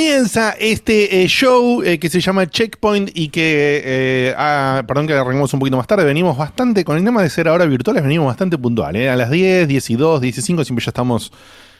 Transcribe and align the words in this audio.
Comienza 0.00 0.52
este 0.58 1.22
eh, 1.22 1.26
show 1.28 1.82
eh, 1.82 1.98
que 1.98 2.08
se 2.08 2.22
llama 2.22 2.46
Checkpoint 2.48 3.10
y 3.12 3.28
que, 3.28 3.82
eh, 3.84 4.34
ah, 4.34 4.82
perdón 4.88 5.06
que 5.06 5.12
arrancamos 5.12 5.52
un 5.52 5.60
poquito 5.60 5.76
más 5.76 5.86
tarde, 5.86 6.04
venimos 6.04 6.38
bastante, 6.38 6.86
con 6.86 6.96
el 6.96 7.04
tema 7.04 7.22
de 7.22 7.28
ser 7.28 7.48
ahora 7.48 7.66
virtuales, 7.66 8.02
venimos 8.02 8.26
bastante 8.28 8.56
puntual. 8.56 8.96
A 8.96 9.14
las 9.14 9.30
10, 9.30 9.68
10 9.68 9.90
y 9.90 9.96
2, 9.96 10.22
10 10.22 10.38
y 10.38 10.40
5 10.40 10.64
siempre 10.64 10.82
ya 10.82 10.88
estamos, 10.88 11.30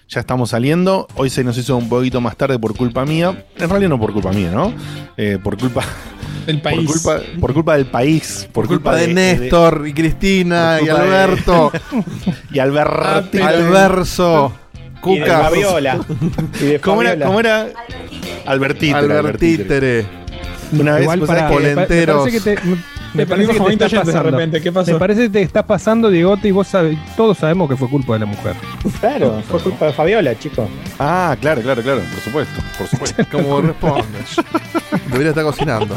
ya 0.07 0.21
estamos 0.21 0.51
saliendo. 0.51 1.09
Hoy 1.15 1.31
se 1.31 1.43
nos 1.43 1.57
hizo 1.57 1.79
un 1.79 1.89
poquito 1.89 2.21
más 2.21 2.37
tarde 2.37 2.59
por 2.59 2.77
culpa 2.77 3.07
mía. 3.07 3.47
En 3.57 3.71
realidad 3.71 3.89
no 3.89 3.99
por 3.99 4.13
culpa 4.13 4.33
mía, 4.33 4.51
¿no? 4.53 4.75
Eh, 5.17 5.39
por 5.43 5.57
culpa... 5.57 5.83
El 6.47 6.61
país. 6.61 6.87
Por 6.87 6.93
culpa, 6.93 7.21
por 7.41 7.55
culpa 7.55 7.77
del 7.77 7.87
país. 7.87 8.49
Por, 8.53 8.67
Culpa 8.67 8.97
de 8.97 9.09
Néstor 9.09 9.85
y 9.87 9.95
Cristina 9.95 10.79
y 10.81 10.87
de- 10.87 10.91
Alberto. 10.91 11.73
y 12.53 12.59
Alberto. 12.59 13.45
Alverso. 13.47 14.53
Y 15.05 15.19
de 15.19 15.21
Cuca. 15.21 15.39
Fabiola. 15.41 16.01
Y 16.61 16.65
de 16.65 16.81
¿Cómo 16.81 17.03
era? 17.03 17.25
¿Cómo 17.27 17.41
era? 17.41 17.69
Albertítere. 18.47 18.99
Albertítere. 19.19 20.07
Una 20.73 20.93
vez, 20.95 21.03
Igual 21.03 21.21
para 21.21 21.49
Polenteros. 21.49 22.25
Me 22.25 22.31
parece 22.31 22.45
que 22.45 22.57
te, 22.57 22.65
me- 22.67 22.77
me 23.13 23.27
parece 23.27 23.49
que 23.49 23.53
te 23.55 23.59
está 23.59 23.65
20 23.69 23.85
oyentes 23.87 23.91
de 24.07 24.13
pasando. 24.13 24.31
repente. 24.31 24.61
¿Qué 24.61 24.71
pasó? 24.73 24.93
Me 24.93 24.99
parece 25.01 25.23
que 25.23 25.29
te 25.31 25.43
está 25.43 25.67
pasando, 25.67 26.11
Diegote, 26.11 26.47
y 26.47 26.51
vos 26.53 26.69
sabés, 26.69 26.97
todos 27.17 27.39
sabemos 27.39 27.69
que 27.69 27.77
fue 27.77 27.89
culpa 27.89 28.13
de 28.13 28.21
la 28.21 28.27
mujer. 28.27 28.55
Claro, 29.01 29.43
fue 29.49 29.59
culpa 29.61 29.87
de 29.87 29.93
Fabiola, 29.93 30.39
chicos. 30.39 30.69
Ah, 31.01 31.37
claro, 31.41 31.61
claro, 31.61 31.83
claro, 31.83 32.01
por 32.03 32.21
supuesto, 32.21 32.63
por 32.79 32.87
supuesto. 32.87 33.25
Como 33.33 33.63
respondes. 33.63 34.37
Debería 35.09 35.31
estar 35.31 35.43
cocinando. 35.45 35.97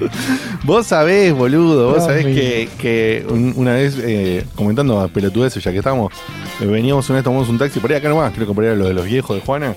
Vos 0.64 0.86
sabés, 0.86 1.32
boludo, 1.32 1.92
vos 1.94 2.04
sabés 2.04 2.24
que, 2.26 2.68
que 2.78 3.26
un- 3.28 3.52
una 3.56 3.72
vez 3.74 3.96
eh, 4.02 4.44
comentando 4.54 5.00
a 5.00 5.08
pelotudeces, 5.08 5.62
ya 5.62 5.72
que 5.72 5.78
estábamos, 5.78 6.12
eh, 6.60 6.66
veníamos 6.66 7.08
una 7.08 7.16
vez, 7.18 7.24
tomamos 7.24 7.48
un 7.48 7.58
taxi 7.58 7.80
por 7.80 7.90
ahí 7.90 7.96
acá 7.98 8.08
nomás, 8.08 8.32
creo 8.34 8.46
que 8.46 8.52
por 8.54 8.64
ahí 8.64 8.68
era 8.70 8.76
lo 8.78 8.86
de 8.86 8.94
los 8.94 9.04
viejos 9.06 9.36
de 9.36 9.42
Juana, 9.42 9.74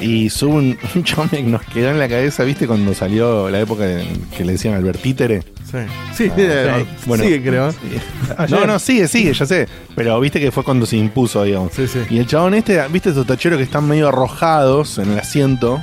y 0.00 0.30
sube 0.30 0.52
un, 0.52 0.78
un 0.94 1.04
chabón 1.04 1.28
que 1.28 1.42
nos 1.42 1.62
quedó 1.64 1.90
en 1.90 1.98
la 1.98 2.08
cabeza, 2.08 2.42
¿viste? 2.44 2.66
Cuando 2.66 2.94
salió 2.94 3.48
la 3.50 3.60
época 3.60 3.84
de- 3.84 4.06
que 4.36 4.44
le 4.44 4.52
decían 4.52 4.74
Albertítere. 4.74 5.42
Sí. 5.70 5.78
Sí, 6.14 6.30
eh, 6.36 6.84
Bueno. 7.06 7.24
sigue, 7.24 7.42
creo. 7.42 7.74
No, 8.48 8.64
no, 8.66 8.78
sigue, 8.78 9.08
sigue, 9.08 9.32
ya 9.32 9.44
sé. 9.46 9.66
Pero 9.96 10.18
viste 10.20 10.38
que 10.40 10.52
fue 10.52 10.62
cuando 10.62 10.86
se 10.86 10.96
impuso, 10.96 11.42
digamos. 11.42 11.72
Sí, 11.72 11.86
sí. 11.88 11.98
Y 12.10 12.18
el 12.18 12.26
chabón 12.26 12.54
este, 12.54 12.80
viste 12.88 13.10
esos 13.10 13.26
tacheros 13.26 13.56
que 13.58 13.64
están 13.64 13.86
medio 13.88 14.08
arrojados 14.08 14.98
en 14.98 15.12
el 15.12 15.18
asiento. 15.18 15.80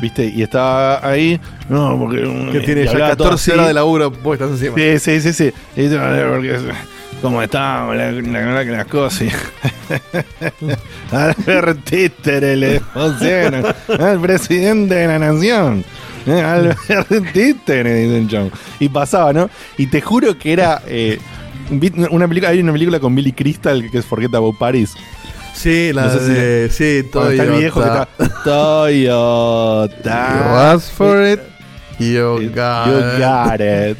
¿Viste? 0.00 0.26
Y 0.26 0.42
estaba 0.42 1.06
ahí. 1.08 1.40
No, 1.68 1.98
porque. 1.98 2.50
Que 2.52 2.60
tiene 2.60 2.84
ya 2.84 2.90
hablaba 2.90 3.16
todo 3.16 3.28
14 3.30 3.42
así. 3.42 3.50
horas 3.52 3.66
de 3.68 3.74
laburo 3.74 4.12
puestas 4.12 4.50
encima. 4.50 4.74
Sí, 4.76 4.98
sí, 4.98 5.20
sí, 5.20 5.32
sí. 5.32 5.52
Y 5.76 5.88
"Vale, 5.94 6.24
porque, 6.24 6.58
¿Cómo 7.22 7.42
está? 7.42 7.86
La, 7.94 8.10
verdad 8.12 8.64
que 8.64 8.70
las 8.72 8.86
cosas. 8.86 9.28
Albert 11.10 11.84
Títere 11.84 12.56
le 12.56 12.80
pusieron 12.80 13.64
al 13.98 14.20
presidente 14.20 14.94
de 14.94 15.06
la 15.06 15.18
nación. 15.18 15.84
Eh, 16.26 16.42
Albert 16.42 17.32
Títere, 17.32 17.94
dice 17.94 18.18
el 18.18 18.28
chabón. 18.28 18.50
Y 18.80 18.88
pasaba, 18.88 19.32
¿no? 19.32 19.48
Y 19.78 19.86
te 19.86 20.00
juro 20.00 20.36
que 20.38 20.52
era. 20.52 20.82
eh, 20.86 21.18
una 22.10 22.28
película, 22.28 22.50
hay 22.50 22.60
una 22.60 22.72
película 22.72 23.00
con 23.00 23.12
Billy 23.14 23.32
Crystal 23.32 23.90
que 23.90 23.98
es 23.98 24.04
Forget 24.04 24.32
About 24.34 24.56
Paris. 24.58 24.94
Sí, 25.56 25.92
la 25.92 26.02
No 26.06 26.10
sé 26.12 26.18
si- 26.26 26.32
de. 26.32 26.68
Sí, 26.70 27.08
Cuando 27.10 27.30
está 27.32 27.44
el 27.44 27.50
viejo 27.52 27.80
que 27.80 27.86
Toyota. 27.86 28.08
está. 28.18 28.42
Toyota. 28.44 30.28
You 30.38 30.54
asked 30.56 30.92
for 30.96 31.26
it. 31.26 31.40
You 31.98 32.50
got, 32.54 32.86
You 32.86 33.00
got 33.18 33.60
it. 33.60 33.98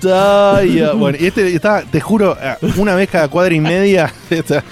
Toyo- 0.00 0.96
Bueno, 0.96 1.18
y 1.20 1.26
este 1.26 1.54
está, 1.54 1.82
te 1.82 2.00
juro, 2.00 2.36
eh, 2.40 2.56
una 2.76 2.94
vez 2.94 3.08
cada 3.10 3.28
cuadra 3.28 3.54
y 3.54 3.60
media. 3.60 4.12
está- 4.30 4.62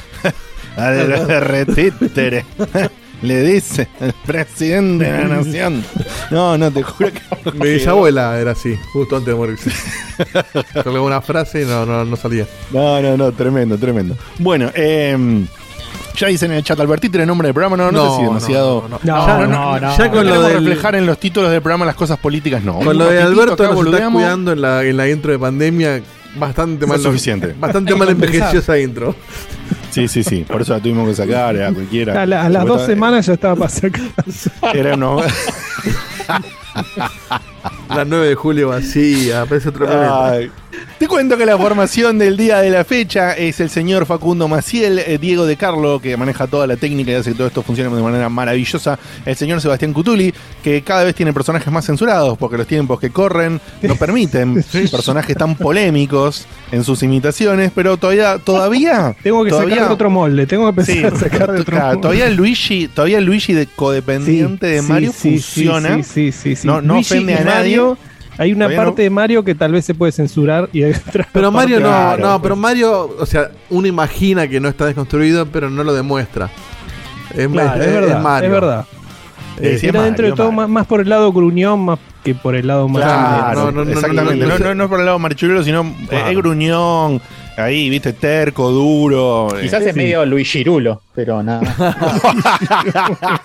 retítere. 1.40 2.44
Le 3.22 3.42
dice 3.42 3.86
el 4.00 4.14
presidente 4.24 5.04
de 5.04 5.12
la 5.12 5.36
nación. 5.36 5.84
No, 6.30 6.56
no, 6.56 6.70
te 6.70 6.82
juro 6.82 7.10
que. 7.12 7.52
Mi 7.52 7.72
bisabuela 7.74 8.40
era 8.40 8.52
así, 8.52 8.74
justo 8.94 9.16
antes 9.16 9.34
de 9.34 9.38
morirse. 9.38 9.70
Colgaba 10.82 11.02
una 11.04 11.20
frase 11.20 11.62
y 11.62 11.64
no, 11.66 11.84
no, 11.84 12.02
no 12.02 12.16
salía. 12.16 12.46
No, 12.70 13.02
no, 13.02 13.18
no, 13.18 13.30
tremendo, 13.32 13.76
tremendo. 13.76 14.16
Bueno, 14.38 14.70
eh, 14.74 15.44
ya 16.16 16.28
dicen 16.28 16.50
en 16.50 16.58
el 16.58 16.64
chat, 16.64 16.78
Albertítere, 16.80 17.24
nombre 17.26 17.48
del 17.48 17.54
programa, 17.54 17.76
no, 17.76 17.90
no, 17.92 18.10
sé 18.10 18.16
si 18.16 18.22
demasiado. 18.24 18.82
no, 18.88 18.88
No, 18.88 19.00
Ya, 19.02 19.38
no, 19.38 19.46
no, 19.46 19.78
ya 19.96 20.06
No 20.06 20.10
con 20.12 20.26
lo 20.26 20.42
del, 20.42 20.64
reflejar 20.64 20.94
en 20.96 21.06
los 21.06 21.18
títulos 21.18 21.50
del 21.50 21.62
programa 21.62 21.84
las 21.86 21.94
cosas 21.94 22.18
políticas, 22.18 22.62
no. 22.62 22.78
con 22.80 22.96
lo 22.98 23.06
de 23.08 23.22
Alberto 23.22 23.62
nos 23.72 23.86
está 23.86 24.10
cuidando 24.10 24.52
en 24.52 24.60
la, 24.60 24.84
en 24.84 24.96
la 24.96 25.08
intro 25.08 25.32
de 25.32 25.38
pandemia. 25.38 26.02
Bastante 26.36 26.82
No 26.82 26.88
mal. 26.88 26.96
es 26.98 27.02
suficiente. 27.02 27.54
Bastante 27.58 27.94
mal 27.96 28.08
envejeció 28.08 28.60
esa 28.60 28.78
intro. 28.78 29.16
Sí, 29.90 30.06
sí, 30.06 30.22
sí. 30.22 30.44
Por 30.46 30.62
eso 30.62 30.72
la 30.74 30.78
tuvimos 30.80 31.08
que 31.08 31.14
sacar 31.16 31.60
a 31.60 31.72
cualquiera. 31.72 32.22
A, 32.22 32.26
la- 32.26 32.44
a 32.44 32.48
las 32.48 32.64
dos 32.64 32.86
semanas 32.86 33.26
ya 33.26 33.32
estaba 33.32 33.56
para 33.56 33.68
sacar. 33.70 34.02
Era 34.72 34.96
no. 34.96 35.20
La 37.88 38.04
9 38.04 38.28
de 38.28 38.34
julio 38.36 38.68
vacía, 38.68 39.44
parece 39.46 39.70
otro 39.70 39.86
planeta. 39.86 40.52
Te 40.98 41.08
cuento 41.08 41.36
que 41.38 41.46
la 41.46 41.56
formación 41.56 42.18
del 42.18 42.36
día 42.36 42.58
de 42.60 42.68
la 42.70 42.84
fecha 42.84 43.32
es 43.32 43.58
el 43.60 43.70
señor 43.70 44.04
Facundo 44.04 44.48
Maciel, 44.48 44.98
eh, 44.98 45.18
Diego 45.18 45.46
de 45.46 45.56
Carlo, 45.56 45.98
que 46.00 46.16
maneja 46.16 46.46
toda 46.46 46.66
la 46.66 46.76
técnica 46.76 47.10
y 47.12 47.14
hace 47.14 47.30
que 47.30 47.36
todo 47.38 47.46
esto 47.46 47.62
funcione 47.62 47.94
de 47.94 48.02
manera 48.02 48.28
maravillosa, 48.28 48.98
el 49.24 49.34
señor 49.34 49.60
Sebastián 49.62 49.92
Cutuli, 49.94 50.32
que 50.62 50.82
cada 50.82 51.04
vez 51.04 51.14
tiene 51.14 51.32
personajes 51.32 51.72
más 51.72 51.86
censurados, 51.86 52.36
porque 52.36 52.58
los 52.58 52.66
tiempos 52.66 53.00
que 53.00 53.10
corren 53.10 53.60
no 53.82 53.96
permiten 53.96 54.62
personajes 54.90 55.36
tan 55.36 55.54
polémicos 55.54 56.46
en 56.70 56.84
sus 56.84 57.02
imitaciones, 57.02 57.72
pero 57.74 57.96
todavía, 57.96 58.36
todavía, 58.38 59.16
Tengo 59.22 59.42
que 59.44 59.50
todavía, 59.50 59.74
sacar 59.76 59.88
de 59.88 59.94
otro 59.94 60.10
molde. 60.10 60.46
Tengo 60.46 60.74
que 60.74 60.84
Sí, 60.84 60.92
empezar 60.98 61.14
a 61.14 61.18
sacar 61.18 61.52
de 61.52 61.60
otro 61.62 61.72
claro, 61.76 61.86
molde. 61.88 62.00
todavía 62.02 62.28
Luigi, 62.30 62.88
todavía 62.88 63.18
el 63.18 63.24
Luigi 63.24 63.54
de 63.54 63.66
codependiente 63.66 64.66
de 64.66 64.82
Sí, 64.82 64.88
Mario 64.88 65.12
sí, 65.12 65.38
sí, 65.38 65.64
funciona. 65.64 65.96
Sí, 65.96 66.02
sí, 66.02 66.32
sí, 66.32 66.56
sí. 66.56 66.66
No- 66.66 66.82
no 66.82 66.94
Luigi 66.94 67.14
ofende 67.14 67.34
a 67.34 67.44
nadie. 67.44 67.54
Mario, 67.78 67.98
hay 68.40 68.52
una 68.52 68.64
Todavía 68.66 68.84
parte 68.84 69.02
no. 69.02 69.04
de 69.04 69.10
Mario 69.10 69.44
que 69.44 69.54
tal 69.54 69.72
vez 69.72 69.84
se 69.84 69.94
puede 69.94 70.12
censurar 70.12 70.68
y 70.72 70.82
hay 70.82 70.92
otra 71.08 71.28
Pero 71.32 71.52
Mario 71.52 71.78
no, 71.80 71.86
Claro, 71.88 72.22
no, 72.22 72.28
pues. 72.32 72.42
pero 72.42 72.56
Mario, 72.56 73.16
o 73.18 73.26
sea, 73.26 73.50
uno 73.68 73.86
imagina 73.86 74.48
que 74.48 74.58
no 74.60 74.68
está 74.68 74.86
desconstruido, 74.86 75.46
pero 75.46 75.68
no 75.70 75.84
lo 75.84 75.92
demuestra. 75.92 76.50
Es, 77.36 77.46
Claro, 77.48 77.74
es- 77.80 77.86
es, 77.86 77.86
es 77.86 77.92
verdad, 78.00 78.22
Mario. 78.22 78.46
es 78.48 78.52
verdad. 78.52 78.84
Eh, 79.58 79.76
sí, 79.78 79.86
es 79.86 79.92
Era 79.94 80.02
dentro 80.04 80.24
de 80.24 80.30
Mario, 80.30 80.34
todo 80.42 80.52
Mario. 80.52 80.68
más, 80.68 80.68
más 80.70 80.86
por 80.86 81.00
el 81.02 81.08
lado 81.10 81.32
gruñón 81.32 81.84
más 81.84 81.98
que 82.24 82.34
por 82.34 82.54
el 82.54 82.66
lado 82.66 82.88
más. 82.88 83.02
Claro, 83.02 83.64
no, 83.66 83.72
no, 83.72 83.84
no, 83.84 83.90
exactamente. 83.92 84.44
no, 84.46 84.52
No, 84.52 84.58
no, 84.58 84.64
no, 84.68 84.74
no, 84.74 84.88
por 84.88 85.00
el 85.00 85.06
lado 85.06 85.18
marichulero, 85.18 85.62
sino 85.62 85.82
eh, 85.82 86.06
Claro. 86.08 86.28
es 86.30 86.36
gruñón, 86.36 87.20
ahí, 87.56 87.88
viste, 87.90 88.12
terco, 88.14 88.70
duro. 88.70 89.48
eh. 89.56 89.62
Quizás 89.62 89.82
es 89.82 89.94
medio 89.94 90.24
Luis 90.26 90.50
Girulo, 90.50 91.02
pero 91.14 91.42
nada. 91.42 91.60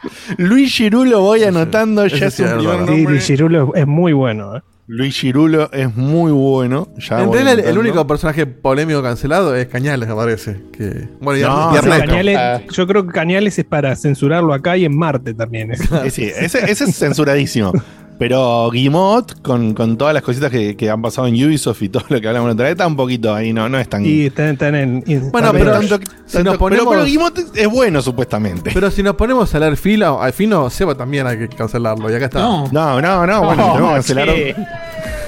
Luis 0.38 0.72
Girulo 0.74 1.20
voy 1.20 1.44
anotando, 1.44 2.06
ya 2.06 2.26
es 2.26 2.34
sí 2.34 2.42
un 2.42 2.48
primer. 2.58 2.76
Sí, 2.76 2.86
nombre. 2.86 3.02
Luigi 3.04 3.36
Rulo 3.36 3.74
es, 3.74 3.86
muy 3.86 4.12
bueno. 4.12 4.56
¿eh? 4.56 4.60
Luis 4.86 5.16
Girulo 5.20 5.70
es 5.72 5.94
muy 5.96 6.32
bueno. 6.32 6.88
Ya 6.98 7.20
en 7.20 7.28
voy 7.28 7.38
realidad, 7.38 7.68
el, 7.70 7.78
único 7.78 8.06
personaje 8.06 8.46
polémico 8.46 9.02
cancelado 9.02 9.54
es 9.54 9.66
Cañales, 9.68 10.08
me 10.08 10.14
parece. 10.14 10.60
Que, 10.72 11.08
bueno, 11.20 11.38
y, 11.38 11.42
No, 11.42 11.70
y 11.70 11.72
sí, 11.72 11.78
Ernesto. 11.78 12.06
Cañales- 12.06 12.36
Ah. 12.38 12.60
yo 12.72 12.86
creo 12.86 13.06
que 13.06 13.12
Cañales 13.12 13.58
es 13.58 13.64
para 13.64 13.94
censurarlo 13.94 14.52
acá 14.52 14.76
y 14.76 14.84
en 14.84 14.96
Marte 14.96 15.32
también. 15.34 15.70
es. 15.72 15.80
Eh, 15.80 16.10
sí, 16.10 16.24
ese, 16.24 16.70
ese 16.70 16.84
es 16.84 16.96
censuradísimo. 16.96 17.72
Pero 18.20 18.70
Guimot, 18.70 19.40
con, 19.40 19.72
con 19.72 19.96
todas 19.96 20.12
las 20.12 20.22
cositas 20.22 20.50
que, 20.50 20.76
que 20.76 20.90
han 20.90 21.00
pasado 21.00 21.26
en 21.26 21.34
Ubisoft 21.42 21.80
y 21.82 21.88
todo 21.88 22.04
lo 22.10 22.20
que 22.20 22.28
hablamos 22.28 22.48
la 22.48 22.52
otra 22.52 22.64
vez, 22.64 22.72
está 22.72 22.86
un 22.86 22.94
poquito 22.94 23.34
ahí, 23.34 23.52
no, 23.54 23.66
no 23.70 23.78
es 23.78 23.88
tan. 23.88 24.04
Y 24.04 24.26
están, 24.26 24.48
están 24.50 24.74
en. 24.74 25.02
Bueno, 25.32 25.50
pero 25.52 25.72
tanto- 25.72 25.98
si 26.26 26.34
tanto- 26.34 26.50
nos 26.50 26.58
ponemos- 26.58 26.84
pero, 26.86 26.90
pero 26.90 27.04
Guimot 27.04 27.38
es 27.56 27.66
bueno, 27.68 28.02
supuestamente. 28.02 28.70
Pero 28.74 28.90
si 28.90 29.02
nos 29.02 29.16
ponemos 29.16 29.54
a 29.54 29.58
leer 29.58 29.76
fila, 29.78 30.16
al 30.22 30.32
fino, 30.34 30.68
Seba 30.68 30.94
también 30.94 31.26
hay 31.26 31.38
que 31.38 31.48
cancelarlo. 31.48 32.10
Y 32.10 32.14
acá 32.14 32.26
está. 32.26 32.40
No, 32.40 32.68
No, 32.70 33.00
no, 33.00 33.26
no, 33.26 33.42
bueno, 33.42 33.66
No, 33.66 33.72
tenemos 33.72 33.88
que 33.90 33.94
cancelar. 34.14 34.26
che. 34.28 34.56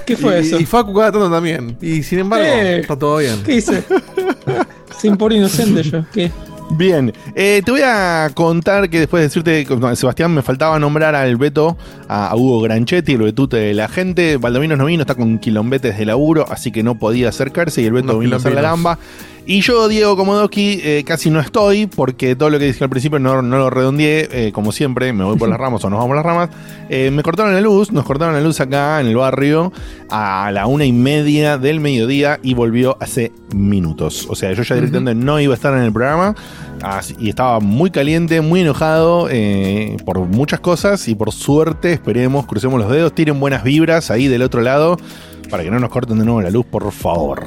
¿qué 0.04 0.16
fue 0.16 0.36
y, 0.42 0.46
eso? 0.46 0.60
y 0.60 0.66
Facu 0.66 0.92
cada 0.92 1.12
tanto 1.12 1.30
también. 1.30 1.78
Y 1.80 2.02
sin 2.02 2.18
embargo, 2.18 2.44
Eh. 2.46 2.80
está 2.80 2.98
todo 2.98 3.16
bien. 3.16 3.42
¿Qué 3.42 3.54
hice? 3.54 3.82
Sin 5.00 5.16
por 5.16 5.32
inocente 5.32 5.82
yo. 5.82 6.04
¿Qué? 6.12 6.30
Bien, 6.74 7.12
eh, 7.34 7.60
te 7.64 7.70
voy 7.70 7.82
a 7.84 8.30
contar 8.34 8.88
que 8.88 9.00
después 9.00 9.20
de 9.20 9.28
decirte, 9.28 9.66
no, 9.76 9.94
Sebastián, 9.94 10.34
me 10.34 10.40
faltaba 10.40 10.78
nombrar 10.78 11.14
al 11.14 11.36
Beto, 11.36 11.76
a, 12.08 12.28
a 12.28 12.36
Hugo 12.36 12.62
Granchetti, 12.62 13.12
el 13.12 13.22
betute 13.22 13.58
de 13.58 13.74
la 13.74 13.88
gente. 13.88 14.38
Valdomino 14.38 14.76
no 14.76 14.86
vino, 14.86 15.02
está 15.02 15.14
con 15.14 15.38
quilombetes 15.38 15.98
de 15.98 16.06
laburo, 16.06 16.46
así 16.48 16.72
que 16.72 16.82
no 16.82 16.98
podía 16.98 17.28
acercarse 17.28 17.82
y 17.82 17.86
el 17.86 17.92
Beto 17.92 18.12
Unos 18.12 18.20
vino 18.20 18.36
a 18.36 18.38
hacer 18.38 18.54
la 18.54 18.62
gamba. 18.62 18.98
Y 19.44 19.60
yo, 19.60 19.88
Diego 19.88 20.16
Komodowski, 20.16 20.80
eh, 20.84 21.02
casi 21.04 21.28
no 21.28 21.40
estoy, 21.40 21.86
porque 21.86 22.36
todo 22.36 22.48
lo 22.48 22.60
que 22.60 22.66
dije 22.66 22.84
al 22.84 22.90
principio 22.90 23.18
no, 23.18 23.42
no 23.42 23.58
lo 23.58 23.70
redondeé, 23.70 24.28
eh, 24.30 24.52
como 24.52 24.70
siempre, 24.70 25.12
me 25.12 25.24
voy 25.24 25.36
por 25.36 25.48
las 25.48 25.58
ramas 25.58 25.84
o 25.84 25.90
nos 25.90 25.98
vamos 25.98 26.10
por 26.10 26.16
las 26.16 26.24
ramas. 26.24 26.50
Eh, 26.88 27.10
me 27.10 27.24
cortaron 27.24 27.52
la 27.52 27.60
luz, 27.60 27.90
nos 27.90 28.04
cortaron 28.04 28.34
la 28.34 28.40
luz 28.40 28.60
acá 28.60 29.00
en 29.00 29.08
el 29.08 29.16
barrio 29.16 29.72
a 30.10 30.50
la 30.52 30.66
una 30.68 30.84
y 30.84 30.92
media 30.92 31.58
del 31.58 31.80
mediodía 31.80 32.38
y 32.40 32.54
volvió 32.54 32.96
hace 33.00 33.32
minutos. 33.52 34.28
O 34.30 34.36
sea, 34.36 34.52
yo 34.52 34.62
ya 34.62 34.76
directamente 34.76 35.14
no 35.16 35.40
iba 35.40 35.54
a 35.54 35.56
estar 35.56 35.74
en 35.74 35.82
el 35.82 35.92
programa 35.92 36.36
así- 36.82 37.16
y 37.18 37.28
estaba 37.28 37.58
muy 37.58 37.90
caliente, 37.90 38.40
muy 38.42 38.60
enojado 38.60 39.28
por 40.04 40.20
muchas 40.20 40.60
cosas 40.60 41.08
y 41.08 41.16
por 41.16 41.32
suerte, 41.32 41.92
esperemos, 41.92 42.46
crucemos 42.46 42.80
los 42.80 42.90
dedos, 42.92 43.12
tiren 43.12 43.40
buenas 43.40 43.64
vibras 43.64 44.12
ahí 44.12 44.28
del 44.28 44.42
otro 44.42 44.60
lado 44.62 44.96
para 45.50 45.62
que 45.62 45.70
no 45.70 45.78
nos 45.78 45.90
corten 45.90 46.18
de 46.18 46.24
nuevo 46.24 46.40
la 46.40 46.50
luz, 46.50 46.64
por 46.66 46.90
favor. 46.92 47.46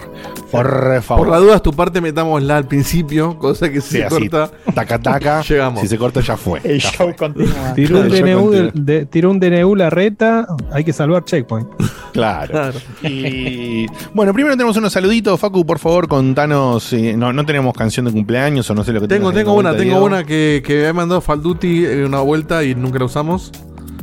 Por 0.51 1.01
favor. 1.01 1.25
Por 1.27 1.33
la 1.36 1.39
duda, 1.39 1.59
tu 1.59 1.74
parte 1.74 2.00
metámosla 2.01 2.57
al 2.57 2.68
principio, 2.68 3.38
cosa 3.39 3.69
que 3.71 3.81
si 3.81 3.89
Sí, 3.89 3.97
se 3.97 4.03
así, 4.06 4.30
corta. 4.30 4.51
taca 4.74 5.00
taca. 5.00 5.42
Llegamos. 5.47 5.81
Si 5.81 5.88
se 5.88 5.97
corta 5.97 6.21
ya 6.21 6.38
fue. 6.38 6.62
El 6.63 6.80
ya 6.80 6.89
show 6.92 7.07
fue. 7.07 7.15
continúa. 7.15 7.74
Tiró 7.75 8.00
un, 8.01 8.09
DNU, 8.09 8.15
continúo. 8.15 8.51
de- 8.51 8.71
de- 8.74 9.06
tiró 9.06 9.31
un 9.31 9.39
DNU 9.39 9.75
la 9.75 9.89
reta, 9.89 10.47
hay 10.71 10.83
que 10.83 10.94
salvar 10.94 11.24
checkpoint. 11.25 11.68
Claro. 12.15 12.50
Claro. 12.50 12.80
Y 13.03 13.88
bueno, 14.13 14.31
primero 14.33 14.56
tenemos 14.56 14.77
unos 14.77 14.94
saluditos. 14.94 15.38
Facu, 15.38 15.65
por 15.65 15.80
favor, 15.80 16.07
contanos. 16.07 16.94
eh, 16.94 17.13
no, 17.18 17.33
no 17.33 17.45
tenemos 17.45 17.74
canción 17.74 18.06
de 18.06 18.13
cumpleaños 18.13 18.69
o 18.69 18.74
no 18.74 18.86
sé 18.86 18.94
lo 18.94 19.01
que 19.01 19.07
Tengo, 19.09 19.33
tengo 19.33 19.53
una, 19.53 19.75
tengo 19.75 20.01
una 20.01 20.24
que, 20.24 20.63
que 20.65 20.75
me 20.83 20.88
ha 20.88 20.94
mandado 20.94 21.19
Falduti 21.19 21.86
en 21.86 22.06
una 22.06 22.21
vuelta 22.21 22.63
y 22.63 22.74
nunca 22.74 23.00
la 23.00 23.06
usamos. 23.06 23.51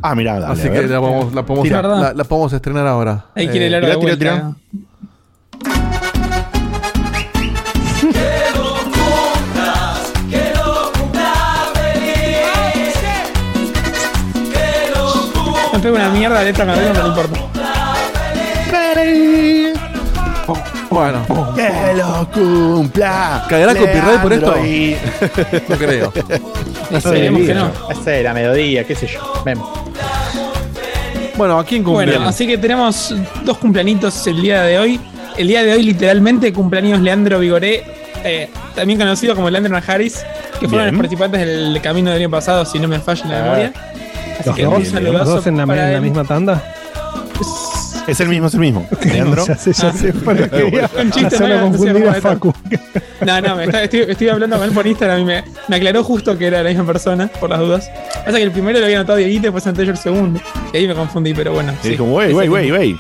Ah, 0.03 0.15
mirá, 0.17 0.39
dale, 0.41 0.53
así 0.53 0.67
a 0.69 0.73
que 0.73 0.81
ver. 0.81 0.91
la, 0.91 0.99
vamos, 0.99 1.33
la, 1.33 1.47
podemos, 1.47 1.65
Tira. 1.69 1.83
la, 1.83 2.13
la 2.13 2.25
podemos 2.25 2.53
estrenar 2.53 2.87
ahora. 2.87 3.27
Ahí 3.37 3.49
quiere 3.49 3.69
el 3.69 3.75
aro 3.75 3.87
tira, 4.01 4.11
de 4.11 4.17
tira, 4.17 4.33
vuelta. 4.33 4.57
Me 15.73 15.79
pego 15.79 15.97
una 15.97 16.11
mierda 16.11 16.41
de 16.41 16.45
letra 16.47 16.75
pero 16.75 17.03
no 17.03 17.09
importa. 17.09 17.41
Bueno, 20.93 21.55
¡Que 21.55 21.95
lo 21.95 22.29
cumpla! 22.31 23.45
¿Caerá 23.49 23.75
copyright 23.75 24.21
por 24.21 24.33
esto? 24.33 24.57
Y- 24.65 24.97
no 25.69 25.77
creo. 25.77 26.13
Esperemos 26.91 27.43
que 27.43 27.55
no. 27.55 27.71
Esa 27.91 28.15
era 28.15 28.35
mediodía, 28.35 28.85
qué 28.85 28.95
sé 28.95 29.07
yo. 29.07 29.21
Ven. 29.45 29.59
Bueno, 31.37 31.59
¿a 31.59 31.65
quién 31.65 31.83
cumple? 31.83 32.07
Bueno, 32.13 32.29
así 32.29 32.47
que 32.47 32.59
tenemos 32.59 33.15
dos 33.45 33.59
cumpleañitos 33.59 34.27
el 34.27 34.43
día 34.43 34.63
de 34.63 34.79
hoy. 34.79 35.01
El 35.37 35.49
día 35.49 35.63
de 35.65 35.73
hoy, 35.73 35.83
literalmente, 35.83 36.53
cumpleaños 36.53 37.01
Leandro 37.01 37.39
Vigoré, 37.39 37.83
eh, 38.23 38.51
también 38.75 38.99
conocido 38.99 39.35
como 39.35 39.49
Leandro 39.49 39.73
Najaris, 39.73 40.19
que 40.61 40.69
fueron 40.69 40.85
Bien. 40.87 40.95
los 40.95 40.99
participantes 41.01 41.41
del 41.41 41.81
camino 41.81 42.11
del 42.11 42.21
año 42.21 42.31
pasado, 42.31 42.67
si 42.67 42.79
no 42.79 42.87
me 42.87 42.99
falla 43.01 43.25
la 43.27 43.39
Ah. 43.39 43.43
memoria. 43.45 43.73
Así 44.39 44.43
Los 44.49 44.57
que 44.57 44.67
un 44.67 44.75
dos, 44.85 44.93
los 45.03 45.27
dos 45.27 45.47
en 45.47 45.57
la, 45.57 45.67
para 45.67 45.87
en 45.89 45.95
la 45.95 46.01
misma 46.03 46.25
tanda. 46.25 46.63
Es 48.07 48.21
el 48.21 48.29
mismo, 48.29 48.49
es 48.49 48.55
el 48.55 48.61
mismo. 48.61 48.87
Leandro. 49.05 49.47
Ya 49.47 49.57
sé, 49.57 49.73
ya 49.73 49.93
sé, 49.93 50.13
quería 50.13 50.87
hacerlo 50.87 51.49
no, 51.49 51.71
no 51.71 51.79
sé 51.79 51.79
confundir 51.79 51.93
cómo 51.93 52.07
a 52.07 52.09
meter. 52.09 52.23
Facu. 52.23 52.55
No, 53.25 53.41
no, 53.41 53.57
me 53.57 53.65
está- 53.65 53.85
estoy, 53.85 54.01
estoy 54.01 54.29
hablando 54.29 54.57
con 54.57 54.69
él 54.69 54.75
por 54.75 54.87
Instagram 54.87 55.21
y 55.21 55.25
me, 55.25 55.45
me 55.69 55.77
aclaró 55.77 56.03
justo 56.03 56.37
que 56.37 56.47
era 56.47 56.63
la 56.63 56.69
misma 56.71 56.87
persona, 56.87 57.29
por 57.29 57.51
las 57.51 57.61
dudas. 57.61 57.91
Pasa 58.25 58.37
que 58.37 58.43
el 58.43 58.51
primero 58.51 58.79
lo 58.79 58.85
había 58.85 58.99
anotado 58.99 59.19
Dieguito 59.19 59.49
y 59.49 59.51
después 59.51 59.77
yo 59.77 59.91
el 59.93 59.97
segundo. 59.97 60.41
Y 60.73 60.77
ahí 60.79 60.89
me 60.89 60.95
confundí, 60.95 61.33
pero 61.35 61.53
bueno. 61.53 61.73
Y 61.81 61.83
sí, 61.83 61.91
dijo, 61.91 62.05
wey, 62.05 62.33
wey, 62.33 62.73
wey. 62.73 62.97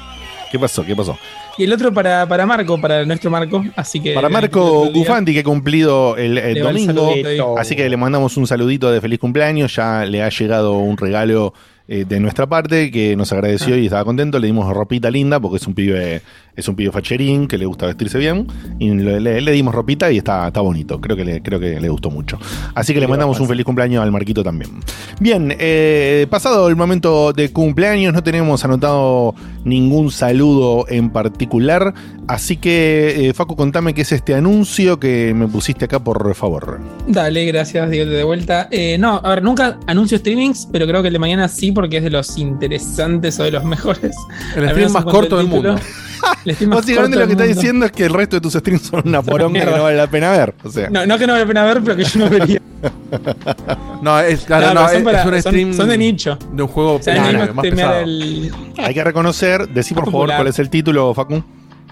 ¿Qué 0.50 0.58
pasó? 0.58 0.84
¿Qué 0.84 0.94
pasó? 0.94 1.18
Y 1.58 1.64
el 1.64 1.72
otro 1.72 1.92
para, 1.92 2.26
para 2.26 2.46
Marco, 2.46 2.80
para 2.80 3.04
nuestro 3.04 3.30
Marco. 3.30 3.64
Así 3.76 4.00
que. 4.00 4.14
Para 4.14 4.28
Marco 4.28 4.90
Gufanti, 4.92 5.32
que 5.32 5.40
ha 5.40 5.44
cumplido 5.44 6.16
el, 6.16 6.60
domingo. 6.60 7.14
Así 7.58 7.76
que 7.76 7.88
le 7.88 7.96
mandamos 7.96 8.36
un 8.36 8.46
saludito 8.46 8.90
de 8.90 9.00
feliz 9.00 9.18
cumpleaños. 9.18 9.74
Ya 9.74 10.04
le 10.04 10.22
ha 10.22 10.28
llegado 10.28 10.78
un 10.78 10.96
regalo 10.96 11.54
eh, 11.88 12.04
de 12.08 12.20
nuestra 12.20 12.46
parte 12.46 12.90
que 12.90 13.16
nos 13.16 13.32
agradeció 13.32 13.76
y 13.76 13.86
estaba 13.86 14.04
contento. 14.04 14.38
Le 14.38 14.46
dimos 14.46 14.72
ropita 14.72 15.10
linda 15.10 15.40
porque 15.40 15.56
es 15.56 15.66
un 15.66 15.74
pibe, 15.74 16.22
es 16.56 16.68
un 16.68 16.76
pibe 16.76 16.92
facherín 16.92 17.48
que 17.48 17.58
le 17.58 17.66
gusta 17.66 17.86
vestirse 17.86 18.18
bien. 18.18 18.46
Y 18.78 18.90
le, 18.90 19.20
le- 19.20 19.40
le 19.40 19.52
dimos 19.52 19.74
ropita 19.74 20.10
y 20.10 20.18
está, 20.18 20.46
está 20.46 20.60
bonito. 20.60 21.00
Creo 21.00 21.16
que, 21.16 21.24
le, 21.24 21.42
creo 21.42 21.58
que 21.60 21.80
le 21.80 21.88
gustó 21.88 22.10
mucho. 22.10 22.38
Así 22.74 22.94
que 22.94 23.00
le 23.00 23.08
mandamos 23.08 23.38
un 23.40 23.48
feliz 23.48 23.64
cumpleaños 23.64 24.02
al 24.02 24.12
Marquito 24.12 24.42
también. 24.42 24.70
Bien, 25.20 25.54
eh, 25.58 26.26
pasado 26.30 26.68
el 26.68 26.76
momento 26.76 27.32
de 27.32 27.50
cumpleaños, 27.52 28.12
no 28.14 28.22
tenemos 28.22 28.64
anotado 28.64 29.34
ningún 29.64 30.10
saludo 30.10 30.86
en 30.88 31.10
particular. 31.10 31.94
Así 32.28 32.56
que, 32.56 33.28
eh, 33.28 33.34
Facu, 33.34 33.56
contame 33.56 33.94
qué 33.94 34.02
es 34.02 34.12
este 34.12 34.34
anuncio 34.34 34.98
que 35.00 35.34
me 35.34 35.48
pusiste 35.48 35.84
acá, 35.86 35.98
por 36.02 36.34
favor. 36.34 36.80
Dale, 37.08 37.44
gracias, 37.46 37.90
Diego, 37.90 38.10
de 38.10 38.22
vuelta. 38.24 38.68
Eh, 38.70 38.96
no, 38.98 39.20
a 39.22 39.28
ver, 39.30 39.42
nunca 39.42 39.78
anuncio 39.86 40.16
streamings, 40.18 40.68
pero 40.70 40.86
creo 40.86 41.02
que 41.02 41.08
el 41.08 41.12
de 41.14 41.18
mañana 41.18 41.48
sí, 41.48 41.71
porque 41.74 41.98
es 41.98 42.02
de 42.04 42.10
los 42.10 42.36
interesantes 42.38 43.38
o 43.40 43.44
de 43.44 43.50
los 43.52 43.64
mejores. 43.64 44.14
El 44.56 44.68
stream 44.70 44.92
más 44.92 45.04
corto 45.04 45.36
del 45.38 45.46
título. 45.46 45.72
mundo. 45.74 45.82
Básicamente 46.76 47.16
lo 47.16 47.26
que 47.26 47.34
mundo. 47.34 47.44
diciendo 47.44 47.86
es 47.86 47.92
que 47.92 48.04
el 48.06 48.12
resto 48.14 48.36
de 48.36 48.40
tus 48.40 48.52
streams 48.54 48.82
son 48.82 49.02
una 49.04 49.22
poronga 49.22 49.60
que 49.64 49.66
no 49.70 49.82
vale 49.82 49.96
la 49.96 50.06
pena 50.06 50.30
ver. 50.30 50.54
O 50.62 50.70
sea, 50.70 50.88
No, 50.90 51.04
no 51.06 51.18
que 51.18 51.26
no 51.26 51.32
vale 51.32 51.44
la 51.44 51.48
pena 51.48 51.64
ver, 51.64 51.82
pero 51.82 51.96
que 51.96 52.04
yo 52.04 52.18
no 52.20 52.30
vería. 52.30 52.60
No, 54.02 54.18
es, 54.18 54.40
claro, 54.44 54.74
No, 54.74 54.88
es, 54.88 55.02
para- 55.02 55.20
es 55.22 55.26
un 55.26 55.40
stream 55.40 55.72
son 55.74 55.88
de 55.88 55.96
nicho. 55.98 56.36
de 56.52 56.62
un 56.62 56.68
juego 56.68 56.94
O 56.96 57.02
sea, 57.02 57.50
más 57.54 57.62
pesado. 57.62 58.00
el. 58.00 58.52
hay 58.78 58.94
que 58.94 59.04
reconocer, 59.04 59.68
decí 59.68 59.94
por 59.94 60.06
favor 60.06 60.28
cuál 60.34 60.48
es 60.48 60.58
el 60.58 60.68
título, 60.68 61.14
Facu. 61.14 61.42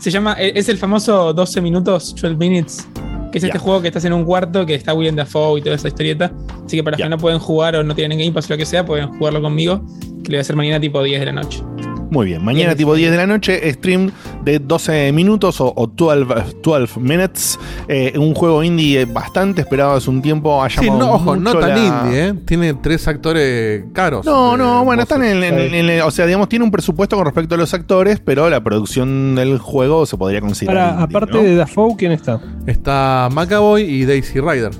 Se 0.00 0.10
llama, 0.10 0.34
e, 0.38 0.52
es 0.58 0.68
el 0.68 0.78
famoso 0.78 1.32
12 1.32 1.60
minutos, 1.60 2.14
12 2.20 2.34
minutes, 2.36 2.88
que 3.30 3.38
es 3.38 3.44
este 3.44 3.58
juego 3.58 3.80
que 3.80 3.88
estás 3.88 4.04
en 4.04 4.12
un 4.12 4.24
cuarto, 4.24 4.66
que 4.66 4.74
está 4.74 4.94
William 4.94 5.16
Dafoe 5.16 5.60
y 5.60 5.62
toda 5.62 5.76
esa 5.76 5.88
historieta. 5.88 6.32
Así 6.64 6.76
que 6.76 6.84
para 6.84 6.96
los 6.96 7.04
que 7.04 7.08
no 7.08 7.18
pueden 7.18 7.38
jugar 7.38 7.76
o 7.76 7.82
no 7.82 7.94
tienen 7.94 8.18
Game 8.18 8.32
Pass 8.32 8.50
o 8.50 8.54
lo 8.54 8.58
que 8.58 8.66
sea, 8.66 8.84
pueden 8.84 9.08
jugarlo 9.08 9.40
conmigo, 9.40 9.84
que 10.22 10.30
le 10.30 10.36
voy 10.36 10.38
a 10.38 10.40
hacer 10.40 10.56
mañana 10.56 10.80
tipo 10.80 11.02
10 11.02 11.20
de 11.20 11.26
la 11.26 11.32
noche. 11.32 11.62
Muy 12.10 12.26
bien, 12.26 12.44
mañana 12.44 12.74
tipo 12.74 12.94
10 12.94 13.12
de 13.12 13.16
la 13.16 13.26
noche, 13.28 13.72
stream 13.72 14.10
de 14.44 14.58
12 14.58 15.12
minutos 15.12 15.60
o, 15.60 15.72
o 15.76 15.86
12, 15.86 16.56
12 16.60 16.98
minutes. 16.98 17.56
eh, 17.86 18.12
un 18.18 18.34
juego 18.34 18.64
indie 18.64 19.04
bastante 19.04 19.60
esperado 19.60 19.92
hace 19.92 20.10
un 20.10 20.20
tiempo. 20.20 20.60
Ha 20.62 20.68
Sí, 20.68 20.90
no, 20.90 21.12
ojo, 21.12 21.36
no 21.36 21.54
tan 21.54 21.70
la- 21.70 21.78
indie, 22.04 22.26
¿eh? 22.28 22.34
Tiene 22.46 22.74
tres 22.74 23.06
actores 23.06 23.84
caros. 23.92 24.26
No, 24.26 24.54
Eh, 24.54 24.58
no, 24.58 24.84
bueno, 24.84 25.02
voces. 25.02 25.16
están 25.16 25.22
en, 25.24 25.44
en- 25.44 25.58
en- 25.74 25.88
en- 25.90 26.02
O 26.02 26.10
sea, 26.10 26.26
digamos, 26.26 26.48
tiene 26.48 26.64
un 26.64 26.70
presupuesto 26.72 27.14
con 27.16 27.24
respecto 27.26 27.54
a 27.54 27.58
los 27.58 27.72
actores, 27.74 28.18
pero 28.18 28.50
la 28.50 28.60
producción 28.60 29.36
del 29.36 29.58
juego 29.58 30.04
se 30.04 30.16
podría 30.16 30.40
considerar. 30.40 30.94
Para, 30.96 31.02
indie, 31.04 31.16
aparte 31.16 31.36
¿no? 31.36 31.42
de 31.44 31.54
Dafoe, 31.54 31.94
¿quién 31.96 32.10
está? 32.12 32.40
Está 32.66 33.28
Macaboy 33.32 33.82
y 33.84 34.04
Daisy 34.04 34.40
Rider. 34.40 34.72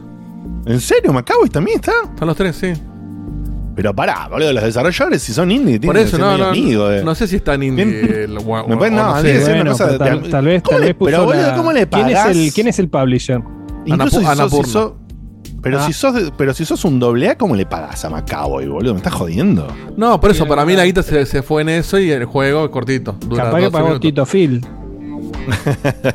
¿En 0.67 0.81
serio? 0.81 1.13
¿Macaboy 1.13 1.49
también 1.49 1.77
está? 1.77 1.93
Están 2.05 2.27
los 2.27 2.37
tres, 2.37 2.57
sí. 2.57 2.73
Pero 3.81 3.95
pará, 3.95 4.29
boludo, 4.31 4.53
los 4.53 4.63
desarrolladores, 4.63 5.23
si 5.23 5.33
son 5.33 5.51
indie, 5.51 5.81
Por 5.81 5.95
tienen 5.95 6.03
eso, 6.03 6.19
que 6.19 6.23
ser 6.23 6.27
no, 6.27 6.33
medio 6.33 6.45
no, 6.45 6.51
amigos 6.51 6.91
de- 6.91 7.03
no 7.03 7.15
sé 7.15 7.27
si 7.27 7.37
está 7.37 7.55
en 7.55 7.63
indie. 7.63 8.25
El- 8.25 8.37
o- 8.37 8.43
Me 8.43 8.51
o 8.75 8.91
no, 8.91 8.91
no 8.91 9.23
debe 9.23 9.39
sé. 9.39 9.45
ser 9.47 9.55
una 9.55 9.63
Bueno, 9.63 9.71
cosa 9.73 9.85
pero 9.87 9.93
de- 9.93 9.99
tal, 10.21 10.31
tal 10.31 10.45
vez, 10.45 10.63
¿Cómo 10.63 10.71
tal 10.77 10.81
le- 10.83 10.87
vez 10.89 10.95
puso 10.97 11.11
pero, 11.11 11.25
boludo, 11.25 11.43
la- 11.47 11.55
¿cómo 11.57 11.73
le 11.73 11.89
¿Quién 11.89 12.09
es, 12.09 12.15
pagás? 12.19 12.37
el, 12.37 12.53
¿Quién 12.53 12.69
es 12.69 12.79
el 12.79 12.89
publisher? 12.91 13.41
Incluso 13.87 14.19
si 14.21 14.27
sos, 14.27 14.33
Annapurna. 14.39 14.67
si 14.67 14.71
sos- 14.73 14.93
pero, 15.63 15.79
Ah. 15.81 15.87
si 15.87 15.93
sos, 15.95 16.13
de- 16.15 16.31
pero 16.37 16.53
si 16.53 16.67
sos 16.67 16.85
un 16.85 17.01
doble 17.01 17.31
A, 17.31 17.39
¿cómo 17.39 17.57
le 17.57 17.65
pagas 17.65 18.05
a 18.05 18.11
Macaboy, 18.11 18.67
boludo? 18.69 18.93
¿Me 18.93 18.99
estás 18.99 19.15
jodiendo? 19.15 19.67
No, 19.97 20.21
por 20.21 20.31
eso, 20.31 20.47
para 20.47 20.67
mí 20.67 20.77
la 20.77 20.85
guita 20.85 21.03
se, 21.03 21.25
se 21.25 21.43
fue 21.43 21.63
en 21.63 21.71
eso 21.71 21.99
y 21.99 22.11
el 22.11 22.27
juego 22.27 22.65
es 22.67 22.71
cortito. 22.71 23.13
Dura 23.27 23.45
Capaz 23.45 23.57
que 23.57 23.65
12 23.65 23.73
pagó 23.73 23.87
minutos. 23.87 24.03
Tito 24.03 24.27
Phil. 24.27 24.61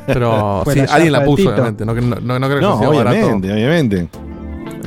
Pero 0.06 0.60
Fue 0.64 0.74
sí, 0.74 0.80
la 0.80 0.86
alguien 0.94 1.12
la 1.12 1.18
de 1.20 1.24
puso, 1.26 1.36
Tito. 1.42 1.50
obviamente. 1.52 1.84
No, 1.84 1.94
no, 1.94 2.00
no, 2.20 2.38
no 2.38 2.46
creo 2.46 2.60
que 2.60 2.64
No, 2.64 2.78
sea 2.78 2.88
barato. 2.88 3.16
obviamente, 3.16 3.52
obviamente. 3.52 4.08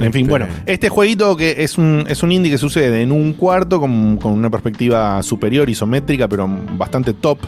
En 0.02 0.14
fin, 0.14 0.22
Este- 0.22 0.30
bueno, 0.30 0.48
este 0.66 0.90
jueguito 0.90 1.36
que 1.36 1.56
es 1.64 1.78
un, 1.78 2.06
es 2.08 2.24
un 2.24 2.32
indie 2.32 2.52
que 2.52 2.58
sucede 2.58 3.02
en 3.02 3.12
un 3.12 3.34
cuarto 3.34 3.80
con, 3.82 4.16
con 4.18 4.32
una 4.32 4.50
perspectiva 4.50 5.22
superior, 5.24 5.70
isométrica, 5.70 6.28
pero 6.28 6.50
bastante 6.78 7.14
top. 7.14 7.40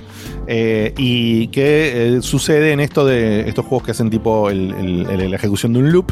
eh, 0.47 0.93
y 0.97 1.47
que 1.47 2.17
eh, 2.17 2.21
sucede 2.21 2.71
en 2.73 2.79
esto 2.81 3.05
de 3.05 3.47
estos 3.47 3.63
juegos 3.65 3.85
que 3.85 3.91
hacen 3.91 4.09
tipo 4.09 4.49
el- 4.49 4.71
el- 4.73 5.07
el- 5.21 5.29
la 5.29 5.35
ejecución 5.37 5.71
de 5.71 5.79
un 5.79 5.91
loop, 5.93 6.11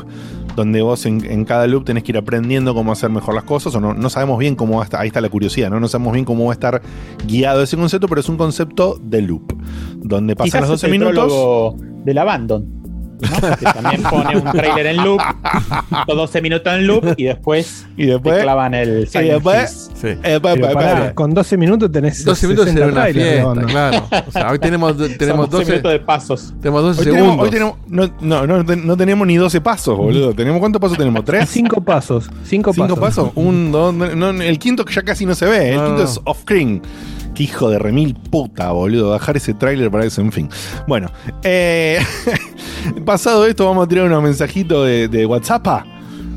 donde 0.56 0.82
vos 0.82 1.06
en, 1.08 1.26
en 1.26 1.44
cada 1.46 1.68
loop 1.68 1.84
tenés 1.84 2.04
que 2.04 2.12
ir 2.14 2.18
aprendiendo 2.18 2.74
cómo 2.74 2.92
hacer 2.94 3.10
mejor 3.10 3.36
las 3.36 3.44
cosas, 3.44 3.76
o 3.76 3.82
no, 3.82 3.94
no 3.94 4.10
sabemos 4.10 4.38
bien 4.40 4.56
cómo 4.56 4.76
va 4.78 4.82
a 4.82 4.86
estar, 4.86 5.02
ahí 5.02 5.08
está 5.08 5.20
la 5.20 5.30
curiosidad, 5.30 5.70
¿no? 5.70 5.80
No 5.80 5.88
sabemos 5.90 6.14
bien 6.14 6.24
cómo 6.26 6.46
va 6.46 6.52
a 6.52 6.54
estar 6.54 6.82
guiado 7.28 7.64
ese 7.64 7.76
concepto, 7.76 8.08
pero 8.08 8.22
es 8.22 8.30
un 8.30 8.38
concepto 8.38 8.98
de 9.04 9.22
loop, 9.24 9.52
donde 9.98 10.36
pasan 10.36 10.46
Quizás 10.48 10.62
los 10.62 10.70
es 10.70 10.82
12 10.82 10.86
el 10.86 10.92
minutos. 10.92 11.76
del 12.06 12.18
Abandon. 12.18 12.79
¿No? 13.22 13.58
Que 13.58 13.66
también 13.66 14.04
pone 14.04 14.38
un 14.38 14.44
trailer 14.52 14.86
en 14.88 14.98
loop, 15.04 15.22
los 16.08 16.18
12 16.18 16.42
minutos 16.42 16.74
en 16.74 16.88
loop 16.88 17.14
y 17.18 17.24
después, 17.26 17.86
Y 17.98 18.06
después- 18.08 18.36
te 18.38 18.42
clavan 18.44 18.74
el 18.74 19.08
y 19.14 19.18
después-. 19.28 19.92
Sí. 19.96 20.08
Eh, 20.24 20.40
pa- 20.42 20.56
pa- 20.56 20.72
pará, 20.72 21.00
pa- 21.08 21.14
con 21.14 21.34
12 21.34 21.58
minutos 21.58 21.92
tenés 21.92 22.24
12 22.24 22.48
minutos 22.48 22.70
60 22.70 22.86
sería 22.88 23.02
una 23.02 23.14
fiesta, 23.14 23.54
¿no? 23.62 23.68
claro. 23.68 24.08
O 24.28 24.32
sea, 24.32 24.52
hoy 24.52 24.60
tenemos, 24.60 24.98
Son 24.98 25.18
tenemos 25.18 25.50
12 25.50 25.64
12, 25.66 25.72
minutos 25.72 25.92
de 25.92 26.00
pasos. 26.00 26.54
tenemos 26.62 26.82
12 26.84 27.00
Hoy 27.00 27.06
segundos. 27.06 27.28
tenemos, 27.28 27.44
hoy 27.46 27.50
tenemos- 27.90 28.14
no, 28.22 28.46
no, 28.48 28.64
no, 28.64 28.76
no 28.76 28.98
tenemos 28.98 29.28
ni 29.28 29.36
12 29.38 29.62
pasos, 29.62 29.98
boludo. 29.98 30.34
¿Tenemos 30.34 30.60
cuántos 30.60 30.82
pasos 30.82 30.98
tenemos? 30.98 31.26
¿Tres? 31.26 31.50
Cinco 31.60 31.82
pasos. 31.82 32.30
Cinco, 32.46 32.74
¿Cinco 32.74 32.96
pasos. 32.96 33.26
pasos? 33.30 33.32
Un, 33.36 33.72
dos, 33.72 33.94
no, 33.94 34.30
el 34.30 34.60
quinto 34.60 34.86
que 34.86 34.94
ya 34.94 35.02
casi 35.02 35.26
no 35.26 35.36
se 35.36 35.46
ve. 35.46 35.70
El 35.72 35.76
No, 35.78 35.86
quinto 35.88 36.04
no. 36.04 36.10
es 36.10 36.20
off-screen. 36.24 36.82
Qué 37.36 37.44
hijo 37.44 37.70
de 37.70 37.80
remil 37.80 38.16
puta, 38.16 38.72
boludo. 38.72 39.12
Bajar 39.12 39.38
ese 39.38 39.54
tráiler 39.54 39.90
para 39.92 40.04
eso, 40.06 40.20
en 40.22 40.32
fin. 40.32 40.50
Bueno, 40.88 41.10
eh, 41.44 42.00
pasado 43.06 43.46
esto, 43.46 43.66
vamos 43.66 43.86
a 43.86 43.88
tirar 43.88 44.06
unos 44.06 44.22
mensajitos 44.24 44.86
de, 44.86 45.08
de 45.08 45.26
WhatsApp. 45.26 45.68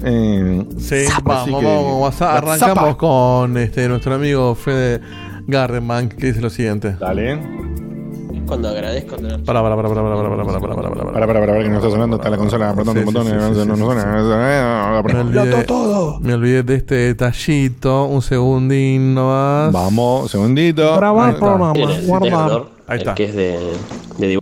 Eh, 0.04 0.64
Sí, 0.78 1.04
vamos, 1.22 1.44
que- 1.60 1.66
vamos, 1.66 2.02
WhatsApp. 2.02 2.44
WhatsApp. 2.44 2.68
arrancamos 2.70 2.96
con 2.96 3.56
este, 3.58 3.88
nuestro 3.88 4.14
amigo 4.14 4.54
Fede 4.54 5.00
Gardenman, 5.46 6.08
que 6.08 6.26
dice 6.26 6.40
lo 6.40 6.50
siguiente. 6.50 6.96
dale. 6.98 7.38
Cuando 8.46 8.68
agradezco 8.68 9.16
tener 9.16 9.42
Para, 9.44 9.62
para, 9.62 9.76
para, 9.76 9.88
para, 9.88 10.02
para, 10.02 10.14
para, 10.16 10.28
para, 10.28 10.44
para, 10.44 10.60
para, 10.60 10.74
para, 10.74 10.90
para. 11.12 11.26
Para, 11.26 11.40
para, 11.46 11.62
que 11.62 11.68
no 11.70 11.76
está 11.76 11.90
sonando. 11.90 12.16
Está 12.16 12.28
la 12.28 12.36
consola 12.36 12.70
apretando 12.70 13.00
sí, 13.00 13.06
sí, 13.08 13.66
no, 13.66 13.76
suena. 13.76 14.04
Me 14.04 15.20
olvidé, 15.20 15.66
me 16.20 16.34
olvidé 16.34 16.62
de 16.62 16.74
este 16.74 16.94
detallito. 16.96 18.04
Un 18.06 18.20
segundín 18.20 19.14
nomás. 19.14 19.72
Vamos, 19.72 20.30
segundito. 20.30 20.82
Programa, 20.98 21.72
Bien, 21.72 21.88
el 21.90 22.06
guardar. 22.06 22.30
detector, 22.30 22.70
Ahí 22.88 22.98
está. 22.98 23.14
que 23.14 23.24
es 23.24 23.34
de. 23.34 24.38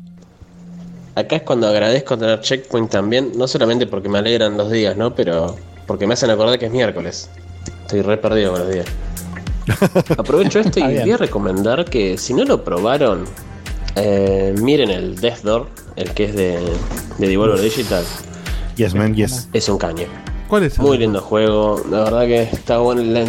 Acá 1.20 1.36
es 1.36 1.42
cuando 1.42 1.66
agradezco 1.68 2.16
tener 2.18 2.40
checkpoint 2.40 2.90
también, 2.90 3.32
no 3.36 3.46
solamente 3.48 3.86
porque 3.86 4.08
me 4.08 4.18
alegran 4.18 4.56
los 4.56 4.70
días, 4.70 4.96
¿no? 4.96 5.14
Pero 5.14 5.56
porque 5.86 6.06
me 6.06 6.14
hacen 6.14 6.30
acordar 6.30 6.58
que 6.58 6.66
es 6.66 6.72
miércoles. 6.72 7.28
Estoy 7.82 8.02
re 8.02 8.16
perdido 8.16 8.52
con 8.52 8.60
los 8.62 8.70
días. 8.72 8.86
Aprovecho 10.18 10.60
esto 10.60 10.80
y 10.80 10.82
voy 10.98 11.10
a 11.12 11.16
recomendar 11.16 11.84
que 11.84 12.16
si 12.18 12.34
no 12.34 12.44
lo 12.44 12.64
probaron, 12.64 13.24
eh, 13.96 14.54
miren 14.60 14.90
el 14.90 15.16
Death 15.20 15.42
Door, 15.42 15.66
el 15.96 16.10
que 16.12 16.24
es 16.24 16.34
de, 16.34 16.58
de 17.18 17.28
Devolver 17.28 17.60
Digital. 17.60 18.04
Yes, 18.76 18.94
man, 18.94 19.14
yes. 19.14 19.48
Es 19.52 19.68
un 19.68 19.78
caño. 19.78 20.06
¿Cuál 20.48 20.64
es? 20.64 20.78
Muy 20.78 20.98
lindo 20.98 21.20
juego, 21.20 21.82
la 21.90 22.04
verdad 22.04 22.22
que 22.26 22.42
está 22.42 22.78
bueno 22.78 23.02
la- 23.02 23.26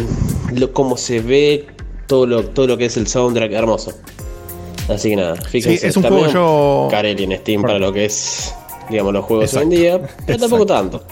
lo, 0.54 0.72
cómo 0.72 0.96
se 0.96 1.20
ve, 1.20 1.66
todo 2.06 2.26
lo, 2.26 2.44
todo 2.44 2.66
lo 2.66 2.76
que 2.78 2.86
es 2.86 2.96
el 2.96 3.06
soundtrack, 3.06 3.52
hermoso. 3.52 3.92
Así 4.88 5.10
que 5.10 5.16
nada, 5.16 5.36
fíjense. 5.36 5.78
Sí, 5.78 5.86
es 5.86 5.96
un 5.96 6.02
juego 6.02 6.26
yo- 6.28 6.88
Carelli 6.90 7.24
en 7.24 7.36
Steam 7.38 7.62
para 7.62 7.78
lo 7.78 7.92
que 7.92 8.04
es, 8.06 8.54
digamos, 8.90 9.12
los 9.12 9.24
juegos 9.24 9.54
hoy 9.54 9.62
en 9.64 9.72
Exacto. 9.72 9.98
día, 10.06 10.16
pero 10.26 10.38
tampoco 10.38 10.66
tanto. 10.66 11.02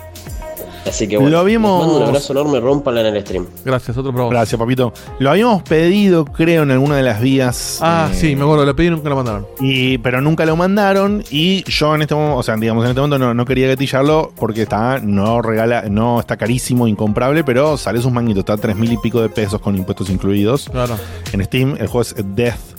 Así 0.87 1.07
que 1.07 1.19
bueno, 1.19 1.31
Lo 1.37 1.45
vimos- 1.45 1.79
mando 1.87 1.99
un 1.99 2.03
abrazo 2.05 2.33
enorme, 2.33 2.59
rompanla 2.59 3.03
en 3.07 3.15
el 3.15 3.23
stream. 3.23 3.47
Gracias, 3.67 3.95
otro 3.99 4.12
programa. 4.12 4.31
Gracias, 4.31 4.59
papito. 4.59 4.95
Lo 5.19 5.31
habíamos 5.31 5.62
pedido, 5.62 6.25
creo, 6.25 6.62
en 6.62 6.71
alguna 6.71 6.97
de 6.97 7.03
las 7.03 7.21
vías. 7.21 7.79
Ah, 7.83 8.09
eh, 8.11 8.17
sí, 8.17 8.35
me 8.35 8.45
acuerdo, 8.45 8.65
lo 8.65 8.75
pedí 8.75 8.87
y 8.87 8.91
nunca 8.91 9.11
lo 9.11 9.17
mandaron. 9.17 9.47
Y, 9.61 9.99
pero 9.99 10.23
nunca 10.23 10.47
lo 10.47 10.57
mandaron 10.57 11.23
y 11.31 11.65
yo 11.71 11.95
en 11.95 12.00
este 12.03 12.15
momento, 12.15 12.39
o 12.39 12.43
sea, 12.43 12.57
digamos, 12.57 12.83
en 12.85 12.91
este 12.93 13.00
momento 13.03 13.19
no, 13.19 13.35
no 13.35 13.45
quería 13.45 13.69
gatillarlo 13.69 14.33
porque 14.37 14.62
está, 14.62 14.99
no 15.00 15.43
regala, 15.43 15.83
no 15.91 16.19
está 16.19 16.39
carísimo, 16.39 16.89
incomprable, 16.89 17.45
pero 17.45 17.77
sale 17.77 18.00
sus 18.00 18.11
manguitos, 18.11 18.41
está 18.41 18.55
a 18.55 18.57
tres 18.57 18.75
mil 18.75 18.91
y 18.91 18.97
pico 18.97 19.21
de 19.21 19.29
pesos 19.29 19.61
con 19.61 19.77
impuestos 19.77 20.09
incluidos. 20.09 20.71
Claro. 20.73 20.97
En 21.35 21.45
Steam, 21.45 21.77
el 21.79 21.89
juego 21.89 22.00
es 22.03 22.15
Death, 22.35 22.70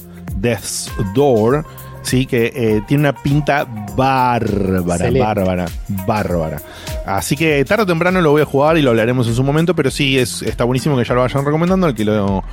Death's 0.41 0.91
Door, 1.13 1.65
sí, 2.01 2.25
que 2.25 2.51
eh, 2.55 2.81
tiene 2.87 3.09
una 3.09 3.13
pinta 3.13 3.65
bárbara, 3.95 5.05
Excelente. 5.05 5.19
bárbara, 5.19 5.65
bárbara. 6.07 6.61
Así 7.05 7.35
que 7.35 7.63
tarde 7.65 7.83
o 7.83 7.85
temprano 7.85 8.21
lo 8.21 8.31
voy 8.31 8.41
a 8.41 8.45
jugar 8.45 8.77
y 8.77 8.81
lo 8.81 8.91
hablaremos 8.91 9.27
en 9.27 9.35
su 9.35 9.43
momento, 9.43 9.75
pero 9.75 9.91
sí, 9.91 10.17
es, 10.17 10.41
está 10.41 10.63
buenísimo 10.63 10.97
que 10.97 11.03
ya 11.03 11.13
lo 11.13 11.21
vayan 11.21 11.45
recomendando, 11.45 11.87
el 11.87 11.95
que 11.95 12.05
lo, 12.05 12.43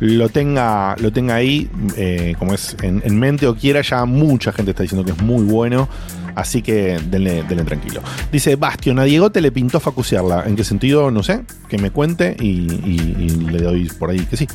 lo 0.00 0.28
tenga, 0.28 0.96
lo 0.98 1.12
tenga 1.12 1.34
ahí, 1.34 1.70
eh, 1.96 2.34
como 2.38 2.54
es 2.54 2.76
en, 2.82 3.02
en 3.04 3.18
mente 3.18 3.46
o 3.46 3.54
quiera, 3.54 3.82
ya 3.82 4.04
mucha 4.04 4.52
gente 4.52 4.70
está 4.72 4.82
diciendo 4.82 5.04
que 5.04 5.12
es 5.12 5.22
muy 5.22 5.44
bueno. 5.44 5.88
Así 6.34 6.62
que 6.62 6.98
denle, 7.10 7.42
denle 7.48 7.64
tranquilo. 7.64 8.00
Dice 8.30 8.56
Bastion, 8.56 8.98
a 8.98 9.04
Diego 9.04 9.30
te 9.30 9.40
le 9.40 9.52
pintó 9.52 9.80
facusearla. 9.80 10.44
¿En 10.46 10.56
qué 10.56 10.64
sentido? 10.64 11.10
No 11.10 11.22
sé. 11.22 11.42
Que 11.68 11.78
me 11.78 11.90
cuente 11.90 12.36
y, 12.38 12.46
y- 12.48 13.16
y 13.18 13.28
le 13.50 13.58
doy 13.62 13.88
por 13.98 14.10
ahí 14.10 14.20
que 14.20 14.36
sí. 14.36 14.46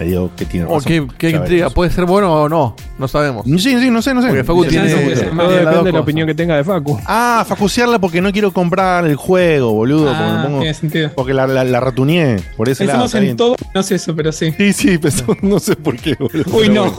Le 0.00 0.06
digo 0.06 0.30
que 0.36 0.44
tiene 0.46 0.66
Oh, 0.68 0.78
razón. 0.78 1.08
qué, 1.18 1.30
intriga. 1.30 1.70
¿Puede 1.70 1.90
ser 1.90 2.04
bueno 2.06 2.32
o 2.32 2.48
no? 2.48 2.76
No 2.98 3.08
sabemos. 3.08 3.44
Sí, 3.46 3.58
sí, 3.58 3.90
no 3.90 4.00
sé, 4.02 4.14
no 4.14 4.22
sé. 4.22 4.28
Porque 4.28 4.44
Facu 4.44 4.64
tiene- 4.66 4.88
sí, 4.88 4.94
sí, 4.96 5.02
puede 5.02 5.16
sí. 5.16 5.22
ser. 5.22 5.32
Más 5.32 5.48
depende 5.48 5.70
de 5.70 5.74
la 5.74 5.80
cosas. 5.90 6.00
opinión 6.02 6.26
que 6.26 6.34
tenga 6.34 6.56
de 6.56 6.64
Facu. 6.64 6.98
Ah, 7.06 7.44
facusearla 7.46 7.98
porque 7.98 8.20
no 8.20 8.32
quiero 8.32 8.52
comprar 8.52 9.04
el 9.06 9.16
juego, 9.16 9.72
boludo. 9.72 10.04
porque, 10.06 10.18
Ah, 10.22 10.42
pongo- 10.46 10.58
tiene 10.60 10.74
sentido. 10.74 11.10
porque 11.14 11.34
la, 11.34 11.46
la, 11.46 11.64
la 11.64 11.80
ratuneé. 11.80 12.40
Por 12.56 12.68
ese 12.68 12.84
lado. 12.84 13.02
Pensamos 13.02 13.28
en 13.30 13.36
todo, 13.36 13.56
no 13.74 13.82
sé 13.82 13.96
eso, 13.96 14.14
pero 14.16 14.32
sí. 14.32 14.52
Sí, 14.56 14.72
sí, 14.72 14.98
pensó- 14.98 15.36
no 15.42 15.58
sé 15.58 15.76
por 15.76 15.96
qué, 15.96 16.14
boludo. 16.18 16.44
Uy, 16.56 16.68
no. 16.68 16.92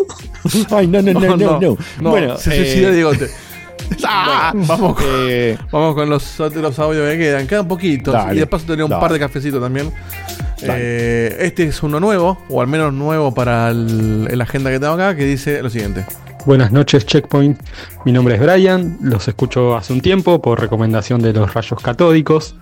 Ay, 0.71 0.87
no, 0.87 1.01
no, 1.01 1.13
no, 1.13 1.37
no, 1.37 1.59
no. 1.59 1.77
no. 2.01 2.09
Bueno, 2.11 2.37
se 2.37 2.53
eh, 2.53 2.57
suicida 2.65 2.91
Diego. 2.91 3.11
Ah, 4.05 4.51
Vamos 4.53 4.95
con, 4.95 5.05
eh, 5.07 5.57
vamos 5.71 5.95
con 5.95 6.09
los 6.09 6.39
otros 6.39 6.77
audios 6.79 7.09
que 7.09 7.17
quedan. 7.17 7.47
Quedan 7.47 7.67
poquitos. 7.67 8.13
Dale, 8.13 8.35
y 8.35 8.39
de 8.39 8.47
paso 8.47 8.65
tenía 8.65 8.83
un 8.85 8.91
dale. 8.91 9.01
par 9.01 9.13
de 9.13 9.19
cafecitos 9.19 9.61
también. 9.61 9.91
Eh, 10.61 11.35
este 11.39 11.63
es 11.63 11.83
uno 11.83 11.99
nuevo, 11.99 12.37
o 12.49 12.61
al 12.61 12.67
menos 12.67 12.93
nuevo 12.93 13.33
para 13.33 13.69
el, 13.69 14.27
el 14.29 14.41
agenda 14.41 14.69
que 14.71 14.79
tengo 14.79 14.93
acá, 14.93 15.15
que 15.15 15.25
dice 15.25 15.61
lo 15.61 15.69
siguiente. 15.69 16.05
Buenas 16.45 16.71
noches, 16.73 17.05
Checkpoint. 17.05 17.57
Mi 18.05 18.11
nombre 18.11 18.35
es 18.35 18.41
Brian, 18.41 18.97
los 19.01 19.25
escucho 19.29 19.77
hace 19.77 19.93
un 19.93 20.01
tiempo 20.01 20.41
por 20.41 20.59
recomendación 20.59 21.21
de 21.21 21.31
los 21.31 21.53
rayos 21.53 21.79
catódicos. 21.81 22.55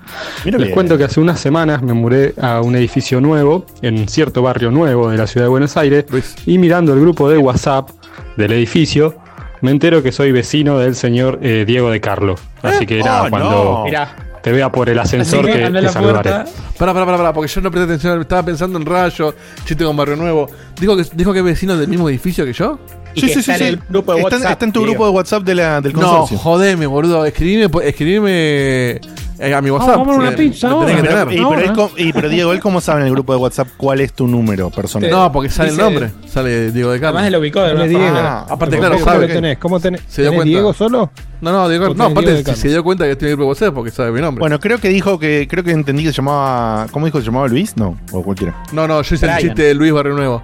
mira 0.46 0.58
Les 0.60 0.68
bien. 0.68 0.76
cuento 0.76 0.98
que 1.00 1.04
hace 1.06 1.20
unas 1.20 1.40
semanas 1.40 1.82
me 1.82 1.94
mudé 1.94 2.36
a 2.40 2.62
un 2.62 2.76
edificio 2.76 3.20
nuevo, 3.22 3.66
en 3.82 4.08
cierto 4.08 4.44
barrio 4.44 4.70
nuevo 4.70 5.10
de 5.10 5.18
la 5.18 5.26
ciudad 5.26 5.46
de 5.46 5.50
Buenos 5.50 5.78
Aires, 5.78 6.06
Luis. 6.12 6.36
y 6.46 6.60
mirando 6.60 6.94
el 6.94 7.02
grupo 7.02 7.28
de 7.30 7.40
WhatsApp 7.40 7.90
del 8.38 8.52
edificio, 8.54 9.16
me 9.62 9.72
entero 9.72 10.02
que 10.04 10.12
soy 10.12 10.32
vecino 10.32 10.80
del 10.80 10.96
señor 10.96 11.40
eh, 11.42 11.64
Diego 11.66 11.90
de 11.92 12.00
Carlo. 12.02 12.36
Así 12.62 12.86
que 12.86 13.00
nada, 13.00 13.24
Oh, 13.26 13.30
cuando 13.30 13.86
no. 13.92 14.32
Te 14.42 14.52
vea 14.52 14.72
por 14.72 14.90
el 14.90 14.98
Así 14.98 15.16
ascensor 15.18 15.46
que 15.46 15.64
a 15.66 15.72
te 15.72 15.82
la 15.82 15.92
saludaré. 15.92 16.32
para, 16.78 16.94
para, 16.96 17.06
para, 17.06 17.32
porque 17.34 17.48
yo 17.52 17.62
no 17.62 17.70
presté 17.70 17.86
atención. 17.86 18.22
Estaba 18.22 18.44
pensando 18.44 18.80
en 18.80 18.86
Rayo, 18.88 19.36
chiste 19.66 19.84
con 19.86 19.96
Barrio 19.96 20.16
Nuevo. 20.16 20.50
Dijo 20.80 20.98
que, 20.98 21.04
dijo 21.14 21.32
que 21.32 21.40
es 21.40 21.46
vecino 21.46 21.78
del 21.78 21.88
mismo 21.88 22.10
edificio 22.10 22.44
que 22.44 22.54
yo. 22.54 22.80
y 23.14 23.22
Sí, 23.22 23.28
que 23.28 23.34
sí, 23.34 23.40
está 23.42 23.58
sí, 23.58 23.64
en 23.66 23.68
sí. 23.70 23.74
el 23.76 23.82
grupo 23.88 24.14
de 24.16 24.22
Está, 24.22 24.36
WhatsApp. 24.38 24.52
está 24.54 24.66
en 24.66 24.72
tu 24.72 24.82
grupo 24.82 25.06
de 25.06 25.12
WhatsApp 25.12 25.44
de 25.44 25.54
la, 25.56 25.80
del 25.80 25.94
No, 25.94 26.00
consorcio. 26.00 26.38
jodeme, 26.40 26.88
boludo. 26.88 27.24
Escribime, 27.24 27.70
escribime 27.84 29.00
eh, 29.42 29.54
a 29.54 29.62
mi 29.62 29.70
WhatsApp. 29.72 29.98
vamos 29.98 30.16
a 30.16 30.20
una 30.20 30.32
pizza 30.32 30.70
lo 30.70 30.86
tenés 30.86 30.96
ahora. 30.96 31.02
que 31.02 31.08
pero, 31.10 31.20
tener. 31.26 31.34
y, 31.34 31.38
pero, 31.38 31.48
Ahora. 31.50 31.62
él 31.64 31.74
com- 31.74 31.90
y, 31.98 32.14
pero 32.14 32.30
Diego, 32.30 32.54
¿él 32.54 32.60
cómo 32.60 32.80
sabe 32.82 33.02
en 33.02 33.08
el 33.08 33.12
grupo 33.14 33.34
de 33.34 33.40
WhatsApp 33.40 33.68
cuál 33.78 34.00
es 34.02 34.14
tu 34.14 34.28
número 34.28 34.70
personal? 34.70 35.10
No, 35.10 35.32
porque 35.32 35.50
sale 35.50 35.72
Dice- 35.72 35.82
el 35.82 35.86
nombre. 35.88 36.12
Sale 36.28 36.72
Diego 36.72 36.92
de 36.92 36.98
Además 36.98 37.12
Carlos. 37.14 37.24
de 37.24 37.32
lo 37.32 37.40
ubicó 37.40 37.62
de 37.62 37.88
Diego. 37.88 38.04
forma. 38.06 38.20
Ah, 38.30 38.46
Aparte, 38.50 38.78
¿Cómo 38.78 38.88
claro, 38.88 39.00
lo 39.00 39.06
sabe. 39.12 39.28
tenés? 39.28 39.58
¿Cómo 39.58 39.80
tenés? 39.80 40.02
Se 40.08 40.22
dio 40.22 40.32
¿Tenés 40.32 40.38
cuenta. 40.44 40.50
Diego 40.50 40.74
solo? 40.74 41.12
No, 41.42 41.52
no, 41.52 41.68
Diego, 41.70 41.88
Vos 41.88 41.98
no, 41.98 42.04
tenés 42.06 42.12
aparte 42.12 42.30
Diego 42.32 42.38
de 42.38 42.38
si 42.40 42.44
Carlos. 42.46 42.60
se 42.62 42.68
dio 42.70 42.84
cuenta 42.84 43.06
que 43.06 43.12
estoy 43.12 43.26
en 43.26 43.30
el 43.32 43.36
grupo 43.38 43.46
de 43.46 43.50
WhatsApp 43.50 43.74
porque 43.74 43.92
sabe 43.92 44.12
mi 44.12 44.22
nombre. 44.22 44.40
Bueno, 44.42 44.60
creo 44.60 44.78
que 44.80 44.90
dijo 44.90 45.18
que 45.20 45.48
creo 45.50 45.64
que 45.64 45.72
entendí 45.72 46.04
que 46.04 46.10
se 46.10 46.18
llamaba 46.18 46.86
¿cómo 46.92 47.06
dijo 47.08 47.18
que 47.18 47.24
se 47.24 47.32
llamaba 47.32 47.48
Luis? 47.48 47.76
No, 47.78 47.98
o 48.12 48.22
cualquiera. 48.24 48.56
no, 48.72 48.88
no, 48.88 49.02
yo 49.02 49.16
hice 49.16 49.26
el 49.26 49.32
Brian. 49.34 49.48
chiste 49.50 49.64
de 49.64 49.74
Luis 49.74 49.92
Barrio 49.92 50.14
Nuevo. 50.14 50.44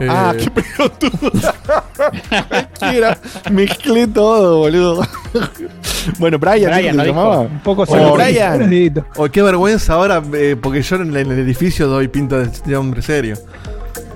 Eh, 0.00 0.06
Ah, 0.08 0.32
qué 0.38 0.50
pelotudo. 0.50 1.30
Cualquiera. 2.48 3.18
Mezclé 3.50 4.06
todo, 4.06 4.58
boludo. 4.58 5.02
bueno, 6.18 6.38
Brian, 6.38 6.70
Brian, 6.72 6.92
¿sí 6.92 6.96
lo 6.96 7.02
se 7.02 7.08
dijo. 7.08 7.20
llamaba? 7.20 7.40
Un 7.40 7.60
poco 7.60 7.82
Oh, 7.82 7.86
solo. 7.86 8.14
Brian. 8.14 9.04
Oh, 9.16 9.28
qué 9.28 9.42
vergüenza 9.42 9.94
ahora, 9.94 10.22
eh, 10.34 10.56
porque 10.60 10.82
yo 10.82 10.96
en, 10.96 11.14
el 11.16 11.32
edificio 11.32 11.88
doy 11.88 12.08
pinta 12.08 12.38
de, 12.38 12.76
hombre 12.76 13.02
serio. 13.02 13.36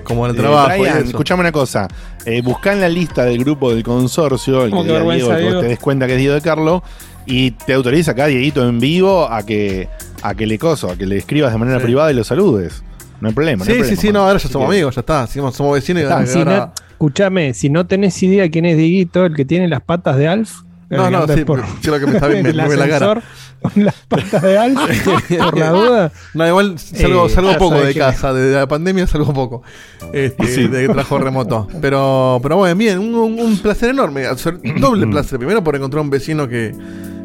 Como 0.03 0.25
en 0.25 0.31
el 0.31 0.37
Eh, 0.37 0.39
trabajo. 0.41 0.69
Brian, 0.81 1.05
escuchame 1.05 1.41
una 1.41 1.51
cosa. 1.51 1.87
Eh, 2.25 2.41
buscá 2.41 2.73
en 2.73 2.81
la 2.81 2.89
lista 2.89 3.23
del 3.25 3.39
grupo 3.39 3.73
del 3.73 3.83
consorcio, 3.83 4.63
el 4.65 4.69
¿Cómo 4.71 4.83
que 4.83 4.89
Diego, 5.15 5.59
te 5.61 5.67
des 5.67 5.79
cuenta 5.79 6.07
que 6.07 6.13
es 6.13 6.19
Diego 6.19 6.35
de 6.35 6.41
Carlo, 6.41 6.83
y 7.25 7.51
te 7.51 7.73
autoriza 7.73 8.11
acá, 8.11 8.27
Dieguito, 8.27 8.67
en 8.67 8.79
vivo, 8.79 9.29
a 9.29 9.43
que, 9.43 9.87
a 10.21 10.33
que 10.35 10.45
le 10.45 10.57
coso, 10.57 10.89
a 10.91 10.95
que 10.97 11.05
le 11.05 11.17
escribas 11.17 11.51
de 11.51 11.57
manera 11.57 11.79
Sí. 11.79 11.85
privada 11.85 12.11
y 12.11 12.15
lo 12.15 12.23
saludes. 12.23 12.83
No 13.23 13.29
hay 13.29 13.33
problema. 13.35 13.63
no 13.63 13.63
hay 13.63 13.67
Sí, 13.69 13.73
sí, 13.73 13.79
problema, 13.95 14.01
sí, 14.01 14.11
no, 14.13 14.19
ahora 14.19 14.39
ya 14.39 14.49
somos 14.49 14.69
amigos, 14.69 14.95
ya 14.95 14.99
está. 14.99 15.27
Somos, 15.27 15.55
somos 15.55 15.73
vecinos 15.73 16.03
y 16.03 16.05
Ah, 16.05 16.25
si 16.25 16.37
ahora- 16.39 16.57
no- 16.57 16.73
escuchame, 16.91 17.53
si 17.53 17.69
no 17.69 17.85
tenés 17.87 18.21
idea 18.21 18.49
quién 18.49 18.65
es 18.65 18.77
Dieguito, 18.77 19.25
el 19.25 19.35
que 19.35 19.45
tiene 19.45 19.67
las 19.67 19.81
patas 19.81 20.17
de 20.17 20.27
Alf, 20.27 20.61
No, 20.89 21.09
no, 21.09 21.25
sí, 21.27 21.43
por- 21.43 21.63
creo 21.81 21.99
que 21.99 22.05
me 22.05 22.13
está 22.13 22.27
bien, 22.29 22.43
me, 22.43 22.49
el 22.49 22.55
me 22.57 22.67
ve 22.67 22.77
la 22.77 22.87
cara. 22.87 23.11
ascensor 23.13 23.23
Con 23.61 23.85
las 23.85 23.95
patas 24.07 24.41
de 24.41 24.57
alto, 24.57 24.81
por 25.39 25.57
la 25.57 25.69
duda. 25.71 26.11
No, 26.33 26.47
igual 26.47 26.77
salgo, 26.77 27.25
Eh, 27.25 27.29
salgo 27.29 27.57
poco 27.57 27.81
de 27.81 27.93
casa, 27.95 28.33
de 28.33 28.53
la 28.55 28.67
pandemia 28.67 29.07
salgo 29.07 29.33
poco. 29.33 29.63
Este, 30.11 30.45
Sí. 30.47 30.67
de 30.67 30.85
trabajo 30.87 31.17
remoto. 31.17 31.67
Pero, 31.81 32.39
pero 32.43 32.57
bueno, 32.57 32.75
bien, 32.75 32.99
un, 32.99 33.15
un- 33.15 33.39
un 33.39 33.57
placer 33.59 33.89
enorme. 33.91 34.25
hacer- 34.25 34.59
Doble 34.79 35.07
placer. 35.11 35.39
Primero 35.39 35.63
por 35.63 35.75
encontrar 35.77 36.01
un 36.03 36.09
vecino 36.09 36.47
que, 36.49 36.75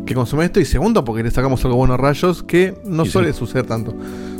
que 0.06 0.14
consume 0.14 0.44
esto. 0.44 0.60
Y 0.60 0.64
segundo 0.64 1.04
porque 1.04 1.22
le 1.24 1.30
sacamos 1.32 1.62
algo 1.64 1.76
bueno 1.76 1.94
a 1.94 1.96
rayos 1.96 2.42
que 2.44 2.72
no 2.84 3.04
Y 3.04 3.08
suele 3.10 3.32
sí. 3.32 3.38
suceder 3.40 3.66
tanto. 3.66 3.94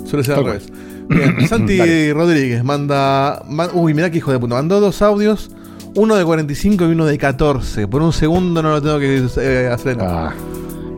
Suele 0.07 0.25
ser 0.25 0.37
al 0.37 0.45
revés. 0.45 0.69
Bien, 0.71 0.98
Santi 1.49 1.77
Dale. 1.79 2.13
Rodríguez 2.15 2.65
manda. 2.65 3.43
ma- 3.49 3.71
uy, 3.73 3.95
mirá 3.95 4.11
que 4.11 4.19
hijo 4.19 4.33
de 4.33 4.39
puta. 4.39 4.55
Mandó 4.55 4.81
dos 4.81 5.01
audios. 5.03 5.51
Uno 5.95 6.17
de 6.17 6.25
45 6.25 6.85
y 6.85 6.93
uno 6.93 7.07
de 7.07 7.19
14. 7.19 7.89
Por 7.89 8.03
un 8.03 8.13
segundo 8.13 8.63
no 8.63 8.71
lo 8.71 8.83
tengo 8.83 8.99
que 8.99 9.25
eh, 9.41 9.69
hacer. 9.73 9.97
Ah, 10.01 10.33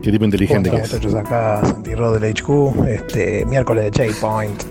qué 0.03 0.11
tipo 0.11 0.25
inteligente 0.25 0.69
que 0.69 0.75
es. 0.77 0.91
muchachos, 0.93 1.15
acá 1.15 1.61
Santi 1.63 1.95
Rod 1.95 2.19
del 2.19 2.33
HQ, 2.33 2.87
este, 2.87 3.45
miércoles 3.45 3.85
de 3.85 3.91
Checkpoint. 3.91 4.61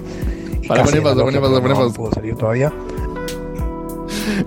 Para, 0.68 0.84
poné 0.84 1.00
pausa, 1.00 1.24
loca, 1.24 1.40
pausa, 1.40 1.62
pausa. 1.62 1.94
puedo 1.96 2.12
salir 2.12 2.36
todavía. 2.36 2.72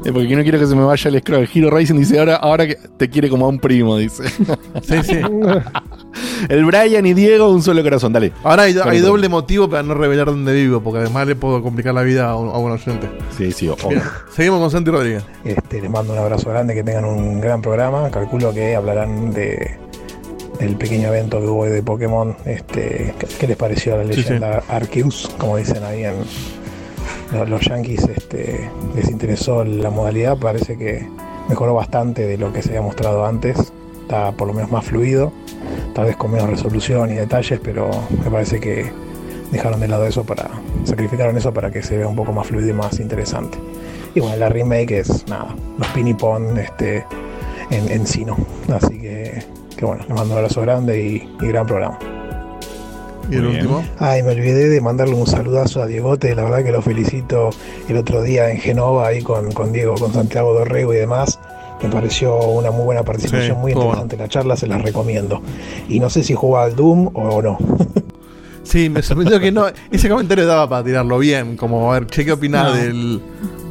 Porque 0.03 0.35
no 0.35 0.43
quiero 0.43 0.59
que 0.59 0.67
se 0.67 0.75
me 0.75 0.83
vaya 0.83 1.09
el 1.09 1.19
scroll. 1.19 1.49
Hero 1.53 1.69
Racing 1.69 1.95
dice 1.95 2.19
ahora, 2.19 2.35
ahora 2.37 2.65
que 2.67 2.75
te 2.97 3.09
quiere 3.09 3.29
como 3.29 3.45
a 3.45 3.49
un 3.49 3.59
primo, 3.59 3.97
dice. 3.97 4.23
Sí, 4.29 4.95
sí. 5.03 5.19
el 6.49 6.65
Brian 6.65 7.05
y 7.05 7.13
Diego, 7.13 7.49
un 7.49 7.61
solo 7.61 7.83
corazón, 7.83 8.13
dale. 8.13 8.31
Ahora 8.43 8.63
hay, 8.63 8.73
doble 8.99 9.29
motivo 9.29 9.69
para 9.69 9.83
no 9.83 9.93
revelar 9.93 10.27
dónde 10.27 10.53
vivo, 10.53 10.81
porque 10.81 10.99
además 10.99 11.27
le 11.27 11.35
puedo 11.35 11.61
complicar 11.61 11.93
la 11.93 12.03
vida 12.03 12.29
a 12.29 12.35
un, 12.35 12.49
a 12.49 12.57
un 12.57 12.71
oyente. 12.71 13.09
Sí, 13.37 13.51
sí, 13.51 13.67
o- 13.69 13.75
Bien, 13.89 14.01
seguimos 14.33 14.59
con 14.59 14.71
Santi 14.71 14.91
Rodríguez. 14.91 15.23
Este, 15.43 15.81
les 15.81 15.89
mando 15.89 16.13
un 16.13 16.19
abrazo 16.19 16.49
grande, 16.49 16.73
que 16.73 16.83
tengan 16.83 17.05
un 17.05 17.41
gran 17.41 17.61
programa. 17.61 18.09
Calculo 18.09 18.53
que 18.53 18.75
hablarán 18.75 19.33
de 19.33 19.77
del 20.59 20.75
pequeño 20.75 21.07
evento 21.09 21.39
que 21.39 21.47
hubo 21.47 21.61
hoy 21.63 21.69
de 21.71 21.81
Pokémon. 21.83 22.35
Este, 22.45 23.13
¿qué, 23.39 23.47
les 23.47 23.57
pareció 23.57 23.97
la 23.97 24.03
Sí, 24.03 24.21
leyenda 24.21 24.63
Arceus? 24.69 25.29
Como 25.37 25.57
dicen 25.57 25.83
ahí 25.83 26.05
en 26.05 26.13
los, 27.33 27.49
los 27.49 27.61
Yankees, 27.61 28.07
este, 28.15 28.69
les 28.95 29.09
interesó 29.09 29.63
la 29.63 29.89
modalidad. 29.89 30.37
Parece 30.37 30.77
que 30.77 31.07
mejoró 31.49 31.73
bastante 31.73 32.25
de 32.27 32.37
lo 32.37 32.53
que 32.53 32.61
se 32.61 32.69
había 32.69 32.81
mostrado 32.81 33.25
antes. 33.25 33.57
Está 34.03 34.31
por 34.33 34.47
lo 34.47 34.53
menos 34.53 34.71
más 34.71 34.85
fluido, 34.85 35.31
tal 35.93 36.05
vez 36.05 36.15
con 36.15 36.31
menos 36.31 36.49
resolución 36.49 37.11
y 37.11 37.15
detalles, 37.15 37.59
pero 37.63 37.89
me 38.23 38.29
parece 38.29 38.59
que 38.59 38.91
dejaron 39.51 39.79
de 39.79 39.87
lado 39.87 40.05
eso 40.05 40.23
para. 40.23 40.49
sacrificaron 40.83 41.37
eso 41.37 41.53
para 41.53 41.71
que 41.71 41.83
se 41.83 41.97
vea 41.97 42.07
un 42.07 42.15
poco 42.15 42.33
más 42.33 42.47
fluido 42.47 42.69
y 42.69 42.73
más 42.73 42.99
interesante. 42.99 43.57
Y 44.15 44.19
bueno, 44.19 44.35
la 44.37 44.49
remake 44.49 44.99
es 44.99 45.27
nada, 45.27 45.55
los 45.77 45.87
pinipon 45.89 46.57
este, 46.57 47.05
en, 47.69 47.91
en 47.91 48.05
Sino. 48.05 48.37
Así 48.71 48.99
que, 48.99 49.43
que 49.77 49.85
bueno, 49.85 50.03
les 50.07 50.15
mando 50.15 50.33
un 50.33 50.39
abrazo 50.39 50.61
grande 50.61 51.01
y, 51.01 51.35
y 51.41 51.47
gran 51.47 51.65
programa. 51.65 51.97
Y 53.29 53.35
el 53.35 53.45
último. 53.45 53.83
Ay, 53.99 54.21
me 54.21 54.31
olvidé 54.31 54.69
de 54.69 54.81
mandarle 54.81 55.15
un 55.15 55.27
saludazo 55.27 55.81
a 55.81 55.87
Diegote, 55.87 56.35
la 56.35 56.43
verdad 56.43 56.63
que 56.63 56.71
lo 56.71 56.81
felicito 56.81 57.51
el 57.87 57.97
otro 57.97 58.21
día 58.21 58.51
en 58.51 58.57
Genova 58.57 59.07
ahí 59.07 59.21
con, 59.21 59.51
con 59.53 59.71
Diego, 59.71 59.95
con 59.95 60.13
Santiago 60.13 60.53
Dorrego 60.53 60.93
y 60.93 60.97
demás. 60.97 61.39
Me 61.83 61.89
pareció 61.89 62.37
una 62.37 62.71
muy 62.71 62.85
buena 62.85 63.03
participación, 63.03 63.55
Sí, 63.57 63.61
muy 63.61 63.71
interesante 63.73 64.17
la 64.17 64.27
charla, 64.29 64.55
se 64.55 64.67
las 64.67 64.81
recomiendo. 64.81 65.41
Y 65.89 65.99
no 65.99 66.09
sé 66.09 66.23
si 66.23 66.33
jugaba 66.33 66.65
al 66.65 66.75
Doom 66.75 67.09
o 67.13 67.41
no. 67.41 67.57
Sí, 68.63 68.89
me 68.89 69.01
sorprendió 69.01 69.39
que 69.39 69.51
no. 69.51 69.65
Ese 69.91 70.07
comentario 70.07 70.47
daba 70.47 70.69
para 70.69 70.83
tirarlo 70.85 71.19
bien. 71.19 71.57
Como, 71.57 71.91
a 71.93 71.99
ver, 71.99 72.07
che, 72.07 72.23
¿qué 72.23 72.31
opinás 72.31 72.69
No. 72.69 72.75
del, 72.75 73.21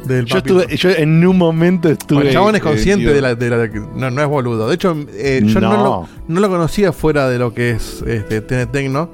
del 0.05 0.25
Yo 0.25 0.37
estuve, 0.37 0.77
yo 0.77 0.89
en 0.91 1.25
un 1.25 1.37
momento 1.37 1.89
estuve. 1.89 2.17
Bueno, 2.17 2.29
el 2.29 2.33
chabón 2.35 2.55
es 2.55 2.61
eh, 2.61 2.63
consciente 2.63 3.11
de 3.13 3.19
la, 3.21 3.33
de 3.33 3.49
la- 3.49 3.67
No, 3.95 4.11
no 4.11 4.21
es 4.21 4.27
boludo. 4.27 4.67
De 4.69 4.75
hecho, 4.75 4.95
eh, 5.13 5.41
yo 5.43 5.59
no. 5.59 5.71
No. 5.73 5.83
lo, 5.83 6.07
no 6.27 6.39
lo 6.41 6.49
conocía 6.49 6.91
fuera 6.93 7.27
de 7.27 7.39
lo 7.39 7.53
que 7.55 7.71
es 7.71 8.03
este, 8.05 8.41
Tecno. 8.41 9.09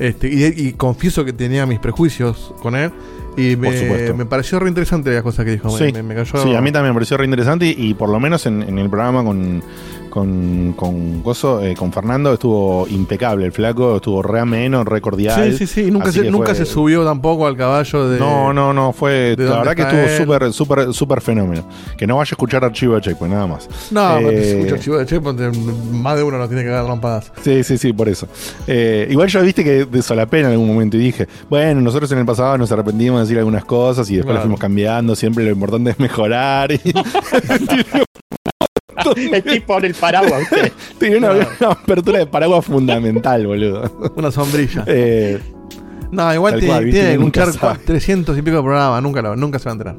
Este, 0.00 0.26
y, 0.28 0.44
y 0.68 0.72
confieso 0.72 1.24
que 1.24 1.32
tenía 1.32 1.66
mis 1.66 1.78
prejuicios 1.78 2.52
con 2.60 2.74
él. 2.74 2.90
Y 3.36 3.56
Por 3.56 3.70
me, 3.70 3.78
supuesto. 3.80 4.14
me 4.14 4.26
pareció 4.26 4.58
re 4.58 4.68
interesante 4.68 5.10
las 5.12 5.22
cosas 5.22 5.44
que 5.44 5.52
dijo. 5.52 5.70
Sí, 5.76 5.90
me, 5.92 6.02
me 6.02 6.14
cayó. 6.14 6.42
sí, 6.42 6.54
a 6.54 6.60
mí 6.60 6.70
también 6.70 6.92
me 6.92 6.94
pareció 6.94 7.16
re 7.16 7.24
interesante 7.24 7.66
y, 7.66 7.74
y 7.78 7.94
por 7.94 8.08
lo 8.10 8.20
menos 8.20 8.44
en, 8.46 8.62
en 8.62 8.78
el 8.78 8.90
programa 8.90 9.24
con, 9.24 9.62
con, 10.12 10.74
con 10.76 11.22
Gozo, 11.22 11.62
eh, 11.64 11.74
con 11.74 11.90
Fernando, 11.90 12.34
estuvo 12.34 12.86
impecable. 12.86 13.46
El 13.46 13.52
flaco 13.52 13.96
estuvo 13.96 14.22
re 14.22 14.40
ameno, 14.40 14.84
re 14.84 15.00
cordial. 15.00 15.52
Sí, 15.52 15.66
sí, 15.66 15.66
sí. 15.84 15.90
Nunca, 15.90 16.12
se, 16.12 16.30
nunca 16.30 16.48
fue- 16.48 16.54
se 16.56 16.66
subió 16.66 17.02
tampoco 17.02 17.46
al 17.46 17.56
caballo 17.56 18.10
de. 18.10 18.18
No, 18.18 18.52
no, 18.52 18.74
no, 18.74 18.92
fue. 18.92 19.34
¿De 19.36 19.44
La 19.46 19.62
verdad 19.62 19.74
que 19.74 19.82
estuvo 19.82 20.16
súper, 20.26 20.52
súper, 20.52 20.92
súper 20.92 21.20
fenómeno. 21.22 21.66
Que 21.96 22.06
no 22.06 22.16
vaya 22.18 22.28
a 22.30 22.34
escuchar 22.34 22.62
archivo 22.62 22.94
de 22.96 23.00
Checkpoint, 23.00 23.32
nada 23.34 23.46
más. 23.46 23.66
No, 23.90 24.16
pero 24.18 24.30
Eh, 24.32 24.42
se 24.44 24.50
escucha 24.58 24.74
el 24.74 24.80
chivo 24.82 24.98
de 24.98 25.06
Checkpoint, 25.06 25.40
eh, 25.40 25.50
más 25.92 26.16
de 26.18 26.22
uno 26.22 26.36
nos 26.36 26.48
tiene 26.48 26.62
que 26.62 26.68
dar 26.68 26.84
trompadas. 26.84 27.32
Sí, 27.42 27.64
sí, 27.64 27.78
sí, 27.78 27.94
por 27.94 28.10
eso. 28.10 28.28
Eh, 28.66 29.08
igual 29.10 29.28
yo 29.28 29.40
viste 29.40 29.64
que 29.64 29.86
de 29.86 30.02
sola 30.02 30.26
pena 30.26 30.48
en 30.48 30.52
algún 30.52 30.68
momento 30.68 30.98
y 30.98 31.00
dije, 31.00 31.26
bueno, 31.48 31.80
nosotros 31.80 32.12
en 32.12 32.18
el 32.18 32.26
pasado 32.26 32.58
nos 32.58 32.70
arrepentimos 32.70 33.20
de 33.20 33.24
decir 33.24 33.38
algunas 33.38 33.64
cosas 33.64 34.10
y 34.10 34.16
después 34.16 34.26
Claro. 34.32 34.34
las 34.40 34.42
fuimos 34.44 34.60
cambiando, 34.60 35.16
siempre 35.16 35.42
lo 35.44 35.50
importante 35.52 35.90
es 35.92 35.98
mejorar. 35.98 36.70
Y 36.72 36.80
El 39.16 39.42
tipo 39.42 39.78
en 39.78 39.84
el 39.86 39.94
paraguas, 39.94 40.42
tiene 40.98 41.18
una, 41.18 41.30
una 41.32 41.70
apertura 41.70 42.18
de 42.18 42.26
paraguas 42.26 42.64
fundamental, 42.64 43.46
boludo. 43.46 44.12
Una 44.16 44.30
sombrilla. 44.30 44.84
Eh, 44.86 45.40
No, 46.10 46.32
igual 46.34 46.58
tiene, 46.58 46.68
cual, 46.74 46.88
escuchar 46.88 47.52
sabe. 47.52 47.78
300 47.84 48.36
y 48.38 48.42
pico 48.42 48.56
de 48.58 48.62
programas, 48.62 49.02
nunca, 49.02 49.22
lo- 49.22 49.36
nunca 49.36 49.58
se 49.58 49.64
va 49.66 49.70
a 49.70 49.72
enterar. 49.72 49.96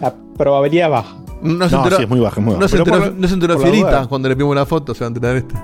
La 0.00 0.14
probabilidad 0.36 0.90
baja. 0.90 1.16
No, 1.42 1.68
se 1.68 1.74
no, 1.76 1.82
enteró, 1.82 1.96
sí, 1.96 2.02
es 2.04 2.08
muy 2.08 2.20
baja, 2.20 2.40
es 2.40 2.44
muy 2.44 2.54
baja. 2.54 2.62
no 2.62 2.68
se 2.68 2.76
enteró, 2.78 2.98
por- 2.98 3.14
no 3.14 3.28
se 3.28 3.34
enteró 3.34 3.58
Fierita 3.58 4.06
cuando 4.06 4.28
le 4.28 4.36
pimos 4.36 4.54
la 4.56 4.66
foto, 4.66 4.94
se 4.94 5.00
va 5.00 5.06
a 5.06 5.08
enterar 5.08 5.36
este. 5.36 5.54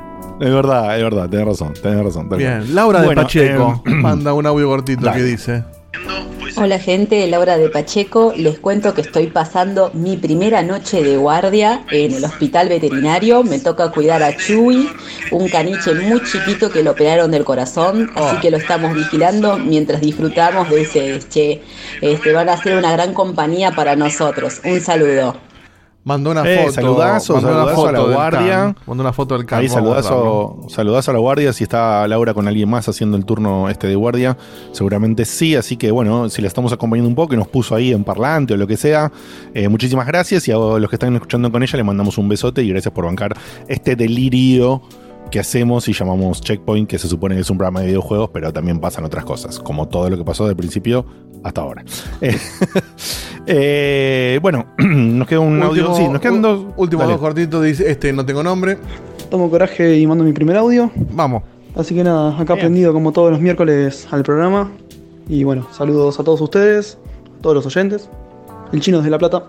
Es 0.41 0.51
verdad, 0.53 0.97
es 0.97 1.03
verdad, 1.05 1.29
tenés 1.29 1.47
razón, 1.47 1.73
tenés 1.83 2.03
razón. 2.05 2.29
Bien, 2.31 2.75
Laura 2.75 3.01
de 3.03 3.15
Pacheco 3.15 3.83
eh, 3.87 3.91
manda 3.95 4.33
un 4.33 4.45
audio 4.47 4.67
cortito 4.69 5.05
dale. 5.05 5.19
que 5.19 5.25
dice. 5.25 5.65
Hola 6.55 6.79
gente, 6.79 7.27
Laura 7.29 7.57
de 7.57 7.71
Pacheco. 7.71 8.35
Les 8.37 8.59
cuento 8.59 8.93
que 8.93 9.01
estoy 9.01 9.29
pasando 9.29 9.91
mi 9.95 10.19
primera 10.19 10.63
noche 10.63 11.03
de 11.03 11.17
guardia 11.17 11.85
en 11.91 12.13
el 12.13 12.25
hospital 12.25 12.69
veterinario. 12.69 13.43
Me 13.43 13.59
toca 13.59 13.91
cuidar 13.91 14.23
a 14.23 14.37
Chuy, 14.37 14.89
un 15.31 15.49
caniche 15.49 15.95
muy 15.95 16.23
chiquito 16.25 16.71
que 16.71 16.83
lo 16.83 16.91
operaron 16.91 17.31
del 17.31 17.45
corazón, 17.45 18.11
así 18.15 18.37
que 18.41 18.51
lo 18.51 18.59
estamos 18.59 18.95
vigilando 18.95 19.57
mientras 19.57 20.03
disfrutamos 20.03 20.69
de 20.69 20.83
ese 20.83 21.21
che. 21.31 21.63
Este, 22.03 22.33
van 22.33 22.51
a 22.51 22.63
ser 22.63 22.77
una 22.77 22.93
gran 22.93 23.15
compañía 23.15 23.71
para 23.71 23.97
nosotros. 23.97 24.61
Un 24.65 24.81
saludo. 24.81 25.52
Mandó 26.05 26.33
una 26.33 26.43
Eh, 26.45 26.59
foto. 26.59 26.73
saludazo, 26.73 27.35
mandó 27.35 27.49
una 27.49 27.59
saludazo 27.59 27.87
a 27.89 27.93
la 27.93 27.99
foto 28.01 28.13
guardia. 28.13 28.77
Mandó 28.87 29.03
una 29.05 29.13
foto 29.13 29.37
del 29.39 29.47
can. 29.47 29.61
Ahí 29.61 29.69
saludazo, 29.69 30.59
saludazo 30.69 31.11
a 31.13 31.15
la 31.15 31.21
guardia. 31.21 31.53
Si 31.53 31.63
está 31.63 32.07
Laura 32.09 32.35
con 32.35 32.49
alguien 32.49 32.69
más 32.69 32.89
haciendo 32.89 33.17
el 33.17 33.25
turno 33.25 33.69
este 33.69 33.87
de 33.87 33.95
guardia, 33.95 34.37
seguramente 34.73 35.25
sí. 35.25 35.55
Así 35.55 35.77
que 35.77 35.93
bueno, 35.93 36.29
si 36.29 36.43
la 36.43 36.49
estamos 36.49 36.73
acompañando 36.73 37.09
un 37.09 37.15
poco 37.15 37.35
y 37.35 37.37
nos 37.37 37.47
puso 37.47 37.77
ahí 37.77 37.93
en 37.93 38.03
parlante 38.03 38.55
o 38.55 38.57
lo 38.57 38.67
que 38.67 38.77
sea, 38.77 39.13
eh, 39.55 39.69
muchísimas 39.69 40.07
gracias. 40.07 40.49
Y 40.49 40.53
a 40.53 40.57
los 40.57 40.89
que 40.91 40.97
están 40.97 41.15
escuchando 41.15 41.53
con 41.53 41.63
ella, 41.63 41.77
le 41.77 41.85
mandamos 41.85 42.19
un 42.19 42.29
besote 42.29 42.65
y 42.65 42.69
gracias 42.71 42.93
por 42.93 43.05
bancar 43.05 43.37
este 43.69 43.95
delirio 43.95 44.83
que 45.33 45.41
hacemos 45.41 45.89
y 45.89 45.95
llamamos 45.95 46.43
Checkpoint, 46.43 46.89
que 46.89 46.99
se 46.99 47.09
supone 47.09 47.35
que 47.35 47.41
es 47.41 47.51
un 47.51 47.57
programa 47.57 47.81
de 47.81 47.87
videojuegos, 47.87 48.31
pero 48.33 48.53
también 48.53 48.79
pasan 48.79 49.05
otras 49.05 49.25
cosas, 49.25 49.59
como 49.59 49.89
todo 49.89 50.11
lo 50.11 50.19
que 50.19 50.25
pasó 50.25 50.47
del 50.47 50.55
principio 50.55 51.05
hasta 51.43 51.61
ahora. 51.61 51.85
Eh, 53.45 54.37
eh, 54.37 54.39
bueno, 54.41 54.67
nos 54.79 55.27
queda 55.27 55.41
un 55.41 55.61
audio. 55.61 55.97
Sí, 55.97 56.07
nos 56.07 56.21
quedan 56.21 56.41
dos. 56.43 56.67
Último 56.77 57.03
dos 57.03 57.19
cortitos. 57.19 57.65
Dice: 57.65 57.91
Este 57.91 58.13
no 58.13 58.25
tengo 58.25 58.41
nombre. 58.41 58.79
Tomo 59.31 59.51
coraje 59.51 59.99
y 59.99 60.07
mando 60.07 60.23
mi 60.23 60.33
primer 60.33 60.57
audio. 60.57 60.93
Vamos. 60.95 61.43
Así 61.75 61.93
que 61.93 62.05
nada, 62.05 62.35
acá 62.39 62.55
Bien. 62.55 62.67
aprendido 62.67 62.93
como 62.93 63.11
todos 63.11 63.33
los 63.33 63.41
miércoles 63.41 64.07
al 64.13 64.23
programa. 64.23 64.71
Y 65.29 65.43
bueno, 65.43 65.67
saludos 65.73 66.21
a 66.21 66.23
todos 66.23 66.41
ustedes, 66.41 66.99
a 67.37 67.43
todos 67.43 67.57
los 67.57 67.67
oyentes. 67.67 68.09
El 68.73 68.81
chino 68.81 68.99
desde 68.99 69.11
La 69.11 69.19
Plata. 69.19 69.43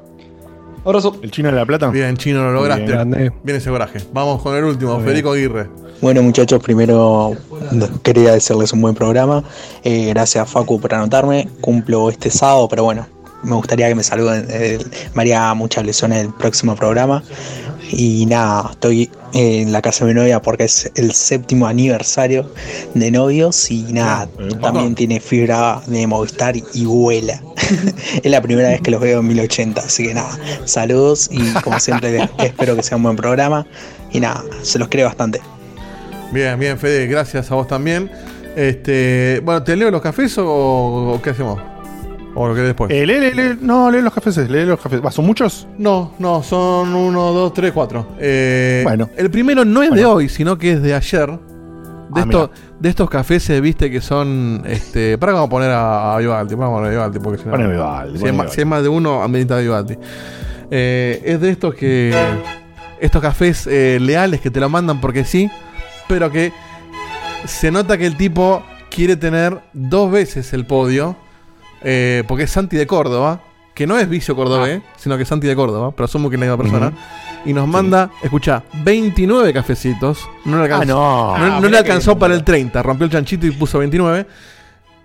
Abrazo. 0.85 1.17
¿El 1.21 1.31
chino 1.31 1.49
de 1.49 1.55
la 1.55 1.65
plata? 1.65 1.87
Bien, 1.89 2.17
chino, 2.17 2.43
lo 2.43 2.51
lograste. 2.51 2.85
bien. 3.05 3.33
Bien 3.43 3.57
ese 3.57 3.69
coraje. 3.69 3.99
Vamos 4.11 4.41
con 4.41 4.55
el 4.55 4.63
último, 4.63 4.99
Federico 4.99 5.31
Aguirre. 5.31 5.69
Bueno 6.01 6.21
muchachos, 6.21 6.61
primero 6.61 7.31
quería 8.01 8.33
decirles 8.33 8.73
un 8.73 8.81
buen 8.81 8.93
programa. 8.93 9.41
Eh, 9.83 10.07
gracias 10.09 10.49
Facu 10.49 10.81
por 10.81 10.93
anotarme. 10.93 11.47
Cumplo 11.61 12.09
este 12.09 12.29
sábado, 12.29 12.67
pero 12.67 12.83
bueno, 12.83 13.07
me 13.43 13.55
gustaría 13.55 13.87
que 13.87 13.95
me 13.95 14.03
saluden. 14.03 14.45
Eh, 14.49 14.79
me 15.13 15.21
haría 15.21 15.53
muchas 15.53 15.85
lesiones 15.85 16.25
el 16.25 16.33
próximo 16.33 16.75
programa. 16.75 17.23
Y 17.95 18.25
nada, 18.25 18.69
estoy 18.71 19.09
en 19.33 19.71
la 19.71 19.81
casa 19.81 20.05
de 20.05 20.13
mi 20.13 20.19
novia 20.19 20.41
porque 20.41 20.63
es 20.63 20.91
el 20.95 21.13
séptimo 21.13 21.67
aniversario 21.67 22.51
de 22.93 23.11
novios 23.11 23.69
y 23.69 23.83
nada, 23.83 24.27
también 24.61 24.95
tiene 24.95 25.19
fibra 25.19 25.81
de 25.87 26.07
Movistar 26.07 26.55
y 26.55 26.85
vuela. 26.85 27.41
es 28.23 28.31
la 28.31 28.41
primera 28.41 28.69
vez 28.69 28.81
que 28.81 28.91
los 28.91 28.99
veo 28.99 29.19
en 29.19 29.27
1080, 29.27 29.81
así 29.81 30.07
que 30.07 30.13
nada, 30.13 30.37
saludos 30.65 31.29
y 31.31 31.53
como 31.61 31.79
siempre 31.79 32.29
espero 32.39 32.75
que 32.75 32.83
sea 32.83 32.97
un 32.97 33.03
buen 33.03 33.15
programa 33.15 33.65
y 34.11 34.19
nada, 34.19 34.43
se 34.63 34.79
los 34.79 34.87
creo 34.87 35.07
bastante. 35.07 35.39
Bien, 36.31 36.59
bien, 36.59 36.77
Fede, 36.79 37.05
gracias 37.07 37.51
a 37.51 37.55
vos 37.55 37.67
también. 37.67 38.09
Este, 38.55 39.41
bueno, 39.43 39.63
¿te 39.63 39.75
leo 39.75 39.91
los 39.91 40.01
cafés 40.01 40.37
o, 40.37 40.45
o 40.45 41.21
qué 41.21 41.31
hacemos? 41.31 41.72
¿O 42.35 42.47
lo 42.47 42.55
que 42.55 42.61
después? 42.61 42.91
Eh, 42.91 43.05
lee, 43.05 43.19
lee, 43.19 43.31
lee- 43.33 43.57
no, 43.61 43.91
lee 43.91 44.01
los 44.01 44.13
cafés, 44.13 44.37
lee 44.49 44.65
los 44.65 44.79
cafés. 44.79 45.03
¿Va, 45.05 45.11
¿Son 45.11 45.25
muchos? 45.25 45.67
No, 45.77 46.13
no, 46.19 46.41
son 46.41 46.93
uno, 46.95 47.31
dos, 47.31 47.53
tres, 47.53 47.71
cuatro. 47.71 48.07
Eh, 48.19 48.81
Bueno. 48.83 49.09
El 49.15 49.29
primero 49.29 49.63
no 49.65 49.83
es 49.83 49.91
de 49.91 50.03
hoy, 50.05 50.29
sino 50.29 50.57
que 50.57 50.71
es 50.73 50.81
de 50.81 50.93
ayer. 50.95 51.29
De, 51.29 52.21
Ah, 52.21 52.23
estos, 52.25 52.49
de 52.79 52.89
estos 52.89 53.09
cafés, 53.09 53.49
eh, 53.49 53.59
viste, 53.61 53.89
que 53.89 53.99
son. 54.01 54.63
Este, 54.67 55.17
para 55.17 55.33
vamos 55.33 55.47
a 55.47 55.49
poner 55.49 55.71
a, 55.71 56.13
a 56.15 56.17
Vivaldi. 56.19 56.53
Vamos 56.55 56.73
a 56.73 56.77
poner 56.77 56.87
a 56.89 56.91
Vivaldi, 56.91 57.19
porque 57.19 57.41
si 57.41 57.49
no. 57.49 57.57
Vivaldi, 57.57 58.17
si, 58.19 58.23
Vivaldi. 58.25 58.51
si 58.53 58.61
hay 58.61 58.65
más 58.65 58.83
de 58.83 58.89
uno, 58.89 59.23
amerita 59.23 59.57
Vivaldi. 59.57 59.97
Eh, 60.71 61.21
es 61.25 61.39
de 61.41 61.49
estos 61.49 61.73
que. 61.75 62.13
Estos 62.99 63.21
cafés 63.21 63.65
leales 63.67 64.39
que 64.41 64.49
te 64.49 64.59
lo 64.59 64.69
mandan 64.69 65.01
porque 65.01 65.25
sí, 65.25 65.49
pero 66.07 66.31
que 66.31 66.53
se 67.45 67.69
nota 67.69 67.97
que 67.97 68.05
el 68.05 68.15
tipo 68.15 68.63
quiere 68.89 69.17
tener 69.17 69.59
dos 69.73 70.09
veces 70.11 70.53
el 70.53 70.65
podio. 70.65 71.15
Eh, 71.83 72.23
porque 72.27 72.43
es 72.43 72.51
Santi 72.51 72.77
de 72.77 72.87
Córdoba, 72.87 73.41
que 73.73 73.87
no 73.87 73.97
es 73.97 74.07
Vicio 74.07 74.35
Cordobés, 74.35 74.81
sino 74.97 75.17
que 75.17 75.23
es 75.23 75.29
Santi 75.29 75.47
de 75.47 75.55
Córdoba, 75.55 75.91
pero 75.95 76.05
asumo 76.05 76.29
que 76.29 76.35
es 76.35 76.39
la 76.39 76.45
misma 76.45 76.57
persona. 76.63 76.93
Y 77.45 77.51
nos 77.53 77.67
manda, 77.67 78.09
escucha, 78.21 78.63
29 78.83 79.51
cafecitos. 79.51 80.29
No 80.45 80.57
le 80.57 80.63
alcanzó, 80.63 81.33
Ah, 81.33 81.37
no. 81.39 81.45
no, 81.47 81.55
Ah, 81.55 81.59
no 81.59 81.67
le 81.69 81.77
alcanzó 81.77 82.11
bien, 82.11 82.19
para 82.19 82.33
el 82.35 82.43
30. 82.43 82.81
Rompió 82.83 83.05
el 83.05 83.11
chanchito 83.11 83.45
y 83.47 83.51
puso 83.51 83.79
29. 83.79 84.25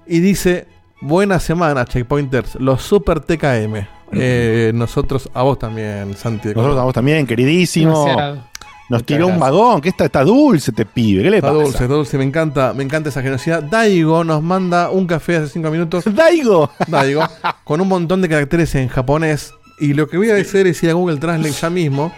Y 0.07 0.21
dice: 0.21 0.67
Buena 1.01 1.41
semana, 1.41 1.85
checkpointers. 1.85 2.57
Los 2.57 2.83
super 2.83 3.21
TKM. 3.21 3.87
Eh, 4.13 4.71
nosotros, 4.75 5.29
a 5.35 5.43
vos 5.43 5.59
también, 5.59 6.15
Santi. 6.17 6.49
de 6.49 6.55
Nosotros 6.55 6.65
Córdoba. 6.65 6.83
a 6.83 6.85
vos 6.85 6.95
también, 6.95 7.27
queridísimo. 7.27 8.05
Demasiado. 8.07 8.45
Nos 8.89 9.05
tiró 9.05 9.27
un 9.27 9.39
vagón, 9.39 9.81
que 9.83 9.91
está, 9.91 10.07
está 10.07 10.25
dulce 10.25 10.71
este 10.71 10.87
pibe. 10.87 11.23
¿Qué 11.23 11.31
le 11.31 11.37
Está 11.39 11.49
pasa? 11.49 11.63
dulce, 11.63 11.83
está 11.85 11.95
dulce, 11.95 12.17
me 12.19 12.25
encanta, 12.25 12.73
me 12.73 12.83
encanta 12.85 13.11
esa 13.11 13.21
generosidad. 13.21 13.63
Daigo 13.63 14.25
nos 14.25 14.43
manda 14.43 14.89
un 14.91 15.07
café 15.07 15.37
hace 15.37 15.49
5 15.49 15.71
minutos. 15.71 16.05
Daigo. 16.15 16.71
Daigo, 16.87 17.23
con 17.65 17.81
un 17.83 17.89
montón 17.89 18.23
de 18.23 18.29
caracteres 18.29 18.75
en 18.77 18.89
japonés. 18.89 19.53
Y 19.79 19.93
lo 19.95 20.09
que 20.09 20.17
voy 20.17 20.31
a 20.31 20.37
hacer 20.37 20.67
es 20.67 20.83
ir 20.83 20.91
a 20.91 20.95
Google 20.95 21.19
Translate 21.19 21.53
ya 21.55 21.69
mismo. 21.71 22.13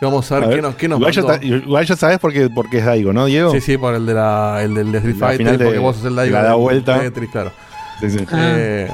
Y 0.00 0.04
vamos 0.04 0.30
a 0.32 0.40
ver, 0.40 0.48
A 0.48 0.54
qué 0.54 0.62
nos, 0.62 0.74
qué 0.74 0.88
nos 0.88 0.98
igual, 0.98 1.12
ya, 1.12 1.22
mandó. 1.22 1.46
igual 1.46 1.86
ya 1.86 1.96
sabes 1.96 2.18
por 2.18 2.32
qué, 2.32 2.48
por 2.50 2.68
qué 2.70 2.78
es 2.78 2.84
Daigo, 2.86 3.12
¿no, 3.12 3.26
Diego? 3.26 3.50
Sí, 3.52 3.60
sí, 3.60 3.76
por 3.78 3.94
el 3.94 4.04
de 4.06 4.14
la, 4.14 4.60
el 4.62 4.74
del 4.74 4.92
de 4.92 4.98
Street 4.98 5.16
La 5.16 5.26
Fighter, 5.26 5.38
final 5.38 5.58
de- 5.58 5.64
porque 5.64 5.78
vos 5.80 5.96
sos 5.96 6.04
el 6.06 6.16
Daigo 6.16 6.32
la 6.34 6.42
da 6.42 6.54
vuelta. 6.54 6.98
Tetris, 7.00 7.30
claro. 7.30 7.52
Sí, 8.00 8.10
sí. 8.10 8.18
Ah. 8.32 8.86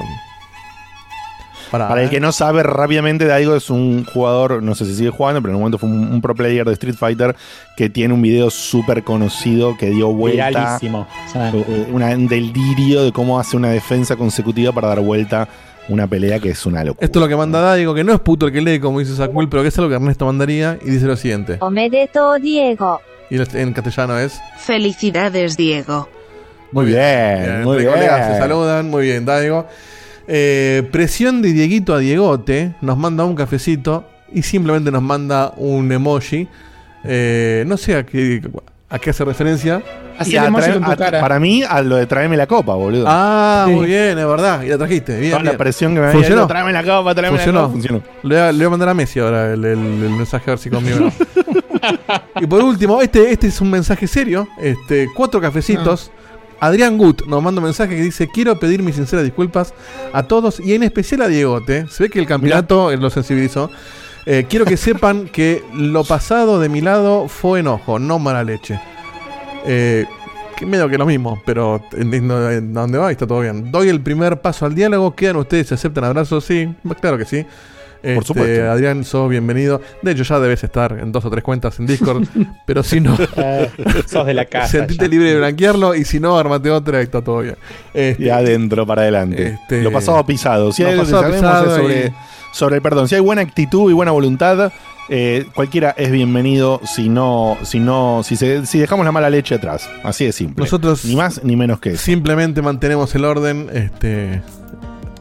Para, 1.73 2.03
el 2.03 2.11
que 2.11 2.21
no 2.21 2.33
sabe 2.33 2.63
rápidamente, 2.63 3.25
Daigo 3.25 3.57
es 3.57 3.71
un 3.71 4.05
jugador, 4.05 4.63
no 4.63 4.75
sé 4.75 4.85
si 4.85 4.95
sigue 4.95 5.09
jugando, 5.09 5.41
pero 5.41 5.53
en 5.53 5.57
un 5.57 5.63
momento 5.63 5.79
fue 5.79 5.89
un, 5.89 6.21
pro 6.21 6.35
player 6.35 6.67
de 6.67 6.75
Street 6.75 6.95
Fighter 6.95 7.35
que 7.77 7.89
tiene 7.89 8.13
un 8.13 8.21
video 8.21 8.51
súper 8.51 9.03
conocido 9.03 9.79
que 9.79 9.89
dio 9.89 10.13
vuelta. 10.13 10.79
Eh, 10.83 10.91
eh, 11.35 11.87
una, 11.91 12.11
un 12.11 12.29
delirio 12.29 13.03
de 13.03 13.11
cómo 13.11 13.41
hace 13.41 13.57
una 13.57 13.71
defensa 13.71 14.17
consecutiva 14.17 14.71
para 14.73 14.89
dar 14.89 15.01
vuelta 15.01 15.49
una 15.89 16.07
pelea 16.07 16.39
que 16.41 16.51
es 16.51 16.67
una 16.67 16.85
locura. 16.85 17.07
Esto 17.07 17.19
es 17.19 17.23
lo 17.23 17.29
que 17.29 17.37
manda 17.37 17.63
Daigo, 17.63 17.95
que 17.95 18.05
no 18.05 18.13
es 18.13 18.21
puto 18.21 18.49
el 18.49 18.53
que 18.53 18.61
lee, 18.61 18.79
como 18.79 18.99
dice 18.99 19.17
Sakul, 19.17 19.49
pero 19.49 19.63
que 19.63 19.69
es 19.69 19.79
lo 19.79 19.89
que 19.89 19.95
Ernesto 19.95 20.27
mandaría 20.27 20.79
y 20.85 20.91
dice 20.91 21.07
lo 21.07 21.17
siguiente. 21.17 21.57
Omedeto, 21.61 22.35
Diego. 22.39 23.01
Y 23.31 23.37
en 23.37 23.73
castellano 23.73 24.19
es... 24.19 24.39
Felicidades, 24.59 25.57
Diego. 25.57 26.07
Muy 26.71 26.87
bien, 26.87 27.65
muy 27.65 27.79
bien. 27.79 28.91
Muy 28.91 29.07
bien, 29.07 29.25
Daigo. 29.25 29.67
Eh, 30.29 30.89
presión 30.93 31.43
de 31.43 31.53
Dieguito 31.53 31.95
a 31.95 31.99
Diegote, 31.99 32.75
nos 32.81 32.97
manda 32.97 33.25
un 33.25 33.35
cafecito 33.35 34.05
y 34.33 34.43
simplemente 34.43 34.91
nos 34.91 35.03
manda 35.03 35.53
un 35.57 35.91
emoji. 35.91 36.49
Eh, 37.05 37.65
no 37.67 37.77
sé 37.77 37.97
a 37.97 38.07
qué, 38.07 38.41
a 38.89 38.99
qué 38.99 39.11
hace 39.11 39.25
referencia. 39.25 39.83
Así 40.19 40.33
Y 40.33 40.37
el 40.37 40.45
a 40.45 40.47
emoji 40.47 40.65
traer- 40.65 40.75
con 40.75 40.85
tu 40.85 40.91
a- 40.93 40.97
cara. 40.97 41.21
Para 41.21 41.41
mí, 41.41 41.63
a 41.69 41.83
lo 41.83 41.97
de 41.97 42.07
traerme 42.07 42.37
la 42.37 42.47
copa, 42.47 42.75
boludo. 42.75 43.05
Ah, 43.09 43.65
Sí. 43.67 43.75
muy 43.75 43.87
bien, 43.87 44.19
es 44.19 44.27
verdad. 44.27 44.63
Y 44.63 44.69
la 44.69 44.79
trajiste. 44.79 45.19
Bien, 45.19 45.33
Toda 45.33 45.43
la 45.45 45.57
presión 45.59 45.95
que 45.95 46.01
me 46.01 46.07
había 46.09 46.47
tráeme 46.47 46.73
la 46.73 46.85
copa, 46.85 47.15
tráeme 47.15 47.37
Funcionó. 47.39 47.59
la 47.61 47.65
copa. 47.67 47.73
Funcionó. 47.73 48.03
Le, 48.23 48.35
voy 48.37 48.45
a, 48.45 48.53
le 48.53 48.59
voy 48.59 48.67
a 48.67 48.71
mandar 48.71 48.89
a 48.91 48.95
Messi 48.95 49.19
ahora 49.21 49.53
el, 49.53 49.65
el- 49.65 49.79
el 49.79 50.11
mensaje 50.11 50.45
a 50.51 50.55
ver 50.55 50.59
si 50.59 50.71
conmigo 50.71 50.99
no. 51.01 51.13
y 52.41 52.47
por 52.47 52.63
último, 52.63 53.01
este, 53.03 53.33
este 53.33 53.49
es 53.49 53.61
un 53.61 53.71
mensaje 53.71 54.07
serio. 54.07 54.47
Este, 54.61 55.09
cuatro 55.17 55.41
cafecitos. 55.41 56.11
Adrián 56.63 56.97
Gut 56.97 57.27
nos 57.27 57.43
manda 57.43 57.61
un 57.61 57.65
mensaje 57.65 57.97
que 57.97 58.03
dice: 58.03 58.29
Quiero 58.29 58.57
pedir 58.57 58.85
mis 58.85 58.95
sinceras 58.95 59.25
disculpas 59.25 59.75
a 60.13 60.23
todos 60.23 60.61
y 60.61 60.75
en 60.75 60.85
especial 60.85 61.23
a 61.23 61.27
Diegote. 61.27 61.89
Se 61.89 62.05
ve 62.05 62.09
que 62.09 62.21
el 62.21 62.27
campeonato 62.27 62.93
eh, 62.93 62.97
lo 62.97 63.11
sensibilizó. 63.11 63.69
Eh, 64.27 64.47
quiero 64.49 64.65
que 64.65 64.77
sepan 64.77 65.27
que 65.27 65.65
lo 65.75 66.05
pasado 66.05 66.61
de 66.61 66.69
mi 66.69 66.81
lado 66.81 67.27
fue 67.27 67.59
enojo, 67.59 67.99
no 67.99 68.21
mala 68.21 68.45
leche. 68.45 68.81
Eh, 69.67 70.07
que 70.57 70.65
medio 70.65 70.89
que 70.89 70.99
lo 70.99 71.05
mismo, 71.05 71.43
pero 71.45 71.83
entiendo 71.95 72.49
en 72.49 72.73
dónde 72.73 72.97
va 72.97 73.11
y 73.11 73.15
está 73.15 73.27
todo 73.27 73.41
bien. 73.41 73.73
Doy 73.73 73.89
el 73.89 74.01
primer 74.01 74.41
paso 74.41 74.65
al 74.65 74.77
diálogo. 74.77 75.17
¿Quedan 75.17 75.39
ustedes? 75.39 75.67
¿Se 75.67 75.75
aceptan 75.75 76.05
abrazos? 76.05 76.45
Sí, 76.45 76.73
claro 77.01 77.19
que 77.19 77.25
sí. 77.25 77.45
Este, 78.03 78.25
supuesto. 78.25 78.71
Adrián, 78.71 79.05
sos 79.05 79.29
bienvenido. 79.31 79.81
De 80.03 80.13
hecho, 80.13 80.23
ya 80.25 80.41
debes 80.41 80.65
estar 80.65 80.99
en 80.99 81.13
dos 81.13 81.25
o 81.25 81.31
tres 81.31 81.45
cuentas 81.45 81.79
en 81.79 81.87
Discord. 81.87 82.25
pero 82.67 82.83
si 82.83 83.01
no, 83.01 83.17
eh, 83.37 83.71
sos 84.07 84.27
de 84.27 84.35
la 84.35 84.45
casa. 84.47 84.69
sentite 84.69 85.05
ya. 85.05 85.09
libre 85.09 85.31
de 85.33 85.39
blanquearlo. 85.39 85.95
Y 85.95 86.05
si 86.05 86.19
no, 86.21 86.37
armate 86.39 86.71
otra 86.71 87.01
y 87.01 87.05
está 87.05 87.23
todo 87.23 87.41
bien. 87.41 87.57
Este, 87.95 88.25
Y 88.25 88.29
adentro 88.31 88.87
para 88.87 89.03
adelante. 89.03 89.59
Este- 89.63 89.83
Lo 89.83 89.93
pasado 89.93 90.25
pisado. 90.27 90.73
Si 90.73 90.83
Lo 90.83 90.89
hay 90.89 90.95
que 90.97 91.01
pasado 91.03 91.31
pisado 91.33 91.77
sobre, 91.77 92.07
y- 92.09 92.13
sobre 92.53 92.77
el 92.77 92.83
perdón. 92.83 93.09
Si 93.09 93.15
hay 93.15 93.21
buena 93.21 93.43
actitud 93.43 93.91
y 93.91 93.95
buena 93.95 94.11
voluntad, 94.13 94.73
eh, 95.09 95.47
cualquiera 95.55 95.95
es 95.97 96.11
bienvenido 96.11 96.81
si 96.85 97.09
no, 97.09 97.57
si 97.63 97.79
no, 97.81 98.23
si, 98.25 98.37
se- 98.37 98.67
si 98.67 98.79
dejamos 98.79 99.05
la 99.05 99.13
mala 99.13 99.31
leche 99.31 99.55
atrás. 99.55 99.89
Así 100.03 100.25
de 100.27 100.33
simple. 100.33 100.65
Nosotros 100.65 101.05
ni 101.05 101.15
más 101.17 101.43
ni 101.45 101.57
menos 101.57 101.81
que 101.81 101.91
eso. 101.91 102.03
simplemente 102.05 102.63
mantenemos 102.63 103.15
el 103.15 103.25
orden. 103.25 103.69
Este, 103.73 104.43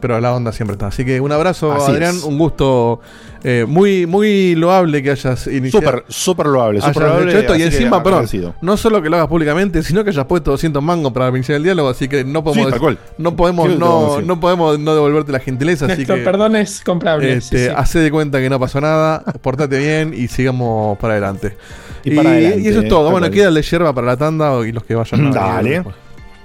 pero 0.02 0.20
la 0.20 0.34
onda 0.34 0.50
siempre 0.52 0.74
está. 0.74 0.88
Así 0.88 1.04
que 1.04 1.20
un 1.20 1.30
abrazo, 1.30 1.72
Así 1.72 1.92
Adrián. 1.92 2.16
es. 2.16 2.24
Un 2.24 2.36
gusto 2.36 3.00
eh, 3.44 3.64
muy, 3.68 4.04
muy 4.04 4.56
loable 4.56 5.00
que 5.00 5.12
hayas 5.12 5.46
iniciado. 5.46 5.86
Súper, 5.86 6.04
súper 6.08 6.46
loable. 6.46 6.80
Súper 6.80 7.02
loable 7.04 7.30
hecho 7.30 7.38
esto 7.38 7.56
y 7.56 7.62
encima, 7.62 8.02
perdón, 8.02 8.26
no 8.60 8.76
solo 8.76 9.00
que 9.00 9.08
lo 9.08 9.16
hagas 9.16 9.28
públicamente, 9.28 9.82
sino 9.84 10.02
que 10.02 10.10
hayas 10.10 10.26
puesto 10.26 10.50
200 10.50 10.82
mangos 10.82 11.12
para 11.12 11.28
iniciar 11.28 11.56
el 11.56 11.62
diálogo, 11.62 11.88
así 11.88 12.08
que 12.08 12.24
no 12.24 12.42
podemos, 12.42 12.72
Sí, 12.72 12.78
tal 12.80 12.98
no 13.18 13.36
podemos, 13.36 13.68
Sí, 13.70 13.76
no, 13.78 14.20
no 14.20 14.40
podemos 14.40 14.78
no 14.80 14.94
devolverte 14.94 15.30
la 15.30 15.38
gentileza, 15.38 15.86
así 15.86 15.94
Nuestro 15.96 16.16
que 16.16 16.22
perdón 16.22 16.56
es 16.56 16.82
comprable. 16.82 17.32
este, 17.34 17.58
sí, 17.58 17.64
sí. 17.66 17.70
hace 17.74 18.00
de 18.00 18.10
cuenta 18.10 18.40
que 18.40 18.50
no 18.50 18.58
pasó 18.58 18.80
nada, 18.80 19.22
portate 19.40 19.78
bien 19.78 20.14
y 20.16 20.26
sigamos 20.26 20.98
para 20.98 21.14
adelante. 21.14 21.56
Y 22.04 22.16
para 22.16 22.30
adelante, 22.30 22.60
y 22.60 22.66
eso 22.66 22.80
es 22.80 22.88
todo. 22.88 23.04
Bueno, 23.04 23.26
cual. 23.26 23.30
queda 23.30 23.48
el 23.48 23.54
de 23.54 23.62
yerba 23.62 23.92
para 23.94 24.08
la 24.08 24.16
tanda 24.16 24.66
y 24.66 24.72
los 24.72 24.82
que 24.82 24.96
vayan 24.96 25.28
a 25.28 25.30
Dale. 25.30 25.84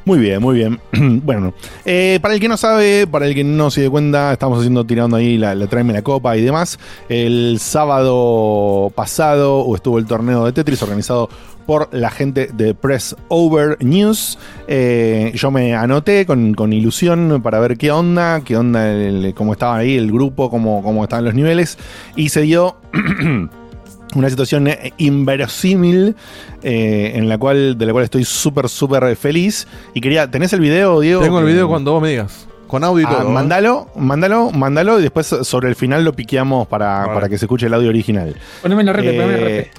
Muy 0.07 0.19
bien, 0.19 0.41
muy 0.41 0.55
bien. 0.55 0.79
bueno, 1.25 1.53
eh, 1.83 2.17
para 2.21 2.33
el 2.33 2.39
que 2.39 2.47
no 2.47 2.55
sabe, 2.55 3.05
para 3.07 3.27
el 3.27 3.35
que 3.35 3.43
no 3.43 3.69
se 3.69 3.81
dio 3.81 3.91
cuenta, 3.91 4.31
estamos 4.31 4.57
haciendo, 4.59 4.85
tirando 4.85 5.17
ahí 5.17 5.37
la, 5.37 5.53
la 5.53 5.67
tráeme 5.67 5.91
la 5.91 6.01
copa 6.01 6.37
y 6.37 6.41
demás. 6.43 6.79
El 7.09 7.57
sábado 7.59 8.89
pasado 8.95 9.65
estuvo 9.75 9.97
el 9.99 10.05
torneo 10.05 10.45
de 10.45 10.53
Tetris 10.53 10.81
organizado 10.81 11.27
por 11.65 11.89
la 11.93 12.09
gente 12.09 12.47
de 12.53 12.73
Press 12.73 13.17
Over 13.27 13.83
News. 13.83 14.39
Eh, 14.69 15.33
yo 15.35 15.51
me 15.51 15.75
anoté 15.75 16.25
con, 16.25 16.53
con 16.53 16.71
ilusión 16.71 17.41
para 17.43 17.59
ver 17.59 17.77
qué 17.77 17.91
onda, 17.91 18.39
qué 18.45 18.55
onda, 18.55 18.89
el- 18.89 19.33
cómo 19.35 19.51
estaba 19.51 19.75
ahí 19.75 19.97
el 19.97 20.09
grupo, 20.09 20.49
cómo, 20.49 20.81
cómo 20.83 21.03
estaban 21.03 21.25
los 21.25 21.33
niveles. 21.33 21.77
Y 22.15 22.29
se 22.29 22.43
dio 22.43 22.77
una 24.15 24.29
situación 24.29 24.67
eh, 24.67 24.93
inverosímil 24.97 26.15
eh, 26.63 27.11
en 27.15 27.27
la 27.29 27.37
cual 27.37 27.77
de 27.77 27.85
la 27.85 27.91
cual 27.91 28.03
estoy 28.05 28.23
súper 28.23 28.69
súper 28.69 29.15
feliz 29.15 29.67
y 29.93 30.01
quería 30.01 30.29
tenés 30.31 30.53
el 30.53 30.59
video 30.61 30.99
Diego 31.01 31.21
Tengo 31.21 31.39
el 31.39 31.45
video 31.45 31.67
cuando 31.67 31.91
vos 31.93 32.01
me 32.01 32.09
digas. 32.09 32.47
Con 32.67 32.83
audio 32.83 33.03
y 33.03 33.05
Ah, 33.11 33.17
todo. 33.19 33.29
¿eh? 33.29 33.31
mándalo 33.31 33.87
mándalo 33.95 34.51
mándalo 34.51 34.99
y 34.99 35.01
después 35.03 35.27
sobre 35.43 35.69
el 35.69 35.75
final 35.75 36.03
lo 36.03 36.13
piqueamos 36.13 36.67
para, 36.67 37.05
para 37.13 37.29
que 37.29 37.37
se 37.37 37.45
escuche 37.45 37.67
el 37.67 37.73
audio 37.73 37.89
original 37.89 38.35
Poneme 38.61 38.83
la 38.83 38.93
repe, 38.93 39.13
poneme 39.13 39.31
la 39.33 39.37
Eh, 39.39 39.43
repe. 39.57 39.71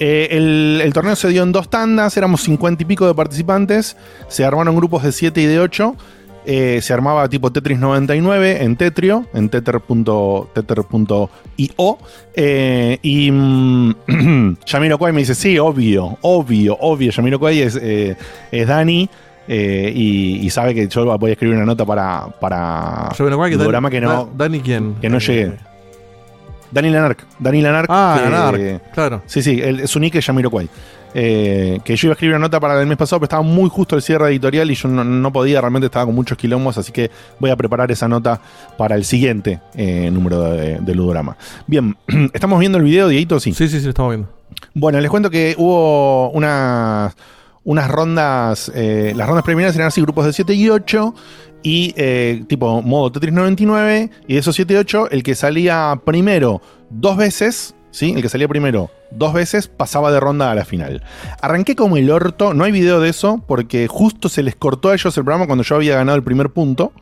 eh, 0.00 0.28
el, 0.32 0.80
el 0.84 0.92
torneo 0.92 1.16
se 1.16 1.28
dio 1.28 1.42
en 1.42 1.50
dos 1.52 1.68
tandas, 1.68 2.16
éramos 2.16 2.42
50 2.42 2.82
y 2.82 2.86
pico 2.86 3.06
de 3.06 3.14
participantes, 3.14 3.96
se 4.28 4.44
armaron 4.44 4.76
grupos 4.76 5.02
de 5.02 5.10
7 5.12 5.40
y 5.40 5.46
de 5.46 5.58
8, 5.58 5.96
eh, 6.50 6.80
se 6.80 6.94
armaba 6.94 7.28
tipo 7.28 7.52
Tetris 7.52 7.78
99 7.78 8.64
en 8.64 8.74
Tetrio, 8.76 9.26
en 9.34 9.50
tether.io, 9.50 10.48
tether.io, 10.54 11.98
eh, 12.34 12.98
y 13.02 13.30
mm, 13.30 13.94
me 15.12 15.20
dice, 15.20 15.34
sí, 15.34 15.58
obvio, 15.58 16.16
obvio, 16.22 16.74
obvio, 16.80 17.10
Yamiro 17.10 17.38
Kwai 17.38 17.60
es, 17.60 17.78
eh, 17.80 18.16
es 18.50 18.66
Dani, 18.66 19.10
eh, 19.46 19.92
y, 19.94 20.36
y 20.46 20.48
sabe 20.50 20.74
que 20.74 20.88
yo 20.88 21.18
voy 21.18 21.30
a 21.30 21.32
escribir 21.34 21.54
una 21.56 21.66
nota 21.66 21.84
para, 21.84 22.26
para 22.40 23.10
Yo, 23.18 23.24
bueno, 23.24 23.36
¿cuál 23.36 23.50
que 23.50 23.54
el 23.54 23.58
Dan- 23.58 23.66
programa 23.66 23.90
que 23.90 24.00
no, 24.00 24.08
Da- 24.24 24.44
Dani 24.44 24.60
quién? 24.60 24.94
que 24.94 25.10
no 25.10 25.18
llegué. 25.18 25.52
Dani 26.70 26.90
Lanark. 26.90 27.24
Dani 27.38 27.60
Lanark. 27.62 27.86
Ah, 27.90 28.20
que- 28.22 28.30
Lanark, 28.30 28.92
claro. 28.94 29.22
Sí, 29.26 29.42
sí, 29.42 29.60
el, 29.62 29.86
su 29.86 30.00
nick 30.00 30.14
es 30.14 30.26
Yamiroquai. 30.26 30.68
Eh, 31.14 31.80
que 31.84 31.96
yo 31.96 32.08
iba 32.08 32.12
a 32.12 32.14
escribir 32.14 32.36
una 32.36 32.46
nota 32.46 32.60
para 32.60 32.80
el 32.80 32.86
mes 32.86 32.98
pasado, 32.98 33.20
pero 33.20 33.26
estaba 33.26 33.42
muy 33.42 33.70
justo 33.70 33.96
el 33.96 34.02
cierre 34.02 34.28
editorial 34.28 34.70
y 34.70 34.74
yo 34.74 34.88
no, 34.88 35.04
no 35.04 35.32
podía, 35.32 35.60
realmente 35.60 35.86
estaba 35.86 36.06
con 36.06 36.14
muchos 36.14 36.36
quilombos, 36.36 36.76
así 36.78 36.92
que 36.92 37.10
voy 37.38 37.50
a 37.50 37.56
preparar 37.56 37.90
esa 37.90 38.08
nota 38.08 38.40
para 38.76 38.94
el 38.94 39.04
siguiente 39.04 39.60
eh, 39.74 40.10
número 40.10 40.42
de, 40.42 40.78
de 40.78 40.94
Ludorama. 40.94 41.36
Bien, 41.66 41.96
¿estamos 42.32 42.58
viendo 42.60 42.78
el 42.78 42.84
video, 42.84 43.08
Dieguito? 43.08 43.40
Sí. 43.40 43.52
Sí, 43.52 43.68
sí, 43.68 43.78
sí, 43.78 43.84
lo 43.84 43.90
estamos 43.90 44.10
viendo. 44.10 44.38
Bueno, 44.74 45.00
les 45.00 45.10
cuento 45.10 45.30
que 45.30 45.54
hubo 45.58 46.30
unas, 46.30 47.14
unas 47.64 47.90
rondas, 47.90 48.70
eh, 48.74 49.12
las 49.16 49.26
rondas 49.26 49.44
preliminares 49.44 49.76
eran 49.76 49.88
así, 49.88 50.00
grupos 50.00 50.26
de 50.26 50.32
7 50.32 50.54
y 50.54 50.68
8, 50.68 51.14
Y 51.62 51.92
eh, 51.96 52.44
tipo 52.48 52.82
modo 52.82 53.10
Tetris 53.12 53.32
99. 53.32 54.10
Y 54.26 54.34
de 54.34 54.40
esos 54.40 54.54
7 54.54 54.78
8, 54.78 55.10
el 55.10 55.22
que 55.22 55.34
salía 55.34 56.00
primero 56.04 56.62
dos 56.90 57.16
veces, 57.16 57.74
¿sí? 57.90 58.12
El 58.14 58.22
que 58.22 58.28
salía 58.28 58.48
primero 58.48 58.90
dos 59.10 59.32
veces 59.32 59.68
pasaba 59.68 60.12
de 60.12 60.20
ronda 60.20 60.50
a 60.50 60.54
la 60.54 60.64
final. 60.64 61.02
Arranqué 61.40 61.74
como 61.74 61.96
el 61.96 62.10
orto, 62.10 62.52
no 62.54 62.64
hay 62.64 62.72
video 62.72 63.00
de 63.00 63.08
eso, 63.08 63.42
porque 63.46 63.86
justo 63.88 64.28
se 64.28 64.42
les 64.42 64.54
cortó 64.56 64.90
a 64.90 64.94
ellos 64.94 65.16
el 65.16 65.24
programa 65.24 65.46
cuando 65.46 65.64
yo 65.64 65.76
había 65.76 65.96
ganado 65.96 66.16
el 66.16 66.22
primer 66.22 66.50
punto. 66.50 66.92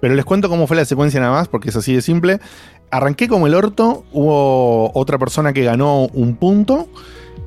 Pero 0.00 0.14
les 0.14 0.24
cuento 0.24 0.48
cómo 0.48 0.66
fue 0.66 0.76
la 0.76 0.84
secuencia 0.84 1.20
nada 1.20 1.32
más, 1.32 1.48
porque 1.48 1.70
es 1.70 1.76
así 1.76 1.94
de 1.94 2.02
simple. 2.02 2.38
Arranqué 2.90 3.28
como 3.28 3.46
el 3.46 3.54
orto, 3.54 4.04
hubo 4.12 4.90
otra 4.96 5.18
persona 5.18 5.52
que 5.52 5.64
ganó 5.64 6.06
un 6.12 6.36
punto. 6.36 6.88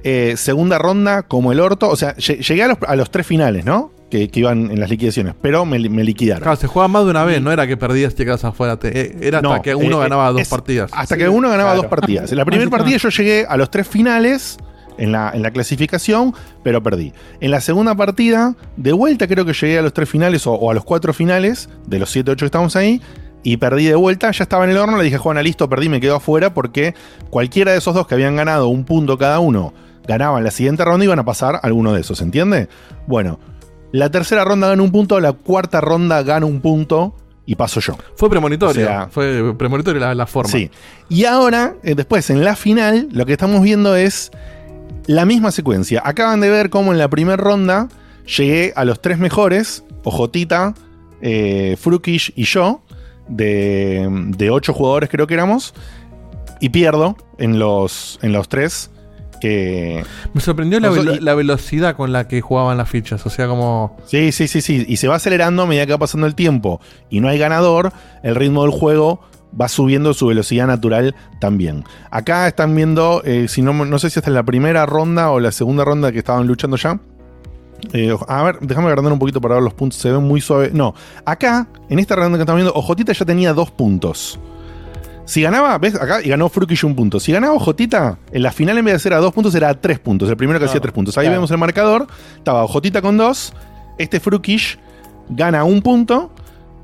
Eh, 0.04 0.36
segunda 0.38 0.78
ronda 0.78 1.24
como 1.24 1.52
el 1.52 1.60
orto, 1.60 1.90
o 1.90 1.96
sea, 1.96 2.16
lle- 2.18 2.40
llegué 2.46 2.64
a 2.64 2.96
los 2.96 3.12
tres 3.12 3.26
finales, 3.28 3.66
¿no? 3.66 3.92
Que, 4.10 4.30
que 4.30 4.40
iban 4.40 4.72
en 4.72 4.80
las 4.80 4.90
liquidaciones, 4.90 5.34
pero 5.42 5.66
me, 5.66 5.78
li- 5.80 5.90
me 5.90 6.02
liquidaron. 6.02 6.42
Claro, 6.44 6.56
se 6.56 6.68
jugaba 6.68 6.88
más 6.88 7.04
de 7.04 7.12
una 7.12 7.26
vez, 7.26 7.42
no 7.42 7.52
era 7.52 7.68
que 7.68 7.76
perdías 7.76 8.14
y 8.14 8.16
te 8.16 8.24
quedas 8.24 8.46
afuera. 8.46 8.78
te- 8.80 8.98
eh, 8.98 9.18
era 9.22 9.40
hasta 9.40 9.56
No, 9.58 9.62
que 9.62 9.76
uno 9.76 9.98
eh, 9.98 10.04
ganaba 10.04 10.30
eh, 10.30 10.32
dos 10.32 10.42
es- 10.44 10.48
partidas. 10.48 10.90
Hasta 10.94 11.18
que 11.18 11.28
uno 11.28 11.50
ganaba 11.50 11.76
dos 11.76 11.88
partidas. 11.88 12.32
En 12.32 12.38
la 12.38 12.46
primera 12.46 12.70
partida 12.72 12.96
yo 12.98 13.10
llegué 13.10 13.46
a 13.50 13.58
los 13.58 13.70
tres 13.70 13.86
finales 13.86 14.58
en 14.98 15.12
la, 15.12 15.32
en 15.34 15.42
la 15.42 15.52
clasificación, 15.52 16.34
pero 16.64 16.82
perdí. 16.82 17.12
En 17.42 17.52
la 17.52 17.60
segunda 17.60 17.96
partida, 17.96 18.56
de 18.78 18.94
vuelta 18.94 19.28
creo 19.28 19.44
que 19.44 19.52
llegué 19.52 19.78
a 19.78 19.82
los 19.82 19.92
tres 19.94 20.08
finales 20.10 20.48
o, 20.48 20.54
o 20.54 20.72
a 20.72 20.74
los 20.74 20.86
cuatro 20.86 21.12
finales, 21.14 21.68
de 21.86 22.00
los 22.00 22.10
7, 22.10 22.32
8 22.32 22.38
que 22.40 22.46
estamos 22.46 22.78
ahí, 22.78 23.02
y 23.44 23.58
perdí 23.58 23.88
de 23.88 23.96
vuelta. 23.96 24.32
Ya 24.32 24.44
estaba 24.44 24.64
en 24.64 24.70
el 24.72 24.78
horno, 24.78 24.98
le 24.98 25.04
dije, 25.04 25.18
Juana, 25.18 25.44
listo, 25.44 25.68
perdí, 25.68 25.90
me 25.90 26.00
quedo 26.00 26.16
afuera 26.16 26.54
porque 26.54 26.96
cualquiera 27.30 27.74
de 27.74 27.80
esos 27.80 27.94
dos 27.94 28.08
que 28.08 28.16
habían 28.16 28.38
ganado 28.38 28.70
un 28.70 28.86
punto 28.86 29.18
cada 29.18 29.40
uno, 29.40 29.74
ganaban 30.08 30.46
la 30.46 30.52
siguiente 30.52 30.86
ronda 30.86 31.04
y 31.04 31.08
iban 31.08 31.20
a 31.20 31.26
pasar 31.26 31.60
alguno 31.62 31.92
de 31.92 32.00
esos, 32.00 32.22
¿entiende? 32.22 32.70
Bueno, 33.06 33.40
la 33.92 34.10
tercera 34.10 34.44
ronda 34.44 34.70
gana 34.70 34.84
un 34.84 34.92
punto, 34.92 35.20
la 35.20 35.34
cuarta 35.34 35.82
ronda 35.82 36.24
gana 36.24 36.46
un 36.46 36.62
punto 36.62 37.16
y 37.46 37.56
paso 37.56 37.80
yo. 37.80 37.98
Fue 38.16 38.30
premonitorio. 38.30 38.84
O 38.84 38.88
sea, 38.88 39.08
fue 39.10 39.56
premonitorio 39.58 40.02
la, 40.02 40.14
la 40.14 40.28
forma. 40.28 40.52
Sí. 40.52 40.70
Y 41.10 41.26
ahora, 41.26 41.76
eh, 41.84 41.96
después, 41.96 42.30
en 42.30 42.44
la 42.44 42.56
final, 42.56 43.08
lo 43.12 43.26
que 43.26 43.32
estamos 43.32 43.62
viendo 43.62 43.96
es 43.96 44.32
la 45.06 45.26
misma 45.26 45.52
secuencia. 45.52 46.02
Acaban 46.04 46.42
de 46.42 46.50
ver 46.50 46.70
cómo 46.70 46.92
en 46.92 46.98
la 46.98 47.08
primera 47.08 47.38
ronda 47.38 47.88
llegué 48.26 48.74
a 48.76 48.84
los 48.84 49.02
tres 49.02 49.18
mejores, 49.18 49.86
Ojotita, 50.04 50.74
eh, 51.22 51.78
Frukish 51.80 52.34
y 52.36 52.44
yo, 52.44 52.82
de, 53.30 54.08
de 54.38 54.50
ocho 54.50 54.74
jugadores 54.74 55.10
creo 55.10 55.28
que 55.28 55.34
éramos, 55.34 55.74
y 56.60 56.70
pierdo 56.70 57.16
en 57.38 57.60
los, 57.60 58.20
en 58.22 58.34
los 58.34 58.50
tres. 58.50 58.92
Que 59.40 60.04
Me 60.34 60.42
sorprendió 60.42 60.80
la, 60.80 60.90
Nosotros- 60.90 61.16
velo- 61.18 61.26
la 61.26 61.36
velocidad 61.36 61.96
con 61.96 62.12
la 62.12 62.28
que 62.28 62.42
jugaban 62.42 62.78
las 62.78 62.90
fichas. 62.90 63.26
O 63.26 63.30
sea, 63.30 63.48
como. 63.48 63.96
Sí, 64.06 64.32
sí, 64.32 64.48
sí, 64.48 64.62
sí. 64.62 64.86
Y 64.88 64.98
se 64.98 65.08
va 65.08 65.16
acelerando 65.16 65.64
a 65.64 65.66
medida 65.66 65.86
que 65.86 65.92
va 65.92 65.98
pasando 66.00 66.26
el 66.28 66.36
tiempo 66.36 66.82
y 67.10 67.20
no 67.20 67.28
hay 67.30 67.38
ganador, 67.38 67.92
el 68.24 68.36
ritmo 68.36 68.64
del 68.64 68.72
juego 68.72 69.22
va 69.60 69.68
subiendo 69.70 70.14
su 70.14 70.28
velocidad 70.28 70.68
natural 70.68 71.16
también. 71.40 71.84
Acá 72.12 72.48
están 72.48 72.76
viendo, 72.76 73.22
eh, 73.26 73.48
si 73.48 73.62
no, 73.62 73.74
no 73.74 73.98
sé 74.00 74.10
si 74.10 74.20
esta 74.20 74.30
es 74.30 74.34
la 74.36 74.44
primera 74.44 74.86
ronda 74.86 75.32
o 75.32 75.40
la 75.40 75.52
segunda 75.52 75.86
ronda 75.86 76.12
que 76.12 76.20
estaban 76.20 76.46
luchando 76.48 76.76
ya. 76.78 77.00
Eh, 77.94 78.14
a 78.28 78.44
ver, 78.44 78.58
déjame 78.62 78.88
agrandar 78.88 79.14
un 79.14 79.20
poquito 79.20 79.40
para 79.40 79.56
ver 79.56 79.64
los 79.64 79.74
puntos. 79.74 80.00
Se 80.00 80.12
ven 80.12 80.24
muy 80.24 80.42
suave. 80.42 80.72
No, 80.74 80.94
acá, 81.26 81.68
en 81.90 82.00
esta 82.00 82.16
ronda 82.16 82.38
que 82.38 82.42
estamos 82.42 82.58
viendo, 82.62 82.74
Ojotita 82.74 83.14
ya 83.14 83.26
tenía 83.26 83.54
dos 83.54 83.70
puntos. 83.72 84.40
Si 85.28 85.42
ganaba, 85.42 85.78
¿ves? 85.78 85.94
Acá 85.96 86.22
y 86.24 86.30
ganó 86.30 86.48
Frukish 86.48 86.86
un 86.86 86.96
punto. 86.96 87.20
Si 87.20 87.34
ganaba 87.34 87.54
Ojotita, 87.54 88.18
en 88.32 88.42
la 88.44 88.52
final 88.54 88.78
en 88.78 88.86
vez 88.86 88.94
de 88.96 89.00
ser 89.00 89.14
a 89.14 89.18
dos 89.18 89.34
puntos 89.34 89.54
era 89.56 89.68
a 89.70 89.74
tres 89.80 90.00
puntos. 90.00 90.30
El 90.30 90.38
primero 90.38 90.58
que 90.58 90.66
hacía 90.66 90.80
tres 90.80 90.94
puntos. 90.94 91.18
Ahí 91.18 91.26
claro. 91.26 91.36
vemos 91.40 91.52
el 91.52 91.58
marcador. 91.58 92.08
Estaba 92.38 92.64
Ojotita 92.64 93.02
con 93.02 93.18
dos. 93.18 93.54
Este 93.98 94.20
Frukish 94.22 94.80
gana 95.30 95.66
un 95.66 95.82
punto. 95.82 96.32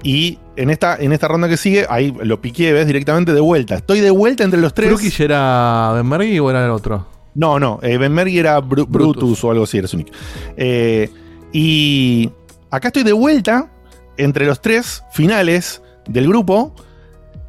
Y 0.04 0.38
en 0.58 0.70
esta, 0.70 0.98
en 0.98 1.14
esta 1.14 1.30
ronda 1.30 1.48
que 1.48 1.56
sigue, 1.56 1.86
ahí 1.90 2.14
lo 2.24 2.42
piqué, 2.42 2.74
¿ves? 2.74 2.86
Directamente 2.86 3.34
de 3.34 3.40
vuelta. 3.40 3.76
Estoy 3.76 4.02
de 4.02 4.12
vuelta 4.12 4.44
entre 4.44 4.60
los 4.60 4.74
tres. 4.74 4.90
¿Frukish 4.90 5.22
era 5.22 5.94
Benmergui 5.96 6.38
o 6.40 6.50
era 6.50 6.66
el 6.66 6.72
otro? 6.72 7.08
No, 7.36 7.58
no. 7.60 7.80
Eh, 7.82 7.94
era 7.94 8.60
Bru- 8.62 8.86
Brutus. 8.88 9.42
o 9.46 9.52
algo 9.52 9.64
así, 9.64 9.78
era 9.78 9.88
su 9.88 9.96
nick. 9.96 10.12
Eh, 10.58 11.10
y 11.54 12.30
acá 12.70 12.90
estoy 12.90 13.04
de 13.04 13.14
vuelta 13.14 13.72
entre 14.18 14.46
los 14.46 14.62
tres 14.62 15.02
finales 15.14 15.82
del 16.08 16.28
grupo. 16.28 16.76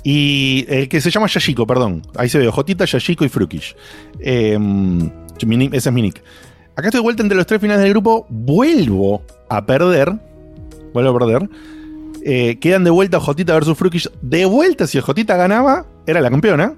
Y 0.05 0.67
el 0.69 0.89
que 0.89 1.01
se 1.01 1.11
llama 1.11 1.27
Yashiko, 1.27 1.67
perdón. 1.67 2.03
Ahí 2.17 2.29
se 2.29 2.39
ve, 2.39 2.49
Jotita, 2.51 2.85
Yashiko 2.85 3.25
y 3.25 3.29
Frukish. 3.31 3.75
Eh, 4.21 4.59
ese 5.73 5.89
es 5.89 5.93
mi 5.93 6.03
nick. 6.03 6.23
Acá 6.77 6.89
estoy 6.89 6.99
de 6.99 7.03
vuelta 7.03 7.23
entre 7.23 7.37
los 7.37 7.47
tres 7.47 7.61
finales 7.61 7.83
del 7.83 7.93
grupo. 7.93 8.27
Vuelvo 8.29 9.23
a 9.49 9.65
perder. 9.65 10.13
Vuelvo 10.93 11.11
a 11.11 11.19
perder. 11.19 11.49
Eh, 12.23 12.59
quedan 12.61 12.85
de 12.85 12.91
vuelta 12.91 13.19
Jotita 13.19 13.55
versus 13.55 13.77
Frukish. 13.79 14.11
De 14.21 14.45
vuelta, 14.45 14.87
si 14.87 15.01
Jotita 15.01 15.37
ganaba, 15.37 15.87
era 16.07 16.21
la 16.21 16.31
campeona. 16.31 16.75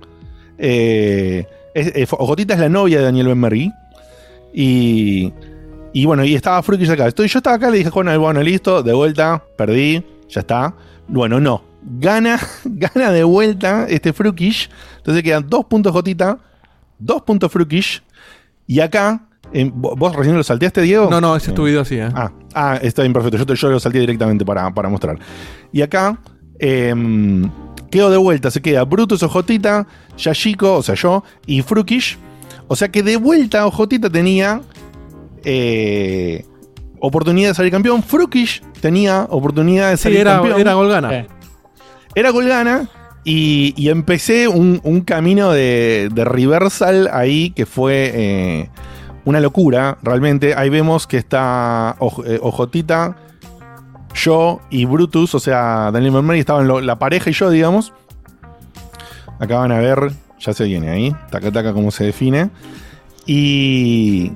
Eh, 0.58 1.46
es- 1.74 1.92
eh, 1.96 2.06
Jotita 2.08 2.54
es 2.54 2.60
la 2.60 2.68
novia 2.68 2.98
de 2.98 3.04
Daniel 3.04 3.26
Benmergui. 3.28 3.72
Y, 4.54 5.32
y 5.92 6.04
bueno, 6.06 6.24
y 6.24 6.34
estaba 6.34 6.62
Frukish 6.62 6.90
acá. 6.90 7.08
Estoy, 7.08 7.26
yo 7.28 7.38
estaba 7.38 7.56
acá, 7.56 7.70
le 7.70 7.78
dije, 7.78 7.90
Juan, 7.90 8.18
bueno, 8.20 8.40
listo, 8.42 8.82
de 8.82 8.92
vuelta, 8.92 9.42
perdí, 9.56 10.02
ya 10.28 10.40
está. 10.40 10.74
Bueno, 11.08 11.40
no. 11.40 11.62
Gana, 11.88 12.40
gana 12.64 13.10
de 13.12 13.22
vuelta 13.24 13.86
este 13.88 14.12
Frukish. 14.12 14.68
Entonces 14.98 15.22
quedan 15.22 15.48
dos 15.48 15.64
puntos 15.66 15.92
Jotita, 15.92 16.38
dos 16.98 17.22
puntos 17.22 17.50
Frukish. 17.52 18.02
Y 18.66 18.80
acá, 18.80 19.20
en- 19.52 19.72
¿vo- 19.72 19.96
¿vos 19.96 20.14
recién 20.16 20.36
lo 20.36 20.42
salteaste, 20.42 20.80
Diego? 20.82 21.08
No, 21.08 21.20
no, 21.20 21.36
ese 21.36 21.50
es 21.50 21.54
tu 21.54 21.62
video 21.64 21.82
así, 21.82 21.94
¿eh? 21.96 22.08
Ah, 22.14 22.32
ah, 22.54 22.78
está 22.82 23.02
bien, 23.02 23.12
perfecto. 23.12 23.36
Yo, 23.38 23.46
te- 23.46 23.54
yo 23.54 23.68
lo 23.70 23.78
salté 23.78 24.00
directamente 24.00 24.44
para, 24.44 24.72
para 24.74 24.88
mostrar. 24.88 25.16
Y 25.72 25.82
acá 25.82 26.18
em, 26.58 27.48
quedo 27.90 28.10
de 28.10 28.16
vuelta. 28.16 28.50
Se 28.50 28.60
queda 28.60 28.82
Brutus 28.84 29.22
Ojotita, 29.22 29.86
Yashiko, 30.18 30.74
o 30.78 30.82
sea, 30.82 30.96
yo, 30.96 31.22
y 31.46 31.62
Frukish. 31.62 32.18
O 32.66 32.74
sea 32.74 32.88
que 32.88 33.04
de 33.04 33.16
vuelta 33.16 33.64
Ojotita 33.64 34.10
tenía 34.10 34.60
eh, 35.44 36.44
oportunidad 37.00 37.50
de 37.50 37.54
salir 37.54 37.70
campeón. 37.70 38.02
Frukish 38.02 38.62
tenía 38.80 39.26
oportunidad 39.30 39.90
de 39.90 39.96
Sí, 39.96 40.02
salir 40.04 40.18
era, 40.20 40.34
campeón. 40.36 40.60
era 40.60 40.74
Golgana. 40.74 41.26
Era 42.16 42.30
Golgana. 42.30 42.88
Y, 43.28 43.88
empecé 43.88 44.46
un, 44.46 45.00
camino 45.04 45.50
de, 45.50 46.08
reversal 46.14 47.10
ahí 47.12 47.50
que 47.50 47.66
fue 47.66 48.12
eh, 48.14 48.70
una 49.24 49.40
locura, 49.40 49.98
realmente. 50.02 50.54
Ahí 50.54 50.70
vemos 50.70 51.08
que 51.08 51.16
está 51.16 51.96
eh, 52.24 52.38
Ojotita, 52.40 53.16
yo 54.14 54.60
y 54.70 54.84
Brutus, 54.84 55.34
o 55.34 55.40
sea, 55.40 55.90
Daniel 55.92 56.12
Mermeri 56.12 56.38
estaban 56.38 56.68
lo- 56.68 56.80
la 56.80 57.00
pareja 57.00 57.28
y 57.30 57.32
yo, 57.32 57.50
digamos. 57.50 57.92
Acá 59.40 59.58
van 59.58 59.72
a 59.72 59.78
ver, 59.78 60.12
ya 60.38 60.52
se 60.52 60.64
viene 60.64 60.88
ahí, 60.88 61.14
taca 61.30 61.50
taca 61.50 61.72
cómo 61.72 61.90
se 61.90 62.04
define. 62.04 62.50
Y. 63.26 64.32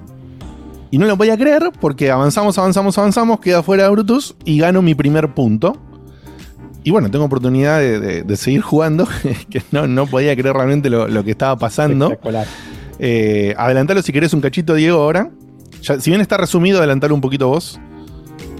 Y 0.90 0.98
no 0.98 1.06
lo 1.06 1.16
voy 1.16 1.30
a 1.30 1.38
creer 1.38 1.70
porque 1.80 2.10
avanzamos, 2.10 2.58
avanzamos, 2.58 2.98
avanzamos, 2.98 3.38
queda 3.38 3.62
fuera 3.62 3.88
Brutus 3.88 4.34
y 4.44 4.58
gano 4.58 4.82
mi 4.82 4.96
primer 4.96 5.32
punto. 5.32 5.76
Y 6.82 6.90
bueno, 6.90 7.10
tengo 7.10 7.24
oportunidad 7.26 7.78
de, 7.78 8.00
de- 8.00 8.22
de 8.22 8.36
seguir 8.36 8.62
jugando, 8.62 9.06
que 9.50 9.62
no, 9.70 9.86
no 9.86 10.06
podía 10.06 10.34
creer 10.36 10.54
realmente 10.54 10.88
lo, 10.90 11.08
lo 11.08 11.22
que 11.24 11.30
estaba 11.32 11.56
pasando. 11.56 12.08
Eh, 12.98 13.54
adelantalo 13.58 14.02
si 14.02 14.12
querés 14.12 14.32
un 14.34 14.40
cachito, 14.40 14.74
Diego, 14.74 15.00
ahora. 15.02 15.30
Ya- 15.82 16.00
si 16.00 16.10
bien 16.10 16.20
está 16.20 16.36
resumido, 16.36 16.78
adelantalo 16.78 17.14
un 17.14 17.20
poquito 17.20 17.48
vos. 17.48 17.78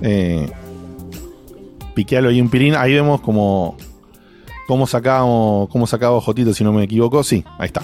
Eh, 0.03 0.51
piquealo 1.95 2.29
ahí 2.29 2.41
un 2.41 2.49
pirín. 2.49 2.75
Ahí 2.75 2.95
vemos 2.95 3.21
como 3.21 3.77
cómo 4.67 4.87
sacábamos, 4.87 5.69
cómo 5.69 5.87
sacaba 5.87 6.21
Jotito, 6.21 6.55
si 6.55 6.63
no 6.65 6.73
me 6.73 6.85
equivoco. 6.85 7.23
Sí, 7.23 7.45
ahí 7.59 7.67
está. 7.67 7.83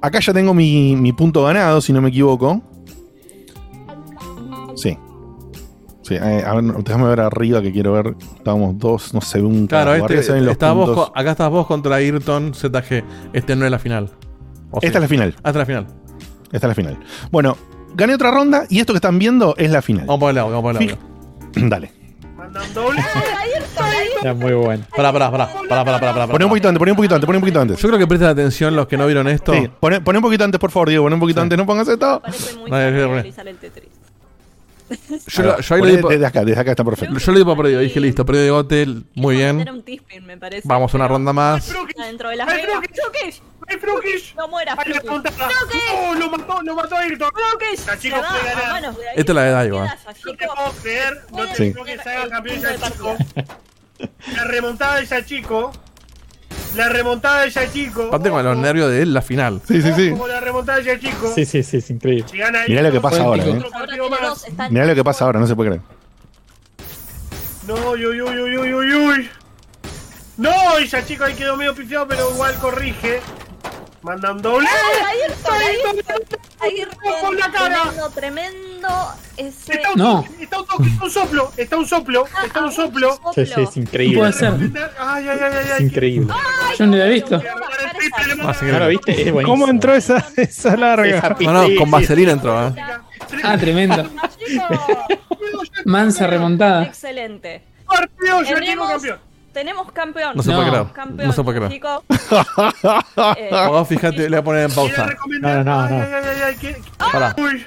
Acá 0.00 0.20
ya 0.20 0.32
tengo 0.32 0.54
mi, 0.54 0.96
mi 0.96 1.12
punto 1.12 1.42
ganado, 1.44 1.80
si 1.80 1.92
no 1.92 2.00
me 2.00 2.08
equivoco. 2.08 2.60
Sí, 6.08 6.14
eh, 6.14 6.42
a 6.42 6.54
ver, 6.54 6.64
déjame 6.64 7.06
ver 7.06 7.20
arriba 7.20 7.60
que 7.60 7.70
quiero 7.70 7.92
ver. 7.92 8.14
Estábamos 8.34 8.78
dos, 8.78 9.12
no 9.12 9.20
ve 9.20 9.42
un 9.42 9.66
Claro, 9.66 9.94
este, 9.94 10.22
se 10.22 10.32
ven 10.32 10.46
los 10.46 10.56
vos 10.56 11.12
acá 11.14 11.32
estás 11.32 11.50
vos 11.50 11.66
contra 11.66 11.96
Ayrton 11.96 12.54
ZG. 12.54 13.04
Este 13.34 13.54
no 13.54 13.66
es 13.66 13.70
la 13.70 13.78
final. 13.78 14.10
¿O 14.70 14.78
Esta 14.80 14.96
es 14.98 15.02
la 15.02 15.08
final. 15.08 15.34
Ah, 15.36 15.50
esta 15.50 15.50
es 15.50 15.56
la 15.56 15.66
final. 15.66 15.86
Esta 16.50 16.56
es 16.56 16.62
la 16.68 16.74
final. 16.74 16.98
Bueno, 17.30 17.58
gané 17.94 18.14
otra 18.14 18.30
ronda 18.30 18.64
y 18.70 18.80
esto 18.80 18.94
que 18.94 18.96
están 18.96 19.18
viendo 19.18 19.54
es 19.58 19.70
la 19.70 19.82
final. 19.82 20.06
Vamos 20.06 20.16
a 20.16 20.20
ponerle 20.20 20.40
audio, 20.40 20.62
vamos 20.62 20.76
a 20.76 20.78
ponerle 20.78 20.98
audio. 21.54 21.68
Dale. 21.68 21.92
Era 24.22 24.32
muy 24.32 24.54
bueno. 24.54 24.84
Pará, 24.96 25.12
pará, 25.12 25.30
pará. 25.30 25.48
Pará, 25.68 25.84
pará, 25.84 26.00
pará, 26.00 26.14
pará. 26.14 26.26
Poné 26.28 26.44
un 26.46 26.48
poquito 26.48 26.68
antes, 26.68 26.78
poné 26.78 26.92
un 26.92 26.96
poquito 26.96 27.14
antes, 27.16 27.26
poné 27.26 27.36
un 27.36 27.42
poquito 27.42 27.60
antes. 27.60 27.78
Yo 27.78 27.88
creo 27.88 27.98
que 27.98 28.06
presten 28.06 28.28
atención 28.28 28.74
los 28.74 28.88
que 28.88 28.96
no 28.96 29.04
vieron 29.04 29.28
esto. 29.28 29.52
Sí, 29.52 29.68
poné, 29.78 30.00
poné 30.00 30.20
un 30.20 30.24
poquito 30.24 30.44
antes, 30.44 30.58
por 30.58 30.70
favor, 30.70 30.88
Diego, 30.88 31.04
poné 31.04 31.14
un 31.14 31.20
poquito 31.20 31.42
antes, 31.42 31.58
no 31.58 31.66
pongas 31.66 31.86
esto. 31.86 32.22
Realizar 32.66 33.46
el 33.46 33.58
Tetris. 33.58 33.97
Yo, 35.26 35.42
lo- 35.42 35.60
yo 35.60 35.74
ahí 35.74 35.80
lo 35.80 35.86
Poné 35.86 35.96
di 35.96 36.02
por- 36.02 36.10
desde 36.12 36.26
acá, 36.26 36.44
desde 36.44 36.60
acá 36.60 36.70
está 36.70 36.84
perfecto. 36.84 37.18
yo 37.18 37.32
lo 37.32 37.38
di 37.38 37.44
por 37.44 37.56
perdido. 37.56 37.80
Dije 37.80 38.00
listo, 38.00 38.24
perdido 38.24 38.44
de 38.44 38.50
Gotel. 38.50 39.04
Muy 39.14 39.36
bien. 39.36 39.60
Era 39.60 39.72
un 39.72 39.82
tispin, 39.82 40.24
me 40.24 40.36
parece. 40.38 40.66
Vamos 40.66 40.92
a 40.92 40.96
una 40.96 41.08
ronda 41.08 41.32
más. 41.32 41.70
Adentro 42.00 42.30
de 42.30 42.36
las 42.36 42.48
reglas. 42.48 42.80
¡Ay, 43.70 43.76
Frukis! 43.78 44.34
No 44.34 44.48
mueras, 44.48 44.76
¡Ay, 44.78 44.92
la 44.94 45.00
Frukis. 45.00 45.10
puntada! 45.10 45.36
¡Frukis! 45.50 45.82
¡Oh, 45.92 46.14
lo 46.14 46.30
mató, 46.30 46.62
lo 46.62 46.74
mató 46.74 46.94
a 46.96 47.00
Ayrton! 47.00 47.30
¡Frukis! 47.34 47.84
Ya, 47.86 47.98
chicos, 47.98 48.18
Se 48.20 48.24
va 48.24 48.30
puede 48.30 48.48
a 48.48 48.54
ganar. 48.54 48.72
manos 48.72 48.96
de 48.96 49.08
ahí. 49.08 49.14
Esta 49.18 49.32
es 49.32 49.36
la 49.36 49.42
de 49.42 49.50
Daigo. 49.50 49.80
No 49.84 49.90
te 50.36 50.46
puedo 50.46 50.72
creer, 50.82 51.22
no 51.32 51.46
te 51.46 51.74
que 51.74 51.96
campeón 52.30 52.60
chico. 52.92 53.16
La 54.34 54.44
remontada 54.44 54.96
de 54.96 55.02
ese 55.02 55.24
chico. 55.26 55.72
La 56.76 56.88
remontada 56.88 57.42
de 57.42 57.48
ese 57.48 57.70
chico. 57.72 58.04
Aparte 58.04 58.30
con 58.30 58.44
los 58.44 58.56
nervios 58.56 58.90
de 58.90 59.02
él, 59.02 59.14
la 59.14 59.22
final. 59.22 59.60
Sí, 59.66 59.82
sí, 59.82 59.92
sí. 59.94 60.10
Como 60.10 60.28
la 60.28 60.40
remontada 60.40 60.78
de 60.78 60.92
ese 60.92 61.00
chico. 61.00 61.32
Sí, 61.34 61.44
sí, 61.44 61.62
sí, 61.62 61.78
es 61.78 61.90
increíble. 61.90 62.24
Si 62.30 62.38
gana 62.38 62.60
Mirá 62.68 62.82
lo 62.82 62.92
que 62.92 63.00
pasa 63.00 63.22
ahora, 63.22 63.44
eh. 63.44 63.62
Mirá 64.70 64.86
lo 64.86 64.94
que 64.94 65.04
pasa 65.04 65.24
ahora, 65.24 65.40
no 65.40 65.46
se 65.46 65.56
puede 65.56 65.70
creer. 65.70 65.82
No, 67.66 67.90
uy, 67.90 68.06
uy, 68.06 68.22
uy, 68.22 68.40
uy, 68.40 68.58
uy, 68.58 68.74
uy, 68.74 68.94
uy. 68.94 69.30
No, 70.36 70.78
esa 70.78 71.04
chico 71.04 71.24
ahí 71.24 71.34
quedó 71.34 71.56
medio 71.56 71.74
pifiado, 71.74 72.06
pero 72.06 72.30
igual 72.32 72.54
corrige. 72.54 73.20
Manda 74.08 74.32
un 74.32 74.40
doble. 74.40 74.66
Ayrton, 76.60 77.12
con 77.20 77.36
la 77.36 77.50
cara! 77.50 77.82
Tremendo, 77.82 78.10
tremendo. 78.10 78.88
Ese... 79.36 79.74
Está 79.74 79.90
un, 79.92 79.98
No. 79.98 80.24
está 80.40 80.60
un 80.60 80.66
toque, 80.66 80.88
está 80.88 81.04
un 81.04 81.10
soplo, 81.10 81.52
está 81.56 81.76
un 81.76 81.86
soplo, 81.86 82.24
está 82.44 82.64
un 82.64 82.72
soplo. 82.72 83.20
Sí, 83.34 83.44
sí, 83.46 83.60
es 83.60 83.76
increíble. 83.76 84.18
Puede 84.18 84.32
ser. 84.32 84.52
Ay, 84.98 85.28
ay, 85.28 85.28
ay, 85.28 85.38
ay, 85.42 85.64
Es 85.66 85.72
ay. 85.78 85.84
increíble. 85.84 86.32
Yo 86.78 86.86
no 86.86 86.96
la 86.96 87.06
he 87.06 87.10
visto. 87.10 87.42
¿No 88.62 88.78
lo 88.78 88.88
viste? 88.88 89.32
¿Cómo 89.44 89.68
entró 89.68 89.94
esa, 89.94 90.24
esa 90.36 90.74
larga? 90.76 91.18
Esa 91.18 91.36
No, 91.40 91.68
no, 91.68 91.76
con 91.76 91.90
vaselina 91.90 92.32
entró, 92.32 92.66
¿eh? 92.68 92.72
Ah, 93.44 93.58
tremendo. 93.58 94.08
Mansa 95.84 96.26
remontada. 96.26 96.84
Excelente. 96.84 97.62
Partido, 97.86 98.42
Tenemos, 98.42 98.90
campeón. 98.90 99.18
Tenemos 99.58 99.90
campeón. 99.90 100.36
No 100.36 100.42
se 100.42 100.52
puede 100.52 100.68
creer. 100.70 100.86
Campeón, 100.92 101.26
No 101.26 101.32
se 101.32 101.42
puede 101.42 101.58
creer. 101.58 101.72
chico. 101.72 102.04
Eh, 103.36 103.84
fíjate, 103.88 104.18
le 104.18 104.28
voy 104.28 104.38
a 104.38 104.44
poner 104.44 104.62
en 104.70 104.74
pausa. 104.74 105.06
No, 105.40 105.54
no, 105.54 105.64
no, 105.64 105.80
Ay, 105.80 105.90
no. 105.90 105.96
ay, 106.02 106.08
ay, 106.12 106.40
ay, 106.46 106.54
que- 106.56 106.76
Pará, 106.96 107.34
Uy, 107.38 107.64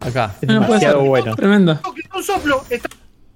acá. 0.00 0.34
Es 0.40 0.48
No 0.48 0.66
puede 0.66 0.80
ser. 0.80 0.90
demasiado 0.90 1.00
bueno. 1.04 1.34
Tremendo. 1.36 1.80
un 2.14 2.22
soplo, 2.22 2.62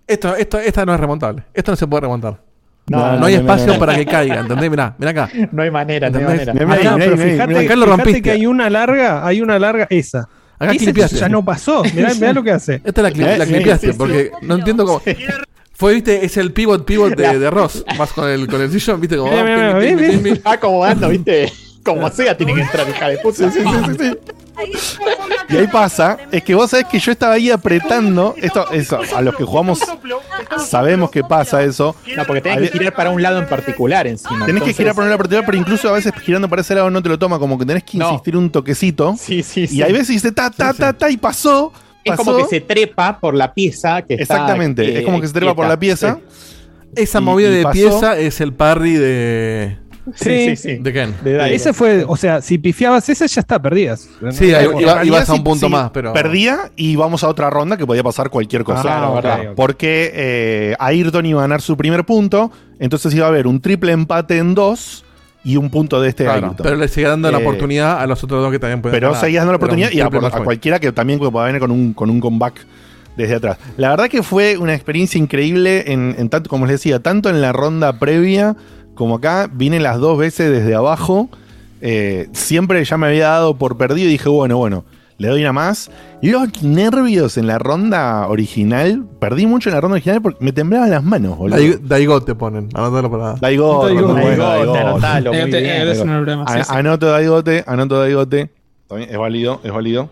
Esto, 0.07 0.37
esto, 0.37 0.59
esta 0.59 0.85
no 0.85 0.95
es 0.95 1.01
remontable. 1.01 1.45
Esto 1.55 1.73
no 1.73 1.77
se 1.77 1.87
puede 1.87 2.03
remontar. 2.03 2.41
No, 2.87 2.99
No, 2.99 3.17
no, 3.21 3.27
hay 3.27 3.35
no, 3.37 3.41
espacio 3.41 3.67
no, 3.69 3.73
no. 3.75 3.79
para 3.79 3.95
que 3.95 4.05
caiga, 4.05 4.41
¿entendés? 4.41 4.71
Mirá, 4.71 4.95
mirá 4.99 5.11
acá. 5.13 5.31
No 5.53 5.63
hay 5.63 5.71
manera, 5.71 6.11
no 6.11 6.19
hay 6.19 6.25
manera. 6.25 6.53
Mirá, 6.53 6.65
Acá, 6.67 6.77
mirá, 6.77 6.95
pero 6.99 7.17
mirá, 7.17 7.29
fíjate, 7.31 7.49
mirá. 7.49 7.61
Acá 7.61 7.77
lo 7.77 7.85
fíjate 7.87 7.97
rompiste. 8.03 8.23
que 8.23 8.31
hay 8.33 8.47
una 8.47 8.69
larga, 8.69 9.27
hay 9.27 9.41
una 9.41 9.59
larga 9.59 9.87
esa. 9.89 10.29
Acá 10.59 10.73
Esa 10.73 10.85
clipeaste. 10.85 11.17
ya 11.17 11.29
no 11.31 11.43
pasó. 11.45 11.83
Mirá, 11.95 12.13
mirá 12.15 12.33
lo 12.35 12.43
que 12.43 12.51
hace. 12.51 12.83
Esta 12.85 13.01
la, 13.03 13.11
cli- 13.11 13.27
Eh, 13.27 13.39
la 13.39 13.47
sí, 13.47 13.55
clipeaste, 13.55 13.87
sí, 13.87 13.93
sí. 13.93 13.99
porque 13.99 14.31
no 14.43 14.55
entiendo 14.57 14.85
cómo. 14.85 15.01
Fue, 15.77 15.95
viste, 15.95 16.25
es 16.25 16.37
el 16.37 16.53
pivot 16.53 16.85
pivot 16.85 17.15
de, 17.17 17.39
de 17.39 17.51
Ross. 17.51 17.85
Más 17.99 18.13
con 18.13 18.29
el, 18.29 18.47
con 18.47 18.61
el 18.61 18.71
sillón, 18.71 19.01
viste, 19.01 19.17
como. 19.17 19.31
Ah, 20.45 20.57
como 20.59 20.85
ando, 20.85 21.09
viste. 21.09 21.53
Como 21.85 22.09
sea, 22.11 22.35
tiene 22.37 22.55
que 22.55 22.63
entrar, 22.63 22.89
hija 22.89 23.09
de 23.09 23.19
puta. 23.19 23.51
Sí, 23.51 23.61
sí, 23.61 23.69
sí, 23.87 23.97
sí. 23.99 24.19
Y 25.51 25.57
ahí 25.57 25.67
pasa, 25.67 26.17
es 26.31 26.43
que 26.43 26.55
vos 26.55 26.71
sabés 26.71 26.87
que 26.87 26.99
yo 26.99 27.13
estaba 27.13 27.35
ahí 27.35 27.51
apretando. 27.51 28.35
Esto, 28.41 28.71
eso, 28.71 29.01
a 29.15 29.21
los 29.21 29.35
que 29.37 29.45
jugamos 29.45 29.81
sabemos 30.59 31.11
que 31.11 31.23
pasa 31.23 31.63
eso. 31.63 31.95
No, 32.17 32.25
porque 32.25 32.41
tenés 32.41 32.71
que 32.71 32.79
girar 32.79 32.95
para 32.95 33.11
un 33.11 33.21
lado 33.21 33.39
en 33.39 33.49
particular 33.49 34.07
encima. 34.07 34.47
Tenés 34.47 34.63
que 34.63 34.73
girar 34.73 34.95
por 34.95 35.05
una 35.05 35.17
particular, 35.17 35.45
pero 35.45 35.59
incluso 35.59 35.89
a 35.89 35.93
veces 35.93 36.13
girando 36.23 36.49
para 36.49 36.63
ese 36.63 36.75
lado 36.75 36.89
no 36.89 37.03
te 37.03 37.09
lo 37.09 37.19
toma, 37.19 37.39
como 37.39 37.59
que 37.59 37.67
tenés 37.67 37.85
que 37.85 37.99
No. 37.99 38.09
insistir 38.11 38.37
un 38.37 38.49
toquecito. 38.51 39.15
Sí, 39.19 39.43
sí, 39.43 39.67
sí. 39.67 39.77
Y 39.77 39.83
hay 39.83 39.93
veces 39.93 40.09
dice 40.09 40.33
ta, 40.33 40.51
ta, 40.51 40.73
ta, 40.73 40.93
ta, 40.93 41.11
y 41.11 41.17
pasó. 41.17 41.73
Es 42.05 42.11
pasó. 42.17 42.25
como 42.25 42.37
que 42.39 42.45
se 42.45 42.61
trepa 42.61 43.19
por 43.19 43.35
la 43.35 43.55
pieza 43.55 44.03
que 44.03 44.15
está. 44.15 44.35
Exactamente, 44.35 44.85
eh, 44.85 44.99
es 44.99 45.05
como 45.05 45.21
que 45.21 45.27
se 45.27 45.33
trepa 45.33 45.55
por 45.55 45.65
quieta. 45.65 45.75
la 45.75 45.79
pieza. 45.81 46.19
Esa 46.97 47.19
Y- 47.19 47.23
movida 47.23 47.49
y 47.49 47.55
de 47.57 47.63
pasó. 47.65 47.73
pieza 47.73 48.19
es 48.19 48.41
el 48.41 48.53
parry 48.53 48.95
de. 48.95 49.79
Sí, 50.15 50.51
sí, 50.51 50.57
sí. 50.57 50.77
de 50.77 50.93
Ken. 50.93 51.15
De. 51.25 51.55
Ese 51.55 51.73
fue, 51.73 52.05
o 52.07 52.15
sea, 52.17 52.43
si 52.43 52.59
pifiabas 52.59 53.09
esa 53.09 53.25
ya 53.25 53.41
está, 53.41 53.61
perdías. 53.61 54.07
Sí, 54.33 54.49
iba- 54.49 55.03
ibas 55.03 55.29
a 55.31 55.33
un 55.35 55.43
punto 55.43 55.65
sí, 55.67 55.73
más, 55.73 55.91
pero. 55.93 56.13
Perdía 56.13 56.71
y 56.77 56.95
vamos 56.95 57.25
a 57.25 57.29
otra 57.29 57.49
ronda 57.49 57.79
que 57.79 57.87
podía 57.87 58.03
pasar 58.03 58.29
cualquier 58.29 58.65
cosa. 58.65 58.83
Ah, 58.99 59.09
ok, 59.09 59.15
verdad. 59.15 59.41
ok. 59.51 59.55
Porque 59.57 60.11
eh, 60.15 60.77
Ayrton 60.79 61.25
iba 61.25 61.41
a 61.41 61.45
ganar 61.45 61.63
su 61.63 61.77
primer 61.79 62.05
punto, 62.05 62.53
entonces 62.79 63.15
iba 63.15 63.25
a 63.25 63.29
haber 63.31 63.47
un 63.47 63.61
triple 63.63 63.93
empate 63.93 64.37
en 64.37 64.55
dos 64.55 65.04
y 65.45 65.57
un 65.57 65.69
punto 65.71 66.01
de 66.01 66.09
este 66.09 66.25
Claro, 66.25 66.57
pero 66.61 66.77
le 66.77 66.89
sigue 66.89 67.07
dando 67.07 67.31
la 67.31 67.39
Eh, 67.39 67.43
oportunidad 67.43 68.01
a 68.01 68.07
los 68.07 68.25
otros 68.25 68.43
dos 68.43 68.51
que 68.51 68.59
también 68.59 68.81
pueden 68.83 68.97
Pero 68.97 69.09
ganar. 69.11 69.21
seguías 69.21 69.43
dando 69.43 69.53
la 69.53 69.57
oportunidad 69.59 69.91
y 69.93 70.01
a, 70.01 70.09
cualquiera 70.11 70.81
que 70.81 70.91
también 70.91 71.19
pueda 71.19 71.45
venir 71.47 71.61
con 71.61 71.71
un, 71.71 71.93
con 71.93 72.09
un 72.11 72.19
comeback 72.21 72.67
desde 73.17 73.35
atrás. 73.37 73.59
La 73.77 73.91
verdad 73.91 74.09
que 74.09 74.23
fue 74.23 74.57
una 74.57 74.75
experiencia 74.75 75.19
increíble 75.19 75.93
en, 75.93 76.15
en 76.19 76.29
tanto, 76.31 76.49
como 76.51 76.67
les 76.67 76.77
decía, 76.77 77.01
tanto 77.01 77.29
en 77.29 77.41
la 77.41 77.53
ronda 77.53 77.99
previa 77.99 78.57
como 78.95 79.17
acá. 79.17 79.49
Vine 79.53 79.79
las 79.81 79.99
dos 79.99 80.19
veces 80.19 80.51
desde 80.51 80.75
abajo. 80.75 81.29
Eh, 81.81 82.29
siempre 82.33 82.83
ya 82.85 82.97
me 82.97 83.09
había 83.09 83.29
dado 83.29 83.57
por 83.57 83.77
perdido 83.77 84.09
y 84.09 84.13
dije, 84.13 84.29
bueno, 84.31 84.57
bueno, 84.57 84.85
le 85.19 85.29
doy 85.29 85.41
una 85.43 85.53
más. 85.53 85.91
Los 86.23 86.63
nervios 86.63 87.37
en 87.39 87.47
la 87.47 87.59
ronda 87.59 88.27
original, 88.29 89.07
perdí 89.21 89.47
mucho 89.47 89.69
en 89.69 89.75
la 89.75 89.81
ronda 89.81 89.95
original 89.95 90.21
porque 90.23 90.45
me 90.45 90.53
temblaban 90.53 90.91
las 90.91 91.03
manos, 91.05 91.37
boludo. 91.39 91.57
Daigo- 91.59 91.79
Daigo 91.83 92.23
te 92.23 92.35
ponen. 92.35 92.69
Anótalo 92.75 93.11
para. 93.11 93.35
Daigote, 93.35 93.95
Daigote, 93.95 94.13
muy 94.13 94.23
bueno, 94.23 94.45
Daigote, 94.45 94.47
Daigote. 94.47 94.79
anotalo, 94.79 95.33
muy 95.33 95.39
bien. 95.51 96.07
problema. 96.07 96.45
sí. 96.49 96.61
Anoto 96.69 97.07
Daigote, 97.11 97.65
anoto 97.67 98.01
Daigote. 98.01 98.51
Es 99.09 99.19
válido, 99.19 99.61
es 99.65 99.73
válido. 99.73 100.11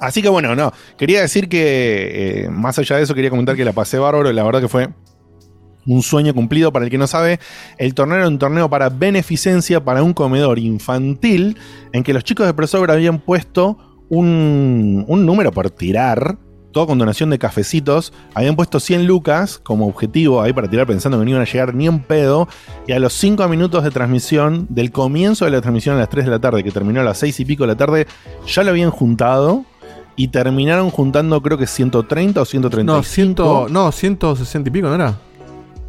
Así 0.00 0.22
que 0.22 0.28
bueno, 0.28 0.54
no. 0.56 0.72
Quería 0.98 1.20
decir 1.20 1.48
que, 1.48 2.44
eh, 2.44 2.48
más 2.50 2.78
allá 2.78 2.96
de 2.96 3.02
eso, 3.02 3.14
quería 3.14 3.30
comentar 3.30 3.56
que 3.56 3.64
la 3.64 3.72
pasé 3.72 3.98
bárbaro. 3.98 4.32
La 4.32 4.42
verdad 4.42 4.60
que 4.60 4.68
fue 4.68 4.88
un 5.86 6.02
sueño 6.02 6.34
cumplido. 6.34 6.72
Para 6.72 6.84
el 6.86 6.90
que 6.90 6.98
no 6.98 7.06
sabe, 7.06 7.38
el 7.78 7.94
torneo 7.94 8.18
era 8.18 8.28
un 8.28 8.38
torneo 8.38 8.68
para 8.68 8.88
beneficencia 8.88 9.84
para 9.84 10.02
un 10.02 10.12
comedor 10.14 10.58
infantil 10.58 11.56
en 11.92 12.02
que 12.02 12.12
los 12.14 12.24
chicos 12.24 12.46
de 12.46 12.54
Presover 12.54 12.90
habían 12.90 13.18
puesto 13.18 13.78
un, 14.08 15.04
un 15.08 15.26
número 15.26 15.52
por 15.52 15.70
tirar. 15.70 16.36
Todo 16.72 16.88
con 16.88 16.98
donación 16.98 17.30
de 17.30 17.38
cafecitos. 17.38 18.12
Habían 18.34 18.56
puesto 18.56 18.80
100 18.80 19.06
lucas 19.06 19.60
como 19.62 19.86
objetivo 19.86 20.42
ahí 20.42 20.52
para 20.52 20.68
tirar 20.68 20.88
pensando 20.88 21.16
que 21.18 21.24
no 21.24 21.30
iban 21.30 21.42
a 21.42 21.44
llegar 21.44 21.72
ni 21.72 21.86
en 21.86 22.00
pedo. 22.00 22.48
Y 22.88 22.92
a 22.92 22.98
los 22.98 23.12
5 23.12 23.46
minutos 23.46 23.84
de 23.84 23.92
transmisión, 23.92 24.66
del 24.68 24.90
comienzo 24.90 25.44
de 25.44 25.52
la 25.52 25.60
transmisión 25.60 25.94
a 25.94 26.00
las 26.00 26.08
3 26.08 26.24
de 26.24 26.30
la 26.32 26.40
tarde, 26.40 26.64
que 26.64 26.72
terminó 26.72 27.00
a 27.00 27.04
las 27.04 27.18
6 27.18 27.38
y 27.38 27.44
pico 27.44 27.62
de 27.62 27.68
la 27.68 27.76
tarde, 27.76 28.08
ya 28.48 28.64
lo 28.64 28.70
habían 28.70 28.90
juntado. 28.90 29.64
Y 30.16 30.28
terminaron 30.28 30.90
juntando 30.90 31.40
creo 31.42 31.58
que 31.58 31.66
130 31.68 32.40
o 32.40 32.44
130. 32.44 32.92
No, 32.92 33.02
ciento, 33.04 33.66
no, 33.70 33.92
160 33.92 34.68
y 34.68 34.72
pico, 34.72 34.88
¿no 34.88 34.94
era? 34.96 35.16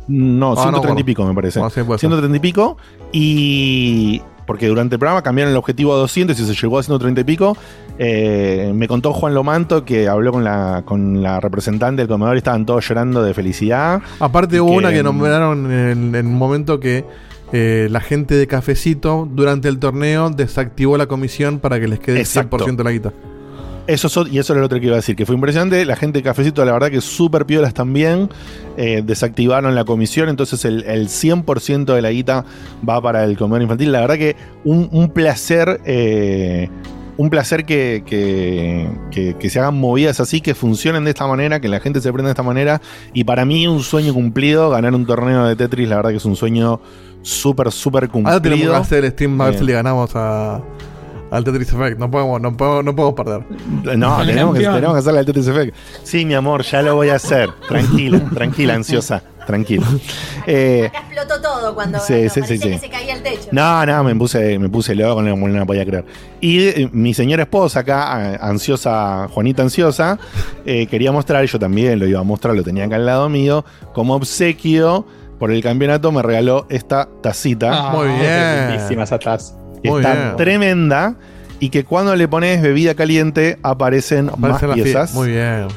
No, 0.08 0.51
Ah, 0.54 0.63
130 0.63 0.93
no, 0.93 0.99
y 0.99 1.04
pico 1.04 1.25
me 1.25 1.34
parece. 1.34 1.60
Ah, 1.62 1.69
sí, 1.71 1.82
puede 1.82 1.97
ser. 1.99 2.10
130 2.10 2.38
y 2.38 2.39
pico. 2.39 2.78
Y. 3.12 4.21
Porque 4.45 4.67
durante 4.67 4.95
el 4.95 4.99
programa 4.99 5.21
cambiaron 5.23 5.51
el 5.51 5.58
objetivo 5.58 5.93
a 5.93 5.97
200 5.97 6.39
y 6.39 6.45
se 6.45 6.53
llegó 6.53 6.77
a 6.79 6.84
130 6.84 7.21
y 7.21 7.23
pico. 7.23 7.58
Eh, 7.97 8.71
me 8.75 8.88
contó 8.88 9.13
Juan 9.13 9.34
Lomanto 9.34 9.86
que 9.86 10.08
habló 10.08 10.31
con 10.31 10.43
la, 10.43 10.84
con 10.86 11.23
la 11.23 11.39
representante 11.39 12.01
del 12.01 12.10
comedor 12.10 12.36
y 12.36 12.39
estaban 12.39 12.65
todos 12.65 12.88
llorando 12.88 13.23
de 13.23 13.34
felicidad. 13.34 14.01
Aparte 14.19 14.60
hubo 14.62 14.71
que- 14.71 14.77
una 14.77 14.91
que 14.91 15.01
nombraron 15.03 15.71
en, 15.71 16.13
en 16.15 16.27
un 16.27 16.38
momento 16.38 16.79
que 16.79 17.05
eh, 17.53 17.88
la 17.89 18.01
gente 18.01 18.36
de 18.36 18.47
Cafecito 18.47 19.27
durante 19.31 19.67
el 19.69 19.79
torneo 19.79 20.29
desactivó 20.29 20.97
la 20.97 21.05
comisión 21.08 21.60
para 21.60 21.79
que 21.79 21.88
les 21.88 21.99
quede 21.99 22.15
el 22.17 22.21
Exacto. 22.21 22.58
100% 22.58 22.75
de 22.75 22.84
la 22.84 22.91
guita. 22.91 23.13
Eso 23.87 24.09
so- 24.09 24.25
y 24.27 24.39
eso 24.39 24.53
era 24.53 24.61
lo 24.61 24.65
otro 24.65 24.79
que 24.79 24.85
iba 24.87 24.95
a 24.95 24.97
decir, 24.97 25.15
que 25.15 25.25
fue 25.25 25.35
impresionante. 25.35 25.85
La 25.85 25.95
gente 25.95 26.19
de 26.19 26.23
Cafecito, 26.23 26.65
la 26.65 26.71
verdad 26.73 26.89
que 26.89 27.01
súper 27.01 27.45
piolas 27.45 27.73
también. 27.73 28.29
eh, 28.77 29.01
desactivaron 29.05 29.73
la 29.75 29.85
comisión, 29.85 30.27
entonces 30.27 30.65
el, 30.65 30.83
el 30.83 31.07
100% 31.07 31.93
de 31.93 32.01
la 32.01 32.09
guita 32.11 32.43
va 32.87 32.99
para 33.01 33.23
el 33.23 33.37
comedor 33.37 33.61
infantil. 33.61 33.91
La 33.91 34.01
verdad 34.01 34.15
que 34.17 34.35
un, 34.63 34.89
un 34.91 35.09
placer. 35.09 35.79
eh, 35.85 36.69
un 37.17 37.29
placer 37.29 37.63
que, 37.63 38.03
que- 38.05 38.89
que- 39.11 39.35
que 39.39 39.49
se 39.49 39.57
hagan 39.59 39.79
movidas 39.79 40.19
así, 40.19 40.41
que 40.41 40.53
funcionen 40.53 41.05
de 41.05 41.11
esta 41.11 41.25
manera, 41.25 41.61
que 41.61 41.69
la 41.69 41.79
gente 41.79 42.01
se 42.01 42.11
prenda 42.11 42.27
de 42.27 42.31
esta 42.33 42.43
manera. 42.43 42.81
Y 43.13 43.23
para 43.23 43.45
mí 43.45 43.65
un 43.67 43.81
sueño 43.83 44.13
cumplido, 44.13 44.69
ganar 44.69 44.93
un 44.93 45.05
torneo 45.05 45.45
de 45.45 45.55
Tetris, 45.55 45.87
la 45.87 45.95
verdad 45.95 46.09
que 46.09 46.17
es 46.17 46.25
un 46.25 46.35
sueño 46.35 46.81
súper, 47.21 47.71
súper 47.71 48.09
cumplido. 48.09 48.33
Ahora 48.33 48.41
tenemos 48.43 48.69
que 48.69 48.75
hacer 48.75 49.05
el 49.05 49.11
stream 49.11 49.39
a 49.39 49.45
ver 49.45 49.53
Bien. 49.53 49.59
si 49.61 49.65
le 49.67 49.71
ganamos 49.73 50.11
a, 50.15 50.61
al 51.31 51.43
Tetris 51.43 51.71
Effect. 51.73 51.97
No 51.99 52.09
podemos, 52.09 52.39
no 52.41 52.55
podemos, 52.55 52.83
no 52.85 52.95
podemos 52.95 53.15
perder. 53.15 53.97
No, 53.97 54.25
tenemos 54.25 54.55
que, 54.55 54.63
tenemos 54.63 54.93
que 54.93 54.99
hacerle 54.99 55.19
al 55.19 55.25
Tetris 55.25 55.47
Effect. 55.47 55.75
Sí, 56.03 56.25
mi 56.25 56.33
amor, 56.33 56.63
ya 56.63 56.81
lo 56.81 56.95
voy 56.95 57.09
a 57.09 57.15
hacer. 57.15 57.49
Tranquila, 57.67 58.19
tranquila, 58.33 58.73
ansiosa. 58.75 59.21
Tranquila. 59.45 59.85
Eh, 60.47 60.89
Explotó 60.91 61.39
todo 61.39 61.75
cuando 61.75 61.99
Sí, 61.99 62.13
ganó, 62.13 62.29
sí, 62.29 62.29
sí, 62.33 62.39
parecía 62.41 62.57
sí. 62.57 62.69
que 62.71 62.79
se 62.79 62.89
caía 62.89 63.13
el 63.13 63.21
techo. 63.21 63.49
no, 63.51 63.85
no, 63.85 64.03
me 64.03 64.15
puse, 64.15 64.57
me 64.57 64.69
puse 64.69 64.95
loco, 64.95 65.21
no, 65.21 65.35
no 65.35 65.47
la 65.59 65.65
podía 65.65 65.85
creer. 65.85 66.03
Y 66.41 66.67
eh, 66.67 66.89
mi 66.91 67.13
señora 67.13 67.43
esposa 67.43 67.81
acá, 67.81 68.35
ansiosa, 68.43 69.27
Juanita 69.31 69.61
ansiosa, 69.61 70.17
eh, 70.65 70.88
quería 70.88 71.11
mostrar, 71.11 71.45
yo 71.45 71.59
también 71.59 71.99
lo 71.99 72.07
iba 72.07 72.19
a 72.19 72.23
mostrar, 72.23 72.55
lo 72.55 72.63
tenía 72.63 72.85
acá 72.85 72.95
al 72.95 73.05
lado 73.05 73.29
mío, 73.29 73.63
como 73.93 74.15
obsequio 74.15 75.05
por 75.38 75.51
el 75.51 75.61
campeonato 75.61 76.11
me 76.11 76.23
regaló 76.23 76.65
esta 76.69 77.07
tacita. 77.21 77.69
Ah, 77.71 77.91
Muy 77.91 78.07
bien. 78.07 78.69
lindísima 78.71 79.03
esa 79.03 79.19
taza. 79.19 79.53
Que 79.86 79.91
Muy 79.91 80.01
está 80.01 80.13
bien. 80.13 80.36
tremenda 80.38 81.15
y 81.59 81.69
que 81.69 81.83
cuando 81.86 82.15
le 82.15 82.27
pones 82.27 82.61
bebida 82.61 82.95
caliente 82.95 83.57
aparecen 83.63 84.29
Aparece 84.29 84.67
más 84.67 84.75
piezas. 84.75 85.13
Muy 85.13 85.29
bien. 85.29 85.67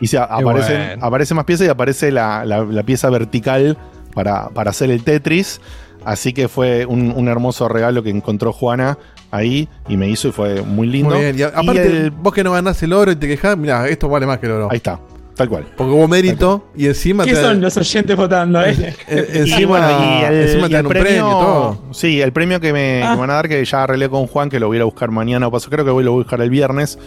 Y 0.00 0.06
se 0.08 0.18
aparecen, 0.18 0.88
bueno. 0.88 1.06
aparecen 1.06 1.36
más 1.36 1.44
piezas 1.46 1.66
y 1.66 1.70
aparece 1.70 2.12
la, 2.12 2.44
la- 2.44 2.64
la 2.64 2.82
pieza 2.82 3.08
vertical 3.10 3.76
para, 4.14 4.48
para 4.50 4.70
hacer 4.70 4.90
el 4.90 5.02
Tetris. 5.02 5.60
Así 6.04 6.32
que 6.32 6.48
fue 6.48 6.86
un, 6.86 7.12
un 7.16 7.28
hermoso 7.28 7.68
regalo 7.68 8.02
que 8.02 8.10
encontró 8.10 8.52
Juana 8.52 8.96
ahí 9.32 9.68
y 9.88 9.96
me 9.96 10.08
hizo 10.08 10.28
y 10.28 10.32
fue 10.32 10.62
muy 10.62 10.86
lindo. 10.86 11.10
Muy 11.16 11.20
bien. 11.24 11.38
Y 11.38 11.42
a- 11.42 11.46
Y 11.48 11.50
aparte, 11.64 11.86
el- 11.86 12.10
vos 12.12 12.32
que 12.32 12.44
no 12.44 12.52
ganás 12.52 12.80
el 12.82 12.92
oro 12.92 13.10
y 13.10 13.16
te 13.16 13.26
quejás, 13.26 13.56
mirá, 13.56 13.88
esto 13.88 14.08
vale 14.08 14.26
más 14.26 14.38
que 14.38 14.46
el 14.46 14.52
oro. 14.52 14.68
Ahí 14.70 14.76
está, 14.76 15.00
tal 15.36 15.48
cual. 15.48 15.66
Porque 15.76 15.92
hubo 15.92 16.08
mérito 16.08 16.66
y 16.76 16.86
encima 16.86 17.24
¿Qué 17.24 17.34
te- 17.34 17.40
son 17.42 17.60
los 17.60 17.76
oyentes 17.76 18.16
votando? 18.16 18.60
eh? 18.64 18.74
eh, 19.06 19.30
Y 19.34 19.38
encima, 19.38 19.68
bueno, 19.68 19.88
y 20.20 20.24
el, 20.24 20.34
encima 20.42 20.66
y 20.66 20.70
te 20.70 20.74
dan 20.76 20.80
el 20.80 20.86
un 20.86 20.92
premio, 20.92 21.16
y 21.28 21.30
todo. 21.30 21.78
Sí, 21.92 22.20
el 22.20 22.32
premio 22.32 22.58
que 22.60 22.72
me, 22.72 23.02
Ah. 23.04 23.10
que 23.10 23.14
me 23.14 23.20
van 23.20 23.30
a 23.30 23.34
dar, 23.34 23.48
que 23.48 23.64
ya 23.64 23.82
arreglé 23.84 24.08
con 24.08 24.26
Juan, 24.26 24.48
que 24.50 24.58
lo 24.58 24.66
voy 24.66 24.76
a 24.76 24.78
ir 24.78 24.82
a 24.82 24.86
buscar 24.86 25.10
mañana 25.10 25.46
o 25.46 25.50
paso, 25.52 25.70
creo 25.70 25.84
que 25.84 25.90
voy, 25.92 26.02
lo 26.02 26.12
voy 26.12 26.20
a 26.20 26.22
buscar 26.24 26.40
el 26.40 26.50
viernes 26.50 26.98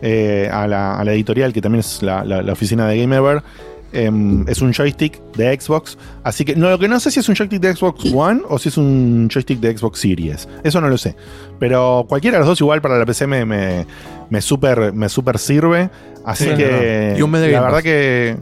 eh, 0.00 0.48
a, 0.52 0.66
la, 0.66 0.98
a 0.98 1.04
la 1.04 1.12
editorial, 1.12 1.52
que 1.52 1.60
también 1.60 1.80
es 1.80 2.02
la, 2.02 2.24
la- 2.24 2.42
la 2.42 2.52
oficina 2.52 2.86
de 2.88 2.98
Game 2.98 3.14
Em, 3.92 4.48
es 4.48 4.62
un 4.62 4.72
joystick 4.72 5.20
de 5.36 5.58
Xbox. 5.60 5.98
Así 6.24 6.44
que 6.44 6.56
no, 6.56 6.70
lo 6.70 6.78
que 6.78 6.88
no 6.88 6.98
sé 6.98 7.10
si 7.10 7.20
es 7.20 7.28
un 7.28 7.34
joystick 7.36 7.60
de 7.60 7.74
Xbox 7.76 8.12
One 8.12 8.40
o 8.48 8.58
si 8.58 8.70
es 8.70 8.76
un 8.78 9.28
joystick 9.32 9.60
de 9.60 9.76
Xbox 9.76 9.98
Series. 10.00 10.48
Eso 10.64 10.80
no 10.80 10.88
lo 10.88 10.96
sé. 10.98 11.14
Pero 11.58 12.06
cualquiera 12.08 12.36
de 12.36 12.40
los 12.40 12.48
dos, 12.48 12.60
igual 12.60 12.80
para 12.80 12.98
la 12.98 13.04
PC 13.06 13.26
me, 13.26 13.44
me, 13.44 13.86
me 14.30 14.40
super, 14.40 14.92
me 14.92 15.08
super 15.08 15.38
sirve. 15.38 15.90
Así 16.24 16.44
Sí, 16.44 16.50
que. 16.56 17.10
no. 17.12 17.18
Y 17.18 17.22
un 17.22 17.30
mes 17.30 17.40
de 17.42 17.48
la 17.48 17.52
Game 17.52 17.64
verdad 17.64 17.76
Pass. 17.78 17.82
que. 17.84 18.36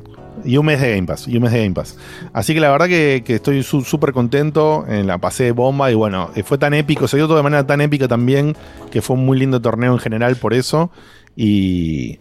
Y 0.45 0.57
un 0.57 0.65
mes 0.67 0.81
de 0.81 0.95
Game 0.95 1.07
Pass. 1.07 1.29
Y 1.29 1.37
un 1.37 1.43
mes 1.43 1.53
de 1.53 1.63
Game 1.63 1.75
Pass. 1.75 1.99
Así 2.33 2.55
que 2.55 2.61
la 2.61 2.71
verdad 2.71 2.87
que, 2.87 3.23
que 3.27 3.35
estoy 3.35 3.63
su- 3.63 3.83
súper 3.83 4.13
contento. 4.13 4.87
eh, 4.89 5.03
la 5.05 5.19
pasé 5.19 5.45
de 5.45 5.53
bomba. 5.53 5.91
Y 5.91 5.95
bueno, 5.95 6.31
eh, 6.35 6.43
fue 6.45 6.57
tan 6.59 6.73
épico. 6.75 7.09
Se 7.09 7.17
dio 7.17 7.27
todo 7.27 7.37
de 7.37 7.43
manera 7.43 7.67
tan 7.67 7.81
épica 7.81 8.07
también. 8.09 8.57
Que 8.91 9.03
fue 9.03 9.17
un 9.17 9.27
muy 9.27 9.39
lindo 9.39 9.61
torneo 9.61 9.93
en 9.93 9.99
general 9.99 10.37
por 10.37 10.55
eso. 10.55 10.91
Y. 11.37 12.21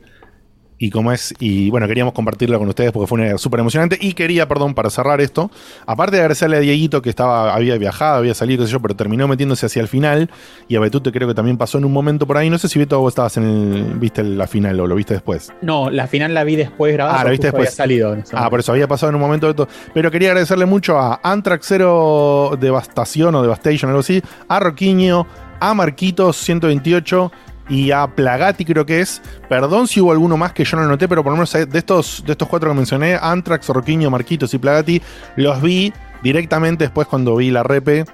Y 0.82 0.90
como 0.92 1.12
es, 1.12 1.34
y 1.40 1.70
bueno, 1.70 1.88
queríamos 1.88 2.14
compartirlo 2.14 2.58
con 2.58 2.70
ustedes 2.70 2.94
porque 2.94 3.06
fue 3.06 3.20
una- 3.20 3.38
súper 3.38 3.60
emocionante. 3.60 3.98
Y 4.00 4.14
quería, 4.14 4.48
perdón, 4.48 4.74
para 4.74 4.90
cerrar 4.90 5.20
esto, 5.20 5.52
aparte 5.86 6.16
de 6.16 6.22
agradecerle 6.22 6.56
a 6.56 6.60
Dieguito 6.62 7.02
que 7.02 7.10
estaba, 7.10 7.54
había 7.54 7.78
viajado, 7.78 8.16
había 8.20 8.34
salido, 8.34 8.62
qué 8.64 8.68
sé 8.68 8.72
yo, 8.74 8.80
pero 8.82 8.96
terminó 8.96 9.28
metiéndose 9.28 9.66
hacia 9.66 9.82
el 9.82 9.90
final. 9.90 10.30
Y 10.70 10.78
a 10.78 10.80
Betute 10.80 11.12
creo 11.12 11.28
que 11.28 11.34
también 11.34 11.58
pasó 11.58 11.78
en 11.80 11.84
un 11.86 11.92
momento 11.92 12.26
por 12.26 12.38
ahí. 12.38 12.50
No 12.50 12.58
sé 12.58 12.70
si 12.70 12.80
Beto 12.80 12.98
vos 13.02 13.12
estabas 13.12 13.36
en 13.36 13.44
el, 13.44 13.84
viste 14.00 14.24
la 14.24 14.48
final 14.48 14.80
o 14.80 14.88
lo 14.88 14.96
viste 14.96 15.14
después. 15.16 15.52
No, 15.62 15.90
la 15.90 16.08
final 16.08 16.34
la 16.34 16.46
vi 16.46 16.56
después 16.56 16.94
grabada. 16.94 17.20
Ah, 17.20 17.24
la 17.26 17.32
viste 17.32 17.48
justo 17.48 17.58
había 17.58 17.66
después. 17.66 17.76
salido. 17.76 18.18
Ah, 18.32 18.50
por 18.50 18.62
eso 18.62 18.72
había 18.72 18.88
pasado 18.88 19.10
en 19.10 19.16
un 19.16 19.22
momento 19.22 19.48
de 19.48 19.56
todo. 19.56 19.68
Pero 19.94 20.10
quería 20.10 20.30
agradecerle 20.30 20.66
mucho 20.66 20.98
a 20.98 21.20
Antrax 21.22 21.66
Zero 21.68 22.58
Devastación 22.58 23.36
o 23.36 23.42
Devastation, 23.42 23.90
algo 23.90 24.00
así, 24.00 24.22
a 24.48 24.60
Roquiño, 24.62 25.28
a 25.60 25.74
Marquitos 25.74 26.38
128 26.38 27.32
y 27.70 27.92
a 27.92 28.08
Plagati, 28.08 28.66
creo 28.66 28.86
que 28.86 29.00
es. 29.02 29.22
Perdón 29.48 29.88
si 29.88 30.02
hubo 30.02 30.12
alguno 30.12 30.36
más 30.38 30.54
que 30.54 30.66
yo 30.66 30.76
no 30.78 30.86
noté, 30.88 31.08
pero 31.08 31.24
por 31.24 31.32
lo 31.32 31.38
menos 31.38 31.54
de 31.54 31.68
estos, 31.78 32.24
de 32.26 32.32
estos 32.34 32.48
cuatro 32.48 32.70
que 32.70 32.76
mencioné, 32.76 33.18
Antrax, 33.22 33.70
Roquiño, 33.70 34.10
Marquitos 34.10 34.54
y 34.54 34.58
Plagati, 34.58 35.02
los 35.36 35.62
vi 35.62 35.94
directamente 36.24 36.84
después 36.86 37.08
cuando 37.08 37.36
vi 37.36 37.52
la 37.52 37.64
repe 37.64 38.06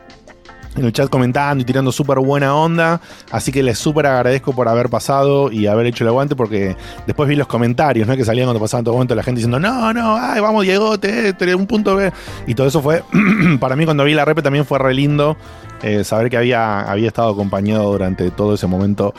en 0.78 0.84
el 0.84 0.92
chat 0.92 1.10
comentando 1.10 1.62
y 1.62 1.66
tirando 1.66 1.90
súper 1.94 2.20
buena 2.20 2.54
onda. 2.54 3.00
Así 3.32 3.54
que 3.54 3.64
les 3.64 3.80
súper 3.80 4.08
agradezco 4.08 4.52
por 4.54 4.68
haber 4.68 4.90
pasado 4.90 5.50
y 5.50 5.68
haber 5.68 5.86
hecho 5.86 6.04
el 6.04 6.10
aguante, 6.10 6.36
porque 6.36 6.76
después 7.08 7.30
vi 7.30 7.38
los 7.38 7.48
comentarios, 7.48 8.06
¿no? 8.10 8.18
Que 8.18 8.26
salían 8.26 8.48
cuando 8.48 8.60
pasaban 8.60 8.84
todo 8.84 8.96
momento 8.96 9.16
la 9.16 9.24
gente 9.24 9.40
diciendo, 9.40 9.58
no, 9.58 9.94
no, 9.94 10.18
ay, 10.18 10.42
vamos, 10.42 10.64
Diego, 10.64 11.00
te, 11.00 11.32
te- 11.32 11.56
un 11.56 11.66
punto 11.66 11.96
B. 11.96 12.12
Y 12.46 12.56
todo 12.56 12.68
eso 12.68 12.82
fue, 12.82 13.04
para 13.62 13.78
mí 13.78 13.86
cuando 13.86 14.04
vi 14.04 14.14
la 14.16 14.26
repe 14.26 14.42
también 14.42 14.66
fue 14.66 14.78
re 14.78 14.94
lindo 14.94 15.38
eh, 15.82 16.04
saber 16.04 16.30
que 16.30 16.36
había, 16.36 16.82
había 16.82 17.08
estado 17.08 17.30
acompañado 17.32 17.90
durante 17.94 18.30
todo 18.32 18.56
ese 18.56 18.68
momento 18.68 19.14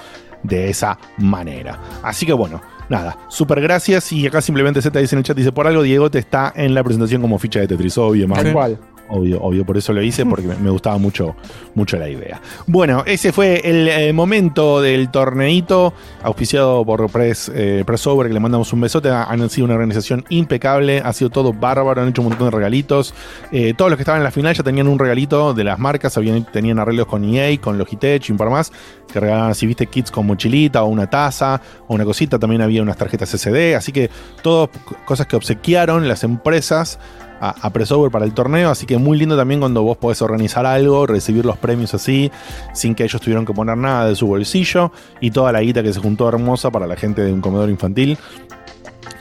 de 0.47 0.71
esa 0.71 0.99
manera. 1.19 1.79
Así 2.03 2.27
que 2.27 2.33
bueno. 2.33 2.61
Nada, 2.89 3.19
súper 3.27 3.61
gracias. 3.61 4.13
Y 4.13 4.29
acá 4.29 4.41
simplemente 4.41 4.81
Z 4.81 4.97
dice 5.01 5.17
en 5.17 5.19
el 5.19 5.25
chat: 5.25 5.37
dice 5.37 5.51
por 5.51 5.67
algo, 5.67 5.83
Diego 5.83 6.09
te 6.09 6.21
está 6.21 6.53
en 6.55 6.73
la 6.73 6.85
presentación 6.85 7.21
como 7.21 7.37
ficha 7.37 7.59
de 7.59 7.67
Tetris, 7.67 7.99
obvio, 7.99 8.29
Tal 8.29 8.45
man. 8.45 8.53
cual. 8.53 8.79
Obvio, 9.09 9.41
obvio, 9.41 9.65
por 9.65 9.77
eso 9.77 9.93
lo 9.93 10.03
hice, 10.03 10.27
porque 10.27 10.47
me- 10.49 10.71
gustaba 10.71 10.99
mucho, 10.99 11.37
mucho 11.75 11.97
la 11.97 12.09
idea. 12.09 12.41
Bueno, 12.67 13.03
ese 13.07 13.33
fue 13.33 13.61
el 13.65 13.89
eh, 13.89 14.13
momento 14.13 14.81
del 14.81 15.11
torneito, 15.11 15.95
auspiciado 16.23 16.85
por 16.85 17.09
Press, 17.11 17.51
eh, 17.55 17.85
que 17.87 18.29
le 18.35 18.41
mandamos 18.41 18.73
un 18.73 18.81
besote. 18.81 19.09
Ha- 19.11 19.25
Han 19.25 19.49
sido 19.49 19.65
una 19.67 19.75
organización 19.75 20.25
impecable, 20.29 21.01
ha 21.05 21.13
sido 21.13 21.31
todo 21.31 21.53
bárbaro, 21.53 22.03
han 22.03 22.09
hecho 22.09 22.23
un 22.23 22.29
montón 22.29 22.49
de 22.49 22.57
regalitos. 22.57 23.15
Eh, 23.53 23.75
todos 23.77 23.91
los 23.91 23.97
que 23.97 24.03
estaban 24.03 24.21
en 24.21 24.25
la 24.25 24.31
final 24.31 24.55
ya 24.55 24.63
tenían 24.63 24.89
un 24.89 24.99
regalito 24.99 25.55
de 25.55 25.65
las 25.65 25.79
marcas, 25.79 26.17
habían, 26.17 26.45
tenían 26.45 26.79
arreglos 26.79 27.07
con 27.07 27.25
EA, 27.25 27.59
con 27.61 27.79
Logitech 27.79 28.29
y 28.29 28.33
un 28.33 28.39
par 28.39 28.51
más, 28.51 28.73
que 29.13 29.21
regalaban, 29.21 29.55
si 29.55 29.67
viste, 29.67 29.87
kits 29.87 30.11
con 30.11 30.27
mochilita 30.27 30.83
o 30.83 30.87
una 30.87 31.09
taza 31.09 31.61
o 31.87 31.95
una 31.95 32.05
cosita. 32.05 32.39
También 32.39 32.63
había 32.63 32.83
unas 32.83 32.97
tarjetas 32.97 33.31
SD, 33.31 33.77
así 33.77 33.93
que 33.93 34.11
todas 34.43 34.69
cosas 35.05 35.27
que 35.27 35.37
obsequiaron 35.37 36.09
las 36.09 36.25
empresas 36.25 36.99
a, 37.41 37.55
a 37.67 37.71
Pressover 37.71 38.11
para 38.11 38.25
el 38.25 38.35
torneo, 38.35 38.71
así 38.71 38.87
que 38.87 38.99
muy 38.99 39.19
lindo 39.19 39.37
también 39.37 39.61
cuando 39.61 39.83
vos 39.83 39.97
podés 39.97 40.23
organizar 40.23 40.67
algo, 40.67 41.07
recibir 41.07 41.45
los 41.45 41.57
premios 41.57 41.95
así, 41.95 42.31
sin 42.73 42.95
que 42.95 43.05
ellos 43.05 43.21
tuvieron 43.21 43.45
que 43.45 43.53
poner 43.53 43.77
nada 43.77 44.09
de 44.09 44.17
su 44.17 44.27
bolsillo, 44.27 44.93
y 45.21 45.31
toda 45.31 45.53
la 45.53 45.61
guita 45.61 45.83
que 45.83 45.93
se 45.93 46.01
juntó 46.01 46.29
hermosa 46.29 46.71
para 46.71 46.87
la 46.87 46.97
gente 46.97 47.23
de 47.23 47.33
un 47.33 47.41
comedor 47.41 47.71
infantil, 47.71 48.19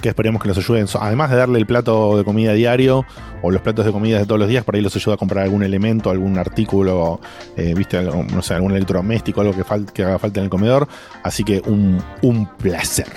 que 0.06 0.10
esperemos 0.10 0.40
que 0.40 0.48
los 0.48 0.58
ayuden, 0.60 0.86
además 1.00 1.32
de 1.32 1.38
darle 1.38 1.58
el 1.58 1.66
plato 1.66 2.16
de 2.16 2.24
comida 2.24 2.54
diario, 2.54 3.08
o 3.42 3.50
los 3.50 3.64
platos 3.64 3.88
de 3.88 3.92
comida 3.92 4.20
de 4.20 4.26
todos 4.28 4.38
los 4.38 4.48
días, 4.48 4.64
por 4.64 4.76
ahí 4.76 4.82
los 4.82 4.96
ayuda 4.96 5.16
a 5.16 5.18
comprar 5.18 5.46
algún 5.46 5.64
elemento, 5.64 6.12
algún 6.12 6.38
artículo, 6.38 7.20
eh, 7.58 7.74
viste, 7.76 8.04
no 8.04 8.42
sé, 8.44 8.54
algún 8.54 8.74
electrodoméstico, 8.74 9.42
algo 9.42 9.54
que, 9.56 9.64
que 9.94 10.04
haga 10.04 10.20
falta 10.20 10.42
en 10.42 10.44
el 10.44 10.50
comedor, 10.52 10.88
así 11.24 11.44
que 11.44 11.60
un, 11.66 12.00
un 12.22 12.46
placer. 12.46 13.08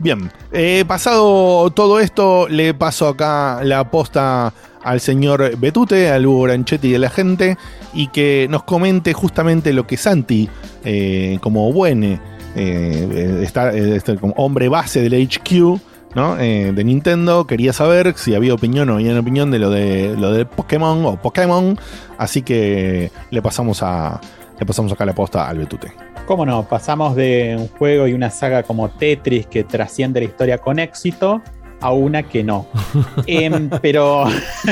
Bien, 0.00 0.28
eh, 0.50 0.84
pasado 0.88 1.70
todo 1.70 2.00
esto, 2.00 2.48
le 2.48 2.74
paso 2.74 3.06
acá 3.06 3.60
la 3.62 3.88
posta 3.88 4.52
al 4.82 4.98
señor 4.98 5.56
Betute, 5.56 6.10
al 6.10 6.26
Hugo 6.26 6.42
Branchetti 6.42 6.90
de 6.90 6.98
la 6.98 7.10
gente, 7.10 7.56
y 7.92 8.08
que 8.08 8.48
nos 8.50 8.64
comente 8.64 9.12
justamente 9.12 9.72
lo 9.72 9.86
que 9.86 9.96
Santi, 9.96 10.48
eh, 10.84 11.38
como 11.40 11.72
buen 11.72 12.18
eh, 12.56 13.40
está, 13.44 13.72
este, 13.72 14.16
como 14.16 14.34
hombre 14.34 14.68
base 14.68 15.00
del 15.00 15.14
HQ, 15.14 15.93
¿no? 16.14 16.38
Eh, 16.38 16.72
de 16.74 16.84
Nintendo, 16.84 17.46
quería 17.46 17.72
saber 17.72 18.14
si 18.16 18.34
había 18.34 18.54
opinión 18.54 18.88
o 18.88 18.92
no 18.92 18.98
había 18.98 19.18
opinión 19.18 19.50
de 19.50 19.58
lo 19.58 19.70
de 19.70 20.16
lo 20.16 20.32
de 20.32 20.46
Pokémon 20.46 21.04
o 21.06 21.16
Pokémon, 21.20 21.78
así 22.18 22.42
que 22.42 23.10
le 23.30 23.42
pasamos 23.42 23.82
a 23.82 24.20
le 24.58 24.66
pasamos 24.66 24.92
acá 24.92 25.04
la 25.04 25.14
posta 25.14 25.48
al 25.48 25.58
Betute. 25.58 25.92
¿Cómo 26.26 26.46
no? 26.46 26.66
Pasamos 26.66 27.16
de 27.16 27.56
un 27.58 27.68
juego 27.68 28.06
y 28.06 28.14
una 28.14 28.30
saga 28.30 28.62
como 28.62 28.88
Tetris 28.88 29.46
que 29.46 29.64
trasciende 29.64 30.20
la 30.20 30.26
historia 30.26 30.58
con 30.58 30.78
éxito 30.78 31.42
a 31.80 31.92
una 31.92 32.22
que 32.22 32.42
no. 32.42 32.66
Em, 33.26 33.68
pero, 33.82 34.24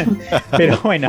pero 0.56 0.78
bueno, 0.82 1.08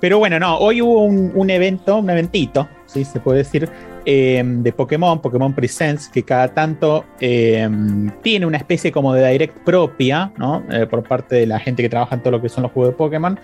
pero 0.00 0.18
bueno, 0.18 0.38
no. 0.38 0.56
Hoy 0.56 0.80
hubo 0.80 1.04
un, 1.04 1.32
un 1.34 1.50
evento, 1.50 1.98
un 1.98 2.08
eventito, 2.08 2.68
sí 2.86 3.04
se 3.04 3.20
puede 3.20 3.38
decir, 3.38 3.68
em, 4.04 4.62
de 4.62 4.72
Pokémon, 4.72 5.20
Pokémon 5.20 5.52
Presents, 5.52 6.08
que 6.08 6.22
cada 6.22 6.48
tanto 6.48 7.04
em, 7.20 8.10
tiene 8.22 8.46
una 8.46 8.56
especie 8.56 8.90
como 8.92 9.12
de 9.14 9.30
direct 9.30 9.58
propia, 9.64 10.32
¿no? 10.36 10.64
Eh, 10.70 10.86
por 10.86 11.02
parte 11.02 11.36
de 11.36 11.46
la 11.46 11.58
gente 11.58 11.82
que 11.82 11.88
trabaja 11.88 12.14
en 12.16 12.22
todo 12.22 12.32
lo 12.32 12.42
que 12.42 12.48
son 12.48 12.62
los 12.62 12.72
juegos 12.72 12.92
de 12.92 12.96
Pokémon. 12.96 13.38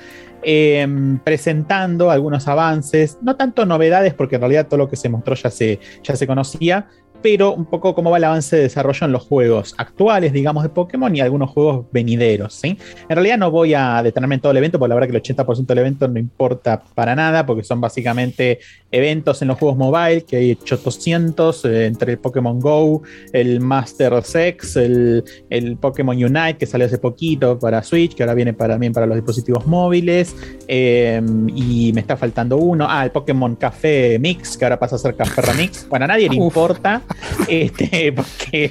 em, 0.49 1.19
presentando 1.19 2.11
algunos 2.11 2.47
avances, 2.47 3.19
no 3.21 3.35
tanto 3.35 3.67
novedades, 3.67 4.15
porque 4.15 4.37
en 4.37 4.43
realidad 4.43 4.69
todo 4.69 4.79
lo 4.79 4.89
que 4.89 4.95
se 4.95 5.09
mostró 5.09 5.35
ya 5.35 5.51
se, 5.51 5.81
ya 6.05 6.15
se 6.15 6.27
conocía, 6.27 6.87
pero 7.23 7.53
un 7.53 7.65
poco 7.65 7.95
cómo 7.95 8.11
va 8.11 8.19
el 8.19 8.25
avance 8.25 8.57
de 8.57 8.63
desarrollo 8.63 9.07
en 9.07 9.13
los 9.13 9.25
juegos 9.25 9.75
actuales, 9.79 10.33
digamos, 10.33 10.63
de 10.63 10.69
Pokémon 10.69 11.15
y 11.15 11.21
algunos 11.21 11.51
juegos 11.51 11.87
venideros. 11.93 12.55
¿sí? 12.55 12.79
En 13.09 13.17
realidad 13.17 13.39
no 13.39 13.51
voy 13.51 13.75
a 13.75 14.03
detenerme 14.03 14.37
en 14.37 14.41
todo 14.41 14.53
el 14.53 14.59
evento, 14.59 14.79
porque 14.79 14.89
la 14.91 14.95
verdad 14.95 15.11
que 15.11 15.17
el 15.17 15.37
80% 15.37 15.67
del 15.67 15.79
evento 15.79 16.09
no 16.09 16.19
importa 16.19 16.83
para 16.95 17.15
nada, 17.15 17.47
porque 17.47 17.65
son 17.65 17.81
básicamente 17.81 18.61
eventos 18.91 19.43
en 19.43 19.49
los 19.49 19.59
juegos 19.59 19.77
mobile, 19.77 20.23
que 20.23 20.37
hay 20.37 20.53
800, 20.53 21.65
eh, 21.65 21.87
entre 21.87 22.13
el 22.13 22.19
Pokémon 22.19 22.61
Go, 22.61 23.03
el 23.33 23.61
Master 23.61 24.23
Sex, 24.23 24.77
el, 24.77 25.25
el 25.51 25.77
Pokémon 25.77 26.17
Unite, 26.17 26.57
que 26.59 26.67
salió 26.67 26.87
hace 26.87 26.99
poquito 26.99 27.59
para 27.59 27.83
Switch, 27.83 28.15
que 28.15 28.23
ahora 28.23 28.35
viene 28.35 28.53
para, 28.53 28.75
también 28.75 28.93
para 28.93 29.07
los 29.07 29.17
dispositivos 29.17 29.67
móviles, 29.67 30.35
eh, 30.69 31.21
y 31.55 31.93
me 31.93 32.01
está 32.01 32.17
faltando 32.17 32.57
uno, 32.57 32.87
ah, 32.89 33.05
el 33.05 33.11
Pokémon 33.11 33.57
Café 33.57 34.19
Mix, 34.19 34.57
que 34.57 34.65
ahora 34.65 34.79
pasa 34.79 34.97
a 34.97 34.99
ser 34.99 35.17
Café 35.17 35.43
Remix. 35.43 35.89
Bueno, 35.89 36.05
a 36.05 36.09
nadie 36.09 36.29
le 36.29 36.37
importa, 36.37 37.03
este. 37.49 38.15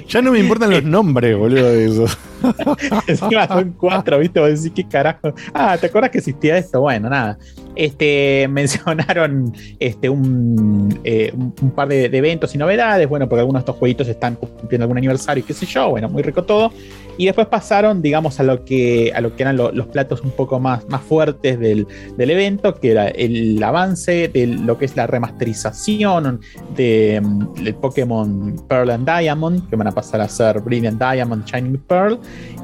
Ya 0.08 0.22
no 0.22 0.32
me 0.32 0.38
importan 0.38 0.70
los 0.70 0.84
nombres, 0.84 1.36
boludo, 1.36 1.70
de 1.70 1.86
eso. 1.86 2.06
Encima 3.06 3.46
son 3.48 3.72
cuatro, 3.78 4.18
¿viste? 4.18 4.40
Vos 4.40 4.48
decís, 4.50 4.72
¿qué 4.74 4.86
carajo? 4.88 5.34
Ah, 5.54 5.76
¿te 5.78 5.86
acuerdas 5.86 6.10
que 6.10 6.18
existía 6.18 6.56
esto? 6.58 6.80
Bueno, 6.80 7.08
nada. 7.08 7.38
Este, 7.74 8.46
mencionaron 8.50 9.52
este, 9.78 10.08
un, 10.08 10.98
eh, 11.04 11.32
un, 11.34 11.70
par 11.70 11.88
de, 11.88 12.04
eventos 12.06 12.54
y 12.54 12.58
novedades, 12.58 13.08
bueno, 13.08 13.28
porque 13.28 13.40
algunos 13.40 13.60
de 13.60 13.64
estos 13.64 13.76
jueguitos 13.76 14.08
están 14.08 14.36
cumpliendo 14.36 14.84
algún 14.84 14.98
aniversario 14.98 15.42
y 15.42 15.46
qué 15.46 15.54
sé 15.54 15.66
yo, 15.66 15.90
bueno, 15.90 16.08
muy 16.08 16.22
rico 16.22 16.44
todo. 16.44 16.72
Y 17.18 17.24
después 17.24 17.46
pasaron, 17.46 18.02
digamos, 18.02 18.40
a 18.40 18.42
lo 18.42 18.64
que, 18.64 19.10
a 19.14 19.22
lo 19.22 19.34
que 19.34 19.42
eran 19.42 19.56
lo- 19.56 19.72
los 19.72 19.86
platos 19.86 20.20
un 20.20 20.32
poco 20.32 20.60
más, 20.60 20.86
más 20.88 21.00
fuertes 21.02 21.58
del, 21.58 21.86
del 22.16 22.30
evento, 22.30 22.74
que 22.74 22.90
era 22.90 23.08
el 23.08 23.62
avance 23.62 24.28
de 24.28 24.46
lo 24.46 24.76
que 24.76 24.84
es 24.84 24.96
la 24.96 25.06
remasterización 25.06 26.40
de, 26.76 27.20
mm, 27.22 27.54
del 27.64 27.74
Pokémon 27.74 28.56
Pearl 28.68 28.90
and 28.90 29.08
Diamond, 29.08 29.68
que 29.70 29.76
van 29.76 29.86
a 29.88 29.92
pasar 29.92 30.20
a 30.20 30.28
ser 30.28 30.60
Brilliant 30.60 31.00
Diamond, 31.00 31.44
Shining 31.46 31.78
Pearl, 31.88 32.18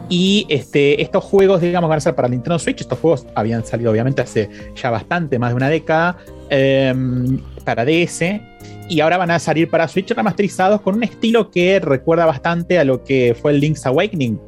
Y 0.08 0.46
este, 0.48 1.00
estos 1.00 1.24
juegos, 1.24 1.60
digamos, 1.60 1.88
van 1.88 1.96
a 1.96 2.00
ser 2.00 2.14
para 2.14 2.28
Nintendo 2.28 2.58
Switch. 2.58 2.80
Estos 2.80 2.98
juegos 2.98 3.26
habían 3.34 3.64
salido, 3.64 3.90
obviamente, 3.90 4.20
hace 4.20 4.50
ya 4.74 4.90
bastante, 4.90 5.38
más 5.38 5.50
de 5.50 5.56
una 5.56 5.68
década, 5.68 6.18
em, 6.50 7.38
para 7.64 7.84
DS. 7.84 8.40
Y 8.88 9.00
ahora 9.00 9.16
van 9.16 9.30
a 9.30 9.38
salir 9.38 9.70
para 9.70 9.88
Switch 9.88 10.10
remasterizados 10.10 10.82
con 10.82 10.96
un 10.96 11.02
estilo 11.02 11.50
que 11.50 11.80
recuerda 11.80 12.26
bastante 12.26 12.78
a 12.78 12.84
lo 12.84 13.04
que 13.04 13.34
fue 13.40 13.52
el 13.52 13.60
Link's 13.60 13.86
Awakening. 13.86 14.38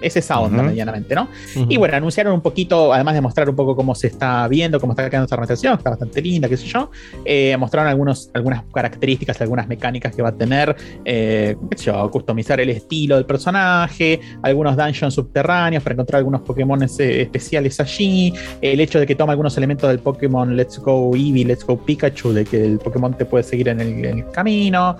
Es 0.00 0.16
esa 0.16 0.38
onda, 0.40 0.62
medianamente, 0.68 1.14
¿no? 1.14 1.28
Y 1.68 1.76
bueno, 1.76 1.96
anunciaron 1.96 2.32
un 2.34 2.40
poquito, 2.40 2.92
además 2.92 3.14
de 3.14 3.20
mostrar 3.20 3.48
un 3.50 3.56
poco 3.56 3.74
cómo 3.76 3.94
se 3.94 4.06
está 4.08 4.46
viendo, 4.48 4.78
cómo 4.80 4.92
está 4.92 5.08
quedando 5.10 5.24
esta 5.24 5.36
remasterización, 5.36 5.78
está 5.78 5.90
bastante 5.90 6.22
linda, 6.22 6.48
qué 6.48 6.56
sé 6.56 6.66
yo. 6.66 6.90
eh, 7.24 7.56
mostraron 7.58 7.88
algunos, 7.88 8.30
algunas 8.34 8.62
características, 8.72 9.40
algunas 9.40 9.66
mecánicas 9.68 10.14
que 10.14 10.22
va 10.22 10.28
a 10.30 10.34
tener, 10.36 10.74
eh, 11.04 11.56
qué 11.70 11.78
sé 11.78 11.84
yo, 11.86 12.10
customizar 12.10 12.60
el 12.60 12.70
estilo 12.70 13.16
del 13.16 13.24
personaje, 13.26 14.20
algunos 14.42 14.76
dungeons 14.76 15.14
subterráneos 15.14 15.82
para 15.82 15.94
encontrar 15.94 16.18
algunos 16.18 16.42
Pokémon 16.42 16.82
eh, 16.82 16.86
especiales 17.22 17.80
allí, 17.80 18.32
el 18.60 18.80
hecho 18.80 19.00
de 19.00 19.06
que 19.06 19.14
toma 19.14 19.32
algunos 19.32 19.56
elementos 19.56 19.88
del 19.88 19.98
Pokémon 19.98 20.56
Let's 20.56 20.78
Go 20.78 21.14
Eevee, 21.16 21.44
Let's 21.44 21.64
Go 21.64 21.76
Pikachu, 21.76 22.32
de 22.32 22.44
que 22.44 22.64
el 22.64 22.78
Pokémon 22.78 23.14
te 23.14 23.24
puede 23.24 23.42
seguir 23.44 23.68
en 23.68 23.80
el, 23.80 24.04
en 24.04 24.18
el 24.18 24.30
camino, 24.30 24.96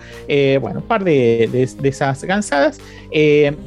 bueno, 0.61 0.81
un 0.81 0.87
par 0.87 1.05
de, 1.05 1.49
de- 1.53 1.69
de 1.81 1.89
esas 1.89 2.25
cansadas, 2.25 2.79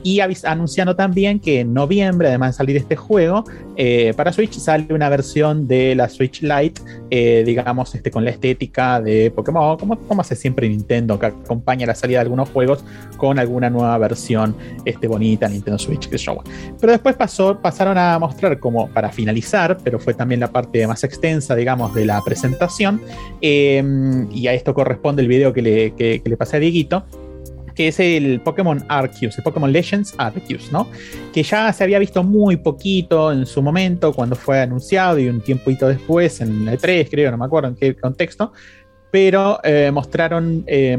y 0.04 0.20
anunciando 0.44 0.96
también 0.96 1.21
que 1.40 1.60
en 1.62 1.74
noviembre, 1.74 2.28
además 2.28 2.52
de 2.52 2.58
salir 2.58 2.78
este 2.78 2.96
juego, 2.96 3.44
eh, 3.78 4.14
para 4.16 4.34
Switch 4.34 4.54
sale 4.58 4.88
una 4.94 5.08
versión 5.10 5.68
de 5.68 5.96
la 5.96 6.10
Switch 6.10 6.42
Lite, 6.42 6.82
eh, 7.10 7.44
digamos, 7.46 7.94
este, 7.96 8.12
con 8.12 8.26
la 8.26 8.32
estética 8.32 9.00
de 9.02 9.32
Pokémon, 9.32 9.78
como, 9.78 9.98
como 9.98 10.22
hace 10.22 10.36
siempre 10.36 10.68
Nintendo, 10.68 11.18
que 11.18 11.28
acompaña 11.28 11.86
la 11.88 11.96
salida 11.96 12.18
de 12.18 12.22
algunos 12.24 12.50
juegos 12.50 12.84
con 13.18 13.40
alguna 13.40 13.70
nueva 13.70 13.98
versión 13.98 14.56
este, 14.86 15.08
bonita 15.08 15.48
Nintendo 15.48 15.80
Switch, 15.80 16.08
que 16.10 16.18
yo. 16.18 16.38
Pero 16.80 16.92
después 16.92 17.16
pasó, 17.16 17.60
pasaron 17.62 17.98
a 17.98 18.18
mostrar 18.20 18.60
como 18.60 18.88
para 18.90 19.10
finalizar, 19.12 19.78
pero 19.84 20.00
fue 20.00 20.14
también 20.14 20.40
la 20.42 20.52
parte 20.52 20.86
más 20.88 21.04
extensa, 21.04 21.56
digamos, 21.56 21.94
de 21.94 22.06
la 22.06 22.22
presentación, 22.22 23.02
eh, 23.42 23.84
y 24.32 24.48
a 24.48 24.54
esto 24.54 24.74
corresponde 24.74 25.22
el 25.22 25.28
video 25.28 25.54
que 25.54 25.62
le, 25.62 25.92
que- 25.96 26.22
que 26.22 26.30
le 26.30 26.38
pasé 26.38 26.58
a 26.58 26.60
Dieguito, 26.60 27.04
que 27.76 27.88
es 27.90 28.00
el 28.00 28.42
Pokémon 28.42 28.84
Arceus, 28.88 29.38
el 29.38 29.44
Pokémon 29.44 29.72
Legends 29.72 30.14
Arceus, 30.18 30.72
¿no? 30.72 30.90
Que 31.34 31.44
ya 31.44 31.72
se 31.74 31.84
había 31.84 32.00
visto 32.00 32.24
muy 32.24 32.58
poquito 32.58 33.32
en 33.32 33.46
su 33.46 33.62
momento 33.62 34.14
cuando 34.14 34.36
fue 34.36 34.60
anunciado 34.62 35.20
y 35.20 35.28
un 35.28 35.42
tiempito 35.42 35.88
después 35.88 36.42
en 36.42 36.68
el 36.68 36.78
3, 36.78 37.10
creo, 37.10 37.32
no 37.32 37.38
me 37.38 37.46
acuerdo 37.46 37.70
en 37.70 37.76
qué 37.76 37.96
contexto, 37.96 38.52
pero 39.12 39.60
eh, 39.64 39.92
mostraron 39.92 40.64
eh, 40.66 40.98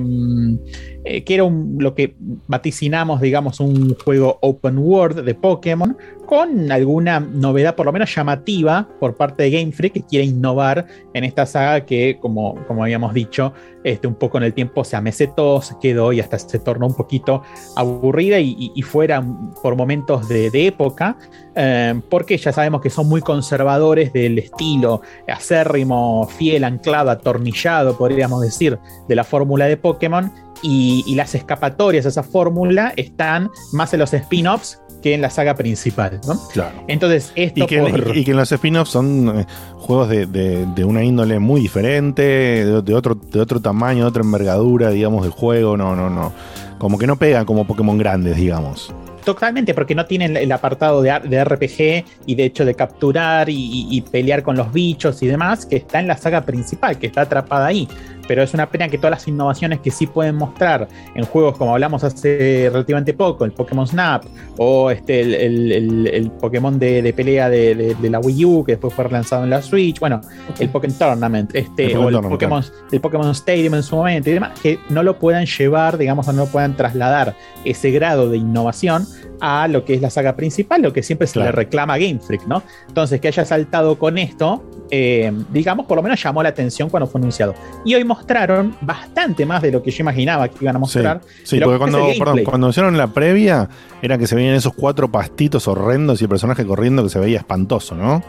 eh, 1.04 1.24
que 1.24 1.34
era 1.34 1.44
lo 1.48 1.94
que 1.94 2.14
vaticinamos, 2.46 3.20
digamos, 3.20 3.60
un 3.60 3.94
juego 3.96 4.38
open 4.40 4.78
world 4.78 5.24
de 5.24 5.34
Pokémon 5.34 5.96
con 6.26 6.72
alguna 6.72 7.20
novedad, 7.20 7.74
por 7.74 7.86
lo 7.86 7.92
menos 7.92 8.14
llamativa, 8.14 8.88
por 9.00 9.16
parte 9.16 9.42
de 9.42 9.50
Game 9.50 9.72
Freak, 9.72 9.92
que 9.92 10.02
quiere 10.02 10.24
innovar 10.24 10.86
en 11.12 11.24
esta 11.24 11.44
saga 11.44 11.84
que, 11.84 12.18
como, 12.20 12.54
como 12.66 12.84
habíamos 12.84 13.12
dicho, 13.12 13.52
este, 13.84 14.06
un 14.06 14.14
poco 14.14 14.38
en 14.38 14.44
el 14.44 14.54
tiempo 14.54 14.84
se 14.84 14.96
amesetó, 14.96 15.60
se 15.60 15.74
quedó 15.80 16.12
y 16.12 16.20
hasta 16.20 16.38
se 16.38 16.58
tornó 16.58 16.86
un 16.86 16.94
poquito 16.94 17.42
aburrida 17.76 18.38
y, 18.38 18.70
fuera 18.82 19.22
por 19.62 19.76
momentos 19.76 20.28
de, 20.28 20.50
de 20.50 20.68
época, 20.68 21.16
eh, 21.54 22.00
porque 22.08 22.38
ya 22.38 22.52
sabemos 22.52 22.80
que 22.80 22.90
son 22.90 23.08
muy 23.08 23.20
conservadores 23.20 24.12
del 24.12 24.38
estilo 24.38 25.02
acérrimo, 25.28 26.26
fiel, 26.28 26.64
anclado, 26.64 27.10
atornillado, 27.10 27.98
podríamos 27.98 28.40
decir, 28.40 28.78
de 29.08 29.14
la 29.14 29.24
fórmula 29.24 29.66
de 29.66 29.76
Pokémon. 29.76 30.32
Y, 30.62 31.02
y 31.06 31.14
las 31.16 31.34
escapatorias 31.34 32.06
a 32.06 32.08
esa 32.10 32.22
fórmula 32.22 32.92
están 32.96 33.50
más 33.72 33.92
en 33.94 34.00
los 34.00 34.14
spin-offs 34.14 34.78
que 35.02 35.14
en 35.14 35.20
la 35.20 35.30
saga 35.30 35.56
principal, 35.56 36.20
¿no? 36.28 36.38
Claro. 36.52 36.84
Entonces, 36.86 37.32
esto 37.34 37.64
Y 37.64 37.66
que, 37.66 37.78
por- 37.80 38.16
y- 38.16 38.24
que 38.24 38.30
en 38.30 38.36
los 38.36 38.52
spin-offs 38.52 38.90
son 38.92 39.40
eh, 39.40 39.46
juegos 39.74 40.08
de, 40.08 40.26
de- 40.26 40.64
de 40.66 40.84
una 40.84 41.02
índole 41.02 41.40
muy 41.40 41.60
diferente, 41.60 42.22
de, 42.22 42.82
de 42.82 42.94
otro, 42.94 43.16
de 43.16 43.40
otro 43.40 43.60
tamaño, 43.60 44.04
de 44.04 44.08
otra 44.10 44.22
envergadura, 44.22 44.90
digamos, 44.90 45.22
del 45.22 45.32
juego. 45.32 45.76
No, 45.76 45.96
no, 45.96 46.08
no. 46.08 46.32
Como 46.78 46.98
que 46.98 47.06
no 47.08 47.16
pegan 47.16 47.44
como 47.44 47.66
Pokémon 47.66 47.98
grandes, 47.98 48.36
digamos. 48.36 48.94
Totalmente, 49.24 49.72
porque 49.72 49.94
no 49.94 50.04
tienen 50.06 50.36
el 50.36 50.50
apartado 50.50 51.00
de, 51.00 51.16
de 51.28 51.44
RPG 51.44 52.04
y 52.26 52.34
de 52.34 52.44
hecho 52.44 52.64
de 52.64 52.74
capturar 52.74 53.48
y, 53.48 53.54
y- 53.54 53.86
y 53.90 54.00
pelear 54.00 54.42
con 54.42 54.56
los 54.56 54.72
bichos 54.72 55.22
y 55.22 55.28
demás, 55.28 55.64
que 55.66 55.76
está 55.76 56.00
en 56.00 56.08
la 56.08 56.16
saga 56.16 56.40
principal, 56.42 56.98
que 56.98 57.06
está 57.06 57.20
atrapada 57.22 57.66
ahí. 57.66 57.86
Pero 58.28 58.42
es 58.42 58.54
una 58.54 58.70
pena 58.70 58.88
que 58.88 58.98
todas 58.98 59.10
las 59.10 59.28
innovaciones 59.28 59.80
que 59.80 59.90
sí 59.90 60.06
pueden 60.06 60.36
mostrar 60.36 60.88
en 61.14 61.24
juegos 61.24 61.56
como 61.58 61.72
hablamos 61.72 62.04
hace 62.04 62.68
relativamente 62.72 63.14
poco, 63.14 63.44
el 63.44 63.52
Pokémon 63.52 63.86
Snap 63.86 64.24
o 64.58 64.90
este, 64.90 65.20
el, 65.20 65.34
el- 65.34 65.72
el- 65.72 66.06
el 66.06 66.30
Pokémon 66.30 66.78
de, 66.78 67.02
de 67.02 67.12
pelea 67.12 67.48
de, 67.48 67.74
de- 67.74 67.94
de 67.94 68.10
la 68.10 68.20
Wii 68.20 68.44
U, 68.44 68.64
que 68.64 68.72
después 68.72 68.94
fue 68.94 69.04
relanzado 69.04 69.44
en 69.44 69.50
la 69.50 69.60
Switch, 69.62 69.98
bueno, 70.00 70.20
el 70.58 70.68
Pokémon 70.68 70.96
Tournament, 70.98 71.54
este, 71.54 71.92
El 71.92 71.96
o 71.98 72.08
el 72.08 72.14
Pokémon 72.14 72.38
Tournament, 72.38 72.64
Pokémon 72.70 72.88
el 72.92 73.00
Pokémon 73.00 73.30
Stadium 73.30 73.74
en 73.74 73.82
su 73.82 73.96
momento 73.96 74.30
y 74.30 74.34
demás, 74.34 74.58
que 74.60 74.78
no 74.88 75.02
lo 75.02 75.18
puedan 75.18 75.46
llevar, 75.46 75.98
digamos, 75.98 76.28
o 76.28 76.32
no 76.32 76.46
puedan 76.46 76.76
trasladar 76.76 77.34
ese 77.64 77.90
grado 77.90 78.28
de 78.30 78.38
innovación 78.38 79.06
a 79.44 79.66
lo 79.66 79.84
que 79.84 79.94
es 79.94 80.00
la 80.00 80.08
saga 80.08 80.36
principal, 80.36 80.80
lo 80.80 80.92
que 80.92 81.02
siempre 81.02 81.26
se 81.26 81.40
le 81.40 81.50
reclama 81.50 81.94
a 81.94 81.98
Game 81.98 82.20
Freak, 82.20 82.46
¿no? 82.46 82.62
Entonces, 82.86 83.20
que 83.20 83.26
haya 83.26 83.44
saltado 83.44 83.98
con 83.98 84.16
esto, 84.16 84.62
eh, 84.88 85.32
digamos, 85.50 85.86
por 85.86 85.96
lo 85.96 86.02
menos 86.02 86.22
llamó 86.22 86.44
la 86.44 86.50
atención 86.50 86.88
cuando 86.88 87.08
fue 87.08 87.20
anunciado. 87.20 87.52
Y 87.84 87.96
hoy 87.96 88.04
mostraron 88.04 88.76
bastante 88.80 89.44
más 89.44 89.60
de 89.60 89.72
lo 89.72 89.82
que 89.82 89.90
yo 89.90 90.02
imaginaba 90.02 90.46
que 90.46 90.58
iban 90.60 90.76
a 90.76 90.78
mostrar. 90.78 91.22
sí, 91.42 91.58
porque 91.58 91.76
cuando, 91.76 92.08
perdón, 92.16 92.44
cuando 92.44 92.68
hicieron 92.68 92.96
la 92.96 93.08
previa, 93.08 93.68
era 94.00 94.16
que 94.16 94.28
se 94.28 94.36
veían 94.36 94.54
esos 94.54 94.74
cuatro 94.74 95.10
pastitos 95.10 95.66
horrendos 95.66 96.20
y 96.20 96.24
el 96.24 96.28
personaje 96.28 96.64
corriendo 96.64 97.02
que 97.02 97.08
se 97.08 97.18
veía 97.18 97.38
espantoso, 97.38 97.96
¿no? 97.96 98.22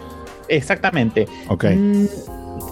Exactamente. 0.48 1.28
Ok. 1.48 1.66
Mm, 1.66 2.06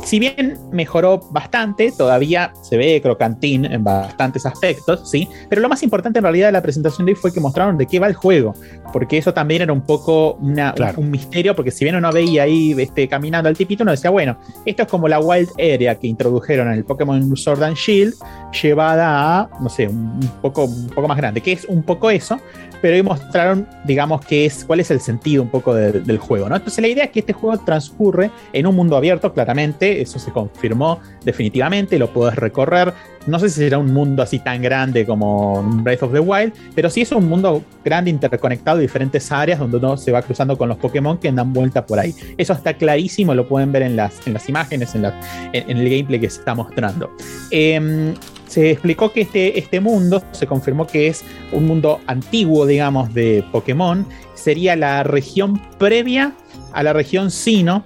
si 0.03 0.19
bien 0.19 0.57
mejoró 0.71 1.19
bastante, 1.31 1.91
todavía 1.91 2.51
se 2.61 2.75
ve 2.77 3.01
crocantín 3.01 3.65
en 3.65 3.83
bastantes 3.83 4.45
aspectos, 4.45 5.09
¿sí? 5.09 5.27
Pero 5.49 5.61
lo 5.61 5.69
más 5.69 5.83
importante 5.83 6.19
en 6.19 6.23
realidad 6.23 6.47
de 6.47 6.51
la 6.53 6.61
presentación 6.61 7.05
de 7.05 7.11
hoy 7.13 7.15
fue 7.15 7.31
que 7.31 7.39
mostraron 7.39 7.77
de 7.77 7.85
qué 7.85 7.99
va 7.99 8.07
el 8.07 8.13
juego, 8.13 8.53
porque 8.91 9.17
eso 9.17 9.33
también 9.33 9.61
era 9.61 9.73
un 9.73 9.81
poco 9.81 10.33
una- 10.41 10.73
un, 10.97 11.05
un 11.05 11.11
misterio, 11.11 11.55
porque 11.55 11.71
si 11.71 11.85
bien 11.85 11.95
uno 11.95 12.11
veía 12.11 12.43
ahí 12.43 12.75
este, 12.77 13.07
caminando 13.07 13.47
al 13.49 13.55
tipito, 13.57 13.83
uno 13.83 13.91
decía, 13.91 14.09
bueno, 14.09 14.37
esto 14.65 14.83
es 14.83 14.87
como 14.89 15.07
la 15.07 15.19
Wild 15.19 15.49
Area 15.59 15.95
que 15.95 16.07
introdujeron 16.07 16.67
en 16.67 16.73
el 16.73 16.83
Pokémon 16.83 17.37
Sword 17.37 17.63
and 17.63 17.75
Shield, 17.77 18.13
llevada 18.61 19.39
a, 19.41 19.49
no 19.61 19.69
sé, 19.69 19.87
un 19.87 20.19
poco, 20.41 20.65
un 20.65 20.87
poco 20.87 21.07
más 21.07 21.17
grande, 21.17 21.41
que 21.41 21.51
es 21.53 21.65
un 21.65 21.83
poco 21.83 22.09
eso, 22.09 22.39
pero 22.81 22.95
hoy 22.95 23.03
mostraron, 23.03 23.67
digamos, 23.85 24.25
qué 24.25 24.45
es, 24.45 24.65
cuál 24.65 24.79
es 24.79 24.89
el 24.91 24.99
sentido 24.99 25.43
un 25.43 25.49
poco 25.49 25.73
de- 25.73 25.91
del 26.01 26.17
juego, 26.17 26.49
¿no? 26.49 26.55
Entonces 26.55 26.81
la 26.81 26.87
idea 26.87 27.03
es 27.05 27.11
que 27.11 27.19
este 27.19 27.33
juego 27.33 27.57
transcurre 27.63 28.31
en 28.53 28.65
un 28.67 28.75
mundo 28.75 28.97
abierto, 28.97 29.33
claramente, 29.33 30.01
eso 30.01 30.19
se 30.19 30.31
confirmó 30.31 30.99
definitivamente, 31.23 31.97
lo 31.99 32.11
puedes 32.11 32.35
recorrer. 32.35 32.93
No 33.27 33.37
sé 33.37 33.49
si 33.49 33.59
será 33.59 33.77
un 33.77 33.93
mundo 33.93 34.23
así 34.23 34.39
tan 34.39 34.63
grande 34.63 35.05
como 35.05 35.61
Breath 35.83 36.01
of 36.03 36.11
the 36.11 36.19
Wild, 36.19 36.53
pero 36.73 36.89
sí 36.89 37.01
es 37.01 37.11
un 37.11 37.29
mundo 37.29 37.63
grande, 37.85 38.09
interconectado 38.09 38.79
diferentes 38.79 39.31
áreas 39.31 39.59
donde 39.59 39.77
uno 39.77 39.95
se 39.95 40.11
va 40.11 40.23
cruzando 40.23 40.57
con 40.57 40.67
los 40.69 40.77
Pokémon 40.79 41.19
que 41.19 41.31
dan 41.31 41.53
vuelta 41.53 41.85
por 41.85 41.99
ahí. 41.99 42.15
Eso 42.37 42.53
está 42.53 42.73
clarísimo, 42.73 43.35
lo 43.35 43.47
pueden 43.47 43.71
ver 43.71 43.83
en 43.83 43.95
las, 43.95 44.25
en 44.25 44.33
las 44.33 44.49
imágenes, 44.49 44.95
en, 44.95 45.03
la- 45.03 45.19
en 45.53 45.77
el 45.77 45.87
gameplay 45.87 46.19
que 46.19 46.29
se 46.31 46.39
está 46.39 46.55
mostrando. 46.55 47.11
Em, 47.51 48.15
se 48.51 48.71
explicó 48.71 49.13
que 49.13 49.21
este, 49.21 49.57
este 49.57 49.79
mundo 49.79 50.21
se 50.33 50.45
confirmó 50.45 50.85
que 50.85 51.07
es 51.07 51.23
un 51.53 51.65
mundo 51.67 52.01
antiguo, 52.05 52.65
digamos, 52.65 53.13
de 53.13 53.45
Pokémon. 53.49 54.05
Sería 54.33 54.75
la 54.75 55.03
región 55.03 55.61
previa 55.77 56.33
a 56.73 56.83
la 56.83 56.91
región 56.91 57.31
Sino, 57.31 57.85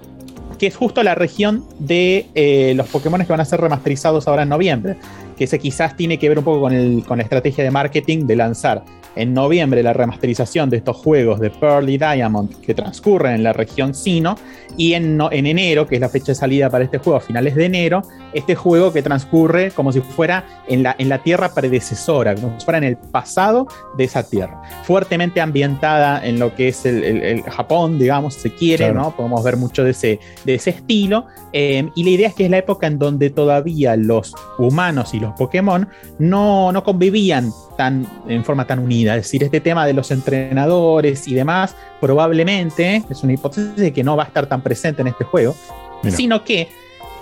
que 0.58 0.66
es 0.66 0.74
justo 0.74 1.04
la 1.04 1.14
región 1.14 1.64
de 1.78 2.26
eh, 2.34 2.72
los 2.74 2.88
Pokémon 2.88 3.20
que 3.20 3.26
van 3.32 3.40
a 3.40 3.44
ser 3.44 3.60
remasterizados 3.60 4.26
ahora 4.26 4.42
en 4.42 4.48
noviembre. 4.48 4.96
Que 5.38 5.44
ese 5.44 5.60
quizás 5.60 5.96
tiene 5.96 6.18
que 6.18 6.28
ver 6.28 6.38
un 6.38 6.44
poco 6.44 6.62
con, 6.62 6.72
el- 6.72 7.04
con 7.06 7.18
la 7.18 7.22
estrategia 7.22 7.62
de 7.62 7.70
marketing 7.70 8.26
de 8.26 8.34
lanzar 8.34 8.82
en 9.16 9.34
noviembre 9.34 9.82
la 9.82 9.92
remasterización 9.92 10.70
de 10.70 10.76
estos 10.78 10.96
juegos 10.96 11.40
de 11.40 11.50
Pearl 11.50 11.88
y 11.88 11.98
Diamond 11.98 12.60
que 12.60 12.74
transcurren 12.74 13.34
en 13.34 13.42
la 13.42 13.52
región 13.52 13.94
Sino 13.94 14.36
y 14.76 14.92
en, 14.92 15.16
no- 15.16 15.30
en 15.32 15.46
enero, 15.46 15.86
que 15.86 15.94
es 15.96 16.00
la 16.00 16.08
fecha 16.08 16.26
de 16.26 16.34
salida 16.34 16.68
para 16.70 16.84
este 16.84 16.98
juego, 16.98 17.16
a 17.16 17.20
finales 17.20 17.54
de 17.54 17.64
enero, 17.64 18.02
este 18.34 18.54
juego 18.54 18.92
que 18.92 19.02
transcurre 19.02 19.70
como 19.70 19.90
si 19.92 20.00
fuera 20.00 20.44
en 20.68 20.82
la, 20.82 20.94
en 20.98 21.08
la 21.08 21.22
tierra 21.22 21.54
predecesora, 21.54 22.34
como 22.34 22.58
si 22.58 22.64
fuera 22.64 22.78
en 22.78 22.84
el 22.84 22.96
pasado 22.96 23.66
de 23.96 24.04
esa 24.04 24.22
tierra. 24.22 24.60
Fuertemente 24.84 25.40
ambientada 25.40 26.24
en 26.26 26.38
lo 26.38 26.54
que 26.54 26.68
es 26.68 26.84
el, 26.84 27.02
el- 27.02 27.22
el 27.22 27.42
Japón, 27.42 27.98
digamos, 27.98 28.34
se 28.34 28.52
quiere, 28.54 28.84
Claro. 28.90 29.00
¿no? 29.00 29.16
Podemos 29.16 29.42
ver 29.42 29.56
mucho 29.56 29.82
de 29.84 29.90
ese, 29.92 30.20
de 30.44 30.54
ese 30.54 30.70
estilo. 30.70 31.26
eh, 31.52 31.88
y 31.94 32.04
la 32.04 32.10
idea 32.10 32.28
es 32.28 32.34
que 32.34 32.44
es 32.44 32.50
la 32.50 32.58
época 32.58 32.86
en 32.86 32.98
donde 32.98 33.30
todavía 33.30 33.96
los 33.96 34.34
humanos 34.58 35.14
y 35.14 35.20
los 35.20 35.32
Pokémon 35.34 35.88
no, 36.18 36.70
no 36.72 36.84
convivían 36.84 37.50
tan, 37.76 38.06
en 38.28 38.44
forma 38.44 38.66
tan 38.66 38.78
unida. 38.78 39.16
Es 39.16 39.24
decir, 39.24 39.42
este 39.44 39.60
tema 39.60 39.86
de 39.86 39.92
los 39.92 40.10
entrenadores 40.10 41.28
y 41.28 41.34
demás, 41.34 41.76
probablemente, 42.00 43.02
es 43.08 43.22
una 43.22 43.34
hipótesis 43.34 43.76
de 43.76 43.92
que 43.92 44.02
no 44.02 44.16
va 44.16 44.24
a 44.24 44.26
estar 44.26 44.46
tan 44.46 44.62
presente 44.62 45.02
en 45.02 45.08
este 45.08 45.24
juego, 45.24 45.54
Mira. 46.02 46.16
sino 46.16 46.44
que 46.44 46.68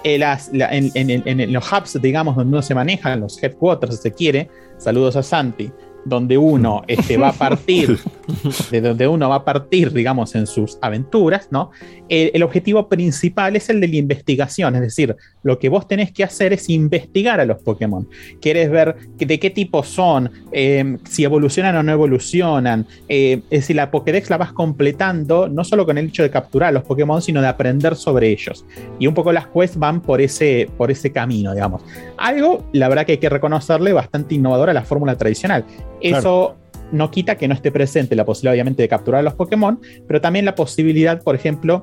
eh, 0.05 0.19
las- 0.19 0.51
la- 0.53 0.69
en, 0.75 0.91
en- 0.95 1.11
en- 1.27 1.41
en 1.41 1.53
los 1.53 1.65
hubs, 1.73 2.01
digamos, 2.01 2.37
donde 2.37 2.53
uno 2.53 2.63
se 2.63 2.75
maneja, 2.75 3.17
los 3.17 3.43
headquarters, 3.43 4.01
se 4.01 4.13
quiere, 4.13 4.49
saludos 4.79 5.17
a 5.17 5.23
Santi, 5.23 5.73
donde 6.05 6.37
uno 6.39 6.83
este, 6.89 7.17
va 7.17 7.29
a 7.29 7.33
partir 7.33 7.99
de 8.71 8.81
donde 8.81 9.07
uno 9.09 9.29
va 9.29 9.37
a 9.37 9.45
partir, 9.45 9.93
digamos, 9.93 10.35
en 10.35 10.47
sus 10.47 10.79
aventuras, 10.83 11.49
¿no? 11.51 11.71
El, 12.09 12.31
el 12.35 12.43
objetivo 12.43 12.89
principal 12.89 13.57
es 13.57 13.69
el 13.71 13.81
de 13.81 13.89
la 13.89 13.97
investigación, 13.97 14.75
es 14.75 14.81
decir, 14.83 15.17
lo 15.43 15.59
que 15.59 15.69
vos 15.69 15.87
tenés 15.89 16.13
que 16.13 16.25
hacer 16.25 16.53
es 16.53 16.69
investigar 16.71 17.41
a 17.41 17.45
los 17.47 17.63
Pokémon. 17.63 18.09
Quieres 18.41 18.71
ver 18.71 18.97
que- 19.19 19.27
de 19.27 19.39
qué 19.39 19.51
tipo 19.51 19.83
son, 19.83 20.31
eh, 20.53 20.97
si 21.09 21.25
evolucionan 21.25 21.77
o 21.77 21.83
no 21.83 21.93
evolucionan. 21.93 22.87
eh, 23.09 23.41
es 23.51 23.61
decir, 23.61 23.77
la 23.77 23.91
Pokédex 23.91 24.31
la 24.31 24.37
vas 24.39 24.53
completando 24.53 25.49
no 25.49 25.65
solo 25.65 25.87
con 25.87 25.99
el 25.99 26.07
hecho 26.07 26.23
de 26.23 26.31
capturar 26.31 26.69
a 26.71 26.73
los 26.73 26.83
Pokémon, 26.85 27.21
sino 27.23 27.41
de 27.41 27.49
aprender 27.49 27.97
sobre 27.97 28.29
ellos. 28.31 28.65
Y 28.99 29.07
un 29.07 29.15
poco 29.15 29.33
las 29.33 29.47
quests 29.49 29.79
van 29.79 30.01
por 30.01 30.21
ese, 30.21 30.69
por 30.77 30.91
ese 30.91 31.11
camino, 31.13 31.53
digamos. 31.55 31.83
Algo, 32.19 32.65
la 32.73 32.89
verdad 32.89 33.07
que 33.07 33.13
hay 33.13 33.19
que 33.19 33.29
reconocerle, 33.29 33.93
bastante 33.93 34.35
innovadora 34.35 34.71
a 34.73 34.75
la 34.75 34.85
fórmula 34.85 35.17
tradicional. 35.17 35.65
Eso 36.01 36.57
no 36.92 37.11
quita 37.11 37.36
que 37.36 37.49
no 37.49 37.55
esté 37.55 37.70
presente 37.72 38.14
la 38.14 38.24
posibilidad, 38.24 38.53
obviamente, 38.55 38.82
de 38.82 38.88
capturar 38.88 39.20
a 39.20 39.22
los 39.22 39.34
Pokémon, 39.34 39.80
pero 40.07 40.20
también 40.20 40.45
la 40.45 40.55
posibilidad, 40.55 41.22
por 41.22 41.34
ejemplo, 41.34 41.82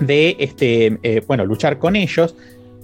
de 0.00 0.36
este, 0.38 0.98
eh, 1.02 1.20
bueno, 1.26 1.44
luchar 1.44 1.78
con 1.78 1.96
ellos. 1.96 2.34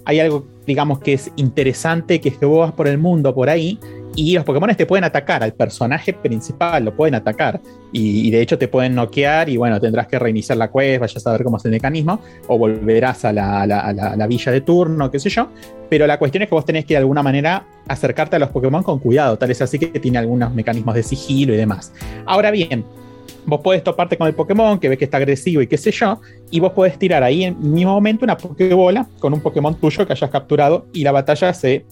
Hay 0.05 0.19
algo, 0.19 0.45
digamos, 0.65 0.99
que 0.99 1.13
es 1.13 1.31
interesante, 1.35 2.21
que 2.21 2.29
es 2.29 2.37
que 2.37 2.45
vos 2.45 2.59
vas 2.59 2.71
por 2.73 2.87
el 2.87 2.97
mundo 2.97 3.33
por 3.33 3.49
ahí 3.49 3.79
y 4.15 4.33
los 4.35 4.43
Pokémon 4.45 4.73
te 4.75 4.85
pueden 4.85 5.03
atacar, 5.03 5.43
al 5.43 5.53
personaje 5.53 6.13
principal 6.13 6.85
lo 6.85 6.95
pueden 6.95 7.13
atacar 7.15 7.59
y, 7.91 8.27
y 8.27 8.31
de 8.31 8.41
hecho 8.41 8.57
te 8.57 8.67
pueden 8.67 8.95
noquear 8.95 9.47
y 9.49 9.57
bueno, 9.57 9.79
tendrás 9.81 10.07
que 10.07 10.17
reiniciar 10.17 10.57
la 10.57 10.71
quest, 10.71 11.01
vayas 11.01 11.27
a 11.27 11.31
ver 11.33 11.43
cómo 11.43 11.57
es 11.57 11.65
el 11.65 11.71
mecanismo 11.71 12.19
o 12.47 12.57
volverás 12.57 13.25
a 13.25 13.33
la, 13.33 13.67
la- 13.67 13.91
la- 13.93 14.11
a 14.11 14.15
la 14.15 14.27
villa 14.27 14.51
de 14.51 14.61
turno, 14.61 15.11
qué 15.11 15.19
sé 15.19 15.29
yo. 15.29 15.49
Pero 15.89 16.07
la 16.07 16.19
cuestión 16.19 16.43
es 16.43 16.49
que 16.49 16.55
vos 16.55 16.65
tenés 16.65 16.85
que 16.85 16.93
de 16.93 16.99
alguna 16.99 17.23
manera 17.23 17.65
acercarte 17.87 18.35
a 18.35 18.39
los 18.39 18.49
Pokémon 18.49 18.83
con 18.83 18.99
cuidado, 18.99 19.37
tal 19.37 19.51
es 19.51 19.61
así 19.61 19.79
que 19.79 19.87
tiene 19.99 20.17
algunos 20.17 20.53
mecanismos 20.53 20.95
de 20.95 21.03
sigilo 21.03 21.53
y 21.53 21.57
demás. 21.57 21.93
Ahora 22.25 22.51
bien, 22.51 22.83
vos 23.45 23.61
podés 23.61 23.83
toparte 23.83 24.17
con 24.17 24.27
el 24.27 24.33
Pokémon 24.33 24.77
que 24.79 24.89
ves 24.89 24.97
que 24.97 25.05
está 25.05 25.17
agresivo 25.17 25.61
y 25.61 25.67
qué 25.67 25.77
sé 25.77 25.91
yo, 25.91 26.19
y 26.51 26.59
vos 26.59 26.73
podés 26.73 26.99
tirar 26.99 27.23
ahí 27.23 27.45
en 27.45 27.53
el 27.53 27.69
mismo 27.69 27.93
momento 27.93 28.25
una 28.25 28.37
Pokébola 28.37 29.07
con 29.19 29.33
un 29.33 29.41
Pokémon 29.41 29.73
tuyo 29.75 30.05
que 30.05 30.13
hayas 30.13 30.29
capturado 30.29 30.87
y 30.93 31.03
la 31.03 31.13
batalla 31.13 31.53
se 31.53 31.85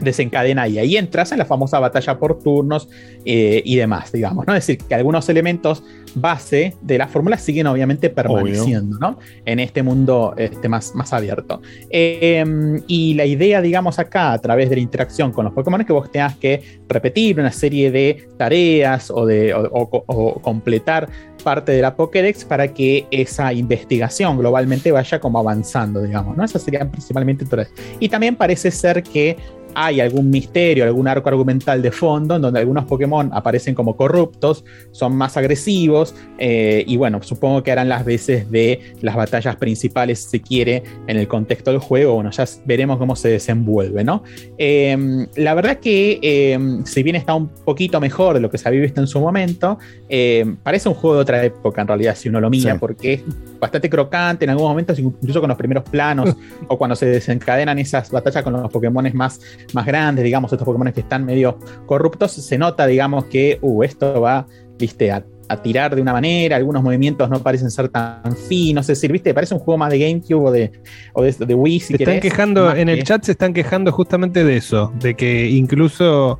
desencadena 0.00 0.66
y 0.68 0.78
ahí 0.78 0.96
entras 0.96 1.32
en 1.32 1.38
la 1.38 1.44
famosa 1.44 1.78
batalla 1.78 2.18
por 2.18 2.38
turnos 2.40 2.88
eh, 3.24 3.62
y 3.64 3.76
demás, 3.76 4.12
digamos, 4.12 4.46
¿no? 4.46 4.54
Es 4.54 4.66
decir, 4.66 4.84
que 4.86 4.94
algunos 4.94 5.28
elementos 5.28 5.82
base 6.16 6.74
de 6.80 6.98
la 6.98 7.08
fórmula 7.08 7.36
siguen 7.38 7.66
obviamente 7.66 8.08
permaneciendo, 8.10 8.98
¿no? 8.98 9.18
En 9.44 9.58
este 9.58 9.82
mundo 9.82 10.34
este, 10.36 10.68
más, 10.68 10.94
más 10.94 11.12
abierto. 11.12 11.60
Eh, 11.90 12.44
y 12.86 13.14
la 13.14 13.24
idea, 13.26 13.60
digamos, 13.60 13.98
acá, 13.98 14.32
a 14.32 14.38
través 14.38 14.70
de 14.70 14.76
la 14.76 14.82
interacción 14.82 15.32
con 15.32 15.44
los 15.44 15.54
Pokémon, 15.54 15.80
es 15.80 15.86
que 15.86 15.92
vos 15.92 16.10
tengas 16.10 16.36
que 16.36 16.80
repetir 16.88 17.40
una 17.40 17.50
serie 17.52 17.90
de 17.90 18.28
tareas 18.36 19.10
o, 19.10 19.26
de, 19.26 19.54
o, 19.54 19.62
o- 19.72 20.04
o 20.06 20.34
completar 20.40 21.08
parte 21.42 21.72
de 21.72 21.82
la 21.82 21.94
Pokédex 21.94 22.44
para 22.44 22.68
que 22.72 23.06
esa 23.10 23.52
investigación 23.52 24.38
globalmente 24.38 24.92
vaya 24.92 25.20
como 25.20 25.38
avanzando, 25.38 26.00
digamos, 26.02 26.36
¿no? 26.36 26.44
Esas 26.44 26.62
serían 26.62 26.90
principalmente 26.90 27.44
todas. 27.44 27.68
Y 28.00 28.08
también 28.08 28.36
parece 28.36 28.70
ser 28.70 29.02
que 29.02 29.36
hay 29.74 30.00
algún 30.00 30.30
misterio, 30.30 30.84
algún 30.84 31.08
arco 31.08 31.28
argumental 31.28 31.82
de 31.82 31.90
fondo 31.90 32.36
en 32.36 32.42
donde 32.42 32.60
algunos 32.60 32.84
Pokémon 32.84 33.30
aparecen 33.32 33.74
como 33.74 33.96
corruptos, 33.96 34.64
son 34.92 35.16
más 35.16 35.36
agresivos 35.36 36.14
eh, 36.38 36.84
y 36.86 36.96
bueno, 36.96 37.22
supongo 37.22 37.62
que 37.62 37.72
harán 37.72 37.88
las 37.88 38.04
veces 38.04 38.50
de 38.50 38.80
las 39.00 39.16
batallas 39.16 39.56
principales 39.56 40.20
si 40.20 40.30
se 40.30 40.40
quiere 40.40 40.82
en 41.06 41.16
el 41.16 41.28
contexto 41.28 41.70
del 41.70 41.80
juego. 41.80 42.14
Bueno, 42.14 42.30
ya 42.30 42.44
veremos 42.64 42.98
cómo 42.98 43.16
se 43.16 43.28
desenvuelve, 43.28 44.04
¿no? 44.04 44.22
Eh, 44.58 45.26
la 45.36 45.54
verdad 45.54 45.78
que 45.78 46.18
eh, 46.22 46.58
si 46.84 47.02
bien 47.02 47.16
está 47.16 47.34
un 47.34 47.48
poquito 47.48 48.00
mejor 48.00 48.34
de 48.34 48.40
lo 48.40 48.50
que 48.50 48.58
se 48.58 48.68
había 48.68 48.80
visto 48.80 49.00
en 49.00 49.06
su 49.06 49.20
momento, 49.20 49.78
eh, 50.08 50.54
parece 50.62 50.88
un 50.88 50.94
juego 50.94 51.16
de 51.16 51.22
otra 51.22 51.44
época 51.44 51.82
en 51.82 51.88
realidad 51.88 52.14
si 52.16 52.28
uno 52.28 52.40
lo 52.40 52.50
mira 52.50 52.72
Sí. 52.72 52.78
porque 52.78 53.22
bastante 53.64 53.88
crocante 53.88 54.44
en 54.44 54.50
algunos 54.50 54.70
momentos, 54.70 54.98
incluso 54.98 55.40
con 55.40 55.48
los 55.48 55.56
primeros 55.58 55.84
planos 55.88 56.36
o 56.68 56.78
cuando 56.78 56.94
se 56.94 57.06
desencadenan 57.06 57.78
esas 57.78 58.10
batallas 58.10 58.42
con 58.42 58.52
los 58.52 58.70
Pokémon 58.70 59.10
más, 59.14 59.40
más 59.72 59.86
grandes, 59.86 60.24
digamos, 60.24 60.52
estos 60.52 60.66
Pokémon 60.66 60.92
que 60.92 61.00
están 61.00 61.24
medio 61.24 61.58
corruptos, 61.86 62.32
se 62.32 62.58
nota, 62.58 62.86
digamos, 62.86 63.24
que 63.24 63.58
uh, 63.62 63.82
esto 63.82 64.20
va, 64.20 64.46
viste, 64.78 65.10
a, 65.10 65.24
a 65.48 65.60
tirar 65.62 65.94
de 65.94 66.02
una 66.02 66.12
manera, 66.12 66.56
algunos 66.56 66.82
movimientos 66.82 67.28
no 67.28 67.40
parecen 67.40 67.70
ser 67.70 67.88
tan 67.88 68.36
finos, 68.48 68.84
es 68.84 68.98
decir, 68.98 69.12
viste, 69.12 69.32
parece 69.34 69.54
un 69.54 69.60
juego 69.60 69.78
más 69.78 69.90
de 69.90 69.98
GameCube 69.98 70.48
o 70.48 70.50
de, 70.50 70.72
o 71.12 71.22
de, 71.22 71.32
de 71.32 71.54
Wii, 71.54 71.80
si 71.80 71.86
Se 71.86 71.92
están 71.94 72.06
querés, 72.06 72.22
quejando, 72.22 72.74
en 72.74 72.88
el 72.88 73.04
chat 73.04 73.22
se 73.24 73.32
están 73.32 73.52
quejando 73.52 73.92
justamente 73.92 74.44
de 74.44 74.56
eso, 74.56 74.92
de 75.00 75.14
que 75.14 75.48
incluso 75.48 76.38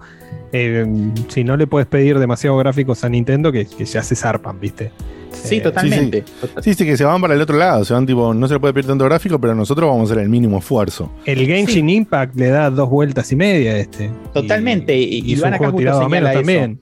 eh, 0.52 0.86
si 1.28 1.44
no 1.44 1.56
le 1.56 1.66
puedes 1.66 1.86
pedir 1.88 2.18
demasiado 2.18 2.56
gráficos 2.56 3.04
a 3.04 3.08
Nintendo, 3.08 3.50
que, 3.52 3.66
que 3.66 3.84
ya 3.84 4.02
se 4.02 4.14
zarpan, 4.14 4.60
¿viste? 4.60 4.92
Sí, 5.32 5.56
Eh, 5.56 5.60
totalmente. 5.60 6.24
Sí, 6.62 6.74
sí, 6.74 6.84
que 6.84 6.96
se 6.96 7.04
van 7.04 7.20
para 7.20 7.34
el 7.34 7.40
otro 7.40 7.58
lado. 7.58 7.84
Se 7.84 7.92
van 7.92 8.06
tipo, 8.06 8.32
no 8.32 8.46
se 8.48 8.54
le 8.54 8.60
puede 8.60 8.72
pedir 8.72 8.86
tanto 8.86 9.04
gráfico, 9.04 9.38
pero 9.40 9.54
nosotros 9.54 9.88
vamos 9.90 10.08
a 10.08 10.12
hacer 10.12 10.22
el 10.22 10.30
mínimo 10.30 10.58
esfuerzo. 10.58 11.10
El 11.24 11.44
Genshin 11.44 11.88
Impact 11.88 12.36
le 12.36 12.48
da 12.48 12.70
dos 12.70 12.88
vueltas 12.88 13.30
y 13.32 13.36
media 13.36 13.72
a 13.72 13.78
este. 13.78 14.10
Totalmente. 14.32 14.96
Y, 14.96 15.32
y 15.34 15.34
acá 15.42 15.58
justo 15.58 15.76
tirado 15.76 16.02
a 16.02 16.08
menos 16.08 16.30
eso. 16.30 16.38
también. 16.38 16.80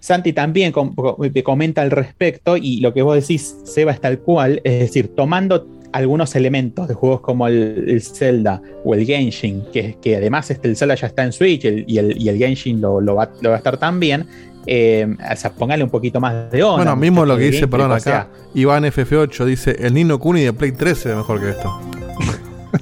Santi 0.00 0.32
también 0.32 0.72
com- 0.72 0.94
co- 0.94 1.16
me 1.18 1.42
comenta 1.42 1.82
al 1.82 1.90
respecto 1.90 2.56
y 2.56 2.80
lo 2.80 2.92
que 2.92 3.02
vos 3.02 3.14
decís, 3.14 3.54
Seba, 3.64 3.92
es 3.92 4.00
tal 4.00 4.18
cual, 4.18 4.60
es 4.64 4.80
decir, 4.80 5.08
tomando 5.14 5.66
algunos 5.92 6.34
elementos 6.36 6.86
de 6.88 6.94
juegos 6.94 7.20
como 7.20 7.48
el, 7.48 7.84
el 7.88 8.00
Zelda 8.02 8.62
o 8.84 8.94
el 8.94 9.04
Genshin, 9.04 9.64
que, 9.72 9.96
que 10.00 10.16
además 10.16 10.50
este, 10.50 10.68
el 10.68 10.76
Zelda 10.76 10.94
ya 10.94 11.08
está 11.08 11.24
en 11.24 11.32
Switch 11.32 11.64
el- 11.64 11.84
y, 11.86 11.98
el, 11.98 12.20
y 12.20 12.28
el 12.28 12.38
Genshin 12.38 12.80
lo, 12.80 13.00
lo 13.00 13.14
va, 13.16 13.30
lo 13.40 13.50
va 13.50 13.56
a 13.56 13.58
estar 13.58 13.76
también, 13.76 14.26
eh, 14.66 15.06
o 15.32 15.36
sea, 15.36 15.52
póngale 15.52 15.82
un 15.82 15.90
poquito 15.90 16.20
más 16.20 16.50
de 16.50 16.62
onda. 16.62 16.76
Bueno, 16.84 16.96
mismo 16.96 17.24
lo 17.26 17.36
que 17.36 17.50
dice, 17.50 17.66
perdón, 17.66 17.92
o 17.92 17.98
sea, 18.00 18.20
acá, 18.20 18.30
Iván 18.54 18.84
FF8 18.84 19.44
dice, 19.46 19.76
el 19.80 19.94
Nino 19.94 20.18
Kuni 20.20 20.42
de 20.42 20.52
Play 20.52 20.72
3 20.72 20.96
se 20.96 21.08
ve 21.08 21.16
mejor 21.16 21.40
que 21.40 21.50
esto. 21.50 21.80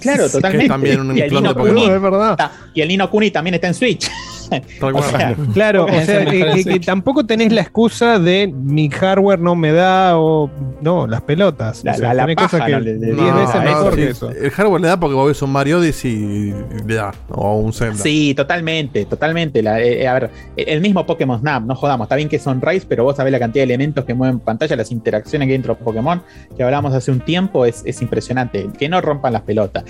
Claro, 0.01 0.29
totalmente. 0.29 0.59
que 0.59 0.65
es 0.65 0.69
también 0.69 1.01
un 1.01 1.17
y, 1.17 1.23
clon 1.29 1.45
de 1.45 1.55
Pokémon. 1.55 1.83
Kuni, 1.83 1.95
Es 1.95 2.03
verdad. 2.03 2.51
y 2.75 2.81
el 2.83 2.89
Nino 2.89 3.09
Kuni 3.11 3.31
también 3.31 3.55
está 3.55 3.69
en 3.69 3.75
Switch. 3.75 4.11
O 4.83 5.03
sea, 5.03 5.35
Claro, 5.55 5.85
o 5.87 5.89
sea, 5.89 6.25
que, 6.25 6.81
tampoco 6.85 7.25
tenés 7.27 7.53
la 7.53 7.61
excusa 7.63 8.19
de 8.19 8.47
mi 8.47 8.89
hardware 8.91 9.39
no 9.39 9.55
me 9.55 9.73
da 9.73 10.19
o 10.19 10.51
no, 10.81 11.07
las 11.07 11.23
pelotas. 11.23 11.85
La- 11.85 11.93
O 11.93 11.95
sea, 11.97 12.09
la- 12.09 12.15
la 12.15 12.23
tenés 12.25 12.37
paja 12.37 12.49
cosas 12.51 12.67
que 12.67 12.73
no 12.73 12.81
le- 12.81 12.95
le- 12.99 13.07
10 13.07 13.17
No, 13.17 13.35
veces 13.37 13.55
no, 13.57 13.63
mejor 13.63 13.95
sí, 13.95 14.01
que 14.01 14.09
eso. 14.11 14.31
El 14.31 14.51
hardware 14.51 14.81
le 14.81 14.89
da 14.89 15.01
porque 15.01 15.15
vos 15.15 15.29
ves 15.29 15.43
un 15.43 15.51
Mario 15.51 15.79
Odyssey 15.79 16.13
y 16.13 16.55
le 16.87 16.95
da, 16.95 17.13
o 17.31 17.57
un 17.59 17.73
Zelda. 17.73 18.03
Sí, 18.03 18.35
totalmente, 18.35 19.05
totalmente. 19.05 19.63
La- 19.63 19.81
eh, 19.81 20.07
a 20.07 20.15
ver, 20.15 20.31
el 20.57 20.81
mismo 20.81 21.05
Pokémon 21.07 21.39
Snap, 21.41 21.65
no 21.65 21.75
jodamos, 21.75 22.07
está 22.07 22.17
bien 22.17 22.29
que 22.29 22.39
son 22.39 22.61
Rays, 22.61 22.85
pero 22.85 23.05
vos 23.05 23.17
sabés 23.17 23.33
la 23.33 23.39
cantidad 23.39 23.61
de 23.63 23.65
elementos 23.75 24.05
que 24.05 24.15
mueven 24.15 24.39
pantalla, 24.41 24.77
las 24.77 24.91
interacciones 24.91 25.47
que 25.47 25.53
hay 25.53 25.59
dentro 25.59 25.75
de 25.75 25.85
Pokémon, 25.85 26.23
que 26.57 26.63
hablamos 26.63 26.95
hace 26.95 27.11
un 27.11 27.21
tiempo, 27.21 27.65
es, 27.67 27.83
es 27.85 28.01
impresionante. 28.03 28.69
Que 28.79 28.89
no 28.89 29.01
rompan 29.01 29.33
las 29.33 29.43
pelotas. 29.43 29.85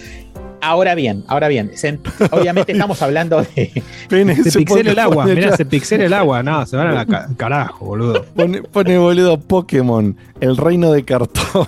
Ahora 0.60 0.94
bien, 0.96 1.24
ahora 1.28 1.46
bien, 1.48 1.70
se- 1.74 1.98
obviamente 2.32 2.72
estamos 2.72 3.00
hablando 3.02 3.42
de. 3.42 3.82
Se 4.50 4.58
pixela 4.58 4.90
el 4.90 4.98
agua, 4.98 5.24
mirá, 5.26 5.56
se 5.56 5.64
pixela 5.64 6.04
el 6.04 6.12
agua. 6.12 6.42
No, 6.42 6.66
se 6.66 6.76
van 6.76 6.88
a 6.88 6.92
la 6.92 7.06
ca- 7.06 7.28
carajo, 7.36 7.84
boludo. 7.86 8.24
Pone, 8.34 8.62
pone 8.62 8.98
boludo 8.98 9.38
Pokémon, 9.40 10.16
el 10.40 10.56
reino 10.56 10.90
de 10.92 11.04
cartón. 11.04 11.66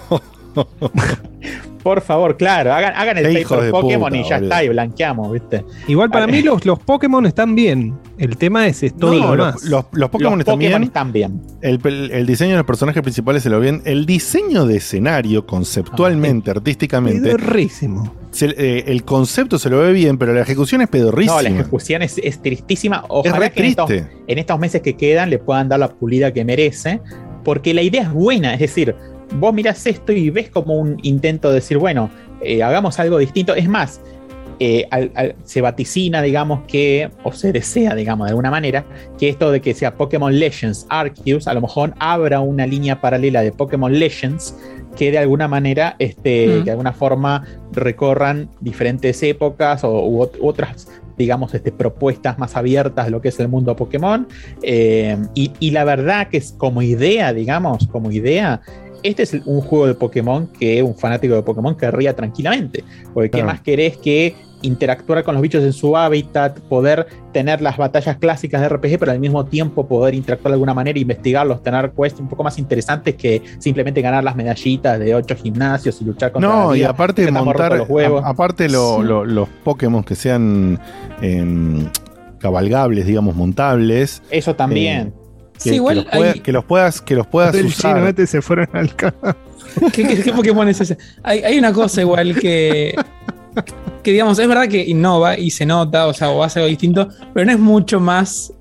Por 1.83 2.03
favor, 2.03 2.37
claro, 2.37 2.75
hagan, 2.75 2.93
hagan 2.95 3.17
el 3.19 3.25
paper 3.43 3.71
Pokémon 3.71 4.11
puta, 4.11 4.17
y 4.21 4.29
ya 4.29 4.37
boludo. 4.37 4.51
está, 4.53 4.65
y 4.65 4.69
blanqueamos, 4.69 5.33
¿viste? 5.33 5.65
Igual 5.89 6.11
para 6.11 6.27
Vale. 6.27 6.37
mí 6.37 6.43
los, 6.43 6.67
los 6.67 6.79
Pokémon 6.79 7.25
están 7.25 7.55
bien. 7.55 7.95
El 8.19 8.37
tema 8.37 8.67
es, 8.67 8.83
es 8.83 8.95
todo 8.95 9.13
No, 9.15 9.19
lo 9.29 9.37
los, 9.37 9.47
demás. 9.47 9.63
los- 9.65 9.85
los 9.93 10.11
Pokémon 10.11 10.33
Los 10.35 10.41
están 10.41 10.55
Pokémon 10.57 10.71
bien. 10.81 10.83
están 10.83 11.13
bien. 11.13 11.43
El, 11.63 11.81
el- 11.85 12.11
el 12.11 12.27
diseño 12.27 12.51
de 12.51 12.57
los 12.59 12.67
personajes 12.67 13.03
principales 13.03 13.43
se 13.43 13.49
lo 13.49 13.61
bien. 13.61 13.81
El 13.87 14.05
diseño 14.05 14.67
de 14.67 14.77
escenario, 14.77 15.47
conceptualmente, 15.47 16.51
artísticamente. 16.51 17.23
Pedorrísimo. 17.35 18.13
Se- 18.31 18.55
eh, 18.57 18.85
el 18.87 19.05
concepto 19.05 19.59
se 19.59 19.71
lo 19.71 19.79
ve 19.79 19.93
bien, 19.93 20.19
pero 20.19 20.33
la 20.33 20.41
ejecución 20.43 20.81
es 20.83 20.89
pedorrísima. 20.89 21.37
No, 21.37 21.43
la 21.43 21.49
ejecución 21.51 22.03
es, 22.03 22.19
es 22.19 22.41
tristísima. 22.43 23.05
Ojalá 23.09 23.51
que 23.51 23.61
en 23.61 23.67
estos, 23.67 23.87
triste. 23.87 24.09
en 24.27 24.39
estos 24.39 24.59
meses 24.59 24.83
que 24.83 24.97
quedan 24.97 25.31
le 25.31 25.39
puedan 25.39 25.69
dar 25.69 25.81
la 25.81 25.89
pulida 25.89 26.33
que 26.33 26.45
merece, 26.45 27.01
porque 27.45 27.75
la 27.75 27.83
idea 27.83 28.03
es 28.03 28.13
buena. 28.13 28.55
Es 28.55 28.61
decir, 28.61 28.95
vos 29.35 29.53
mirás 29.55 29.87
esto 29.87 30.13
y 30.13 30.31
ves 30.31 30.51
como 30.51 30.75
un 30.75 30.99
intento 31.03 31.49
de 31.49 31.57
decir, 31.57 31.79
bueno, 31.79 32.11
eh, 32.43 32.63
hagamos 32.63 32.99
algo 32.99 33.19
distinto. 33.19 33.55
Es 33.55 33.69
más, 33.69 34.01
eh, 34.63 34.87
al- 34.91 35.11
al- 35.15 35.37
se 35.45 35.61
vaticina, 35.63 36.21
digamos, 36.21 36.61
que, 36.69 37.11
o 37.25 37.33
se 37.33 37.51
desea, 37.51 37.95
digamos, 37.95 38.27
de 38.27 38.31
alguna 38.33 38.51
manera, 38.51 38.85
que 39.19 39.29
esto 39.31 39.51
de 39.51 39.61
que 39.63 39.73
sea 39.75 39.97
Pokémon 39.97 40.39
Legends 40.39 40.87
Arceus, 40.91 41.49
a 41.49 41.55
lo 41.55 41.63
mejor 41.63 41.95
abra 41.99 42.41
una 42.41 42.67
línea 42.67 43.01
paralela 43.01 43.43
de 43.43 43.53
Pokémon 43.53 43.91
Legends 43.99 44.55
que 44.97 45.11
de 45.11 45.19
alguna 45.19 45.49
manera, 45.49 45.97
este, 45.99 46.47
Mm. 46.49 46.59
que 46.59 46.65
de 46.65 46.71
alguna 46.73 46.93
forma 46.93 47.45
recorran 47.73 48.49
diferentes 48.61 49.23
épocas 49.23 49.85
o 49.85 50.07
u 50.07 50.23
ot- 50.23 50.39
otras, 50.41 50.89
digamos, 51.17 51.53
este, 51.55 51.71
propuestas 51.73 52.39
más 52.39 52.57
abiertas 52.57 53.05
de 53.07 53.11
lo 53.11 53.21
que 53.21 53.29
es 53.29 53.39
el 53.41 53.49
mundo 53.49 53.77
Pokémon. 53.77 54.27
Eh, 54.63 55.17
y, 55.35 55.53
y 55.61 55.71
la 55.71 55.85
verdad 55.85 56.29
que 56.29 56.39
es 56.39 56.53
como 56.53 56.83
idea, 56.83 57.33
digamos, 57.33 57.87
como 57.89 58.11
idea, 58.11 58.61
este 59.03 59.23
es 59.23 59.35
un 59.47 59.61
juego 59.63 59.87
de 59.87 59.95
Pokémon 59.95 60.47
que 60.47 60.83
un 60.83 60.95
fanático 60.95 61.35
de 61.35 61.43
Pokémon 61.43 61.75
querría 61.77 62.15
tranquilamente. 62.15 62.85
Porque 63.15 63.31
qué 63.31 63.43
más 63.43 63.61
querés 63.61 63.97
que 63.97 64.35
interactuar 64.63 65.25
con 65.25 65.35
los 65.35 65.43
bichos 65.43 65.63
en 65.65 65.73
su 65.73 65.97
hábitat, 65.97 66.59
poder 66.61 67.07
tener 67.33 67.61
las 67.63 67.77
batallas 67.77 68.17
clásicas 68.19 68.61
de 68.61 68.69
RPG, 68.69 68.99
pero 68.99 69.13
al 69.13 69.19
mismo 69.21 69.45
tiempo 69.47 69.87
poder 69.87 70.15
interactuar 70.15 70.51
de 70.51 70.55
alguna 70.55 70.75
manera, 70.75 70.99
investigarlos, 70.99 71.63
tener 71.63 71.93
quests 71.93 72.21
un 72.21 72.29
poco 72.29 72.43
más 72.45 72.59
interesantes 72.59 73.15
que 73.15 73.43
simplemente 73.59 74.01
ganar 74.03 74.23
las 74.25 74.37
medallitas 74.37 74.99
de 74.99 75.15
ocho 75.15 75.37
gimnasios 75.37 76.01
y 76.03 76.05
luchar 76.05 76.33
contra 76.33 76.51
No, 76.51 76.71
la 76.73 76.77
y 76.79 76.83
aparte 76.85 77.31
montar, 77.31 77.77
los 77.79 77.89
huevos. 77.89 78.25
a- 78.25 78.29
aparte 78.29 78.69
lo- 78.69 78.99
Sí. 79.01 79.03
lo- 79.07 79.25
los 79.25 79.49
Pokémon 79.65 80.03
que 80.05 80.15
sean 80.15 80.79
em, 81.23 81.87
cabalgables, 82.39 83.07
digamos, 83.07 83.35
montables. 83.37 84.23
Eso 84.31 84.55
también. 84.57 85.13
que, 85.13 85.65
Sí, 85.65 85.71
que 85.71 85.77
igual 85.77 85.97
los 85.97 86.05
pueda- 86.07 86.33
hay- 86.33 86.41
que 86.41 86.53
los 86.53 86.65
puedas, 86.65 87.01
que 87.03 87.15
los 87.15 87.27
puedas 87.27 87.55
usar. 87.55 87.97
chino 87.97 88.09
este 88.09 88.27
se 88.27 88.41
fueron 88.41 88.67
al 88.73 88.97
ca- 88.97 89.15
¿Qué, 89.93 90.07
qué- 90.07 90.23
qué 90.23 90.33
Pokémon 90.33 90.67
es 90.69 90.81
ese? 90.81 90.97
Hay, 91.23 91.41
hay 91.43 91.59
una 91.59 91.71
cosa 91.73 92.01
igual 92.01 92.35
que. 92.39 92.95
Que 94.03 94.13
digamos, 94.13 94.39
es 94.39 94.49
verdad 94.49 94.67
que 94.69 94.83
innova 94.85 95.39
y 95.39 95.51
se 95.51 95.67
nota, 95.67 96.07
o 96.07 96.15
sea, 96.15 96.31
o 96.31 96.43
hace 96.43 96.59
algo 96.61 96.69
distinto, 96.69 97.09
pero 97.35 97.45
no 97.47 97.53
es 97.53 97.59
mucho 97.59 98.01
más 98.01 98.53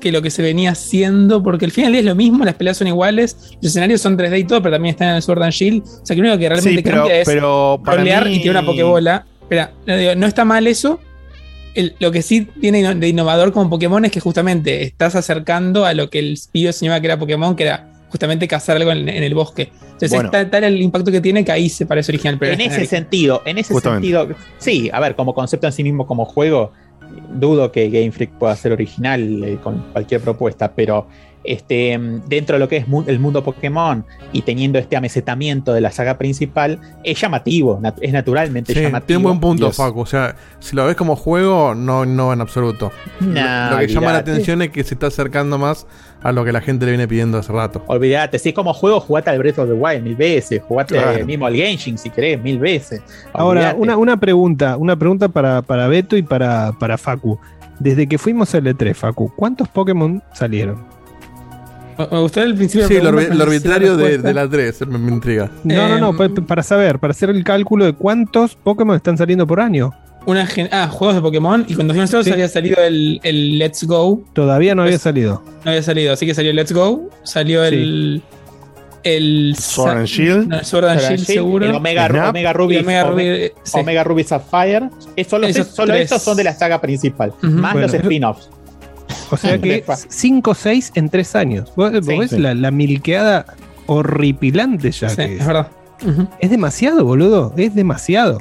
que 0.00 0.10
lo 0.12 0.20
que 0.20 0.28
se 0.30 0.42
venía 0.42 0.72
haciendo, 0.72 1.42
porque 1.42 1.64
al 1.64 1.70
final 1.70 1.94
es 1.94 2.04
lo 2.04 2.14
mismo, 2.14 2.44
las 2.44 2.54
peleas 2.56 2.76
son 2.76 2.88
iguales, 2.88 3.36
los 3.62 3.70
escenarios 3.70 4.00
son 4.00 4.18
3D 4.18 4.40
y 4.40 4.44
todo, 4.44 4.60
pero 4.62 4.74
también 4.74 4.94
están 4.94 5.08
en 5.10 5.14
el 5.16 5.22
Sword 5.22 5.42
and 5.44 5.52
Shield. 5.52 5.82
O 5.82 6.04
sea, 6.04 6.14
que 6.16 6.22
lo 6.22 6.28
único 6.28 6.38
que 6.40 6.48
realmente 6.48 6.76
Sí, 6.78 6.82
pero- 6.82 6.96
cambia 6.98 7.20
es 7.20 7.26
pero 7.26 7.80
para 7.84 7.96
rolear 7.98 8.24
mí- 8.26 8.32
y 8.34 8.42
tiene 8.42 8.50
una 8.58 8.66
Pokébola. 8.66 9.26
Espera, 9.42 9.72
no, 9.86 9.96
digo, 9.96 10.14
no 10.16 10.26
está 10.26 10.44
mal 10.44 10.66
eso. 10.66 10.98
El- 11.74 11.94
lo 12.00 12.10
que 12.12 12.20
sí 12.22 12.46
tiene 12.60 12.94
de 12.96 13.08
innovador 13.08 13.52
como 13.52 13.70
Pokémon 13.70 14.04
es 14.04 14.10
que 14.12 14.20
justamente 14.20 14.82
estás 14.82 15.14
acercando 15.16 15.86
a 15.86 15.94
lo 15.94 16.10
que 16.10 16.18
el 16.18 16.38
pibe 16.52 16.72
soñaba 16.72 17.00
que 17.00 17.06
era 17.06 17.18
Pokémon, 17.18 17.56
que 17.56 17.62
era 17.64 17.90
justamente 18.14 18.46
cazar 18.46 18.76
algo 18.76 18.92
en, 18.92 19.08
en 19.08 19.24
el 19.24 19.34
bosque. 19.34 19.72
Entonces 19.82 20.10
Bueno. 20.12 20.28
es 20.28 20.30
tal, 20.30 20.48
tal 20.50 20.62
el 20.62 20.80
impacto 20.80 21.10
que 21.10 21.20
tiene 21.20 21.44
que 21.44 21.50
ahí 21.50 21.68
se 21.68 21.84
parece 21.84 22.12
original. 22.12 22.36
Pero 22.38 22.52
en 22.52 22.60
es 22.60 22.66
ese 22.68 22.74
genérico. 22.76 22.90
sentido, 22.96 23.42
en 23.44 23.58
ese 23.58 23.74
Justamente. 23.74 24.06
sentido, 24.06 24.36
sí, 24.58 24.88
a 24.92 25.00
ver, 25.00 25.16
como 25.16 25.34
concepto 25.34 25.66
en 25.66 25.72
sí 25.72 25.82
mismo, 25.82 26.06
como 26.06 26.24
juego, 26.24 26.70
dudo 27.34 27.72
que 27.72 27.90
Game 27.90 28.12
Freak 28.12 28.30
pueda 28.38 28.54
ser 28.54 28.70
original 28.70 29.42
eh, 29.42 29.58
con 29.60 29.80
cualquier 29.92 30.20
propuesta, 30.20 30.72
pero 30.72 31.08
este, 31.44 31.98
dentro 32.26 32.54
de 32.56 32.60
lo 32.60 32.68
que 32.68 32.78
es 32.78 32.88
mu- 32.88 33.04
el 33.06 33.18
mundo 33.20 33.44
Pokémon 33.44 34.04
y 34.32 34.42
teniendo 34.42 34.78
este 34.78 34.96
amesetamiento 34.96 35.72
de 35.72 35.80
la 35.80 35.90
saga 35.92 36.18
principal, 36.18 36.80
es 37.04 37.20
llamativo, 37.20 37.78
nat- 37.80 37.98
es 38.00 38.12
naturalmente 38.12 38.72
Sí, 38.74 38.80
llamativo. 38.80 39.06
tiene 39.06 39.18
un 39.18 39.22
buen 39.24 39.40
punto, 39.40 39.66
Dios. 39.66 39.76
Facu. 39.76 40.00
O 40.00 40.06
sea, 40.06 40.36
si 40.60 40.74
lo 40.74 40.86
ves 40.86 40.96
como 40.96 41.16
juego, 41.16 41.74
no, 41.74 42.04
no 42.06 42.32
en 42.32 42.40
absoluto. 42.40 42.90
Nah, 43.20 43.70
lo, 43.70 43.80
lo 43.80 43.86
que 43.86 43.92
llama 43.92 44.12
la 44.12 44.18
atención 44.18 44.62
es 44.62 44.70
que 44.70 44.82
se 44.84 44.94
está 44.94 45.06
acercando 45.08 45.58
más 45.58 45.86
a 46.22 46.32
lo 46.32 46.42
que 46.44 46.52
la 46.52 46.62
gente 46.62 46.86
le 46.86 46.92
viene 46.92 47.06
pidiendo 47.06 47.36
hace 47.38 47.52
rato. 47.52 47.84
Olvídate, 47.86 48.38
si 48.38 48.48
es 48.48 48.54
como 48.54 48.72
juego, 48.72 48.98
jugate 49.00 49.28
al 49.28 49.38
Breath 49.38 49.58
of 49.58 49.66
the 49.68 49.74
Wild 49.74 50.02
mil 50.02 50.16
veces, 50.16 50.62
jugate 50.66 50.94
Claro. 50.94 51.26
mismo 51.26 51.44
al 51.46 51.54
Genshin 51.54 51.98
si 51.98 52.08
querés, 52.08 52.40
mil 52.40 52.58
veces. 52.58 53.02
Ahora, 53.34 53.74
una, 53.76 53.98
una 53.98 54.16
pregunta, 54.18 54.78
una 54.78 54.96
pregunta 54.96 55.28
para, 55.28 55.60
para 55.60 55.86
Beto 55.88 56.16
y 56.16 56.22
para, 56.22 56.72
para 56.78 56.96
Facu. 56.96 57.38
Desde 57.78 58.06
que 58.06 58.16
fuimos 58.18 58.54
al 58.54 58.64
E3, 58.64 58.94
Facu, 58.94 59.32
¿cuántos 59.36 59.68
Pokémon 59.68 60.22
salieron? 60.32 60.93
Me 61.98 62.20
gustó 62.20 62.42
el 62.42 62.54
principio 62.54 62.88
Sí, 62.88 62.94
de 62.94 63.02
la 63.02 63.10
lo, 63.10 63.16
pregunta, 63.16 63.36
lo 63.44 63.50
arbitrario 63.50 63.96
de, 63.96 64.34
la 64.34 64.48
3 64.48 64.86
me, 64.88 64.98
me 64.98 65.12
intriga. 65.12 65.50
No, 65.62 65.88
no, 65.88 65.98
no, 65.98 66.16
pa- 66.16 66.28
para 66.46 66.62
saber, 66.62 66.98
para 66.98 67.12
hacer 67.12 67.30
el 67.30 67.44
cálculo 67.44 67.84
de 67.84 67.92
cuántos 67.92 68.54
Pokémon 68.56 68.96
están 68.96 69.16
saliendo 69.16 69.46
por 69.46 69.60
año. 69.60 69.92
Una 70.26 70.46
gen- 70.46 70.68
ah, 70.72 70.88
juegos 70.88 71.14
de 71.16 71.20
Pokémon. 71.22 71.66
Y 71.68 71.74
cuando 71.74 71.92
fuimos 71.92 72.10
nosotros 72.10 72.24
Sí. 72.26 72.32
había 72.32 72.48
salido 72.48 72.82
el, 72.82 73.20
el 73.22 73.58
Let's 73.58 73.84
Go. 73.84 74.24
Todavía 74.32 74.74
no 74.74 74.82
había 74.82 74.92
Pues- 74.94 75.02
salido. 75.02 75.42
No 75.64 75.70
había 75.70 75.82
salido, 75.82 76.12
así 76.14 76.24
que 76.26 76.34
salió 76.34 76.50
el 76.50 76.56
Let's 76.56 76.72
Go. 76.72 77.10
Salió 77.24 77.64
el. 77.64 78.22
El 79.02 79.54
Sword 79.58 79.90
and 79.98 80.06
Shield. 80.06 80.48
No, 80.48 80.64
Sword 80.64 80.84
and 80.86 81.00
Shield, 81.00 81.24
seguro. 81.26 81.66
El 81.66 81.74
Omega, 81.74 82.08
Snap. 82.08 82.30
Omega 82.30 82.52
Ruby, 82.54 82.76
Y 82.76 82.78
Omega 82.78 83.04
Ruby, 83.04 83.22
eh, 83.26 83.52
sí. 83.62 83.78
Omega 83.78 84.02
Ruby 84.02 84.24
Sapphire. 84.24 84.88
Es 85.14 85.26
solo 85.26 85.46
Esos 85.46 85.66
solo 85.68 85.92
estos 85.92 86.22
son 86.22 86.36
de 86.38 86.44
la 86.44 86.54
saga 86.54 86.80
principal, 86.80 87.34
más 87.42 87.74
Bueno. 87.74 87.86
los 87.86 87.94
spin-offs. 87.94 88.48
O 89.30 89.36
sea 89.36 89.58
que 89.60 89.84
5 90.08 90.50
o 90.50 90.54
6 90.54 90.92
en 90.94 91.08
3 91.08 91.36
años. 91.36 91.72
¿Vos, 91.76 91.92
ves 92.04 92.30
sí. 92.30 92.38
La, 92.38 92.54
la 92.54 92.70
milqueada 92.70 93.46
horripilante 93.86 94.90
ya 94.90 95.08
Sí, 95.08 95.16
que 95.16 95.24
es 95.34 95.40
es? 95.40 95.46
verdad. 95.46 95.68
Es 96.40 96.50
demasiado, 96.50 97.04
boludo. 97.04 97.52
Es 97.56 97.74
demasiado. 97.74 98.38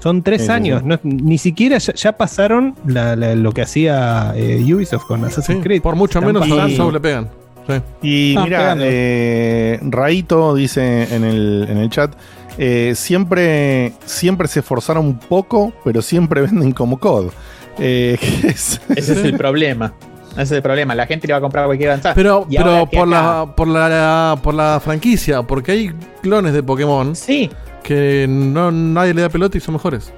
Son 0.00 0.22
tres 0.22 0.42
Sí, 0.42 0.46
sí, 0.48 0.52
años. 0.52 0.82
sí. 0.82 0.88
no- 0.88 0.98
ni 1.02 1.38
siquiera 1.38 1.78
ya, 1.78 1.94
ya 1.94 2.12
pasaron 2.12 2.74
la- 2.86 3.16
la- 3.16 3.34
lo 3.34 3.52
que 3.52 3.62
hacía 3.62 4.32
eh, 4.36 4.62
Ubisoft 4.74 5.06
con 5.06 5.24
Assassin's 5.24 5.62
Creed. 5.62 5.80
Por 5.82 5.96
mucho 5.96 6.18
Están 6.18 6.34
menos 6.34 6.42
a 6.42 6.90
le 6.92 7.00
pegan. 7.00 7.30
Sí. 7.66 7.74
Y 8.02 8.36
Ah, 8.36 8.44
mira, 8.44 8.76
eh, 8.80 9.78
Raito 9.82 10.54
dice 10.54 11.14
en 11.14 11.24
el, 11.24 11.66
en 11.70 11.78
el 11.78 11.88
chat, 11.88 12.12
eh, 12.58 12.92
siempre, 12.94 13.92
siempre 14.04 14.46
se 14.48 14.60
esforzaron 14.60 15.06
un 15.06 15.18
poco, 15.18 15.72
pero 15.84 16.02
siempre 16.02 16.42
venden 16.46 16.72
como 16.72 16.98
COD. 16.98 17.30
Eh, 17.78 18.16
es- 18.44 18.80
Ese 18.94 19.12
es 19.12 19.18
el 19.24 19.36
problema. 19.38 19.92
Ese 20.32 20.42
es 20.42 20.50
el 20.52 20.62
problema. 20.62 20.94
La 20.94 21.06
gente 21.06 21.26
le 21.28 21.32
va 21.32 21.38
a 21.38 21.40
comprar 21.40 21.66
cualquier 21.66 21.90
avanzada. 21.90 22.14
Pero, 22.14 22.46
Y 22.50 22.56
pero 22.56 22.86
por, 22.86 23.00
acá- 23.00 23.06
la, 23.06 23.54
por, 23.56 23.68
la, 23.68 24.38
por 24.42 24.54
la 24.54 24.80
franquicia, 24.82 25.42
porque 25.42 25.72
hay 25.72 25.92
clones 26.22 26.52
de 26.52 26.62
Pokémon 26.62 27.14
Sí. 27.14 27.50
que 27.84 28.26
no, 28.28 28.70
nadie 28.72 29.14
le 29.14 29.22
da 29.22 29.28
pelota 29.28 29.56
y 29.56 29.60
son 29.60 29.74
mejores. 29.74 30.12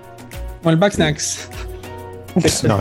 Como 0.63 0.71
el 0.71 0.77
Backsnacks. 0.79 1.49
no, 2.65 2.79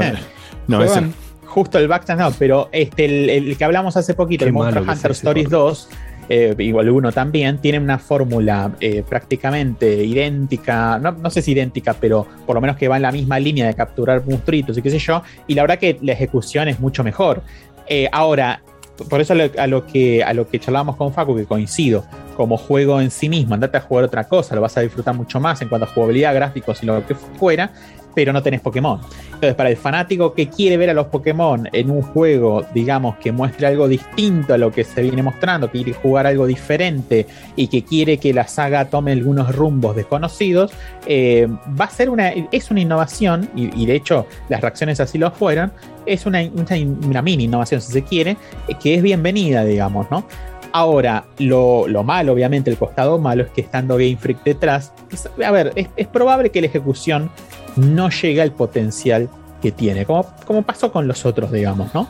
no, 0.67 0.83
ese-. 0.83 1.03
Justo 1.45 1.77
el 1.79 1.87
Backstand 1.87 2.19
no, 2.19 2.31
pero 2.37 2.67
este, 2.73 3.05
el, 3.05 3.29
el 3.29 3.57
que 3.57 3.63
hablamos 3.63 3.95
hace 3.95 4.13
poquito, 4.13 4.43
Qué 4.43 4.49
el 4.49 4.53
Monster 4.53 4.81
Hunter 4.83 5.11
Stories 5.11 5.49
2, 5.49 5.89
eh, 6.29 6.55
igual 6.57 6.89
uno 6.89 7.11
también, 7.11 7.59
tiene 7.59 7.79
una 7.79 7.99
fórmula 7.99 8.71
eh, 8.79 9.03
prácticamente 9.07 10.03
idéntica, 10.03 10.97
no, 10.99 11.11
no 11.11 11.29
sé 11.29 11.41
si 11.41 11.51
idéntica, 11.51 11.93
pero 11.93 12.25
por 12.45 12.55
lo 12.55 12.61
menos 12.61 12.77
que 12.77 12.87
va 12.87 12.95
en 12.95 13.03
la 13.03 13.11
misma 13.11 13.39
línea 13.39 13.67
de 13.67 13.73
capturar 13.73 14.23
monstruitos 14.25 14.77
y 14.77 14.81
qué 14.81 14.89
sé 14.89 14.99
yo, 14.99 15.21
y 15.47 15.53
la 15.53 15.63
verdad 15.63 15.77
que 15.77 15.97
la 16.01 16.13
ejecución 16.13 16.67
es 16.67 16.79
mucho 16.79 17.03
mejor. 17.03 17.43
Eh, 17.87 18.09
ahora, 18.11 18.61
por 19.09 19.21
eso 19.21 19.33
a 19.33 19.67
lo, 19.67 19.85
que, 19.85 20.23
a 20.23 20.33
lo 20.33 20.47
que 20.47 20.59
charlábamos 20.59 20.95
con 20.95 21.13
Facu, 21.13 21.35
que 21.35 21.45
coincido, 21.45 22.05
como 22.35 22.57
juego 22.57 23.01
en 23.01 23.11
sí 23.11 23.29
mismo, 23.29 23.53
andate 23.53 23.77
a 23.77 23.81
jugar 23.81 24.05
otra 24.05 24.23
cosa, 24.25 24.55
lo 24.55 24.61
vas 24.61 24.77
a 24.77 24.81
disfrutar 24.81 25.13
mucho 25.15 25.39
más 25.39 25.61
en 25.61 25.69
cuanto 25.69 25.85
a 25.85 25.89
jugabilidad, 25.89 26.33
gráficos 26.33 26.81
y 26.81 26.85
lo 26.85 27.05
que 27.05 27.15
fuera, 27.15 27.71
pero 28.15 28.33
no 28.33 28.41
tenés 28.41 28.61
Pokémon. 28.61 28.99
Entonces, 29.25 29.53
para 29.53 29.69
el 29.69 29.77
fanático 29.77 30.33
que 30.33 30.47
quiere 30.47 30.77
ver 30.77 30.89
a 30.89 30.93
los 30.93 31.07
Pokémon 31.07 31.67
en 31.71 31.91
un 31.91 32.01
juego, 32.01 32.65
digamos, 32.73 33.17
que 33.17 33.31
muestre 33.31 33.67
algo 33.67 33.87
distinto 33.87 34.53
a 34.53 34.57
lo 34.57 34.71
que 34.71 34.83
se 34.83 35.01
viene 35.01 35.21
mostrando, 35.21 35.69
que 35.69 35.83
quiere 35.83 35.93
jugar 35.99 36.25
algo 36.25 36.47
diferente 36.47 37.27
y 37.55 37.67
que 37.67 37.83
quiere 37.83 38.17
que 38.17 38.33
la 38.33 38.47
saga 38.47 38.85
tome 38.85 39.11
algunos 39.11 39.53
rumbos 39.55 39.95
desconocidos, 39.95 40.71
eh, 41.05 41.47
va 41.79 41.85
a 41.85 41.89
ser 41.89 42.09
una, 42.09 42.29
es 42.29 42.71
una 42.71 42.79
innovación, 42.81 43.49
y, 43.55 43.85
de 43.85 43.95
hecho 43.95 44.25
las 44.49 44.61
reacciones 44.61 44.99
así 44.99 45.17
lo 45.17 45.29
fueron, 45.31 45.71
es 46.05 46.25
una, 46.25 46.41
una, 46.41 47.21
mini 47.21 47.43
innovación, 47.45 47.81
si 47.81 47.91
se 47.91 48.03
quiere, 48.03 48.37
eh, 48.67 48.75
que 48.81 48.95
es 48.95 49.01
bienvenida, 49.01 49.63
digamos, 49.65 50.09
¿no? 50.09 50.25
Ahora, 50.71 51.23
lo, 51.37 51.87
lo 51.87 52.03
malo, 52.03 52.33
obviamente, 52.33 52.69
el 52.69 52.77
costado 52.77 53.17
malo 53.17 53.43
es 53.43 53.49
que 53.49 53.61
estando 53.61 53.95
Game 53.95 54.17
Freak 54.17 54.43
detrás, 54.43 54.93
es- 55.11 55.29
a 55.43 55.51
ver, 55.51 55.71
es, 55.75 55.87
es 55.95 56.07
probable 56.07 56.49
que 56.49 56.59
la 56.61 56.67
ejecución 56.67 57.29
no 57.75 58.09
llegue 58.09 58.41
al 58.41 58.51
potencial 58.51 59.29
que 59.61 59.71
tiene, 59.71 60.05
como, 60.05 60.25
como 60.45 60.61
pasó 60.61 60.91
con 60.91 61.07
los 61.07 61.25
otros, 61.25 61.51
digamos, 61.51 61.93
¿no? 61.93 62.07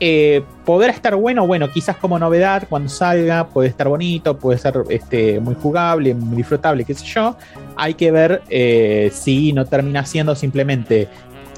Eh, 0.00 0.44
podrá 0.64 0.92
estar 0.92 1.16
bueno, 1.16 1.44
bueno, 1.46 1.68
quizás 1.72 1.96
como 1.96 2.18
novedad 2.18 2.64
cuando 2.68 2.88
salga, 2.88 3.48
puede 3.48 3.68
estar 3.68 3.88
bonito, 3.88 4.38
puede 4.38 4.58
ser 4.58 4.84
este, 4.90 5.40
muy 5.40 5.56
jugable, 5.56 6.14
muy 6.14 6.36
disfrutable, 6.36 6.84
qué 6.84 6.94
sé 6.94 7.04
yo. 7.06 7.36
Hay 7.76 7.94
que 7.94 8.12
ver 8.12 8.42
eh, 8.48 9.10
si 9.12 9.52
no 9.52 9.64
termina 9.64 10.04
siendo 10.06 10.36
simplemente 10.36 11.08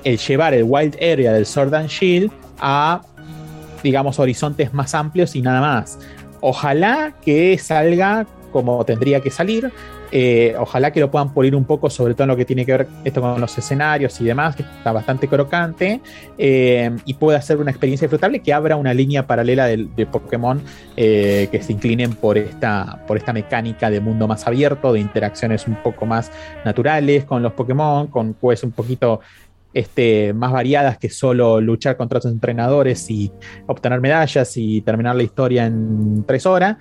el 0.05 0.17
llevar 0.17 0.55
el 0.55 0.65
Wild 0.67 0.97
Area 0.97 1.33
del 1.33 1.45
Sword 1.45 1.75
and 1.75 1.89
Shield 1.89 2.31
a, 2.61 3.03
digamos, 3.83 4.19
horizontes 4.19 4.73
más 4.73 4.95
amplios 4.95 5.37
y 5.37 5.43
nada 5.43 5.61
más. 5.61 5.99
Ojalá 6.41 7.13
que 7.23 7.59
salga 7.59 8.27
como 8.53 8.85
tendría 8.85 9.21
que 9.21 9.31
salir. 9.31 9.71
Eh, 10.13 10.55
ojalá 10.59 10.93
que 10.93 11.01
lo 11.01 11.11
puedan 11.11 11.33
pulir 11.33 11.55
un 11.55 11.65
poco, 11.65 11.89
sobre 11.89 12.15
todo 12.15 12.25
en 12.25 12.29
lo 12.29 12.37
que 12.37 12.45
tiene 12.45 12.67
que 12.67 12.73
ver 12.73 12.87
esto 13.05 13.21
con 13.21 13.41
los 13.41 13.57
escenarios 13.57 14.21
y 14.21 14.25
demás, 14.25 14.57
que 14.57 14.63
está 14.63 14.93
bastante 14.93 15.29
crocante, 15.29 16.01
eh, 16.37 16.91
y 17.05 17.15
pueda 17.15 17.41
ser 17.41 17.59
una 17.59 17.71
experiencia 17.71 18.07
disfrutable 18.07 18.41
que 18.41 18.53
abra 18.53 18.77
una 18.77 18.93
línea 18.93 19.27
paralela 19.27 19.67
de, 19.67 20.07
Pokémon 20.11 20.61
eh, 20.97 21.49
que 21.53 21.63
se 21.63 21.73
inclinen 21.73 22.15
por 22.15 22.37
esta, 22.37 23.05
por 23.07 23.17
esta 23.17 23.33
mecánica 23.33 23.91
de 23.91 24.01
mundo 24.01 24.27
más 24.27 24.47
abierto, 24.47 24.93
de 24.93 25.01
interacciones 25.01 25.67
un 25.69 25.77
poco 25.83 26.07
más 26.07 26.33
naturales 26.65 27.25
con 27.25 27.43
los 27.43 27.53
Pokémon, 27.53 28.09
con 28.09 28.35
quests 28.35 28.65
un 28.65 28.73
poquito 28.73 29.21
este, 29.73 30.33
más 30.33 30.51
variadas 30.51 30.99
que 30.99 31.11
solo 31.11 31.61
luchar 31.61 31.97
contra 31.97 32.19
otros 32.19 32.33
entrenadores 32.33 33.09
y 33.11 33.31
obtener 33.69 34.01
medallas 34.01 34.57
y 34.57 34.81
terminar 34.81 35.15
la 35.15 35.23
historia 35.23 35.67
en 35.67 36.25
tres 36.27 36.47
horas. 36.47 36.77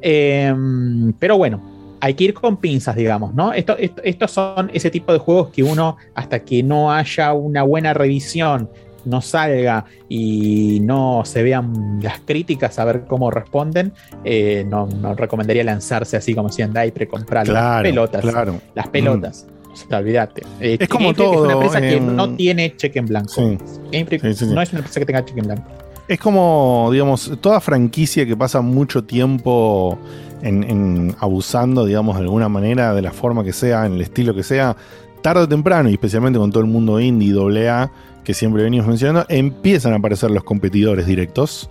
Pero 0.00 1.36
bueno, 1.36 1.79
hay 2.00 2.14
que 2.14 2.24
ir 2.24 2.34
con 2.34 2.56
pinzas, 2.56 2.96
digamos, 2.96 3.34
¿no? 3.34 3.52
Esto, 3.52 3.76
esto- 3.78 4.02
estos 4.04 4.30
son 4.30 4.70
ese 4.72 4.90
tipo 4.90 5.12
de 5.12 5.18
juegos 5.18 5.50
que 5.50 5.62
uno, 5.62 5.96
hasta 6.14 6.40
que 6.40 6.62
no 6.62 6.92
haya 6.92 7.32
una 7.34 7.62
buena 7.62 7.92
revisión, 7.94 8.70
no 9.04 9.20
salga 9.22 9.86
y 10.10 10.80
no 10.82 11.22
se 11.24 11.42
vean 11.42 12.00
las 12.02 12.20
críticas 12.20 12.78
a 12.78 12.84
ver 12.84 13.04
cómo 13.06 13.30
responden, 13.30 13.92
eh, 14.24 14.64
no, 14.68 14.86
no 14.86 15.14
recomendaría 15.14 15.64
lanzarse 15.64 16.16
así 16.18 16.34
como 16.34 16.48
decían 16.48 16.72
Daitre, 16.72 17.08
comprar 17.08 17.46
Claro, 17.46 17.74
las 17.76 17.82
pelotas. 17.82 18.20
claro. 18.22 18.60
Las 18.74 18.88
pelotas. 18.88 19.46
O 19.72 19.76
sea, 19.76 19.98
olvídate. 19.98 20.42
Eh, 20.60 20.76
Es 20.80 20.88
como 20.88 21.06
Game 21.12 21.14
todo, 21.14 21.32
Es 21.32 21.40
una 21.40 21.52
empresa 21.54 21.80
que 21.80 22.00
no 22.00 22.34
tiene 22.34 22.76
cheque 22.76 22.98
en 22.98 23.06
blanco. 23.06 23.28
Sí. 23.30 23.56
Game 23.92 24.04
Freak 24.04 24.20
Sí, 24.22 24.34
sí, 24.34 24.44
sí. 24.46 24.52
no 24.54 24.60
es 24.60 24.70
una 24.72 24.80
empresa 24.80 25.00
que 25.00 25.06
tenga 25.06 25.24
cheque 25.24 25.40
en 25.40 25.46
blanco. 25.46 25.64
Es 26.08 26.18
como, 26.18 26.90
digamos, 26.92 27.38
toda 27.40 27.60
franquicia 27.60 28.26
que 28.26 28.36
pasa 28.36 28.60
mucho 28.60 29.04
tiempo 29.04 29.96
en, 30.42 31.14
abusando, 31.18 31.84
digamos, 31.84 32.16
de 32.16 32.22
alguna 32.22 32.48
manera, 32.48 32.94
de 32.94 33.02
la 33.02 33.12
forma 33.12 33.44
que 33.44 33.52
sea, 33.52 33.86
en 33.86 33.94
el 33.94 34.00
estilo 34.00 34.34
que 34.34 34.42
sea, 34.42 34.76
tarde 35.22 35.42
o 35.42 35.48
temprano, 35.48 35.88
y 35.88 35.92
especialmente 35.92 36.38
con 36.38 36.50
todo 36.50 36.62
el 36.62 36.70
mundo 36.70 37.00
indie 37.00 37.34
AA 37.34 37.90
que 38.24 38.34
siempre 38.34 38.62
venimos 38.62 38.86
mencionando, 38.86 39.26
empiezan 39.28 39.92
a 39.92 39.96
aparecer 39.96 40.30
los 40.30 40.44
competidores 40.44 41.06
directos 41.06 41.68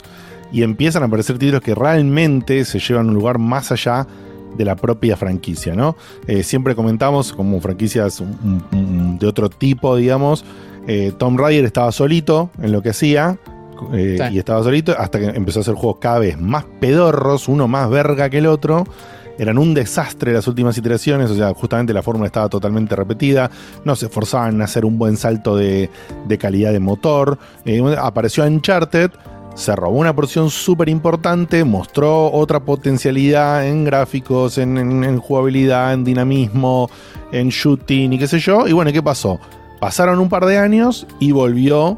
y 0.51 0.63
empiezan 0.63 1.03
a 1.03 1.05
aparecer 1.05 1.37
títulos 1.37 1.61
que 1.61 1.75
realmente 1.75 2.65
se 2.65 2.79
llevan 2.79 3.05
a 3.05 3.09
un 3.09 3.15
lugar 3.15 3.37
más 3.37 3.71
allá 3.71 4.07
de 4.57 4.65
la 4.65 4.75
propia 4.75 5.15
franquicia, 5.15 5.75
¿no? 5.75 5.95
Eh, 6.27 6.43
siempre 6.43 6.75
comentamos 6.75 7.33
como 7.33 7.61
franquicias 7.61 8.23
de 8.71 9.27
otro 9.27 9.49
tipo, 9.49 9.95
digamos, 9.95 10.43
eh, 10.87 11.13
Tom 11.17 11.37
Raider 11.37 11.65
estaba 11.65 11.91
solito 11.91 12.49
en 12.61 12.71
lo 12.71 12.81
que 12.81 12.89
hacía, 12.89 13.37
eh, 13.93 14.17
Sí. 14.29 14.35
y 14.35 14.39
estaba 14.39 14.63
solito 14.63 14.93
hasta 14.97 15.19
que 15.19 15.25
empezó 15.27 15.59
a 15.59 15.61
hacer 15.61 15.75
juegos 15.75 15.97
cada 15.99 16.19
vez 16.19 16.39
más 16.39 16.65
pedorros, 16.79 17.47
uno 17.47 17.67
más 17.67 17.89
verga 17.89 18.29
que 18.29 18.39
el 18.39 18.47
otro. 18.47 18.85
Eran 19.37 19.57
un 19.57 19.73
desastre 19.73 20.33
las 20.33 20.47
últimas 20.49 20.77
iteraciones, 20.77 21.31
o 21.31 21.35
sea, 21.35 21.53
justamente 21.53 21.93
la 21.93 22.03
fórmula 22.03 22.25
estaba 22.27 22.49
totalmente 22.49 22.93
repetida, 22.95 23.49
no 23.85 23.95
se 23.95 24.07
esforzaban 24.07 24.55
en 24.55 24.61
hacer 24.63 24.83
un 24.83 24.97
buen 24.97 25.15
salto 25.15 25.55
de, 25.55 25.89
de 26.27 26.37
calidad 26.37 26.73
de 26.73 26.79
motor. 26.81 27.37
Eh, 27.63 27.81
apareció 27.97 28.43
Uncharted, 28.43 29.11
se 29.55 29.75
robó 29.77 29.97
una 29.97 30.13
porción 30.13 30.49
súper 30.49 30.89
importante, 30.89 31.63
mostró 31.63 32.29
otra 32.33 32.59
potencialidad 32.59 33.65
en 33.65 33.85
gráficos, 33.85 34.57
en, 34.57 34.77
en- 34.77 35.03
en 35.05 35.19
jugabilidad, 35.19 35.93
en 35.93 36.03
dinamismo, 36.03 36.89
en 37.31 37.47
shooting 37.47 38.11
y 38.13 38.19
qué 38.19 38.27
sé 38.27 38.39
yo. 38.39 38.67
Y 38.67 38.73
bueno, 38.73 38.91
¿qué 38.91 39.01
pasó? 39.01 39.39
Pasaron 39.79 40.19
un 40.19 40.27
par 40.27 40.45
de 40.45 40.57
años 40.57 41.07
y 41.19 41.31
volvió 41.31 41.97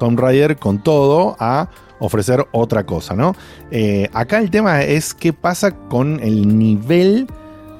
Tomb 0.00 0.18
Raider 0.18 0.56
con 0.56 0.82
todo 0.82 1.36
a 1.38 1.70
ofrecer 2.00 2.44
otra 2.50 2.84
cosa, 2.84 3.14
¿no? 3.14 3.36
Eh, 3.70 4.08
acá 4.12 4.38
el 4.38 4.50
tema 4.50 4.82
es 4.82 5.14
qué 5.14 5.32
pasa 5.32 5.70
con 5.88 6.18
el 6.20 6.58
nivel 6.58 7.28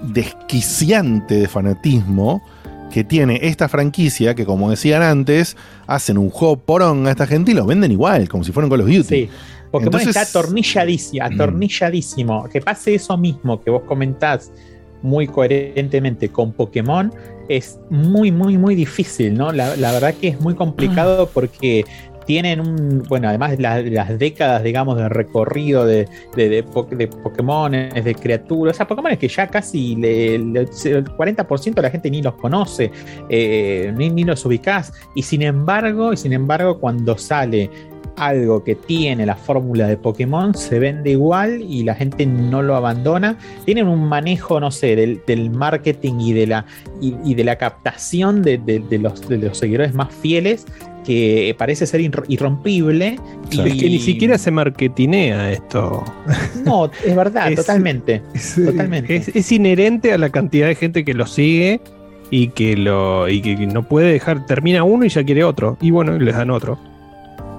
desquiciante 0.02 1.34
de 1.36 1.48
fanatismo 1.48 2.42
que 2.92 3.04
tiene 3.04 3.38
esta 3.42 3.68
franquicia 3.68 4.34
que 4.34 4.44
como 4.44 4.68
decían 4.70 5.02
antes 5.02 5.56
hacen 5.86 6.18
un 6.18 6.28
juego 6.30 6.56
porón 6.58 7.06
a 7.06 7.10
esta 7.10 7.26
gente 7.26 7.52
y 7.52 7.54
lo 7.54 7.64
venden 7.64 7.92
igual 7.92 8.28
como 8.28 8.44
si 8.44 8.52
fueran 8.52 8.68
Call 8.70 8.80
of 8.82 8.86
Duty 8.88 9.02
Sí. 9.02 9.30
Pokémon 9.70 9.94
Entonces- 10.00 10.16
está 10.16 10.22
atornilladísimo, 10.40 11.24
atornilladísimo. 11.24 12.48
Que 12.48 12.60
pase 12.60 12.94
eso 12.96 13.16
mismo 13.16 13.60
que 13.60 13.70
vos 13.70 13.82
comentás 13.86 14.50
muy 15.00 15.28
coherentemente 15.28 16.28
con 16.28 16.52
Pokémon 16.52 17.12
es 17.48 17.78
muy, 17.88 18.32
muy, 18.32 18.58
muy 18.58 18.74
difícil, 18.74 19.34
¿no? 19.34 19.52
La, 19.52 19.76
la 19.76 19.92
verdad 19.92 20.14
que 20.20 20.28
es 20.28 20.40
muy 20.40 20.54
complicado 20.56 21.30
porque 21.34 21.84
tienen 22.26 22.60
un, 22.60 23.02
bueno, 23.08 23.28
además 23.28 23.52
de 23.52 23.58
la- 23.58 23.82
las 23.82 24.18
décadas, 24.18 24.62
digamos, 24.62 24.96
de 24.96 25.08
recorrido 25.08 25.84
de, 25.84 26.08
de, 26.36 26.48
de, 26.48 26.64
de 26.96 27.08
Pokémon, 27.08 27.72
de 27.72 28.14
criaturas, 28.20 28.74
o 28.74 28.76
sea, 28.76 28.86
Pokémon 28.86 29.16
que 29.16 29.28
ya 29.28 29.46
casi 29.48 29.96
le- 29.96 30.38
le- 30.38 30.60
el 30.60 31.04
40% 31.04 31.74
de 31.74 31.82
la 31.82 31.90
gente 31.90 32.10
ni 32.10 32.22
los 32.22 32.34
conoce, 32.34 32.90
eh, 33.28 33.92
ni, 33.96 34.10
ni 34.10 34.24
los 34.24 34.44
ubicás, 34.44 34.92
y 35.14 35.22
sin 35.22 35.42
embargo, 35.42 36.12
y 36.12 36.16
sin 36.16 36.32
embargo, 36.32 36.78
cuando 36.78 37.16
sale 37.18 37.70
algo 38.16 38.62
que 38.64 38.74
tiene 38.74 39.24
la 39.24 39.36
fórmula 39.36 39.86
de 39.86 39.96
Pokémon 39.96 40.54
se 40.54 40.78
vende 40.78 41.10
igual 41.10 41.62
y 41.62 41.84
la 41.84 41.94
gente 41.94 42.26
no 42.26 42.60
lo 42.60 42.76
abandona. 42.76 43.38
Tienen 43.64 43.88
un 43.88 44.08
manejo, 44.08 44.60
no 44.60 44.70
sé, 44.70 44.94
del, 44.94 45.50
marketing 45.50 46.20
y 46.20 46.32
de 46.34 46.46
la, 46.46 46.66
y, 47.00 47.34
de 47.34 47.44
la 47.44 47.56
captación 47.56 48.42
de, 48.42 48.58
de 48.58 48.98
los 48.98 49.22
seguidores 49.56 49.94
más 49.94 50.12
fieles 50.14 50.66
que 51.10 51.54
parece 51.58 51.86
ser 51.86 52.00
irr- 52.00 52.24
irrompible. 52.28 53.16
y 53.50 53.60
Es 53.60 53.74
que 53.74 53.88
ni 53.88 53.98
siquiera 53.98 54.38
se 54.38 54.50
marketinea 54.50 55.50
esto. 55.52 56.04
No, 56.64 56.90
es 57.04 57.16
verdad, 57.16 57.50
Es- 57.52 57.56
totalmente. 57.56 58.22
totalmente. 58.64 59.16
Es, 59.16 59.28
es 59.28 59.52
inherente 59.52 60.12
a 60.12 60.18
la 60.18 60.30
cantidad 60.30 60.68
de 60.68 60.74
gente 60.74 61.04
que 61.04 61.14
lo 61.14 61.26
sigue 61.26 61.80
y 62.30 62.48
que 62.48 62.76
lo 62.76 63.28
y 63.28 63.40
que 63.42 63.56
no 63.66 63.82
puede 63.88 64.12
dejar. 64.12 64.46
Termina 64.46 64.84
uno 64.84 65.04
y 65.04 65.08
ya 65.08 65.24
quiere 65.24 65.42
otro. 65.44 65.76
Y 65.80 65.90
bueno, 65.90 66.18
les 66.18 66.34
dan 66.36 66.50
otro. 66.50 66.78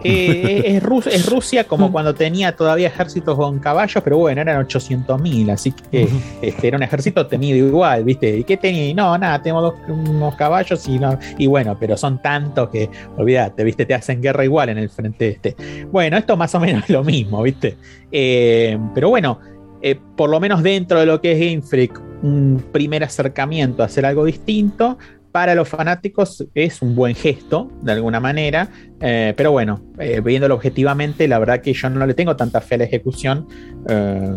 Eh, 0.03 0.63
es, 0.65 0.83
Rus- 0.83 1.07
es 1.07 1.29
Rusia 1.29 1.63
como 1.65 1.91
cuando 1.91 2.13
tenía 2.13 2.55
todavía 2.55 2.87
ejércitos 2.87 3.35
con 3.37 3.59
caballos, 3.59 4.03
pero 4.03 4.17
bueno, 4.17 4.41
eran 4.41 4.65
800.000, 4.65 5.51
así 5.51 5.71
que 5.71 6.07
este, 6.41 6.67
era 6.67 6.77
un 6.77 6.83
ejército 6.83 7.27
tenido 7.27 7.57
igual, 7.57 8.03
¿viste? 8.03 8.37
¿Y 8.37 8.43
qué 8.43 8.57
tenía? 8.57 8.93
No, 8.93 9.17
nada, 9.17 9.41
tenemos 9.41 9.63
dos- 9.63 9.75
unos 9.89 10.35
caballos 10.35 10.87
y 10.87 10.97
no. 10.99 11.17
Y 11.37 11.47
bueno, 11.47 11.77
pero 11.79 11.97
son 11.97 12.21
tantos 12.21 12.69
que, 12.69 12.89
olvídate, 13.17 13.63
¿viste? 13.63 13.85
Te 13.85 13.93
hacen 13.93 14.21
guerra 14.21 14.43
igual 14.43 14.69
en 14.69 14.77
el 14.77 14.89
frente 14.89 15.27
este. 15.29 15.55
Bueno, 15.91 16.17
esto 16.17 16.35
más 16.37 16.53
o 16.55 16.59
menos 16.59 16.83
es 16.83 16.89
lo 16.91 17.03
mismo, 17.03 17.41
¿viste? 17.43 17.77
Eh, 18.11 18.77
pero 18.93 19.09
bueno, 19.09 19.39
eh, 19.81 19.99
por 20.15 20.29
lo 20.29 20.39
menos 20.39 20.61
dentro 20.63 20.99
de 20.99 21.05
lo 21.05 21.21
que 21.21 21.31
es 21.33 21.39
Game 21.39 21.61
Freak, 21.61 21.99
un 22.23 22.63
primer 22.71 23.03
acercamiento 23.03 23.81
a 23.81 23.87
hacer 23.87 24.05
algo 24.05 24.25
distinto. 24.25 24.97
Para 25.31 25.55
los 25.55 25.69
fanáticos 25.69 26.45
es 26.55 26.81
un 26.81 26.93
buen 26.95 27.15
gesto, 27.15 27.71
de 27.81 27.93
alguna 27.93 28.19
manera, 28.19 28.67
eh, 28.99 29.33
pero 29.37 29.51
bueno, 29.51 29.81
eh, 29.97 30.21
viéndolo 30.23 30.55
objetivamente, 30.55 31.27
la 31.27 31.39
verdad 31.39 31.61
que 31.61 31.73
yo 31.73 31.89
no 31.89 32.05
le 32.05 32.13
tengo 32.13 32.35
tanta 32.35 32.59
fe 32.61 32.75
a 32.75 32.77
la 32.79 32.83
ejecución. 32.85 33.47
eh, 33.87 34.35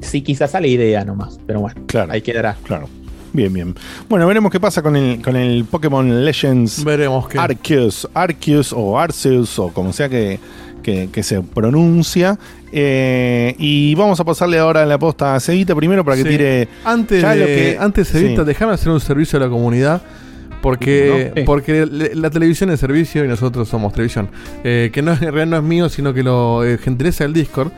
sí, 0.00 0.22
quizás 0.22 0.54
a 0.54 0.60
la 0.60 0.68
idea 0.68 1.04
nomás, 1.04 1.38
pero 1.46 1.60
bueno, 1.60 1.82
claro, 1.86 2.12
ahí 2.12 2.22
quedará. 2.22 2.56
Claro. 2.62 2.88
Bien, 3.32 3.52
bien. 3.52 3.74
Bueno, 4.08 4.26
veremos 4.26 4.50
qué 4.52 4.58
pasa 4.60 4.80
con 4.80 4.94
el, 4.96 5.20
con 5.20 5.34
el 5.36 5.64
Pokémon 5.64 6.24
Legends. 6.24 6.82
Veremos 6.84 7.28
qué. 7.28 7.38
Arceus, 7.38 8.08
Arceus 8.14 8.72
o 8.72 8.98
Arceus 8.98 9.58
o 9.58 9.68
como 9.68 9.92
sea 9.92 10.08
que, 10.08 10.38
que- 10.82 11.10
que 11.12 11.22
se 11.22 11.42
pronuncia. 11.42 12.38
Eh, 12.72 13.54
y 13.58 13.94
vamos 13.96 14.18
a 14.20 14.24
pasarle 14.24 14.58
ahora 14.58 14.86
la 14.86 14.98
posta 14.98 15.34
a 15.34 15.40
Cevita 15.40 15.74
primero 15.74 16.04
para 16.04 16.16
que 16.16 16.22
Sí. 16.22 16.28
tire. 16.30 16.68
Antes 16.84 17.20
ya 17.22 17.34
de, 17.34 17.40
lo 17.40 17.46
que- 17.46 17.76
antes 17.78 18.14
Evita, 18.14 18.42
sí. 18.42 18.46
déjame 18.46 18.72
hacer 18.72 18.90
un 18.92 19.00
servicio 19.00 19.38
a 19.38 19.42
la 19.42 19.48
comunidad. 19.50 20.00
Porque, 20.60 21.42
porque 21.46 21.86
la 21.86 22.30
televisión 22.30 22.70
es 22.70 22.80
servicio 22.80 23.24
y 23.24 23.28
nosotros 23.28 23.68
somos 23.68 23.92
televisión. 23.92 24.28
Eh, 24.64 24.90
que 24.92 25.02
no 25.02 25.12
es, 25.12 25.18
en 25.22 25.32
realidad 25.32 25.46
no 25.46 25.56
es 25.58 25.62
mío, 25.62 25.88
sino 25.88 26.12
que 26.12 26.22
lo 26.22 26.64
eh, 26.64 26.78
gentileza 26.78 27.24
el 27.24 27.32
Discord. 27.32 27.70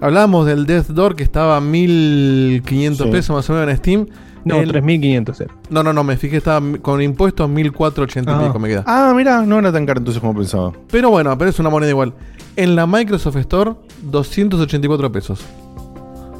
Hablábamos 0.00 0.46
del 0.46 0.66
Death 0.66 0.88
Door 0.88 1.14
que 1.14 1.22
estaba 1.22 1.56
a 1.56 1.60
1500 1.60 3.06
Sí. 3.06 3.12
pesos 3.12 3.36
más 3.36 3.48
o 3.48 3.52
menos 3.52 3.68
en 3.70 3.76
Steam. 3.76 4.06
No, 4.44 4.56
El- 4.56 4.68
3500 4.70 5.40
era. 5.42 5.54
No, 5.70 5.84
no, 5.84 5.92
no, 5.92 6.02
me 6.02 6.16
fijé, 6.16 6.38
estaba 6.38 6.60
con 6.78 7.00
impuestos 7.00 7.48
1480 7.48 8.32
y 8.32 8.34
Ah. 8.34 8.46
pico 8.48 8.58
me 8.58 8.68
queda. 8.68 8.82
Ah, 8.86 9.12
mira, 9.16 9.42
no 9.42 9.60
era 9.60 9.70
tan 9.72 9.86
caro 9.86 9.98
entonces 10.00 10.20
como 10.20 10.34
pensaba. 10.34 10.72
Pero 10.90 11.10
bueno, 11.10 11.38
pero 11.38 11.50
es 11.50 11.58
una 11.60 11.70
moneda 11.70 11.90
igual. 11.90 12.12
En 12.56 12.74
la 12.74 12.84
Microsoft 12.88 13.36
Store, 13.36 13.74
284 14.02 15.12
pesos. 15.12 15.40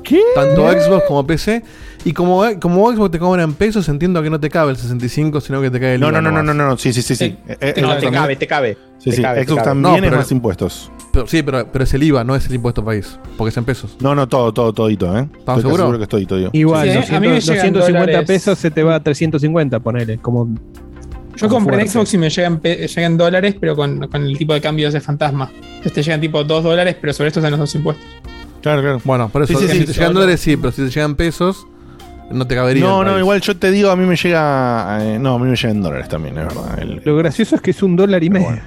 ¿Qué? 0.03 0.21
Tanto 0.35 0.69
Xbox 0.69 1.05
como 1.07 1.25
PC. 1.25 1.63
Y 2.05 2.13
como, 2.13 2.43
como 2.61 2.91
Xbox 2.93 3.13
te 3.13 3.19
cobran 3.21 3.51
en 3.51 3.55
pesos, 3.55 3.89
entiendo 3.89 4.21
que 4.23 4.29
no 4.31 4.41
te 4.41 4.51
cabe 4.51 4.73
el 4.73 4.77
65, 4.77 5.41
sino 5.41 5.61
que 5.61 5.71
te 5.71 5.79
cae 5.79 5.95
el 5.95 6.01
No, 6.01 6.09
IVA 6.09 6.21
no, 6.21 6.33
no, 6.33 6.43
no, 6.43 6.53
no, 6.55 6.67
no, 6.69 6.77
sí, 6.77 6.93
sí, 6.93 7.01
sí, 7.01 7.15
sí. 7.15 7.37
Eh, 7.47 7.57
eh, 7.61 7.75
No, 7.81 7.97
te 7.97 8.11
cabe, 8.11 8.35
te 8.37 8.47
cabe. 8.49 8.77
Sí, 8.99 9.11
te 9.11 9.17
sí, 9.17 9.23
cabe, 9.23 9.45
Xbox 9.45 9.63
también 9.63 9.83
No, 9.83 9.95
es 9.97 10.03
pero- 10.03 10.17
más 10.17 10.33
impuestos. 10.33 10.91
Pero, 11.13 11.27
sí, 11.27 11.43
pero, 11.43 11.67
pero 11.71 11.85
es 11.85 11.93
el 11.95 12.03
IVA, 12.03 12.25
no 12.25 12.35
es 12.35 12.47
el 12.47 12.55
impuesto 12.55 12.85
país. 12.85 13.19
Porque 13.37 13.51
es 13.51 13.57
en 13.57 13.65
pesos. 13.65 13.97
No, 14.01 14.15
no, 14.15 14.27
todo, 14.29 14.53
todo, 14.53 14.73
todito, 14.73 15.17
¿eh? 15.17 15.29
Casi 15.47 15.61
seguro? 15.61 15.77
seguro 15.83 15.99
que 15.99 16.05
estoy 16.05 16.25
todo. 16.27 16.49
Igual, 16.53 16.91
Sí, 17.05 17.15
a 17.15 17.21
mí 17.21 17.29
me 17.29 17.35
200, 17.35 17.45
llegan 17.47 17.73
250 17.75 18.01
dólares. 18.01 18.27
pesos 18.27 18.59
se 18.59 18.71
te 18.71 18.83
va 18.83 18.95
a 18.97 19.01
350, 19.03 19.79
ponele. 19.81 20.19
Como, 20.19 20.49
Yo 21.37 21.49
como 21.49 21.67
compré 21.67 21.83
en. 21.83 21.89
Xbox 21.89 22.15
y 22.15 22.19
me 22.19 22.31
llegan, 22.31 22.61
llegan 22.63 23.17
dólares, 23.19 23.55
pero 23.61 23.77
con, 23.77 24.09
con 24.09 24.23
el 24.25 24.39
tipo 24.39 24.55
de 24.55 24.61
cambio 24.63 24.91
de 24.91 25.01
fantasma. 25.03 25.51
Entonces 25.55 25.93
te 25.93 26.03
llegan 26.03 26.21
tipo 26.23 26.43
2 26.43 26.65
dólares, 26.65 26.97
pero 27.01 27.13
sobre 27.13 27.29
esto 27.29 27.41
están 27.41 27.51
los 27.53 27.61
dos 27.61 27.75
impuestos. 27.75 28.07
Claro, 28.63 28.81
claro. 28.81 29.01
Bueno, 29.05 29.29
por 29.29 29.43
eso, 29.43 29.53
Sí, 29.59 29.67
sí, 29.67 29.73
si 29.73 29.79
sí, 29.81 29.85
te 29.87 29.93
llegan 29.93 30.15
dólares, 30.15 30.41
sí, 30.41 30.57
pero 30.57 30.73
si 30.73 30.83
te 30.83 30.89
llegan 30.91 31.15
pesos, 31.15 31.67
no 32.33 32.47
te 32.47 32.55
cabería. 32.55 32.85
No, 32.85 33.01
el 33.01 33.07
no, 33.07 33.13
país. 33.13 33.21
igual 33.23 33.41
yo 33.41 33.57
te 33.57 33.71
digo, 33.71 33.91
a 33.91 33.97
mí 33.97 34.05
me 34.07 34.17
llega. 34.17 34.99
eh, 35.03 35.19
no, 35.19 35.35
a 35.35 35.39
mí 35.39 35.47
me 35.51 35.57
llegan 35.57 35.83
dólares 35.83 36.09
también, 36.09 36.39
es 36.39 36.45
verdad. 36.47 36.79
El- 36.81 37.03
Lo 37.05 37.17
gracioso 37.17 37.57
es 37.57 37.61
que 37.63 37.71
es 37.73 37.83
un 37.83 37.97
dólar 37.97 38.23
y 38.25 38.31
medio. 38.31 38.59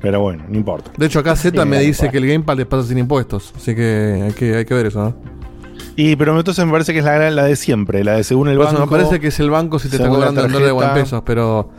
pero 0.00 0.20
bueno, 0.20 0.44
no 0.48 0.56
importa. 0.56 0.90
De 0.96 1.06
hecho, 1.06 1.20
acá 1.20 1.36
Z 1.36 1.62
Sí, 1.62 1.68
me 1.68 1.78
dice 1.80 2.00
cual. 2.06 2.10
que 2.12 2.18
el 2.18 2.26
Gamepad 2.26 2.56
le 2.56 2.66
pasa 2.66 2.88
sin 2.88 2.98
impuestos. 2.98 3.52
Así 3.56 3.74
que 3.74 4.22
hay 4.26 4.32
que, 4.32 4.56
hay 4.56 4.64
que 4.64 4.74
ver 4.74 4.86
eso, 4.86 5.02
¿no? 5.04 5.14
Y 5.94 6.16
pero 6.16 6.36
entonces 6.38 6.64
me 6.64 6.72
parece 6.72 6.92
que 6.94 7.00
es 7.00 7.04
la, 7.04 7.30
la 7.30 7.44
de 7.44 7.54
siempre, 7.54 8.02
la 8.02 8.16
de 8.16 8.24
según 8.24 8.48
el 8.48 8.56
Por 8.56 8.66
eso 8.66 8.74
banco. 8.78 8.86
me 8.86 8.98
parece 8.98 9.20
que 9.20 9.28
es 9.28 9.38
el 9.40 9.50
banco 9.50 9.78
si 9.78 9.88
te 9.90 9.96
está 9.96 10.08
cobrando 10.08 10.40
en 10.44 10.50
dólares 10.52 10.72
o 10.72 10.74
en 10.76 10.80
tarjeta. 10.80 11.04
pesos, 11.04 11.22
pero. 11.26 11.70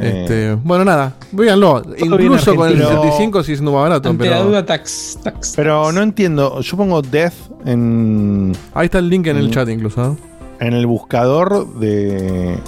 Eh. 0.00 0.20
Este, 0.22 0.54
bueno, 0.64 0.84
nada, 0.84 1.14
véanlo. 1.32 1.82
Incluso 1.98 2.54
con 2.56 2.68
el 2.68 2.74
argentino. 2.82 3.02
65 3.02 3.42
sigue 3.44 3.56
siendo 3.56 3.72
más 3.72 3.82
barato. 3.82 4.08
Ante 4.10 4.24
la 4.28 4.36
Pero 4.36 4.48
duda, 4.48 4.66
tax. 4.66 5.18
tax 5.22 5.52
Pero 5.56 5.92
no 5.92 6.02
entiendo. 6.02 6.60
Yo 6.60 6.76
pongo 6.76 7.00
Death 7.02 7.34
en, 7.64 8.52
ahí 8.74 8.86
está 8.86 8.98
el 8.98 9.08
link 9.08 9.26
en 9.28 9.36
el 9.36 9.50
chat, 9.50 9.68
incluso. 9.68 10.00
¿no? 10.02 10.16
en 10.58 10.72
el 10.72 10.86
buscador 10.86 11.74
de. 11.78 12.58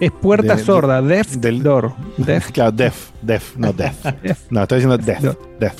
Es 0.00 0.10
puerta 0.10 0.56
De- 0.56 0.64
sorda, 0.64 1.00
Death 1.02 1.28
del- 1.36 1.62
Door. 1.62 1.92
Death. 2.16 2.50
Claro, 2.52 2.72
Death. 2.72 2.94
Death, 3.22 3.42
no 3.56 3.72
Death. 3.74 3.94
No, 4.50 4.62
estoy 4.62 4.78
diciendo 4.80 4.98
Death. 4.98 5.20
No. 5.22 5.36
Death. 5.60 5.74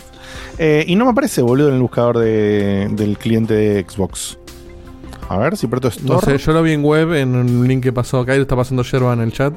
Eh, 0.59 0.85
y 0.87 0.95
no 0.95 1.05
me 1.07 1.11
aparece, 1.12 1.41
boludo, 1.43 1.68
en 1.68 1.74
el 1.76 1.81
buscador 1.81 2.18
de- 2.18 2.89
del 2.93 3.16
cliente 3.18 3.55
de 3.55 3.85
Xbox. 3.89 4.39
A 5.28 5.39
ver 5.39 5.57
si 5.57 5.66
Proto 5.68 5.89
Store. 5.89 6.14
No 6.14 6.20
sé, 6.20 6.39
yo 6.39 6.53
lo 6.53 6.62
vi 6.62 6.72
en 6.72 6.85
web, 6.85 7.14
en 7.14 7.35
un 7.35 7.66
link 7.66 7.83
que 7.83 7.93
pasó 7.93 8.20
acá 8.20 8.35
y 8.35 8.37
lo 8.39 8.43
está 8.43 8.57
pasando 8.57 8.83
Yerba 8.83 9.12
en 9.14 9.20
el 9.20 9.33
chat. 9.33 9.55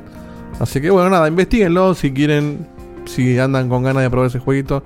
Así 0.63 0.79
que 0.81 0.89
bueno, 0.89 1.09
nada, 1.09 1.27
investiguenlo 1.27 1.93
si 1.93 2.11
quieren, 2.13 2.65
si 3.05 3.37
andan 3.37 3.67
con 3.69 3.83
ganas 3.83 4.01
de 4.03 4.09
probar 4.09 4.27
ese 4.29 4.39
jueguito 4.39 4.83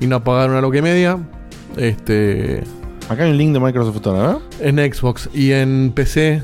y 0.00 0.06
no 0.06 0.22
pagar 0.22 0.50
una 0.50 0.60
loca 0.60 0.78
y 0.78 0.82
media. 0.82 1.18
Este. 1.76 2.62
Acá 3.08 3.24
hay 3.24 3.30
un 3.30 3.38
link 3.38 3.52
de 3.52 3.60
Microsoft 3.60 3.96
Store, 3.96 4.18
¿verdad? 4.18 4.38
En 4.60 4.76
Xbox 4.76 5.28
y 5.34 5.52
en 5.52 5.92
PC, 5.94 6.42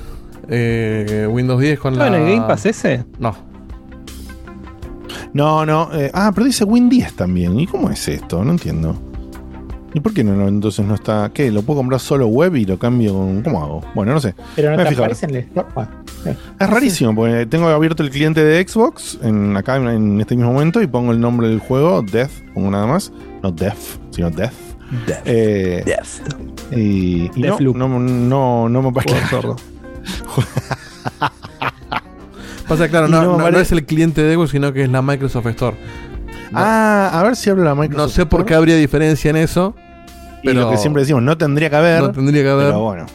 eh, 0.48 1.26
Windows 1.30 1.60
10 1.60 1.78
con 1.78 1.92
¿No 1.94 2.00
la. 2.00 2.06
en 2.08 2.14
el 2.14 2.34
Game 2.36 2.46
Pass 2.48 2.66
ese? 2.66 3.04
No. 3.18 3.34
No, 5.32 5.64
no. 5.64 5.90
eh, 5.94 6.10
ah, 6.12 6.32
pero 6.34 6.46
dice 6.46 6.64
Win 6.64 6.88
10 6.88 7.14
también. 7.14 7.58
¿Y 7.60 7.66
cómo 7.66 7.90
es 7.90 8.08
esto? 8.08 8.44
No 8.44 8.50
entiendo. 8.52 8.96
¿Y 9.92 10.00
por 10.00 10.14
qué 10.14 10.22
no, 10.22 10.34
no, 10.34 10.46
entonces 10.46 10.84
no 10.86 10.94
está? 10.94 11.30
¿Qué? 11.34 11.50
¿Lo 11.50 11.62
puedo 11.62 11.78
comprar 11.80 11.98
solo 12.00 12.26
web 12.28 12.54
y 12.56 12.64
lo 12.64 12.78
cambio 12.78 13.12
con.? 13.14 13.42
¿Cómo 13.42 13.62
hago? 13.62 13.80
Bueno, 13.94 14.12
no 14.14 14.20
sé. 14.20 14.34
Pero 14.54 14.70
no 14.70 14.76
Me 14.76 14.84
te 14.84 14.84
voy 14.84 14.86
a 14.86 14.90
fijar. 14.90 15.04
aparece 15.04 15.26
en 15.26 15.30
el 15.30 15.36
store. 15.42 15.66
Bueno, 15.74 15.90
eh. 16.26 16.36
Es 16.60 16.70
rarísimo, 16.70 17.14
porque 17.14 17.46
tengo 17.46 17.68
abierto 17.68 18.02
el 18.04 18.10
cliente 18.10 18.44
de 18.44 18.66
Xbox 18.68 19.18
en, 19.22 19.56
acá 19.56 19.76
en, 19.76 19.88
en 19.88 20.20
este 20.20 20.36
mismo 20.36 20.52
momento 20.52 20.80
y 20.80 20.86
pongo 20.86 21.10
el 21.12 21.20
nombre 21.20 21.48
del 21.48 21.58
juego, 21.58 22.02
Death, 22.02 22.30
pongo 22.54 22.70
nada 22.70 22.86
más. 22.86 23.12
No 23.42 23.50
Death, 23.50 23.76
sino 24.10 24.30
Death. 24.30 24.52
Eh, 25.24 25.84
Y, 26.72 26.76
y 27.26 27.30
no, 27.36 27.42
Deathloop. 27.48 27.76
no, 27.76 27.88
no, 27.98 28.68
no 28.68 28.82
me 28.82 28.88
aparece. 28.90 29.26
sordo. 29.28 29.56
Pasa 32.68 32.88
claro, 32.88 33.08
no, 33.08 33.22
no 33.22 33.36
no- 33.38 33.50
no 33.50 33.58
es 33.58 33.72
el 33.72 33.84
cliente 33.84 34.22
de 34.22 34.34
Xbox, 34.34 34.50
sino 34.50 34.72
que 34.72 34.84
es 34.84 34.88
la 34.90 35.02
Microsoft 35.02 35.46
Store. 35.46 35.76
Ah, 36.54 37.10
a 37.12 37.22
ver 37.22 37.36
si 37.36 37.50
hablo 37.50 37.64
la 37.64 37.74
Microsoft. 37.74 38.02
No 38.02 38.08
sé 38.08 38.26
por 38.26 38.44
qué 38.44 38.54
habría 38.54 38.76
diferencia 38.76 39.30
en 39.30 39.36
eso. 39.36 39.74
Y 40.42 40.46
Pero 40.46 40.62
lo 40.62 40.70
que 40.70 40.76
siempre 40.78 41.02
decimos, 41.02 41.22
no 41.22 41.36
tendría 41.36 41.68
que 41.70 41.76
haber. 41.76 42.02
No 42.02 42.12
tendría 42.12 42.42
que 42.42 42.48
haber. 42.48 42.66
Pero 42.66 42.80
bueno, 42.80 43.06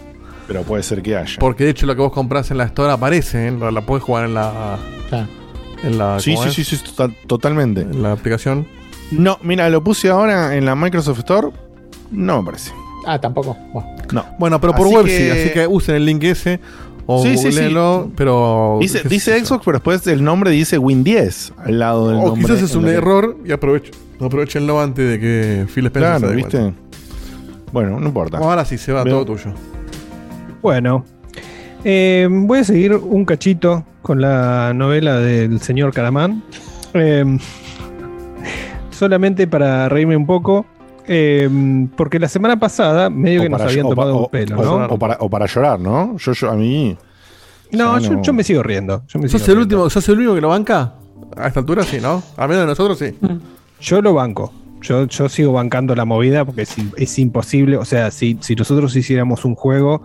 pero 0.48 0.62
puede 0.64 0.84
ser 0.84 1.02
que 1.02 1.18
haya. 1.18 1.36
Porque 1.40 1.64
de 1.64 1.72
hecho 1.72 1.86
lo 1.86 1.96
que 1.96 2.02
vos 2.02 2.12
compras 2.14 2.52
en 2.52 2.58
la 2.60 2.66
Store 2.66 2.92
aparece, 2.92 3.48
¿eh? 3.48 3.52
la, 3.52 3.72
la 3.72 3.82
puedes 3.82 4.04
jugar 4.04 4.26
en 4.26 4.36
la. 4.36 4.78
En 5.84 5.98
la 5.98 6.20
Sí, 6.20 6.36
¿cómo 6.36 6.48
sí, 6.50 6.64
sí, 6.64 6.78
sí, 6.78 6.84
to- 6.96 7.12
totalmente. 7.28 7.82
En 7.82 8.02
la 8.02 8.12
aplicación. 8.14 8.66
No, 9.12 9.38
mira, 9.44 9.70
lo 9.70 9.84
puse 9.84 10.10
ahora 10.10 10.56
en 10.56 10.66
la 10.66 10.76
Microsoft 10.76 11.20
Store. 11.20 11.50
No 12.12 12.42
me 12.42 12.46
parece. 12.46 12.72
Ah, 13.08 13.20
tampoco. 13.20 13.56
Bueno. 13.74 13.90
No. 14.12 14.26
Bueno, 14.40 14.60
pero 14.62 14.74
por 14.74 14.86
Así 14.88 14.96
web 14.96 15.06
que- 15.06 15.18
sí, 15.18 15.30
así 15.30 15.50
que 15.54 15.68
usen 15.68 15.96
el 15.96 16.06
link 16.06 16.24
ese 16.24 16.60
o 17.08 17.22
Sí, 17.24 17.32
sí, 17.32 17.38
sí. 17.38 17.46
googleenlo, 17.50 18.12
pero 18.16 18.80
Dice. 18.82 19.00
Xbox, 19.44 19.64
pero 19.66 19.78
después 19.78 20.06
el 20.08 20.24
nombre 20.24 20.50
dice 20.52 20.78
Win 20.78 21.04
10 21.04 21.54
al 21.58 21.80
lado 21.80 22.10
del 22.10 22.18
o 22.18 22.26
nombre. 22.28 22.42
quizás 22.46 22.62
es 22.64 22.76
un 22.76 22.88
error 22.88 23.38
y 23.46 23.52
aprovechen, 23.52 23.94
aprovechenlo 24.20 24.82
antes 24.82 25.08
de 25.10 25.20
que 25.20 25.66
Phil 25.74 25.86
Spencer 25.88 26.14
se 26.14 26.20
Claro, 26.20 26.30
dé 26.30 26.36
¿viste? 26.36 26.58
cuenta. 26.60 26.80
Bueno, 27.72 28.00
no 28.00 28.08
importa. 28.08 28.38
Ahora 28.38 28.64
sí 28.66 28.78
se 28.78 28.92
va 28.94 29.04
Veo- 29.04 29.24
todo 29.24 29.36
tuyo. 29.36 29.54
Bueno, 30.62 31.06
eh, 31.84 32.28
voy 32.32 32.60
a 32.60 32.64
seguir 32.64 32.94
un 32.96 33.26
cachito 33.26 33.86
con 34.02 34.22
la 34.22 34.74
novela 34.74 35.20
del 35.20 35.60
señor 35.62 35.94
Caramán. 35.94 36.42
Eh, 36.94 37.38
solamente 38.92 39.48
para 39.48 39.90
reírme 39.90 40.16
un 40.18 40.26
poco. 40.26 40.66
Eh, 41.08 41.88
porque 41.96 42.20
la 42.20 42.28
semana 42.28 42.60
pasada 42.60 43.10
medio 43.10 43.42
que 43.42 43.50
nos 43.50 43.60
para 43.60 43.70
habían 43.72 43.86
o 43.86 43.90
tomado 43.90 44.18
un 44.18 44.30
pelo, 44.30 44.60
o- 44.60 44.80
¿no? 44.80 44.86
o 44.94 45.00
para, 45.00 45.18
o 45.20 45.30
para 45.30 45.46
llorar, 45.46 45.80
¿no? 45.80 46.18
Yo, 46.18 46.34
yo 46.34 46.50
a 46.50 46.56
mí. 46.56 46.98
No, 47.72 48.00
yo, 48.00 48.22
yo 48.22 48.34
me 48.34 48.44
sigo 48.44 48.64
riendo. 48.64 49.04
Yo, 49.08 49.20
me 49.20 49.28
¿Sos 49.28 49.42
sigo 49.42 49.54
el, 49.54 49.58
riendo. 49.60 49.76
último, 49.78 49.90
¿Sos 49.90 50.08
el 50.10 50.18
único 50.18 50.36
que 50.36 50.42
lo 50.42 50.50
banca? 50.50 50.94
A 51.36 51.48
esta 51.48 51.60
altura 51.60 51.84
sí, 51.84 52.00
¿no? 52.02 52.22
A 52.38 52.48
menos 52.48 52.64
de 52.64 52.68
nosotros 52.68 52.98
sí. 53.00 53.18
Yo 53.82 54.02
lo 54.02 54.14
banco. 54.14 54.54
Yo, 54.82 55.06
yo 55.08 55.30
sigo 55.30 55.52
bancando 55.52 55.96
la 55.96 56.06
movida 56.06 56.46
porque 56.46 56.62
es, 56.62 56.76
es 56.96 57.18
imposible. 57.20 57.78
O 57.78 57.86
sea, 57.86 58.12
si, 58.12 58.38
si 58.42 58.56
nosotros 58.56 58.96
hiciéramos 58.96 59.44
un 59.44 59.56
juego 59.56 60.04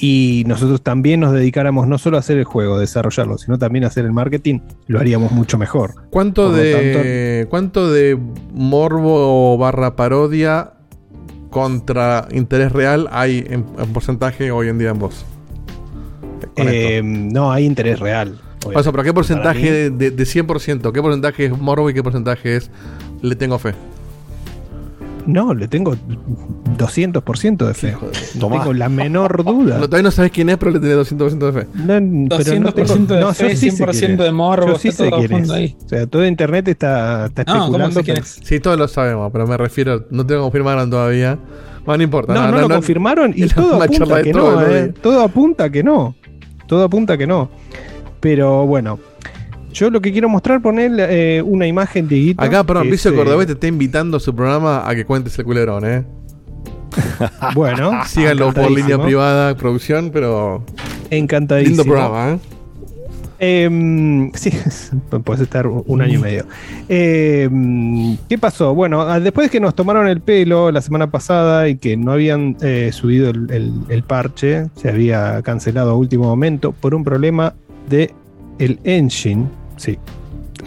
y 0.00 0.44
nosotros 0.46 0.82
también 0.82 1.20
nos 1.20 1.32
dedicáramos 1.32 1.88
no 1.88 1.98
solo 1.98 2.16
a 2.16 2.20
hacer 2.20 2.38
el 2.38 2.44
juego, 2.44 2.78
desarrollarlo, 2.78 3.38
sino 3.38 3.58
también 3.58 3.84
a 3.84 3.88
hacer 3.88 4.04
el 4.04 4.12
marketing, 4.12 4.60
lo 4.86 5.00
haríamos 5.00 5.32
mucho 5.32 5.58
mejor. 5.58 5.94
¿Cuánto 6.10 6.48
Por 6.48 6.56
de, 6.56 7.46
¿Cuánto 7.50 7.90
de 7.90 8.18
morbo 8.52 9.58
barra 9.58 9.96
parodia 9.96 10.72
contra 11.50 12.28
interés 12.30 12.72
real 12.72 13.08
hay 13.10 13.44
en, 13.48 13.64
en 13.78 13.92
porcentaje 13.92 14.50
hoy 14.50 14.68
en 14.68 14.78
día 14.78 14.90
en 14.90 14.98
vos? 14.98 15.24
Eh, 16.56 17.02
no 17.04 17.52
hay 17.52 17.64
interés 17.64 18.00
real. 18.00 18.40
O 18.64 18.82
sea, 18.82 18.92
pero 18.92 19.04
¿qué 19.04 19.14
porcentaje 19.14 19.72
de, 19.72 19.90
de, 19.90 20.10
de 20.10 20.24
100%? 20.24 20.92
¿Qué 20.92 21.00
porcentaje 21.00 21.46
es 21.46 21.58
morbo 21.58 21.88
y 21.90 21.94
qué 21.94 22.02
porcentaje 22.02 22.56
es 22.56 22.70
le 23.22 23.34
tengo 23.36 23.58
fe? 23.58 23.74
No, 25.28 25.52
le 25.52 25.68
tengo 25.68 25.94
200% 26.78 27.66
de 27.66 27.74
fe. 27.74 27.94
No 28.40 28.48
tengo 28.48 28.72
la 28.72 28.88
menor 28.88 29.44
duda. 29.44 29.76
No, 29.78 29.86
todavía 29.86 30.04
no 30.04 30.10
sabes 30.10 30.30
quién 30.32 30.48
es, 30.48 30.56
pero 30.56 30.70
le 30.70 30.80
tenés 30.80 30.96
200% 31.12 31.38
de 31.38 31.52
fe. 31.52 31.66
No, 31.74 31.86
pero 31.86 32.00
no 32.60 32.72
200% 32.72 33.06
de 33.06 33.34
fe, 33.34 33.56
sí 33.56 33.70
sé 33.70 33.84
100% 33.84 33.90
quién 33.98 34.12
es. 34.12 34.18
de 34.18 34.32
morbo, 34.32 34.68
Yo 34.68 34.78
sí 34.78 34.90
sé 34.90 35.10
todo 35.10 35.18
quién 35.20 35.32
es. 35.44 35.50
ahí. 35.50 35.76
O 35.84 35.88
sea, 35.88 36.06
todo 36.06 36.26
internet 36.26 36.68
está, 36.68 37.26
está 37.26 37.44
No, 37.44 37.52
¿cómo 37.52 37.64
especulando. 37.66 38.02
quién 38.02 38.14
pero- 38.16 38.26
es? 38.26 38.40
Sí, 38.42 38.58
todos 38.60 38.78
lo 38.78 38.88
sabemos, 38.88 39.30
pero 39.32 39.46
me 39.46 39.56
refiero, 39.56 40.06
no 40.10 40.24
te 40.24 40.34
lo 40.34 40.42
confirmaron 40.42 40.88
todavía. 40.90 41.38
Bueno, 41.84 41.98
no 41.98 42.02
importa. 42.04 42.32
No, 42.34 42.50
no, 42.50 42.60
lo 42.60 42.68
confirmaron 42.68 43.32
y 43.36 43.46
todo 43.48 43.82
apunta 43.82 44.22
que 44.22 44.32
no, 44.32 44.62
eh. 44.66 44.94
Todo 45.02 45.22
apunta 45.22 45.70
que 45.70 45.82
no. 45.82 46.14
Todo 46.66 46.84
apunta 46.84 47.18
que 47.18 47.26
no. 47.26 47.50
Pero 48.20 48.66
bueno, 48.66 48.98
yo 49.78 49.90
lo 49.90 50.00
que 50.00 50.12
quiero 50.12 50.28
mostrar, 50.28 50.60
poner 50.60 50.92
eh, 50.98 51.42
una 51.44 51.66
imagen 51.66 52.08
de 52.08 52.34
Acá, 52.36 52.64
perdón, 52.64 52.90
Vicio 52.90 53.14
Cordobés 53.14 53.46
te 53.46 53.52
está 53.54 53.66
invitando 53.66 54.16
a 54.16 54.20
su 54.20 54.34
programa 54.34 54.88
a 54.88 54.94
que 54.94 55.04
cuentes 55.04 55.38
el 55.38 55.44
culebrón, 55.44 55.84
¿eh? 55.86 56.04
Bueno, 57.54 57.92
Síganlo 58.06 58.52
por 58.52 58.70
línea 58.70 59.00
privada, 59.00 59.54
producción, 59.56 60.10
pero. 60.12 60.64
Encantadísimo. 61.10 61.76
Lindo 61.82 61.84
programa, 61.92 62.32
¿eh? 62.34 62.38
Em, 63.40 64.32
sí, 64.32 64.50
puedes 65.24 65.42
estar 65.42 65.66
un 65.68 66.00
año 66.02 66.18
y 66.18 66.22
medio. 66.22 66.44
Em, 66.88 68.16
¿Qué 68.28 68.36
pasó? 68.36 68.74
Bueno, 68.74 69.02
ah, 69.02 69.20
después 69.20 69.46
de 69.46 69.50
que 69.50 69.60
nos 69.60 69.74
tomaron 69.76 70.08
el 70.08 70.20
pelo 70.20 70.72
la 70.72 70.80
semana 70.80 71.08
pasada 71.10 71.68
y 71.68 71.76
que 71.76 71.96
no 71.96 72.12
habían 72.12 72.56
eh, 72.62 72.90
subido 72.92 73.30
el, 73.30 73.48
el- 73.50 73.72
el 73.88 74.02
parche, 74.02 74.66
se 74.74 74.88
había 74.88 75.40
cancelado 75.42 75.90
a 75.92 75.94
último 75.94 76.24
momento 76.24 76.72
por 76.72 76.94
un 76.96 77.04
problema 77.04 77.54
de 77.88 78.12
el 78.58 78.80
engine. 78.82 79.46
Sí. 79.78 79.98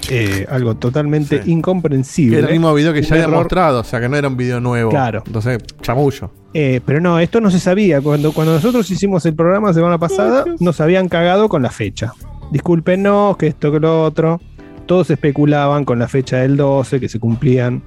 Eh, 0.10 0.48
algo 0.50 0.76
totalmente 0.76 1.42
incomprensible. 1.46 2.40
era 2.40 2.48
el 2.48 2.54
mismo 2.54 2.74
video 2.74 2.94
que 2.94 3.02
ya 3.02 3.16
había 3.16 3.28
mostrado, 3.28 3.82
o 3.82 3.84
sea 3.84 4.00
que 4.00 4.10
no 4.10 4.16
era 4.18 4.28
un 4.28 4.38
video 4.38 4.60
nuevo. 4.60 4.90
Claro. 4.90 5.24
Entonces, 5.26 5.60
chamullo. 5.82 6.32
Eh, 6.54 6.82
pero 6.86 7.00
no, 7.00 7.20
esto 7.20 7.40
no 7.40 7.52
se 7.52 7.60
sabía. 7.60 8.02
Cuando, 8.02 8.32
cuando 8.32 8.54
nosotros 8.54 8.90
hicimos 8.90 9.26
el 9.26 9.36
programa 9.36 9.74
semana 9.74 9.98
pasada, 9.98 10.46
nos 10.60 10.82
habían 10.82 11.08
cagado 11.08 11.50
con 11.50 11.62
la 11.62 11.70
fecha. 11.70 12.14
Discúlpenos, 12.52 13.38
que 13.38 13.48
esto, 13.48 13.72
que 13.72 13.80
lo 13.80 14.04
otro. 14.04 14.42
Todos 14.86 15.10
especulaban 15.10 15.86
con 15.86 16.00
la 16.00 16.08
fecha 16.08 16.38
del 16.38 16.58
12, 16.58 17.00
que 17.00 17.08
se 17.08 17.20
cumplían 17.20 17.84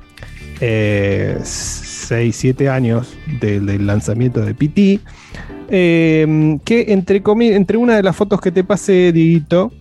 6, 0.61 1.43
7 1.45 2.68
años 2.68 3.14
del, 3.41 3.66
del 3.66 3.87
lanzamiento 3.87 4.41
de 4.41 4.55
PT. 4.55 5.01
Eh, 5.68 6.59
que 6.64 6.93
entre, 6.93 7.22
entre 7.55 7.77
una 7.77 7.97
de 7.97 8.03
las 8.03 8.14
fotos 8.14 8.41
que 8.41 8.53
te 8.53 8.64
pasé, 8.64 9.12
Diguito, 9.12 9.72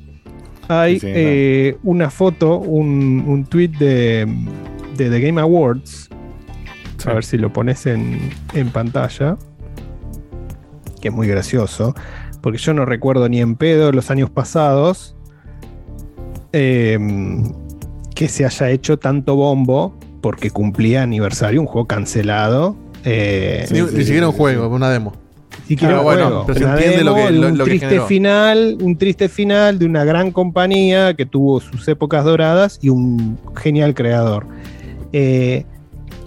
hay 0.81 0.99
Sí, 0.99 1.07
sí, 1.07 1.13
eh, 1.15 1.77
una 1.83 2.09
foto, 2.09 2.57
un, 2.59 3.23
un 3.27 3.45
tweet 3.45 3.69
de, 3.79 4.27
de 4.97 5.09
The 5.09 5.19
Game 5.19 5.39
Awards. 5.41 6.09
A 7.05 7.13
ver 7.13 7.23
si 7.25 7.37
lo 7.37 7.51
pones 7.51 7.85
en, 7.85 8.29
en 8.53 8.69
pantalla. 8.69 9.37
Que 11.01 11.09
es 11.09 11.13
muy 11.13 11.27
gracioso. 11.27 11.93
Porque 12.41 12.57
yo 12.57 12.73
no 12.73 12.85
recuerdo 12.85 13.27
ni 13.29 13.39
en 13.41 13.55
pedo 13.55 13.91
los 13.91 14.09
años 14.11 14.29
pasados 14.29 15.15
eh, 16.53 16.97
que 18.15 18.27
se 18.27 18.45
haya 18.45 18.69
hecho 18.69 18.97
tanto 18.97 19.35
bombo 19.35 19.97
porque 20.21 20.49
cumplía 20.49 21.03
aniversario, 21.03 21.59
un 21.61 21.67
juego 21.67 21.87
cancelado. 21.87 22.75
eh, 23.03 23.65
ni, 23.71 23.81
ni 23.81 24.03
siquiera 24.03 24.27
un 24.29 24.33
juego, 24.33 24.69
una 24.69 24.89
demo. 24.89 25.13
Si 25.67 25.75
quiero 25.75 25.95
Ah, 25.95 25.99
un 25.99 26.03
bueno, 26.03 26.43
pero 26.45 26.59
se 26.59 26.65
entiende 26.65 27.03
lo 27.03 27.15
que- 27.15 27.31
lo- 27.31 27.47
un 27.47 27.57
lo 27.57 27.63
triste 27.63 27.99
final, 28.01 28.77
un 28.81 28.97
triste 28.97 29.29
final 29.29 29.79
de 29.79 29.85
una 29.85 30.03
gran 30.03 30.31
compañía 30.31 31.13
que 31.13 31.25
tuvo 31.25 31.59
sus 31.61 31.87
épocas 31.87 32.25
doradas 32.25 32.79
y 32.81 32.89
un 32.89 33.37
genial 33.55 33.93
creador. 33.93 34.45
Eh, 35.13 35.65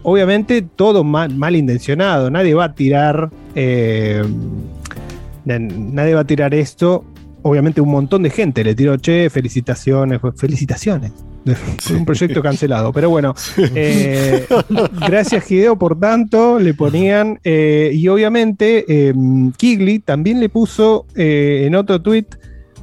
obviamente 0.03 0.63
todo 0.63 1.05
mal, 1.05 1.57
intencionado, 1.57 2.31
nadie 2.31 2.55
va 2.55 2.65
a 2.67 2.75
tirar, 2.75 3.31
eh, 3.55 4.23
na- 5.45 5.59
nadie 5.59 6.15
va 6.15 6.21
a 6.21 6.25
tirar 6.27 6.55
esto. 6.55 7.05
Obviamente 7.43 7.81
un 7.81 7.91
montón 7.91 8.23
de 8.25 8.31
gente 8.31 8.65
le 8.65 8.75
tiró, 8.75 8.97
che, 8.99 9.29
felicitaciones, 9.31 10.21
felicitaciones. 10.37 11.13
Fue 11.81 11.97
un 11.97 12.05
proyecto 12.05 12.43
cancelado, 12.43 12.93
pero 12.93 13.09
bueno, 13.11 13.35
eh, 13.75 14.47
gracias 15.09 15.51
Hideo 15.51 15.79
por 15.79 15.99
tanto, 15.99 16.59
le 16.59 16.75
ponían, 16.75 17.39
eh, 17.45 17.91
y 17.95 18.09
obviamente 18.09 18.85
eh, 18.89 19.15
Kigley 19.57 20.01
también 20.01 20.41
le 20.41 20.49
puso 20.49 21.07
eh, 21.15 21.65
en 21.67 21.75
otro 21.75 22.03
tweet 22.03 22.27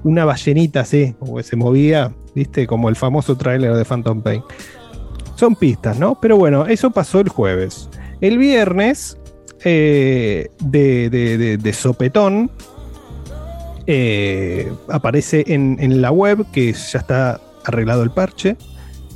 una 0.03 0.26
ballenita 0.26 0.82
así, 0.82 1.16
como 1.20 1.38
que 1.38 1.43
se 1.43 1.55
movía, 1.55 2.14
viste, 2.36 2.68
como 2.68 2.89
el 2.89 2.95
famoso 2.95 3.36
tráiler 3.38 3.74
de 3.76 3.86
Phantom 3.86 4.22
Pain. 4.22 4.41
Son 5.36 5.55
pistas, 5.55 5.97
¿no? 5.99 6.20
Pero 6.22 6.38
bueno, 6.38 6.66
eso 6.68 6.91
pasó 6.91 7.20
el 7.20 7.30
jueves. 7.30 7.89
El 8.22 8.38
viernes 8.38 9.18
de, 9.64 10.49
de- 10.61 11.09
de- 11.09 11.57
de 11.57 11.74
sopetón 11.74 12.51
eh, 13.88 14.72
aparece 14.89 15.43
en, 15.47 15.78
en 15.80 16.01
la 16.01 16.11
web 16.11 16.45
que 16.51 16.72
ya 16.74 16.99
está 16.99 17.39
arreglado 17.66 18.03
el 18.03 18.11
parche. 18.11 18.55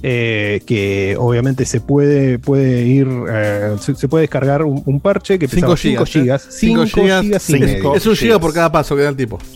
eh, 0.04 0.62
que 0.68 1.16
obviamente 1.20 1.66
se 1.66 1.82
puede, 1.82 2.38
puede 2.38 2.84
ir, 2.84 3.08
eh, 3.32 3.76
se, 3.80 3.96
se 3.96 4.08
puede 4.08 4.22
descargar 4.22 4.62
un, 4.64 4.84
un 4.86 5.00
parche 5.00 5.40
que 5.40 5.48
5 5.48 5.56
pesaba 5.56 5.76
5 5.76 6.06
gigas. 6.06 6.10
gigas. 6.10 6.48
5 6.52 6.86
gigas, 6.86 7.50
y 7.50 7.54
medio. 7.54 7.96
Es 7.96 8.06
un 8.06 8.16
giga 8.16 8.38
por 8.40 8.54
cada 8.54 8.72
paso 8.72 8.96
que 8.96 9.02
da 9.02 9.10
el 9.10 9.16
tipo. 9.16 9.40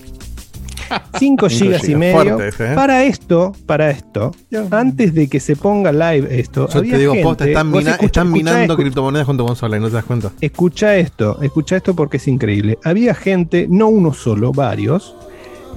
5 1.18 1.20
Cinco 1.20 1.48
gigas 1.48 1.84
y 1.84 1.88
gigas. 1.88 2.00
medio. 2.00 2.16
Fuerte 2.36 2.48
ese, 2.48 2.72
¿eh? 2.72 2.76
Para 2.76 3.04
esto, 3.06 3.54
para 3.68 3.92
esto, 3.92 4.32
antes 4.72 5.14
de 5.14 5.28
que 5.30 5.40
se 5.40 5.56
ponga 5.56 5.92
live 5.92 6.28
esto, 6.40 6.68
Yo 6.68 6.80
había 6.80 6.94
te 6.94 6.98
digo, 7.00 7.14
gente- 7.14 7.24
posta, 7.28 7.48
están, 7.48 7.68
mina- 7.72 7.80
escucha- 7.92 8.06
están 8.08 8.28
escuchá 8.28 8.38
minando 8.52 8.62
esto. 8.74 8.78
criptomonedas 8.78 9.26
con 9.28 9.38
tu 9.38 9.46
consola 9.46 9.78
y 9.78 9.80
no 9.80 9.88
te 9.90 9.94
das 9.94 10.06
cuenta. 10.06 10.32
Escucha 10.42 10.98
esto, 10.98 11.40
escucha 11.44 11.78
esto 11.78 11.96
porque 11.96 12.18
es 12.18 12.28
increíble. 12.28 12.78
Había 12.84 13.14
gente, 13.14 13.68
no 13.70 13.88
uno 13.88 14.12
solo, 14.14 14.52
varios, 14.52 15.16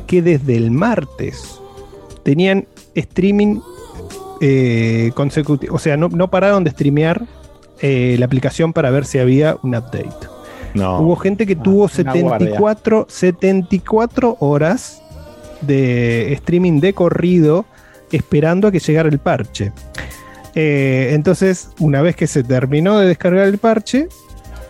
que 0.06 0.20
desde 0.22 0.56
el 0.56 0.70
martes 0.70 1.60
tenían 2.24 2.66
streaming 2.95 3.61
eh, 4.40 5.11
consecutivo. 5.14 5.74
O 5.74 5.78
sea, 5.78 5.97
no, 5.97 6.09
no 6.09 6.30
pararon 6.30 6.64
de 6.64 6.70
streamear 6.70 7.24
eh, 7.80 8.16
la 8.18 8.26
aplicación 8.26 8.72
para 8.72 8.90
ver 8.90 9.05
si 9.05 9.18
había 9.18 9.57
un 9.62 9.74
update. 9.74 10.28
No. 10.74 11.01
Hubo 11.01 11.16
gente 11.16 11.47
que 11.47 11.55
tuvo 11.55 11.88
74, 11.88 13.07
74 13.09 14.36
horas 14.40 15.03
de 15.61 16.32
streaming 16.32 16.80
de 16.80 16.92
corrido 16.92 17.64
esperando 18.11 18.68
a 18.68 18.72
que 18.72 18.80
llegara 18.80 19.09
el 19.09 19.18
parche. 19.18 19.72
Eh, 20.55 21.11
entonces, 21.12 21.70
una 21.78 22.03
vez 22.03 22.16
que 22.16 22.26
se 22.26 22.45
terminó 22.45 22.99
de 22.99 23.09
descargar 23.09 23.47
el 23.49 23.59
parche, 23.59 24.09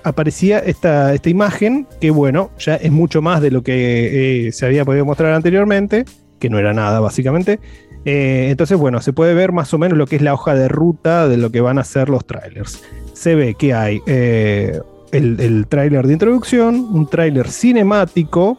aparecía 0.02 0.58
esta, 0.58 1.14
esta 1.14 1.30
imagen 1.30 1.86
que, 2.00 2.10
bueno, 2.10 2.50
ya 2.58 2.76
es 2.76 2.90
mucho 2.90 3.22
más 3.22 3.40
de 3.40 3.50
lo 3.50 3.62
que 3.62 4.48
eh, 4.48 4.52
se 4.52 4.66
había 4.66 4.84
podido 4.84 5.04
mostrar 5.04 5.32
anteriormente, 5.32 6.04
que 6.38 6.48
no 6.48 6.58
era 6.58 6.72
nada, 6.72 7.00
básicamente. 7.00 7.60
Eh, 8.04 8.48
entonces, 8.50 8.76
bueno, 8.78 9.00
se 9.00 9.12
puede 9.12 9.34
ver 9.34 9.52
más 9.52 9.72
o 9.72 9.78
menos 9.78 9.96
lo 9.96 10.06
que 10.06 10.16
es 10.16 10.22
la 10.22 10.34
hoja 10.34 10.54
de 10.54 10.68
ruta 10.68 11.26
de 11.28 11.36
lo 11.38 11.50
que 11.50 11.60
van 11.60 11.78
a 11.78 11.84
ser 11.84 12.08
los 12.10 12.26
trailers. 12.26 12.82
Se 13.14 13.34
ve 13.34 13.54
que 13.54 13.72
hay 13.72 14.02
eh, 14.06 14.78
el, 15.12 15.40
el 15.40 15.66
tráiler 15.66 16.06
de 16.06 16.12
introducción, 16.12 16.74
un 16.92 17.08
tráiler 17.08 17.48
cinemático, 17.48 18.58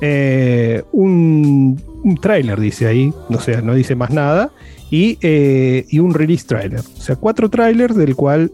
eh, 0.00 0.82
un, 0.92 1.80
un 2.02 2.16
tráiler 2.16 2.58
dice 2.60 2.86
ahí, 2.86 3.12
no 3.28 3.38
sé, 3.40 3.62
no 3.62 3.74
dice 3.74 3.94
más 3.94 4.10
nada, 4.10 4.50
y, 4.90 5.18
y 5.22 5.98
un 6.00 6.12
release 6.14 6.44
trailer. 6.46 6.80
O 6.80 7.00
sea, 7.00 7.16
cuatro 7.16 7.48
trailers 7.48 7.94
del 7.96 8.16
cual, 8.16 8.50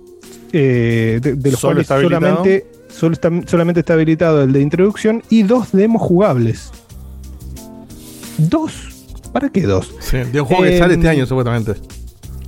de, 0.53 1.21
de 1.21 1.51
los 1.51 1.61
¿Solo 1.61 1.83
cuales 1.85 1.87
solamente, 1.87 2.67
solo 2.89 3.13
está- 3.15 3.31
solamente 3.47 3.81
está 3.81 3.95
habilitado 3.95 4.43
el 4.43 4.53
de 4.53 4.61
introducción 4.61 5.23
y 5.31 5.43
dos 5.45 5.73
demos 5.73 6.03
jugables. 6.03 6.71
¿Dos? 8.39 9.00
¿Para 9.33 9.49
qué 9.51 9.63
dos? 9.63 9.95
Sí, 10.01 10.19
de 10.19 10.41
un 10.41 10.47
juego 10.47 10.63
que 10.65 10.79
sale 10.79 10.95
este 10.95 11.07
Em, 11.07 11.13
año, 11.13 11.27
supuestamente. 11.27 11.75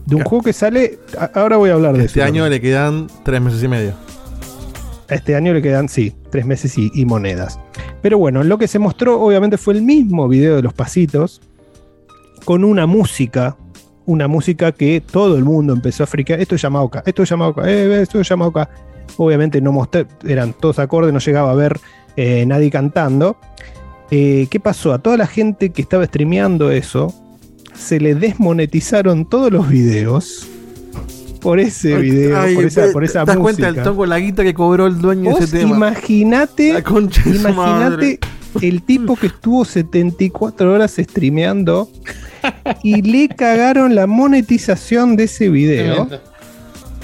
De 0.06 0.16
un 0.16 0.24
juego 0.24 0.42
que 0.44 0.52
sale, 0.52 0.98
a- 1.18 1.30
ahora 1.40 1.56
voy 1.56 1.70
a 1.70 1.74
hablar 1.74 1.96
de 1.96 2.04
Este 2.04 2.20
eso. 2.20 2.26
año 2.26 2.48
le 2.48 2.60
quedan 2.60 3.06
tres 3.24 3.40
meses 3.40 3.62
y 3.62 3.68
medio. 3.68 3.92
A 5.08 5.14
este 5.14 5.34
año 5.36 5.52
le 5.52 5.62
quedan, 5.62 5.88
sí, 5.88 6.12
tres 6.30 6.44
meses 6.46 6.76
y, 6.78 6.90
y 6.94 7.04
monedas. 7.04 7.58
Pero 8.00 8.18
bueno, 8.18 8.42
lo 8.42 8.58
que 8.58 8.66
se 8.66 8.78
mostró 8.78 9.20
obviamente 9.20 9.58
fue 9.58 9.74
el 9.74 9.82
mismo 9.82 10.26
video 10.28 10.56
de 10.56 10.62
los 10.62 10.72
pasitos, 10.72 11.40
con 12.44 12.64
una 12.64 12.86
música, 12.86 13.56
una 14.06 14.26
música 14.26 14.72
que 14.72 15.00
todo 15.00 15.36
el 15.36 15.44
mundo 15.44 15.72
empezó 15.72 16.02
a 16.02 16.06
friquear. 16.06 16.40
Esto 16.40 16.56
es 16.56 16.62
Yamaoka, 16.62 17.02
esto 17.06 17.22
es 17.22 17.28
Yamaoka, 17.28 17.62
eh, 17.70 18.02
esto 18.02 18.20
es 18.20 18.28
Yamaoka. 18.28 18.68
Obviamente 19.18 19.60
no 19.60 19.70
mostré, 19.70 20.06
eran 20.26 20.52
todos 20.54 20.78
acordes, 20.80 21.12
no 21.12 21.20
llegaba 21.20 21.52
a 21.52 21.54
ver 21.54 21.78
eh, 22.16 22.44
nadie 22.46 22.70
cantando. 22.70 23.36
Eh, 24.14 24.46
¿Qué 24.50 24.60
pasó? 24.60 24.92
A 24.92 24.98
toda 24.98 25.16
la 25.16 25.26
gente 25.26 25.70
que 25.70 25.80
estaba 25.80 26.04
streameando 26.04 26.70
eso, 26.70 27.14
se 27.74 27.98
le 27.98 28.14
desmonetizaron 28.14 29.24
todos 29.24 29.50
los 29.50 29.70
videos 29.70 30.46
por 31.40 31.58
ese 31.58 31.96
video, 31.96 32.38
Ay, 32.38 32.54
por 32.54 32.64
esa, 32.66 32.86
¿te- 32.86 32.92
por 32.92 33.04
esa 33.04 33.24
¿Te 33.24 33.30
das 33.32 33.38
música. 33.38 33.42
cuenta 33.62 33.72
del 33.72 33.82
tongo 33.82 34.04
la 34.06 34.18
guita 34.18 34.44
que 34.44 34.52
cobró 34.54 34.86
el 34.86 35.00
dueño 35.00 35.34
de 35.34 35.44
ese 35.44 35.56
tema? 35.60 35.76
Imaginate 35.76 36.82
madre. 37.56 38.18
el 38.60 38.82
tipo 38.82 39.16
que 39.16 39.28
estuvo 39.28 39.64
74 39.64 40.72
horas 40.74 40.94
streameando 40.98 41.88
y 42.82 43.00
le 43.00 43.28
cagaron 43.28 43.94
la 43.94 44.06
monetización 44.06 45.16
de 45.16 45.24
ese 45.24 45.48
video 45.48 46.06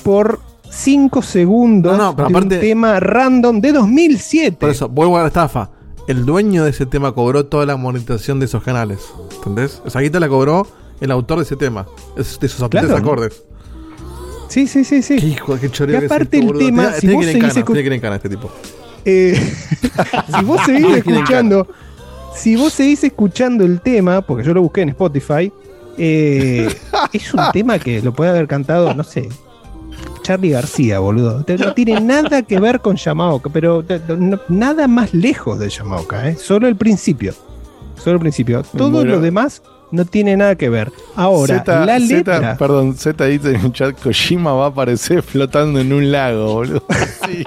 por 0.04 0.40
5 0.70 1.22
segundos 1.22 1.96
No, 1.96 2.04
no, 2.12 2.16
pero 2.16 2.28
de 2.28 2.34
aparte- 2.34 2.54
un 2.56 2.60
tema 2.60 3.00
random 3.00 3.60
de 3.62 3.72
2007. 3.72 4.56
Por 4.60 4.68
eso, 4.70 4.88
vuelvo 4.90 5.16
a 5.16 5.22
la 5.22 5.28
estafa. 5.28 5.70
El 6.08 6.24
dueño 6.24 6.64
de 6.64 6.70
ese 6.70 6.86
tema 6.86 7.12
cobró 7.12 7.46
toda 7.46 7.66
la 7.66 7.76
monetización 7.76 8.40
de 8.40 8.46
esos 8.46 8.62
canales. 8.64 8.98
¿Entendés? 9.36 9.80
Esa 9.86 10.00
guita 10.00 10.18
la 10.18 10.28
cobró 10.28 10.66
el 11.00 11.10
autor 11.10 11.38
de 11.38 11.44
ese 11.44 11.54
tema. 11.56 11.86
De 12.16 12.22
esos 12.22 12.68
Claro. 12.68 12.96
acordes. 12.96 13.44
Sí, 14.48 14.66
sí, 14.66 14.82
sí, 14.84 15.02
sí. 15.02 15.16
Qué 15.18 15.26
hijo, 15.26 15.58
qué 15.60 15.70
choreo 15.70 16.00
Y 16.00 16.06
aparte 16.06 16.38
el 16.38 16.52
tema, 16.56 16.84
Tiene- 16.84 16.94
si 16.94 17.00
tiene 17.00 17.14
vos 17.16 17.24
seguís 17.26 17.40
cana, 17.42 17.54
escu- 17.54 17.66
tiene 17.66 17.80
que 17.82 17.86
ir 17.86 17.92
en 17.92 18.00
cana 18.00 18.16
este 18.16 18.28
tipo. 18.30 18.50
Eh, 19.04 19.38
si 20.38 20.44
vos 20.44 20.60
seguís 20.64 20.96
escuchando, 20.96 21.68
si 22.34 22.56
vos 22.56 22.72
seguís 22.72 23.04
escuchando 23.04 23.64
el 23.64 23.80
tema, 23.82 24.22
porque 24.22 24.44
yo 24.44 24.54
lo 24.54 24.62
busqué 24.62 24.80
en 24.80 24.88
Spotify, 24.88 25.52
eh, 25.98 26.68
es 27.12 27.34
un 27.34 27.42
tema 27.52 27.78
que 27.78 28.00
lo 28.00 28.14
puede 28.14 28.30
haber 28.30 28.48
cantado, 28.48 28.94
no 28.94 29.04
sé, 29.04 29.28
Charlie 30.28 30.50
García, 30.50 30.98
boludo. 30.98 31.42
No 31.58 31.72
tiene 31.72 31.98
nada 32.02 32.42
que 32.42 32.60
ver 32.60 32.80
con 32.80 32.96
Yamaoka, 32.96 33.48
pero 33.48 33.82
no- 34.18 34.38
nada 34.50 34.86
más 34.86 35.14
lejos 35.14 35.58
de 35.58 35.70
Yamaoka, 35.70 36.28
¿eh? 36.28 36.36
solo 36.36 36.68
el 36.68 36.76
principio. 36.76 37.32
Solo 37.96 38.16
el 38.16 38.20
principio. 38.20 38.62
Todo 38.76 38.90
Bueno. 38.90 39.12
lo 39.12 39.20
demás 39.22 39.62
no 39.90 40.04
tiene 40.04 40.36
nada 40.36 40.54
que 40.56 40.68
ver. 40.68 40.92
Ahora, 41.16 41.58
Zeta- 41.58 41.84
la 41.86 41.98
Zeta- 41.98 42.34
letra. 42.38 42.56
perdón, 42.58 42.94
Z 42.96 43.24
dice 43.26 43.50
en 43.54 43.60
el 43.60 43.72
chat, 43.72 43.98
Kojima 44.00 44.52
va 44.52 44.66
a 44.66 44.68
aparecer 44.68 45.22
flotando 45.22 45.80
en 45.80 45.92
un 45.92 46.12
lago, 46.12 46.54
boludo. 46.54 46.82
Sí. 47.28 47.44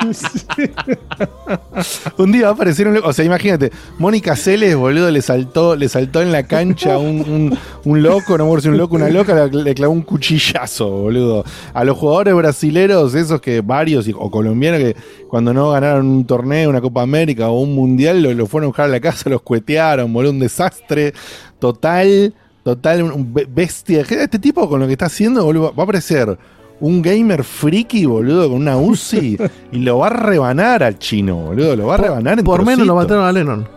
un 2.18 2.32
día 2.32 2.44
va 2.44 2.50
a 2.50 2.52
aparecer 2.54 2.88
un 2.88 2.94
lago. 2.96 3.08
O 3.08 3.14
sea, 3.14 3.26
imagínate, 3.26 3.72
Mónica 3.98 4.36
Celes, 4.36 4.76
boludo, 4.76 5.10
le 5.10 5.22
saltó, 5.22 5.76
le 5.76 5.90
saltó 5.90 6.22
en 6.22 6.32
la 6.32 6.44
cancha 6.44 6.98
un, 6.98 7.20
un- 7.22 7.58
un 7.86 8.04
loco, 8.04 8.38
no 8.38 8.60
si 8.62 8.70
un 8.70 8.78
loco, 8.78 8.96
una 8.96 9.10
loca, 9.10 9.48
le, 9.48 9.74
clavó 9.74 9.94
un 9.94 10.02
cuchillazo, 10.04 10.90
boludo. 10.90 11.44
A 11.74 11.84
los 11.84 11.98
jugadores 11.98 12.36
brasileros, 12.36 13.16
esos 13.16 13.42
que 13.42 13.62
varios, 13.62 14.08
o 14.16 14.30
colombianos, 14.30 14.80
que 14.82 14.96
cuando 15.30 15.54
no 15.54 15.72
ganaron 15.72 16.06
un 16.08 16.26
torneo, 16.26 16.70
una 16.70 16.82
Copa 16.82 17.02
América 17.02 17.50
o 17.50 17.60
un 17.62 17.74
mundial, 17.74 18.22
lo, 18.22 18.34
lo 18.34 18.46
fueron 18.48 18.66
a 18.66 18.70
buscar 18.70 18.86
a 18.86 18.90
la 18.90 19.00
casa, 19.00 19.30
los 19.30 19.42
cuetearon, 19.42 20.12
boludo, 20.14 20.32
un 20.32 20.40
desastre 20.40 21.14
total, 21.62 22.34
total, 22.64 23.04
un- 23.04 23.12
un 23.14 23.34
be- 23.34 23.48
bestia. 23.50 24.02
Este 24.02 24.40
tipo 24.40 24.68
con 24.68 24.82
lo 24.82 24.88
que 24.88 24.92
está 24.94 25.06
haciendo, 25.06 25.46
boludo, 25.46 25.74
va 25.74 25.82
a 25.82 25.86
aparecer 25.86 26.38
un 26.82 27.02
gamer 27.02 27.44
friki, 27.44 28.06
boludo, 28.06 28.50
con 28.50 28.58
una 28.62 28.76
UCI 28.76 29.38
y 29.72 29.78
lo 29.80 30.00
va 30.00 30.08
a 30.08 30.10
rebanar 30.10 30.84
al 30.84 30.98
chino, 31.00 31.36
boludo, 31.36 31.76
lo 31.76 31.86
va 31.88 31.94
a 31.94 31.98
rebanar 31.98 32.40
en 32.40 32.44
Por 32.44 32.66
menos 32.66 32.86
lo 32.86 32.96
mataron 32.96 33.24
a 33.24 33.32
Lennon. 33.32 33.68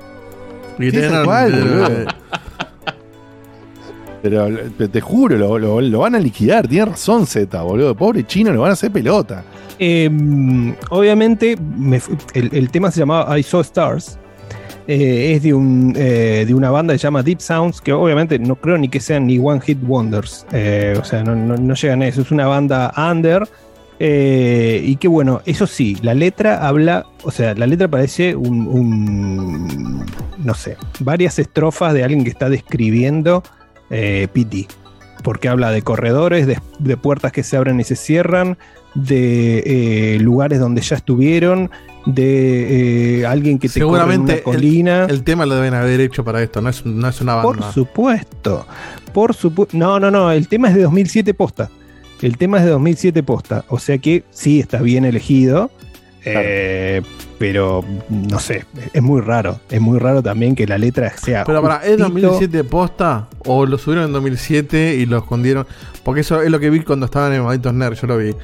Y 0.78 0.90
Sí, 0.90 0.96
tenían- 0.96 1.24
cual, 1.24 1.54
eh, 1.54 1.58
boludo. 1.60 2.06
Pero 4.22 4.48
te, 4.88 5.00
juro, 5.02 5.36
lo, 5.36 5.58
lo- 5.58 5.80
lo 5.82 5.98
van 5.98 6.14
a 6.14 6.18
liquidar, 6.18 6.66
tiene 6.66 6.86
razón 6.86 7.26
Z, 7.26 7.60
boludo. 7.62 7.94
Pobre 7.94 8.26
chino, 8.26 8.50
lo 8.52 8.62
van 8.62 8.70
a 8.70 8.72
hacer 8.72 8.90
pelota. 8.90 9.44
Eh, 9.78 10.08
obviamente, 10.88 11.56
me 11.76 12.00
el, 12.32 12.48
el 12.54 12.70
tema 12.70 12.90
se 12.90 13.00
llamaba 13.00 13.38
I 13.38 13.42
Saw 13.42 13.60
Stars. 13.60 14.18
Eh, 14.86 15.32
es 15.34 15.42
de, 15.42 15.54
un, 15.54 15.94
eh, 15.96 16.44
de 16.46 16.52
una 16.54 16.70
banda 16.70 16.92
que 16.92 16.98
se 16.98 17.04
llama 17.04 17.22
Deep 17.22 17.40
Sounds, 17.40 17.80
que 17.80 17.92
obviamente 17.92 18.38
no 18.38 18.56
creo 18.56 18.76
ni 18.76 18.88
que 18.88 19.00
sean 19.00 19.26
ni 19.26 19.38
One 19.38 19.60
Hit 19.60 19.78
Wonders. 19.82 20.46
Eh, 20.52 20.96
o 21.00 21.04
sea, 21.04 21.24
no, 21.24 21.34
no- 21.34 21.74
llegan 21.74 22.02
a 22.02 22.06
eso. 22.06 22.20
Es 22.20 22.30
una 22.30 22.46
banda 22.46 22.92
under. 22.96 23.48
y 23.98 24.96
que 24.96 25.08
bueno, 25.08 25.40
eso 25.46 25.66
sí, 25.66 25.96
la 26.02 26.12
letra 26.14 26.66
habla, 26.66 27.06
o 27.22 27.30
sea, 27.30 27.54
la 27.54 27.66
letra 27.66 27.88
parece 27.88 28.36
un, 28.36 30.04
no 30.38 30.54
sé, 30.54 30.76
varias 31.00 31.38
estrofas 31.38 31.94
de 31.94 32.04
alguien 32.04 32.24
que 32.24 32.30
está 32.30 32.50
describiendo 32.50 33.42
PT 33.88 34.66
porque 35.22 35.48
habla 35.48 35.70
de 35.70 35.80
corredores, 35.80 36.46
de, 36.46 36.96
puertas 36.98 37.32
que 37.32 37.42
se 37.42 37.56
abren 37.56 37.80
y 37.80 37.84
se 37.84 37.96
cierran, 37.96 38.58
de 38.94 40.18
lugares 40.20 40.60
donde 40.60 40.82
ya 40.82 40.96
estuvieron, 40.96 41.70
de 42.06 43.20
eh, 43.20 43.26
alguien 43.26 43.58
que 43.58 43.68
te 43.68 43.80
corre 43.80 43.84
en 43.84 43.90
Seguramente 43.90 44.32
una 44.34 44.42
colina. 44.42 45.04
el, 45.04 45.10
el 45.10 45.24
tema 45.24 45.46
lo 45.46 45.54
deben 45.54 45.74
haber 45.74 46.00
hecho 46.00 46.24
para 46.24 46.42
esto, 46.42 46.60
no 46.60 46.68
es, 46.68 46.84
no 46.84 47.08
es 47.08 47.20
una 47.20 47.40
Por 47.42 47.56
banda. 47.58 47.72
supuesto, 47.72 48.66
por 49.12 49.34
supuesto. 49.34 49.76
No, 49.76 49.98
no, 49.98 50.10
no, 50.10 50.30
el 50.30 50.48
tema 50.48 50.68
es 50.68 50.74
de 50.74 50.82
2007 50.82 51.32
posta. 51.34 51.70
El 52.20 52.36
tema 52.38 52.58
es 52.58 52.64
de 52.64 52.70
2007 52.70 53.22
posta. 53.22 53.64
O 53.68 53.78
sea 53.78 53.98
que 53.98 54.24
sí 54.30 54.60
está 54.60 54.80
bien 54.80 55.04
elegido. 55.04 55.70
eh, 56.24 57.02
pero 57.38 57.84
no 58.08 58.38
sé, 58.38 58.64
es 58.92 59.02
muy 59.02 59.20
raro. 59.20 59.60
Es 59.68 59.80
muy 59.80 59.98
raro 59.98 60.22
también 60.22 60.54
que 60.54 60.66
la 60.66 60.78
letra 60.78 61.12
sea. 61.18 61.44
Pero 61.44 61.60
para, 61.60 61.76
¿es 61.84 61.98
justito- 62.00 62.02
2007 62.28 62.64
posta? 62.64 63.28
¿O 63.44 63.66
lo 63.66 63.76
subieron 63.76 64.06
en 64.06 64.12
2007 64.12 64.94
y 64.96 65.04
lo 65.06 65.18
escondieron? 65.18 65.66
Porque 66.02 66.20
eso 66.22 66.40
es 66.40 66.50
lo 66.50 66.60
que 66.60 66.70
vi 66.70 66.80
cuando 66.80 67.06
estaban 67.06 67.32
en 67.34 67.42
Malditos 67.42 67.74
Nerd, 67.74 67.94
yo 67.94 68.06
lo 68.06 68.16
vi. 68.18 68.34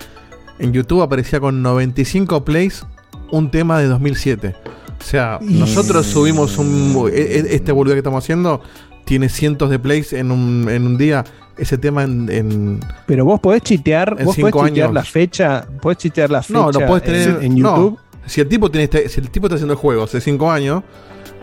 En 0.59 0.73
YouTube 0.73 1.01
aparecía 1.03 1.41
con 1.41 1.63
95 1.63 2.45
plays 2.45 2.85
un 3.33 3.51
tema 3.51 3.79
de 3.79 3.87
2007. 3.87 4.55
O 5.01 5.03
sea, 5.03 5.39
Y- 5.41 5.55
nosotros 5.55 6.07
subimos 6.07 6.59
un. 6.59 7.09
e- 7.13 7.17
e- 7.19 7.55
Este 7.55 7.73
boludo 7.73 7.95
que 7.95 7.99
estamos 8.01 8.23
haciendo 8.25 8.61
tiene 9.05 9.29
cientos 9.29 9.71
de 9.71 9.79
plays 9.79 10.13
en 10.13 10.31
un, 10.31 10.69
en 10.69 10.87
un 10.87 10.99
día. 10.99 11.25
Ese 11.57 11.79
tema 11.79 12.05
en. 12.05 12.31
en- 12.31 12.81
Pero 13.07 13.25
vos 13.25 13.41
podés 13.41 13.63
chitear, 13.63 14.11
vos 14.25 14.37
podés 14.37 14.55
chitear 14.55 14.87
años. 14.89 14.95
la 14.95 15.05
fecha, 15.05 15.67
podés 15.81 15.99
chitear 15.99 16.31
la 16.31 16.43
fecha 16.43 16.59
no, 16.59 16.71
no 16.73 16.87
puedes 16.87 17.05
tener. 17.05 17.29
en, 17.43 17.43
en 17.57 17.63
no. 17.63 17.77
YouTube. 17.77 17.99
Si 18.27 18.41
el 18.41 18.49
tipo 18.49 18.71
tiene 18.71 18.85
este- 18.85 19.09
si 19.09 19.21
el 19.21 19.31
tipo 19.31 19.47
está 19.47 19.55
haciendo 19.57 19.73
el 19.75 19.79
juego 19.79 20.05
hace 20.05 20.21
5 20.21 20.51
años, 20.51 20.83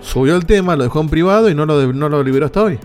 subió 0.01 0.35
el 0.35 0.45
tema, 0.45 0.75
lo 0.75 0.83
dejó 0.83 1.01
en 1.01 1.09
privado 1.09 1.49
y 1.49 1.55
no 1.55 1.65
lo, 1.65 1.91
no 1.93 2.09
lo 2.09 2.23
liberó 2.23 2.45
hasta 2.45 2.63
hoy. 2.63 2.79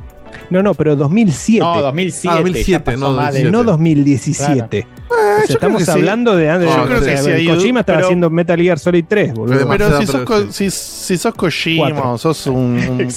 No, 0.50 0.62
no, 0.62 0.74
pero 0.74 0.96
2007. 0.96 1.60
No, 1.64 1.80
2007. 1.82 2.28
Ah, 2.28 2.36
2007, 2.40 2.70
ya 2.72 2.84
pasó 2.84 2.98
no, 2.98 3.10
más 3.16 3.34
de- 3.34 3.42
2007. 3.44 3.50
no 3.52 3.64
2017. 3.64 4.86
O 4.86 5.14
sea, 5.14 5.38
yo 5.40 5.44
creo 5.44 5.44
estamos 5.56 5.78
que 5.78 5.84
sí. 5.84 5.90
hablando 5.90 6.36
de 6.36 6.50
antes. 6.50 6.74
Yo 6.74 6.84
creo 6.86 7.00
que 7.00 7.16
sí, 7.18 7.46
Kojima 7.46 7.80
estaba 7.80 7.96
pero- 7.98 8.06
haciendo 8.06 8.30
Metal 8.30 8.60
Gear 8.60 8.78
Solid 8.78 9.04
3, 9.08 9.34
boludo. 9.34 9.56
Pero 9.56 9.68
Pero 9.68 10.00
si 10.00 10.06
sos, 10.06 10.14
pero 10.14 10.24
co- 10.24 10.40
sí. 10.52 10.70
si, 10.70 10.70
si 10.70 11.16
sos 11.18 11.34
Kojima 11.34 12.12
o 12.12 12.18
sos 12.18 12.46
un, 12.46 12.54
un 12.90 13.08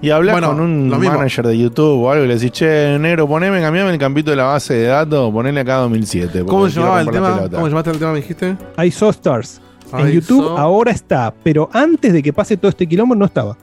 y 0.00 0.10
hablas 0.10 0.32
Bueno, 0.34 0.48
con 0.48 0.60
un 0.60 0.88
manager 0.88 1.46
de 1.46 1.58
YouTube 1.58 2.02
o 2.04 2.10
algo 2.10 2.24
y 2.24 2.28
le 2.28 2.34
decís, 2.34 2.52
che, 2.52 2.98
negro, 2.98 3.26
poneme, 3.28 3.60
cambiame 3.60 3.90
el 3.90 3.98
campito 3.98 4.30
de 4.30 4.36
la 4.36 4.44
base 4.44 4.74
de 4.74 4.86
datos, 4.86 5.30
ponele 5.32 5.60
acá 5.60 5.76
2007. 5.76 6.44
¿Cómo 6.46 6.68
llamaba 6.68 7.00
el 7.00 7.10
tema? 7.10 7.34
pelota". 7.36 7.56
¿Cómo 7.56 7.68
llamaste 7.68 7.90
el 7.90 7.98
tema, 7.98 8.12
me 8.12 8.16
dijiste? 8.20 8.56
I 8.82 8.90
Saw 8.90 9.10
Stars. 9.10 9.60
En 9.92 10.08
I 10.08 10.12
YouTube 10.12 10.42
saw- 10.46 10.58
ahora 10.58 10.90
está, 10.90 11.34
pero 11.42 11.68
antes 11.72 12.12
de 12.14 12.22
que 12.22 12.32
pase 12.32 12.56
todo 12.56 12.70
este 12.70 12.86
quilombo 12.86 13.14
no 13.14 13.26
estaba. 13.26 13.56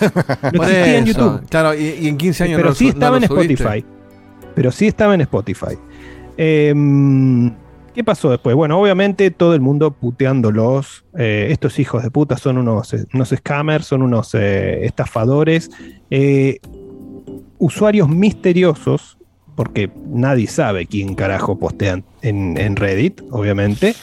No 0.00 0.50
Por 0.58 0.66
existía 0.68 0.98
en. 0.98 1.04
YouTube. 1.06 1.48
Claro, 1.48 1.74
y, 1.74 1.84
y 2.00 2.08
en 2.08 2.16
15 2.16 2.44
años 2.44 2.56
pero 2.56 2.68
no 2.70 2.74
sí 2.74 2.88
estaba 2.88 3.10
no 3.12 3.16
en. 3.18 3.24
Spotify. 3.24 3.84
Pero 4.54 4.70
sí 4.72 4.86
estaba 4.86 5.14
en 5.14 5.20
Spotify. 5.22 5.76
Em, 6.36 7.52
¿Qué 7.94 8.02
pasó 8.02 8.30
después? 8.30 8.56
Bueno, 8.56 8.80
obviamente 8.80 9.30
todo 9.30 9.54
el 9.54 9.60
mundo 9.60 9.92
puteándolos. 9.92 11.04
Eh, 11.16 11.48
estos 11.50 11.78
hijos 11.78 12.02
de 12.02 12.10
puta 12.10 12.36
son 12.36 12.58
unos, 12.58 12.92
eh, 12.94 13.04
unos 13.14 13.28
scammers, 13.30 13.86
son 13.86 14.02
unos 14.02 14.34
eh, 14.34 14.84
estafadores. 14.84 15.70
eh, 16.10 16.58
usuarios 17.58 18.08
misteriosos, 18.08 19.16
porque 19.54 19.90
nadie 20.08 20.46
sabe 20.48 20.86
quién 20.86 21.14
carajo 21.14 21.58
postean 21.58 22.04
en, 22.22 22.58
en 22.58 22.76
Reddit, 22.76 23.20
obviamente. 23.30 23.94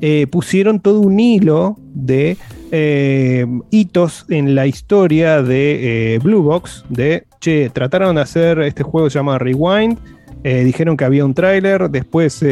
Eh, 0.00 0.26
pusieron 0.26 0.80
todo 0.80 1.00
un 1.00 1.18
hilo 1.18 1.76
de 1.94 2.36
eh, 2.70 3.46
hitos 3.70 4.26
en 4.28 4.54
la 4.54 4.66
historia 4.66 5.42
de 5.42 6.14
eh, 6.14 6.18
Blue 6.18 6.42
Box, 6.42 6.84
de, 6.88 7.24
che, 7.40 7.70
trataron 7.70 8.16
de 8.16 8.22
hacer 8.22 8.58
este 8.60 8.82
juego 8.82 9.08
se 9.10 9.18
llama 9.18 9.38
Rewind, 9.38 9.98
dijeron 10.42 10.98
que 10.98 11.06
había 11.06 11.24
un 11.24 11.32
tráiler, 11.32 11.88
después 11.88 12.44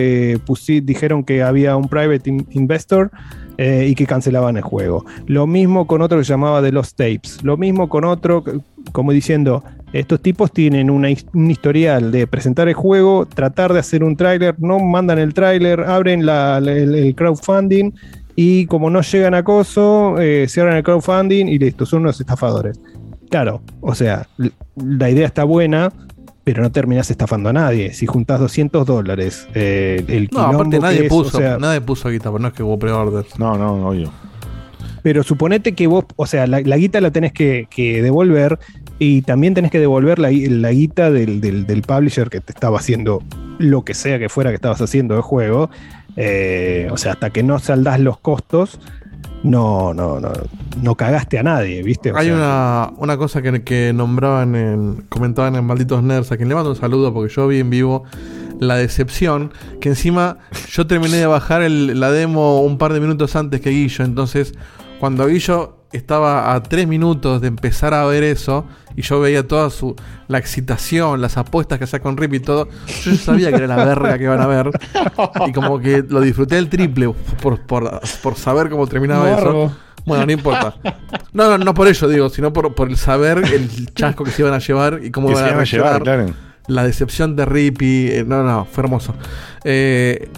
dijeron 0.66 1.24
que 1.24 1.42
había 1.42 1.76
un 1.76 1.88
private 1.88 2.30
in- 2.30 2.46
investor 2.52 3.10
y 3.58 3.94
que 3.94 4.06
cancelaban 4.06 4.56
el 4.56 4.62
juego. 4.62 5.04
Lo 5.26 5.46
mismo 5.46 5.86
con 5.86 6.00
otro 6.00 6.16
que 6.16 6.24
llamaba 6.24 6.62
The 6.62 6.72
Lost 6.72 6.96
Tapes, 6.96 7.40
lo 7.42 7.58
mismo 7.58 7.90
con 7.90 8.04
otro, 8.04 8.44
como 8.92 9.12
diciendo, 9.12 9.62
estos 9.92 10.20
tipos 10.20 10.50
tienen 10.52 10.88
una 10.90 11.08
un 11.34 11.50
historial 11.50 12.10
de 12.10 12.26
presentar 12.26 12.68
el 12.68 12.74
juego, 12.74 13.26
tratar 13.26 13.72
de 13.72 13.80
hacer 13.80 14.02
un 14.04 14.16
tráiler, 14.16 14.54
no 14.58 14.78
mandan 14.78 15.18
el 15.18 15.34
tráiler, 15.34 15.80
abren 15.80 16.24
la- 16.24 16.60
la- 16.60 16.72
el, 16.72 16.94
el 16.94 17.14
crowdfunding 17.14 17.92
y 18.34 18.64
como 18.66 18.88
no 18.90 19.02
llegan 19.02 19.34
a 19.34 19.42
coso, 19.44 20.18
eh, 20.18 20.46
cierran 20.48 20.76
el 20.76 20.82
crowdfunding 20.82 21.46
y 21.46 21.58
listo, 21.58 21.84
son 21.84 22.02
unos 22.02 22.18
estafadores. 22.20 22.80
Claro, 23.30 23.62
o 23.80 23.94
sea, 23.94 24.26
la 24.76 25.10
idea 25.10 25.26
está 25.26 25.44
buena, 25.44 25.92
pero 26.44 26.62
no 26.62 26.72
terminás 26.72 27.10
estafando 27.10 27.50
a 27.50 27.52
nadie. 27.52 27.92
Si 27.94 28.06
juntás 28.06 28.40
200 28.40 28.84
dólares, 28.86 29.46
eh, 29.54 30.02
el 30.08 30.28
No, 30.32 30.40
aparte 30.40 30.80
nadie 30.80 31.04
es, 31.04 31.08
puso, 31.08 31.36
o 31.38 31.40
sea, 31.40 31.56
nadie 31.58 31.80
puso 31.80 32.08
guita, 32.08 32.30
pero 32.30 32.38
no 32.40 32.48
es 32.48 32.54
que 32.54 32.62
hubo 32.62 32.78
pre-orders. 32.78 33.38
No, 33.38 33.56
no, 33.56 33.88
obvio. 33.88 34.10
Pero 35.02 35.22
suponete 35.22 35.72
que 35.74 35.86
vos, 35.86 36.04
o 36.16 36.26
sea, 36.26 36.46
la, 36.46 36.60
la 36.60 36.76
guita 36.76 37.00
la 37.00 37.10
tenés 37.10 37.32
que, 37.32 37.66
que 37.70 38.02
devolver 38.02 38.58
y 39.02 39.22
también 39.22 39.54
tenés 39.54 39.70
que 39.70 39.80
devolver 39.80 40.18
la, 40.18 40.30
la 40.30 40.70
guita 40.70 41.10
del, 41.10 41.40
del- 41.40 41.66
del 41.66 41.82
publisher 41.82 42.30
que 42.30 42.40
te 42.40 42.52
estaba 42.52 42.78
haciendo 42.78 43.22
lo 43.58 43.84
que 43.84 43.94
sea 43.94 44.18
que 44.18 44.28
fuera 44.28 44.50
que 44.50 44.56
estabas 44.56 44.80
haciendo 44.80 45.14
de 45.16 45.22
juego. 45.22 45.70
Eh, 46.16 46.88
o 46.90 46.96
sea, 46.96 47.12
hasta 47.12 47.30
que 47.30 47.42
no 47.42 47.58
saldás 47.58 47.98
los 48.00 48.18
costos, 48.18 48.78
no, 49.42 49.92
no, 49.94 50.20
no, 50.20 50.30
no 50.82 50.94
cagaste 50.94 51.38
a 51.38 51.42
nadie, 51.42 51.82
¿viste? 51.82 52.12
O 52.12 52.16
Hay 52.16 52.26
sea, 52.26 52.34
una, 52.36 52.90
una 52.98 53.16
cosa 53.16 53.42
que, 53.42 53.62
que 53.62 53.92
nombraban 53.92 54.54
en. 54.54 55.04
comentaban 55.08 55.56
en 55.56 55.64
Malditos 55.64 56.02
Nerds, 56.02 56.30
a 56.32 56.36
quien 56.36 56.48
le 56.48 56.54
mando 56.54 56.70
un 56.70 56.76
saludo 56.76 57.12
porque 57.12 57.32
yo 57.34 57.48
vi 57.48 57.58
en 57.60 57.70
vivo 57.70 58.04
la 58.60 58.76
decepción. 58.76 59.52
Que 59.80 59.88
encima 59.88 60.38
yo 60.70 60.86
terminé 60.86 61.16
de 61.16 61.26
bajar 61.26 61.62
el- 61.62 61.98
la 61.98 62.10
demo 62.12 62.60
un 62.62 62.78
par 62.78 62.92
de 62.92 63.00
minutos 63.00 63.34
antes 63.34 63.60
que 63.60 63.70
Guillo. 63.70 64.04
Entonces, 64.04 64.54
cuando 65.00 65.26
Guillo 65.26 65.78
estaba 65.92 66.54
a 66.54 66.62
tres 66.62 66.86
minutos 66.86 67.40
de 67.40 67.48
empezar 67.48 67.94
a 67.94 68.04
ver 68.06 68.22
eso, 68.22 68.64
y 68.96 69.02
yo 69.02 69.20
veía 69.20 69.46
toda 69.46 69.70
su 69.70 69.94
la 70.28 70.38
excitación, 70.38 71.20
las 71.20 71.36
apuestas 71.36 71.78
que 71.78 71.84
hacía 71.84 72.00
con 72.00 72.16
Rip 72.16 72.34
y 72.34 72.40
todo, 72.40 72.68
yo 73.04 73.10
ya 73.12 73.16
sabía 73.16 73.50
que 73.50 73.56
era 73.64 73.66
la 73.76 73.84
verga 73.84 74.18
que 74.18 74.24
iban 74.24 74.40
a 74.40 74.46
ver. 74.46 74.70
Y 75.46 75.52
como 75.52 75.78
que 75.80 76.04
lo 76.08 76.20
disfruté 76.20 76.58
el 76.58 76.68
triple 76.68 77.12
por, 77.40 77.60
por, 77.60 78.00
por 78.22 78.34
saber 78.36 78.68
cómo 78.70 78.86
terminaba 78.86 79.24
Morbo. 79.30 79.66
eso. 79.66 79.76
Bueno, 80.04 80.26
no 80.26 80.32
importa. 80.32 80.74
No, 81.32 81.48
no, 81.48 81.58
no 81.58 81.74
por 81.74 81.86
ello 81.86 82.08
digo, 82.08 82.28
sino 82.28 82.52
por, 82.52 82.74
por 82.74 82.88
el 82.88 82.96
saber 82.96 83.38
el 83.38 83.92
chasco 83.94 84.24
que 84.24 84.30
se 84.32 84.42
iban 84.42 84.52
a 84.54 84.58
llevar 84.58 85.00
y 85.02 85.10
cómo 85.10 85.28
Que 85.28 85.34
iban 85.34 85.44
se 85.44 85.48
a 85.50 85.52
iban 85.52 85.60
a 85.60 85.64
llevar, 85.64 86.02
claro. 86.02 86.34
La 86.66 86.84
decepción 86.84 87.36
de 87.36 87.44
Rippy. 87.44 88.08
eh, 88.10 88.24
no, 88.26 88.42
no, 88.42 88.64
fue 88.70 88.82
hermoso. 88.84 89.14
Eh, 89.64 90.28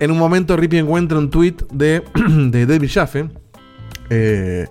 en 0.00 0.10
un 0.10 0.18
momento 0.18 0.56
Rippy 0.56 0.78
encuentra 0.78 1.16
un 1.18 1.30
tweet 1.30 1.54
de, 1.72 2.02
de 2.28 2.66
David 2.66 2.90
Jaffe. 2.92 3.28
eh, 4.10 4.66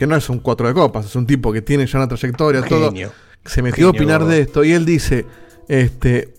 que 0.00 0.06
no 0.08 0.16
es 0.16 0.28
un 0.28 0.40
cuatro 0.40 0.66
de 0.66 0.74
copas, 0.74 1.06
es 1.06 1.14
un 1.14 1.26
tipo 1.26 1.52
que 1.52 1.62
tiene 1.62 1.86
ya 1.86 1.98
una 1.98 2.08
trayectoria, 2.08 2.62
todo. 2.62 2.86
Genio. 2.90 3.12
Se 3.44 3.62
metió 3.62 3.86
a 3.86 3.90
opinar 3.90 4.20
gordo. 4.22 4.32
de 4.32 4.40
esto 4.40 4.64
y 4.64 4.72
él 4.72 4.84
dice: 4.84 5.24
este, 5.68 6.34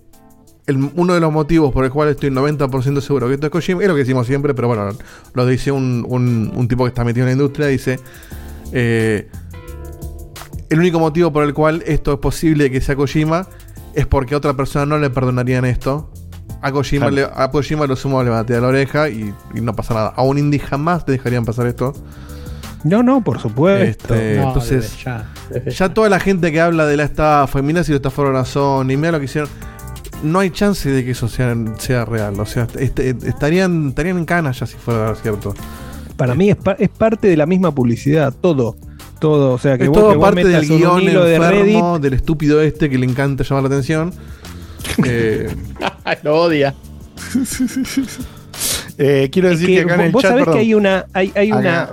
el- 0.68 0.92
uno 0.96 1.14
de 1.14 1.20
los 1.22 1.32
motivos 1.32 1.72
por 1.72 1.86
el 1.86 1.92
cual 1.92 2.10
estoy 2.10 2.30
90% 2.32 3.00
seguro 3.02 3.28
que 3.28 3.36
esto 3.36 3.48
es 3.48 3.52
Kojima, 3.52 3.82
es 3.82 3.88
lo 3.88 3.94
que 3.94 4.00
decimos 4.02 4.28
siempre, 4.28 4.54
pero 4.54 4.68
bueno, 4.68 4.90
lo 5.34 5.46
dice 5.46 5.72
un, 5.72 6.06
un- 6.10 6.52
un 6.56 6.68
tipo 6.68 6.84
que 6.84 6.90
está 6.90 7.04
metido 7.04 7.24
en 7.26 7.30
la 7.30 7.34
industria, 7.34 7.68
dice, 7.68 8.00
eh, 8.74 9.28
el 10.70 10.80
único 10.80 11.00
motivo 11.00 11.32
por 11.34 11.44
el 11.44 11.54
cual 11.54 11.84
esto 11.86 12.14
es 12.14 12.20
posible 12.20 12.72
que 12.72 12.82
sea 12.82 12.96
Kojima 12.96 13.48
es 13.94 14.08
porque 14.08 14.34
a 14.36 14.38
otra 14.38 14.54
persona 14.56 14.86
no 14.86 14.98
le 14.98 15.10
perdonarían 15.10 15.66
esto. 15.66 16.12
A 16.62 16.72
Kojima, 16.72 17.10
Claro. 17.10 17.32
le, 17.36 17.42
a 17.44 17.50
Kojima 17.52 17.88
lo 17.88 17.96
sumo 17.96 18.24
le 18.24 18.30
batea 18.30 18.62
la 18.62 18.68
oreja 18.68 19.10
y, 19.10 19.34
y 19.56 19.62
no 19.62 19.76
pasa 19.76 19.94
nada. 19.96 20.14
A 20.16 20.22
un 20.24 20.38
indie 20.38 20.60
jamás 20.60 21.06
te 21.06 21.12
dejarían 21.14 21.44
pasar 21.44 21.66
esto. 21.68 21.94
No, 22.84 23.03
no, 23.03 23.24
por 23.24 23.40
supuesto. 23.40 24.14
Este, 24.16 24.38
No, 24.38 24.48
entonces, 24.48 24.82
desde 24.91 25.03
ya, 25.03 25.26
desde 25.49 25.72
ya 25.78 25.90
toda 25.94 26.10
la 26.10 26.20
gente 26.20 26.52
que 26.52 26.60
habla 26.62 26.86
de 26.86 26.98
la 26.98 27.03
estafa, 27.03 27.60
y 27.60 27.62
mira 27.62 27.84
si 27.84 27.91
lo 27.91 27.98
estafaron 27.98 28.36
a 28.36 28.45
Sony, 28.45 28.86
mira 28.98 29.12
lo 29.12 29.20
que 29.20 29.26
hicieron. 29.26 29.49
No 30.24 30.40
hay 30.40 30.52
chance 30.52 30.90
de 30.90 31.03
que 31.03 31.12
eso 31.12 31.28
sea, 31.28 31.56
sea 31.80 32.06
real. 32.06 32.40
O 32.40 32.45
sea, 32.45 32.68
este- 32.80 33.10
estarían, 33.26 33.90
estarían 33.90 34.18
en 34.20 34.26
canas 34.26 34.60
ya 34.60 34.66
si 34.68 34.76
fuera 34.78 35.16
cierto. 35.16 35.53
Para 36.16 36.36
mí 36.36 36.49
es, 36.52 36.56
pa- 36.58 36.76
es 36.78 36.90
parte 36.90 37.28
de 37.28 37.38
la 37.38 37.45
misma 37.48 37.74
publicidad, 37.74 38.32
todo. 38.40 38.76
Todo, 39.20 39.53
o 39.53 39.58
sea, 39.60 39.78
que 39.78 39.84
es 39.84 39.90
vos, 39.90 39.99
todo 39.99 40.12
que 40.12 40.18
vos 40.18 40.26
parte 40.28 40.44
metas 40.44 40.62
del 40.68 40.78
guion 40.80 41.02
hilo 41.02 41.24
de 41.24 41.38
Reddit, 41.40 41.60
enfermo, 41.76 41.99
del 41.99 42.14
estúpido 42.14 42.62
este 42.62 42.90
que 42.90 42.98
le 42.98 43.06
encanta 43.06 43.44
llamar 43.44 43.64
la 43.64 43.68
atención. 43.70 44.14
Eh, 45.06 45.56
Lo 46.24 46.41
odia. 46.41 46.74
Eh, 48.98 49.30
quiero 49.32 49.49
decir 49.49 49.68
que, 49.68 49.76
que 49.76 49.82
acá 49.82 49.95
en 49.95 50.02
el 50.02 50.12
vos 50.12 50.22
chat. 50.22 50.32
sabés 50.32 50.44
perdón, 50.45 50.56
que 50.60 50.60
hay 50.62 50.74
una, 50.74 51.06
hay, 51.14 51.32
hay 51.36 51.52
una, 51.52 51.90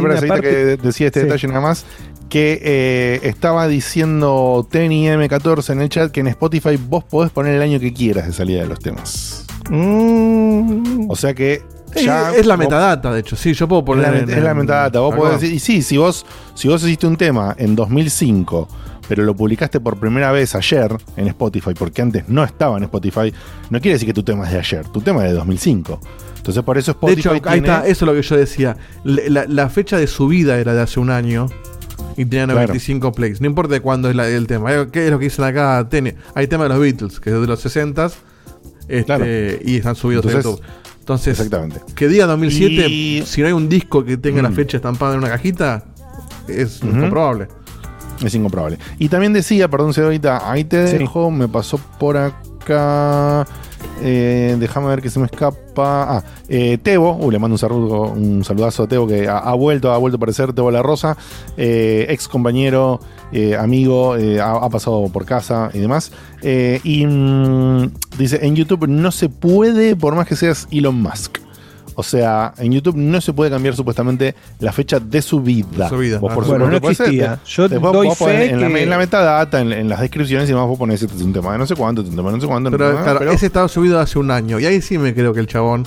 Una 0.00 0.14
seguite 0.16 0.28
parte- 0.28 0.48
que 0.50 0.76
decía 0.86 1.06
este 1.08 1.20
Sí. 1.20 1.26
detalle 1.26 1.48
nada 1.48 1.60
más. 1.60 1.84
Que 2.28 2.60
eh, 2.62 3.20
estaba 3.24 3.68
diciendo 3.68 4.66
Tenny 4.70 5.06
M14 5.08 5.72
en 5.74 5.82
el 5.82 5.88
chat 5.90 6.10
que 6.10 6.20
en 6.20 6.28
Spotify 6.28 6.78
vos 6.88 7.04
podés 7.04 7.30
poner 7.30 7.54
el 7.56 7.62
año 7.62 7.78
que 7.78 7.92
quieras 7.92 8.26
de 8.26 8.32
salida 8.32 8.62
de 8.62 8.68
los 8.68 8.78
temas. 8.78 9.44
Mm, 9.70 11.10
O 11.10 11.16
sea 11.16 11.34
que 11.34 11.62
es, 11.94 12.04
ya. 12.04 12.32
es 12.34 12.46
la 12.46 12.54
vos- 12.56 12.64
metadata, 12.64 13.12
de 13.12 13.20
hecho. 13.20 13.36
Sí, 13.36 13.52
yo 13.52 13.68
puedo 13.68 13.84
poner. 13.84 14.10
la, 14.12 14.18
en- 14.20 14.30
es 14.30 14.42
la 14.42 14.54
metadata. 14.54 15.00
Vos 15.00 15.14
podés 15.14 15.40
decir, 15.40 15.54
y 15.54 15.58
sí, 15.58 15.82
si 15.82 15.96
vos, 15.98 16.24
si 16.54 16.68
vos 16.68 16.82
hiciste 16.82 17.06
un 17.06 17.16
tema 17.16 17.54
en 17.58 17.76
2005, 17.76 18.68
pero 19.14 19.24
lo 19.26 19.36
publicaste 19.36 19.78
por 19.78 19.98
primera 19.98 20.32
vez 20.32 20.54
ayer 20.54 20.90
en 21.18 21.26
Spotify, 21.28 21.74
porque 21.78 22.00
antes 22.00 22.30
no 22.30 22.42
estaba 22.42 22.78
en 22.78 22.84
Spotify, 22.84 23.30
no 23.68 23.78
quiere 23.78 23.96
decir 23.96 24.06
que 24.08 24.14
tu 24.14 24.22
tema 24.22 24.46
es 24.46 24.52
de 24.52 24.58
ayer, 24.58 24.86
tu 24.88 25.02
tema 25.02 25.22
es 25.26 25.32
de 25.32 25.36
2005. 25.36 26.00
Entonces 26.38 26.62
por 26.62 26.78
eso 26.78 26.92
De 26.92 26.96
Spotify 26.96 27.20
hecho, 27.36 27.48
ahí 27.50 27.58
está, 27.58 27.80
eso 27.86 28.06
es 28.06 28.08
lo 28.10 28.14
que 28.14 28.22
yo 28.22 28.36
decía. 28.38 28.74
La, 29.04 29.68
fecha 29.68 29.98
de 29.98 30.06
subida 30.06 30.56
era 30.58 30.72
de 30.72 30.80
hace 30.80 30.98
un 30.98 31.10
año 31.10 31.44
y 32.16 32.24
tenía 32.24 32.46
Claro. 32.46 32.60
95 32.60 33.12
plays. 33.12 33.42
No 33.42 33.48
importa 33.48 33.74
de 33.74 33.80
cuándo 33.82 34.08
es 34.08 34.16
la- 34.16 34.26
el 34.28 34.46
tema. 34.46 34.72
Eh, 34.74 34.88
¿Qué 34.90 35.04
es 35.04 35.10
lo 35.10 35.18
que 35.18 35.26
dicen 35.26 35.44
acá? 35.44 35.86
Tiene, 35.90 36.16
hay 36.34 36.46
tema 36.46 36.62
de 36.62 36.70
los 36.70 36.78
Beatles, 36.80 37.20
que 37.20 37.28
es 37.28 37.38
de 37.38 37.46
los 37.46 37.60
60 37.60 38.06
este, 38.88 39.04
Claro. 39.04 39.26
y 39.62 39.76
están 39.76 39.94
subidos 39.94 40.24
Entonces, 40.24 40.46
a 40.46 40.50
YouTube. 40.56 40.64
Entonces, 41.00 41.38
Exactamente. 41.38 41.80
que 41.94 42.08
diga 42.08 42.24
2007, 42.24 42.88
Y- 42.88 43.22
si 43.26 43.42
no 43.42 43.46
hay 43.48 43.52
un 43.52 43.68
disco 43.68 44.06
que 44.06 44.16
tenga 44.16 44.40
la 44.40 44.48
Mm. 44.48 44.54
fecha 44.54 44.78
estampada 44.78 45.12
en 45.12 45.18
una 45.18 45.28
cajita, 45.28 45.84
es 46.48 46.82
incomprobable. 46.82 47.48
Es 48.24 48.34
incomprobable. 48.34 48.78
Y 48.98 49.08
también 49.08 49.32
decía, 49.32 49.68
perdón, 49.68 49.92
ahorita, 49.96 50.50
ahí 50.50 50.64
te 50.64 50.86
Sí. 50.88 50.98
dejo, 50.98 51.30
me 51.30 51.48
pasó 51.48 51.78
por 51.98 52.16
acá. 52.16 53.44
eh, 54.04 54.56
déjame 54.58 54.86
ver 54.88 55.02
que 55.02 55.10
se 55.10 55.18
me 55.18 55.26
escapa. 55.26 55.58
Ah, 56.18 56.22
eh, 56.48 56.78
Tebo, 56.82 57.16
uh, 57.16 57.30
le 57.30 57.38
mando 57.40 57.54
un 57.54 57.58
saludo, 57.58 58.02
un 58.12 58.44
saludazo 58.44 58.84
a 58.84 58.86
Tebo 58.88 59.06
que 59.08 59.28
ha, 59.28 59.38
ha 59.38 59.54
vuelto, 59.54 59.92
ha 59.92 59.98
vuelto 59.98 60.16
a 60.16 60.18
aparecer, 60.18 60.52
Tebo 60.52 60.70
La 60.70 60.82
Rosa, 60.82 61.16
eh, 61.56 62.06
ex 62.08 62.28
compañero, 62.28 63.00
eh, 63.32 63.56
amigo, 63.56 64.14
ha, 64.14 64.50
ha 64.64 64.70
pasado 64.70 65.08
por 65.12 65.24
casa 65.24 65.70
y 65.74 65.78
demás. 65.80 66.12
Y 66.42 67.04
mm, 67.06 67.90
dice, 68.18 68.40
en 68.46 68.54
YouTube 68.54 68.86
no 68.88 69.10
se 69.10 69.28
puede, 69.28 69.96
por 69.96 70.14
más 70.14 70.26
que 70.28 70.36
seas 70.36 70.68
Elon 70.70 71.00
Musk. 71.02 71.38
O 71.94 72.02
sea, 72.02 72.54
en 72.56 72.72
YouTube 72.72 72.96
no 72.96 73.20
se 73.20 73.32
puede 73.34 73.50
cambiar 73.50 73.74
supuestamente 73.76 74.34
la 74.60 74.72
fecha 74.72 74.98
de 74.98 75.20
su 75.20 75.40
vida. 75.40 75.88
Su 75.90 75.98
vida, 75.98 76.18
Vos 76.18 76.30
ah. 76.32 76.34
por 76.34 76.46
Bueno, 76.46 76.64
supuesto 76.72 76.86
no 76.86 76.90
existía. 77.08 77.36
te- 77.36 77.50
Yo 77.50 77.68
después 77.68 77.92
doy 77.92 78.06
vos 78.08 78.18
ponés 78.18 78.36
fe 78.38 78.50
en, 78.50 78.60
la, 78.60 78.78
en 78.80 78.90
la 78.90 78.98
metadata, 78.98 79.60
en, 79.60 79.72
en 79.72 79.88
las 79.88 80.00
descripciones 80.00 80.48
y 80.48 80.52
demás, 80.52 80.66
vos 80.68 80.78
pones 80.78 81.02
este 81.02 81.14
es 81.16 81.22
un 81.22 81.32
tema 81.32 81.52
de 81.52 81.58
no 81.58 81.66
sé 81.66 81.74
cuánto, 81.76 82.00
este 82.00 82.08
es 82.08 82.12
un 82.12 82.16
tema 82.16 82.30
de 82.30 82.36
no 82.36 82.40
sé 82.40 82.46
cuánto. 82.48 82.70
Pero, 82.70 83.02
claro, 83.02 83.18
pero- 83.18 83.32
ese 83.32 83.46
estaba 83.46 83.68
subido 83.68 84.00
hace 84.00 84.18
un 84.18 84.30
año. 84.30 84.58
Y 84.58 84.64
ahí 84.66 84.80
sí 84.80 84.96
me 84.96 85.12
creo 85.14 85.34
que 85.34 85.40
el 85.40 85.46
chabón 85.46 85.84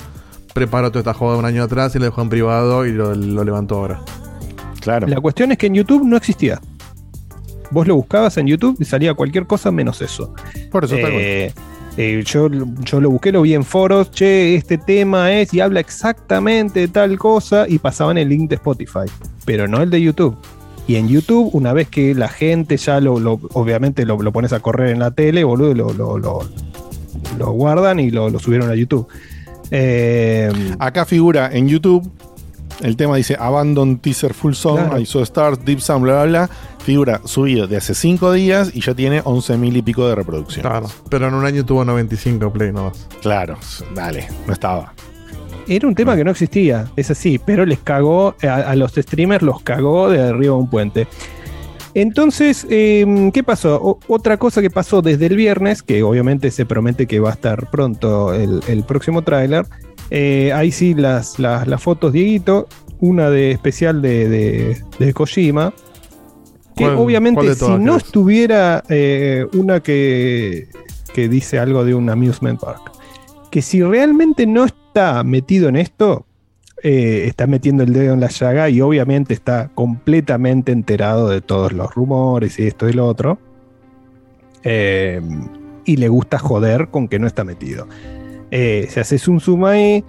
preparó 0.53 0.89
toda 0.91 0.99
esta 0.99 1.13
jugada 1.13 1.37
un 1.39 1.45
año 1.45 1.63
atrás 1.63 1.95
y 1.95 1.99
lo 1.99 2.05
dejó 2.05 2.21
en 2.21 2.29
privado 2.29 2.85
y 2.85 2.91
lo, 2.91 3.13
lo 3.15 3.43
levantó 3.43 3.75
ahora. 3.77 4.01
Claro. 4.81 5.07
La 5.07 5.19
cuestión 5.19 5.51
es 5.51 5.57
que 5.57 5.65
en 5.67 5.73
YouTube 5.73 6.05
no 6.05 6.15
existía. 6.17 6.61
Vos 7.71 7.87
lo 7.87 7.95
buscabas 7.95 8.37
en 8.37 8.45
YouTube 8.47 8.77
y 8.79 8.85
salía 8.85 9.13
cualquier 9.15 9.47
cosa 9.47 9.71
menos 9.71 10.01
eso. 10.01 10.33
Por 10.71 10.85
eso, 10.85 10.95
Eh, 10.97 11.51
eh, 11.97 12.23
yo, 12.25 12.49
yo 12.83 12.99
lo 12.99 13.09
busqué, 13.09 13.31
lo 13.31 13.41
vi 13.43 13.53
en 13.53 13.63
foros, 13.63 14.11
che, 14.11 14.55
este 14.55 14.77
tema 14.77 15.31
es 15.33 15.53
y 15.53 15.59
habla 15.61 15.79
exactamente 15.79 16.81
de 16.81 16.87
tal 16.89 17.17
cosa 17.17 17.65
y 17.67 17.79
pasaban 17.79 18.17
el 18.17 18.29
link 18.29 18.49
de 18.49 18.55
Spotify, 18.55 19.05
pero 19.45 19.67
no 19.67 19.81
el 19.81 19.89
de 19.89 20.01
YouTube. 20.01 20.35
Y 20.87 20.97
en 20.97 21.07
YouTube, 21.07 21.49
una 21.53 21.73
vez 21.73 21.87
que 21.89 22.13
la 22.13 22.27
gente 22.27 22.77
ya 22.77 22.99
lo, 22.99 23.19
lo- 23.19 23.39
obviamente 23.53 24.05
lo, 24.05 24.21
lo 24.21 24.31
pones 24.31 24.53
a 24.53 24.59
correr 24.59 24.89
en 24.89 24.99
la 24.99 25.11
tele, 25.11 25.43
boludo, 25.43 25.73
lo, 25.73 25.93
lo, 25.93 26.17
lo- 26.19 26.43
lo 27.39 27.51
guardan 27.53 27.99
y 27.99 28.11
lo, 28.11 28.29
lo 28.29 28.37
subieron 28.39 28.69
a 28.69 28.75
YouTube. 28.75 29.07
Eh, 29.71 30.51
Acá 30.79 31.05
figura 31.05 31.49
en 31.51 31.67
YouTube. 31.67 32.07
El 32.81 32.97
tema 32.97 33.15
dice 33.15 33.35
Abandon 33.39 33.97
Teaser 33.99 34.33
Full 34.33 34.53
Song, 34.53 34.75
Claro. 34.77 34.99
I 34.99 35.05
Saw 35.05 35.23
Stars, 35.23 35.63
Deep 35.65 35.79
Sound, 35.79 36.03
bla, 36.03 36.23
bla, 36.23 36.25
bla. 36.25 36.49
Figura 36.85 37.19
subido 37.25 37.65
de 37.67 37.77
hace 37.77 37.95
5 37.95 38.31
días 38.33 38.71
y 38.73 38.81
ya 38.81 38.93
tiene 38.93 39.21
11 39.23 39.57
mil 39.57 39.75
y 39.75 39.81
pico 39.81 40.07
de 40.07 40.13
reproducción. 40.15 40.61
Claro. 40.61 40.87
Pero 41.09 41.27
en 41.27 41.33
un 41.33 41.43
año 41.45 41.65
tuvo 41.65 41.83
95 41.83 42.53
play 42.53 42.71
nomás. 42.71 43.07
Claro, 43.21 43.57
dale, 43.95 44.27
no 44.45 44.53
estaba. 44.53 44.93
Era 45.67 45.87
un 45.87 45.95
tema 45.95 46.15
que 46.15 46.23
no 46.23 46.29
existía, 46.29 46.85
es 46.95 47.09
así, 47.09 47.39
pero 47.39 47.65
les 47.65 47.79
cagó, 47.79 48.35
a, 48.43 48.53
a 48.53 48.75
los 48.75 48.91
streamers 48.93 49.41
los 49.43 49.63
cagó 49.63 50.11
de 50.11 50.21
arriba 50.21 50.53
de 50.55 50.61
un 50.61 50.69
puente. 50.69 51.07
Entonces, 51.95 52.67
eh, 52.69 53.31
¿qué 53.33 53.41
pasó? 53.43 53.79
O- 53.81 53.99
otra 54.07 54.37
cosa 54.37 54.61
que 54.61 54.69
pasó 54.69 55.01
desde 55.01 55.27
el 55.27 55.35
viernes, 55.35 55.81
que 55.81 56.03
obviamente 56.03 56.51
se 56.51 56.65
promete 56.65 57.07
que 57.07 57.19
va 57.19 57.29
a 57.31 57.33
estar 57.33 57.69
pronto 57.71 58.33
el, 58.33 58.61
el 58.67 58.83
próximo 58.83 59.21
tráiler. 59.23 59.65
eh, 60.11 60.51
ahí 60.53 60.71
sí 60.71 60.93
las, 60.93 61.39
las, 61.39 61.67
las 61.67 61.81
fotos, 61.81 62.13
Dieguito, 62.13 62.67
una 62.99 63.29
de 63.29 63.51
especial 63.51 64.01
de, 64.01 64.29
de, 64.29 64.81
de 64.99 65.13
Kojima. 65.13 65.73
Que 66.75 66.83
¿Cuál- 66.83 66.95
obviamente 66.97 67.41
si 67.55 67.71
no 67.77 67.95
estuviera 67.97 68.83
eh, 68.89 69.45
una 69.53 69.79
que, 69.81 70.67
que 71.13 71.29
dice 71.29 71.57
algo 71.59 71.85
de 71.85 71.95
un 71.95 72.09
amusement 72.09 72.59
park, 72.59 72.91
que 73.51 73.61
si 73.61 73.81
realmente 73.81 74.45
no 74.45 74.65
está 74.65 75.23
metido 75.23 75.69
en 75.69 75.77
esto, 75.77 76.25
eh, 76.83 77.23
está 77.27 77.47
metiendo 77.47 77.83
el 77.83 77.93
dedo 77.93 78.13
en 78.13 78.19
la 78.19 78.27
llaga 78.27 78.69
y 78.69 78.81
obviamente 78.81 79.33
está 79.33 79.69
completamente 79.73 80.71
enterado 80.71 81.29
de 81.29 81.41
todos 81.41 81.71
los 81.71 81.93
rumores 81.95 82.59
y 82.59 82.67
esto 82.67 82.89
y 82.89 82.93
lo 82.93 83.07
otro. 83.07 83.39
Eh, 84.63 85.21
y 85.85 85.97
le 85.97 86.09
gusta 86.09 86.39
joder 86.39 86.87
con 86.89 87.07
que 87.07 87.19
no 87.19 87.27
está 87.27 87.43
metido. 87.43 87.87
Eh, 88.51 88.87
se 88.89 88.99
hace 88.99 89.17
zoom 89.19 89.39
zoom 89.39 89.65
ahí. 89.65 90.03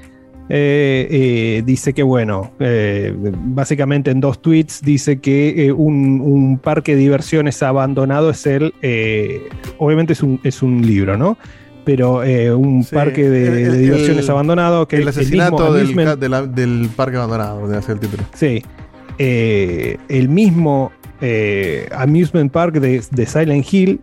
Eh, 0.48 1.08
eh, 1.10 1.62
dice 1.66 1.92
que 1.92 2.02
bueno, 2.02 2.52
eh, 2.60 3.12
básicamente 3.16 4.10
en 4.10 4.20
dos 4.20 4.40
tweets 4.40 4.80
dice 4.82 5.18
que 5.20 5.72
un, 5.76 6.20
un 6.20 6.58
parque 6.58 6.94
de 6.94 7.00
diversiones 7.00 7.62
abandonado 7.62 8.30
es 8.30 8.46
el, 8.46 8.72
obviamente 9.78 10.12
es 10.12 10.22
un, 10.22 10.40
es 10.44 10.62
un 10.62 10.86
libro, 10.86 11.16
¿no? 11.16 11.36
Pero 11.84 12.22
un 12.58 12.84
parque 12.84 13.28
de, 13.28 13.46
El- 13.46 13.54
de 13.54 13.62
el- 13.64 13.78
diversiones 13.82 14.24
el- 14.24 14.30
abandonado 14.30 14.88
que 14.88 14.96
el 14.96 15.08
asesinato 15.08 15.72
del, 15.72 15.88
amusement- 15.88 16.04
ca- 16.04 16.16
de 16.16 16.28
la- 16.28 16.46
del 16.46 16.88
parque 16.96 17.16
abandonado, 17.16 17.68
de 17.68 17.76
hacer 17.76 17.94
el 17.94 18.00
título. 18.00 18.22
Sí. 18.34 18.62
El 19.18 20.28
mismo 20.28 20.92
Amusement 21.92 22.50
Park 22.52 22.74
de, 22.74 23.02
de 23.10 23.26
Silent 23.26 23.66
Hill, 23.72 24.00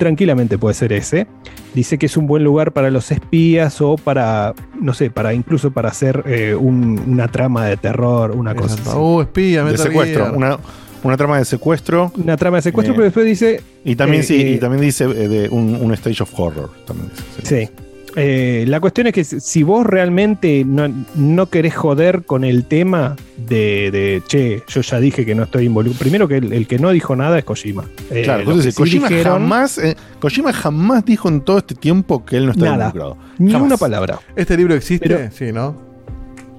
tranquilamente 0.00 0.58
puede 0.58 0.74
ser 0.74 0.92
ese. 0.92 1.28
Dice 1.74 1.96
que 1.98 2.06
es 2.06 2.16
un 2.16 2.26
buen 2.26 2.42
lugar 2.42 2.72
para 2.72 2.90
los 2.90 3.12
espías 3.12 3.80
o 3.80 3.94
para, 3.96 4.54
no 4.80 4.92
sé, 4.94 5.10
para 5.10 5.32
incluso 5.34 5.70
para 5.70 5.90
hacer 5.90 6.24
eh, 6.26 6.56
un- 6.58 6.98
una 7.06 7.28
trama 7.28 7.66
de 7.66 7.76
terror, 7.76 8.32
una 8.32 8.56
cosa 8.56 8.74
así. 8.74 8.98
Uh, 8.98 9.20
espía, 9.20 9.62
De 9.62 9.78
secuestro, 9.78 10.32
una, 10.34 10.58
una 11.04 11.16
trama 11.16 11.38
de 11.38 11.44
secuestro. 11.44 12.10
Una 12.16 12.36
trama 12.36 12.56
de 12.56 12.62
secuestro, 12.62 12.94
Eh, 12.94 12.96
pero 12.96 13.04
después 13.04 13.24
dice. 13.26 13.62
Y 13.84 13.94
también, 13.94 14.22
eh, 14.22 14.24
sí, 14.24 14.40
eh, 14.42 14.50
y 14.54 14.58
también 14.58 14.80
dice 14.82 15.04
eh, 15.04 15.28
de 15.28 15.48
un, 15.50 15.76
un 15.76 15.92
stage 15.94 16.22
of 16.24 16.32
horror. 16.38 16.70
También 16.86 17.10
dice, 17.38 17.66
sí. 17.66 17.72
Eh, 18.16 18.64
la 18.66 18.80
cuestión 18.80 19.06
es 19.06 19.12
que 19.12 19.22
si 19.24 19.62
vos 19.62 19.86
realmente 19.86 20.64
no, 20.66 20.92
no 21.14 21.46
querés 21.46 21.76
joder 21.76 22.24
con 22.24 22.42
el 22.44 22.64
tema 22.64 23.14
de, 23.36 23.90
de, 23.92 24.22
che, 24.26 24.62
yo 24.66 24.80
ya 24.80 24.98
dije 24.98 25.24
que 25.24 25.34
no 25.34 25.44
estoy 25.44 25.66
involucrado. 25.66 26.00
Primero 26.00 26.26
que 26.26 26.38
el, 26.38 26.52
el 26.52 26.66
que 26.66 26.78
no 26.78 26.90
dijo 26.90 27.14
nada 27.14 27.38
es 27.38 27.44
Kojima. 27.44 27.84
Eh, 28.10 28.22
Claro, 28.24 28.40
entonces 28.40 28.74
sí 28.74 28.78
Kojima, 28.82 29.08
dijeron- 29.08 29.32
jamás, 29.34 29.78
eh, 29.78 29.96
Kojima 30.18 30.52
jamás 30.52 31.04
dijo 31.04 31.28
en 31.28 31.40
todo 31.42 31.58
este 31.58 31.74
tiempo 31.76 32.24
que 32.24 32.36
él 32.38 32.46
no 32.46 32.52
Nada. 32.54 32.74
involucrado. 32.74 33.16
Ni 33.38 33.52
Jamás. 33.52 33.66
una 33.68 33.76
palabra. 33.76 34.18
¿Este 34.34 34.56
libro 34.56 34.74
existe? 34.74 35.08
Pero- 35.08 35.30
sí, 35.30 35.52
¿no? 35.52 35.76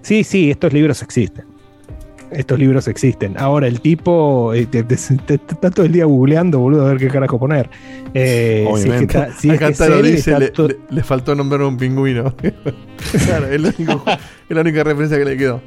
Sí, 0.03 0.23
sí, 0.23 0.49
estos 0.49 0.71
libros 0.73 1.01
existen. 1.03 1.45
Estos 2.31 2.57
libros 2.57 2.87
existen. 2.87 3.37
Ahora, 3.37 3.67
el 3.67 3.81
tipo 3.81 4.53
eh, 4.53 4.65
te- 4.65 4.83
te- 4.83 4.95
te- 4.95 5.17
te- 5.37 5.53
está 5.53 5.69
todo 5.69 5.85
el 5.85 5.91
día 5.91 6.05
googleando, 6.05 6.59
boludo, 6.59 6.85
a 6.85 6.89
ver 6.89 6.97
qué 6.97 7.07
carajo 7.09 7.37
poner. 7.37 7.69
Eh, 8.13 8.65
si 8.75 8.79
es 8.79 8.83
que 8.83 8.89
Obviamente. 8.89 9.65
es 9.69 9.77
que 9.79 9.89
lo 9.89 10.01
dice, 10.01 10.39
le, 10.39 10.49
to- 10.49 10.67
le- 10.69 10.77
le 10.89 11.03
faltó 11.03 11.35
nombrar 11.35 11.61
un 11.63 11.75
pingüino. 11.77 12.33
claro, 13.25 13.47
es, 13.47 13.61
lo 13.61 13.69
único- 13.77 14.03
es 14.07 14.55
la 14.55 14.61
única 14.61 14.83
referencia 14.83 15.17
que 15.17 15.25
le 15.25 15.37
quedó. 15.37 15.61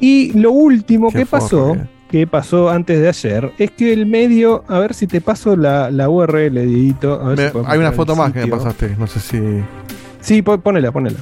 Y 0.00 0.32
lo 0.38 0.50
último 0.50 1.10
Qué 1.10 1.18
que 1.20 1.26
pasó, 1.26 1.76
que 2.10 2.26
pasó 2.26 2.68
antes 2.70 3.00
de 3.00 3.08
ayer, 3.08 3.52
es 3.58 3.70
que 3.70 3.92
el 3.92 4.06
medio, 4.06 4.64
a 4.66 4.78
ver 4.80 4.94
si 4.94 5.06
te 5.06 5.20
paso 5.20 5.54
la, 5.56 5.90
la 5.90 6.08
URL, 6.08 6.66
Dieguito, 6.66 7.20
a 7.20 7.28
ver 7.28 7.38
Me- 7.38 7.46
si 7.46 7.50
podemos 7.52 7.72
hay 7.72 7.78
una 7.78 7.92
foto 7.92 8.16
más 8.16 8.32
que 8.32 8.40
me 8.40 8.48
pasaste, 8.48 8.96
no 8.98 9.06
sé 9.06 9.20
si... 9.20 9.40
Sí, 10.20 10.42
po- 10.42 10.58
ponela, 10.58 10.90
ponela. 10.90 11.18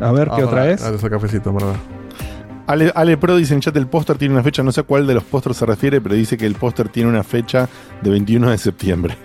A 0.00 0.12
ver 0.12 0.28
Ah, 0.30 0.36
qué 0.36 0.44
otra 0.44 0.70
es. 0.70 0.82
ah, 0.82 0.92
ese 0.94 1.08
cafecito, 1.08 1.52
verdad. 1.52 1.74
Ale, 2.66 2.92
Ale 2.94 3.16
Pro 3.16 3.36
dice 3.36 3.54
en 3.54 3.60
chat 3.60 3.76
el 3.76 3.86
póster 3.86 4.16
tiene 4.18 4.34
una 4.34 4.42
fecha, 4.42 4.62
no 4.62 4.72
sé 4.72 4.80
a 4.80 4.84
cuál 4.84 5.06
de 5.06 5.14
los 5.14 5.24
pósters 5.24 5.56
se 5.56 5.66
refiere, 5.66 6.00
pero 6.00 6.14
dice 6.14 6.36
que 6.36 6.46
el 6.46 6.54
póster 6.54 6.88
tiene 6.88 7.08
una 7.08 7.22
fecha 7.22 7.68
de 8.02 8.10
21 8.10 8.50
de 8.50 8.58
septiembre. 8.58 9.16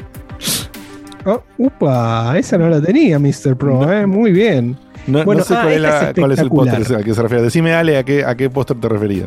Oh, 1.26 1.44
upa, 1.58 2.38
esa 2.38 2.58
no 2.58 2.70
la 2.70 2.82
tenía, 2.82 3.20
Mr. 3.20 3.56
Pro, 3.58 3.92
eh, 3.92 4.06
muy 4.08 4.32
bien. 4.32 4.78
No, 5.08 5.24
Bueno, 5.24 5.40
no 5.40 5.46
sé 5.46 5.56
ah, 5.56 5.62
cuál, 5.64 5.82
la- 5.82 6.10
es 6.10 6.16
cuál 6.20 6.32
es 6.32 6.40
el 6.40 6.50
póster 6.50 6.96
al 6.96 7.04
que 7.04 7.14
se 7.14 7.22
refiere. 7.22 7.44
Decime, 7.44 7.74
Ale, 7.74 7.98
a 7.98 8.04
qué, 8.04 8.26
a 8.26 8.36
qué 8.36 8.50
póster 8.50 8.80
te 8.80 8.90
refería. 8.90 9.26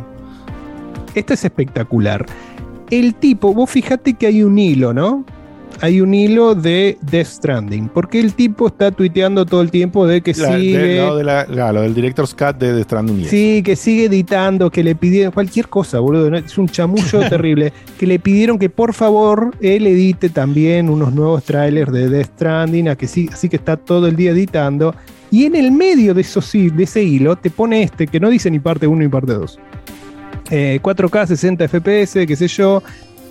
Esto 1.15 1.35
es 1.35 1.45
espectacular. 1.45 2.27
El 2.91 3.15
tipo, 3.15 3.55
vos 3.55 3.71
fíjate 3.71 4.15
que 4.15 4.27
hay 4.27 4.43
un 4.43 4.59
hilo, 4.59 4.93
¿no? 4.93 5.25
Hay 5.83 6.01
un 6.03 6.13
hilo 6.13 6.55
de 6.55 6.99
Death 7.01 7.27
Stranding. 7.27 7.89
Porque 7.89 8.21
el 8.21 8.35
tipo 8.35 8.67
está 8.67 8.91
tuiteando 8.91 9.47
todo 9.47 9.63
el 9.63 9.71
tiempo 9.71 10.07
de 10.07 10.21
que 10.21 10.35
La- 10.35 10.51
de- 10.57 10.61
sigue. 10.61 10.79
de 10.79 11.25
la- 11.25 11.47
claro, 11.47 11.73
lo 11.75 11.81
del 11.83 11.95
Director's 11.95 12.35
Cut 12.35 12.59
de 12.59 12.75
The 12.75 12.83
Stranding. 12.83 13.25
Sí, 13.25 13.63
que 13.65 13.77
sigue 13.77 14.05
editando, 14.05 14.71
que 14.71 14.85
le 14.85 14.95
pidieron 14.95 15.33
cualquier 15.33 15.69
cosa, 15.69 15.99
boludo. 16.01 16.31
¿no? 16.31 16.37
Es 16.37 16.59
un 16.59 16.69
chamullo 16.69 17.21
terrible. 17.31 17.73
Que 17.99 18.07
le 18.07 18.19
pidieron 18.19 18.59
que 18.59 18.69
por 18.69 18.93
favor 18.93 19.55
él 19.61 19.87
edite 19.87 20.29
también 20.29 20.91
unos 20.91 21.15
nuevos 21.15 21.45
trailers 21.45 21.91
de 21.93 22.09
Death 22.11 22.27
Stranding, 22.35 22.89
a 22.91 22.97
que 22.97 23.07
sí, 23.09 23.29
así 23.33 23.49
que 23.49 23.57
está 23.57 23.77
todo 23.79 24.07
el 24.07 24.17
día 24.17 24.33
editando. 24.33 24.95
Y 25.31 25.45
en 25.45 25.55
el 25.55 25.71
medio 25.73 26.13
de, 26.13 26.21
esos, 26.23 26.53
de 26.53 26.83
ese 26.83 27.03
hilo 27.03 27.37
te 27.37 27.49
pone 27.51 27.85
este, 27.85 28.07
que 28.07 28.21
no 28.21 28.29
dice 28.29 28.51
ni 28.51 28.59
parte 28.59 28.87
1 28.87 29.01
ni 29.03 29.09
parte 29.09 29.33
2. 29.33 29.59
4K, 30.51 31.27
60 31.29 31.69
FPS, 31.69 32.27
qué 32.27 32.37
sé 32.37 32.49
yo. 32.49 32.83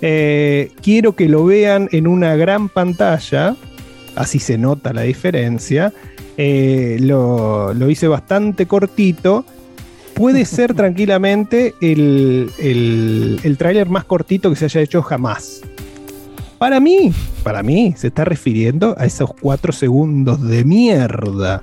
Eh, 0.02 0.72
quiero 0.82 1.14
que 1.14 1.28
lo 1.28 1.44
vean 1.44 1.88
en 1.92 2.06
una 2.06 2.34
gran 2.36 2.68
pantalla, 2.68 3.56
así 4.16 4.38
se 4.38 4.58
nota 4.58 4.92
la 4.92 5.02
diferencia. 5.02 5.92
Eh, 6.36 6.98
lo, 7.00 7.74
lo 7.74 7.90
hice 7.90 8.08
bastante 8.08 8.66
cortito. 8.66 9.44
Puede 10.14 10.44
ser 10.44 10.74
tranquilamente 10.74 11.74
el, 11.80 12.50
el, 12.58 13.40
el 13.42 13.58
tráiler 13.58 13.88
más 13.88 14.04
cortito 14.04 14.50
que 14.50 14.56
se 14.56 14.66
haya 14.66 14.80
hecho 14.80 15.02
jamás. 15.02 15.62
Para 16.58 16.78
mí, 16.78 17.12
para 17.42 17.62
mí, 17.62 17.94
se 17.96 18.08
está 18.08 18.24
refiriendo 18.24 18.94
a 18.98 19.06
esos 19.06 19.30
cuatro 19.40 19.72
segundos 19.72 20.42
de 20.42 20.62
mierda 20.64 21.62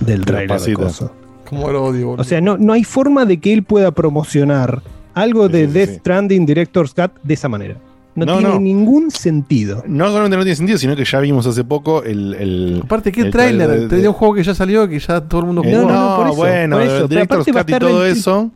del 0.00 0.24
tráiler 0.24 0.50
de 0.50 0.54
pasito. 0.54 0.82
coso. 0.82 1.12
¿Cómo 1.48 1.70
lo 1.70 1.84
odio, 1.84 2.08
boludo? 2.08 2.20
O 2.20 2.24
sea, 2.24 2.42
no, 2.42 2.58
no 2.58 2.74
hay 2.74 2.84
forma 2.84 3.24
de 3.24 3.40
que 3.40 3.54
él 3.54 3.62
pueda 3.62 3.90
promocionar 3.90 4.82
algo 5.20 5.48
de 5.48 5.66
Death 5.66 5.98
Stranding 6.00 6.46
Director's 6.46 6.94
Cut 6.94 7.12
de 7.22 7.34
esa 7.34 7.48
manera. 7.48 7.76
No, 8.14 8.26
No, 8.26 8.38
tiene 8.38 8.54
no. 8.54 8.60
ningún 8.60 9.10
sentido. 9.12 9.84
No 9.86 10.06
solamente 10.08 10.36
no 10.36 10.42
tiene 10.42 10.56
sentido, 10.56 10.76
sino 10.78 10.96
que 10.96 11.04
ya 11.04 11.20
vimos 11.20 11.46
hace 11.46 11.62
poco 11.62 12.02
el. 12.02 12.34
el 12.34 12.80
Aparte, 12.84 13.12
¿qué 13.12 13.20
el 13.20 13.30
trailer? 13.30 13.68
de- 13.82 13.88
Te 13.88 13.96
dio 13.98 14.10
un 14.10 14.14
juego 14.14 14.34
que 14.34 14.42
ya 14.42 14.54
salió, 14.54 14.88
que 14.88 14.98
ya 14.98 15.20
todo 15.20 15.42
el 15.42 15.46
mundo 15.46 15.62
Eh, 15.64 15.72
jugó. 15.76 15.88
no, 15.92 16.16
por 16.16 16.26
eso, 16.26 16.36
bueno, 16.36 16.76
por 16.76 16.82
eso. 16.84 16.94
Pero 16.94 17.08
Director's 17.08 17.46
Cut 17.46 17.70
y 17.70 17.78
todo 17.78 17.98
20 18.00 18.18
eso. 18.18 18.50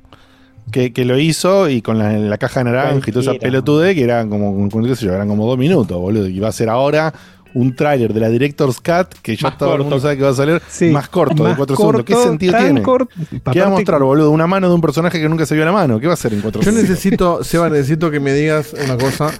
Que, 0.71 0.93
que 0.93 1.05
lo 1.05 1.19
hizo 1.19 1.69
y 1.69 1.83
con 1.83 1.99
la, 1.99 2.13
la 2.13 2.39
caja 2.39 2.63
naranja 2.65 3.01
y 3.09 3.13
toda 3.13 3.33
esa 3.33 3.35
pelotude 3.35 3.95
que 3.95 4.03
eran 4.05 4.31
como, 4.31 4.69
como, 4.71 4.85
qué 4.87 4.97
sé 4.97 5.07
yo, 5.07 5.13
eran 5.13 5.29
como 5.29 5.45
dos 5.47 5.59
minutos, 5.59 5.99
boludo. 5.99 6.27
Y 6.29 6.39
va 6.41 6.49
a 6.49 6.53
ser 6.53 6.69
ahora 6.69 7.13
un 7.55 7.75
tráiler 7.77 8.13
de 8.15 8.21
la 8.21 8.29
Director's 8.29 8.77
Cut 8.81 9.15
que 9.23 9.37
ya 9.37 9.49
Más 9.49 9.59
todo 9.59 9.69
el 9.71 9.73
corto. 9.79 9.85
mundo 9.85 10.01
sabe 10.01 10.17
que 10.17 10.23
va 10.23 10.31
a 10.31 10.35
salir 10.35 10.63
Sí, 10.69 10.87
más 10.91 11.09
corto, 11.09 11.43
de 11.43 11.51
más 11.51 11.57
4 11.59 11.77
segundos. 11.77 12.05
¿Qué 12.05 12.15
sentido 12.17 12.57
tiene? 12.59 12.83
corto. 12.83 13.09
¿Qué 13.53 13.61
va 13.61 13.67
a 13.67 13.71
mostrar, 13.71 14.03
boludo? 14.03 14.31
Una 14.31 14.47
mano 14.47 14.69
de 14.69 14.75
un 14.75 14.81
personaje 14.81 15.21
que 15.21 15.29
nunca 15.29 15.45
se 15.47 15.55
vio 15.55 15.65
la 15.65 15.73
mano. 15.73 16.01
¿Qué 16.01 16.07
va 16.07 16.13
a 16.13 16.15
hacer 16.15 16.33
en 16.35 16.41
4 16.41 16.61
Yo 16.61 16.65
segundos? 16.65 16.89
necesito, 16.89 17.45
Seba, 17.45 17.69
necesito 17.69 18.11
que 18.11 18.21
me 18.21 18.33
digas 18.33 18.75
una 18.85 18.97
cosa. 18.97 19.31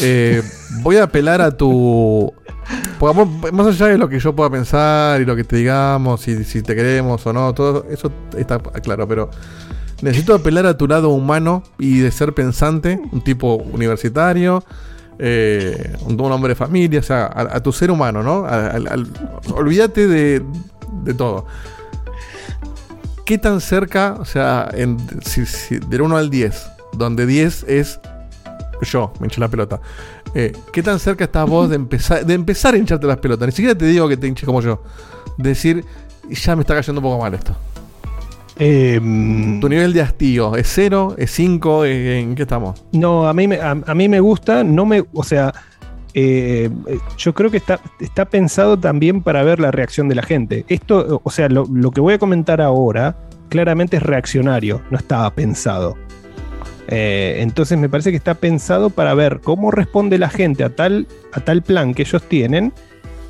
Eh, 0.00 0.42
voy 0.82 0.96
a 0.96 1.04
apelar 1.04 1.40
a 1.42 1.50
tu. 1.56 2.32
porque 2.98 3.18
vos- 3.24 3.52
más 3.52 3.66
allá 3.66 3.86
de 3.88 3.98
lo 3.98 4.08
que 4.08 4.18
yo 4.20 4.34
pueda 4.34 4.48
pensar 4.48 5.20
y 5.20 5.24
lo 5.24 5.34
que 5.36 5.44
te 5.44 5.56
digamos, 5.56 6.20
si, 6.20 6.44
si 6.44 6.62
te 6.62 6.74
queremos 6.76 7.26
o 7.26 7.32
no, 7.32 7.52
todo 7.52 7.84
eso 7.90 8.10
está 8.38 8.58
claro, 8.60 9.06
pero 9.08 9.28
necesito 10.00 10.34
apelar 10.34 10.66
a 10.66 10.76
tu 10.78 10.86
lado 10.86 11.10
humano 11.10 11.64
y 11.78 11.98
de 11.98 12.10
ser 12.12 12.32
pensante, 12.32 13.00
un 13.10 13.22
tipo 13.22 13.56
universitario, 13.56 14.64
eh, 15.18 15.96
un, 16.06 16.20
hombre 16.20 16.50
de 16.50 16.54
familia, 16.54 17.00
o 17.00 17.02
sea, 17.02 17.30
a, 17.34 17.60
tu 17.60 17.72
ser 17.72 17.90
humano, 17.90 18.22
¿no? 18.22 18.46
Olvídate 19.54 20.06
de, 20.06 20.42
de 21.04 21.14
todo. 21.14 21.46
¿Qué 23.24 23.38
tan 23.38 23.60
cerca, 23.60 24.16
o 24.18 24.24
sea, 24.24 24.68
del 24.72 26.02
1 26.02 26.16
al 26.16 26.30
10, 26.30 26.66
donde 26.94 27.26
10 27.26 27.64
es 27.68 28.00
yo, 28.82 29.12
me 29.20 29.26
hinché 29.26 29.40
la 29.40 29.48
pelota. 29.48 29.80
eh, 30.34 30.52
¿Qué 30.72 30.82
tan 30.82 30.98
cerca 30.98 31.24
estás 31.24 31.48
vos 31.48 31.68
de 31.68 31.76
empezar, 31.76 32.26
de 32.26 32.34
empezar 32.34 32.74
a 32.74 32.78
hincharte 32.78 33.06
las 33.06 33.18
pelotas? 33.18 33.46
Ni 33.46 33.52
siquiera 33.52 33.76
te 33.76 33.86
digo 33.86 34.08
que 34.08 34.16
te 34.16 34.26
hinches 34.26 34.44
como 34.44 34.60
yo. 34.60 34.82
Decir, 35.38 35.84
ya 36.28 36.56
me 36.56 36.62
está 36.62 36.74
cayendo 36.74 37.00
un 37.00 37.04
poco 37.04 37.22
mal 37.22 37.34
esto. 37.34 37.54
Em, 38.58 39.60
Tu 39.60 39.68
nivel 39.68 39.92
de 39.92 40.02
hastío, 40.02 40.56
¿es 40.56 40.68
0? 40.74 41.14
¿Es 41.18 41.30
5? 41.30 41.84
¿En 41.86 42.34
qué 42.34 42.42
estamos? 42.42 42.84
No, 42.92 43.26
a 43.26 43.32
mí, 43.32 43.48
me- 43.48 43.56
a, 43.60 43.70
a 43.70 43.94
mí 43.94 44.08
me 44.08 44.20
gusta, 44.20 44.62
no 44.62 44.84
me, 44.84 45.02
o 45.12 45.24
sea, 45.24 45.52
eh, 46.14 46.68
eh, 46.86 46.98
yo 47.16 47.32
creo 47.32 47.50
que 47.50 47.56
está, 47.56 47.80
está 47.98 48.26
pensado 48.26 48.78
también 48.78 49.22
para 49.22 49.42
ver 49.42 49.58
la 49.58 49.70
reacción 49.70 50.08
de 50.08 50.14
la 50.16 50.22
gente. 50.22 50.64
Esto, 50.68 51.20
o 51.24 51.30
sea, 51.30 51.48
lo, 51.48 51.66
lo 51.72 51.90
que 51.90 52.00
voy 52.02 52.14
a 52.14 52.18
comentar 52.18 52.60
ahora 52.60 53.16
claramente 53.48 53.96
es 53.96 54.02
reaccionario, 54.02 54.82
no 54.90 54.98
estaba 54.98 55.30
pensado. 55.34 55.96
Eh, 56.88 57.36
entonces 57.38 57.78
me 57.78 57.88
parece 57.88 58.10
que 58.10 58.16
está 58.18 58.34
pensado 58.34 58.90
para 58.90 59.14
ver 59.14 59.40
cómo 59.42 59.70
responde 59.70 60.18
la 60.18 60.28
gente 60.28 60.62
a 60.64 60.68
tal, 60.74 61.06
a 61.32 61.40
tal 61.40 61.62
plan 61.62 61.94
que 61.94 62.02
ellos 62.02 62.22
tienen 62.28 62.72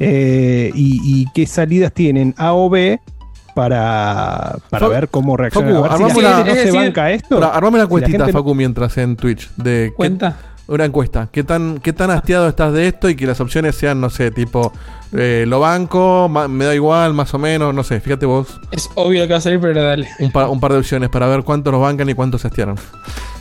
eh, 0.01 0.73
y, 0.75 1.01
y 1.05 1.27
qué 1.33 1.47
salidas 1.47 1.93
tienen 1.93 2.35
A 2.39 2.55
o 2.55 2.69
B 2.71 2.99
para, 3.55 4.57
para 4.71 4.87
Facu- 4.87 4.91
ver 4.91 5.09
cómo 5.09 5.37
reacciona. 5.37 5.73
Facu, 5.83 5.85
A 5.85 5.97
ver 5.99 6.11
si 6.15 6.21
la 6.23 6.29
una- 6.31 6.39
no 6.41 6.47
es 6.47 6.53
se 6.59 6.65
decir, 6.67 6.81
banca 6.81 7.11
esto. 7.11 7.37
Armame 7.37 7.53
una 7.59 7.71
Si 7.71 7.77
la 7.79 7.83
encuestita, 7.85 8.19
gente 8.25 8.33
no- 8.33 8.39
Facu, 8.39 8.55
mientras 8.55 8.99
en 8.99 9.17
Twitch. 9.17 9.51
De 9.57 9.89
qué- 9.91 9.95
¿Cuenta? 9.95 10.37
una 10.69 10.85
encuesta. 10.85 11.29
¿Qué 11.31 11.45
tan, 11.45 11.79
¿Qué 11.81 11.93
tan 11.93 12.11
hastiado 12.11 12.49
estás 12.49 12.73
de 12.73 12.87
esto? 12.89 13.09
Y 13.11 13.17
que 13.17 13.27
las 13.27 13.41
opciones 13.41 13.75
sean, 13.75 14.01
no 14.01 14.09
sé, 14.11 14.31
tipo, 14.31 14.73
eh, 15.13 15.45
lo 15.47 15.61
banco, 15.61 16.29
ma- 16.31 16.49
me 16.49 16.65
da 16.65 16.75
igual, 16.75 17.13
más 17.15 17.35
o 17.35 17.39
menos, 17.39 17.75
no 17.75 17.83
sé. 17.83 18.01
Fíjate 18.01 18.25
vos, 18.27 18.59
Es 18.71 18.89
obvio 18.95 19.27
que 19.27 19.33
va 19.33 19.39
a 19.39 19.43
salir, 19.43 19.61
pero 19.61 19.83
dale. 19.83 20.09
un, 20.21 20.31
par- 20.33 20.49
un 20.49 20.61
par 20.61 20.73
de 20.73 20.79
opciones 20.79 21.11
para 21.11 21.27
ver 21.27 21.43
cuántos 21.43 21.73
los 21.73 21.83
bancan 21.83 22.09
y 22.09 22.15
cuántos 22.15 22.41
se 22.43 22.47
hastiaron. 22.49 22.77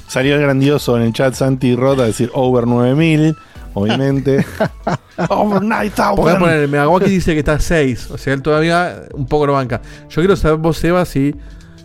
Salió 0.07 0.35
el 0.35 0.41
grandioso 0.41 0.97
en 0.97 1.03
el 1.03 1.13
chat 1.13 1.33
Santi 1.35 1.73
Rota 1.75 2.01
a 2.03 2.05
decir 2.07 2.29
over 2.33 2.67
9000, 2.67 3.37
obviamente. 3.73 4.45
over 5.29 5.61
9000. 5.61 6.15
Porque 6.15 6.35
poner, 6.39 6.67
Megawaki 6.67 7.09
dice 7.09 7.33
que 7.33 7.39
está 7.39 7.59
6. 7.59 8.11
O 8.11 8.17
sea, 8.17 8.33
él 8.33 8.41
todavía 8.41 9.03
un 9.13 9.25
poco 9.25 9.47
lo 9.47 9.53
banca. 9.53 9.81
Yo 10.09 10.15
quiero 10.21 10.35
saber 10.35 10.57
vos, 10.57 10.77
Seba, 10.77 11.05
si 11.05 11.35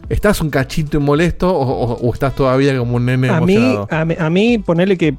estás 0.08 0.40
un 0.40 0.50
cachito 0.50 1.00
molesto 1.00 1.50
o, 1.54 1.62
o- 1.62 1.98
o 2.08 2.12
estás 2.14 2.34
todavía 2.34 2.76
como 2.78 2.96
un 2.96 3.06
nene 3.06 3.28
a 3.28 3.40
mí, 3.40 3.54
emocionado. 3.56 3.88
a, 3.90 4.04
mí- 4.04 4.16
a 4.18 4.30
mí, 4.30 4.58
ponerle 4.58 4.96
que 4.96 5.16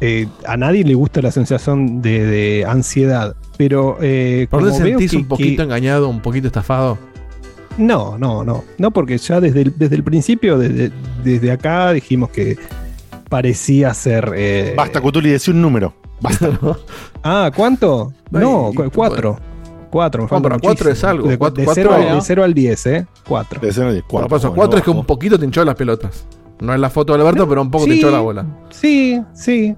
eh, 0.00 0.26
a 0.46 0.56
nadie 0.56 0.84
le 0.84 0.94
gusta 0.94 1.20
la 1.20 1.30
sensación 1.30 2.00
de, 2.00 2.24
de 2.24 2.64
ansiedad, 2.66 3.34
pero 3.58 3.98
eh, 4.00 4.46
¿Por 4.50 4.62
veo 4.64 4.72
sentís 4.74 5.10
que- 5.10 5.16
un 5.18 5.26
poquito 5.28 5.56
que- 5.58 5.62
engañado, 5.64 6.08
un 6.08 6.20
poquito 6.20 6.46
estafado? 6.46 6.96
no, 7.76 8.18
no, 8.18 8.44
no, 8.44 8.64
no, 8.78 8.90
porque 8.90 9.16
ya 9.18 9.40
desde 9.40 9.62
el, 9.62 9.74
desde 9.76 9.96
el 9.96 10.04
principio, 10.04 10.58
desde, 10.58 10.90
desde 11.24 11.50
acá 11.52 11.92
dijimos 11.92 12.30
que 12.30 12.56
parecía 13.28 13.92
ser. 13.94 14.32
eh, 14.36 14.74
Basta, 14.76 15.00
Cutuli, 15.00 15.30
decí 15.30 15.50
un 15.50 15.62
número. 15.62 15.94
Basta. 16.20 16.58
Ah, 17.22 17.50
¿cuánto? 17.54 18.12
No, 18.30 18.70
cu- 18.74 18.90
cuatro. 18.94 19.38
Cuatro, 19.90 20.22
me 20.22 20.24
No, 20.24 20.28
falta 20.28 20.48
pero 20.48 20.60
cuatro 20.60 20.90
es 20.90 21.02
algo. 21.04 21.28
De, 21.28 21.36
Cuatro- 21.36 21.60
de 21.60 21.64
cuatro- 21.64 21.82
cero 21.82 21.94
al, 21.94 22.14
de 22.16 22.20
cero 22.22 22.44
al 22.44 22.54
10, 22.54 22.86
¿eh? 22.86 23.06
Cuatro. 23.26 23.60
De 23.60 23.72
cero 23.72 23.88
a 23.88 23.92
diez, 23.92 24.04
Cuatro, 24.08 24.28
cuatro, 24.28 24.54
cuatro 24.54 24.78
es 24.78 24.84
que 24.84 24.90
un 24.90 25.04
poquito 25.04 25.38
te 25.38 25.44
hinchó 25.44 25.64
las 25.64 25.74
pelotas. 25.74 26.24
No 26.60 26.72
es 26.72 26.78
la 26.80 26.88
foto 26.90 27.12
de 27.14 27.20
Alberto, 27.20 27.48
pero 27.48 27.60
un 27.62 27.70
poco 27.70 27.86
te 27.86 27.94
hinchó 27.96 28.10
la 28.10 28.20
bola. 28.20 28.46
Sí, 28.70 29.20
sí. 29.34 29.74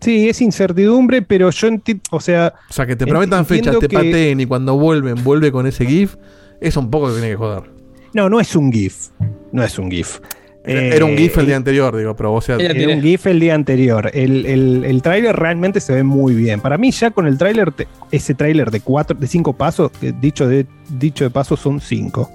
Sí, 0.00 0.28
es 0.30 0.40
incertidumbre, 0.40 1.20
pero 1.22 1.50
yo 1.50 1.66
entiendo, 1.66 2.02
o 2.10 2.20
sea, 2.20 2.54
O 2.70 2.72
sea, 2.72 2.86
que 2.86 2.96
te 2.96 3.06
prometan 3.06 3.44
fechas, 3.44 3.78
te 3.78 3.88
que- 3.88 3.94
pateen 3.96 4.40
y 4.40 4.46
cuando 4.46 4.76
vuelven, 4.78 5.22
vuelve 5.24 5.52
con 5.52 5.66
ese 5.66 5.84
GIF. 5.84 6.16
Eso 6.60 6.80
un 6.80 6.90
poco 6.90 7.08
te 7.08 7.14
tiene 7.14 7.28
que 7.30 7.36
joder. 7.36 7.70
no, 8.14 8.28
no 8.30 8.40
es 8.40 8.54
un 8.56 8.72
GIF. 8.72 9.08
No 9.52 9.62
es 9.62 9.78
un 9.78 9.90
GIF. 9.90 10.20
Era, 10.62 10.80
Eh, 10.82 10.96
era 10.96 11.04
un 11.06 11.16
GIF 11.16 11.38
el 11.38 11.46
día 11.46 11.56
anterior, 11.56 11.96
digo, 11.96 12.14
pero 12.14 12.34
o 12.34 12.40
sea, 12.40 12.56
Era 12.56 12.94
un 12.94 13.00
GIF 13.02 13.26
el 13.28 13.40
día 13.40 13.54
anterior. 13.54 14.10
El, 14.12 14.44
el, 14.46 14.84
el 14.84 15.00
tráiler 15.02 15.34
realmente 15.36 15.80
se 15.80 15.94
ve 15.94 16.02
muy 16.02 16.34
bien. 16.34 16.60
Para 16.60 16.76
mí, 16.78 16.90
ya 16.90 17.10
con 17.10 17.26
el 17.26 17.38
tráiler, 17.38 17.72
ese 18.10 18.34
tráiler 18.34 18.70
de 18.70 18.80
cuatro, 18.80 19.16
de 19.18 19.26
cinco 19.26 19.52
pasos, 19.54 19.90
que 19.92 20.12
dicho 20.12 20.46
de, 20.46 20.66
dicho 20.90 21.24
de 21.24 21.30
paso, 21.30 21.56
son 21.56 21.80
cinco. 21.80 22.30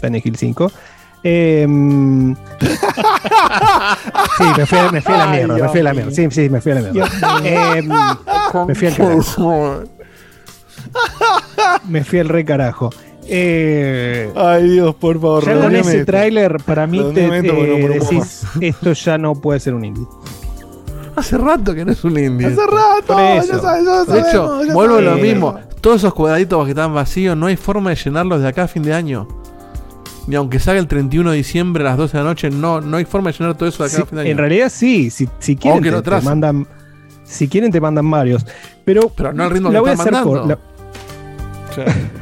Silent 0.00 0.24
Hill 0.24 0.36
5. 0.36 0.72
Em, 1.24 2.34
sí, 4.38 4.44
me 4.56 4.66
fui, 4.66 4.78
a- 4.78 4.92
me 4.92 5.00
fui 5.00 5.14
a 5.14 5.16
la 5.18 5.30
Ay, 5.32 5.38
mierda, 5.38 5.58
me 5.64 5.68
fui 5.70 5.80
a 5.80 5.82
la 5.82 5.92
mierda. 5.94 6.10
Sí, 6.12 6.26
sí, 6.30 6.48
me 6.48 6.60
fui 6.60 6.72
a 6.72 6.74
la 6.76 6.92
mierda. 6.92 7.40
Em, 7.44 7.88
me 8.68 8.74
fui 8.74 8.86
al 8.88 8.94
carajo. 8.96 9.82
Me 11.88 12.04
fui 12.04 12.18
al 12.20 12.28
re 12.28 12.44
carajo. 12.44 12.90
Eh, 13.28 14.30
Ay, 14.36 14.68
Dios, 14.70 14.94
por 14.94 15.20
favor. 15.20 15.44
ya 15.44 15.60
con 15.60 15.74
ese 15.76 16.04
tráiler, 16.04 16.58
para 16.64 16.86
mí, 16.86 17.02
te, 17.14 17.28
decís, 17.30 18.42
esto 18.60 18.92
ya 18.92 19.18
no 19.18 19.34
puede 19.34 19.60
ser 19.60 19.74
un 19.74 19.84
indie. 19.84 20.06
hace 21.16 21.36
rato 21.38 21.74
que 21.74 21.84
no 21.84 21.92
es 21.92 22.04
un 22.04 22.18
indie. 22.18 22.46
Hace 22.46 22.56
rato, 22.66 23.18
ya 23.18 23.42
sabes, 23.60 23.84
ya 23.84 24.04
De 24.14 24.20
hecho, 24.20 24.64
ya 24.64 24.72
vuelvo 24.72 24.96
a 24.96 25.00
lo 25.00 25.16
mismo. 25.16 25.58
Todos 25.80 25.98
esos 25.98 26.14
cuadraditos 26.14 26.64
que 26.64 26.70
están 26.70 26.94
vacíos, 26.94 27.36
no 27.36 27.46
hay 27.46 27.56
forma 27.56 27.90
de 27.90 27.96
llenarlos 27.96 28.40
de 28.40 28.48
acá 28.48 28.64
a 28.64 28.68
fin 28.68 28.82
de 28.82 28.92
año. 28.94 29.28
Ni 30.26 30.34
aunque 30.34 30.58
salga 30.58 30.80
el 30.80 30.88
31 30.88 31.30
de 31.30 31.36
diciembre 31.36 31.84
a 31.84 31.90
las 31.90 31.96
12 31.98 32.16
de 32.16 32.22
la 32.24 32.28
noche, 32.30 32.50
no, 32.50 32.80
no 32.80 32.96
hay 32.96 33.04
forma 33.04 33.30
de 33.30 33.38
llenar 33.38 33.56
todo 33.56 33.68
eso 33.68 33.84
de 33.84 33.88
acá 33.90 33.96
Sí, 33.98 34.02
a 34.02 34.06
fin 34.06 34.16
de 34.16 34.22
año. 34.22 34.30
en 34.32 34.38
realidad 34.38 34.72
sí, 34.74 35.10
si, 35.10 35.28
si 35.38 35.54
quieren 35.54 35.82
te, 35.82 35.90
lo 35.92 35.98
te 36.02 36.10
tracen. 36.10 36.28
mandan 36.28 36.66
si 37.22 37.46
quieren 37.48 37.70
te 37.70 37.80
mandan 37.80 38.10
varios, 38.10 38.44
pero 38.84 39.08
Pero 39.16 39.32
no 39.32 39.44
al 39.44 39.50
ritmo 39.50 39.68
la 39.70 39.74
que 39.76 39.80
voy 39.80 39.90
a 39.90 39.92
están 39.92 40.14
hacer 40.14 40.24
mandando. 40.26 40.40
por 40.40 40.48
la- 40.48 40.75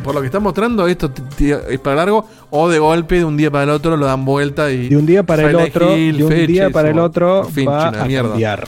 Por 0.03 0.15
lo 0.15 0.21
que 0.21 0.27
están 0.27 0.43
mostrando, 0.43 0.87
esto 0.87 1.11
es 1.39 1.79
para 1.81 1.97
largo 1.97 2.27
o 2.51 2.69
de 2.69 2.79
golpe, 2.79 3.17
de 3.17 3.25
un 3.25 3.37
día 3.37 3.51
para 3.51 3.65
el 3.65 3.71
otro, 3.71 3.97
lo 3.97 4.07
dan 4.07 4.25
vuelta 4.25 4.71
y. 4.71 4.89
de 4.89 4.97
un 4.97 5.07
día 5.07 5.23
para 5.23 5.49
el 5.49 5.57
otro, 5.57 5.97
Hill, 5.97 6.19
de 6.19 6.25
un 6.25 6.47
día 6.47 6.71
para 6.71 6.91
el 6.91 6.99
otro 6.99 7.45
Finch, 7.45 7.69
va 7.69 7.89
a 7.89 8.05
mierda. 8.07 8.29
cambiar. 8.31 8.65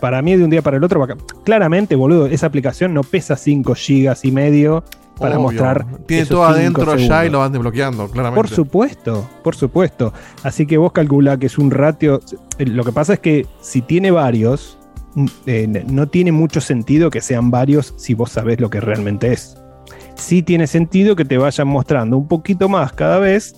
Para 0.00 0.20
mí 0.22 0.36
de 0.36 0.44
un 0.44 0.50
día 0.50 0.62
para 0.62 0.76
el 0.76 0.84
otro 0.84 1.00
va 1.00 1.06
a 1.06 1.16
Claramente, 1.44 1.94
boludo, 1.96 2.26
esa 2.26 2.46
aplicación 2.46 2.92
no 2.92 3.02
pesa 3.02 3.36
5 3.36 3.74
gigas 3.74 4.24
y 4.24 4.32
medio 4.32 4.84
para 5.18 5.36
Obvio. 5.36 5.42
mostrar 5.42 5.86
Tiene 6.06 6.22
esos 6.24 6.34
todo 6.34 6.44
adentro 6.44 6.96
ya 6.96 7.24
y 7.24 7.30
lo 7.30 7.38
van 7.38 7.52
desbloqueando, 7.52 8.08
claramente. 8.08 8.36
Por 8.36 8.48
supuesto, 8.48 9.28
por 9.42 9.54
supuesto. 9.54 10.12
Así 10.42 10.66
que 10.66 10.76
vos 10.76 10.92
calcula 10.92 11.38
que 11.38 11.46
es 11.46 11.56
un 11.58 11.70
ratio. 11.70 12.20
eh, 12.58 12.66
Lo 12.66 12.84
que 12.84 12.92
pasa 12.92 13.14
es 13.14 13.20
que 13.20 13.46
si 13.60 13.80
tiene 13.80 14.10
varios, 14.10 14.76
mm, 15.14 15.26
eh, 15.46 15.84
no 15.88 16.08
tiene 16.08 16.32
mucho 16.32 16.60
sentido 16.60 17.10
que 17.10 17.20
sean 17.20 17.50
varios 17.50 17.94
si 17.96 18.14
vos 18.14 18.30
sabés 18.30 18.60
lo 18.60 18.68
que 18.70 18.80
realmente 18.80 19.32
es. 19.32 19.56
Sí 20.16 20.42
tiene 20.42 20.66
sentido 20.66 21.16
que 21.16 21.24
te 21.24 21.38
vayan 21.38 21.68
mostrando 21.68 22.16
un 22.16 22.28
poquito 22.28 22.68
más 22.68 22.92
cada 22.92 23.18
vez 23.18 23.56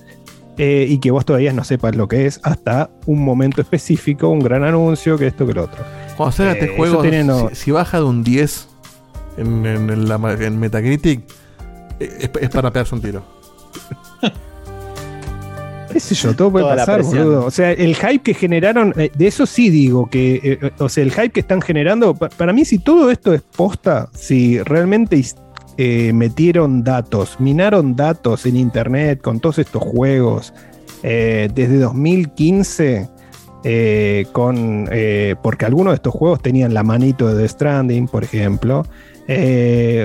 eh, 0.59 0.87
y 0.89 0.99
que 0.99 1.11
vos 1.11 1.24
todavía 1.24 1.53
no 1.53 1.65
sepas 1.65 1.95
lo 1.97 2.09
que 2.09 2.27
es 2.27 2.41
hasta 2.43 2.89
un 3.05 3.23
momento 3.23 3.61
específico, 3.61 4.28
un 4.31 4.41
gran 4.41 4.65
anuncio, 4.65 5.19
que 5.19 5.27
esto, 5.27 5.47
que 5.47 5.53
lo 5.53 5.65
otro. 5.65 5.85
Cuando 6.16 6.33
salga 6.33 6.53
Eh, 6.53 6.55
este 6.55 6.65
eso 6.66 6.77
juego, 6.77 7.03
tiene 7.03 7.24
no- 7.24 7.51
si, 7.51 7.55
si 7.57 7.70
baja 7.73 7.99
de 7.99 8.05
un 8.05 8.24
10 8.24 8.69
en, 9.37 9.66
en- 9.66 9.91
en 9.91 10.09
la, 10.09 10.15
en 10.41 10.59
Metacritic, 10.59 11.20
eh, 12.01 12.11
es, 12.20 12.31
es 12.41 12.49
para 12.51 12.73
pegarse 12.73 12.95
un 12.95 13.03
tiro. 13.03 13.23
qué 15.93 16.01
sé 16.01 16.15
yo, 16.15 16.35
todo 16.35 16.51
puede 16.51 16.65
Toda 16.65 16.77
pasar, 16.77 17.03
boludo. 17.03 17.45
O 17.45 17.51
sea, 17.51 17.73
el 17.73 17.95
hype 17.95 18.20
que 18.20 18.35
generaron, 18.35 18.93
eh, 18.97 19.11
de 19.15 19.27
eso 19.27 19.47
sí 19.47 19.70
digo 19.70 20.09
que, 20.11 20.41
eh, 20.62 20.70
o 20.78 20.89
sea, 20.89 21.05
el 21.05 21.11
hype 21.12 21.31
que 21.31 21.41
están 21.41 21.61
generando, 21.62 22.15
pa- 22.15 22.28
para 22.28 22.53
mí 22.53 22.65
si 22.65 22.78
todo 22.78 23.11
esto 23.11 23.33
es 23.35 23.43
posta, 23.43 24.09
si 24.15 24.59
realmente 24.62 25.16
eh, 25.78 26.12
metieron 26.12 26.82
datos, 26.85 27.36
minaron 27.39 27.97
datos 27.97 28.47
en 28.47 28.57
internet 28.57 29.20
con 29.20 29.40
todos 29.40 29.59
estos 29.59 29.82
juegos 29.82 30.55
eh, 31.03 31.48
desde 31.55 31.78
2015, 31.78 33.09
eh, 33.65 34.27
con, 34.32 34.89
porque 35.43 35.65
algunos 35.65 35.93
de 35.93 35.97
estos 35.97 36.15
juegos 36.15 36.40
tenían 36.40 36.73
la 36.73 36.82
manito 36.82 37.28
de 37.28 37.43
The 37.43 37.48
Stranding, 37.48 38.09
por 38.09 38.24
ejemplo. 38.24 38.85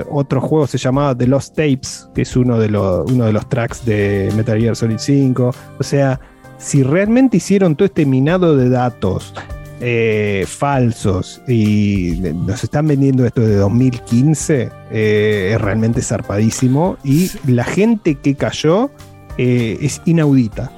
Otro 0.10 0.42
juego 0.42 0.68
se 0.68 0.78
llamaba 0.78 1.16
The 1.16 1.28
Lost 1.28 1.56
Tapes, 1.56 2.10
que 2.14 2.24
es 2.24 2.36
uno 2.36 2.60
de, 2.60 2.70
los, 2.70 3.10
uno 3.12 3.26
de 3.26 3.34
los 3.34 3.48
tracks 3.48 3.86
de 3.86 4.30
Metal 4.36 4.60
Gear 4.60 4.76
Solid 4.76 4.98
5. 4.98 5.52
O 5.80 5.84
sea, 5.84 6.20
si 6.58 6.84
realmente 6.84 7.38
hicieron 7.38 7.76
todo 7.76 7.86
este 7.86 8.06
minado 8.06 8.58
de 8.58 8.70
datos 8.70 9.34
eh, 9.82 10.46
falsos 10.48 11.42
y 11.48 12.20
nos 12.46 12.64
están 12.64 12.88
vendiendo 12.88 13.26
esto 13.26 13.42
de 13.42 13.56
2015, 13.56 14.70
eh, 14.92 15.52
es 15.56 15.62
realmente 15.62 16.02
zarpadísimo. 16.02 16.98
Y 17.04 17.30
la 17.48 17.64
gente 17.64 18.16
que 18.16 18.36
cayó 18.36 18.92
eh, 19.38 19.78
es 19.82 20.02
inaudita. 20.06 20.72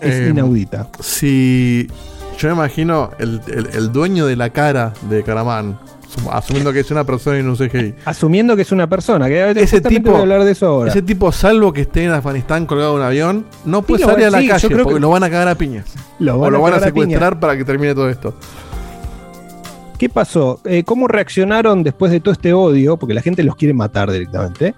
Es 0.00 0.14
Eh, 0.16 0.28
inaudita. 0.30 0.88
Si 1.00 1.86
yo 2.38 2.48
me 2.48 2.54
imagino 2.54 3.10
el, 3.18 3.40
el- 3.46 3.68
el 3.72 3.92
dueño 3.92 4.26
de 4.26 4.34
la 4.36 4.50
cara 4.50 4.92
de 5.08 5.22
Caramán, 5.22 5.78
asumiendo 6.30 6.72
que 6.72 6.80
es 6.80 6.90
una 6.90 7.04
persona 7.04 7.38
y 7.38 7.42
no 7.42 7.50
un 7.50 7.56
CGI. 7.56 7.94
Asumiendo 8.04 8.54
que 8.56 8.62
es 8.62 8.72
una 8.72 8.88
persona, 8.88 9.28
que 9.28 9.50
Ese 9.56 9.80
tipo, 9.80 10.10
voy 10.10 10.18
a 10.18 10.22
hablar 10.22 10.44
de 10.44 10.52
eso 10.52 10.66
ahora. 10.66 10.90
ese 10.90 11.02
tipo, 11.02 11.32
salvo 11.32 11.72
que 11.72 11.82
esté 11.82 12.04
en 12.04 12.12
Afganistán 12.12 12.66
colgado 12.66 12.92
en 12.94 13.00
un 13.00 13.06
avión, 13.06 13.46
no 13.64 13.82
puede 13.82 14.04
lo 14.04 14.10
salir 14.10 14.26
a 14.26 14.30
la 14.30 14.40
sí, 14.40 14.48
calle 14.48 14.70
porque 14.76 14.94
que- 14.94 15.00
lo 15.00 15.10
van 15.10 15.22
a 15.24 15.30
cagar 15.30 15.48
a 15.48 15.54
piñas. 15.54 15.86
Lo 16.18 16.38
o 16.40 16.50
lo 16.50 16.60
van 16.60 16.74
a 16.74 16.80
secuestrar 16.80 17.40
para 17.40 17.56
que 17.56 17.64
termine 17.64 17.94
todo 17.94 18.08
esto. 18.08 18.34
¿Qué 19.98 20.08
pasó? 20.08 20.60
Eh, 20.64 20.82
¿Cómo 20.84 21.06
reaccionaron 21.06 21.84
después 21.84 22.10
de 22.10 22.18
todo 22.20 22.32
este 22.32 22.52
odio? 22.52 22.96
Porque 22.96 23.14
la 23.14 23.22
gente 23.22 23.42
los 23.44 23.54
quiere 23.54 23.72
matar 23.72 24.10
directamente. 24.10 24.68
Eh, 24.68 24.74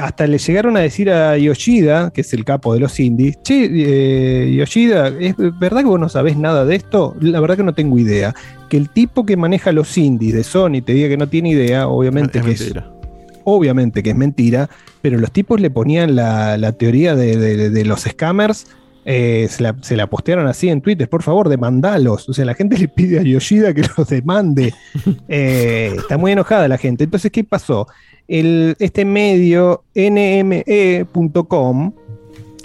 hasta 0.00 0.26
le 0.26 0.38
llegaron 0.38 0.76
a 0.76 0.80
decir 0.80 1.10
a 1.10 1.36
Yoshida, 1.36 2.10
que 2.10 2.22
es 2.22 2.32
el 2.32 2.44
capo 2.44 2.72
de 2.74 2.80
los 2.80 2.98
indies, 2.98 3.38
che, 3.42 3.68
eh, 3.70 4.54
Yoshida, 4.54 5.08
¿es 5.20 5.34
verdad 5.36 5.80
que 5.80 5.86
vos 5.88 6.00
no 6.00 6.08
sabés 6.08 6.36
nada 6.36 6.64
de 6.64 6.76
esto? 6.76 7.14
La 7.20 7.38
verdad 7.40 7.56
que 7.58 7.62
no 7.64 7.74
tengo 7.74 7.98
idea. 7.98 8.34
Que 8.70 8.76
el 8.78 8.88
tipo 8.88 9.26
que 9.26 9.36
maneja 9.36 9.70
los 9.72 9.98
indies 9.98 10.34
de 10.34 10.44
Sony 10.44 10.80
te 10.84 10.94
diga 10.94 11.08
que 11.08 11.16
no 11.18 11.28
tiene 11.28 11.50
idea, 11.50 11.88
obviamente 11.88 12.38
Es 12.38 12.44
que 12.44 12.50
mentira. 12.50 12.80
es 12.80 13.38
obviamente 13.44 14.02
que 14.02 14.10
es 14.10 14.16
mentira, 14.16 14.70
pero 15.02 15.18
los 15.18 15.32
tipos 15.32 15.60
le 15.60 15.68
ponían 15.68 16.14
la, 16.14 16.56
la 16.56 16.72
teoría 16.72 17.14
de, 17.16 17.36
de- 17.36 17.70
de 17.70 17.84
los 17.84 18.02
scammers, 18.02 18.66
eh, 19.04 19.48
se, 19.50 19.62
la, 19.62 19.74
se 19.80 19.96
la 19.96 20.06
postearon 20.08 20.46
así 20.46 20.68
en 20.68 20.80
Twitter, 20.80 21.08
por 21.08 21.22
favor, 21.22 21.48
demandalos. 21.48 22.28
O 22.28 22.32
sea, 22.32 22.44
la 22.44 22.54
gente 22.54 22.78
le 22.80 22.88
pide 22.88 23.18
a 23.18 23.22
Yoshida 23.22 23.74
que 23.74 23.82
los 23.96 24.08
demande. 24.08 24.72
Eh, 25.28 25.94
está 25.96 26.18
muy 26.18 26.32
enojada 26.32 26.68
la 26.68 26.78
gente. 26.78 27.04
Entonces, 27.04 27.30
¿qué 27.32 27.42
pasó? 27.44 27.86
El, 28.28 28.76
este 28.78 29.04
medio 29.04 29.82
nme.com, 29.94 31.92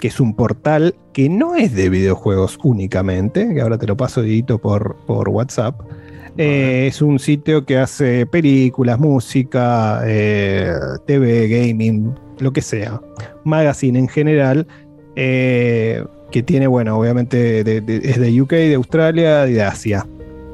que 0.00 0.08
es 0.08 0.20
un 0.20 0.34
portal 0.36 0.94
que 1.12 1.28
no 1.28 1.56
es 1.56 1.74
de 1.74 1.88
videojuegos 1.88 2.58
únicamente, 2.62 3.52
que 3.54 3.60
ahora 3.60 3.78
te 3.78 3.86
lo 3.86 3.96
paso, 3.96 4.22
Didito, 4.22 4.58
por, 4.58 4.96
por 5.06 5.28
WhatsApp. 5.30 5.80
Eh, 6.36 6.86
es 6.86 7.02
un 7.02 7.18
sitio 7.18 7.64
que 7.64 7.78
hace 7.78 8.26
películas, 8.26 8.98
música, 8.98 10.00
TV, 10.04 11.48
gaming, 11.48 12.14
lo 12.38 12.52
que 12.52 12.60
sea. 12.62 13.00
Magazine 13.44 13.98
en 13.98 14.08
general. 14.08 14.66
eh, 15.16 16.04
que 16.30 16.42
tiene, 16.42 16.66
bueno, 16.66 16.98
obviamente 16.98 17.64
de- 17.64 17.80
de- 17.80 18.00
es 18.10 18.18
de 18.20 18.40
UK, 18.40 18.52
de 18.52 18.74
Australia 18.74 19.46
y 19.48 19.52
de 19.54 19.62
Asia. 19.62 20.06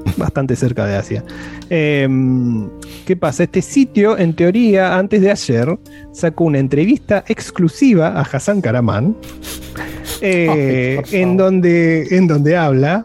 Bastante 0.16 0.55
cerca 0.56 0.84
de 0.86 0.96
Asia. 0.96 1.24
Eh, 1.70 2.09
¿Qué 3.06 3.16
pasa? 3.16 3.44
Este 3.44 3.62
sitio, 3.62 4.16
en 4.18 4.34
teoría, 4.34 4.96
antes 4.98 5.20
de 5.22 5.30
ayer, 5.30 5.78
sacó 6.12 6.44
una 6.44 6.59
entrevista 6.59 7.24
exclusiva 7.26 8.09
a 8.09 8.20
Hassan 8.22 8.60
Karaman. 8.60 9.16
eh, 10.20 11.02
en, 11.12 11.36
donde, 11.36 12.06
en 12.16 12.26
donde 12.28 12.56
habla 12.56 13.05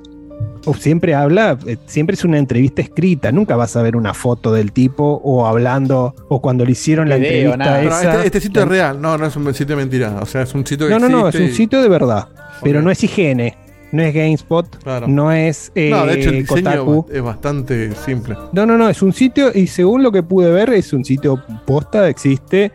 siempre 0.78 1.14
habla, 1.16 1.58
eh, 1.66 1.78
siempre 1.86 2.14
es 2.16 2.24
una 2.24 2.38
entrevista 2.38 2.82
escrita, 2.82 3.32
nunca 3.32 3.56
vas 3.56 3.76
a 3.76 3.82
ver 3.82 3.96
una 3.96 4.14
foto 4.14 4.52
del 4.54 4.72
tipo 4.72 5.22
o 5.24 5.46
hablando, 5.48 6.16
o 6.30 6.42
cuando 6.42 6.66
le 6.66 6.72
hicieron 6.72 7.10
la 7.10 7.16
Video, 7.18 7.54
entrevista 7.54 7.58
nada. 7.58 8.14
Este, 8.16 8.26
este 8.28 8.42
sitio 8.42 8.62
es 8.64 8.68
real, 8.68 9.02
no, 9.02 9.18
no 9.18 9.26
es 9.26 9.36
un 9.36 9.46
sitio 9.54 9.76
de 9.76 9.82
mentira. 9.84 10.18
O 10.22 10.26
sea, 10.26 10.42
es 10.44 10.54
un 10.54 10.66
sitio 10.66 10.88
que 10.88 10.94
no, 10.94 11.00
no, 11.00 11.10
no, 11.10 11.28
es 11.30 11.36
un 11.36 11.44
y- 11.44 11.52
sitio 11.52 11.82
de 11.82 11.90
verdad, 11.90 12.28
pero 12.64 12.82
no 12.82 12.92
es 12.92 13.04
higiene, 13.04 13.58
no 13.92 14.04
es 14.04 14.14
GameSpot, 14.14 14.84
Claro. 14.84 15.08
no 15.08 15.32
es 15.32 15.72
eh, 15.76 15.90
No, 15.90 16.06
de 16.06 16.14
hecho, 16.20 16.30
el 16.30 16.42
diseño 16.44 16.64
Kotaku. 16.86 17.06
es 17.12 17.22
bastante 17.22 17.92
simple. 17.96 18.36
No, 18.54 18.66
no, 18.66 18.78
no, 18.78 18.90
es 18.90 19.02
un 19.02 19.14
sitio 19.14 19.52
y 19.54 19.68
según 19.68 20.04
lo 20.04 20.12
que 20.12 20.24
pude 20.24 20.52
ver 20.52 20.70
es 20.72 20.94
un 20.94 21.04
sitio 21.06 21.42
posta, 21.66 22.08
existe, 22.10 22.72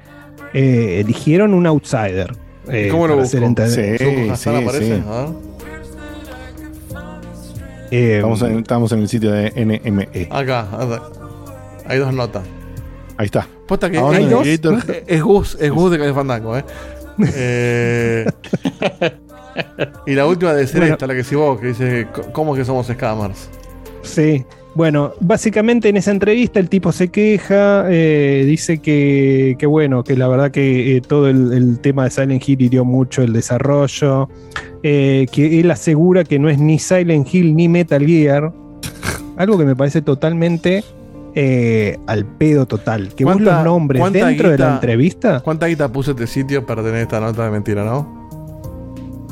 eh, 0.52 1.01
eligieron 1.05 1.55
un 1.55 1.66
outsider. 1.66 2.32
eh, 2.69 2.89
¿Cómo 2.90 3.06
lo 3.06 3.15
busco? 3.16 3.27
hacer 3.28 3.43
entender. 3.43 3.98
Sí, 3.98 4.05
sí, 4.36 4.48
aparece? 4.51 4.97
sí. 4.97 5.02
A 5.06 5.20
ver. 5.27 5.53
Eh, 7.96 8.16
Estamos 8.16 8.42
en, 8.42 8.58
estamos 8.58 8.92
en 8.92 8.98
el 9.00 9.08
sitio 9.08 9.30
de 9.30 9.52
NME. 9.54 10.28
Acá, 10.30 10.62
acá. 10.62 11.02
hay 11.86 11.98
dos 11.98 12.12
notas. 12.12 12.42
Ahí 13.16 13.26
está. 13.26 13.46
Posta 13.68 13.88
que 13.88 13.98
es, 15.06 15.22
Gus, 15.22 15.56
es 15.60 15.70
Gus 15.70 15.90
de 15.92 15.98
Café 15.98 16.12
Fandango, 16.12 16.56
eh. 16.58 16.64
Eh, 17.36 18.26
y 20.06 20.14
la 20.14 20.26
última 20.26 20.52
debe 20.52 20.66
ser 20.66 20.80
Bueno. 20.80 20.94
esta, 20.94 21.06
la 21.06 21.14
que 21.14 21.22
si 21.22 21.36
vos, 21.36 21.60
que 21.60 21.68
dice, 21.68 22.08
¿cómo 22.32 22.56
que 22.56 22.64
somos 22.64 22.88
scammers? 22.88 23.48
Sí. 24.02 24.44
Bueno, 24.74 25.12
básicamente 25.20 25.88
en 25.88 25.96
esa 25.96 26.10
entrevista 26.10 26.59
el 26.59 26.68
tipo 26.68 26.90
se 26.90 27.09
queja, 27.09 27.84
eh, 27.88 28.42
dice 28.44 28.78
que, 28.78 29.55
que 29.56 29.66
bueno, 29.66 30.02
que 30.02 30.16
la 30.16 30.26
verdad 30.26 30.51
que 30.51 30.96
eh, 30.96 31.01
todo 31.01 31.28
el, 31.28 31.52
el 31.52 31.78
tema 31.78 32.05
de 32.05 32.10
Silent 32.10 32.42
Hill 32.48 32.60
hirió 32.60 32.84
mucho 32.84 33.22
el 33.22 33.32
desarrollo, 33.32 34.28
eh, 34.82 35.26
que 35.30 35.60
él 35.60 35.70
asegura 35.70 36.24
que 36.24 36.40
no 36.40 36.48
es 36.48 36.59
ni 36.59 36.80
Silent 36.80 37.32
Hill 37.32 37.55
ni 37.55 37.68
Metal 37.68 38.05
Gear, 38.05 38.52
algo 39.36 39.56
que 39.59 39.64
me 39.64 39.76
parece 39.76 40.02
totalmente 40.02 40.82
al 42.06 42.24
pedo 42.26 42.66
total. 42.66 43.14
Que 43.14 43.24
vos 43.24 43.34
¿Cuánta- 43.34 43.56
los 43.56 43.64
nombres 43.64 44.12
dentro 44.12 44.51
de 44.51 44.59
la 44.59 44.74
entrevista. 44.74 45.40
¿Cuánta 45.40 45.66
guita 45.66 45.90
puso 45.90 46.12
este 46.12 46.26
sitio 46.26 46.66
para 46.66 46.82
tener 46.82 47.01
esta 47.02 47.20
nota 47.20 47.44
de 47.44 47.51
mentira, 47.52 47.84
no? 47.84 48.24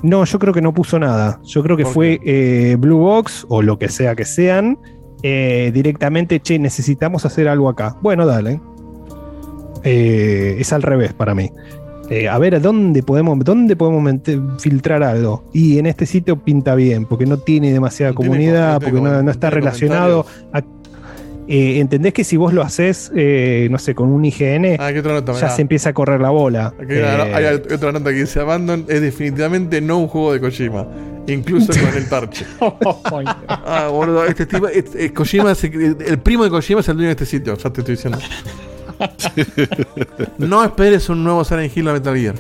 No, 0.04 0.24
yo 0.24 0.38
creo 0.38 0.52
que 0.52 0.60
no 0.62 0.72
puso 0.74 0.98
nada. 0.98 1.40
Yo 1.44 1.62
creo 1.62 1.76
que 1.76 1.84
¿Por 1.84 1.92
fue 1.92 2.76
Blue 2.78 2.98
Box 2.98 3.44
o 3.48 3.62
lo 3.62 3.78
que 3.78 3.88
sea 3.88 4.14
que 4.16 4.24
sean. 4.24 4.78
Eh, 5.22 5.70
directamente, 5.72 6.40
che, 6.40 6.58
necesitamos 6.58 7.24
hacer 7.24 7.48
algo 7.48 7.68
acá. 7.68 7.96
Bueno, 8.02 8.26
dale. 8.26 8.60
Eh, 9.84 10.56
es 10.58 10.72
al 10.72 10.82
revés 10.82 11.12
para 11.12 11.34
mí. 11.34 11.50
Eh, 12.10 12.28
a 12.28 12.38
ver, 12.38 12.56
¿a 12.56 12.60
dónde 12.60 13.02
podemos, 13.02 13.38
dónde 13.40 13.74
podemos 13.74 14.20
filtrar 14.58 15.02
algo? 15.02 15.44
Y 15.52 15.78
en 15.78 15.86
este 15.86 16.04
sitio 16.06 16.38
pinta 16.44 16.74
bien, 16.74 17.06
porque 17.06 17.26
no 17.26 17.38
tiene 17.38 17.72
demasiada 17.72 18.12
No 18.12 18.16
comunidad, 18.16 18.78
tiene 18.80 18.92
porque 18.92 19.08
no, 19.10 19.22
no 19.22 19.30
está 19.30 19.50
relacionado. 19.50 20.26
a- 20.52 20.62
eh, 21.48 21.80
¿Entendés 21.80 22.12
que 22.12 22.24
si 22.24 22.36
vos 22.36 22.52
lo 22.52 22.62
haces, 22.62 23.10
eh, 23.16 23.68
no 23.70 23.78
sé, 23.78 23.94
con 23.94 24.08
un 24.10 24.24
IGN, 24.24 24.76
Ah, 24.78 24.86
aquí 24.86 24.98
otra 24.98 25.12
nota, 25.14 25.32
ya 25.32 25.48
se 25.50 25.62
empieza 25.62 25.90
a 25.90 25.92
correr 25.92 26.20
la 26.20 26.30
bola? 26.30 26.68
Aquí 26.78 26.92
Eh, 26.94 27.04
hay 27.34 27.44
otra 27.54 27.92
nota 27.92 28.10
que 28.10 28.16
dice 28.20 28.40
Abandon 28.40 28.84
es 28.88 29.00
definitivamente 29.00 29.80
no 29.80 29.98
un 29.98 30.08
juego 30.08 30.32
de 30.32 30.40
Kojima. 30.40 30.86
Incluso 31.28 31.72
con 31.72 31.94
el 31.96 32.06
parche. 32.06 32.44
ah, 33.48 33.88
boludo, 33.92 34.24
este 34.24 34.44
tipo, 34.46 34.66
este- 34.68 35.04
eh, 35.06 35.12
Kojima, 35.12 35.52
el 35.52 36.18
primo 36.18 36.44
de 36.44 36.50
Kojima 36.50 36.80
es 36.80 36.88
el 36.88 36.96
dueño 36.96 37.08
de 37.08 37.12
este 37.12 37.26
sitio, 37.26 37.56
ya 37.56 37.70
te 37.70 37.80
estoy 37.80 37.94
diciendo. 37.96 38.18
no 40.38 40.64
esperes 40.64 41.08
un 41.08 41.22
nuevo 41.24 41.44
Silent 41.44 41.76
Hill 41.76 41.88
a 41.88 41.92
Metal 41.92 42.16
Gear. 42.16 42.34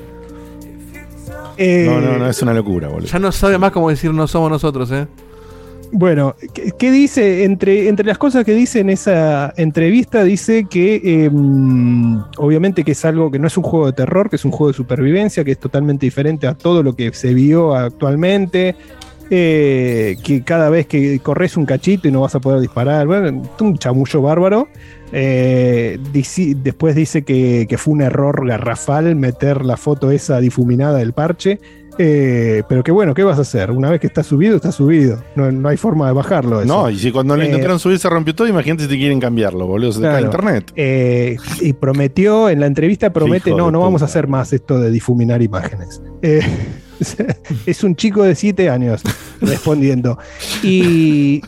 eh, 1.56 1.86
No, 1.88 2.00
no, 2.00 2.18
no, 2.18 2.28
es 2.28 2.40
una 2.42 2.54
locura, 2.54 2.88
boludo. 2.88 3.06
Ya 3.06 3.18
no 3.18 3.30
sabe 3.32 3.58
más 3.58 3.72
cómo 3.72 3.88
decir 3.90 4.12
no 4.12 4.26
somos 4.26 4.50
nosotros, 4.50 4.90
eh. 4.92 5.06
Bueno, 5.94 6.34
¿qué, 6.78 6.90
dice? 6.90 7.44
Entre, 7.44 7.88
entre 7.88 8.06
las 8.06 8.16
cosas 8.16 8.46
que 8.46 8.54
dice 8.54 8.80
en 8.80 8.88
esa 8.88 9.52
entrevista, 9.58 10.24
dice 10.24 10.64
que 10.64 10.94
eh, 11.04 11.30
obviamente 12.38 12.82
que 12.82 12.92
es 12.92 13.04
algo 13.04 13.30
que 13.30 13.38
no 13.38 13.46
es 13.46 13.58
un 13.58 13.62
juego 13.62 13.86
de 13.86 13.92
terror, 13.92 14.30
que 14.30 14.36
es 14.36 14.44
un 14.46 14.52
juego 14.52 14.68
de 14.68 14.74
supervivencia, 14.74 15.44
que 15.44 15.52
es 15.52 15.58
totalmente 15.58 16.06
diferente 16.06 16.46
a 16.46 16.54
todo 16.54 16.82
lo 16.82 16.96
que 16.96 17.12
se 17.12 17.34
vio 17.34 17.74
actualmente. 17.74 18.74
eh, 19.34 20.16
que 20.22 20.42
cada 20.42 20.68
vez 20.68 20.86
que 20.86 21.18
corres 21.20 21.56
un 21.56 21.64
cachito 21.64 22.08
y 22.08 22.10
no 22.10 22.22
vas 22.22 22.34
a 22.34 22.40
poder 22.40 22.60
disparar, 22.60 23.06
bueno, 23.06 23.42
un 23.60 23.78
chamullo 23.78 24.22
bárbaro. 24.22 24.68
Eh, 25.12 25.98
después 26.56 26.94
dice 26.94 27.22
que 27.22 27.76
fue 27.78 27.94
un 27.94 28.02
error 28.02 28.46
garrafal 28.46 29.14
meter 29.14 29.64
la 29.64 29.76
foto 29.76 30.10
esa 30.10 30.40
difuminada 30.40 30.98
del 30.98 31.12
parche. 31.12 31.60
Eh, 31.98 32.62
pero 32.68 32.82
que 32.82 32.90
bueno, 32.90 33.12
¿qué 33.14 33.22
vas 33.22 33.38
a 33.38 33.42
hacer? 33.42 33.70
Una 33.70 33.90
vez 33.90 34.00
que 34.00 34.06
está 34.06 34.22
subido, 34.22 34.56
está 34.56 34.72
subido. 34.72 35.22
No, 35.36 35.52
no 35.52 35.68
hay 35.68 35.76
forma 35.76 36.06
de 36.06 36.12
bajarlo. 36.14 36.62
eso. 36.62 36.66
No, 36.74 36.88
y 36.90 36.98
si 36.98 37.12
cuando 37.12 37.36
lo 37.36 37.42
Eh, 37.42 37.46
intentaron 37.46 37.78
subir 37.78 37.98
se 37.98 38.08
rompió 38.08 38.34
todo, 38.34 38.48
imagínate 38.48 38.84
si 38.84 38.88
te 38.88 38.96
quieren 38.96 39.20
cambiarlo, 39.20 39.66
boludo. 39.66 39.92
Se 39.92 39.98
te 39.98 40.04
cae 40.04 40.12
Claro. 40.22 40.26
internet. 40.26 40.72
Eh, 40.76 41.36
y 41.60 41.72
prometió, 41.74 42.48
en 42.48 42.60
la 42.60 42.66
entrevista 42.66 43.12
promete, 43.12 43.50
Hijo 43.50 43.58
no, 43.58 43.70
no 43.70 43.80
vamos 43.80 44.00
a 44.02 44.06
hacer 44.06 44.26
más 44.26 44.52
esto 44.52 44.78
de 44.80 44.90
difuminar 44.90 45.42
imágenes. 45.42 46.00
Eh, 46.22 46.40
es 47.66 47.84
un 47.84 47.94
chico 47.96 48.22
de 48.22 48.34
7 48.36 48.70
años 48.70 49.02
respondiendo. 49.40 50.18
Y 50.62 51.42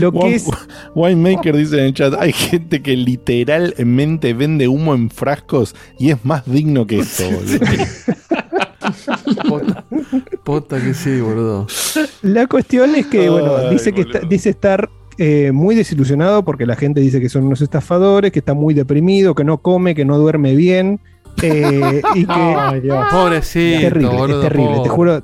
lo 0.00 0.12
que 0.12 0.18
Wine- 0.18 0.34
es... 0.36 0.46
Winemaker 0.94 1.56
dice 1.56 1.78
en 1.78 1.84
el 1.86 1.94
chat, 1.94 2.12
hay 2.18 2.32
gente 2.32 2.82
que 2.82 2.96
literalmente 2.96 4.34
vende 4.34 4.68
humo 4.68 4.94
en 4.94 5.08
frascos 5.08 5.74
y 5.98 6.10
es 6.10 6.24
más 6.24 6.44
digno 6.44 6.86
que 6.86 6.98
esto, 6.98 7.24
boludo. 7.30 7.58
Posta 10.48 10.80
que 10.82 10.94
sí, 10.94 11.20
boludo. 11.20 11.66
La 12.22 12.46
cuestión 12.46 12.94
es 12.94 13.06
que, 13.06 13.28
bueno, 13.28 13.54
Ay, 13.58 13.68
dice 13.68 13.92
que 13.92 14.00
está- 14.00 14.20
dice 14.20 14.48
estar 14.48 14.88
eh, 15.18 15.50
muy 15.52 15.74
desilusionado 15.74 16.42
porque 16.42 16.64
la 16.64 16.74
gente 16.74 17.02
dice 17.02 17.20
que 17.20 17.28
son 17.28 17.44
unos 17.44 17.60
estafadores, 17.60 18.32
que 18.32 18.38
está 18.38 18.54
muy 18.54 18.72
deprimido, 18.72 19.34
que 19.34 19.44
no 19.44 19.58
come, 19.58 19.94
que 19.94 20.06
no 20.06 20.16
duerme 20.16 20.56
bien. 20.56 21.00
eh, 21.42 22.00
y 22.14 22.24
que 22.24 22.32
Ay, 22.32 22.80
Dios. 22.80 23.04
Pobrecito, 23.10 23.76
es 23.76 23.82
terrible, 23.92 24.08
boludo, 24.16 24.42
es 24.42 24.48
terrible, 24.48 24.80
te 24.84 24.88
juro. 24.88 25.22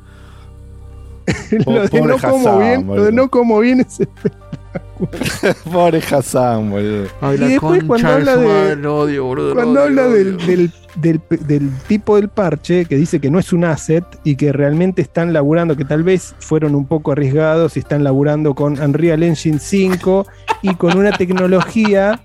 lo 1.66 1.88
de 1.88 2.00
no 2.02 2.18
como 2.18 2.58
bien, 2.58 2.86
lo 2.86 3.04
de 3.04 3.12
no 3.12 3.30
como 3.30 3.60
bien 3.60 3.80
es 3.80 3.98
Pobre 5.72 6.00
Hassan, 6.00 6.70
boludo. 6.70 7.06
Ay, 7.22 7.36
Y 7.36 7.48
después 7.48 7.82
cuando 7.84 8.08
habla 8.08 8.36
de- 8.36 8.86
odio, 8.86 9.24
boludo. 9.24 9.54
Cuando 9.54 9.72
odio, 9.84 10.02
habla 10.02 10.08
del- 10.08 10.70
del- 10.96 11.20
del 11.46 11.70
tipo 11.88 12.16
del 12.16 12.28
parche, 12.28 12.84
que 12.84 12.96
dice 12.96 13.20
que 13.20 13.30
no 13.30 13.38
es 13.38 13.52
un 13.52 13.64
asset 13.64 14.04
y 14.24 14.36
que 14.36 14.52
realmente 14.52 15.02
están 15.02 15.32
laburando, 15.32 15.76
que 15.76 15.84
tal 15.84 16.02
vez 16.02 16.34
fueron 16.38 16.74
un 16.74 16.86
poco 16.86 17.12
arriesgados 17.12 17.76
y 17.76 17.80
están 17.80 18.04
laburando 18.04 18.54
con 18.54 18.80
Unreal 18.80 19.22
Engine 19.22 19.58
5 19.58 20.26
y 20.62 20.74
con 20.74 20.96
una 20.96 21.10
tecnología. 21.12 22.20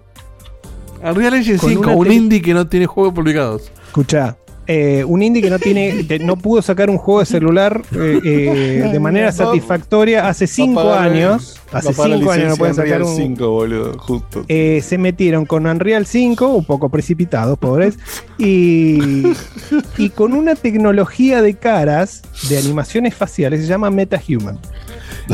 Unreal 1.04 1.34
Engine 1.36 1.58
con 1.58 1.70
5, 1.70 1.82
una 1.84 1.96
un 1.96 2.12
indie 2.12 2.42
que 2.42 2.54
no 2.54 2.68
tiene 2.68 2.86
juegos 2.86 3.14
publicados. 3.14 3.72
Escucha, 3.88 4.38
eh, 4.72 5.04
un 5.04 5.24
indie 5.24 5.42
que 5.42 5.50
no 5.50 5.58
tiene, 5.58 6.06
que 6.06 6.20
no 6.20 6.38
pudo 6.38 6.62
sacar 6.62 6.92
un 6.92 7.00
juego 7.00 7.22
de 7.22 7.26
celular 7.26 7.82
eh, 7.92 8.20
eh, 8.24 8.90
de 8.94 9.00
manera 9.00 9.32
satisfactoria 9.32 10.30
hace 10.30 10.46
5 10.46 10.94
años. 10.94 11.60
Hace 11.72 11.92
5 11.92 12.32
años 12.32 12.50
no 12.50 12.56
pueden 12.56 12.76
sacar 12.76 13.02
un, 13.02 13.16
5, 13.16 13.50
boludo, 13.50 13.98
justo. 13.98 14.46
Eh, 14.48 14.82
se 14.84 15.00
metieron 15.00 15.48
con 15.48 15.66
Unreal 15.66 16.06
5, 16.06 16.50
un 16.50 16.66
poco 16.66 16.90
precipitados, 16.90 17.58
pobres, 17.58 17.98
y, 18.38 19.24
y 19.98 20.10
con 20.12 20.34
una 20.34 20.54
tecnología 20.54 21.42
de 21.42 21.56
caras, 21.56 22.22
de 22.48 22.60
animaciones 22.60 23.16
faciales, 23.16 23.62
se 23.62 23.68
llama 23.68 23.90
MetaHuman. 23.90 24.60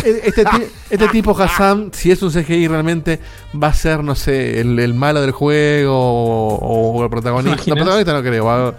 Este, 0.04 0.44
ti- 0.44 0.64
este 0.90 1.08
tipo 1.10 1.32
Hassan, 1.40 1.90
si 1.94 2.12
es 2.12 2.22
un 2.24 2.32
CGI 2.32 2.68
realmente, 2.68 3.20
va 3.62 3.68
a 3.70 3.74
ser, 3.74 4.04
no 4.04 4.16
sé, 4.16 4.60
el, 4.62 4.78
el 4.80 4.94
malo 4.94 5.22
del 5.22 5.32
juego 5.32 5.94
o, 5.98 6.98
o 7.00 7.04
el 7.04 7.10
protagonista. 7.10 7.56
¿Te 7.64 7.70
No, 7.72 7.78
imaginas? 7.78 7.78
protagonista 7.78 8.14
no 8.14 8.22
creo, 8.24 8.46
va, 8.46 8.58
va 8.72 8.74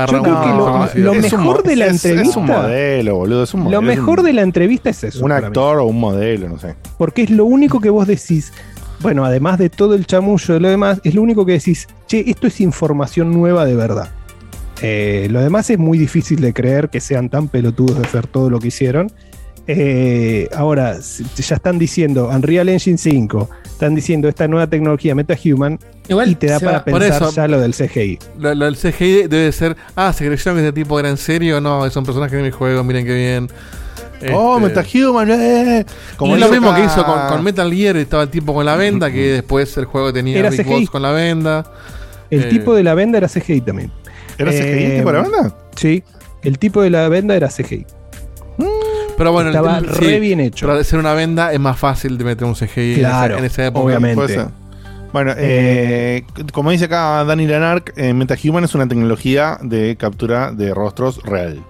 a 0.00 0.02
agarrar 0.04 0.16
Yo 0.16 0.22
creo 0.22 0.34
un- 0.36 0.42
que 0.42 0.98
lo- 1.00 1.12
Es 1.14 1.32
un 1.32 1.40
mejor 1.40 1.62
de 1.62 1.76
la 1.76 1.86
es- 1.86 1.94
Es 1.96 2.04
entrevista- 2.04 2.38
un 2.40 2.46
modelo, 2.46 3.16
boludo. 3.16 3.42
Es 3.44 3.54
un 3.54 3.60
modelo. 3.62 3.80
Lo 3.82 3.90
es 3.90 3.96
mejor 3.98 4.20
un- 4.20 4.26
de 4.26 4.32
la 4.32 4.42
entrevista 4.42 4.90
es 4.90 5.04
eso. 5.04 5.24
Un 5.24 5.32
actor 5.32 5.78
o 5.78 5.84
un 5.86 5.98
modelo, 6.00 6.48
no 6.48 6.58
sé. 6.58 6.74
Porque 6.98 7.22
es 7.22 7.30
lo 7.30 7.44
único 7.44 7.80
que 7.80 7.90
vos 7.90 8.06
decís. 8.06 8.52
Bueno, 9.00 9.24
además 9.24 9.58
de 9.58 9.70
todo 9.70 9.94
el 9.94 10.06
chamullo 10.06 10.54
de 10.54 10.60
lo 10.60 10.68
demás, 10.68 11.00
es 11.04 11.14
lo 11.14 11.22
único 11.22 11.46
que 11.46 11.52
decís, 11.52 11.88
che, 12.06 12.22
esto 12.28 12.46
es 12.46 12.60
información 12.60 13.32
nueva 13.32 13.64
de 13.64 13.74
verdad. 13.74 14.10
Eh, 14.82 15.28
lo 15.30 15.40
demás 15.40 15.68
es 15.70 15.78
muy 15.78 15.98
difícil 15.98 16.40
de 16.40 16.52
creer 16.54 16.88
que 16.88 17.00
sean 17.00 17.28
tan 17.28 17.48
pelotudos 17.48 17.98
de 17.98 18.06
hacer 18.06 18.26
todo 18.26 18.48
lo 18.50 18.58
que 18.60 18.68
hicieron. 18.68 19.10
Eh, 19.76 20.48
ahora, 20.54 20.96
ya 21.36 21.54
están 21.56 21.78
diciendo 21.78 22.28
Unreal 22.28 22.68
Engine 22.68 22.98
5, 22.98 23.48
están 23.64 23.94
diciendo 23.94 24.28
esta 24.28 24.48
nueva 24.48 24.66
tecnología 24.66 25.14
MetaHuman, 25.14 25.78
y 26.26 26.34
te 26.34 26.46
da 26.48 26.60
para 26.60 26.78
va- 26.78 26.84
pensar 26.84 27.22
eso- 27.22 27.30
ya 27.32 27.48
lo 27.48 27.60
del 27.60 27.74
CGI. 27.74 28.18
Lo, 28.38 28.54
lo 28.54 28.64
del 28.66 28.76
CGI 28.76 29.28
debe 29.28 29.52
ser, 29.52 29.76
ah, 29.96 30.12
se 30.12 30.26
creyeron 30.26 30.56
que 30.56 30.66
este 30.68 30.72
tipo 30.80 30.98
era 30.98 31.08
en 31.08 31.16
serio, 31.16 31.60
no, 31.60 31.86
es 31.86 31.94
un 31.96 32.04
personaje 32.04 32.36
de 32.36 32.42
mi 32.42 32.50
juego, 32.50 32.82
miren 32.84 33.04
qué 33.06 33.14
bien. 33.14 33.48
Oh, 34.34 34.58
Este, 34.58 34.68
MetaHuman, 34.68 35.30
eh. 35.30 35.86
Como 36.16 36.34
es 36.34 36.40
lo 36.40 36.48
mismo 36.50 36.74
que 36.74 36.84
hizo 36.84 37.04
con, 37.06 37.28
con 37.28 37.42
Metal 37.42 37.72
Gear, 37.72 37.96
estaba 37.96 38.22
el 38.24 38.28
tipo 38.28 38.52
con 38.52 38.66
la 38.66 38.76
venda, 38.76 39.10
que 39.10 39.32
después 39.32 39.74
el 39.78 39.86
juego 39.86 40.12
tenía 40.12 40.38
Era 40.38 40.50
Big 40.50 40.60
CGI. 40.62 40.70
Boss 40.72 40.90
con 40.90 41.00
la 41.02 41.12
venda. 41.12 41.64
El 42.30 42.42
Eh, 42.42 42.48
tipo 42.48 42.74
de 42.74 42.82
la 42.82 42.94
venda 42.94 43.16
era 43.18 43.28
CGI 43.28 43.60
también. 43.62 43.90
¿Era 44.36 44.50
CGI 44.52 44.84
el 44.84 44.96
tipo 44.98 45.10
de 45.10 45.16
la 45.16 45.22
venda? 45.22 45.56
Sí, 45.74 46.02
el 46.42 46.58
tipo 46.58 46.82
de 46.82 46.90
la 46.90 47.08
venda 47.08 47.34
era 47.34 47.48
CGI. 47.48 47.86
Pero 49.20 49.32
bueno, 49.32 49.50
Estaba 49.50 49.76
el- 49.76 49.84
re 49.86 50.18
bien 50.18 50.40
hecho. 50.40 50.66
Para 50.66 50.80
hacer 50.80 50.98
una 50.98 51.12
venda 51.12 51.52
es 51.52 51.60
más 51.60 51.78
fácil 51.78 52.16
de 52.16 52.24
meter 52.24 52.46
un 52.46 52.54
CGI 52.54 52.94
en 52.94 53.00
esa- 53.00 53.08
Claro, 53.10 53.36
en, 53.36 53.44
esa 53.44 53.66
época. 53.66 53.84
obviamente. 53.84 54.46
Bueno, 55.12 55.34
eh, 55.36 56.24
como 56.54 56.70
dice 56.70 56.86
acá 56.86 57.22
Dani 57.24 57.46
Lanark, 57.46 57.92
eh, 57.98 58.14
MetaHuman 58.14 58.64
es 58.64 58.74
una 58.74 58.88
tecnología 58.88 59.58
de 59.60 59.94
captura 59.96 60.52
de 60.52 60.72
rostros 60.72 61.22
real. 61.22 61.62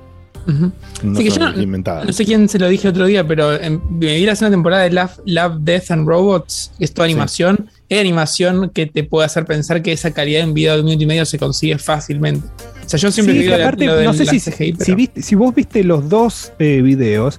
Ujú. 0.46 0.70
No 1.02 1.16
Sí, 1.18 1.24
que 1.24 1.30
yo 1.30 1.40
no, 1.50 2.04
no 2.04 2.12
sé 2.12 2.24
quién 2.24 2.48
se 2.48 2.60
lo 2.60 2.68
dije 2.68 2.86
otro 2.86 3.06
día, 3.06 3.26
pero 3.26 3.52
en- 3.54 3.82
me 3.98 4.14
vi 4.14 4.26
la 4.26 4.36
segunda 4.36 4.54
temporada 4.54 4.82
de 4.84 4.90
Love, 4.90 5.18
Love, 5.26 5.56
Death 5.62 5.90
and 5.90 6.06
Robots, 6.06 6.70
que 6.78 6.84
es 6.84 6.94
toda 6.94 7.06
animación. 7.06 7.68
Es 7.90 8.00
animación 8.00 8.70
que 8.72 8.86
te 8.86 9.04
puede 9.04 9.26
hacer 9.26 9.44
pensar 9.44 9.82
que 9.82 9.92
esa 9.92 10.12
calidad 10.12 10.42
en 10.42 10.54
video 10.54 10.74
de 10.74 10.80
un 10.80 10.86
minuto 10.86 11.02
y 11.02 11.06
medio 11.06 11.26
se 11.26 11.38
consigue 11.38 11.76
fácilmente. 11.76 12.46
O 12.86 12.88
sea, 12.88 12.98
yo 12.98 13.10
siempre 13.10 13.34
Sí, 13.34 13.40
digo 13.42 13.56
la- 13.56 13.64
aparte, 13.64 13.84
lo 13.84 14.00
no 14.02 14.14
sé 14.14 14.24
la 14.24 14.30
si, 14.32 14.38
CGI, 14.40 14.66
si 14.66 14.72
pero- 14.78 14.96
viste- 14.96 15.22
si 15.22 15.34
vos 15.34 15.54
viste 15.54 15.84
los 15.84 16.08
dos 16.08 16.52
eh, 16.58 16.80
videos, 16.82 17.38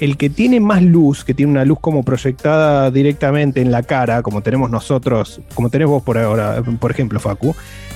el 0.00 0.16
que 0.16 0.28
tiene 0.28 0.58
más 0.58 0.82
luz, 0.82 1.24
que 1.24 1.34
tiene 1.34 1.52
una 1.52 1.64
luz 1.64 1.78
como 1.80 2.02
proyectada 2.02 2.90
directamente 2.90 3.60
en 3.60 3.70
la 3.70 3.84
cara, 3.84 4.22
como 4.22 4.42
tenemos 4.42 4.68
nosotros, 4.70 5.40
como 5.54 5.70
tenés 5.70 5.86
vos 5.86 6.02
por 6.02 6.18
ahora, 6.18 6.60
por 6.80 6.90
ejemplo, 6.90 7.20
Facu, 7.20 7.54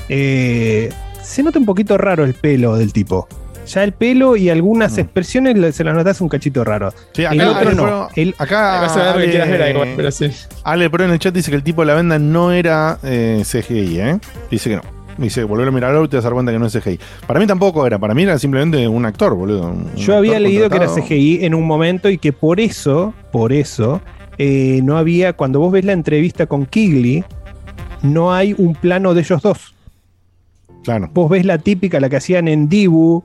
eh, 0.08 0.90
se 1.24 1.42
nota 1.42 1.58
un 1.58 1.66
poquito 1.66 1.98
raro 1.98 2.24
el 2.24 2.34
pelo 2.34 2.76
del 2.76 2.92
tipo. 2.92 3.26
Ya 3.66 3.82
el 3.84 3.92
pelo 3.92 4.36
y 4.36 4.48
algunas 4.48 4.96
expresiones 4.98 5.56
le- 5.58 5.72
se 5.72 5.82
las 5.84 5.94
notas 5.94 6.20
un 6.20 6.28
cachito 6.28 6.62
raro. 6.64 6.92
Sí, 7.12 7.22
el 7.24 7.40
acá, 7.40 7.50
otro 7.50 7.60
Ale 7.68 7.74
no. 7.74 7.82
Pro- 7.82 8.08
El- 8.14 8.34
acá 8.38 8.80
Vas 8.80 8.96
a 8.96 8.98
ver 8.98 9.06
que 9.14 9.18
Ale- 9.22 9.30
quieras 9.30 9.48
ver 9.50 9.62
ahí, 9.62 9.92
pero 9.96 10.10
sí. 10.10 10.30
Ale 10.64 10.88
Pro 10.90 11.04
en 11.04 11.10
el 11.10 11.18
chat 11.18 11.34
dice 11.34 11.50
que 11.50 11.56
el 11.56 11.62
tipo 11.62 11.82
de 11.82 11.86
la 11.86 11.94
venda 11.94 12.18
no 12.18 12.52
era 12.52 12.98
eh, 13.02 13.42
CGI, 13.44 14.00
¿eh? 14.00 14.18
Dice 14.50 14.70
que 14.70 14.76
no. 14.76 14.82
Dice, 15.18 15.44
volver 15.44 15.66
a 15.66 15.70
mirarlo 15.70 16.04
y 16.04 16.08
te 16.08 16.16
vas 16.16 16.24
a 16.26 16.28
dar 16.28 16.34
cuenta 16.34 16.52
que 16.52 16.58
no 16.58 16.66
es 16.66 16.72
CGI. 16.74 17.00
Para 17.26 17.40
mí 17.40 17.46
tampoco 17.46 17.86
era, 17.86 17.98
para 17.98 18.12
mí 18.14 18.22
era 18.24 18.38
simplemente 18.38 18.86
un 18.86 19.06
actor, 19.06 19.34
boludo. 19.34 19.68
un 19.70 19.86
Yo 19.94 20.12
actor 20.12 20.14
había 20.16 20.38
leído 20.38 20.68
que 20.68 20.76
era. 20.76 20.88
CGI 20.88 21.44
en 21.46 21.54
un 21.54 21.66
momento 21.66 22.10
y 22.10 22.18
que 22.18 22.32
por 22.34 22.60
eso, 22.60 23.14
por 23.32 23.52
eso, 23.54 24.02
eh, 24.36 24.80
no 24.84 24.98
había, 24.98 25.32
cuando 25.32 25.58
vos 25.58 25.72
ves 25.72 25.86
la 25.86 25.92
entrevista 25.92 26.44
con 26.46 26.66
Kigley, 26.66 27.24
no 28.02 28.32
hay 28.34 28.54
un 28.58 28.74
plano 28.74 29.14
de 29.14 29.22
ellos 29.22 29.40
dos. 29.40 29.74
Claro. 30.86 31.10
Vos 31.12 31.28
ves 31.28 31.44
la 31.44 31.58
típica, 31.58 32.00
la 32.00 32.08
que 32.08 32.16
hacían 32.16 32.48
en 32.48 32.68
Dibu, 32.70 33.22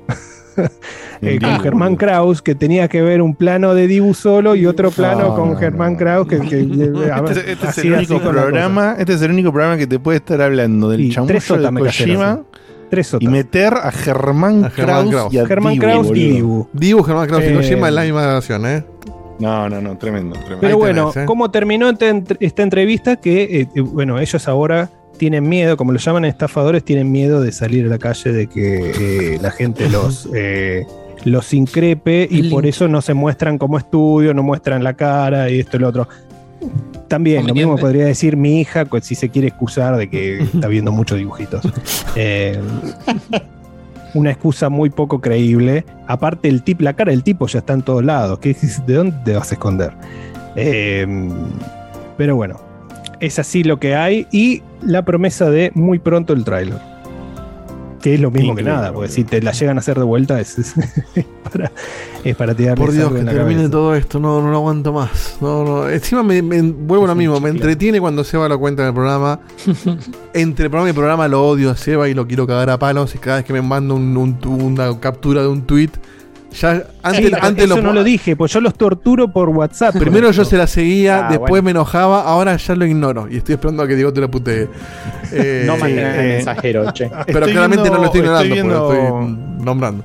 eh, 1.22 1.40
con 1.42 1.60
Germán 1.62 1.96
Kraus, 1.96 2.42
que 2.42 2.56
tenía 2.56 2.88
que 2.90 3.02
ver 3.02 3.22
un 3.22 3.36
plano 3.36 3.74
de 3.74 3.88
Dibu 3.88 4.14
solo 4.14 4.56
y 4.56 4.66
otro 4.66 4.92
plano 4.92 5.30
No, 5.30 5.36
con 5.36 5.52
no, 5.52 5.56
Germán 5.58 5.96
Kraus, 5.96 6.28
que, 6.28 6.40
que- 6.40 6.66
ver, 6.66 7.14
Este, 7.30 7.52
este 7.54 7.68
es 7.70 7.78
el 7.80 7.94
único 7.94 8.20
programa, 8.20 8.96
este 9.00 9.14
es 9.14 9.22
el 9.22 9.32
único 9.32 9.52
programa 9.54 9.78
que 9.78 9.88
te 9.88 10.00
puede 10.00 10.18
estar 10.18 10.42
hablando 10.42 10.90
del 10.90 11.02
Y 11.02 11.12
sotas 11.14 11.48
de 11.48 11.80
Kojima 11.80 12.42
Tres 12.90 13.16
y 13.22 13.28
meter 13.30 13.74
a 13.74 13.90
Germán, 13.92 14.66
A 14.66 14.70
Germán 14.70 15.08
Kraus, 15.08 15.10
Kraus. 15.12 15.34
y 15.34 15.38
a 15.38 15.46
Germán 15.46 15.74
Dibu, 15.74 15.82
Kraus 15.86 16.08
y. 16.10 16.14
Dibu. 16.14 16.68
Dibu, 16.74 17.04
Germán 17.04 17.28
Kraus 17.28 17.44
y 17.46 17.48
Eh, 17.48 17.54
Kojima 17.56 17.88
en 17.88 17.96
la 17.96 18.04
misma 18.04 18.22
grabación, 18.24 18.66
¿eh? 18.66 18.84
No, 19.40 19.70
no, 19.70 19.80
no, 19.82 19.98
tremendo, 19.98 20.34
tremendo. 20.36 20.58
Pero 20.60 20.68
Ahí 20.68 20.74
bueno, 20.78 21.10
tenés, 21.12 21.24
¿eh? 21.24 21.26
¿cómo 21.26 21.50
terminó 21.50 21.90
esta 21.90 22.64
entrevista? 22.64 23.16
Que, 23.16 23.44
eh, 23.62 23.68
eh, 23.74 23.80
bueno, 23.82 24.20
ellos 24.20 24.46
ahora 24.48 24.90
tienen 25.22 25.48
miedo, 25.48 25.78
como 25.78 25.92
lo 25.92 26.00
llaman 26.00 26.26
estafadores, 26.26 26.84
tienen 26.84 27.12
miedo 27.12 27.42
de 27.42 27.52
salir 27.52 27.86
a 27.86 27.90
la 27.90 28.00
calle, 28.00 28.32
de 28.32 28.48
que 28.48 29.36
eh, 29.36 29.40
la 29.40 29.52
gente 29.52 29.88
los, 29.88 30.28
eh, 30.34 30.84
los 31.26 31.54
increpe 31.54 32.28
y 32.28 32.50
por 32.50 32.66
eso 32.66 32.88
no 32.88 33.04
se 33.04 33.14
muestran 33.14 33.60
como 33.60 33.78
estudio, 33.78 34.34
no 34.34 34.42
muestran 34.42 34.84
la 34.84 34.96
cara 34.96 35.48
y 35.52 35.60
esto 35.60 35.78
y 35.78 35.82
lo 35.82 35.90
otro. 35.90 36.08
También, 37.08 37.46
lo 37.46 37.54
mismo 37.54 37.78
podría 37.78 38.06
decir 38.06 38.36
mi 38.36 38.62
hija, 38.62 38.88
si 39.04 39.14
se 39.14 39.30
quiere 39.30 39.50
excusar 39.50 39.96
de 39.96 40.10
que 40.10 40.40
está 40.56 40.68
viendo 40.68 40.92
muchos 40.92 41.20
dibujitos. 41.20 41.62
Eh, 42.16 42.60
una 44.16 44.32
excusa 44.32 44.70
muy 44.70 44.90
poco 44.90 45.22
creíble. 45.22 45.86
Aparte, 46.08 46.50
el 46.50 46.64
tip, 46.64 46.82
la 46.82 46.94
cara 46.94 47.12
del 47.12 47.22
tipo 47.22 47.46
ya 47.46 47.60
está 47.60 47.74
en 47.74 47.84
todos 47.84 48.04
lados. 48.04 48.40
¿Qué, 48.40 48.58
¿De 48.88 48.96
dónde 48.96 49.16
te 49.24 49.36
vas 49.36 49.52
a 49.52 49.54
esconder? 49.54 49.94
Eh, 50.56 51.06
pero 52.18 52.36
bueno, 52.36 52.71
es 53.22 53.40
así 53.40 53.64
lo 53.64 53.80
que 53.80 53.96
hay. 53.96 54.28
Y 54.32 54.62
la 54.82 55.06
promesa 55.06 55.50
de 55.50 55.72
muy 55.76 56.00
pronto 56.00 56.34
el 56.34 56.44
tráiler. 56.44 56.78
Que 58.02 58.16
es 58.16 58.20
lo 58.20 58.32
mismo 58.32 58.54
Increíble, 58.54 58.72
que 58.72 58.78
nada, 58.78 58.92
porque 58.94 59.10
si 59.10 59.24
te 59.24 59.44
la 59.44 59.52
llegan 59.52 59.78
a 59.78 59.80
hacer 59.82 59.96
de 60.00 60.04
vuelta 60.04 60.40
es, 60.42 60.58
es 60.58 60.74
para, 61.54 61.72
es 62.24 62.36
para 62.36 62.56
tirarles 62.56 62.84
Por 62.84 62.92
Dios, 62.96 63.10
que 63.14 63.20
termine 63.20 63.54
cabeza. 63.58 63.70
todo 63.70 63.96
esto, 63.96 64.20
no, 64.20 64.42
no 64.42 64.50
lo 64.50 64.58
aguanto 64.58 64.92
más. 64.92 65.38
No, 65.40 65.64
no. 65.64 65.88
Encima 65.88 66.24
me, 66.24 66.42
me- 66.42 66.64
vuelvo 66.64 67.06
a 67.06 67.10
lo 67.10 67.16
mismo, 67.16 67.40
me 67.40 67.50
entretiene 67.50 68.00
cuando 68.02 68.24
Seba 68.24 68.50
lo 68.50 68.60
cuenta 68.60 68.82
en 68.84 68.88
el 68.88 68.94
programa. 68.96 69.40
Entre 70.34 70.68
programa 70.70 70.90
y 70.90 70.94
programa 70.94 71.28
lo 71.28 71.46
odio 71.48 71.70
a 71.70 71.76
Seba 71.78 72.10
y 72.10 72.16
lo 72.16 72.26
quiero 72.28 72.48
cagar 72.48 72.72
a 72.72 72.80
palos. 72.80 73.14
Y 73.14 73.20
cada 73.20 73.38
vez 73.38 73.46
que 73.46 73.54
me 73.54 73.62
manda 73.62 73.94
un- 73.94 74.18
un- 74.18 74.40
una 74.48 75.00
captura 75.00 75.44
de 75.44 75.50
un 75.50 75.62
tweet, 75.68 75.92
ya 76.54 76.84
antes, 77.04 77.26
Sí, 77.28 77.32
antes 77.42 77.66
eso 77.66 77.76
lo, 77.78 77.82
no 77.82 77.94
lo 77.94 78.04
dije, 78.04 78.36
pues 78.36 78.52
yo 78.52 78.60
los 78.62 78.74
torturo 78.76 79.32
por 79.32 79.50
WhatsApp. 79.50 79.96
Primero 79.98 80.32
yo 80.32 80.44
se 80.46 80.58
la 80.58 80.68
seguía, 80.68 81.28
Ah, 81.28 81.30
después 81.30 81.50
bueno. 81.50 81.64
me 81.64 81.72
enojaba, 81.72 82.22
ahora 82.24 82.56
ya 82.58 82.76
lo 82.76 82.86
ignoro. 82.86 83.28
Y 83.30 83.38
estoy 83.38 83.54
esperando 83.56 83.84
a 83.84 83.88
que 83.88 83.96
Diego 83.96 84.12
te 84.14 84.22
la 84.22 84.28
putee. 84.30 84.68
Eh, 85.34 85.64
No 85.66 85.76
el 85.86 85.98
eh, 85.98 86.34
mensajero, 86.36 86.92
che. 86.92 87.10
Pero 87.26 87.40
Estoy 87.40 87.54
claramente 87.54 87.84
viendo- 87.84 87.96
no 87.96 88.00
lo 88.00 88.06
estoy 88.06 88.20
ignorando, 88.20 88.44
estoy 88.54 88.62
porque 88.64 88.74
lo 88.76 89.20
viendo- 89.20 89.32
estoy 89.32 89.66
nombrando. 89.66 90.04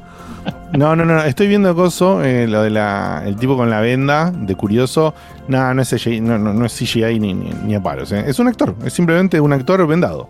No, 0.78 0.94
no, 0.94 1.04
no, 1.04 1.20
estoy 1.24 1.48
viendo 1.48 1.74
coso, 1.74 2.22
eh, 2.22 2.46
lo 2.46 2.62
de 2.62 2.70
la, 2.70 3.22
el 3.26 3.34
tipo 3.34 3.56
con 3.56 3.68
la 3.68 3.80
venda, 3.80 4.30
de 4.30 4.54
curioso. 4.54 5.12
No, 5.48 5.74
no 5.74 5.82
es 5.82 5.90
CGI, 5.90 6.20
no, 6.20 6.38
no, 6.38 6.52
no 6.54 6.64
es 6.66 6.72
CGI 6.78 7.18
ni, 7.18 7.34
ni, 7.34 7.50
ni 7.64 7.74
a 7.74 7.82
palos. 7.82 8.12
eh. 8.12 8.22
Es 8.28 8.38
un 8.38 8.46
actor, 8.46 8.76
es 8.84 8.92
simplemente 8.92 9.40
un 9.40 9.52
actor 9.52 9.84
vendado. 9.88 10.28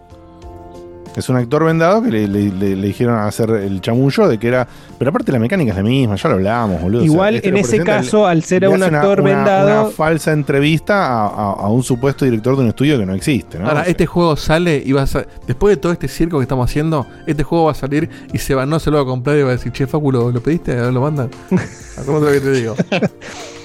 Es 1.16 1.28
un 1.30 1.36
actor 1.36 1.64
vendado 1.64 2.02
que 2.02 2.10
le, 2.10 2.28
le- 2.28 2.50
le- 2.52 2.76
le 2.76 2.86
dijeron 2.86 3.18
hacer 3.18 3.48
el 3.50 3.80
chamullo 3.80 4.28
de 4.28 4.38
que 4.38 4.48
era. 4.48 4.68
Pero 4.98 5.08
aparte 5.08 5.32
la 5.32 5.38
mecánica 5.38 5.70
es 5.72 5.76
la 5.78 5.82
misma, 5.82 6.16
ya 6.16 6.28
lo 6.28 6.34
hablábamos, 6.36 6.82
boludo. 6.82 7.02
Igual, 7.04 7.36
este 7.36 7.48
en 7.48 7.56
ese 7.56 7.78
caso, 7.82 8.26
al 8.26 8.42
ser 8.42 8.68
un 8.68 8.74
una- 8.74 8.86
actor 8.86 9.20
una- 9.22 9.30
vendado- 9.30 9.82
Una 9.86 9.90
falsa 9.90 10.32
entrevista 10.32 11.06
a, 11.06 11.26
a- 11.26 11.52
a 11.54 11.68
un 11.68 11.82
supuesto 11.82 12.24
director 12.26 12.54
de 12.56 12.62
un 12.62 12.68
estudio 12.68 12.98
que 12.98 13.06
no 13.06 13.14
existe, 13.14 13.58
¿no? 13.58 13.66
Ahora, 13.66 13.80
O 13.80 13.82
sea, 13.84 13.90
este 13.90 14.04
juego 14.06 14.36
sale 14.36 14.82
y 14.84 14.92
va 14.92 15.02
a 15.02 15.06
Después 15.46 15.74
de 15.74 15.80
todo 15.80 15.92
este 15.92 16.08
circo 16.08 16.38
que 16.38 16.42
estamos 16.42 16.68
haciendo, 16.70 17.06
este 17.26 17.42
juego 17.42 17.64
va 17.66 17.72
a 17.72 17.74
salir 17.74 18.10
y 18.32 18.38
se 18.38 18.54
va, 18.54 18.66
no 18.66 18.78
se 18.78 18.90
lo 18.90 18.98
va 18.98 19.02
a 19.04 19.06
comprar 19.06 19.36
y 19.38 19.42
va 19.42 19.48
a 19.48 19.52
decir, 19.52 19.72
che, 19.72 19.86
Facu, 19.86 20.12
¿lo, 20.12 20.30
lo 20.30 20.40
pediste? 20.42 20.76
¿Lo 20.92 21.00
mandan? 21.00 21.30
¿Cómo 22.04 22.18
te 22.20 22.26
lo 22.26 22.32
que 22.32 22.40
te 22.40 22.52
digo? 22.52 22.74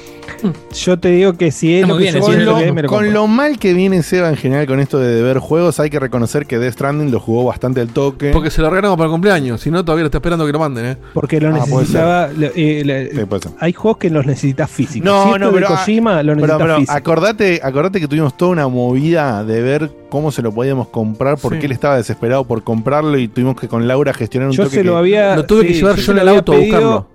Yo 0.74 1.00
te 1.00 1.10
digo 1.10 1.34
que 1.34 1.52
si 1.52 1.76
es 1.76 1.82
lo 1.88 1.96
muy 1.96 1.98
que 2.06 2.12
bien, 2.12 2.14
yo 2.16 2.20
es 2.20 2.26
quiero, 2.36 2.44
cierto. 2.56 2.66
que 2.66 2.72
me 2.74 2.82
lo 2.84 2.90
Con 2.90 3.14
lo 3.14 3.28
mal 3.28 3.60
que 3.60 3.74
viene 3.74 4.02
Seba 4.04 4.30
en 4.30 4.36
general 4.38 4.66
con 4.68 4.80
esto 4.80 5.00
de 5.00 5.14
deber 5.16 5.40
juegos, 5.40 5.80
hay 5.80 5.90
que 5.90 6.00
reconocer 6.00 6.46
que 6.46 6.58
Death 6.60 6.74
Stranding 6.74 7.12
lo 7.12 7.20
jugó 7.20 7.46
bastante 7.46 7.82
al 7.82 7.90
toque. 7.90 8.32
Porque 8.32 8.50
se 8.50 8.62
lo 8.62 8.70
regalamos 8.70 8.98
para 8.98 9.06
el 9.08 9.12
cumpleaños, 9.12 9.62
si 9.62 9.70
no, 9.72 9.84
todavía 9.86 10.04
lo 10.04 10.08
está 10.08 10.18
esperando 10.20 10.46
que 10.46 10.52
lo 10.52 10.60
manden, 10.60 10.86
¿eh? 10.86 10.98
Porque 11.14 11.40
lo 11.40 11.50
Ah, 11.50 11.60
puede 11.70 11.82
necesitaba. 11.82 12.28
lo- 12.36 12.48
eh, 12.56 12.84
la- 12.86 13.20
Sí, 13.20 13.26
puede 13.26 13.42
ser. 13.44 13.52
hay 13.60 13.74
juegos 13.74 13.98
que 13.98 14.10
los 14.10 14.26
necesitas 14.26 14.70
físicos. 14.70 15.06
No, 15.06 15.34
Si 15.34 15.40
no, 15.40 15.48
de 15.48 15.54
pero, 15.54 15.68
Kojima 15.68 16.24
lo 16.24 16.36
Pero, 16.36 16.58
pero 16.58 16.76
físico. 16.78 16.94
acordate, 16.94 17.60
acordate 17.64 18.00
que 18.00 18.08
tuvimos 18.08 18.36
toda 18.38 18.52
una 18.52 18.68
movida 18.68 19.44
de 19.44 19.62
ver 19.62 19.92
cómo 20.10 20.32
se 20.32 20.42
lo 20.42 20.52
podíamos 20.52 20.88
comprar, 20.90 21.38
porque 21.42 21.60
Sí. 21.62 21.66
él 21.68 21.72
estaba 21.72 21.98
desesperado 21.98 22.46
por 22.46 22.64
comprarlo 22.64 23.18
y 23.18 23.28
tuvimos 23.28 23.56
que 23.60 23.68
con 23.68 23.88
Laura 23.88 24.14
gestionar 24.14 24.50
un 24.50 24.56
Yo 24.56 24.64
toque 24.64 24.78
se 24.78 24.84
lo 24.84 24.94
que- 24.94 24.98
había. 25.00 25.36
Lo 25.36 25.46
tuve 25.46 25.68
que 25.68 25.74
llevar 25.74 25.96
yo 25.96 26.02
yo 26.02 26.12
en 26.14 26.18
el 26.20 26.28
auto 26.30 26.54
a 26.54 26.58
buscarlo. 26.58 27.08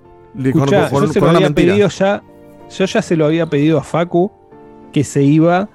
Escuchá, 0.43 0.91
con- 0.91 1.07
yo 1.07 1.13
se 1.13 1.19
con 1.21 1.29
lo 1.31 1.37
había 1.37 1.49
mentira. 1.49 1.73
pedido 1.73 1.89
ya. 1.89 2.23
Yo 2.71 2.85
ya 2.85 3.03
se 3.03 3.17
lo 3.17 3.27
había 3.27 3.47
pedido 3.47 3.79
a 3.79 3.83
Facu 3.85 4.31
que 4.93 5.05
se 5.05 5.23
iba. 5.23 5.69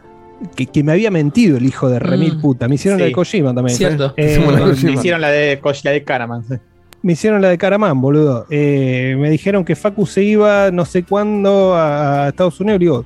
Que, 0.56 0.66
que 0.66 0.84
me 0.84 0.92
había 0.94 1.12
mentido 1.12 1.58
el 1.58 1.66
hijo 1.68 1.88
de 1.88 2.00
remil 2.00 2.38
Mm. 2.38 2.42
puta. 2.42 2.68
Me 2.68 2.76
hicieron 2.76 3.00
la 3.00 3.06
de. 3.06 3.12
Kojima 3.12 3.54
también. 3.54 3.78
Cierto. 3.78 4.14
Eh, 4.18 4.40
Me 4.84 4.92
hicieron 4.94 5.22
la 5.22 5.30
de, 5.30 5.60
la 5.84 5.92
de 5.92 6.04
Caraman. 6.04 6.44
sí. 6.44 6.56
Me 7.04 7.14
hicieron 7.14 7.42
la 7.42 7.50
de 7.50 7.58
Caramán, 7.58 8.00
boludo. 8.00 8.46
Eh, 8.52 9.16
me 9.20 9.30
dijeron 9.32 9.66
que 9.66 9.76
Facu 9.76 10.06
se 10.06 10.22
iba 10.24 10.70
no 10.70 10.86
sé 10.86 11.02
cuándo 11.04 11.74
a, 11.74 12.26
a 12.26 12.30
Estados 12.30 12.60
Unidos. 12.60 12.80
Le 12.80 12.86
digo, 12.86 13.06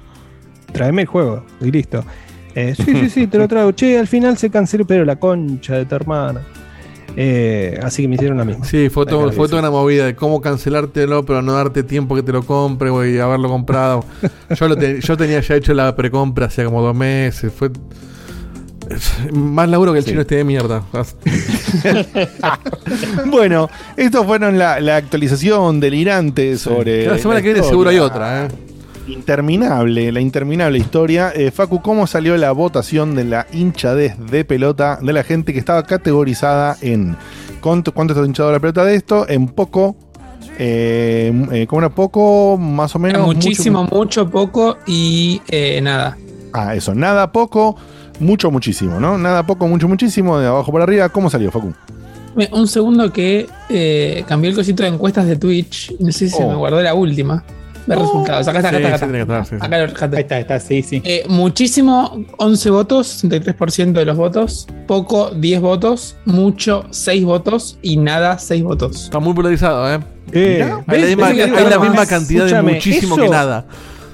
tráeme 0.73 1.03
el 1.03 1.07
juego 1.07 1.45
y 1.61 1.71
listo. 1.71 2.03
Eh, 2.55 2.73
sí, 2.75 2.83
sí, 2.93 3.09
sí, 3.09 3.27
te 3.27 3.37
lo 3.37 3.47
traigo. 3.49 3.71
Che, 3.71 3.97
al 3.97 4.07
final 4.07 4.37
se 4.37 4.49
canceló, 4.49 4.85
pero 4.85 5.05
la 5.05 5.15
concha 5.17 5.75
de 5.77 5.85
tu 5.85 5.95
hermana. 5.95 6.41
Eh, 7.17 7.79
así 7.81 8.01
que 8.01 8.07
me 8.07 8.15
hicieron 8.15 8.37
la 8.37 8.45
misma. 8.45 8.65
Sí, 8.65 8.89
fue, 8.89 9.05
todo- 9.05 9.31
fue 9.31 9.47
toda 9.47 9.59
una 9.61 9.71
movida 9.71 10.05
de 10.05 10.15
cómo 10.15 10.41
cancelártelo, 10.41 11.25
pero 11.25 11.41
no 11.41 11.53
darte 11.53 11.83
tiempo 11.83 12.15
que 12.15 12.23
te 12.23 12.31
lo 12.33 12.43
compre, 12.43 12.89
güey, 12.89 13.15
y 13.15 13.19
haberlo 13.19 13.47
comprado. 13.49 14.03
yo, 14.59 14.67
lo 14.67 14.75
te- 14.75 14.99
yo 15.01 15.15
tenía 15.15 15.39
ya 15.39 15.55
hecho 15.55 15.73
la 15.73 15.95
precompra 15.95 16.47
hacía 16.47 16.65
como 16.65 16.81
dos 16.81 16.95
meses. 16.95 17.51
Fue. 17.55 17.69
Más 19.33 19.67
laburo 19.67 19.93
que 19.93 19.97
el 19.99 20.03
Sí. 20.03 20.11
chino 20.11 20.21
este 20.21 20.35
de 20.35 20.43
mierda. 20.43 20.83
Bueno, 23.27 23.69
estos 23.97 24.25
fueron 24.25 24.57
la, 24.57 24.79
la 24.79 24.97
actualización 24.97 25.79
delirante 25.79 26.57
sobre. 26.57 27.07
La 27.07 27.17
semana 27.17 27.41
que 27.41 27.53
viene 27.53 27.67
seguro 27.67 27.89
hay 27.89 27.99
otra, 27.99 28.45
¿eh? 28.45 28.47
Interminable, 29.07 30.11
la 30.11 30.19
interminable 30.19 30.77
historia. 30.79 31.31
Eh, 31.35 31.51
Facu, 31.51 31.81
¿cómo 31.81 32.07
salió 32.07 32.35
la 32.37 32.51
votación 32.51 33.15
de 33.15 33.23
la 33.25 33.47
hinchadez 33.53 34.15
de 34.31 34.45
pelota 34.45 34.97
de 35.01 35.13
la 35.13 35.23
gente 35.23 35.53
que 35.53 35.59
estaba 35.59 35.83
categorizada 35.83 36.75
en 36.81 37.15
cuánto, 37.61 37.93
cuánto 37.93 38.13
está 38.13 38.25
hinchado 38.25 38.51
la 38.51 38.59
pelota 38.59 38.83
de 38.83 38.95
esto? 38.95 39.27
En 39.29 39.47
poco. 39.47 39.95
Eh, 40.57 41.31
eh, 41.51 41.67
¿Cómo 41.67 41.81
era 41.81 41.89
poco? 41.89 42.57
Más 42.57 42.95
o 42.95 42.99
menos. 42.99 43.25
Muchísimo, 43.25 43.83
mucho- 43.83 43.95
mucho, 43.95 44.29
poco 44.29 44.77
y 44.87 45.41
eh, 45.49 45.79
nada. 45.81 46.17
Ah, 46.53 46.73
eso, 46.75 46.95
nada, 46.95 47.31
poco, 47.31 47.75
mucho, 48.19 48.49
muchísimo, 48.49 48.99
¿no? 48.99 49.17
Nada, 49.17 49.45
poco, 49.45 49.67
mucho, 49.67 49.87
muchísimo, 49.87 50.39
de 50.39 50.47
abajo 50.47 50.71
para 50.71 50.83
arriba. 50.85 51.09
¿Cómo 51.09 51.29
salió, 51.29 51.51
Facu? 51.51 51.73
Un 52.51 52.67
segundo 52.67 53.11
que 53.13 53.47
cambié 54.27 54.49
el 54.49 54.55
cosito 54.55 54.83
de 54.83 54.89
encuestas 54.89 55.25
de 55.25 55.35
Twitch. 55.37 55.93
No 55.99 56.11
sé 56.11 56.27
si 56.27 56.29
se 56.35 56.43
Oh. 56.43 56.49
me 56.49 56.55
guardó 56.55 56.81
la 56.81 56.93
última. 56.93 57.43
Ver 57.87 57.99
resultados. 57.99 58.47
Acá 58.47 58.57
está, 58.59 58.69
acá 58.69 58.77
está, 58.95 59.05
acá. 59.05 59.41
Acá. 59.65 60.07
Ahí 60.15 60.21
está, 60.21 60.39
está, 60.39 60.59
sí, 60.59 60.81
sí. 60.81 61.01
Eh, 61.05 61.23
muchísimo, 61.29 62.23
11 62.37 62.69
votos, 62.71 63.23
63% 63.23 63.91
de 63.93 64.05
los 64.05 64.17
votos. 64.17 64.67
Poco, 64.87 65.29
10 65.31 65.61
votos. 65.61 66.15
Mucho, 66.25 66.85
6 66.89 67.23
votos. 67.25 67.77
Y 67.81 67.97
nada, 67.97 68.39
6 68.39 68.63
votos. 68.63 69.03
Está 69.05 69.19
muy 69.19 69.33
polarizado, 69.33 69.93
¿eh? 69.93 69.99
Eh, 70.31 70.63
Hay 70.87 71.01
la 71.01 71.07
misma, 71.07 71.29
¿Ves? 71.29 71.37
hay 71.37 71.37
la 71.37 71.45
Escúchame, 71.59 71.89
misma 71.89 72.05
cantidad 72.07 72.45
de 72.47 72.61
muchísimo 72.61 73.15
eso- 73.15 73.23
que 73.23 73.29
nada. 73.29 73.65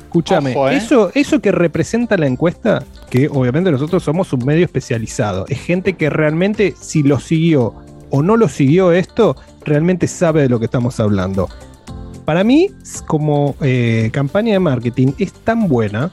Escúchame, 0.03 0.51
Ojo, 0.51 0.67
¿eh? 0.69 0.75
eso, 0.75 1.09
eso 1.13 1.39
que 1.39 1.53
representa 1.53 2.17
la 2.17 2.27
encuesta, 2.27 2.83
que 3.09 3.29
obviamente 3.29 3.71
nosotros 3.71 4.03
somos 4.03 4.33
un 4.33 4.43
medio 4.43 4.65
especializado, 4.65 5.45
es 5.47 5.57
gente 5.61 5.93
que 5.93 6.09
realmente 6.09 6.73
si 6.77 7.01
lo 7.01 7.17
siguió 7.21 7.75
o 8.09 8.21
no 8.21 8.35
lo 8.35 8.49
siguió 8.49 8.91
esto, 8.91 9.37
realmente 9.63 10.07
sabe 10.07 10.41
de 10.41 10.49
lo 10.49 10.59
que 10.59 10.65
estamos 10.65 10.99
hablando. 10.99 11.47
Para 12.25 12.43
mí, 12.43 12.69
como 13.07 13.55
eh, 13.61 14.09
campaña 14.13 14.53
de 14.53 14.59
marketing, 14.59 15.13
es 15.17 15.33
tan 15.33 15.67
buena 15.67 16.11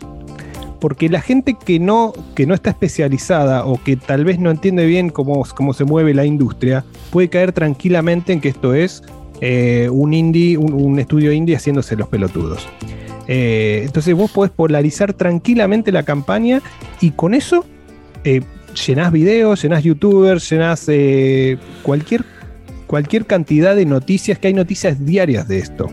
porque 0.81 1.09
la 1.09 1.21
gente 1.21 1.55
que 1.55 1.79
no, 1.79 2.13
que 2.35 2.47
no 2.47 2.55
está 2.55 2.71
especializada 2.71 3.65
o 3.65 3.83
que 3.83 3.97
tal 3.97 4.25
vez 4.25 4.39
no 4.39 4.51
entiende 4.51 4.87
bien 4.87 5.11
cómo, 5.11 5.45
cómo 5.55 5.73
se 5.73 5.85
mueve 5.85 6.15
la 6.15 6.25
industria, 6.25 6.85
puede 7.11 7.29
caer 7.29 7.53
tranquilamente 7.53 8.33
en 8.33 8.41
que 8.41 8.49
esto 8.49 8.75
es 8.75 9.03
eh, 9.41 9.89
un 9.91 10.15
indie, 10.15 10.57
un, 10.57 10.99
estudio 10.99 11.33
indie 11.33 11.57
haciéndose 11.57 11.97
los 11.97 12.09
pelotudos. 12.09 12.67
Eh, 13.27 13.83
entonces 13.85 14.15
vos 14.15 14.31
podés 14.31 14.51
polarizar 14.51 15.13
tranquilamente 15.13 15.93
la 15.93 16.03
campaña 16.03 16.63
y 17.01 17.11
con 17.11 17.35
eso 17.35 17.65
eh, 18.25 18.41
llenás 18.87 19.13
videos, 19.13 19.63
llenás 19.63 19.85
youtubers, 19.85 20.49
llenás 20.49 20.89
cualquier, 21.83 22.25
cualquier 22.89 23.25
cantidad 23.27 23.77
de 23.77 23.87
noticias, 23.87 24.39
que 24.41 24.49
hay 24.49 24.55
noticias 24.55 25.05
diarias 25.05 25.47
de 25.47 25.59
esto. 25.59 25.87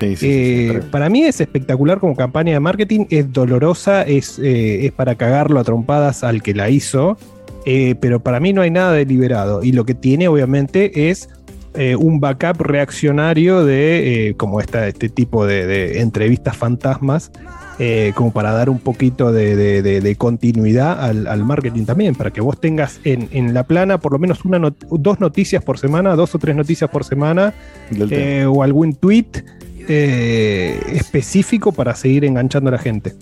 Sí, 0.00 0.10
sí, 0.10 0.16
sí, 0.16 0.26
Eh, 0.30 0.78
sí. 0.82 0.88
para 0.90 1.08
mí 1.08 1.22
es 1.22 1.40
espectacular 1.40 2.00
como 2.00 2.16
campaña 2.16 2.54
de 2.54 2.60
marketing, 2.60 3.06
es 3.10 3.32
dolorosa, 3.32 4.02
es, 4.02 4.38
eh, 4.40 4.86
es 4.86 4.92
para 4.92 5.14
cagarlo 5.14 5.60
a 5.60 5.64
trompadas 5.64 6.24
al 6.24 6.42
que 6.42 6.54
la 6.54 6.70
hizo, 6.70 7.16
eh, 7.66 7.94
pero 8.00 8.20
para 8.20 8.40
mí 8.40 8.52
no 8.52 8.62
hay 8.62 8.70
nada 8.70 8.92
deliberado. 8.92 9.62
Y 9.62 9.72
lo 9.72 9.84
que 9.84 9.94
tiene 9.94 10.26
obviamente 10.28 11.10
es 11.10 11.28
eh, 11.78 11.96
un 11.96 12.20
backup 12.20 12.60
reaccionario 12.60 13.64
de 13.64 14.28
eh, 14.30 14.34
como 14.34 14.60
esta, 14.60 14.86
este 14.88 15.08
tipo 15.08 15.46
de, 15.46 15.66
de 15.66 16.00
entrevistas 16.00 16.56
fantasmas, 16.56 17.30
eh, 17.78 18.12
como 18.16 18.32
para 18.32 18.50
dar 18.52 18.68
un 18.68 18.80
poquito 18.80 19.30
de, 19.32 19.54
de- 19.54 19.82
de- 19.82 20.00
de 20.00 20.16
continuidad 20.16 21.00
al, 21.02 21.26
al 21.28 21.44
marketing 21.44 21.84
también, 21.84 22.14
para 22.16 22.30
que 22.32 22.40
vos 22.40 22.60
tengas 22.60 22.98
en, 23.04 23.28
en 23.30 23.54
la 23.54 23.62
plana 23.62 23.98
por 23.98 24.12
lo 24.12 24.18
menos 24.18 24.44
una 24.44 24.58
not- 24.58 24.84
dos 24.90 25.20
noticias 25.20 25.62
por 25.62 25.78
semana, 25.78 26.16
dos 26.16 26.34
o 26.34 26.38
tres 26.40 26.56
noticias 26.56 26.90
por 26.90 27.04
semana, 27.04 27.54
eh, 28.10 28.46
o 28.46 28.62
algún 28.64 28.94
tweet 28.94 29.26
eh, 29.88 30.80
específico 30.92 31.72
para 31.72 31.94
seguir 31.94 32.24
enganchando 32.24 32.68
a 32.68 32.72
la 32.72 32.78
gente. 32.78 33.14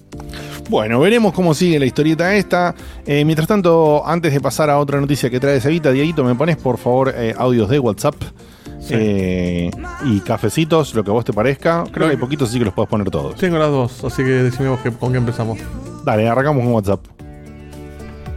Bueno, 0.68 0.98
veremos 0.98 1.32
cómo 1.32 1.55
sigue 1.55 1.78
la 1.78 1.86
historieta 1.86 2.34
esta. 2.34 2.74
Eh, 3.06 3.24
mientras 3.24 3.47
tanto, 3.47 4.05
antes 4.06 4.32
de 4.32 4.40
pasar 4.40 4.68
a 4.68 4.78
otra 4.78 5.01
noticia 5.01 5.30
que 5.30 5.38
trae 5.38 5.59
Evita, 5.62 5.93
Dieguito, 5.93 6.24
¿me 6.24 6.34
pones 6.34 6.56
por 6.56 6.76
favor 6.78 7.14
eh, 7.16 7.34
audios 7.38 7.68
de 7.68 7.78
WhatsApp? 7.78 8.16
Eh, 8.90 9.70
y 10.05 10.20
cafecitos, 10.20 10.94
lo 10.94 11.02
que 11.02 11.10
a 11.10 11.12
vos 11.12 11.24
te 11.24 11.32
parezca. 11.32 11.84
Creo 11.93 12.06
que 12.06 12.12
hay 12.14 12.16
poquitos, 12.20 12.48
así 12.51 12.59
que 12.59 12.64
los 12.66 12.74
puedes 12.74 12.88
poner 12.88 13.10
todos. 13.10 13.34
Tengo 13.36 13.59
las 13.59 13.70
dos, 13.70 14.05
así 14.05 14.22
que 14.22 14.28
decime 14.30 14.68
vos 14.68 14.80
que- 14.80 14.93
con 14.93 15.10
qué 15.12 15.18
empezamos. 15.18 15.59
Dale, 16.05 16.28
arrancamos 16.28 16.62
con 16.64 16.72
WhatsApp. 16.72 17.01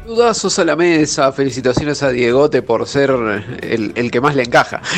Dudazos 0.10 0.58
a 0.58 0.66
la 0.66 0.76
mesa, 0.76 1.32
felicitaciones 1.32 2.02
a 2.02 2.10
Diegote 2.10 2.64
por 2.64 2.88
ser 2.88 3.12
el, 3.62 3.92
el 3.94 4.10
que 4.10 4.20
más 4.20 4.36
le 4.36 4.42
encaja. 4.42 4.82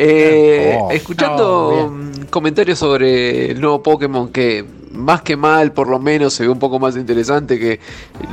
Eh, 0.00 0.78
Oh. 0.80 0.90
escuchando 0.90 1.68
Oh, 1.68 1.90
mm, 1.90 2.26
comentarios 2.30 2.78
sobre 2.78 3.50
el 3.50 3.60
nuevo 3.60 3.82
Pokémon 3.82 4.30
que 4.30 4.64
más 4.92 5.20
que 5.20 5.36
mal, 5.36 5.72
por 5.72 5.88
lo 5.88 5.98
menos 5.98 6.32
se 6.32 6.44
ve 6.44 6.48
un 6.48 6.58
poco 6.58 6.78
más 6.78 6.96
interesante 6.96 7.58
que 7.58 7.78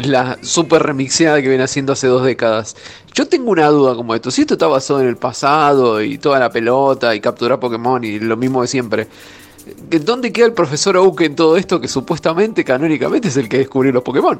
la 0.03 0.37
super 0.41 0.83
remixeada 0.83 1.41
que 1.41 1.49
viene 1.49 1.63
haciendo 1.65 1.91
hace 1.91 2.07
dos 2.07 2.23
décadas. 2.23 2.77
Yo 3.13 3.27
tengo 3.27 3.51
una 3.51 3.67
duda 3.67 3.93
como 3.95 4.15
esto, 4.15 4.31
si 4.31 4.41
esto 4.41 4.53
está 4.53 4.67
basado 4.67 5.01
en 5.01 5.07
el 5.07 5.17
pasado 5.17 6.01
y 6.01 6.17
toda 6.17 6.39
la 6.39 6.49
pelota 6.49 7.13
y 7.13 7.19
capturar 7.19 7.59
Pokémon 7.59 8.01
y 8.05 8.19
lo 8.19 8.37
mismo 8.37 8.61
de 8.61 8.67
siempre. 8.69 9.07
¿Dónde 10.01 10.31
queda 10.31 10.45
el 10.45 10.53
profesor 10.53 10.95
Oak 10.95 11.21
en 11.21 11.35
todo 11.35 11.57
esto 11.57 11.81
que 11.81 11.89
supuestamente, 11.89 12.63
canónicamente, 12.63 13.27
es 13.27 13.35
el 13.37 13.49
que 13.49 13.57
descubrió 13.57 13.91
los 13.91 14.03
Pokémon? 14.03 14.39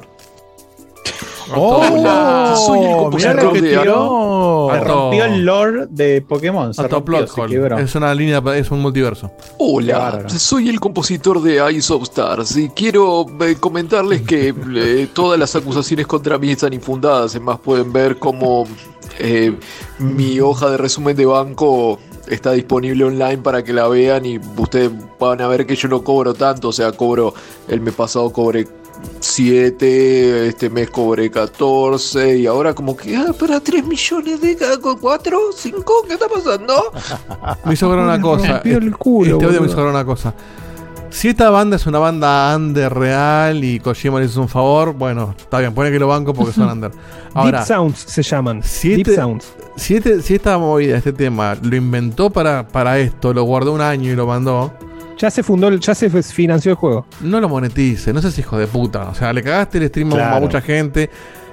Hola, 1.54 2.54
soy 2.56 2.78
el 2.80 2.84
mirá 2.86 2.96
compositor 2.98 3.52
que 3.52 3.60
de 3.62 3.68
tiró. 3.78 4.70
Alto- 4.70 4.84
rompió 4.94 5.24
el 5.24 5.44
lore 5.44 5.86
de 5.88 6.22
Pokémon. 6.22 6.74
Se 6.74 6.86
rompió. 6.88 7.24
Es 7.78 7.94
una 7.94 8.14
línea, 8.14 8.42
es 8.56 8.70
un 8.70 8.80
multiverso. 8.80 9.30
Hola, 9.58 10.24
soy 10.28 10.68
el 10.68 10.80
compositor 10.80 11.40
de 11.42 11.72
Ice 11.72 11.92
of 11.92 12.02
Stars 12.04 12.56
y 12.56 12.68
quiero 12.70 13.26
eh, 13.40 13.56
comentarles 13.60 14.22
que 14.22 14.54
eh, 14.74 15.08
todas 15.12 15.38
las 15.38 15.54
acusaciones 15.54 16.06
contra 16.06 16.38
mí 16.38 16.50
están 16.50 16.72
infundadas. 16.72 17.34
Es 17.34 17.40
más, 17.40 17.58
pueden 17.60 17.92
ver 17.92 18.18
cómo 18.18 18.66
eh, 19.18 19.56
mi 19.98 20.40
hoja 20.40 20.70
de 20.70 20.76
resumen 20.78 21.16
de 21.16 21.26
banco 21.26 21.98
está 22.28 22.52
disponible 22.52 23.04
online 23.04 23.38
para 23.38 23.62
que 23.62 23.72
la 23.72 23.86
vean 23.86 24.26
y 24.26 24.38
ustedes 24.56 24.90
van 25.20 25.40
a 25.40 25.46
ver 25.46 25.64
que 25.64 25.76
yo 25.76 25.88
no 25.88 26.02
cobro 26.02 26.34
tanto. 26.34 26.68
O 26.68 26.72
sea, 26.72 26.90
cobro, 26.92 27.32
el 27.68 27.80
mes 27.80 27.94
pasado 27.94 28.32
cobré 28.32 28.66
7, 29.20 30.48
este 30.48 30.70
mes 30.70 30.88
cobré 30.90 31.30
14 31.30 32.38
y 32.38 32.46
ahora 32.46 32.74
como 32.74 32.96
que, 32.96 33.16
ah, 33.16 33.32
para 33.38 33.60
3 33.60 33.84
millones 33.84 34.40
de 34.40 34.56
cada 34.56 34.78
4, 34.78 35.38
5, 35.54 35.94
¿qué 36.06 36.14
está 36.14 36.26
pasando? 36.28 36.92
Me 37.64 37.74
hizo 37.74 37.86
acordar 37.86 38.04
una 38.06 38.20
cosa. 38.20 38.52
rompió 38.54 38.78
el 38.78 38.96
culo, 38.96 39.32
este 39.32 39.44
audio 39.44 39.60
me 39.60 39.66
hizo 39.68 39.86
una 39.88 40.04
cosa. 40.04 40.34
Si 41.10 41.28
esta 41.28 41.48
banda 41.50 41.76
es 41.76 41.86
una 41.86 41.98
banda 41.98 42.54
under 42.56 42.92
real 42.92 43.64
y 43.64 43.80
Kojima 43.80 44.20
le 44.20 44.26
hizo 44.26 44.40
un 44.40 44.48
favor, 44.48 44.92
bueno, 44.92 45.34
está 45.38 45.60
bien, 45.60 45.72
pone 45.72 45.90
que 45.90 45.98
lo 45.98 46.08
banco 46.08 46.34
porque 46.34 46.52
son 46.52 46.68
under. 46.72 46.90
Ahora, 47.34 47.58
Deep 47.60 47.66
Sounds 47.68 47.98
se 47.98 48.22
llaman. 48.22 48.62
si, 48.62 48.90
Deep 48.90 48.98
este- 49.00 49.14
Sounds. 49.16 49.46
si, 49.76 49.94
este- 49.96 50.20
si 50.22 50.34
esta 50.34 50.58
movida, 50.58 50.96
este 50.98 51.12
tema, 51.12 51.56
lo 51.62 51.74
inventó 51.76 52.30
para, 52.30 52.66
para 52.68 52.98
esto, 52.98 53.32
lo 53.32 53.44
guardó 53.44 53.72
un 53.72 53.80
año 53.80 54.12
y 54.12 54.16
lo 54.16 54.26
mandó, 54.26 54.72
Ya 55.18 55.30
se 55.30 55.42
fundó, 55.42 55.68
el- 55.68 55.80
ya 55.80 55.94
se 55.94 56.10
financió 56.22 56.72
el 56.72 56.76
juego. 56.76 57.06
no 57.22 57.40
lo 57.40 57.48
monetice, 57.48 58.12
no 58.12 58.20
seas 58.20 58.38
hijo 58.38 58.58
de 58.58 58.66
puta. 58.66 59.08
O 59.08 59.14
sea, 59.14 59.32
le 59.32 59.42
cagaste 59.42 59.78
el 59.78 59.88
stream 59.88 60.12
a 60.12 60.38
mucha 60.40 60.60
gente, 60.60 61.08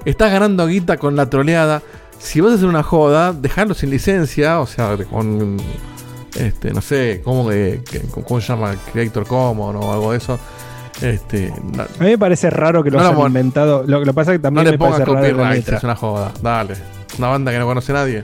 estás 0.05 0.31
ganando 0.31 0.67
guita 0.67 0.97
con 0.97 1.15
la 1.15 1.29
troleada. 1.29 1.81
Si 2.19 2.39
vas 2.41 2.51
a 2.53 2.55
hacer 2.55 2.67
una 2.67 2.83
joda, 2.83 3.33
dejarlo 3.33 3.73
sin 3.73 3.89
licencia, 3.89 4.59
o 4.59 4.67
sea, 4.67 4.97
con. 5.09 5.57
Este, 6.39 6.71
no 6.73 6.81
sé, 6.81 7.21
¿cómo, 7.23 7.47
que, 7.49 7.81
que- 7.89 7.99
cómo 8.01 8.41
se 8.41 8.47
llama? 8.47 8.73
Creator 8.91 9.25
Commons 9.27 9.77
o 9.83 9.93
algo 9.93 10.11
de 10.11 10.17
eso. 10.17 10.39
Este, 11.01 11.53
no, 11.75 11.83
A 11.83 11.87
mí 11.99 12.05
me 12.11 12.17
parece 12.17 12.49
raro 12.49 12.83
que 12.83 12.89
lo 12.91 12.99
No 12.99 13.07
hayan 13.07 13.27
inventado. 13.27 13.83
Lo 13.85 14.03
que 14.03 14.13
pasa 14.13 14.31
es 14.33 14.37
que 14.39 14.39
no 14.39 14.43
también 14.43 14.65
le 14.65 14.71
me 14.71 14.77
pongas 14.77 14.99
parece 15.01 15.13
raro 15.31 15.43
la 15.43 15.53
letra. 15.53 15.77
es 15.77 15.83
una 15.83 15.95
joda. 15.95 16.31
Dale. 16.41 16.75
Una 17.17 17.27
banda 17.27 17.51
que 17.51 17.59
no 17.59 17.65
conoce 17.65 17.93
nadie. 17.93 18.23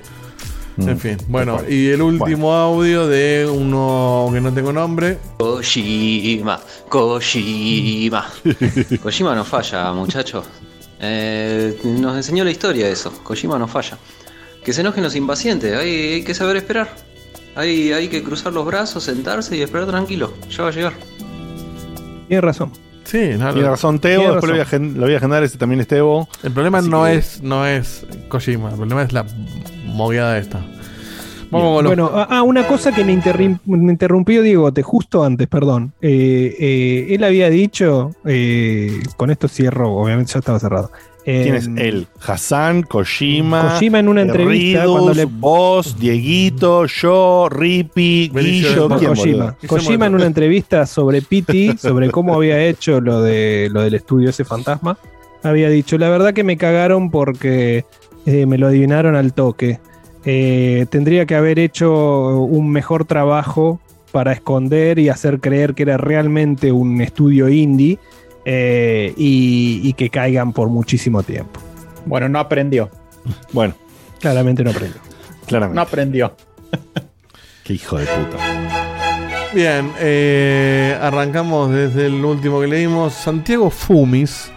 Mm. 0.80 0.89
En 0.89 0.99
fin, 0.99 1.18
bueno, 1.27 1.60
y 1.68 1.88
el 1.89 2.01
último 2.01 2.53
audio 2.53 3.06
de 3.06 3.49
uno 3.51 4.30
que 4.31 4.39
no 4.39 4.53
tengo 4.53 4.72
nombre. 4.72 5.18
Kojima, 5.38 6.60
Kojima. 6.88 8.30
Kojima 9.03 9.35
no 9.35 9.43
falla, 9.43 9.91
muchachos. 9.91 10.45
Eh, 11.01 11.77
nos 11.84 12.15
enseñó 12.15 12.45
la 12.45 12.51
historia 12.51 12.88
eso. 12.88 13.11
Kojima 13.23 13.60
no 13.60 13.68
falla. 13.68 13.97
Que 14.64 14.72
se 14.72 14.81
enojen 14.81 15.03
los 15.03 15.15
impacientes, 15.15 15.77
hay, 15.77 16.14
hay 16.14 16.23
que 16.23 16.34
saber 16.34 16.56
esperar. 16.56 16.89
Hay, 17.56 17.91
hay 17.91 18.07
que 18.07 18.23
cruzar 18.23 18.53
los 18.53 18.65
brazos, 18.65 19.03
sentarse 19.03 19.57
y 19.57 19.61
esperar 19.61 19.88
tranquilo. 19.88 20.34
Ya 20.49 20.64
va 20.64 20.69
a 20.69 20.72
llegar. 20.72 20.93
Tienes 22.27 22.43
razón. 22.43 22.72
Sí, 23.10 23.31
no, 23.40 23.53
Tiene 23.53 23.69
razón 23.69 23.99
Teo, 23.99 24.19
Tiene 24.19 24.34
después 24.36 24.52
lo 24.52 24.57
voy, 24.57 24.88
a, 24.88 24.95
lo 24.99 25.06
voy 25.06 25.14
a 25.14 25.18
agendar, 25.18 25.44
ese 25.44 25.57
también 25.57 25.81
es 25.81 25.88
Teo. 25.88 26.27
El 26.44 26.52
problema 26.52 26.77
Así 26.77 26.90
no 26.90 27.06
que- 27.06 27.15
es, 27.15 27.41
no 27.41 27.65
es 27.65 28.06
Kojima, 28.27 28.69
el 28.69 28.76
problema 28.76 29.02
es 29.03 29.11
la 29.14 29.26
moviada 29.86 30.38
esta. 30.38 30.60
Vamos 31.52 31.77
con 31.77 31.84
los- 31.86 31.90
Bueno, 31.90 32.11
ah, 32.14 32.27
ah, 32.30 32.44
una 32.44 32.68
cosa 32.68 32.91
que 32.91 33.03
me, 33.03 33.11
interrim- 33.11 33.60
me 33.65 33.91
interrumpió 33.91 34.44
Diegote 34.44 34.84
justo 34.84 35.23
antes, 35.23 35.48
perdón. 35.48 35.94
Eh, 36.02 36.56
eh, 36.60 37.07
él 37.15 37.23
había 37.23 37.49
dicho, 37.49 38.11
eh, 38.26 38.99
con 39.18 39.31
esto 39.31 39.48
cierro, 39.48 39.91
obviamente 39.95 40.31
ya 40.34 40.40
estaba 40.40 40.60
cerrado. 40.60 40.91
¿Quién 41.43 41.56
es 41.56 41.69
él? 41.77 42.07
Hassan, 42.26 42.84
Kojima. 42.84 43.73
Kojima 43.73 43.99
en 43.99 44.07
una 44.10 44.22
entrevista, 44.22 44.81
Ridus, 44.81 44.91
cuando 44.95 45.14
le- 45.14 45.26
vos, 45.26 45.97
Dieguito, 45.99 46.85
yo, 46.85 47.47
Rippy, 47.49 48.31
Guillo. 48.34 48.88
¿quién, 48.97 49.10
Kojima. 49.10 49.56
Kojima 49.68 50.06
en 50.07 50.15
una 50.15 50.26
entrevista 50.26 50.85
sobre 50.85 51.22
PT, 51.22 51.77
sobre 51.77 52.10
cómo 52.11 52.35
había 52.35 52.64
hecho 52.65 52.99
lo, 53.01 53.22
de, 53.22 53.69
lo 53.72 53.81
del 53.81 53.93
estudio 53.95 54.30
ese 54.30 54.43
fantasma, 54.45 54.97
había 55.43 55.69
dicho, 55.69 55.97
la 55.97 56.10
verdad 56.10 56.34
que 56.34 56.43
me 56.43 56.57
cagaron 56.57 57.11
porque 57.11 57.85
eh, 58.26 58.45
me 58.45 58.57
lo 58.57 58.68
adivinaron 58.68 59.15
al 59.15 59.34
toque. 59.34 59.80
Eh, 60.26 60.85
tendría 60.89 61.26
que 61.26 61.35
haber 61.35 61.60
hecho 61.60 62.39
un 62.41 62.69
mejor 62.69 63.06
trabajo 63.06 63.80
para 64.11 64.34
esconder 64.34 64.99
y 64.99 65.10
hacer 65.10 65.39
creer 65.39 65.76
que 65.76 65.84
era 65.84 65.97
realmente 65.97 66.72
un 66.72 66.99
estudio 67.01 67.47
indie 67.47 67.99
eh, 68.45 69.14
y, 69.18 69.82
y 69.84 69.94
que 69.94 70.10
caigan 70.10 70.53
por 70.53 70.70
muchísimo 70.70 71.24
tiempo. 71.24 71.60
Bueno, 72.06 72.30
no 72.30 72.40
aprendió. 72.40 72.90
Bueno, 73.52 73.76
Claramente 74.20 74.64
no 74.64 74.72
aprendió. 74.72 74.99
claramente. 75.45 75.76
No 75.76 75.82
aprendió. 75.82 76.36
Qué 77.64 77.74
hijo 77.74 77.98
de 77.98 78.06
puta. 78.06 78.38
Bien, 79.53 79.91
eh, 79.99 80.98
arrancamos 81.02 81.72
desde 81.72 82.06
el 82.07 82.24
último 82.24 82.60
que 82.61 82.68
leímos. 82.68 83.14
Santiago 83.14 83.70
Fumis, 83.70 84.52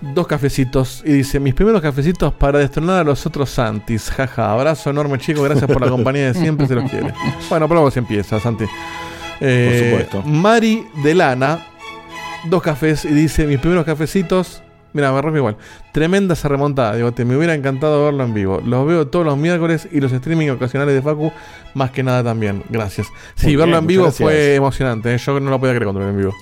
dos 0.00 0.26
cafecitos. 0.26 1.02
Y 1.04 1.12
dice: 1.12 1.40
Mis 1.40 1.54
primeros 1.54 1.80
cafecitos 1.82 2.32
para 2.34 2.58
destronar 2.58 3.00
a 3.00 3.04
los 3.04 3.24
otros 3.26 3.50
Santis. 3.50 4.10
Jaja, 4.10 4.52
abrazo 4.52 4.90
enorme, 4.90 5.18
chicos. 5.18 5.44
Gracias 5.44 5.70
por 5.70 5.80
la 5.80 5.88
compañía 5.88 6.32
de 6.32 6.34
siempre. 6.34 6.66
Se 6.66 6.74
los 6.74 6.90
quiere. 6.90 7.12
Bueno, 7.48 7.68
pero 7.68 7.80
vos 7.82 7.96
empieza, 7.96 8.38
Santi. 8.40 8.64
Eh, 9.40 9.90
Por 9.92 10.10
supuesto. 10.10 10.30
Mari 10.30 10.86
de 11.02 11.14
Lana, 11.14 11.66
dos 12.48 12.62
cafés. 12.62 13.04
Y 13.04 13.08
dice: 13.08 13.46
Mis 13.46 13.58
primeros 13.58 13.84
cafecitos. 13.84 14.62
Mira, 14.92 15.12
me 15.12 15.20
rompe 15.20 15.38
igual. 15.38 15.56
Tremenda 15.92 16.32
esa 16.32 16.48
remontada. 16.48 16.96
Digo, 16.96 17.12
te 17.12 17.26
me 17.26 17.36
hubiera 17.36 17.52
encantado 17.54 18.06
verlo 18.06 18.24
en 18.24 18.32
vivo. 18.32 18.62
Los 18.64 18.86
veo 18.86 19.06
todos 19.08 19.26
los 19.26 19.36
miércoles 19.36 19.86
y 19.92 20.00
los 20.00 20.10
streaming 20.10 20.48
ocasionales 20.48 20.94
de 20.94 21.02
Facu, 21.02 21.30
más 21.74 21.90
que 21.90 22.02
nada 22.02 22.24
también. 22.24 22.62
Gracias. 22.70 23.06
Sí, 23.34 23.48
Muy 23.48 23.56
verlo 23.56 23.72
bien, 23.72 23.78
en 23.80 23.86
vivo 23.88 24.10
fue 24.10 24.54
emocionante. 24.54 25.14
¿eh? 25.14 25.18
Yo 25.18 25.38
no 25.38 25.50
lo 25.50 25.58
podía 25.60 25.74
creer 25.74 25.84
cuando 25.84 26.00
lo 26.00 26.06
vi 26.06 26.12
en 26.12 26.18
vivo. 26.18 26.32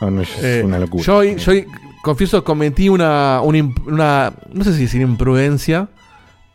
No, 0.00 0.10
no, 0.10 0.22
es 0.22 0.30
Eh, 0.42 0.62
una 0.64 0.80
locura. 0.80 1.04
Yo, 1.04 1.22
yo 1.22 1.52
confieso, 2.02 2.42
cometí 2.42 2.88
una, 2.88 3.40
una, 3.42 3.70
una- 3.86 4.32
No 4.52 4.64
sé 4.64 4.72
si 4.74 4.80
decir 4.82 5.00
imprudencia, 5.02 5.86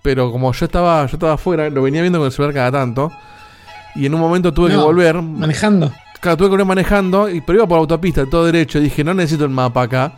pero 0.02 0.32
como 0.34 0.52
yo 0.52 0.66
estaba, 0.66 1.06
yo 1.06 1.16
estaba 1.16 1.34
afuera, 1.34 1.70
lo 1.70 1.82
venía 1.84 2.02
viendo 2.02 2.20
con 2.20 2.26
el 2.26 2.34
celular 2.34 2.54
cada 2.54 2.72
tanto. 2.74 3.10
Y 3.96 4.06
en 4.06 4.14
un 4.14 4.20
momento 4.20 4.54
tuve 4.54 4.72
que 4.72 4.76
volver. 4.76 5.22
Manejando. 5.22 5.94
Claro, 6.26 6.38
tuve 6.38 6.48
que 6.48 6.52
volver 6.54 6.66
manejando, 6.66 7.30
y, 7.30 7.40
pero 7.42 7.60
iba 7.60 7.68
por 7.68 7.78
autopista, 7.78 8.26
todo 8.26 8.46
derecho. 8.46 8.80
Dije, 8.80 9.04
no 9.04 9.14
necesito 9.14 9.44
el 9.44 9.52
mapa 9.52 9.84
acá. 9.84 10.14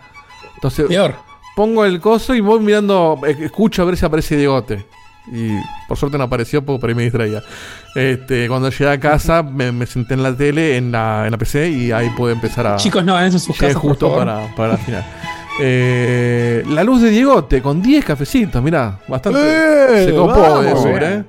Entonces, 0.55 0.85
Peor. 0.87 1.15
pongo 1.53 1.83
el 1.83 1.99
coso 1.99 2.33
y 2.33 2.39
voy 2.39 2.61
mirando, 2.61 3.19
eh, 3.27 3.35
escucho 3.41 3.81
a 3.81 3.85
ver 3.85 3.97
si 3.97 4.05
aparece 4.05 4.37
Diegote. 4.37 4.85
Y 5.33 5.49
por 5.85 5.97
suerte 5.97 6.17
no 6.17 6.23
apareció 6.23 6.63
porque 6.63 6.79
por 6.79 6.89
ahí 6.89 6.95
me 6.95 7.03
distraía. 7.03 7.43
Este, 7.93 8.47
cuando 8.47 8.69
llegué 8.69 8.89
a 8.89 8.97
casa 8.97 9.43
me, 9.43 9.73
me 9.73 9.85
senté 9.85 10.13
en 10.13 10.23
la 10.23 10.33
tele, 10.33 10.77
en 10.77 10.93
la, 10.93 11.23
en 11.25 11.31
la 11.31 11.37
PC 11.37 11.69
y 11.71 11.91
ahí 11.91 12.09
pude 12.11 12.31
empezar 12.31 12.65
a... 12.67 12.77
Chicos, 12.77 13.03
no 13.03 13.19
eso 13.19 13.35
en 13.35 13.39
sus 13.41 13.57
casas, 13.57 13.73
por 13.73 13.81
justo 13.89 14.07
favor. 14.09 14.25
para, 14.25 14.55
para 14.55 14.69
la 14.69 14.77
final. 14.77 15.05
Eh, 15.59 16.63
la 16.69 16.85
luz 16.85 17.01
de 17.01 17.09
Diegote 17.09 17.61
con 17.61 17.81
10 17.81 18.05
cafecitos, 18.05 18.63
mirá, 18.63 18.97
bastante. 19.09 19.39
¡Eh! 19.43 20.05
se 20.05 20.15
copó 20.15 20.61
de 20.61 20.73
Bien. 20.73 21.03
¿eh? 21.03 21.25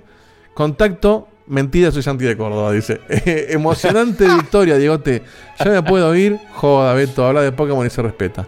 Contacto, 0.55 1.27
mentira, 1.49 1.91
soy 1.91 2.03
Santi 2.03 2.25
de 2.25 2.37
Córdoba, 2.37 2.73
dice. 2.73 3.01
emocionante 3.51 4.27
victoria, 4.35 4.77
Diegote. 4.77 5.23
Ya 5.59 5.71
me 5.71 5.83
puedo 5.83 6.15
ir. 6.15 6.39
Joda, 6.55 6.95
Beto, 6.95 7.25
habla 7.27 7.43
de 7.43 7.53
Pokémon 7.53 7.87
y 7.87 7.91
se 7.91 8.03
respeta. 8.03 8.47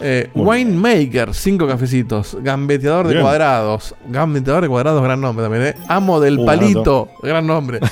Eh, 0.00 0.28
Winemaker, 0.34 1.32
5 1.32 1.66
cafecitos. 1.66 2.36
Gambeteador 2.42 3.06
de 3.06 3.14
Bien. 3.14 3.24
cuadrados. 3.24 3.94
Gambeteador 4.08 4.62
de 4.64 4.68
cuadrados, 4.68 5.02
gran 5.02 5.20
nombre 5.20 5.44
también, 5.44 5.66
¿eh? 5.68 5.74
Amo 5.88 6.20
del 6.20 6.38
Uh, 6.40 6.44
palito, 6.46 7.08
gran 7.22 7.46
nombre. 7.46 7.80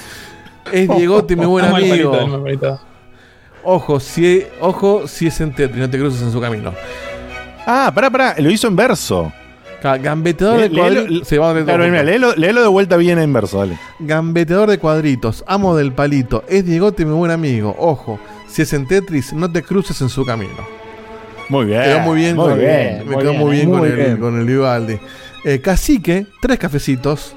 Es 0.73 0.89
Diegote, 0.89 1.36
mi 1.36 1.44
buen 1.44 1.65
amigo. 1.66 2.12
palito, 2.12 2.43
palito. 2.43 2.81
Ojo, 3.62 4.01
si, 4.01 4.43
ojo, 4.61 5.06
si 5.06 5.27
es 5.27 5.40
en 5.40 5.55
Tetris, 5.55 5.78
no 5.78 5.89
te 5.90 5.98
cruces 5.98 6.20
en 6.23 6.32
su 6.32 6.40
camino. 6.40 6.73
Ah, 7.66 7.90
pará, 7.94 8.11
pará, 8.11 8.35
lo 8.39 8.51
hizo 8.51 8.69
en 8.69 8.77
verso. 8.77 9.32
Gambeteador 9.93 10.61
de 10.61 10.70
cuadritos. 10.70 11.28
Sí, 11.28 11.36
Claro, 11.36 11.85
mira, 11.85 12.02
léelo, 12.02 12.35
léelo 12.35 12.62
de 12.62 12.69
vuelta 12.69 12.97
bien 12.97 13.19
en 13.19 13.32
verso, 13.32 13.59
dale. 13.59 13.78
Gambeteador 14.01 14.70
de 14.70 14.78
cuadritos, 14.78 15.44
amo 15.47 15.77
del 15.77 15.93
palito, 15.93 16.43
es 16.48 16.65
Diegote 16.65 17.05
mi 17.05 17.12
buen 17.12 17.31
amigo. 17.31 17.74
Ojo, 17.78 18.19
si 18.48 18.62
es 18.62 18.73
en 18.73 18.86
Tetris, 18.86 19.32
no 19.32 19.51
te 19.51 19.62
cruces 19.62 20.01
en 20.01 20.09
su 20.09 20.24
camino. 20.24 20.52
Muy 21.48 21.66
bien. 21.66 21.82
Quedó 21.82 22.01
muy 22.01 22.16
bien, 22.19 22.36
muy 22.36 22.47
con, 22.48 22.59
bien, 22.59 22.98
me 23.01 23.05
muy 23.05 23.16
quedó 23.19 23.31
bien, 23.32 23.40
muy 23.43 23.56
bien, 23.56 23.69
muy 23.69 23.78
con, 23.78 23.89
El, 23.90 23.97
bien. 23.97 24.16
con 24.16 24.40
el 24.40 24.47
Vivaldi. 24.47 24.98
Eh, 25.44 25.61
Cacique, 25.61 26.27
tres 26.40 26.59
cafecitos. 26.59 27.35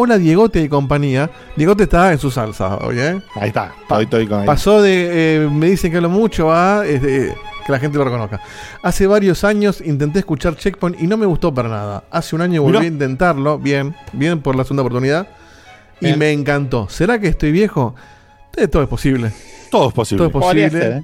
Hola 0.00 0.16
Diegote 0.16 0.62
y 0.62 0.68
compañía. 0.68 1.28
Diegote 1.56 1.82
está 1.82 2.12
en 2.12 2.20
su 2.20 2.30
salsa 2.30 2.76
hoy, 2.76 3.00
¿eh? 3.00 3.20
Ahí 3.34 3.48
está, 3.48 3.74
estoy, 3.82 4.04
estoy 4.04 4.28
con 4.28 4.42
ahí. 4.42 4.46
Pasó 4.46 4.80
de 4.80 5.08
eh, 5.42 5.48
me 5.50 5.70
dicen 5.70 5.90
que 5.90 5.96
hablo 5.96 6.08
mucho 6.08 6.52
a 6.52 6.86
este, 6.86 7.34
que 7.66 7.72
la 7.72 7.80
gente 7.80 7.98
lo 7.98 8.04
reconozca. 8.04 8.40
Hace 8.80 9.08
varios 9.08 9.42
años 9.42 9.80
intenté 9.80 10.20
escuchar 10.20 10.54
Checkpoint 10.54 11.02
y 11.02 11.08
no 11.08 11.16
me 11.16 11.26
gustó 11.26 11.52
para 11.52 11.68
nada. 11.68 12.04
Hace 12.12 12.36
un 12.36 12.42
año 12.42 12.62
volví 12.62 12.78
Mirá. 12.78 12.84
a 12.84 12.92
intentarlo, 12.92 13.58
bien, 13.58 13.92
bien 14.12 14.40
por 14.40 14.54
la 14.54 14.62
segunda 14.62 14.82
oportunidad. 14.82 15.26
Y 16.00 16.12
me 16.12 16.30
encantó. 16.30 16.88
¿Será 16.88 17.18
que 17.18 17.26
estoy 17.26 17.50
viejo? 17.50 17.96
Eh, 18.56 18.68
todo 18.68 18.84
es 18.84 18.88
posible. 18.88 19.32
Todo 19.68 19.88
es 19.88 19.94
posible. 19.94 20.18
Todo 20.18 20.28
es 20.28 20.44
posible. 20.44 20.70
ser, 20.70 20.92
¿eh? 20.92 21.02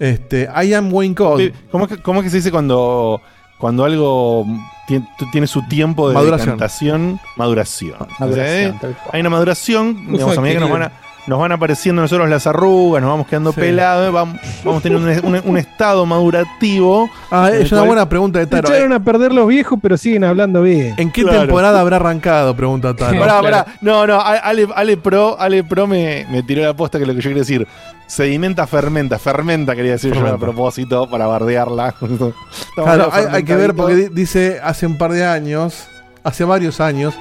Este, 0.00 0.48
I 0.64 0.72
am 0.72 0.90
Wayne 0.90 1.14
Code. 1.14 1.52
¿Cómo 1.70 1.84
es, 1.84 1.90
que, 1.90 2.02
cómo 2.02 2.20
es 2.20 2.24
que 2.24 2.30
se 2.30 2.38
dice 2.38 2.50
cuando, 2.50 3.20
cuando 3.58 3.84
algo 3.84 4.46
ti- 4.88 5.26
tiene 5.30 5.46
su 5.46 5.62
tiempo 5.62 6.08
de 6.08 6.14
Maduración. 6.14 6.46
decantación? 6.56 7.20
Maduración. 7.36 7.96
Maduración, 8.18 8.78
sea, 8.80 8.90
eh, 8.90 8.96
hay 9.12 9.20
una 9.20 9.30
maduración, 9.30 10.06
digamos, 10.12 10.36
a 10.36 10.40
medida 10.40 10.54
que 10.56 10.60
nos 10.60 10.70
van, 10.70 10.82
a- 10.84 10.92
nos 11.28 11.38
van 11.38 11.52
apareciendo 11.52 12.02
nosotros 12.02 12.28
las 12.28 12.46
arrugas, 12.46 13.02
nos 13.02 13.10
vamos 13.10 13.26
quedando 13.26 13.52
Sí. 13.52 13.60
pelados, 13.60 14.12
vamos, 14.12 14.40
vamos 14.64 14.82
teniendo 14.82 15.08
un, 15.28 15.34
un- 15.36 15.42
un 15.44 15.58
estado 15.58 16.04
madurativo. 16.06 17.08
Ah, 17.30 17.50
es 17.52 17.70
una 17.70 17.82
cual- 17.82 17.86
buena 17.88 18.08
pregunta 18.08 18.38
de 18.38 18.46
Taro. 18.46 18.68
Echaron 18.68 18.92
a 18.92 19.00
perder 19.00 19.32
los 19.32 19.46
viejos, 19.46 19.78
pero 19.82 19.96
siguen 19.96 20.24
hablando 20.24 20.62
bien. 20.62 20.94
¿En 20.96 21.10
qué 21.12 21.22
Claro. 21.22 21.40
temporada 21.40 21.80
habrá 21.80 21.96
arrancado? 21.96 22.56
Pregunta 22.56 22.94
Taro. 22.96 23.18
Pará, 23.20 23.42
pará. 23.42 23.66
No, 23.80 24.06
no, 24.06 24.20
Ale, 24.20 24.66
Ale 24.74 24.96
Pro, 24.96 25.36
Ale 25.38 25.62
Pro 25.64 25.86
me, 25.86 26.26
me 26.30 26.42
tiró 26.42 26.62
la 26.62 26.74
posta 26.74 26.98
que 26.98 27.04
es 27.04 27.08
lo 27.08 27.14
que 27.14 27.20
yo 27.20 27.28
quería 27.30 27.42
decir. 27.42 27.66
Sedimenta, 28.06 28.66
fermenta. 28.66 29.18
Fermenta 29.18 29.76
quería 29.76 29.92
decir 29.92 30.14
yo 30.14 30.26
a 30.26 30.38
propósito 30.38 31.08
para 31.10 31.26
bardearla. 31.26 31.94
Claro, 32.74 33.10
hay, 33.12 33.24
hay 33.30 33.42
que 33.44 33.54
ver 33.56 33.74
porque 33.74 34.08
dice 34.10 34.60
hace 34.62 34.86
un 34.86 34.96
par 34.96 35.12
de 35.12 35.26
años, 35.26 35.88
hace 36.24 36.44
varios 36.44 36.80
años, 36.80 37.14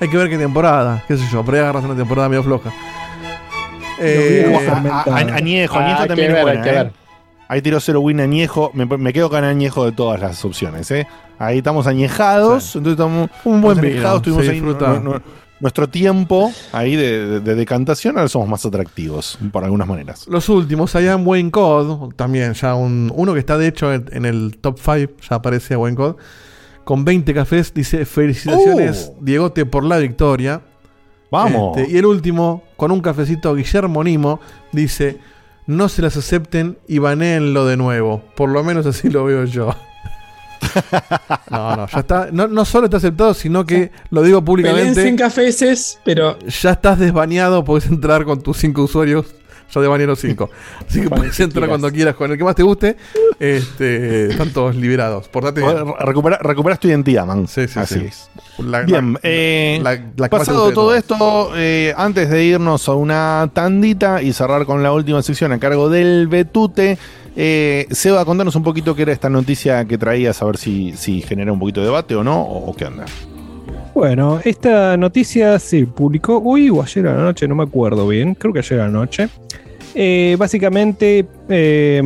hay 0.00 0.08
que 0.08 0.16
ver 0.16 0.28
qué 0.28 0.36
temporada, 0.36 1.02
qué 1.06 1.16
sé 1.16 1.22
yo, 1.32 1.44
ahí 1.46 1.58
agarras 1.58 1.84
una 1.84 1.94
temporada 1.94 2.28
medio 2.28 2.42
floja. 2.42 2.70
Eh, 4.00 4.54
a- 4.68 4.72
a- 4.72 5.02
a- 5.02 5.20
añejo, 5.36 5.74
Ah, 5.78 5.84
añejo 5.84 6.02
hay 6.02 6.08
también 6.08 6.16
que 6.16 6.22
es 6.24 6.34
ver, 6.34 6.42
buena, 6.44 6.60
hay 6.60 6.64
que 6.64 6.70
¿eh? 6.70 6.82
ver. 6.84 6.92
Ahí 7.48 7.62
tiró 7.62 7.78
cero 7.80 8.00
win 8.00 8.20
añejo. 8.20 8.70
Me, 8.74 8.86
me 8.86 9.12
quedo 9.12 9.28
con 9.30 9.44
añejo 9.44 9.84
de 9.84 9.92
todas 9.92 10.20
las 10.20 10.44
opciones, 10.44 10.90
¿eh? 10.90 11.06
Ahí 11.38 11.58
estamos 11.58 11.86
añejados. 11.86 12.74
Entonces 12.76 12.92
estamos 12.98 13.30
Un 13.44 13.60
buen 13.60 13.78
añejados, 13.78 14.22
tuvimos 14.22 14.48
ahí 14.48 14.60
nuestro 15.60 15.88
tiempo 15.88 16.52
ahí 16.72 16.96
de, 16.96 17.26
de- 17.26 17.40
de 17.40 17.54
decantación. 17.54 18.16
Ahora 18.16 18.28
somos 18.28 18.48
más 18.48 18.64
atractivos, 18.66 19.38
por 19.52 19.62
algunas 19.64 19.86
maneras. 19.86 20.26
Los 20.28 20.48
últimos, 20.48 20.94
allá 20.96 21.12
en 21.12 21.26
Wayne 21.26 21.50
Code, 21.50 22.14
también 22.16 22.54
ya 22.54 22.74
un, 22.74 23.12
uno 23.14 23.32
que 23.34 23.38
está 23.40 23.56
de 23.56 23.68
hecho 23.68 23.92
en, 23.92 24.06
en 24.12 24.24
el 24.26 24.58
top 24.60 24.78
5, 24.82 25.12
ya 25.28 25.36
aparece 25.36 25.76
Wayne 25.76 25.96
Code, 25.96 26.16
con 26.84 27.04
20 27.04 27.32
cafés, 27.34 27.72
dice 27.72 28.04
felicitaciones 28.04 29.12
Diegote 29.20 29.64
por 29.64 29.84
la 29.84 29.98
victoria. 29.98 30.60
Vamos. 31.34 31.76
Este, 31.76 31.92
y 31.92 31.98
el 31.98 32.06
último, 32.06 32.62
con 32.76 32.92
un 32.92 33.00
cafecito 33.00 33.54
Guillermo 33.54 34.04
Nimo, 34.04 34.40
dice, 34.72 35.18
no 35.66 35.88
se 35.88 36.02
las 36.02 36.16
acepten 36.16 36.78
y 36.86 36.98
baneenlo 36.98 37.66
de 37.66 37.76
nuevo. 37.76 38.22
Por 38.36 38.50
lo 38.50 38.62
menos 38.62 38.86
así 38.86 39.10
lo 39.10 39.24
veo 39.24 39.44
yo. 39.44 39.74
no, 41.50 41.76
no, 41.76 41.86
ya 41.88 41.98
está. 41.98 42.28
No, 42.32 42.46
no 42.46 42.64
solo 42.64 42.86
está 42.86 42.98
aceptado, 42.98 43.34
sino 43.34 43.66
que 43.66 43.90
lo 44.10 44.22
digo 44.22 44.44
Pelén 44.44 44.44
públicamente. 44.44 45.02
100 45.02 45.16
cafeses, 45.16 45.98
pero 46.04 46.38
Ya 46.40 46.70
estás 46.70 46.98
desbaneado, 46.98 47.64
puedes 47.64 47.86
entrar 47.86 48.24
con 48.24 48.40
tus 48.40 48.58
cinco 48.58 48.82
usuarios. 48.82 49.26
Ya 49.72 49.80
desbaneé 49.80 50.06
los 50.06 50.18
cinco. 50.20 50.50
Así 50.88 51.00
que 51.02 51.08
puedes 51.10 51.38
entrar 51.40 51.68
cuando 51.68 51.90
quieras, 51.90 52.14
con 52.14 52.30
el 52.30 52.38
que 52.38 52.44
más 52.44 52.54
te 52.54 52.62
guste. 52.62 52.96
Este, 53.40 54.26
están 54.30 54.50
todos 54.52 54.74
liberados. 54.76 55.28
Portate 55.28 55.60
recupera- 55.62 56.38
recuperas 56.40 56.78
tu 56.80 56.88
identidad, 56.88 57.26
man. 57.26 57.46
Sí, 57.48 57.66
sí, 57.68 57.78
Así 57.78 57.94
sí. 58.00 58.04
es. 58.06 58.30
La- 58.58 58.82
Bien, 58.82 59.14
la- 59.14 59.20
eh, 59.24 59.80
la- 60.16 60.28
pasado 60.28 60.68
de 60.68 60.74
todo 60.74 60.94
esto, 60.94 61.50
eh, 61.56 61.92
antes 61.96 62.30
de 62.30 62.44
irnos 62.44 62.88
a 62.88 62.94
una 62.94 63.50
tandita 63.52 64.22
y 64.22 64.32
cerrar 64.32 64.64
con 64.66 64.82
la 64.82 64.92
última 64.92 65.22
sección 65.22 65.52
a 65.52 65.58
cargo 65.58 65.88
del 65.88 66.28
Betute, 66.28 66.96
eh, 67.36 67.86
Seba, 67.90 68.24
contanos 68.24 68.54
un 68.54 68.62
poquito 68.62 68.94
qué 68.94 69.02
era 69.02 69.12
esta 69.12 69.28
noticia 69.28 69.84
que 69.86 69.98
traías, 69.98 70.40
a 70.40 70.44
ver 70.44 70.56
si, 70.56 70.92
si 70.96 71.20
genera 71.20 71.52
un 71.52 71.58
poquito 71.58 71.80
de 71.80 71.86
debate 71.86 72.14
o 72.14 72.22
no, 72.22 72.40
o, 72.42 72.70
o 72.70 72.74
qué 72.76 72.84
onda. 72.84 73.04
Bueno, 73.94 74.40
esta 74.44 74.96
noticia 74.96 75.58
se 75.60 75.86
publicó 75.86 76.42
hoy 76.44 76.68
o 76.68 76.82
ayer 76.82 77.06
a 77.06 77.14
la 77.16 77.22
noche, 77.22 77.46
no 77.46 77.54
me 77.54 77.62
acuerdo 77.62 78.08
bien, 78.08 78.34
creo 78.34 78.52
que 78.52 78.58
ayer 78.58 78.80
a 78.80 78.86
la 78.86 78.90
noche. 78.90 79.28
Eh, 79.94 80.34
básicamente, 80.36 81.24
eh, 81.48 82.02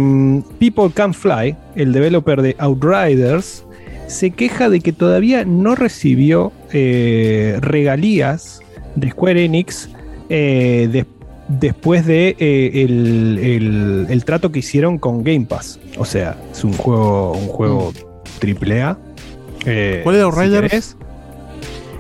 People 0.59 0.91
Can 0.93 1.15
Fly, 1.15 1.57
el 1.77 1.93
developer 1.93 2.43
de 2.43 2.55
Outriders, 2.59 3.65
se 4.07 4.31
queja 4.33 4.69
de 4.69 4.81
que 4.81 4.93
todavía 4.93 5.45
no 5.47 5.75
recibió 5.75 6.53
eh, 6.73 7.57
regalías 7.61 8.61
de 8.95 9.11
Square 9.11 9.45
Enix 9.47 9.89
eh, 10.29 10.89
de- 10.93 11.07
después 11.49 12.05
de 12.07 12.37
el, 12.39 13.39
el- 13.43 14.07
el 14.11 14.25
trato 14.27 14.53
que 14.53 14.59
hicieron 14.59 14.99
con 14.99 15.25
Game 15.25 15.47
Pass. 15.47 15.81
O 15.97 16.05
sea, 16.05 16.37
es 16.53 16.63
un 16.65 16.75
juego, 16.75 17.33
un 17.33 17.47
juego 17.49 17.93
triple 18.39 18.83
A. 18.83 18.99
¿Cuál 20.05 20.17
si 20.17 20.23
Outriders? 20.23 20.97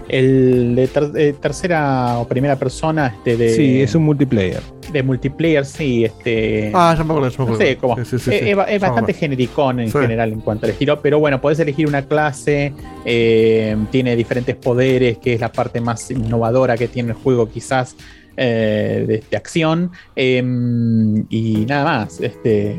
El 0.09 0.75
de 0.75 0.87
ter- 0.89 1.11
eh, 1.17 1.35
tercera 1.41 2.19
o 2.19 2.27
primera 2.27 2.57
persona 2.57 3.09
este 3.09 3.37
de, 3.37 3.49
Sí, 3.51 3.83
es 3.83 3.95
un 3.95 4.05
multiplayer. 4.05 4.61
de 4.93 5.03
multiplayer, 5.03 5.65
sí. 5.67 6.05
Este, 6.05 6.71
Ah, 6.75 6.95
ya 6.97 7.05
me 7.05 7.13
acuerdo, 7.13 7.29
ya 7.29 7.39
me 7.39 7.45
no 7.51 7.53
acuerdo. 7.55 7.71
sé, 7.73 7.77
como, 7.77 7.97
Sí, 7.97 8.05
sí, 8.05 8.19
sí, 8.19 8.31
es, 8.69 8.81
bastante 8.81 9.13
genericón 9.13 9.81
en 9.81 9.91
Sí. 9.93 9.99
general 9.99 10.33
en 10.33 10.41
cuanto 10.41 10.65
al 10.67 10.73
estilo, 10.73 11.01
pero 11.03 11.19
bueno, 11.19 11.41
podés 11.41 11.59
elegir 11.61 11.87
una 11.87 12.03
clase, 12.07 12.73
eh, 13.05 13.77
tiene 13.91 14.17
diferentes 14.17 14.57
poderes, 14.57 15.19
que 15.19 15.35
es 15.35 15.41
la 15.41 15.53
parte 15.53 15.81
más 15.81 16.11
innovadora 16.11 16.77
que 16.77 16.89
tiene 16.89 17.11
el 17.11 17.15
juego 17.17 17.49
quizás 17.51 17.95
eh, 18.41 19.05
de, 19.07 19.23
de 19.29 19.37
acción, 19.37 19.91
eh, 20.15 20.39
y 21.29 21.67
nada 21.67 21.85
más. 21.85 22.21
Este, 22.21 22.79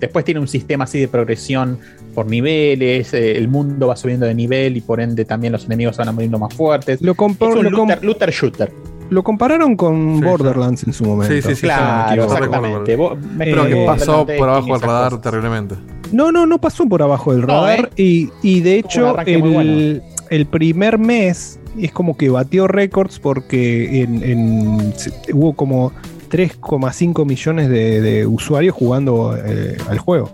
después 0.00 0.24
tiene 0.24 0.40
un 0.40 0.48
sistema 0.48 0.84
así 0.84 0.98
de 1.00 1.06
progresión 1.08 1.78
por 2.14 2.26
niveles, 2.26 3.12
eh, 3.14 3.36
el 3.36 3.48
mundo 3.48 3.88
va 3.88 3.96
subiendo 3.96 4.26
de 4.26 4.34
nivel 4.34 4.76
y 4.76 4.80
por 4.80 5.00
ende 5.00 5.24
también 5.24 5.52
los 5.52 5.64
enemigos 5.66 5.96
van 5.96 6.08
a 6.08 6.12
muriendo 6.12 6.38
más 6.38 6.54
fuertes. 6.54 7.02
Lo, 7.02 7.14
compa- 7.14 7.48
es 7.50 7.56
un 7.56 7.64
lo 7.64 7.76
com- 7.76 7.88
looter, 7.88 8.04
looter 8.04 8.30
shooter. 8.30 8.72
lo 9.10 9.22
compararon 9.22 9.76
con 9.76 10.20
Borderlands 10.20 10.84
en 10.86 10.92
su 10.92 11.04
momento. 11.04 11.34
Sí, 11.34 11.42
sí, 11.42 11.54
sí. 11.54 11.60
Claro, 11.62 12.24
exactamente. 12.24 12.96
Vos- 12.96 13.18
Pero 13.38 13.66
que 13.66 13.82
Eh, 13.82 13.86
pasó 13.86 14.26
por 14.26 14.48
abajo 14.48 14.68
esas 14.76 14.82
radar 14.88 15.10
cosas. 15.10 15.22
terriblemente. 15.22 15.74
No, 16.12 16.30
no, 16.32 16.46
no 16.46 16.58
pasó 16.60 16.86
por 16.86 17.02
abajo 17.02 17.32
del 17.32 17.42
No, 17.42 17.46
radar. 17.48 17.90
¿eh? 17.96 18.02
y, 18.02 18.30
y 18.42 18.60
de 18.60 18.78
hecho, 18.78 19.18
el, 19.26 20.02
el 20.30 20.46
primer 20.46 20.98
mes 20.98 21.58
es 21.78 21.90
como 21.92 22.16
que 22.16 22.28
batió 22.28 22.68
récords 22.68 23.18
porque 23.18 24.00
en, 24.02 24.22
en- 24.22 24.94
hubo 25.32 25.54
como 25.54 25.92
3,5 26.30 27.24
millones 27.26 27.68
de, 27.68 28.00
de 28.00 28.26
usuarios 28.26 28.74
jugando 28.74 29.36
eh, 29.36 29.76
al 29.88 29.98
juego. 29.98 30.30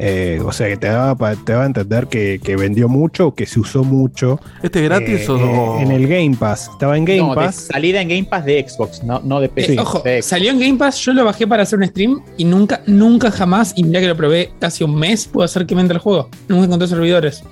Eh, 0.00 0.40
o 0.44 0.52
sea 0.52 0.68
que 0.68 0.76
te 0.76 0.86
daba, 0.86 1.34
te 1.34 1.52
daba 1.52 1.64
a 1.64 1.66
entender 1.66 2.06
que, 2.06 2.40
que 2.42 2.54
vendió 2.56 2.88
mucho, 2.88 3.34
que 3.34 3.46
se 3.46 3.58
usó 3.58 3.82
mucho. 3.82 4.38
¿Este 4.62 4.78
es 4.78 4.84
gratis 4.84 5.22
eh, 5.22 5.30
o- 5.30 5.80
En 5.80 5.90
el 5.90 6.06
Game 6.06 6.36
Pass. 6.38 6.68
Estaba 6.72 6.96
en 6.96 7.04
Game 7.04 7.18
no, 7.18 7.30
de 7.30 7.34
Pass. 7.34 7.68
salida 7.72 8.00
en 8.00 8.08
Game 8.08 8.24
Pass 8.24 8.44
de 8.44 8.64
Xbox, 8.68 9.02
no, 9.02 9.20
no 9.24 9.40
de 9.40 9.48
PC. 9.48 9.78
Ojo, 9.80 10.00
de 10.04 10.22
salió 10.22 10.50
en 10.52 10.60
Game 10.60 10.76
Pass, 10.78 10.98
yo 11.00 11.12
lo 11.12 11.24
bajé 11.24 11.46
para 11.48 11.64
hacer 11.64 11.78
un 11.80 11.86
stream 11.86 12.20
y 12.36 12.44
nunca, 12.44 12.80
nunca 12.86 13.30
jamás, 13.32 13.72
y 13.76 13.82
mira 13.82 14.00
que 14.00 14.06
lo 14.06 14.16
probé 14.16 14.52
casi 14.60 14.84
un 14.84 14.94
mes, 14.94 15.26
pudo 15.26 15.44
hacer 15.44 15.66
que 15.66 15.74
me 15.74 15.80
entre 15.80 15.96
el 15.96 16.00
juego. 16.00 16.28
Nunca 16.48 16.66
encontré 16.66 16.86
servidores. 16.88 17.42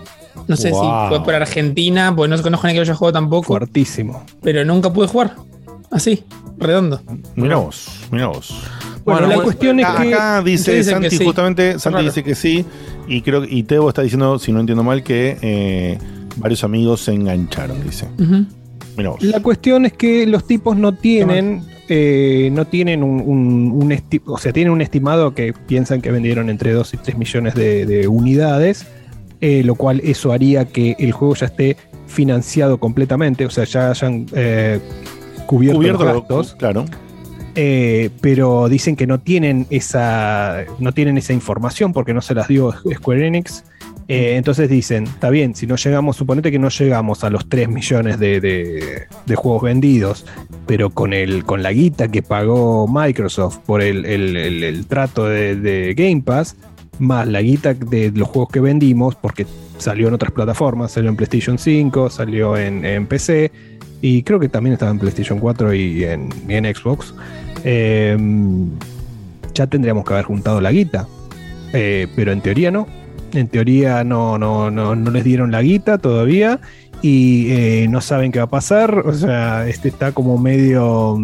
No 0.46 0.56
sé 0.56 0.70
Wow. 0.70 0.82
si 0.82 1.08
fue 1.08 1.24
por 1.24 1.34
Argentina, 1.34 2.14
porque 2.14 2.28
no 2.28 2.40
conozco 2.42 2.66
a 2.66 2.68
nadie 2.68 2.74
que 2.74 2.80
lo 2.80 2.82
haya 2.90 2.94
jugado 2.94 3.12
tampoco, 3.14 3.46
Fuertísimo. 3.48 4.22
pero 4.42 4.64
nunca 4.64 4.92
pude 4.92 5.08
jugar. 5.08 5.34
Así, 5.90 6.22
redondo. 6.58 7.00
Mirá 7.34 7.56
vos, 7.56 7.88
mirá 8.12 8.28
vos. 8.28 8.54
Bueno, 9.06 9.26
la 9.28 9.40
cuestión 9.42 9.80
es 9.80 9.86
acá, 9.86 10.02
que- 10.02 10.14
acá 10.14 10.42
dice 10.42 10.82
Santi, 10.84 11.08
que 11.08 11.16
sí. 11.16 11.24
justamente, 11.24 11.78
Santi 11.78 11.94
Raro. 11.94 12.04
dice 12.06 12.22
que 12.22 12.34
sí, 12.34 12.64
y 13.08 13.22
creo 13.22 13.44
y 13.44 13.62
Tebo 13.62 13.88
está 13.88 14.02
diciendo, 14.02 14.38
si 14.38 14.52
no 14.52 14.60
entiendo 14.60 14.82
mal, 14.82 15.02
que 15.02 15.38
eh, 15.40 15.98
varios 16.36 16.62
amigos 16.64 17.00
se 17.02 17.12
engancharon, 17.14 17.82
dice. 17.84 18.06
Mirá 18.96 19.10
vos. 19.10 19.22
La 19.22 19.40
cuestión 19.40 19.86
es 19.86 19.92
que 19.92 20.26
los 20.26 20.46
tipos 20.46 20.76
no 20.76 20.92
tienen, 20.94 21.62
eh, 21.88 22.50
no 22.52 22.66
tienen 22.66 23.02
un, 23.02 23.20
un- 23.20 23.70
un 23.72 23.90
esti- 23.92 24.22
o 24.26 24.38
sea, 24.38 24.52
tienen 24.52 24.72
un 24.72 24.80
estimado 24.80 25.34
que 25.34 25.52
piensan 25.52 26.00
que 26.02 26.10
vendieron 26.10 26.50
entre 26.50 26.72
2 26.72 26.94
y 26.94 26.96
3 26.96 27.16
millones 27.16 27.54
de, 27.54 27.86
de 27.86 28.08
unidades, 28.08 28.86
eh, 29.40 29.62
lo 29.64 29.74
cual 29.76 30.00
eso 30.02 30.32
haría 30.32 30.64
que 30.64 30.96
el 30.98 31.12
juego 31.12 31.34
ya 31.34 31.46
esté 31.46 31.76
financiado 32.06 32.78
completamente, 32.78 33.44
o 33.46 33.50
sea, 33.50 33.64
ya 33.64 33.90
hayan 33.90 34.26
eh, 34.34 34.80
cubierto, 35.46 35.78
Cubierto, 35.78 36.04
los 36.04 36.14
lo- 36.14 36.20
gastos. 36.20 36.54
claro. 36.58 36.86
Eh, 37.58 38.10
pero 38.20 38.68
dicen 38.68 38.96
que 38.96 39.06
no 39.06 39.18
tienen 39.18 39.66
esa 39.70 40.64
no 40.78 40.92
tienen 40.92 41.16
esa 41.16 41.32
información 41.32 41.94
porque 41.94 42.12
no 42.12 42.20
se 42.20 42.34
las 42.34 42.48
dio 42.48 42.72
Square 42.72 43.26
Enix. 43.26 43.64
Eh, 44.08 44.36
entonces 44.36 44.68
dicen, 44.68 45.04
está 45.04 45.30
bien, 45.30 45.54
si 45.56 45.66
no 45.66 45.74
llegamos, 45.76 46.16
suponete 46.16 46.52
que 46.52 46.58
no 46.60 46.68
llegamos 46.68 47.24
a 47.24 47.30
los 47.30 47.48
3 47.48 47.68
millones 47.68 48.20
de, 48.20 48.40
de- 48.40 49.02
de 49.24 49.34
juegos 49.34 49.62
vendidos, 49.62 50.24
pero 50.66 50.90
con 50.90 51.12
el 51.12 51.44
con 51.44 51.62
la 51.62 51.72
guita 51.72 52.06
que 52.08 52.22
pagó 52.22 52.86
Microsoft 52.86 53.58
por 53.66 53.82
el, 53.82 54.04
el- 54.04 54.36
el- 54.36 54.62
el 54.62 54.86
trato 54.86 55.24
de, 55.26 55.56
de 55.56 55.94
Game 55.94 56.22
Pass, 56.22 56.54
más 57.00 57.26
la 57.26 57.40
guita 57.42 57.74
de 57.74 58.12
los 58.14 58.28
juegos 58.28 58.52
que 58.52 58.60
vendimos, 58.60 59.16
porque 59.16 59.44
salió 59.78 60.06
en 60.08 60.14
otras 60.14 60.30
plataformas, 60.32 60.92
salió 60.92 61.10
en 61.10 61.16
PlayStation 61.16 61.58
5, 61.58 62.08
salió 62.10 62.56
en, 62.56 62.84
en 62.84 63.06
PC, 63.06 63.50
y 64.02 64.22
creo 64.22 64.38
que 64.38 64.48
también 64.48 64.74
estaba 64.74 64.92
en 64.92 64.98
PlayStation 65.00 65.40
4 65.40 65.74
y 65.74 66.04
en, 66.04 66.28
y 66.48 66.54
en 66.54 66.64
Xbox. 66.72 67.12
Eh, 67.68 68.16
ya 69.52 69.66
tendríamos 69.66 70.04
que 70.04 70.12
haber 70.14 70.24
juntado 70.26 70.60
la 70.60 70.70
guita. 70.70 71.06
Eh, 71.72 72.06
pero 72.14 72.30
en 72.32 72.40
teoría 72.40 72.70
no. 72.70 72.86
En 73.34 73.48
teoría 73.48 74.04
no, 74.04 74.38
no, 74.38 74.70
no, 74.70 74.94
no 74.94 75.10
les 75.10 75.24
dieron 75.24 75.50
la 75.50 75.60
guita 75.62 75.98
todavía. 75.98 76.60
Y 77.02 77.48
eh, 77.50 77.86
no 77.90 78.00
saben 78.00 78.30
qué 78.32 78.38
va 78.38 78.44
a 78.44 78.50
pasar. 78.50 79.00
O 79.00 79.12
sea, 79.12 79.66
este 79.68 79.88
está 79.88 80.12
como 80.12 80.38
medio. 80.38 81.18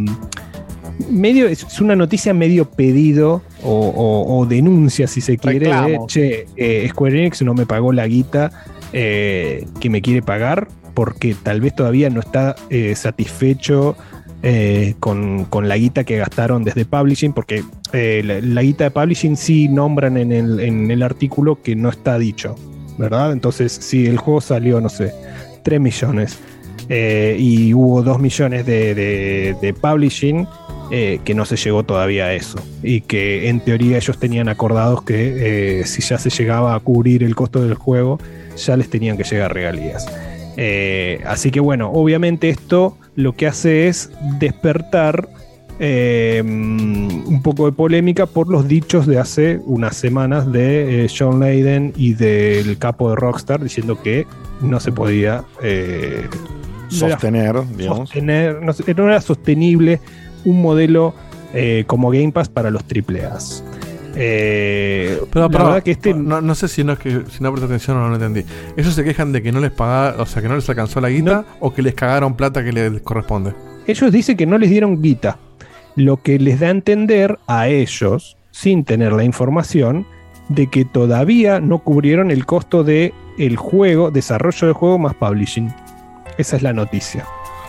Medio, 1.11 1.47
es 1.49 1.81
una 1.81 1.97
noticia 1.97 2.35
medio 2.35 2.69
pedido 2.71 3.43
o, 3.63 3.71
o- 3.89 4.39
o 4.39 4.47
denuncia, 4.47 5.07
si 5.07 5.21
se 5.21 5.39
quiere, 5.39 5.69
de, 5.69 5.99
che, 6.07 6.47
eh, 6.57 6.87
Square 6.91 7.19
Enix 7.21 7.43
no 7.43 7.55
me 7.55 7.67
pagó 7.67 7.93
la 7.93 8.07
guita 8.07 8.51
eh, 8.93 9.67
que 9.81 9.89
me 9.91 10.03
quiere 10.03 10.23
pagar 10.23 10.69
porque 10.95 11.35
tal 11.43 11.61
vez 11.63 11.75
todavía 11.75 12.11
no 12.11 12.21
está 12.21 12.55
satisfecho 12.95 13.97
eh, 14.43 14.95
con, 14.99 15.47
la 15.63 15.77
guita 15.77 16.05
que 16.05 16.17
gastaron 16.17 16.65
desde 16.65 16.85
publishing, 16.85 17.33
porque 17.33 17.65
eh, 17.93 18.23
la, 18.25 18.41
la 18.41 18.63
guita 18.63 18.85
de 18.85 18.91
publishing 18.91 19.37
sí 19.37 19.69
nombran 19.69 20.17
en 20.17 20.33
el, 20.33 20.61
en 20.61 20.91
el 20.91 21.03
artículo 21.03 21.63
que 21.63 21.77
no 21.77 21.89
está 21.89 22.19
dicho, 22.19 22.57
¿verdad? 22.99 23.33
Entonces, 23.33 23.73
si 23.73 24.07
el 24.07 24.19
juego 24.19 24.41
salió, 24.41 24.81
no 24.81 24.89
sé, 24.89 25.13
3 25.63 25.81
millones 25.81 26.39
eh, 26.89 27.37
y 27.39 27.73
hubo 27.73 28.03
2 28.03 28.19
millones 28.19 28.67
de, 28.67 29.75
publishing, 29.81 30.49
eh, 30.91 31.21
que 31.25 31.35
no 31.35 31.45
se 31.45 31.57
llegó 31.57 31.85
todavía 31.85 32.27
a 32.27 32.35
eso. 32.35 32.59
Y 32.83 33.03
que 33.03 33.49
en 33.49 33.61
teoría 33.61 33.97
ellos 33.97 34.19
tenían 34.19 34.49
acordados 34.49 35.03
que 35.05 35.85
si 35.87 36.03
ya 36.03 36.19
se 36.19 36.31
llegaba 36.31 36.75
a 36.75 36.81
cubrir 36.81 37.23
el 37.23 37.37
costo 37.37 37.63
del 37.63 37.75
juego, 37.75 38.19
ya 38.57 38.77
les 38.77 38.91
tenían 38.91 39.17
que 39.17 39.23
llegar 39.23 39.55
regalías. 39.55 40.07
Eh, 40.57 41.21
así 41.27 41.51
que 41.51 41.61
bueno, 41.61 41.91
obviamente 41.93 42.49
esto 42.49 42.97
lo 43.15 43.35
que 43.35 43.47
hace 43.47 43.89
es 43.89 44.11
despertar 44.39 45.29
eh, 45.85 46.41
un 46.45 47.41
poco 47.43 47.67
de 47.67 47.73
polémica 47.73 48.27
por 48.27 48.49
los 48.49 48.69
dichos 48.69 49.07
de 49.07 49.19
hace 49.19 49.59
unas 49.65 49.97
semanas 49.97 50.53
de 50.53 51.07
eh, 51.07 51.09
John 51.09 51.41
Layden 51.41 51.93
y 51.97 52.15
del 52.15 52.79
capo 52.79 53.11
de 53.11 53.17
Rockstar 53.17 53.63
diciendo 53.63 54.01
que 54.01 54.27
no 54.61 54.79
se 54.81 54.93
podía 54.93 55.45
eh, 55.63 56.29
no 56.91 57.07
era 57.07 57.17
Sostener, 57.17 57.57
digamos. 57.77 58.11
sostener, 58.11 58.63
no, 58.63 58.73
no 58.73 59.09
era 59.09 59.21
sostenible 59.21 60.01
un 60.45 60.63
modelo 60.63 61.15
como 61.87 62.11
Game 62.11 62.33
Pass 62.33 62.49
para 62.49 62.71
los 62.71 62.83
AAAs. 62.83 63.65
Eh, 64.15 65.19
Pero, 65.33 65.47
la 65.47 65.49
pero, 65.51 65.65
verdad 65.65 65.83
que 65.83 65.93
este 65.93 66.15
no, 66.15 66.41
no 66.41 66.55
sé 66.55 66.69
si 66.69 66.85
no 66.85 66.93
es 66.93 66.99
que 66.99 67.23
si 67.31 67.43
no 67.43 67.51
presté 67.51 67.67
atención 67.67 67.97
o 67.97 68.01
no 68.01 68.09
lo 68.11 68.15
entendí. 68.17 68.45
Ellos 68.77 68.95
se 68.95 69.05
quejan 69.05 69.33
de 69.33 69.43
que 69.43 69.53
no 69.53 69.61
les 69.61 69.71
pagaron, 69.71 70.21
o 70.21 70.27
sea, 70.27 70.43
que 70.43 70.49
no 70.49 70.55
les 70.57 70.69
alcanzó 70.69 71.01
la 71.01 71.09
guita 71.09 71.45
o 71.61 71.73
que 71.73 71.83
les 71.83 71.95
cagaron 71.95 72.35
plata 72.35 72.63
que 72.65 72.73
les 72.73 73.01
corresponde. 73.03 73.53
ellos 73.87 74.13
dicen 74.13 74.37
que 74.37 74.47
no 74.47 74.59
les 74.59 74.71
dieron 74.71 75.01
guita, 75.03 75.39
lo 75.97 76.19
que 76.23 76.39
les 76.39 76.61
da 76.61 76.69
a 76.69 76.71
entender 76.71 77.39
a 77.47 77.69
ellos, 77.69 78.37
sin 78.51 78.85
tener 78.85 79.13
la 79.13 79.25
información, 79.25 80.07
de 80.49 80.67
que 80.69 80.85
todavía 80.85 81.61
no 81.61 81.79
cubrieron 81.79 82.31
el 82.31 82.45
costo 82.47 82.85
de 82.85 83.15
el 83.39 83.57
juego, 83.57 84.11
desarrollo 84.11 84.67
del 84.67 84.75
juego 84.75 84.99
más 84.99 85.15
publishing. 85.15 85.73
Esa 86.39 86.57
es 86.57 86.63
la 86.63 86.73
noticia. 86.73 87.25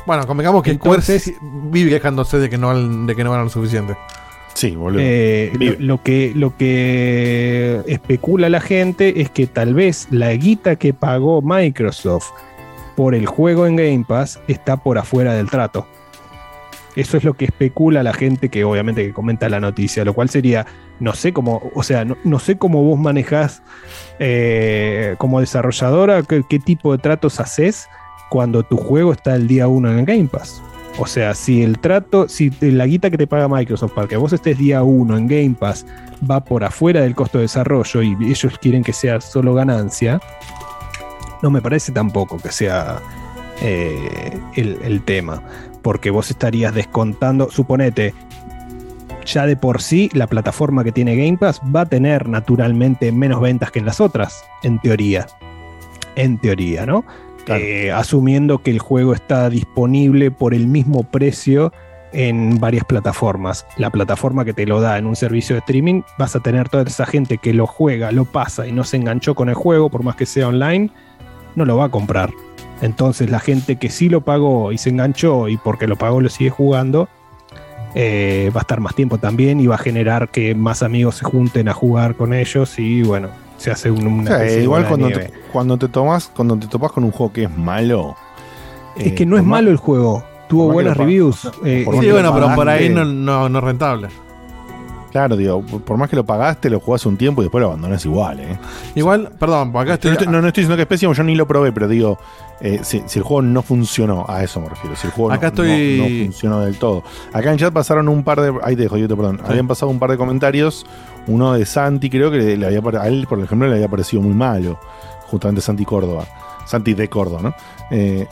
Bueno, 0.06 0.28
convengamos 0.28 0.64
que 0.64 0.72
Entonces- 0.72 1.24
Square 1.36 1.40
vive 1.72 1.90
quejándose 1.92 2.38
de 2.38 2.50
que 2.50 2.58
no 2.58 2.74
de 3.06 3.16
que 3.16 3.24
no 3.24 3.32
ganan 3.32 3.46
lo 3.46 3.50
suficiente. 3.50 3.96
Sí, 4.54 4.76
boludo. 4.76 5.02
Eh, 5.04 5.78
lo 5.80 6.02
que, 6.04 6.32
lo 6.36 6.56
que 6.56 7.82
especula 7.88 8.50
la 8.50 8.62
gente 8.62 9.22
es 9.22 9.30
que 9.30 9.48
tal 9.48 9.74
vez 9.74 10.08
la 10.12 10.32
guita 10.34 10.76
que 10.76 10.94
pagó 10.94 11.42
Microsoft 11.42 12.30
por 12.96 13.16
el 13.16 13.26
juego 13.26 13.66
en 13.66 13.76
Game 13.76 14.06
Pass 14.08 14.40
está 14.48 14.78
por 14.78 14.98
afuera 14.98 15.34
del 15.34 15.50
trato. 15.50 15.88
Eso 16.96 17.18
es 17.18 17.24
lo 17.24 17.34
que 17.34 17.46
especula 17.46 18.04
la 18.04 18.14
gente 18.14 18.50
que 18.50 18.64
obviamente 18.64 19.04
que 19.04 19.14
comenta 19.14 19.50
la 19.50 19.60
noticia, 19.60 20.06
lo 20.06 20.14
cual 20.14 20.30
sería, 20.30 20.68
no 21.00 21.14
sé 21.14 21.34
cómo, 21.34 21.72
o 21.74 21.82
sea, 21.82 22.06
no, 22.06 22.18
no 22.24 22.38
sé 22.38 22.58
cómo 22.58 22.84
vos 22.84 23.00
manejás 23.00 23.64
eh, 24.20 25.16
como 25.18 25.40
desarrolladora, 25.40 26.22
qué, 26.22 26.44
qué 26.48 26.60
tipo 26.60 26.92
de 26.92 27.00
tratos 27.00 27.40
haces 27.40 27.88
cuando 28.30 28.62
tu 28.62 28.78
juego 28.78 29.12
está 29.12 29.36
el 29.36 29.48
día 29.48 29.68
uno 29.68 29.92
en 29.92 30.06
Game 30.06 30.28
Pass. 30.32 30.62
O 31.00 31.08
sea, 31.08 31.34
si 31.34 31.64
el 31.64 31.80
trato, 31.80 32.30
si 32.30 32.52
la 32.62 32.86
guita 32.86 33.10
que 33.10 33.18
te 33.18 33.26
paga 33.26 33.48
Microsoft 33.48 33.94
para 33.94 34.08
que 34.08 34.16
vos 34.16 34.32
estés 34.32 34.58
día 34.58 34.84
uno 34.84 35.18
en 35.18 35.28
Game 35.28 35.56
Pass 35.60 35.86
va 36.30 36.44
por 36.44 36.64
afuera 36.64 37.02
del 37.02 37.16
costo 37.16 37.40
de 37.40 37.44
desarrollo 37.44 38.04
y 38.04 38.16
ellos 38.22 38.58
quieren 38.60 38.84
que 38.84 38.94
sea 38.94 39.20
solo 39.20 39.56
ganancia, 39.56 40.22
no 41.42 41.50
me 41.50 41.62
parece 41.62 41.92
tampoco 41.92 42.38
que 42.38 42.52
sea 42.52 43.00
eh, 43.62 44.40
el, 44.56 44.78
el 44.84 45.02
tema. 45.02 45.42
Porque 45.82 46.12
vos 46.12 46.30
estarías 46.30 46.74
descontando, 46.74 47.50
suponete, 47.50 48.14
ya 49.26 49.46
de 49.46 49.56
por 49.56 49.82
sí 49.82 50.10
la 50.14 50.28
plataforma 50.28 50.84
que 50.84 50.92
tiene 50.92 51.16
Game 51.16 51.38
Pass 51.38 51.60
va 51.76 51.82
a 51.82 51.86
tener 51.86 52.28
naturalmente 52.30 53.12
menos 53.12 53.42
ventas 53.42 53.72
que 53.72 53.80
en 53.80 53.86
las 53.86 54.00
otras, 54.00 54.44
en 54.62 54.80
teoría. 54.80 55.28
En 56.16 56.38
teoría, 56.38 56.86
¿no? 56.86 57.04
Eh, 57.48 57.92
asumiendo 57.92 58.60
que 58.60 58.72
el 58.72 58.80
juego 58.80 59.14
está 59.14 59.50
disponible 59.50 60.32
por 60.32 60.54
el 60.54 60.68
mismo 60.68 61.04
precio 61.04 61.74
en 62.14 62.60
varias 62.60 62.86
plataformas. 62.86 63.66
La 63.78 63.90
plataforma 63.90 64.46
que 64.46 64.54
te 64.54 64.66
lo 64.66 64.80
da 64.80 64.98
en 64.98 65.06
un 65.06 65.16
servicio 65.16 65.56
de 65.56 65.60
streaming, 65.60 66.04
vas 66.18 66.36
a 66.36 66.40
tener 66.40 66.70
toda 66.70 66.84
esa 66.84 67.06
gente 67.06 67.38
que 67.38 67.54
lo 67.54 67.68
juega, 67.68 68.12
lo 68.12 68.26
pasa 68.26 68.68
y 68.68 68.72
no 68.72 68.84
se 68.84 68.98
enganchó 68.98 69.36
con 69.36 69.50
el 69.50 69.56
juego, 69.56 69.90
por 69.90 70.04
más 70.04 70.16
que 70.16 70.26
sea 70.26 70.48
online, 70.48 70.90
no 71.56 71.66
lo 71.66 71.78
va 71.78 71.86
a 71.86 71.90
comprar. 71.90 72.32
Entonces 72.82 73.30
la 73.30 73.40
gente 73.40 73.78
que 73.78 73.90
sí 73.90 74.10
lo 74.10 74.22
pagó 74.22 74.72
y 74.72 74.78
se 74.78 74.90
enganchó 74.90 75.50
y 75.50 75.58
porque 75.58 75.88
lo 75.88 75.96
pagó 75.96 76.22
lo 76.22 76.30
sigue 76.30 76.50
jugando, 76.50 77.10
eh, 77.96 78.52
va 78.56 78.62
a 78.62 78.64
estar 78.64 78.80
más 78.80 78.96
tiempo 78.96 79.18
también 79.18 79.60
y 79.60 79.68
va 79.68 79.76
a 79.76 79.80
generar 79.80 80.30
que 80.30 80.56
más 80.56 80.84
amigos 80.84 81.16
se 81.16 81.26
junten 81.26 81.70
a 81.70 81.74
jugar 81.74 82.16
con 82.16 82.34
ellos 82.34 82.80
y 82.80 83.04
bueno, 83.04 83.30
se 83.64 83.72
hace 83.72 83.90
un, 83.92 84.06
O 84.06 84.10
una 84.10 84.28
sea, 84.28 84.36
especie 84.38 84.58
de 84.58 84.64
igual 84.64 84.88
cuando 84.88 85.08
nieve. 85.08 85.26
te, 85.26 85.34
cuando 85.52 85.78
te 85.78 85.88
tomas, 85.88 86.32
cuando 86.36 86.58
te 86.58 86.68
topas 86.68 86.92
con 86.92 87.04
un 87.04 87.12
juego 87.12 87.32
que 87.32 87.44
es 87.44 87.58
malo. 87.58 88.16
Es 88.98 89.08
eh, 89.08 89.16
que 89.16 89.26
no 89.26 89.38
es 89.38 89.44
malo 89.44 89.72
el 89.72 89.78
juego. 89.78 90.24
Tuvo 90.50 90.72
buenas 90.72 90.98
reviews. 90.98 91.46
eh, 91.66 91.86
eh, 91.88 91.98
Sí, 92.00 92.12
bueno, 92.12 92.34
pero 92.34 92.54
por 92.56 92.68
ahí 92.70 92.90
no, 92.90 93.06
no, 93.06 93.48
no 93.50 93.58
es 93.60 93.64
rentable. 93.64 94.10
Claro, 95.14 95.38
digo, 95.38 95.62
por 95.62 95.96
más 95.96 96.10
que 96.10 96.16
lo 96.18 96.26
pagaste, 96.26 96.70
lo 96.72 96.80
jugás 96.82 97.06
un 97.06 97.16
tiempo 97.18 97.42
y 97.42 97.46
después 97.46 97.62
lo 97.62 97.68
abandonas 97.68 98.04
igual, 98.04 98.40
¿eh? 98.42 98.58
Igual, 98.96 99.30
perdón, 99.40 99.72
porque 99.72 99.84
acá 99.84 99.90
No 99.92 99.94
estoy. 99.94 100.12
estoy, 100.14 100.28
no, 100.28 100.42
no 100.42 100.48
estoy 100.48 100.64
diciendo 100.64 100.76
que 100.76 100.82
es 100.82 100.88
pésimo, 100.88 101.14
yo 101.14 101.24
ni 101.24 101.36
lo 101.36 101.48
probé, 101.48 101.72
pero 101.72 101.88
digo, 101.88 102.18
eh, 102.60 102.80
si, 102.82 103.04
si 103.06 103.20
el 103.20 103.24
juego 103.24 103.44
no 103.44 103.62
funcionó, 103.62 104.26
a 104.28 104.44
eso 104.44 104.60
me 104.60 104.70
refiero. 104.70 104.96
Si 104.96 105.06
el 105.08 105.14
juego 105.14 105.30
no- 105.30 105.36
Acá 105.36 105.52
no, 105.56 105.64
estoy- 105.64 105.98
no 106.00 106.26
funcionó 106.26 106.60
del 106.62 106.78
todo. 106.80 107.04
Acá 107.32 107.52
en 107.52 107.60
chat 107.60 107.72
pasaron 107.72 108.10
un 108.10 108.24
par 108.24 108.42
de. 108.42 108.52
Ahí 108.64 108.76
te 108.76 108.82
dejo, 108.82 108.98
yo 108.98 109.08
te 109.08 109.16
perdón. 109.16 109.38
Sí. 109.38 109.46
Habían 109.52 109.68
pasado 109.68 109.92
un 109.92 110.00
par 110.00 110.10
de 110.10 110.18
comentarios. 110.18 110.86
Uno 111.28 111.54
de 111.54 111.66
Santi, 111.66 112.10
creo 112.10 112.32
que 112.32 112.58
le, 112.58 112.66
había 112.66 112.82
a 113.00 113.08
él, 113.08 113.28
por 113.30 113.40
ejemplo, 113.40 113.68
le 113.68 113.76
había 113.76 113.88
parecido 113.88 114.22
muy 114.24 114.34
malo. 114.34 114.80
Justamente 115.28 115.62
Santi 115.62 115.86
Córdoba. 115.86 116.26
Santi 116.66 116.96
de 116.96 117.08
Córdoba, 117.08 117.42
¿no? 117.44 117.54
Eh, 117.92 118.28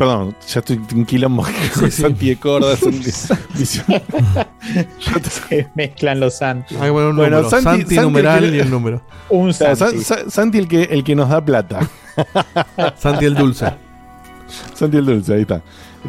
perdón, 0.00 0.34
ya 0.48 0.60
estoy 0.60 0.80
en 0.92 1.04
quilombo 1.04 1.44
con 1.78 1.90
Santi 1.90 2.30
de 2.30 2.36
Córdoba. 2.36 2.74
Se 2.74 3.84
mezclan 5.74 6.20
los 6.20 6.38
Santi. 6.38 6.74
Hay 6.76 6.88
un 6.88 6.94
Bueno, 6.94 7.12
número. 7.12 7.50
Santi- 7.50 7.64
Santi, 7.64 7.80
Santi 7.82 7.96
el 7.96 8.02
numeral 8.04 8.40
que- 8.50 8.56
y 8.56 8.60
el 8.60 8.70
número. 8.70 9.02
Un 9.28 9.52
Sa- 9.52 9.76
Santi. 9.76 10.02
Sa- 10.02 10.30
Santi 10.30 10.56
el 10.58 10.68
que, 10.68 10.84
el 10.84 11.04
que 11.04 11.14
nos 11.14 11.28
da 11.28 11.44
plata. 11.44 11.80
Santi 12.96 13.26
el 13.26 13.34
dulce. 13.34 13.66
Santi 14.74 14.96
el 14.96 15.04
Dulce, 15.06 15.34
ahí 15.34 15.42
está. 15.42 15.60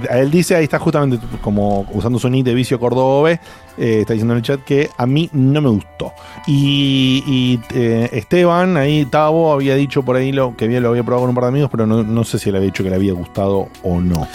Él 0.09 0.31
dice, 0.31 0.55
ahí 0.55 0.63
está 0.63 0.79
justamente 0.79 1.19
como 1.41 1.81
usando 1.91 2.17
su 2.17 2.29
nick 2.29 2.45
de 2.45 2.53
vicio 2.53 2.79
Cordobés, 2.79 3.39
eh, 3.81 4.01
está 4.01 4.13
diciendo 4.13 4.33
en 4.33 4.37
el 4.37 4.43
chat 4.43 4.61
que 4.63 4.89
a 4.95 5.05
mí 5.05 5.29
no 5.33 5.59
me 5.61 5.69
gustó. 5.69 6.13
Y, 6.47 7.23
y, 7.25 7.59
eh, 7.77 8.09
Esteban, 8.13 8.77
ahí 8.77 9.05
Tavo, 9.05 9.51
había 9.51 9.75
dicho 9.75 10.03
por 10.03 10.15
ahí 10.15 10.31
lo 10.31 10.55
que 10.55 10.65
había, 10.65 10.79
lo 10.79 10.89
había 10.89 11.03
probado 11.03 11.23
con 11.23 11.29
un 11.29 11.35
par 11.35 11.45
de 11.45 11.49
amigos, 11.49 11.69
pero 11.71 11.85
no, 11.87 12.03
no 12.03 12.23
sé 12.23 12.39
si 12.39 12.51
le 12.51 12.57
había 12.57 12.67
dicho 12.67 12.83
que 12.83 12.89
le 12.89 12.95
había 12.95 13.13
gustado 13.13 13.67
o 13.83 13.99
no. 13.99 14.27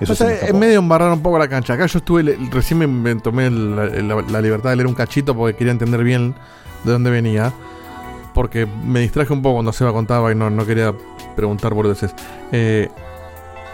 Eso 0.00 0.12
O 0.14 0.16
sea, 0.16 0.32
escapó. 0.32 0.58
medio 0.58 0.78
embarrar 0.78 1.12
un 1.12 1.20
poco 1.20 1.38
la 1.38 1.48
cancha. 1.48 1.74
Acá 1.74 1.86
yo 1.86 1.98
estuve, 1.98 2.22
le- 2.22 2.36
recién 2.50 2.78
me, 2.78 2.86
me 2.86 3.14
tomé 3.16 3.50
la, 3.50 3.86
la- 3.86 4.22
la 4.22 4.40
libertad 4.40 4.70
de 4.70 4.76
leer 4.76 4.86
un 4.86 4.94
cachito 4.94 5.36
porque 5.36 5.56
quería 5.56 5.72
entender 5.72 6.02
bien 6.02 6.34
de 6.84 6.92
dónde 6.92 7.10
venía. 7.10 7.52
Porque 8.34 8.66
me 8.66 9.00
distraje 9.00 9.32
un 9.32 9.42
poco 9.42 9.56
cuando 9.56 9.72
Seba 9.72 9.92
contaba 9.92 10.32
y 10.32 10.34
no, 10.34 10.48
no 10.48 10.64
quería 10.64 10.94
preguntar 11.36 11.74
por 11.74 11.86
veces. 11.86 12.14
Eh, 12.50 12.88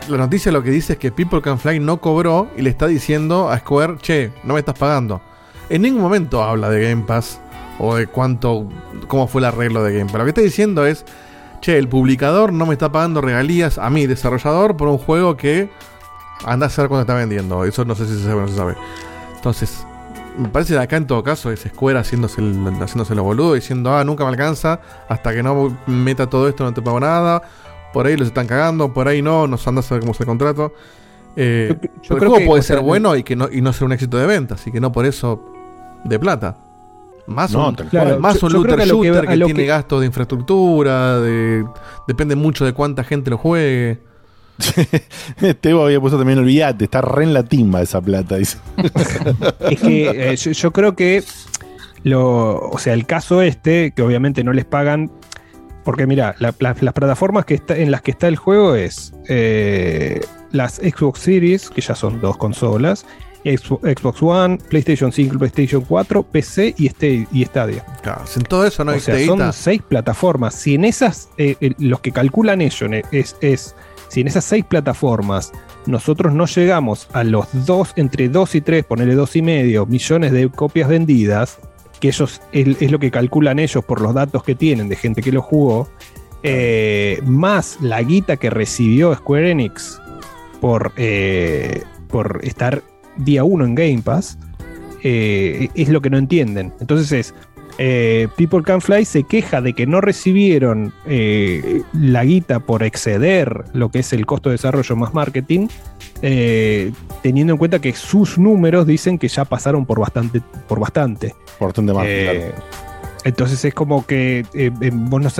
la 0.08 0.18
noticia 0.18 0.52
lo 0.52 0.62
que 0.62 0.70
dice 0.70 0.94
es 0.94 0.98
que 0.98 1.12
People 1.12 1.42
Can 1.42 1.58
Fly 1.58 1.80
no 1.80 2.00
cobró 2.00 2.48
y 2.56 2.62
le 2.62 2.70
está 2.70 2.86
diciendo 2.86 3.50
a 3.50 3.58
Square, 3.58 3.96
che, 3.98 4.32
no 4.44 4.54
me 4.54 4.60
estás 4.60 4.78
pagando. 4.78 5.20
En 5.68 5.82
ningún 5.82 6.02
momento 6.02 6.42
habla 6.42 6.70
de 6.70 6.88
Game 6.88 7.04
Pass 7.06 7.40
o 7.78 7.94
de 7.96 8.06
cuánto, 8.06 8.68
cómo 9.06 9.28
fue 9.28 9.40
el 9.40 9.46
arreglo 9.46 9.82
de 9.82 9.92
Game 9.98 10.10
Pass. 10.10 10.18
Lo 10.18 10.24
que 10.24 10.30
está 10.30 10.40
diciendo 10.40 10.86
es, 10.86 11.04
che, 11.60 11.78
el 11.78 11.88
publicador 11.88 12.52
no 12.52 12.66
me 12.66 12.72
está 12.72 12.90
pagando 12.90 13.20
regalías 13.20 13.78
a 13.78 13.90
mí, 13.90 14.06
desarrollador, 14.06 14.76
por 14.76 14.88
un 14.88 14.98
juego 14.98 15.36
que 15.36 15.70
anda 16.44 16.66
a 16.66 16.70
saber 16.70 16.88
cuándo 16.88 17.02
está 17.02 17.14
vendiendo. 17.14 17.64
Eso 17.64 17.84
no 17.84 17.94
sé 17.94 18.06
si 18.06 18.14
se 18.14 18.24
sabe 18.24 18.36
o 18.36 18.40
no 18.42 18.48
se 18.48 18.56
sabe. 18.56 18.76
Entonces, 19.34 19.86
me 20.38 20.48
parece 20.48 20.74
que 20.74 20.80
acá 20.80 20.96
en 20.96 21.06
todo 21.06 21.22
caso 21.22 21.50
es 21.50 21.60
Square 21.60 21.98
haciéndose, 21.98 22.40
el, 22.40 22.76
haciéndose 22.80 23.14
lo 23.14 23.24
boludo, 23.24 23.54
diciendo, 23.54 23.94
ah, 23.94 24.04
nunca 24.04 24.24
me 24.24 24.30
alcanza, 24.30 24.80
hasta 25.08 25.32
que 25.32 25.42
no 25.42 25.76
meta 25.86 26.28
todo 26.28 26.48
esto 26.48 26.64
no 26.64 26.72
te 26.72 26.80
pago 26.80 27.00
nada. 27.00 27.42
Por 27.98 28.06
ahí 28.06 28.16
los 28.16 28.28
están 28.28 28.46
cagando, 28.46 28.94
por 28.94 29.08
ahí 29.08 29.22
no, 29.22 29.48
nos 29.48 29.66
anda 29.66 29.80
a 29.80 29.82
saber 29.82 30.02
cómo 30.02 30.12
es 30.12 30.20
el 30.20 30.26
contrato. 30.26 30.72
Eh, 31.34 31.74
Yo- 31.74 31.80
yo 31.82 31.88
pero 31.90 32.14
el 32.14 32.18
creo 32.18 32.30
juego 32.30 32.38
que, 32.38 32.46
puede 32.46 32.62
sea, 32.62 32.76
ser 32.76 32.84
bueno 32.84 33.16
y 33.16 33.24
que 33.24 33.34
no, 33.34 33.48
y 33.50 33.60
no 33.60 33.72
ser 33.72 33.86
un 33.86 33.92
éxito 33.92 34.16
de 34.18 34.26
venta, 34.26 34.54
así 34.54 34.70
que 34.70 34.78
no 34.80 34.92
por 34.92 35.04
eso 35.04 35.44
de 36.04 36.16
plata. 36.20 36.58
Más 37.26 37.50
No, 37.50 37.70
un, 37.70 37.74
cual. 37.74 38.20
más 38.20 38.38
Yo- 38.40 38.46
un 38.46 38.52
yo 38.52 38.62
creo 38.62 38.76
looter 38.76 38.78
que- 38.78 38.86
shooter 38.88 39.26
que, 39.26 39.34
tiene 39.44 39.52
que- 39.54 39.66
gastos 39.66 39.98
de 40.00 40.06
infraestructura, 40.06 41.18
de, 41.18 41.64
depende 42.06 42.36
mucho 42.36 42.64
de 42.64 42.72
cuánta 42.72 43.02
gente 43.02 43.30
lo 43.30 43.36
juegue. 43.38 43.98
Teo 45.60 45.84
había 45.84 46.00
puesto 46.00 46.18
también, 46.18 46.38
olvídate, 46.38 46.84
está 46.84 47.00
re 47.00 47.24
en 47.24 47.34
la 47.34 47.42
timba 47.42 47.82
esa 47.82 48.00
plata. 48.00 48.36
Dice. 48.36 48.58
Es 49.70 49.80
que 49.80 50.30
eh, 50.32 50.36
yo, 50.36 50.52
yo 50.52 50.72
creo 50.72 50.94
que 50.94 51.24
lo, 52.04 52.58
o 52.60 52.78
sea, 52.78 52.94
el 52.94 53.06
caso 53.06 53.42
este, 53.42 53.90
que 53.90 54.02
obviamente 54.02 54.44
no 54.44 54.52
les 54.52 54.64
pagan, 54.64 55.10
porque 55.88 56.06
mira, 56.06 56.34
la- 56.38 56.54
la- 56.58 56.76
las 56.78 56.92
plataformas 56.92 57.46
que 57.46 57.54
está, 57.54 57.74
en 57.74 57.90
las 57.90 58.02
que 58.02 58.10
está 58.10 58.28
el 58.28 58.36
juego 58.36 58.74
es 58.74 59.14
eh, 59.26 60.20
las 60.52 60.74
Xbox 60.74 61.18
Series, 61.20 61.70
que 61.70 61.80
ya 61.80 61.94
son 61.94 62.20
dos 62.20 62.36
consolas, 62.36 63.06
Xbox, 63.42 64.22
One, 64.22 64.58
PlayStation 64.68 65.10
5, 65.10 65.38
PlayStation 65.38 65.80
4, 65.88 66.22
PC 66.24 66.74
y, 66.76 66.88
este, 66.88 67.26
y 67.32 67.42
Stadia. 67.46 67.86
Claro, 68.02 68.26
sin 68.26 68.42
todo 68.42 68.66
eso 68.66 68.84
no 68.84 68.90
o 68.90 68.94
hay 68.96 69.00
sea, 69.00 69.16
guita. 69.16 69.34
son 69.34 69.52
seis 69.54 69.80
plataformas. 69.80 70.54
Si 70.56 70.74
en 70.74 70.84
esas, 70.84 71.30
eh, 71.38 71.56
eh, 71.62 71.72
los 71.78 72.00
que 72.00 72.12
calculan 72.12 72.60
ellos 72.60 72.90
es, 73.10 73.36
es, 73.40 73.74
si 74.08 74.20
en 74.20 74.26
esas 74.28 74.44
seis 74.44 74.66
plataformas 74.66 75.52
nosotros 75.86 76.34
no 76.34 76.44
llegamos 76.44 77.08
a 77.14 77.24
los 77.24 77.46
dos, 77.64 77.94
entre 77.96 78.28
2 78.28 78.56
y 78.56 78.60
3, 78.60 78.84
ponerle 78.84 79.14
dos 79.14 79.36
y 79.36 79.40
medio 79.40 79.86
millones 79.86 80.32
de 80.32 80.50
copias 80.50 80.86
vendidas, 80.90 81.58
que 81.98 82.08
ellos 82.08 82.40
es, 82.52 82.82
es 82.82 82.90
lo 82.90 82.98
que 82.98 83.10
calculan 83.10 83.58
ellos 83.58 83.84
por 83.84 84.00
los 84.00 84.14
datos 84.14 84.42
que 84.42 84.54
tienen 84.54 84.88
de 84.88 84.96
gente 84.96 85.22
que 85.22 85.32
lo 85.32 85.42
jugó, 85.42 85.88
eh, 86.42 87.20
más 87.24 87.78
la 87.80 88.00
guita 88.02 88.36
que 88.36 88.50
recibió 88.50 89.14
Square 89.14 89.50
Enix 89.50 90.00
por, 90.60 90.92
eh, 90.96 91.82
por 92.08 92.40
estar 92.44 92.82
día 93.16 93.42
uno 93.44 93.64
en 93.64 93.74
Game 93.74 94.02
Pass, 94.02 94.38
eh, 95.02 95.68
es 95.74 95.88
lo 95.88 96.00
que 96.00 96.10
no 96.10 96.18
entienden. 96.18 96.72
Entonces 96.80 97.12
es, 97.12 97.34
eh, 97.78 98.28
People 98.36 98.62
Can 98.62 98.80
Fly 98.80 99.04
se 99.04 99.22
queja 99.24 99.60
de 99.60 99.72
que 99.72 99.86
no 99.86 100.00
recibieron 100.00 100.92
eh, 101.06 101.82
la 101.92 102.24
guita 102.24 102.60
por 102.60 102.82
exceder 102.82 103.64
lo 103.72 103.88
que 103.90 104.00
es 104.00 104.12
el 104.12 104.26
costo 104.26 104.48
de 104.50 104.54
desarrollo 104.54 104.96
más 104.96 105.14
marketing, 105.14 105.68
eh, 106.22 106.92
teniendo 107.22 107.52
en 107.52 107.58
cuenta 107.58 107.78
que 107.80 107.92
sus 107.92 108.36
números 108.38 108.86
dicen 108.86 109.18
que 109.18 109.28
ya 109.28 109.44
pasaron 109.44 109.86
por 109.86 110.00
bastante. 110.00 110.42
Por 110.66 110.80
bastante. 110.80 111.34
Bastante 111.60 111.92
más. 111.92 112.04
Eh, 112.06 112.52
Entonces 113.24 113.64
es 113.64 113.74
como 113.74 114.04
que 114.06 114.44
vos 114.92 115.20
no, 115.22 115.30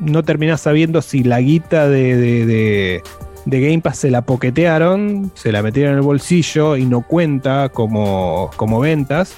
no 0.00 0.22
terminás 0.24 0.60
sabiendo 0.62 1.02
si 1.02 1.22
la 1.22 1.40
guita 1.40 1.88
de, 1.88 2.16
de- 2.16 2.46
de- 2.46 3.02
de 3.46 3.60
Game 3.60 3.80
Pass 3.80 3.98
se 3.98 4.10
la 4.10 4.22
poquetearon, 4.22 5.30
se 5.34 5.52
la 5.52 5.62
metieron 5.62 5.92
en 5.92 5.98
el 5.98 6.02
bolsillo 6.04 6.76
y 6.76 6.84
no 6.84 7.02
cuenta 7.02 7.68
como, 7.68 8.50
como 8.56 8.80
ventas, 8.80 9.36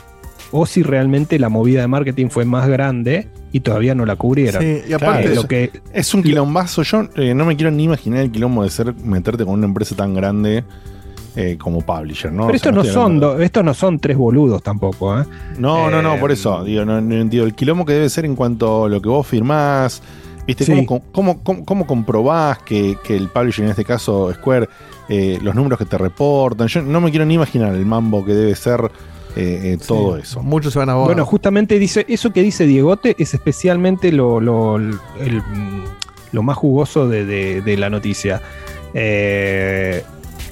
o 0.50 0.66
si 0.66 0.82
realmente 0.82 1.38
la 1.38 1.48
movida 1.48 1.80
de 1.80 1.88
marketing 1.88 2.28
fue 2.28 2.44
más 2.44 2.68
grande 2.68 3.28
y 3.52 3.60
todavía 3.60 3.94
no 3.94 4.06
la 4.06 4.16
cubrieron. 4.16 4.62
Sí, 4.62 4.82
y 4.88 4.92
aparte 4.92 5.28
Eh, 5.28 5.30
es, 5.30 5.36
lo 5.36 5.48
que, 5.48 5.70
es 5.92 6.14
un 6.14 6.22
quilombazo. 6.22 6.82
Yo 6.82 7.08
eh, 7.16 7.34
no 7.34 7.44
me 7.44 7.56
quiero 7.56 7.70
ni 7.70 7.84
imaginar 7.84 8.20
el 8.20 8.30
quilombo 8.30 8.62
de 8.62 8.70
ser 8.70 8.94
meterte 8.94 9.44
con 9.44 9.54
una 9.54 9.66
empresa 9.66 9.94
tan 9.94 10.14
grande 10.14 10.64
eh, 11.36 11.56
como 11.58 11.82
publisher, 11.82 12.32
¿no? 12.32 12.46
pero 12.46 12.56
O 12.56 12.58
sea, 12.58 12.70
estos 12.70 12.74
no, 12.74 12.80
estoy 12.80 12.94
son 12.94 13.42
estos 13.42 13.64
no 13.64 13.74
son 13.74 13.98
tres 13.98 14.16
boludos 14.16 14.62
tampoco, 14.62 15.20
¿eh? 15.20 15.24
No, 15.58 15.90
no, 15.90 16.02
no, 16.02 16.14
Eh, 16.14 16.18
por 16.18 16.32
eso. 16.32 16.64
Digo, 16.64 16.84
no, 16.84 17.00
no 17.00 17.14
entiendo. 17.14 17.46
El 17.46 17.54
quilombo 17.54 17.84
que 17.84 17.92
debe 17.92 18.08
ser 18.08 18.24
en 18.24 18.34
cuanto 18.34 18.84
a 18.84 18.88
lo 18.88 19.00
que 19.00 19.08
vos 19.08 19.26
firmás. 19.26 20.02
¿Viste? 20.46 20.64
Sí. 20.64 20.86
¿Cómo, 20.86 21.02
cómo, 21.12 21.42
cómo, 21.42 21.64
cómo 21.66 21.86
comprobás 21.86 22.58
que, 22.60 22.96
que 23.04 23.14
el 23.14 23.28
publisher, 23.28 23.66
en 23.66 23.70
este 23.70 23.84
caso 23.84 24.32
Square, 24.32 24.66
eh, 25.10 25.38
los 25.42 25.54
números 25.54 25.78
que 25.78 25.84
te 25.84 25.98
reportan? 25.98 26.68
Yo 26.68 26.80
no 26.80 27.02
me 27.02 27.10
quiero 27.10 27.26
ni 27.26 27.34
imaginar 27.34 27.74
el 27.74 27.84
mambo 27.84 28.24
que 28.24 28.32
debe 28.32 28.54
ser 28.56 28.90
eh, 29.36 29.74
eh, 29.74 29.78
todo 29.86 30.16
eso. 30.16 30.42
Muchos 30.42 30.72
se 30.72 30.78
van 30.78 30.90
a 30.90 30.94
Bueno, 30.94 31.24
justamente 31.24 31.78
dice, 31.78 32.04
eso 32.08 32.32
que 32.32 32.42
dice 32.42 32.66
Diegote 32.66 33.14
es 33.18 33.34
especialmente 33.34 34.10
lo, 34.12 34.40
lo, 34.40 34.76
el- 34.76 35.42
lo 36.32 36.42
más 36.42 36.56
jugoso 36.56 37.08
de, 37.08 37.24
de- 37.24 37.60
de 37.62 37.76
la 37.76 37.88
noticia. 37.90 38.42
Eh, 38.94 40.02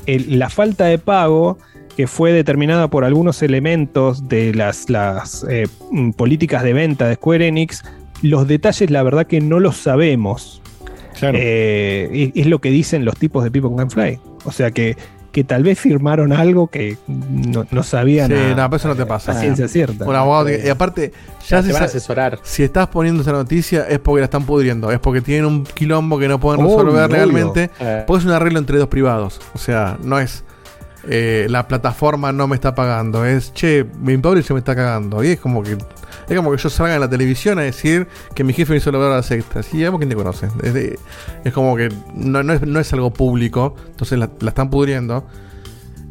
el- 0.07 0.39
la 0.39 0.49
falta 0.51 0.85
de 0.87 0.99
pago 0.99 1.59
que 1.97 2.07
fue 2.07 2.33
determinada 2.33 2.89
por 2.89 3.05
algunos 3.05 3.43
elementos 3.43 4.29
de 4.29 4.55
las, 4.55 4.89
las 4.91 5.45
eh, 5.49 5.67
mm, 5.91 6.11
políticas 6.11 6.63
de 6.63 6.73
venta 6.75 7.09
de 7.09 7.15
Square 7.15 7.47
Enix, 7.49 7.83
los 8.23 8.47
detalles 8.47 8.91
la 8.91 9.03
verdad 9.03 9.27
que 9.27 9.41
no 9.41 9.61
los 9.61 9.77
sabemos. 9.79 10.61
Eh, 11.23 12.31
es, 12.35 12.43
es 12.43 12.47
lo 12.47 12.59
que 12.61 12.71
dicen 12.71 13.05
los 13.07 13.17
tipos 13.17 13.43
de 13.45 13.51
People 13.51 13.71
Can 13.77 13.91
Fly. 13.91 14.19
O 14.45 14.53
sea 14.53 14.71
que, 14.71 14.97
que 15.37 15.45
tal 15.45 15.63
vez 15.63 15.79
firmaron 15.79 16.33
algo 16.33 16.69
que 16.69 16.97
no, 17.07 17.67
no 17.71 17.83
sabían. 17.83 18.29
Sí, 18.29 18.35
a- 18.35 18.55
no, 18.57 18.71
pero 18.71 18.77
eso 18.77 18.89
no 18.89 18.97
te 18.97 19.05
pasa. 19.05 19.33
a 19.33 19.35
ciencia 19.35 19.69
cierta. 19.69 20.07
Un 20.07 20.15
abogado 20.17 20.47
que- 20.47 20.63
y 20.65 20.69
aparte, 20.71 21.13
ya 21.47 21.63
se 21.63 21.75
van 21.75 21.83
a 21.83 21.85
asesorar. 21.85 22.39
Si 22.43 22.63
estás 22.63 22.87
poniendo 22.87 23.21
esa 23.21 23.33
noticia 23.33 23.87
es 23.87 23.99
porque 23.99 24.21
la 24.21 24.25
están 24.25 24.45
pudriendo, 24.47 24.91
es 24.91 24.99
porque 24.99 25.21
tienen 25.21 25.45
un 25.45 25.65
quilombo 25.65 26.19
que 26.19 26.27
no 26.27 26.41
pueden 26.41 26.63
resolver 26.65 27.05
obvio. 27.05 27.07
legalmente, 27.09 27.71
Eh. 27.79 28.05
porque 28.07 28.21
es 28.21 28.25
un 28.25 28.33
arreglo 28.33 28.59
entre 28.59 28.79
dos 28.79 28.89
privados. 28.89 29.39
O 29.55 29.59
sea, 29.59 29.99
no 30.03 30.19
es 30.19 30.43
eh, 31.09 31.47
la 31.49 31.69
plataforma 31.69 32.33
no 32.33 32.49
me 32.49 32.57
está 32.57 32.75
pagando, 32.75 33.25
es 33.25 33.53
che, 33.53 33.87
mi 34.01 34.17
publisher 34.17 34.55
me 34.55 34.59
está 34.59 34.75
cagando. 34.75 35.23
Y 35.23 35.29
es 35.29 35.41
como 35.41 35.63
que 35.63 35.77
es 36.29 36.37
como 36.37 36.51
que 36.51 36.57
yo 36.57 36.71
salga 36.71 36.95
en 36.95 37.01
la 37.01 37.09
televisión 37.09 37.59
a 37.59 37.63
decir 37.63 38.09
que 38.35 38.43
mi 38.43 38.53
jefe 38.53 38.73
me 38.73 38.79
hizo 38.79 38.91
lograr 38.91 39.13
las 39.13 39.31
extras. 39.31 39.73
Y 39.73 39.79
vemos 39.79 39.99
quién 39.99 40.11
te 40.11 40.17
conoce. 40.17 40.49
Es, 40.63 40.99
es 41.45 41.53
como 41.53 41.77
que 41.77 41.89
no, 42.15 42.43
no 42.43 42.53
es, 42.53 42.63
no 42.63 42.81
es 42.81 42.93
algo 42.93 43.13
público, 43.13 43.77
entonces 43.87 44.19
la, 44.19 44.31
la 44.41 44.49
están 44.49 44.71
pudriendo. 44.71 45.25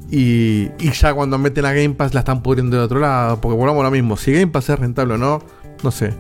Y, 0.09 0.69
y 0.79 0.91
ya 0.91 1.13
cuando 1.13 1.37
meten 1.37 1.65
a 1.65 1.73
Game 1.73 1.95
Pass 1.95 2.13
la 2.13 2.21
están 2.21 2.41
pudriendo 2.41 2.77
de 2.77 2.83
otro 2.83 2.99
lado. 2.99 3.41
Porque 3.41 3.57
volvamos 3.57 3.81
a 3.81 3.85
lo 3.85 3.91
mismo. 3.91 4.15
Si 4.15 4.31
Game 4.31 4.47
Pass 4.47 4.69
es 4.69 4.79
rentable 4.79 5.15
o 5.15 5.17
no, 5.17 5.41
no 5.83 5.91
sé. 5.91 6.13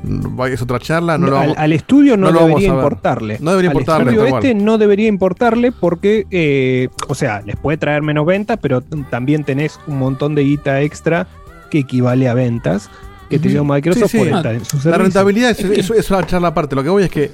Es 0.51 0.61
otra 0.61 0.79
charla. 0.79 1.17
No 1.17 1.27
lo 1.27 1.37
al, 1.37 1.41
vamos- 1.47 1.57
al 1.57 1.73
estudio 1.73 2.17
no, 2.17 2.31
no 2.31 2.45
debería 2.47 2.67
importarle. 2.69 3.37
No 3.41 3.51
debería 3.51 3.71
Al 3.71 3.75
importarle, 3.77 4.03
estudio 4.11 4.21
tal 4.23 4.29
cual. 4.31 4.45
este 4.45 4.55
no 4.63 4.77
debería 4.77 5.07
importarle 5.07 5.71
porque, 5.71 6.25
eh, 6.31 6.89
o 7.07 7.15
sea, 7.15 7.41
les 7.45 7.55
puede 7.55 7.77
traer 7.77 8.01
menos 8.01 8.25
ventas, 8.25 8.59
pero 8.61 8.81
también 9.09 9.43
tenés 9.43 9.79
un 9.87 9.97
montón 9.99 10.35
de 10.35 10.43
guita 10.43 10.81
extra 10.81 11.27
que 11.71 11.79
equivale 11.79 12.27
a 12.29 12.33
ventas 12.33 12.89
que 13.29 13.39
te 13.39 13.49
dio 13.49 13.63
Microsoft 13.65 14.11
Sí, 14.11 14.17
sí. 14.17 14.17
por 14.19 14.27
estar 14.27 14.53
en 14.53 14.63
su 14.65 14.87
La 14.87 14.97
rentabilidad 14.99 15.49
es, 15.51 15.59
Es 15.59 15.89
es- 15.89 16.11
una 16.11 16.25
charla 16.27 16.49
aparte. 16.49 16.75
Lo 16.75 16.83
que 16.83 16.89
voy 16.89 17.03
es 17.03 17.09
que 17.09 17.31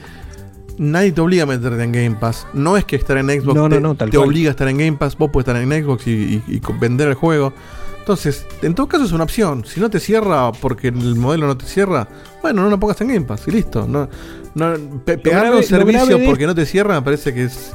nadie 0.78 1.12
te 1.12 1.20
obliga 1.20 1.44
a 1.44 1.46
meterte 1.46 1.84
en 1.84 1.92
Game 1.92 2.16
Pass. 2.20 2.48
No 2.54 2.78
es 2.78 2.86
que 2.86 2.96
estar 2.96 3.18
en 3.18 3.28
Xbox 3.28 3.56
No, 3.56 3.68
no, 3.68 3.76
te, 3.76 3.82
no, 3.82 3.96
te 3.96 4.18
obliga 4.18 4.50
a 4.50 4.52
estar 4.52 4.68
en 4.70 4.78
Game 4.78 4.94
Pass. 4.94 5.18
Vos 5.18 5.30
puedes 5.34 5.48
estar 5.48 5.62
en 5.62 5.70
Xbox 5.84 6.08
y, 6.08 6.42
y- 6.48 6.62
vender 6.80 7.10
el 7.10 7.14
juego. 7.16 7.54
Entonces, 8.02 8.46
en 8.62 8.74
todo 8.76 8.88
caso 8.88 9.04
es 9.06 9.12
una 9.12 9.24
opción. 9.24 9.64
Si 9.66 9.80
no 9.80 9.90
te 9.90 10.00
cierra 10.00 10.52
porque 10.52 10.88
el 10.90 11.16
modelo 11.16 11.48
no 11.48 11.56
te 11.58 11.66
cierra, 11.66 12.08
bueno, 12.42 12.64
no 12.64 12.70
lo 12.70 12.80
pongas 12.80 13.00
en 13.02 13.08
Game 13.10 13.22
Pass 13.22 13.48
y 13.48 13.52
listo. 13.52 13.88
No, 13.88 14.10
no, 14.56 14.74
pe- 15.06 15.18
pegarle 15.18 15.50
grave- 15.50 15.50
un 15.50 15.56
lo 15.62 15.64
servicio 15.64 16.06
grave 16.08 16.22
de- 16.22 16.28
porque 16.28 16.48
no 16.48 16.56
te 16.56 16.66
cierra 16.66 16.96
me 16.96 17.02
parece 17.04 17.34
que 17.34 17.44
es, 17.44 17.74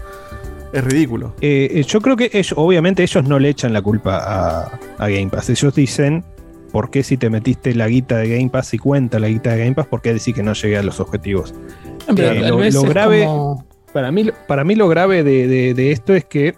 es 0.72 0.84
ridículo. 0.84 1.34
Eh, 1.40 1.70
eh, 1.74 1.82
yo 1.84 2.00
creo 2.00 2.16
que 2.16 2.28
ellos, 2.32 2.54
obviamente 2.56 3.02
ellos 3.04 3.24
no 3.24 3.38
le 3.38 3.48
echan 3.50 3.72
la 3.72 3.80
culpa 3.80 4.18
a, 4.18 4.78
a 4.98 5.08
Game 5.08 5.28
Pass. 5.28 5.48
Ellos 5.48 5.72
dicen, 5.74 6.24
¿por 6.72 6.90
qué 6.90 7.04
si 7.04 7.16
te 7.16 7.30
metiste 7.30 7.72
la 7.74 7.86
guita 7.86 8.16
de 8.18 8.28
Game 8.36 8.50
Pass 8.50 8.74
y 8.74 8.78
cuenta 8.78 9.20
la 9.20 9.28
guita 9.28 9.52
de 9.52 9.58
Game 9.60 9.74
Pass, 9.74 9.86
por 9.86 10.02
qué 10.02 10.12
decir 10.12 10.34
que 10.34 10.42
no 10.42 10.52
llegué 10.54 10.76
a 10.76 10.82
los 10.82 10.98
objetivos? 10.98 11.54
Pero 12.14 12.32
Eh, 12.32 12.70
lo, 12.72 12.82
grave, 12.82 13.24
como- 13.24 13.64
para, 13.92 14.10
mí, 14.10 14.28
para 14.48 14.64
mí 14.64 14.74
lo 14.74 14.88
grave 14.88 15.22
de, 15.22 15.46
de- 15.46 15.72
de 15.72 15.92
esto 15.92 16.14
es 16.14 16.24
que 16.24 16.56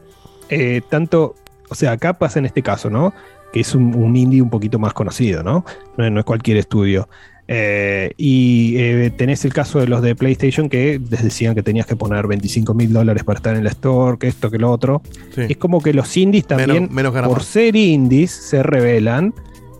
eh, 0.48 0.80
tanto, 0.88 1.34
o 1.68 1.74
sea, 1.74 1.92
acá 1.92 2.14
pasa 2.18 2.38
en 2.38 2.46
este 2.46 2.62
caso, 2.62 2.88
¿no? 2.88 3.12
Que 3.52 3.60
es 3.60 3.74
un, 3.74 3.94
un 3.94 4.16
indie 4.16 4.42
un 4.42 4.50
poquito 4.50 4.78
más 4.78 4.92
conocido, 4.92 5.42
¿no? 5.42 5.64
No, 5.96 6.04
es- 6.06 6.12
no 6.12 6.20
es 6.20 6.24
cualquier 6.26 6.56
estudio. 6.58 7.08
Eh, 7.50 8.12
y 8.18 8.74
eh, 8.76 9.10
tenés 9.16 9.42
el 9.46 9.54
caso 9.54 9.78
de 9.80 9.86
los 9.88 10.02
de 10.02 10.14
PlayStation 10.14 10.68
que 10.68 11.00
les 11.10 11.22
decían 11.24 11.54
que 11.54 11.62
tenías 11.62 11.86
que 11.86 11.96
poner 11.96 12.26
25 12.26 12.74
mil 12.74 12.92
dólares 12.92 13.24
para 13.24 13.38
estar 13.38 13.56
en 13.56 13.64
la 13.64 13.70
store, 13.70 14.18
que 14.18 14.26
esto, 14.26 14.50
que 14.50 14.58
lo 14.58 14.70
otro. 14.70 15.00
Sí. 15.34 15.42
Es 15.48 15.56
como 15.56 15.80
que 15.80 15.94
los 15.94 16.14
indies 16.18 16.46
también, 16.46 16.88
Menos- 16.92 17.14
por 17.26 17.42
ser 17.42 17.74
indies, 17.74 18.30
se 18.32 18.62
revelan 18.62 19.32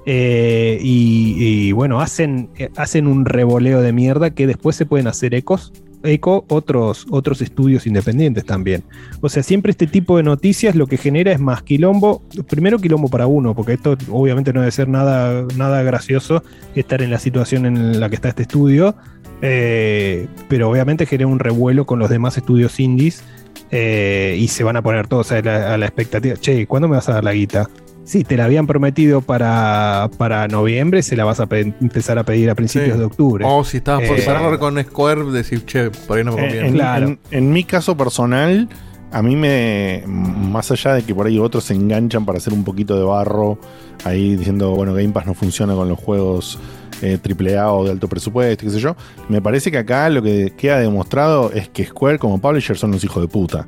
eh, 0.06 0.78
y, 0.80 1.34
y, 1.68 1.72
bueno, 1.72 2.00
hacen, 2.00 2.48
hacen 2.76 3.06
un 3.06 3.26
revoleo 3.26 3.82
de 3.82 3.92
mierda 3.92 4.30
que 4.30 4.46
después 4.46 4.74
se 4.74 4.86
pueden 4.86 5.06
hacer 5.06 5.34
ecos. 5.34 5.70
Eco 6.02 6.44
otros, 6.48 7.06
otros 7.10 7.40
estudios 7.42 7.86
independientes 7.86 8.44
también. 8.44 8.84
O 9.20 9.28
sea, 9.28 9.42
siempre 9.42 9.70
este 9.70 9.86
tipo 9.86 10.16
de 10.16 10.22
noticias 10.22 10.74
lo 10.74 10.86
que 10.86 10.96
genera 10.96 11.32
es 11.32 11.40
más 11.40 11.62
quilombo. 11.62 12.22
Primero 12.48 12.78
quilombo 12.78 13.08
para 13.08 13.26
uno, 13.26 13.54
porque 13.54 13.74
esto 13.74 13.96
obviamente 14.10 14.52
no 14.52 14.60
debe 14.60 14.72
ser 14.72 14.88
nada, 14.88 15.46
nada 15.56 15.82
gracioso 15.82 16.42
estar 16.74 17.02
en 17.02 17.10
la 17.10 17.18
situación 17.18 17.66
en 17.66 18.00
la 18.00 18.08
que 18.08 18.16
está 18.16 18.28
este 18.28 18.42
estudio. 18.42 18.96
eh, 19.40 20.26
pero 20.48 20.68
obviamente 20.68 21.06
genera 21.06 21.28
un 21.28 21.38
revuelo 21.38 21.86
con 21.86 21.98
los 21.98 22.10
demás 22.10 22.36
estudios 22.36 22.80
indies 22.80 23.22
eh, 23.70 24.36
y 24.38 24.48
se 24.48 24.64
van 24.64 24.76
a 24.76 24.82
poner 24.82 25.06
todos 25.06 25.30
a 25.32 25.40
la, 25.42 25.74
a 25.74 25.78
la 25.78 25.86
expectativa. 25.86 26.36
Che, 26.36 26.66
¿cuándo 26.66 26.88
me 26.88 26.96
vas 26.96 27.08
a 27.08 27.14
dar 27.14 27.24
la 27.24 27.32
guita? 27.32 27.68
Sí, 28.08 28.24
te 28.24 28.38
la 28.38 28.46
habían 28.46 28.66
prometido 28.66 29.20
para, 29.20 30.08
para 30.16 30.48
noviembre, 30.48 31.02
se 31.02 31.14
la 31.14 31.24
vas 31.26 31.40
a 31.40 31.46
pe- 31.46 31.74
empezar 31.78 32.18
a 32.18 32.24
pedir 32.24 32.48
a 32.48 32.54
principios 32.54 32.92
Sí. 32.94 32.98
de 32.98 33.04
octubre. 33.04 33.44
O 33.46 33.62
si 33.64 33.76
estabas 33.76 34.08
por 34.08 34.16
Eh, 34.18 34.22
cerrar 34.22 34.58
con 34.58 34.82
Square, 34.82 35.24
decir, 35.24 35.66
che, 35.66 35.90
por 35.90 36.16
ahí 36.16 36.24
no 36.24 36.32
me 36.32 36.38
En, 36.38 36.44
conviene. 36.46 36.68
en- 36.68 36.74
Claro. 36.74 37.06
en- 37.06 37.18
en 37.30 37.52
mi 37.52 37.64
caso 37.64 37.98
personal, 37.98 38.66
a 39.12 39.20
mí 39.22 39.36
me. 39.36 40.04
Más 40.06 40.70
allá 40.70 40.94
de 40.94 41.02
que 41.02 41.14
por 41.14 41.26
ahí 41.26 41.38
otros 41.38 41.64
se 41.64 41.74
enganchan 41.74 42.24
para 42.24 42.38
hacer 42.38 42.54
un 42.54 42.64
poquito 42.64 42.96
de 42.98 43.04
barro, 43.04 43.58
ahí 44.04 44.36
diciendo, 44.36 44.70
bueno, 44.70 44.94
Game 44.94 45.10
Pass 45.10 45.26
no 45.26 45.34
funciona 45.34 45.74
con 45.74 45.86
los 45.90 45.98
juegos 45.98 46.58
eh, 47.02 47.18
AAA 47.22 47.70
o 47.72 47.84
de 47.84 47.90
alto 47.90 48.08
presupuesto, 48.08 48.64
qué 48.64 48.70
sé 48.70 48.80
yo. 48.80 48.96
Me 49.28 49.42
parece 49.42 49.70
que 49.70 49.76
acá 49.78 50.08
lo 50.08 50.22
que 50.22 50.54
queda 50.56 50.78
demostrado 50.80 51.52
es 51.52 51.68
que 51.68 51.84
Square 51.84 52.18
como 52.18 52.40
publisher 52.40 52.76
son 52.78 52.90
los 52.92 53.04
hijos 53.04 53.22
de 53.22 53.28
puta. 53.28 53.66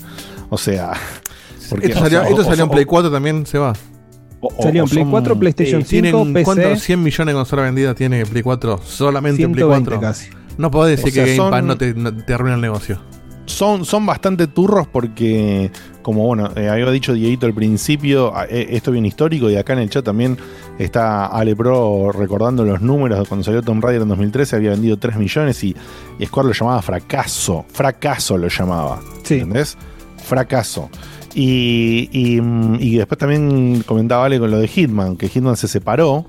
O 0.48 0.56
sea. 0.56 0.92
porque- 1.68 1.88
esto 1.88 2.00
salió, 2.00 2.22
o- 2.22 2.24
esto 2.24 2.40
o- 2.40 2.44
salió 2.44 2.64
en 2.64 2.70
Play 2.70 2.86
4 2.86 3.10
también, 3.10 3.44
se 3.44 3.58
va. 3.58 3.74
O- 4.40 4.48
o- 4.56 4.62
Salió 4.62 4.82
o 4.82 4.86
en 4.86 4.90
Play 4.90 5.02
son- 5.04 5.10
4, 5.10 5.38
PlayStation 5.38 5.84
5, 5.84 5.88
¿Tienen 5.88 6.32
PC. 6.32 6.44
cuántos? 6.44 6.80
100 6.82 7.02
millones 7.02 7.34
de 7.34 7.38
consolas 7.38 7.64
vendidas 7.66 7.94
tiene 7.96 8.24
Play 8.26 8.42
4 8.42 8.78
solamente 8.84 9.42
en 9.42 9.52
Play 9.52 9.64
120 9.64 9.90
4. 9.90 10.00
casi. 10.00 10.30
No 10.58 10.70
podés 10.70 10.96
decir 11.02 11.12
O 11.12 11.14
sea, 11.14 11.24
que 11.24 11.30
Game 11.30 11.36
son- 11.36 11.50
Pass 11.50 11.64
no 11.64 11.76
te, 11.78 11.94
no 11.94 12.14
te 12.16 12.34
arruina 12.34 12.54
el 12.56 12.60
negocio. 12.60 13.00
son, 13.46 13.84
son 13.84 14.06
bastante 14.06 14.46
turros 14.46 14.86
porque, 14.86 15.70
como 16.02 16.24
bueno, 16.24 16.50
eh, 16.54 16.68
había 16.68 16.88
dicho 16.90 17.12
Dieguito 17.14 17.46
al 17.46 17.54
principio, 17.54 18.36
a- 18.36 18.44
eh, 18.44 18.68
esto 18.70 18.90
es 18.90 18.92
bien 18.92 19.06
histórico 19.06 19.50
y 19.50 19.56
acá 19.56 19.72
en 19.72 19.80
el 19.80 19.90
chat 19.90 20.04
también 20.04 20.36
está 20.78 21.26
Ale 21.26 21.56
Pro 21.56 22.12
recordando 22.12 22.64
los 22.64 22.80
números 22.80 23.18
de 23.18 23.26
cuando 23.26 23.42
salió 23.44 23.60
Tomb 23.62 23.82
Raider 23.82 24.02
en 24.02 24.08
2013, 24.08 24.54
había 24.56 24.70
vendido 24.70 24.98
3 24.98 25.16
millones 25.16 25.62
y, 25.64 25.74
y 26.18 26.26
Square 26.26 26.48
lo 26.48 26.54
llamaba 26.54 26.80
fracaso, 26.82 27.64
fracaso 27.72 28.38
lo 28.38 28.46
llamaba. 28.48 29.00
¿Entendés? 29.28 29.76
Fracaso. 30.30 30.88
Y, 31.34 32.08
y, 32.12 32.40
mm, 32.40 32.76
y 32.80 32.96
después 32.96 33.18
también 33.18 33.82
comentaba 33.86 34.24
Ale 34.24 34.38
con 34.38 34.50
lo 34.50 34.58
de 34.58 34.66
Hitman, 34.68 35.16
que 35.16 35.28
Hitman 35.28 35.56
se 35.56 35.68
separó 35.68 36.24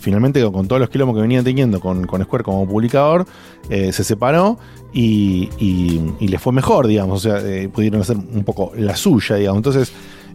finalmente 0.00 0.42
con, 0.50 0.66
todos 0.68 0.80
los 0.80 0.90
quilombos 0.90 1.16
que 1.16 1.22
venía 1.22 1.42
teniendo 1.42 1.80
con, 1.80 2.06
con 2.06 2.22
Square 2.22 2.44
como 2.44 2.66
publicador, 2.68 3.26
eh, 3.70 3.90
se 3.90 4.04
separó 4.04 4.58
y, 4.92 5.48
y- 5.58 6.00
y 6.20 6.28
le 6.28 6.38
fue 6.38 6.52
mejor, 6.52 6.86
digamos. 6.86 7.24
O 7.24 7.30
sea, 7.30 7.40
eh, 7.40 7.68
pudieron 7.70 8.02
hacer 8.02 8.16
un 8.16 8.44
poco 8.44 8.72
la 8.76 8.96
suya, 8.96 9.36
digamos. 9.36 9.58
Entonces, 9.58 9.92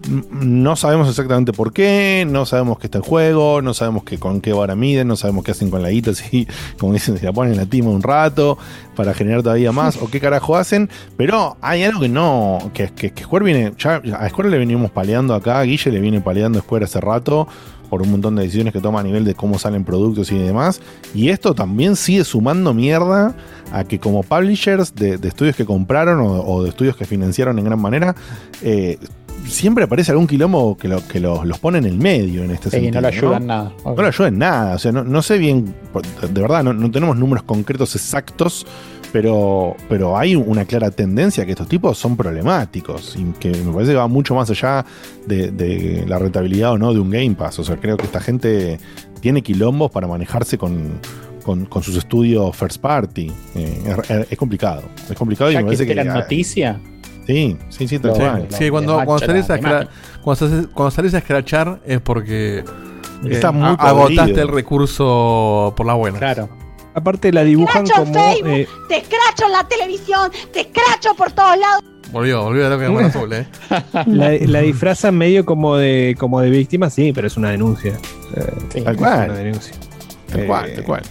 no 0.07 0.75
sabemos 0.75 1.09
exactamente 1.09 1.53
por 1.53 1.73
qué, 1.73 2.25
no 2.27 2.45
sabemos 2.45 2.79
qué 2.79 2.87
está 2.87 2.99
en 2.99 3.03
juego, 3.03 3.61
no 3.61 3.73
sabemos 3.73 4.03
qué, 4.03 4.17
con 4.17 4.41
qué 4.41 4.53
vara 4.53 4.75
miden, 4.75 5.07
no 5.07 5.15
sabemos 5.15 5.43
qué 5.43 5.51
hacen 5.51 5.69
con 5.69 5.81
la 5.81 5.89
guita, 5.89 6.13
si, 6.15 6.47
como 6.77 6.93
dicen, 6.93 7.17
si 7.17 7.25
la 7.25 7.33
ponen 7.33 7.53
en 7.53 7.59
la 7.59 7.65
tima 7.65 7.89
un 7.89 8.01
rato 8.01 8.57
para 8.95 9.13
generar 9.13 9.43
todavía 9.43 9.71
más, 9.71 9.97
o 9.97 10.09
qué 10.09 10.19
carajo 10.19 10.55
hacen. 10.55 10.89
Pero 11.17 11.57
hay 11.61 11.83
algo 11.83 12.01
que 12.01 12.09
no, 12.09 12.71
que, 12.73 12.89
que, 12.89 13.11
que 13.11 13.23
Square 13.23 13.45
viene, 13.45 13.73
ya 13.77 14.01
a 14.17 14.29
Square 14.29 14.49
le 14.49 14.57
venimos 14.57 14.91
paleando 14.91 15.33
acá, 15.33 15.61
Guille 15.63 15.91
le 15.91 15.99
viene 15.99 16.21
paleando 16.21 16.59
a 16.59 16.61
Square 16.61 16.85
hace 16.85 16.99
rato 17.01 17.47
por 17.89 18.03
un 18.03 18.11
montón 18.11 18.35
de 18.35 18.43
decisiones 18.43 18.71
que 18.71 18.79
toma 18.79 18.99
a 18.99 19.03
nivel 19.03 19.25
de 19.25 19.33
cómo 19.33 19.57
salen 19.57 19.83
productos 19.83 20.31
y 20.31 20.37
demás. 20.37 20.79
Y 21.13 21.29
esto 21.29 21.55
también 21.55 21.95
sigue 21.95 22.23
sumando 22.23 22.73
mierda 22.73 23.35
a 23.71 23.83
que 23.83 23.99
como 23.99 24.21
publishers 24.21 24.93
de, 24.93 25.17
de 25.17 25.27
estudios 25.27 25.55
que 25.55 25.65
compraron 25.65 26.19
o, 26.19 26.43
o 26.43 26.63
de 26.63 26.69
estudios 26.69 26.95
que 26.95 27.05
financiaron 27.05 27.57
en 27.57 27.65
gran 27.65 27.81
manera, 27.81 28.15
eh, 28.61 28.99
siempre 29.47 29.83
aparece 29.83 30.11
algún 30.11 30.27
quilombo 30.27 30.77
que, 30.77 30.87
lo- 30.87 31.05
que 31.07 31.19
los, 31.19 31.45
los 31.45 31.59
pone 31.59 31.77
en 31.79 31.85
el 31.85 31.97
medio 31.97 32.43
en 32.43 32.51
este 32.51 32.69
Sí, 32.69 32.77
sentido. 32.77 32.95
no 32.95 33.01
lo 33.01 33.07
ayudan 33.07 33.47
nada. 33.47 33.71
No 33.85 33.95
lo 33.95 34.07
ayudan 34.07 34.37
nada. 34.37 34.75
O 34.75 34.79
sea, 34.79 34.91
no, 34.91 35.03
no 35.03 35.21
sé 35.21 35.37
bien, 35.37 35.73
de 36.31 36.41
verdad, 36.41 36.63
no, 36.63 36.73
no 36.73 36.89
tenemos 36.91 37.17
números 37.17 37.43
concretos 37.43 37.95
exactos. 37.95 38.65
Pero, 39.11 39.75
pero 39.89 40.15
hay 40.19 40.35
una 40.35 40.65
clara 40.65 40.91
tendencia 40.91 41.43
que 41.43 41.53
estos 41.53 41.67
tipos 41.67 41.97
son 41.97 42.15
problemáticos 42.15 43.15
y 43.17 43.23
que 43.39 43.49
me 43.49 43.73
parece 43.73 43.93
que 43.93 43.97
va 43.97 44.07
mucho 44.07 44.35
más 44.35 44.51
allá 44.51 44.85
de, 45.25 45.49
de 45.49 46.05
la 46.07 46.19
rentabilidad 46.19 46.73
o 46.73 46.77
no 46.77 46.93
de 46.93 46.99
un 46.99 47.09
Game 47.09 47.31
Pass. 47.33 47.57
O 47.57 47.63
sea, 47.63 47.77
creo 47.77 47.97
que 47.97 48.05
esta 48.05 48.19
gente 48.19 48.79
tiene 49.19 49.41
quilombos 49.41 49.89
para 49.89 50.05
manejarse 50.05 50.59
con, 50.59 50.99
con- 51.43 51.65
con 51.65 51.81
sus 51.81 51.95
estudios 51.97 52.55
first 52.55 52.79
party. 52.81 53.31
Eh, 53.55 53.95
es, 54.09 54.27
es 54.31 54.37
complicado. 54.37 54.83
Es 55.09 55.17
complicado 55.17 55.49
y 55.49 55.55
Ya 55.55 55.59
me 55.61 55.63
que 55.63 55.67
parece 55.69 55.87
que. 55.87 55.95
la 55.95 56.03
noticia. 56.13 56.79
Sí, 57.29 57.57
sí, 57.69 57.87
sí, 57.87 57.99
tal 57.99 58.13
Sí, 58.15 58.19
cual. 58.21 58.47
sí, 58.49 58.69
cuando, 58.71 58.95
cuando, 58.95 59.19
salís 59.19 59.47
la 59.49 59.55
a 59.55 59.59
cuando, 59.59 60.45
salís- 60.47 60.69
cuando 60.73 60.89
salís 60.91 61.13
a 61.13 61.19
escrachar 61.19 61.79
es 61.85 62.01
porque 62.01 62.63
Está 63.29 63.49
eh, 63.49 63.51
muy 63.51 63.75
agotaste 63.77 64.41
el 64.41 64.47
recurso 64.47 65.73
por 65.77 65.85
la 65.85 65.93
buena. 65.93 66.17
Claro. 66.17 66.49
Aparte 66.95 67.31
la 67.31 67.43
dibujan 67.43 67.83
Escracho 67.83 68.01
como... 68.11 68.13
Facebook, 68.31 68.49
eh, 68.51 68.67
te 68.87 68.97
escracho 68.97 69.45
en 69.45 69.51
la 69.51 69.63
televisión, 69.67 70.31
te 70.51 70.61
escracho 70.61 71.13
por 71.15 71.31
todos 71.31 71.55
lados. 71.57 71.83
Volvió, 72.11 72.41
volvió 72.41 72.65
a 72.65 72.69
lo 72.71 72.79
que 72.79 72.85
es 72.85 72.91
buena 72.91 73.07
azul, 73.09 73.31
eh. 73.31 73.45
la, 74.07 74.31
la 74.31 74.59
disfrazan 74.61 75.15
medio 75.15 75.45
como 75.45 75.77
de, 75.77 76.15
como 76.17 76.41
de 76.41 76.49
víctima, 76.49 76.89
sí, 76.89 77.11
pero 77.13 77.27
es 77.27 77.37
una 77.37 77.51
denuncia. 77.51 77.93
Eh, 78.35 78.81
Tal 78.83 78.95
es 78.95 78.97
cual. 78.97 79.29
una 79.29 79.37
denuncia. 79.37 79.75
Tal 80.31 80.39
Eh, 80.39 80.47
cual, 80.47 80.73
tal 80.73 80.83
cual. 80.83 81.01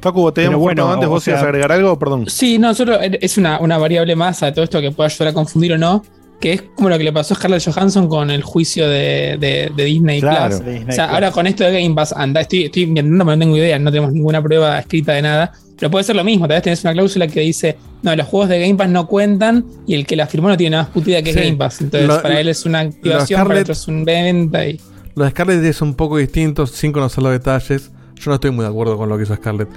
Facu, 0.00 0.32
te 0.32 0.42
habíamos 0.42 0.60
bueno, 0.60 0.90
antes, 0.92 1.08
vos 1.08 1.26
ibas 1.28 1.42
a 1.42 1.44
agregar 1.44 1.72
algo, 1.72 1.98
perdón. 1.98 2.24
Sí, 2.28 2.58
no, 2.58 2.74
solo 2.74 2.98
es 3.00 3.38
una, 3.38 3.58
una 3.60 3.78
variable 3.78 4.16
más 4.16 4.42
a 4.42 4.52
todo 4.52 4.64
esto 4.64 4.80
que 4.80 4.90
puede 4.90 5.10
ayudar 5.10 5.28
a 5.28 5.32
confundir 5.32 5.72
o 5.74 5.78
no, 5.78 6.04
que 6.40 6.52
es 6.54 6.62
como 6.76 6.88
lo 6.90 6.98
que 6.98 7.04
le 7.04 7.12
pasó 7.12 7.34
a 7.34 7.36
Scarlett 7.36 7.64
Johansson 7.64 8.08
con 8.08 8.30
el 8.30 8.42
juicio 8.42 8.88
de, 8.88 9.36
de- 9.40 9.72
de 9.74 9.84
Disney 9.84 10.20
Claro. 10.20 10.56
Plus. 10.58 10.64
Disney 10.66 10.88
o 10.88 10.92
sea, 10.92 11.04
Plus. 11.06 11.14
ahora 11.14 11.30
con 11.30 11.46
esto 11.46 11.64
de 11.64 11.82
Game 11.82 11.94
Pass, 11.94 12.12
anda, 12.16 12.40
estoy, 12.42 12.64
estoy 12.64 12.82
inventando, 12.82 13.24
pero 13.24 13.36
no 13.36 13.40
tengo 13.44 13.56
idea, 13.56 13.78
no 13.78 13.90
tenemos 13.90 14.12
ninguna 14.12 14.42
prueba 14.42 14.78
escrita 14.78 15.12
de 15.12 15.22
nada. 15.22 15.52
Pero 15.78 15.90
puede 15.90 16.04
ser 16.04 16.14
lo 16.16 16.22
mismo, 16.22 16.46
tal 16.46 16.56
vez 16.56 16.62
tenés 16.62 16.84
una 16.84 16.92
cláusula 16.92 17.26
que 17.26 17.40
dice, 17.40 17.76
no, 18.02 18.14
los 18.14 18.26
juegos 18.28 18.48
de 18.48 18.60
Game 18.60 18.74
Pass 18.76 18.88
no 18.90 19.06
cuentan 19.08 19.64
y 19.86 19.94
el 19.94 20.06
que 20.06 20.14
la 20.16 20.26
firmó 20.26 20.48
no 20.48 20.56
tiene 20.56 20.70
nada 20.72 20.84
más 20.84 20.92
puta 20.92 21.10
idea 21.10 21.22
que 21.22 21.32
Sí. 21.32 21.38
es 21.38 21.44
Game 21.46 21.56
Pass. 21.56 21.80
Entonces, 21.80 22.08
Lo- 22.08 22.22
para 22.22 22.38
él 22.40 22.48
es 22.48 22.64
una 22.64 22.80
activación, 22.80 23.38
para 23.40 23.54
Scarlett- 23.54 23.62
otro 23.62 23.72
es 23.72 23.88
un 23.88 24.04
venta 24.04 24.66
y... 24.66 24.80
Lo 25.16 25.24
de 25.24 25.30
Scarlett 25.30 25.64
es 25.64 25.80
un 25.82 25.94
poco 25.94 26.16
distinto 26.18 26.66
sin 26.66 26.92
conocer 26.92 27.22
los 27.24 27.32
detalles. 27.32 27.90
Yo 28.16 28.30
no 28.30 28.34
estoy 28.34 28.50
muy 28.50 28.64
de 28.64 28.70
acuerdo 28.70 28.96
con 28.96 29.08
lo 29.08 29.16
que 29.16 29.24
hizo 29.24 29.34
Scarlett. 29.34 29.68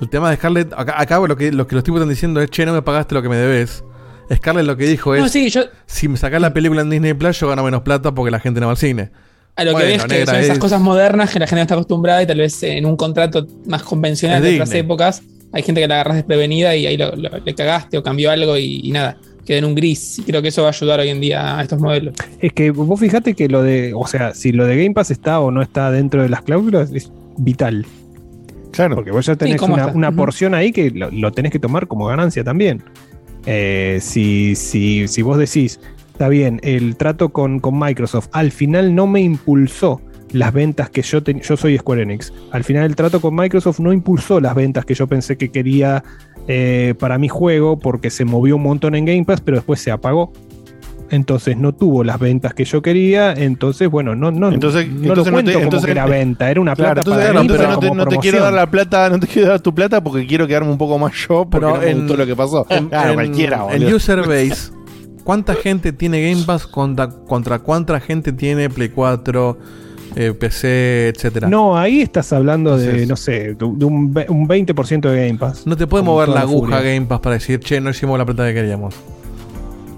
El 0.00 0.08
tema 0.08 0.30
de 0.30 0.36
Scarlett, 0.36 0.72
acá, 0.74 1.00
acá 1.00 1.18
lo, 1.20 1.36
que, 1.36 1.52
lo 1.52 1.66
que 1.66 1.74
los 1.76 1.84
tipos 1.84 1.98
están 2.00 2.08
diciendo 2.10 2.40
es, 2.40 2.50
che, 2.50 2.66
no 2.66 2.72
me 2.72 2.82
pagaste 2.82 3.14
lo 3.14 3.22
que 3.22 3.28
me 3.28 3.36
debes. 3.36 3.84
Scarlett 4.34 4.66
lo 4.66 4.76
que 4.76 4.86
dijo 4.86 5.14
es, 5.14 5.20
No, 5.20 5.28
sí, 5.28 5.48
yo 5.50 5.62
si 5.86 6.08
me 6.08 6.16
sacás 6.16 6.40
la 6.40 6.52
película 6.52 6.80
en 6.82 6.90
Disney 6.90 7.14
Plus, 7.14 7.38
yo 7.38 7.48
gano 7.48 7.62
menos 7.64 7.82
plata 7.82 8.12
porque 8.14 8.30
la 8.30 8.40
gente 8.40 8.60
no 8.60 8.66
va 8.66 8.72
al 8.72 8.78
cine. 8.78 9.10
a 9.56 9.64
lo 9.64 9.72
Bueno, 9.72 9.86
que 9.86 9.92
ves 9.92 10.02
que 10.04 10.26
son 10.26 10.36
esas 10.36 10.50
es- 10.54 10.58
cosas 10.58 10.80
modernas 10.80 11.30
que 11.30 11.38
la 11.38 11.46
gente 11.46 11.56
no 11.60 11.62
está 11.62 11.74
acostumbrada 11.74 12.22
y 12.22 12.26
tal 12.26 12.38
vez 12.38 12.62
en 12.62 12.86
un 12.86 12.96
contrato 12.96 13.46
más 13.66 13.82
convencional 13.82 14.38
Es 14.38 14.42
de 14.50 14.54
otras 14.54 14.72
épocas 14.74 15.22
hay 15.54 15.62
gente 15.62 15.82
que 15.82 15.88
la 15.88 15.96
agarras 15.96 16.16
desprevenida 16.16 16.74
y 16.74 16.86
ahí 16.86 16.96
lo- 16.96 17.14
lo- 17.14 17.38
le 17.44 17.54
cagaste 17.54 17.98
o 17.98 18.02
cambió 18.02 18.30
algo 18.30 18.56
y, 18.56 18.80
y 18.84 18.90
nada, 18.90 19.18
quedó 19.44 19.58
en 19.58 19.64
un 19.66 19.74
gris. 19.74 20.18
Y 20.20 20.22
creo 20.22 20.40
que 20.40 20.48
eso 20.48 20.62
va 20.62 20.68
a 20.68 20.70
ayudar 20.70 20.98
hoy 21.00 21.10
en 21.10 21.20
día 21.20 21.58
a 21.58 21.62
estos 21.62 21.78
modelos. 21.78 22.14
Es 22.40 22.54
que 22.54 22.70
vos 22.70 22.98
fijate 22.98 23.34
que 23.34 23.48
lo 23.50 23.62
de, 23.62 23.92
o 23.94 24.06
sea, 24.06 24.32
si 24.32 24.52
lo 24.52 24.64
de 24.64 24.76
Game 24.82 24.94
Pass 24.94 25.10
está 25.10 25.40
o 25.40 25.50
no 25.50 25.60
está 25.60 25.90
dentro 25.90 26.22
de 26.22 26.30
las 26.30 26.40
cláusulas, 26.40 26.90
es 26.90 27.10
vital. 27.36 27.86
Claro. 28.72 28.94
Porque 28.94 29.10
vos 29.10 29.26
ya 29.26 29.36
tenés 29.36 29.56
¿cómo 29.56 29.76
una, 29.94 30.12
porción 30.12 30.54
ahí 30.54 30.72
que 30.72 30.90
lo, 30.90 31.10
lo 31.10 31.32
tenés 31.32 31.52
que 31.52 31.58
tomar 31.58 31.86
como 31.86 32.06
ganancia 32.06 32.42
también. 32.42 32.82
Eh, 33.46 33.98
si, 34.00 34.54
si, 34.54 35.08
si 35.08 35.22
vos 35.22 35.36
decís, 35.38 35.80
está 36.12 36.28
bien, 36.28 36.60
el 36.62 36.96
trato 36.96 37.30
con, 37.30 37.58
con 37.58 37.78
Microsoft 37.78 38.28
al 38.32 38.52
final 38.52 38.94
no 38.94 39.06
me 39.06 39.20
impulsó 39.20 40.00
las 40.32 40.52
ventas 40.52 40.88
que 40.90 41.02
yo 41.02 41.22
tenía, 41.22 41.42
yo 41.42 41.56
soy 41.56 41.76
Square 41.76 42.02
Enix, 42.02 42.32
al 42.52 42.64
final 42.64 42.84
el 42.84 42.96
trato 42.96 43.20
con 43.20 43.34
Microsoft 43.34 43.80
no 43.80 43.92
impulsó 43.92 44.40
las 44.40 44.54
ventas 44.54 44.84
que 44.84 44.94
yo 44.94 45.06
pensé 45.06 45.36
que 45.36 45.50
quería 45.50 46.02
eh, 46.48 46.94
para 46.98 47.18
mi 47.18 47.28
juego 47.28 47.78
porque 47.78 48.10
se 48.10 48.24
movió 48.24 48.56
un 48.56 48.62
montón 48.62 48.94
en 48.94 49.04
Game 49.04 49.24
Pass, 49.24 49.40
pero 49.40 49.58
después 49.58 49.80
se 49.80 49.90
apagó. 49.90 50.32
Entonces 51.12 51.56
no 51.58 51.72
tuvo 51.74 52.02
las 52.02 52.18
ventas 52.18 52.54
que 52.54 52.64
yo 52.64 52.80
quería, 52.82 53.32
entonces 53.34 53.88
bueno, 53.88 54.16
no, 54.16 54.30
no, 54.32 54.50
Entonces- 54.50 54.88
no 54.88 55.02
entonces 55.02 55.16
lo 55.18 55.24
no 55.26 55.32
cuento 55.32 55.50
te- 55.50 55.54
como 55.54 55.64
entonces- 55.64 55.84
que 55.86 55.92
era 55.92 56.06
venta, 56.06 56.50
era 56.50 56.60
una 56.60 56.74
plata 56.74 57.02
para 57.02 57.32
mí, 57.42 57.48
pero 57.48 57.68
no 57.70 57.78
te, 57.78 57.90
no 57.94 58.20
quiero 58.20 58.40
dar 58.40 58.52
la 58.54 58.66
plata, 58.70 59.10
no 59.10 59.20
te 59.20 59.26
quiero 59.26 59.48
dar 59.50 59.60
tu 59.60 59.74
plata 59.74 60.02
porque 60.02 60.26
quiero 60.26 60.46
quedarme 60.48 60.70
un 60.72 60.78
poco 60.78 60.98
más 60.98 61.12
yo 61.28 61.44
porque 61.44 61.66
Pero 61.66 61.74
no 61.74 61.80
me 61.82 61.90
en- 61.90 61.98
gustó 61.98 62.16
lo 62.16 62.26
que 62.26 62.34
pasó. 62.34 62.66
En, 62.70 62.88
Claro, 62.88 63.08
en- 63.10 63.14
cualquiera, 63.14 63.56
en 63.70 63.82
boludo. 63.82 63.96
user 63.96 64.20
base, 64.20 64.72
¿cuánta 65.22 65.54
gente 65.54 65.92
tiene 65.92 66.30
Game 66.30 66.44
Pass 66.46 66.66
contra, 66.66 67.08
contra 67.08 67.58
cuánta 67.58 68.00
gente 68.00 68.32
tiene 68.32 68.70
Play 68.70 68.88
4, 68.88 69.58
eh, 70.16 70.32
PC, 70.32 71.08
etcétera? 71.14 71.46
No, 71.48 71.76
ahí 71.76 72.00
estás 72.00 72.32
hablando 72.32 72.78
de, 72.78 73.06
no 73.06 73.16
sé, 73.16 73.54
de, 73.54 73.64
un, 73.64 74.14
un 74.28 74.48
20% 74.48 75.10
de 75.10 75.26
Game 75.26 75.38
Pass. 75.38 75.66
No 75.66 75.76
te 75.76 75.86
puede 75.86 76.04
mover 76.04 76.30
la 76.30 76.40
aguja 76.40 76.76
furia. 76.78 76.80
Game 76.94 77.06
Pass 77.06 77.20
para 77.20 77.34
decir, 77.34 77.60
che, 77.60 77.80
no 77.82 77.90
hicimos 77.90 78.18
la 78.18 78.24
plata 78.24 78.46
que 78.48 78.54
queríamos. 78.54 78.94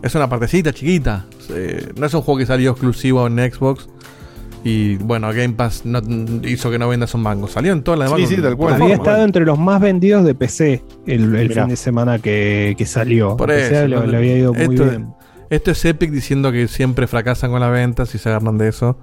Es 0.04 0.14
una 0.14 0.28
partecita 0.28 0.70
chiquita. 0.70 1.24
Eh, 1.48 1.92
no 1.96 2.04
es 2.04 2.12
un 2.12 2.20
juego 2.20 2.38
que 2.38 2.44
salió 2.44 2.72
exclusivo 2.72 3.26
en 3.26 3.38
Xbox. 3.38 3.88
Y 4.62 4.96
bueno, 4.96 5.28
Game 5.32 5.54
Pass 5.54 5.86
no, 5.86 6.00
hizo 6.46 6.70
que 6.70 6.78
no 6.78 6.88
vendas 6.90 7.14
un 7.14 7.22
mango. 7.22 7.48
Salió 7.48 7.72
en 7.72 7.82
todas 7.82 7.98
las 7.98 8.10
demás. 8.10 8.28
Sí, 8.28 8.36
sí, 8.36 8.42
tal 8.42 8.54
cual. 8.54 8.74
Había 8.74 8.96
estado 8.96 9.24
entre 9.24 9.46
los 9.46 9.58
más 9.58 9.80
vendidos 9.80 10.24
de 10.26 10.34
PC 10.34 10.82
el, 11.06 11.48
fin 11.52 11.68
de 11.68 11.76
semana 11.76 12.18
que, 12.18 12.74
que 12.76 12.84
salió. 12.84 13.34
Por 13.36 13.50
eso. 13.50 13.86
le, 13.86 13.96
no- 13.96 14.04
le 14.06 14.16
había 14.16 14.36
ido 14.36 14.52
muy 14.52 14.62
esto, 14.74 14.84
bien. 14.84 15.14
esto 15.48 15.70
es 15.70 15.82
Epic 15.86 16.10
diciendo 16.10 16.52
que 16.52 16.68
siempre 16.68 17.06
fracasan 17.06 17.50
con 17.50 17.60
las 17.60 17.72
ventas 17.72 18.14
y 18.14 18.18
se 18.18 18.28
agarran 18.28 18.58
de 18.58 18.68
eso. 18.68 18.98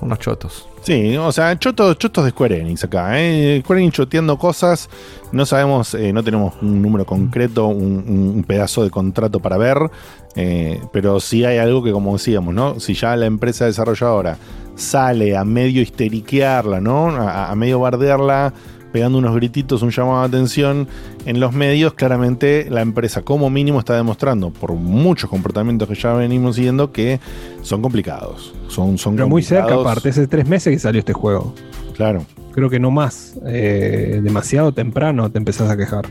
Unos 0.00 0.18
chotos. 0.18 0.68
Sí, 0.82 1.16
o 1.16 1.32
sea, 1.32 1.58
chotos, 1.58 1.96
chotos 1.98 2.24
de 2.24 2.30
Square 2.30 2.60
Enix 2.60 2.84
acá. 2.84 3.20
¿eh? 3.20 3.60
Square 3.62 3.80
Enix 3.82 3.96
choteando 3.96 4.36
cosas. 4.36 4.88
No 5.30 5.46
sabemos, 5.46 5.94
eh, 5.94 6.12
no 6.12 6.22
tenemos 6.22 6.54
un 6.60 6.82
número 6.82 7.06
concreto, 7.06 7.66
un, 7.66 8.44
pedazo 8.46 8.84
de 8.84 8.90
contrato 8.90 9.40
para 9.40 9.56
ver. 9.56 9.78
eh, 10.34 10.80
pero 10.92 11.20
sí 11.20 11.44
hay 11.44 11.58
algo 11.58 11.82
que, 11.82 11.92
como 11.92 12.12
decíamos, 12.14 12.54
¿no? 12.54 12.80
Si 12.80 12.94
ya 12.94 13.16
la 13.16 13.26
empresa 13.26 13.66
desarrolladora 13.66 14.36
sale 14.74 15.36
a 15.36 15.44
medio 15.44 15.82
histeriquearla, 15.82 16.80
¿no? 16.80 17.08
A 17.08 17.54
medio 17.54 17.80
bardearla, 17.80 18.52
pegando 18.92 19.18
unos 19.18 19.34
grititos, 19.34 19.82
un 19.82 19.90
llamado 19.90 20.20
de 20.20 20.26
atención 20.26 20.86
en 21.24 21.40
los 21.40 21.52
medios, 21.52 21.94
claramente 21.94 22.66
la 22.70 22.82
empresa 22.82 23.22
como 23.22 23.50
mínimo 23.50 23.78
está 23.78 23.96
demostrando 23.96 24.50
por 24.50 24.72
muchos 24.74 25.30
comportamientos 25.30 25.88
que 25.88 25.94
ya 25.94 26.12
venimos 26.12 26.56
siguiendo 26.56 26.92
que 26.92 27.18
son 27.62 27.82
complicados. 27.82 28.54
Son, 28.68 28.98
son 28.98 29.16
Pero 29.16 29.28
muy 29.28 29.42
cerca 29.42 29.74
aparte, 29.74 30.10
hace 30.10 30.26
tres 30.26 30.46
meses 30.46 30.72
que 30.72 30.78
salió 30.78 31.00
este 31.00 31.12
juego. 31.12 31.54
Claro. 31.96 32.24
Creo 32.52 32.68
que 32.68 32.78
no 32.78 32.90
más. 32.90 33.34
Eh, 33.46 34.20
demasiado 34.22 34.72
temprano 34.72 35.30
te 35.30 35.38
empezás 35.38 35.70
a 35.70 35.76
quejar. 35.76 36.06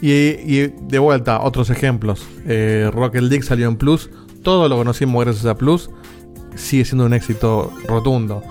Y, 0.00 0.10
y 0.12 0.72
de 0.88 0.98
vuelta, 0.98 1.40
otros 1.40 1.70
ejemplos. 1.70 2.26
Eh, 2.46 2.90
Rocket 2.92 3.22
League 3.22 3.42
salió 3.42 3.68
en 3.68 3.76
Plus. 3.76 4.10
Todo 4.42 4.68
lo 4.68 4.76
conocimos 4.76 5.24
gracias 5.24 5.46
a 5.46 5.56
Plus. 5.56 5.90
Sigue 6.54 6.84
siendo 6.84 7.06
un 7.06 7.14
éxito 7.14 7.72
rotundo. 7.88 8.42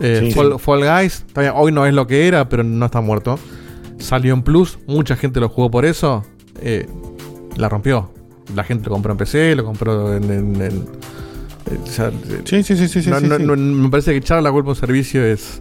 Eh, 0.00 0.20
Sí, 0.26 0.30
Fall, 0.32 0.52
sí. 0.52 0.58
Fall 0.58 0.80
Guys, 0.84 1.24
hoy 1.54 1.72
no 1.72 1.84
es 1.86 1.94
lo 1.94 2.06
que 2.06 2.26
era, 2.28 2.48
pero 2.48 2.62
no 2.62 2.86
está 2.86 3.00
muerto. 3.00 3.38
Salió 3.98 4.32
en 4.34 4.42
Plus, 4.42 4.78
mucha 4.86 5.16
gente 5.16 5.40
lo 5.40 5.48
jugó 5.48 5.70
por 5.70 5.84
eso. 5.84 6.24
eh, 6.60 6.86
la 7.56 7.68
rompió. 7.68 8.10
La 8.56 8.64
gente 8.64 8.86
lo 8.86 8.92
compró 8.92 9.12
en 9.12 9.18
PC, 9.18 9.54
lo 9.54 9.64
compró 9.64 10.14
en. 10.16 10.24
en- 10.24 10.60
en- 10.62 10.86
eh, 11.70 11.78
o 11.82 11.86
sea, 11.86 12.10
Sí, 12.44 12.62
sí, 12.62 12.76
sí, 12.76 12.88
sí, 12.88 13.02
sí, 13.02 13.10
no- 13.10 13.20
sí, 13.20 13.26
no- 13.26 13.36
sí. 13.36 13.42
no- 13.44 13.56
me 13.56 13.88
parece 13.90 14.10
que 14.12 14.16
echar 14.18 14.42
la 14.42 14.50
culpa 14.50 14.70
a 14.70 14.72
un 14.72 14.76
servicio 14.76 15.24
es, 15.24 15.60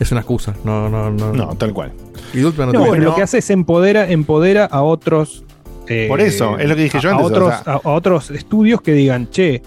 es 0.00 0.10
una 0.12 0.20
excusa. 0.20 0.54
No, 0.64 0.88
no, 0.90 1.10
no. 1.10 1.32
No, 1.32 1.54
tal 1.56 1.72
cual. 1.72 1.92
Y 2.34 2.38
no, 2.40 2.50
No, 2.50 2.72
tiene- 2.72 2.98
lo 2.98 3.14
que 3.14 3.22
hace 3.22 3.38
es 3.38 3.48
empodera, 3.50 4.10
empodera 4.10 4.64
a 4.66 4.82
otros. 4.82 5.42
eh, 5.88 6.06
Por 6.08 6.20
eso, 6.20 6.58
es 6.58 6.68
lo 6.68 6.74
que 6.76 6.82
dije 6.82 6.98
yo 7.00 7.10
a- 7.10 7.12
antes, 7.12 7.24
A 7.24 7.28
otros, 7.28 7.54
o 7.60 7.62
sea- 7.64 7.72
a, 7.74 7.76
a 7.76 7.92
otros 7.94 8.30
estudios 8.32 8.80
que 8.82 8.92
digan, 8.92 9.30
che, 9.30 9.62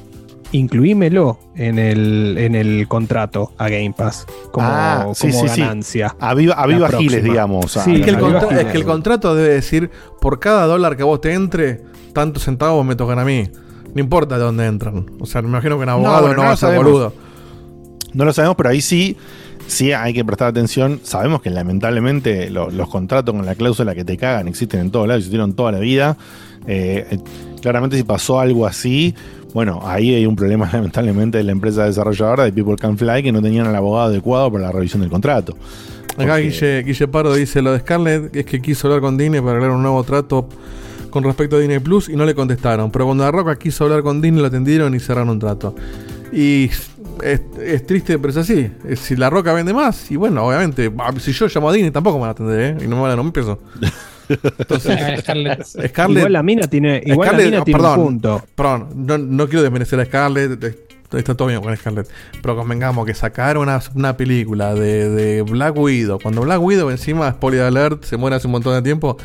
incluímelo 0.51 1.39
en 1.55 1.77
el, 1.79 2.35
en 2.37 2.55
el 2.55 2.87
contrato 2.87 3.51
a 3.57 3.69
Game 3.69 3.93
Pass 3.95 4.25
como, 4.51 4.67
Ah, 4.67 5.07
sí, 5.13 5.29
como 5.29 5.43
sí, 5.43 5.49
sí. 5.49 5.61
ganancia. 5.61 6.15
A 6.19 6.33
viva, 6.33 6.55
a 6.55 6.65
viva. 6.67 6.89
Giles, 6.89 7.23
digamos. 7.23 7.77
a- 7.77 7.83
Sí, 7.83 7.95
Es 7.95 8.01
que, 8.03 8.09
el 8.09 8.15
a 8.15 8.19
viva 8.19 8.29
contra- 8.39 8.49
Giles. 8.49 8.65
es 8.65 8.71
que 8.71 8.77
el 8.77 8.85
contrato 8.85 9.35
debe 9.35 9.49
decir, 9.53 9.89
por 10.21 10.39
cada 10.39 10.65
dólar 10.65 10.97
que 10.97 11.03
vos 11.03 11.21
te 11.21 11.33
entre, 11.33 11.81
tantos 12.13 12.43
centavos 12.43 12.85
me 12.85 12.95
tocan 12.95 13.19
a 13.19 13.25
mí. 13.25 13.49
No 13.93 14.01
importa 14.01 14.37
de 14.37 14.43
dónde 14.43 14.65
entran. 14.65 15.05
O 15.19 15.25
sea, 15.25 15.41
me 15.41 15.47
imagino 15.49 15.77
que 15.77 15.83
un 15.83 15.89
abogado 15.89 16.15
no, 16.15 16.21
bueno, 16.21 16.35
no 16.35 16.41
va 16.43 16.47
lo 16.49 16.53
a 16.53 16.57
ser 16.57 16.67
sabemos. 16.69 16.85
boludo. 16.85 17.13
No 18.13 18.25
lo 18.25 18.33
sabemos, 18.33 18.55
pero 18.57 18.69
ahí 18.69 18.81
sí, 18.81 19.17
sí 19.67 19.91
hay 19.93 20.13
que 20.13 20.25
prestar 20.25 20.47
atención. 20.49 20.99
Sabemos 21.03 21.41
que 21.41 21.49
lamentablemente 21.51 22.49
lo- 22.49 22.69
los 22.71 22.89
contratos 22.89 23.35
con 23.35 23.45
la 23.45 23.55
cláusula 23.55 23.93
que 23.95 24.03
te 24.03 24.17
cagan 24.17 24.47
existen 24.47 24.79
en 24.81 24.91
todos 24.91 25.07
lados, 25.07 25.19
existieron 25.21 25.53
toda 25.53 25.71
la 25.71 25.79
vida. 25.79 26.17
Eh, 26.67 27.05
eh, 27.11 27.17
claramente 27.61 27.97
si 27.97 28.03
pasó 28.03 28.39
algo 28.39 28.65
así, 28.67 29.15
bueno, 29.53 29.79
ahí 29.83 30.13
hay 30.15 30.25
un 30.25 30.35
problema 30.35 30.69
lamentablemente 30.73 31.37
de 31.39 31.43
la 31.43 31.51
empresa 31.51 31.85
desarrolladora 31.85 32.43
de 32.45 32.53
People 32.53 32.75
Can 32.75 32.97
Fly 32.97 33.23
que 33.23 33.31
no 33.31 33.41
tenían 33.41 33.67
al 33.67 33.75
abogado 33.75 34.07
adecuado 34.09 34.51
para 34.51 34.65
la 34.65 34.71
revisión 34.71 35.01
del 35.01 35.09
contrato. 35.09 35.55
Acá 36.17 36.37
Guille, 36.37 36.83
Guille 36.83 37.07
Pardo 37.07 37.33
dice, 37.33 37.61
lo 37.61 37.71
de 37.71 37.79
Scarlett 37.79 38.35
es 38.35 38.45
que 38.45 38.61
quiso 38.61 38.87
hablar 38.87 39.01
con 39.01 39.17
Disney 39.17 39.39
para 39.39 39.51
arreglar 39.53 39.71
un 39.71 39.81
nuevo 39.81 40.03
trato 40.03 40.49
con 41.09 41.23
respecto 41.23 41.55
a 41.55 41.59
Disney 41.59 41.79
Plus 41.79 42.09
y 42.09 42.15
no 42.15 42.25
le 42.25 42.35
contestaron. 42.35 42.91
Pero 42.91 43.05
cuando 43.05 43.23
La 43.23 43.31
Roca 43.31 43.55
quiso 43.57 43.85
hablar 43.85 44.03
con 44.03 44.21
Disney 44.21 44.41
lo 44.41 44.47
atendieron 44.47 44.93
y 44.93 44.99
cerraron 44.99 45.29
un 45.29 45.39
trato. 45.39 45.73
Y 46.33 46.65
es, 47.23 47.41
es 47.63 47.85
triste, 47.87 48.19
pero 48.19 48.29
es 48.31 48.37
así. 48.37 48.69
Es- 48.87 48.99
Si 48.99 49.15
La 49.15 49.29
Roca 49.29 49.53
vende 49.53 49.73
más, 49.73 50.11
y 50.11 50.17
bueno, 50.17 50.45
obviamente, 50.45 50.91
ah, 50.99 51.11
si 51.19 51.31
yo 51.31 51.47
llamo 51.47 51.69
a 51.69 51.73
Disney 51.73 51.91
tampoco 51.91 52.17
me 52.17 52.21
van 52.21 52.29
a 52.29 52.31
atender, 52.31 52.59
¿eh? 52.59 52.83
Y 52.83 52.87
no 52.87 52.97
me 52.97 53.01
van 53.03 53.11
a 53.11 53.15
dar 53.15 53.19
un 53.21 53.31
peso. 53.31 53.59
Entonces, 54.29 54.99
Scarlett. 55.21 55.63
Scarlett- 55.65 56.17
Igual 56.19 56.33
la 56.33 56.43
mina 56.43 56.67
tiene, 56.67 57.01
igual 57.05 57.31
la 57.31 57.37
mina 57.43 57.57
no, 57.59 57.63
tiene 57.63 57.79
perdón, 57.79 57.99
un 57.99 58.05
punto. 58.05 58.43
Perdón, 58.55 58.89
no, 58.95 59.17
no 59.17 59.47
quiero 59.47 59.63
desmerecer 59.63 59.99
a 59.99 60.05
Scarlett. 60.05 60.63
eh, 60.63 60.77
Está 61.11 61.33
todo 61.35 61.47
bien 61.47 61.59
con 61.61 61.75
Scarlett. 61.75 62.07
Pero 62.41 62.55
convengamos 62.55 63.03
que 63.05 63.15
sacar 63.15 63.57
una, 63.57 63.81
una 63.95 64.15
película 64.15 64.75
de, 64.75 65.09
de 65.09 65.41
Black 65.41 65.75
Widow, 65.75 66.19
cuando 66.21 66.41
Black 66.41 66.61
Widow 66.61 66.91
encima, 66.91 67.31
spoiler 67.31 67.63
alert, 67.63 68.03
se 68.03 68.15
muere 68.17 68.35
hace 68.35 68.45
un 68.45 68.51
montón 68.51 68.75
de 68.75 68.81
tiempo. 68.83 69.17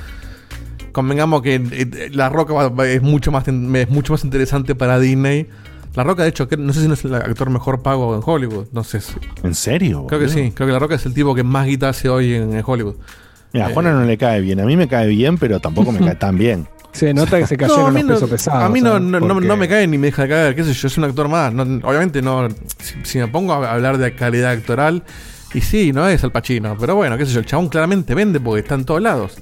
Convengamos 0.93 1.43
que 1.43 1.57
eh, 1.57 2.11
La 2.13 2.29
Roca 2.29 2.55
va- 2.55 2.69
va- 2.69 2.89
es 2.89 3.03
mucho, 3.03 3.33
más, 3.33 3.47
es 3.49 3.89
mucho 3.91 4.13
más 4.13 4.25
interesante 4.25 4.75
para 4.75 4.99
Disney. 5.01 5.49
La 5.95 6.05
Roca, 6.05 6.23
de 6.23 6.29
hecho, 6.31 6.49
no 6.59 6.73
sé 6.73 6.81
si 6.83 6.89
no 6.89 6.95
es 6.95 7.05
el 7.05 7.15
actor 7.15 7.51
mejor 7.51 7.83
pago 7.83 8.15
en 8.15 8.23
Hollywood. 8.25 8.67
No 8.73 8.83
sé. 8.85 9.01
si- 9.01 9.13
¿En 9.43 9.55
serio? 9.55 10.07
Creo 10.07 10.21
que 10.21 10.29
sí. 10.29 10.53
Creo 10.55 10.67
que 10.67 10.73
La 10.73 10.79
Roca 10.79 10.95
es 10.95 11.05
el 11.07 11.15
tipo 11.15 11.35
que 11.35 11.43
más 11.45 11.67
guita 11.67 11.89
hace 11.89 12.09
hoy 12.09 12.35
en, 12.35 12.53
en 12.55 12.63
Hollywood. 12.65 12.95
Mira, 13.55 13.67
a 13.67 13.71
Eh, 13.71 13.73
Juana 13.73 13.93
no 13.93 14.05
le 14.05 14.19
cae 14.19 14.43
bien. 14.43 14.61
A 14.61 14.65
mí 14.67 14.77
me 14.77 14.87
cae 14.89 15.07
bien, 15.07 15.39
pero 15.39 15.61
tampoco 15.61 15.91
me 15.93 16.01
cae 16.05 16.17
tan 16.17 16.37
bien. 16.37 16.69
Se 16.93 17.15
nota 17.15 17.39
que 17.39 17.47
se 17.47 17.57
cayeron 17.57 17.87
No, 17.87 17.91
los 17.93 18.05
no- 18.05 18.15
pesos 18.15 18.31
pesados. 18.31 18.63
A 18.63 18.69
mí 18.69 18.81
no, 18.83 18.91
¿sabes? 18.93 19.03
no, 19.03 19.21
no- 19.21 19.29
Porque- 19.35 19.49
no 19.49 19.57
me 19.57 19.67
cae 19.69 19.87
ni 19.87 19.97
me 19.99 20.09
deja 20.09 20.23
de 20.23 20.29
caer, 20.29 20.55
qué 20.55 20.63
sé 20.65 20.75
yo, 20.75 20.87
es 20.89 20.99
un 20.99 21.05
actor 21.05 21.29
más. 21.29 21.53
Obviamente 21.83 22.21
no. 22.21 22.49
Si, 22.79 22.95
si 23.05 23.19
me 23.19 23.27
pongo 23.29 23.55
a 23.55 23.73
hablar 23.73 23.97
de 23.99 24.15
calidad 24.15 24.51
actoral, 24.53 25.03
y 25.55 25.61
sí, 25.61 25.93
no 25.93 26.07
es 26.09 26.23
Al 26.23 26.31
Pacino, 26.33 26.77
pero 26.79 26.95
bueno, 26.97 27.17
qué 27.17 27.25
sé 27.27 27.33
yo, 27.33 27.41
el 27.41 27.47
chabón 27.47 27.69
claramente 27.69 28.15
vende 28.15 28.39
porque 28.41 28.61
está 28.61 28.75
en 28.75 28.85
todos 28.85 29.01
lados. 29.01 29.37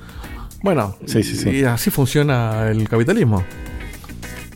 Bueno, 0.63 0.97
Sí, 1.07 1.23
sí, 1.23 1.35
sí. 1.37 1.51
y 1.51 1.65
así 1.65 1.91
funciona 1.91 2.69
el 2.71 2.89
capitalismo. 2.89 3.43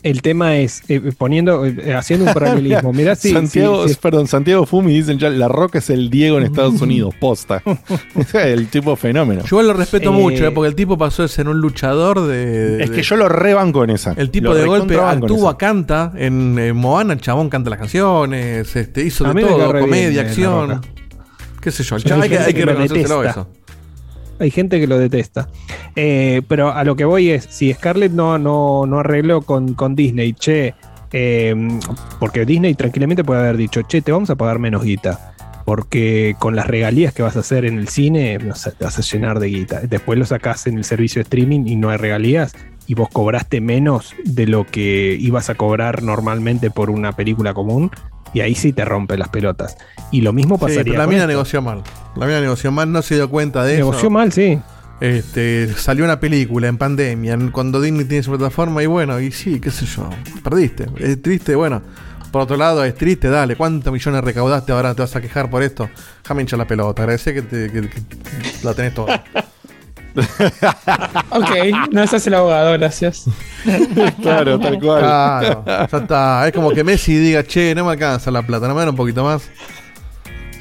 El 0.09 0.21
tema 0.21 0.57
es 0.57 0.81
eh, 0.87 1.11
poniendo, 1.17 1.65
eh, 1.65 1.93
haciendo 1.93 2.25
un 2.25 2.33
paralelismo. 2.33 2.93
Mirá 2.93 3.15
si, 3.17 3.33
Santiago, 3.33 3.87
si- 3.87 3.93
si- 3.93 3.99
perdón, 3.99 4.27
Santiago 4.27 4.65
Fumi 4.65 4.93
dicen 4.93 5.19
ya, 5.19 5.29
La 5.29 5.47
Roca 5.47 5.79
es 5.79 5.89
el 5.89 6.09
Diego 6.09 6.37
en 6.37 6.45
Estados 6.45 6.81
Unidos, 6.81 7.13
posta. 7.19 7.61
el 8.33 8.67
tipo 8.69 8.95
fenómeno. 8.95 9.43
Yo 9.45 9.61
lo 9.61 9.73
respeto 9.73 10.09
Eh, 10.09 10.13
mucho, 10.13 10.45
eh, 10.47 10.51
porque 10.51 10.69
el 10.69 10.75
tipo 10.75 10.97
pasó 10.97 11.23
de 11.23 11.27
ser 11.27 11.47
un 11.49 11.59
luchador 11.59 12.21
de. 12.25 12.83
Es 12.83 12.89
de- 12.89 12.95
que 12.95 13.03
yo 13.03 13.15
lo 13.17 13.27
rebanco 13.27 13.83
en 13.83 13.89
esa. 13.89 14.13
El 14.17 14.29
tipo 14.29 14.47
Lo 14.49 14.55
de 14.55 14.65
golpe 14.65 14.93
esa. 14.95 15.57
canta. 15.57 16.13
En, 16.15 16.75
Moana, 16.75 17.13
el 17.13 17.21
chabón 17.21 17.49
canta 17.49 17.69
las 17.69 17.79
canciones, 17.79 18.75
este, 18.75 19.03
hizo 19.03 19.25
A 19.25 19.33
de 19.33 19.41
todo, 19.41 19.79
comedia, 19.79 20.21
acción. 20.21 20.81
Qué 21.61 21.71
sé 21.71 21.83
yo, 21.83 21.95
el 21.97 22.01
Hay 22.03 22.09
chabón- 22.09 22.23
hay 22.23 22.29
que, 22.29 22.37
hay 22.37 22.53
que 22.53 22.63
que 22.93 23.01
eso. 23.01 23.47
Hay 24.39 24.51
gente 24.51 24.79
que 24.79 24.87
lo 24.87 24.97
detesta. 24.97 25.47
Eh, 25.95 26.41
pero 26.47 26.71
a 26.71 26.83
lo 26.83 26.95
que 26.95 27.05
voy 27.05 27.29
es, 27.31 27.45
si 27.49 27.73
Scarlett 27.73 28.11
no, 28.11 28.37
no, 28.37 28.85
no 28.85 28.99
arregló 28.99 29.41
con, 29.41 29.73
con 29.73 29.95
Disney, 29.95 30.33
che, 30.33 30.75
eh, 31.11 31.55
porque 32.19 32.45
Disney 32.45 32.75
tranquilamente 32.75 33.23
puede 33.23 33.41
haber 33.41 33.57
dicho, 33.57 33.81
che, 33.83 34.01
te 34.01 34.11
vamos 34.11 34.29
a 34.29 34.35
pagar 34.35 34.59
menos 34.59 34.83
guita. 34.83 35.33
Porque 35.65 36.35
con 36.39 36.55
las 36.55 36.67
regalías 36.67 37.13
que 37.13 37.23
vas 37.23 37.35
a 37.35 37.41
hacer 37.41 37.65
en 37.65 37.77
el 37.77 37.89
cine, 37.89 38.39
te 38.39 38.83
vas 38.85 38.99
a 38.99 39.01
llenar 39.01 39.39
de 39.39 39.47
guita. 39.47 39.81
Después 39.81 40.17
lo 40.17 40.25
sacás 40.25 40.65
en 40.65 40.77
el 40.77 40.85
servicio 40.85 41.19
de 41.19 41.23
streaming 41.23 41.67
y 41.67 41.75
no 41.75 41.89
hay 41.89 41.97
regalías. 41.97 42.53
Y 42.87 42.93
vos 42.93 43.09
cobraste 43.11 43.59
menos 43.59 44.15
de 44.23 44.47
lo 44.47 44.65
que 44.65 45.17
ibas 45.19 45.49
a 45.49 45.55
cobrar 45.55 46.03
normalmente 46.03 46.71
por 46.71 46.89
una 46.89 47.11
película 47.17 47.53
común. 47.53 47.91
Y 48.37 48.41
ahí 48.41 48.53
sí 48.53 48.71
te 48.71 48.85
rompe 48.85 49.17
las 49.17 49.29
pelotas. 49.29 49.77
Y 50.11 50.21
lo 50.21 50.31
mismo 50.31 50.57
Sí, 50.57 50.61
pasaría. 50.61 50.83
pero 50.83 50.97
la 50.99 51.07
mina 51.07 51.21
esto. 51.21 51.27
negoció 51.29 51.61
mal. 51.63 51.81
La 52.15 52.27
mina 52.27 52.39
negoció 52.39 52.71
mal, 52.71 52.91
no 52.91 53.01
se 53.01 53.15
dio 53.15 53.27
cuenta 53.31 53.63
de 53.63 53.73
eso. 53.77 53.85
Negoció 53.85 54.09
mal, 54.11 54.31
sí. 54.31 54.59
Este, 55.01 55.73
salió 55.75 56.05
una 56.05 56.19
película 56.19 56.67
en 56.67 56.77
pandemia, 56.77 57.35
cuando 57.51 57.81
Disney 57.81 58.05
tiene 58.05 58.21
su 58.21 58.29
plataforma, 58.31 58.83
y 58.83 58.85
bueno, 58.85 59.19
y 59.19 59.31
sí, 59.31 59.59
qué 59.59 59.71
sé 59.71 59.87
yo, 59.87 60.07
perdiste. 60.43 60.85
Es 60.99 61.19
triste, 61.21 61.55
bueno. 61.55 61.81
Por 62.31 62.41
otro 62.41 62.57
lado, 62.57 62.83
es 62.83 62.93
triste, 62.93 63.29
dale, 63.29 63.55
¿cuántos 63.55 63.91
millones 63.91 64.23
recaudaste? 64.23 64.71
Ahora 64.71 64.93
te 64.93 65.01
vas 65.01 65.15
a 65.15 65.21
quejar 65.21 65.49
por 65.49 65.63
esto. 65.63 65.89
Déjame 66.23 66.41
hinchar 66.41 66.59
la 66.59 66.67
pelota, 66.67 67.01
agradece 67.03 67.33
que, 67.33 67.41
te- 67.41 67.71
que- 67.71 67.89
que 67.89 68.01
la 68.63 68.73
tenés 68.75 68.93
toda. 68.93 69.23
Ok, 71.29 71.49
no 71.91 72.07
se 72.07 72.15
hace 72.15 72.29
el 72.29 72.35
abogado, 72.35 72.73
gracias. 72.73 73.25
Claro, 74.21 74.59
tal 74.59 74.79
cual. 74.79 74.99
Claro, 74.99 75.63
ya 75.65 75.97
está. 75.97 76.47
Es 76.47 76.53
como 76.53 76.71
que 76.71 76.83
Messi 76.83 77.15
diga, 77.17 77.43
che, 77.43 77.75
no 77.75 77.85
me 77.85 77.91
alcanza 77.91 78.31
la 78.31 78.41
plata, 78.41 78.67
no 78.67 78.73
me 78.73 78.79
dan 78.81 78.89
un 78.89 78.95
poquito 78.95 79.23
más. 79.23 79.49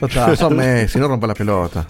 Ya 0.01 0.07
está, 0.07 0.37
son 0.37 0.57
Messi, 0.57 0.99
no 0.99 1.09
rompa 1.09 1.27
la 1.27 1.35
pelota. 1.35 1.87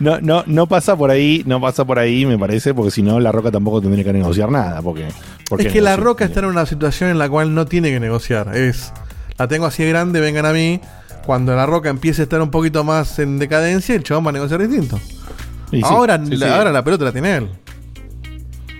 No, 0.00 0.20
no, 0.20 0.44
no 0.46 0.66
pasa 0.66 0.96
por 0.96 1.10
ahí, 1.10 1.42
no 1.46 1.60
pasa 1.60 1.84
por 1.84 1.98
ahí, 1.98 2.24
me 2.24 2.38
parece, 2.38 2.72
porque 2.74 2.90
si 2.90 3.02
no, 3.02 3.20
La 3.20 3.32
Roca 3.32 3.50
tampoco 3.50 3.80
tendría 3.80 4.04
que 4.04 4.12
negociar 4.12 4.50
nada. 4.50 4.80
Porque, 4.82 5.08
porque 5.48 5.66
Es 5.66 5.72
que 5.72 5.80
la 5.80 5.96
Roca 5.96 6.24
está 6.24 6.40
en 6.40 6.46
una 6.46 6.66
situación 6.66 7.10
en 7.10 7.18
la 7.18 7.28
cual 7.28 7.54
no 7.54 7.66
tiene 7.66 7.90
que 7.90 8.00
negociar. 8.00 8.56
Es, 8.56 8.92
la 9.38 9.48
tengo 9.48 9.66
así 9.66 9.82
de 9.84 9.90
grande, 9.90 10.20
vengan 10.20 10.46
a 10.46 10.52
mí. 10.52 10.80
Cuando 11.26 11.56
la 11.56 11.66
Roca 11.66 11.90
empiece 11.90 12.22
a 12.22 12.24
estar 12.24 12.40
un 12.40 12.50
poquito 12.50 12.84
más 12.84 13.18
en 13.18 13.40
decadencia, 13.40 13.96
el 13.96 14.04
chabón 14.04 14.26
va 14.26 14.30
a 14.30 14.32
negociar 14.32 14.66
distinto. 14.66 15.00
Y 15.72 15.84
ahora, 15.84 16.24
sí, 16.24 16.36
la, 16.36 16.46
sí. 16.46 16.52
ahora 16.52 16.70
la 16.70 16.84
pelota 16.84 17.04
la 17.04 17.12
tiene 17.12 17.36
él. 17.36 17.48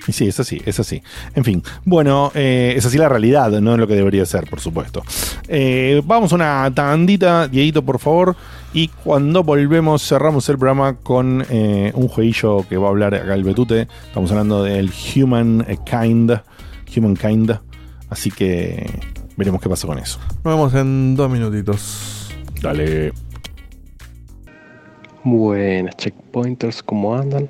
Y 0.06 0.12
sí, 0.12 0.28
es 0.28 0.38
así, 0.38 0.62
es 0.64 0.78
así. 0.78 1.02
En 1.34 1.42
fin, 1.42 1.62
bueno, 1.84 2.30
eh, 2.36 2.74
es 2.76 2.86
así 2.86 2.96
la 2.96 3.08
realidad, 3.08 3.50
no 3.60 3.76
lo 3.76 3.88
que 3.88 3.96
debería 3.96 4.24
ser, 4.24 4.48
por 4.48 4.60
supuesto. 4.60 5.02
Eh, 5.48 6.00
vamos 6.04 6.30
a 6.30 6.36
una 6.36 6.72
tandita, 6.72 7.48
Dieguito, 7.48 7.84
por 7.84 7.98
favor. 7.98 8.36
Y 8.72 8.86
cuando 8.88 9.42
volvemos, 9.42 10.06
cerramos 10.06 10.48
el 10.48 10.58
programa 10.58 10.94
con 10.94 11.44
eh, 11.50 11.90
un 11.94 12.06
jueguillo 12.06 12.64
que 12.68 12.76
va 12.76 12.86
a 12.86 12.90
hablar 12.90 13.16
acá 13.16 13.34
el 13.34 13.42
Betute. 13.42 13.88
Estamos 14.06 14.30
hablando 14.30 14.62
del 14.62 14.92
Human 15.16 15.66
Kind. 15.84 16.40
Humankind. 16.96 17.58
Así 18.08 18.30
que 18.30 18.88
veremos 19.36 19.60
qué 19.60 19.68
pasa 19.68 19.88
con 19.88 19.98
eso. 19.98 20.20
Nos 20.44 20.54
vemos 20.54 20.74
en 20.74 21.16
dos 21.16 21.28
minutitos. 21.28 22.15
Dale. 22.66 23.12
Buenas 25.22 25.96
checkpointers, 25.98 26.82
¿cómo 26.82 27.14
andan? 27.14 27.48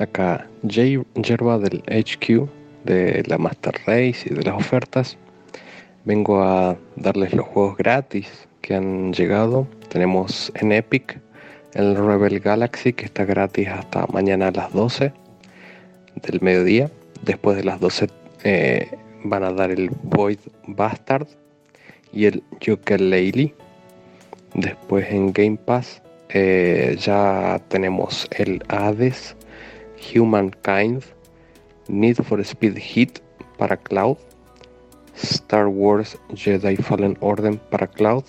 Acá 0.00 0.48
Jay 0.68 1.00
Yerba 1.14 1.60
del 1.60 1.80
HQ 1.86 2.48
de 2.84 3.22
la 3.28 3.38
Master 3.38 3.76
Race 3.86 4.24
y 4.26 4.34
de 4.34 4.42
las 4.42 4.56
ofertas. 4.56 5.16
Vengo 6.04 6.42
a 6.42 6.76
darles 6.96 7.34
los 7.34 7.46
juegos 7.46 7.76
gratis 7.76 8.48
que 8.60 8.74
han 8.74 9.12
llegado. 9.12 9.68
Tenemos 9.90 10.50
en 10.56 10.72
Epic 10.72 11.20
el 11.74 11.94
Rebel 11.94 12.40
Galaxy 12.40 12.92
que 12.92 13.04
está 13.04 13.24
gratis 13.24 13.68
hasta 13.68 14.08
mañana 14.08 14.48
a 14.48 14.50
las 14.50 14.72
12 14.72 15.12
del 16.16 16.40
mediodía. 16.40 16.90
Después 17.22 17.56
de 17.56 17.62
las 17.62 17.78
12 17.78 18.08
eh, 18.42 18.90
van 19.22 19.44
a 19.44 19.52
dar 19.52 19.70
el 19.70 19.90
Void 20.02 20.40
Bastard 20.66 21.28
y 22.12 22.24
el 22.24 22.42
Yooka-Laylee. 22.58 23.54
Después 24.54 25.06
en 25.10 25.32
Game 25.32 25.56
Pass 25.56 26.02
eh, 26.30 26.96
ya 26.98 27.60
tenemos 27.68 28.26
el 28.30 28.62
Hades, 28.68 29.36
Humankind, 30.14 31.02
Need 31.88 32.16
for 32.16 32.40
Speed 32.40 32.76
Hit 32.76 33.20
para 33.56 33.76
Cloud, 33.76 34.18
Star 35.14 35.66
Wars 35.66 36.18
Jedi 36.34 36.76
Fallen 36.76 37.16
Order 37.20 37.58
para 37.58 37.86
Cloud 37.86 38.24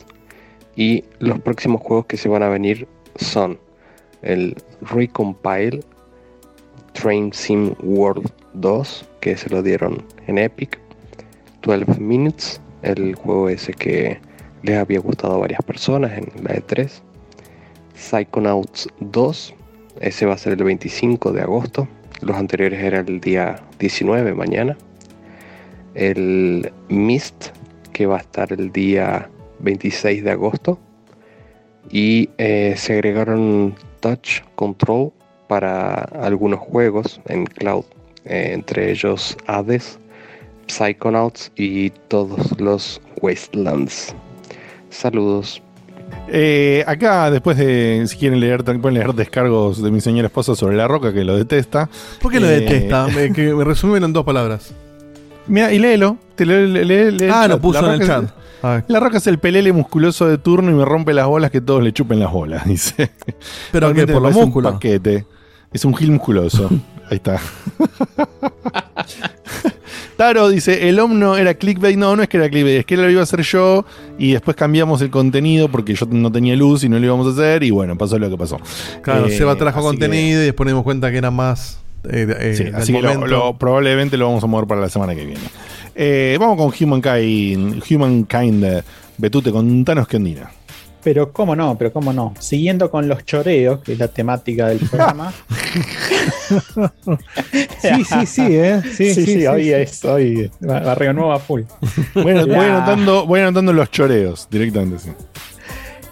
y 0.76 1.04
los 1.20 1.40
próximos 1.40 1.82
juegos 1.82 2.06
que 2.06 2.18
se 2.18 2.30
van 2.30 2.44
a 2.44 2.50
venir 2.50 2.88
son 3.18 3.60
el 4.22 4.56
Recompile, 4.82 5.82
Train 6.94 7.32
Sim 7.34 7.74
World 7.84 8.32
2, 8.54 9.10
que 9.22 9.38
se 9.38 9.50
lo 9.50 9.62
dieron 9.62 10.06
en 10.28 10.38
Epic. 10.38 10.80
12 11.62 12.00
Minutes, 12.00 12.62
el 12.82 13.16
juego 13.16 13.50
ese 13.50 13.74
que 13.74 14.20
les 14.64 14.78
había 14.78 15.00
gustado 15.00 15.36
a 15.36 15.40
varias 15.40 15.62
personas 15.64 16.12
en 16.18 16.32
la 16.44 16.56
E3. 16.56 16.90
Psychonauts 17.96 18.88
2, 19.00 19.56
ese 20.02 20.26
va 20.26 20.34
a 20.34 20.38
ser 20.38 20.54
el 20.54 20.64
25 20.64 21.32
de 21.32 21.42
agosto. 21.42 21.88
Los 22.22 22.38
anteriores 22.38 22.82
eran 22.82 23.08
el 23.08 23.20
día 23.20 23.62
19, 23.80 24.34
mañana. 24.34 24.78
El 25.96 26.72
Mist, 26.90 27.48
que 27.94 28.06
va 28.06 28.18
a 28.18 28.20
estar 28.20 28.52
el 28.54 28.72
día 28.72 29.30
26 29.60 30.24
de 30.24 30.32
agosto. 30.32 30.80
Y 31.90 32.30
eh, 32.38 32.76
se 32.78 32.94
agregaron 32.94 33.76
Touch 34.00 34.42
Control 34.56 35.12
para 35.48 35.94
algunos 35.96 36.60
juegos 36.60 37.20
en 37.26 37.46
cloud, 37.46 37.86
eh, 38.26 38.52
entre 38.54 38.92
ellos 38.92 39.36
Hades, 39.48 39.98
Psychonauts 40.68 41.52
y 41.56 41.90
todos 42.08 42.60
los 42.60 43.02
Wastelands. 43.22 44.16
Saludos. 44.90 45.62
Eh, 46.32 46.84
acá, 46.88 47.30
después 47.32 47.58
de, 47.58 48.04
si 48.08 48.18
quieren 48.18 48.40
leer, 48.40 48.64
pueden 48.64 48.94
leer 48.96 49.14
descargos 49.14 49.82
de 49.82 49.92
mi 49.92 50.02
señora 50.02 50.28
esposa 50.28 50.56
sobre 50.56 50.76
la 50.76 50.88
roca, 50.88 51.14
que 51.14 51.24
lo 51.24 51.36
detesta. 51.38 51.90
¿Por 52.22 52.32
qué 52.32 52.40
lo 52.40 52.48
Eh, 52.48 52.60
detesta? 52.62 53.08
Me, 53.16 53.32
que 53.32 53.54
me 53.54 53.64
resumen 53.64 54.04
en 54.04 54.14
dos 54.14 54.26
palabras. 54.26 54.74
Mira, 55.48 55.72
y 55.74 55.80
léelo. 55.80 56.18
Te 56.36 56.46
lee, 56.46 56.68
lee- 56.68 56.86
lee- 56.86 57.12
lee 57.12 57.26
el 57.26 57.32
Ah, 57.32 57.48
lo 57.48 57.60
puso 57.60 57.82
La 57.82 57.96
en 57.96 58.02
el 58.02 58.08
chat. 58.08 58.24
es- 58.26 58.30
Ah. 58.62 58.84
La 58.90 59.00
roca 59.00 59.18
es 59.20 59.28
el 59.28 59.40
pelele 59.40 59.72
musculoso 59.72 60.28
de 60.28 60.38
turno 60.38 60.70
y 60.70 60.74
me 60.74 60.84
rompe 60.84 61.14
las 61.14 61.26
bolas 61.28 61.50
que 61.50 61.62
todos 61.62 61.82
le 61.82 61.94
chupen 61.94 62.20
las 62.20 62.32
bolas, 62.32 62.66
dice. 62.68 63.10
¿Pero 63.72 63.94
qué, 63.94 64.06
por 64.06 64.22
los 64.22 64.34
músculos? 64.34 64.74
paquete. 64.74 65.26
Es 65.72 65.86
un 65.86 65.96
gil 65.96 66.12
musculoso. 66.12 66.70
Ahí 67.10 67.16
está. 67.18 67.40
Taro 70.20 70.50
dice, 70.50 70.90
el 70.90 71.00
Omno 71.00 71.38
era 71.38 71.54
clickbait. 71.54 71.98
No, 71.98 72.14
no 72.14 72.24
es 72.24 72.28
que 72.28 72.36
era 72.36 72.50
clickbait, 72.50 72.80
es 72.80 72.86
que 72.86 72.98
lo 72.98 73.10
iba 73.10 73.22
a 73.22 73.24
hacer 73.24 73.42
yo 73.42 73.86
y 74.18 74.34
después 74.34 74.58
cambiamos 74.58 75.02
el 75.02 75.10
contenido 75.10 75.70
porque 75.70 75.96
yo 75.96 76.06
no 76.12 76.30
tenía 76.30 76.58
luz 76.58 76.84
y 76.84 76.90
no 76.90 77.00
lo 77.00 77.06
íbamos 77.06 77.26
a 77.28 77.30
hacer 77.32 77.64
y 77.64 77.72
bueno, 77.72 77.98
pasó 77.98 78.20
lo 78.20 78.30
que 78.30 78.36
pasó. 78.36 78.60
Claro, 79.02 79.28
Eh, 79.28 79.32
Seba 79.38 79.56
trajo 79.56 79.82
contenido 79.82 80.42
y 80.42 80.46
después 80.48 80.66
nos 80.66 80.72
dimos 80.74 80.84
cuenta 80.84 81.10
que 81.10 81.20
era 81.20 81.32
más. 81.32 81.80
eh, 82.04 82.28
eh, 82.38 82.54
Sí, 82.54 82.64
así 82.74 82.92
que 82.92 83.02
lo- 83.02 83.14
momento. 83.14 83.28
lo- 83.28 83.58
probablemente 83.58 84.18
lo 84.18 84.28
vamos 84.28 84.44
a 84.44 84.48
mover 84.48 84.68
para 84.68 84.82
la 84.82 84.90
semana 84.90 85.16
que 85.16 85.24
viene. 85.26 85.40
Eh, 85.96 86.36
vamos 86.38 86.58
con 86.58 86.74
Humankind. 86.86 87.82
Humankind. 87.90 88.84
Betute, 89.18 89.52
contanos 89.54 90.06
qué 90.06 90.18
ondina. 90.18 90.52
Pero 91.04 91.32
cómo 91.32 91.56
no, 91.56 91.78
pero 91.78 91.94
cómo 91.94 92.12
no. 92.12 92.34
Siguiendo 92.40 92.92
con 92.92 93.08
los 93.08 93.24
choreos, 93.26 93.80
que 93.82 93.94
es 93.94 94.00
la 94.00 94.10
temática 94.10 94.68
del 94.68 94.80
programa. 94.80 95.34
Sí, 97.82 98.04
sí, 98.04 98.26
sí, 98.26 98.42
¿eh? 98.50 98.82
Sí, 98.96 99.14
sí, 99.14 99.26
sí, 99.26 99.48
hoy 99.48 99.64
sí. 99.66 99.74
es, 99.74 100.06
hoy 100.06 100.52
Ba- 100.60 100.80
Barrio 100.82 101.14
Nuevo 101.14 101.32
a 101.34 101.40
full. 101.40 101.62
Voy, 102.14 102.24
voy 102.34 102.56
anotando, 102.66 103.26
voy 103.26 103.40
anotando 103.42 103.72
los 103.74 103.90
choreos 103.92 104.48
directamente. 104.50 105.00
Sí. 105.00 105.12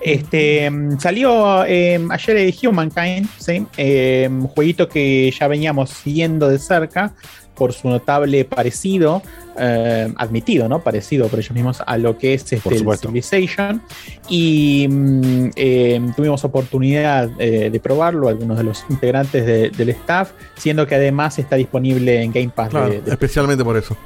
Este 0.01 0.69
mm, 0.69 0.99
salió 0.99 1.65
eh, 1.65 1.99
ayer 2.09 2.53
Humankind, 2.63 3.27
¿sí? 3.37 3.65
Eh, 3.77 4.27
un 4.29 4.47
jueguito 4.47 4.87
que 4.87 5.31
ya 5.37 5.47
veníamos 5.47 5.89
siguiendo 5.89 6.47
de 6.47 6.59
cerca 6.59 7.13
por 7.57 7.73
su 7.73 7.89
notable 7.89 8.45
parecido, 8.45 9.21
eh, 9.57 10.13
admitido, 10.17 10.69
¿no? 10.69 10.79
Parecido 10.83 11.27
por 11.27 11.39
ellos 11.39 11.51
mismos 11.51 11.81
a 11.85 11.97
lo 11.97 12.17
que 12.17 12.33
es 12.35 12.43
este, 12.43 12.57
Por 12.57 12.73
el. 12.73 12.97
Civilization. 12.97 13.81
Y 14.29 14.87
mm, 14.89 15.49
eh, 15.55 16.01
tuvimos 16.15 16.43
oportunidad 16.43 17.29
eh, 17.39 17.69
de 17.71 17.79
probarlo, 17.79 18.27
algunos 18.27 18.57
de 18.57 18.63
los 18.63 18.85
integrantes 18.89 19.45
de- 19.45 19.69
del 19.71 19.89
staff, 19.89 20.31
siendo 20.55 20.85
que 20.85 20.95
además 20.95 21.39
está 21.39 21.55
disponible 21.55 22.21
en 22.21 22.31
Game 22.31 22.49
Pass 22.53 22.69
Claro, 22.69 22.89
de- 22.89 23.01
de 23.01 23.11
especialmente 23.11 23.63
por 23.63 23.75
eso. 23.77 23.97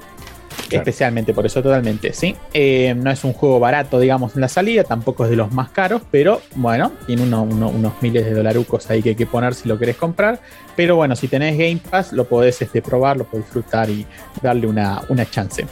Especialmente 0.77 1.33
por 1.33 1.45
eso, 1.45 1.61
totalmente, 1.61 2.13
sí. 2.13 2.35
Eh, 2.53 2.93
no 2.95 3.11
es 3.11 3.23
un 3.23 3.33
juego 3.33 3.59
barato, 3.59 3.99
digamos, 3.99 4.35
en 4.35 4.41
la 4.41 4.47
salida, 4.47 4.83
tampoco 4.83 5.23
es 5.25 5.29
de 5.29 5.35
los 5.35 5.51
más 5.51 5.69
caros, 5.69 6.01
pero 6.11 6.41
bueno, 6.55 6.91
tiene 7.07 7.23
uno- 7.23 7.43
uno- 7.43 7.69
unos 7.69 7.93
miles 8.01 8.25
de 8.25 8.33
dolarucos 8.33 8.89
ahí 8.89 9.01
que 9.01 9.09
hay 9.09 9.15
que 9.15 9.25
poner 9.25 9.53
si 9.53 9.67
lo 9.67 9.77
querés 9.79 9.95
comprar. 9.97 10.39
Pero 10.75 10.95
bueno, 10.95 11.15
si 11.15 11.27
tenés 11.27 11.57
Game 11.57 11.79
Pass, 11.89 12.13
lo 12.13 12.25
podés 12.25 12.61
este, 12.61 12.81
probar, 12.81 13.17
lo 13.17 13.25
podés 13.25 13.45
disfrutar 13.45 13.89
y 13.89 14.05
darle 14.41 14.67
una, 14.67 15.01
una 15.09 15.29
chance. 15.29 15.65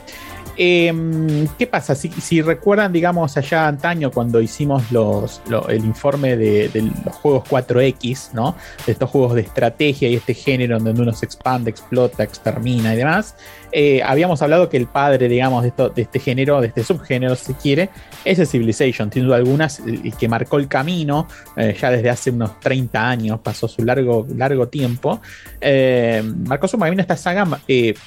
Eh, 0.62 1.48
¿Qué 1.58 1.68
pasa? 1.68 1.96
Si, 1.96 2.10
si 2.10 2.42
recuerdan, 2.42 2.92
digamos, 2.92 3.38
allá 3.38 3.66
antaño 3.68 4.12
cuando 4.12 4.42
hicimos 4.42 4.92
los, 4.92 5.42
lo- 5.48 5.70
el 5.70 5.86
informe 5.86 6.36
de, 6.36 6.68
de 6.68 6.82
los 7.06 7.16
juegos 7.16 7.44
4X, 7.50 8.32
¿no? 8.34 8.56
De 8.86 8.92
estos 8.92 9.10
juegos 9.10 9.36
de 9.36 9.42
estrategia 9.42 10.10
y 10.10 10.16
este 10.16 10.34
género 10.34 10.78
donde 10.78 11.02
uno 11.02 11.14
se 11.14 11.26
expande, 11.26 11.70
explota, 11.70 12.24
extermina 12.24 12.94
y 12.94 12.98
demás. 12.98 13.36
Eh, 13.72 14.02
habíamos 14.04 14.42
hablado 14.42 14.70
que 14.70 14.78
el 14.78 14.88
padre, 14.88 15.28
digamos, 15.28 15.64
de, 15.64 15.72
de 15.96 16.02
este 16.02 16.20
género, 16.20 16.62
de 16.62 16.68
este 16.68 16.84
subgénero, 16.84 17.36
si 17.36 17.54
quiere, 17.54 17.90
es 18.26 18.40
el 18.40 18.48
Civilization. 18.48 19.12
Sin 19.12 19.26
duda 19.26 19.38
algunas, 19.38 19.82
que 20.20 20.28
marcó 20.28 20.58
el 20.58 20.68
camino 20.68 21.28
eh, 21.56 21.76
ya 21.80 21.92
desde 21.92 22.10
hace 22.10 22.32
unos 22.32 22.60
30 22.60 23.10
años, 23.10 23.40
pasó 23.42 23.68
su 23.68 23.84
largo, 23.84 24.28
largo 24.36 24.68
tiempo. 24.68 25.22
Eh, 25.62 26.24
marcó 26.48 26.68
su 26.68 26.78
camino 26.78 27.02
esta 27.02 27.18
saga 27.18 27.48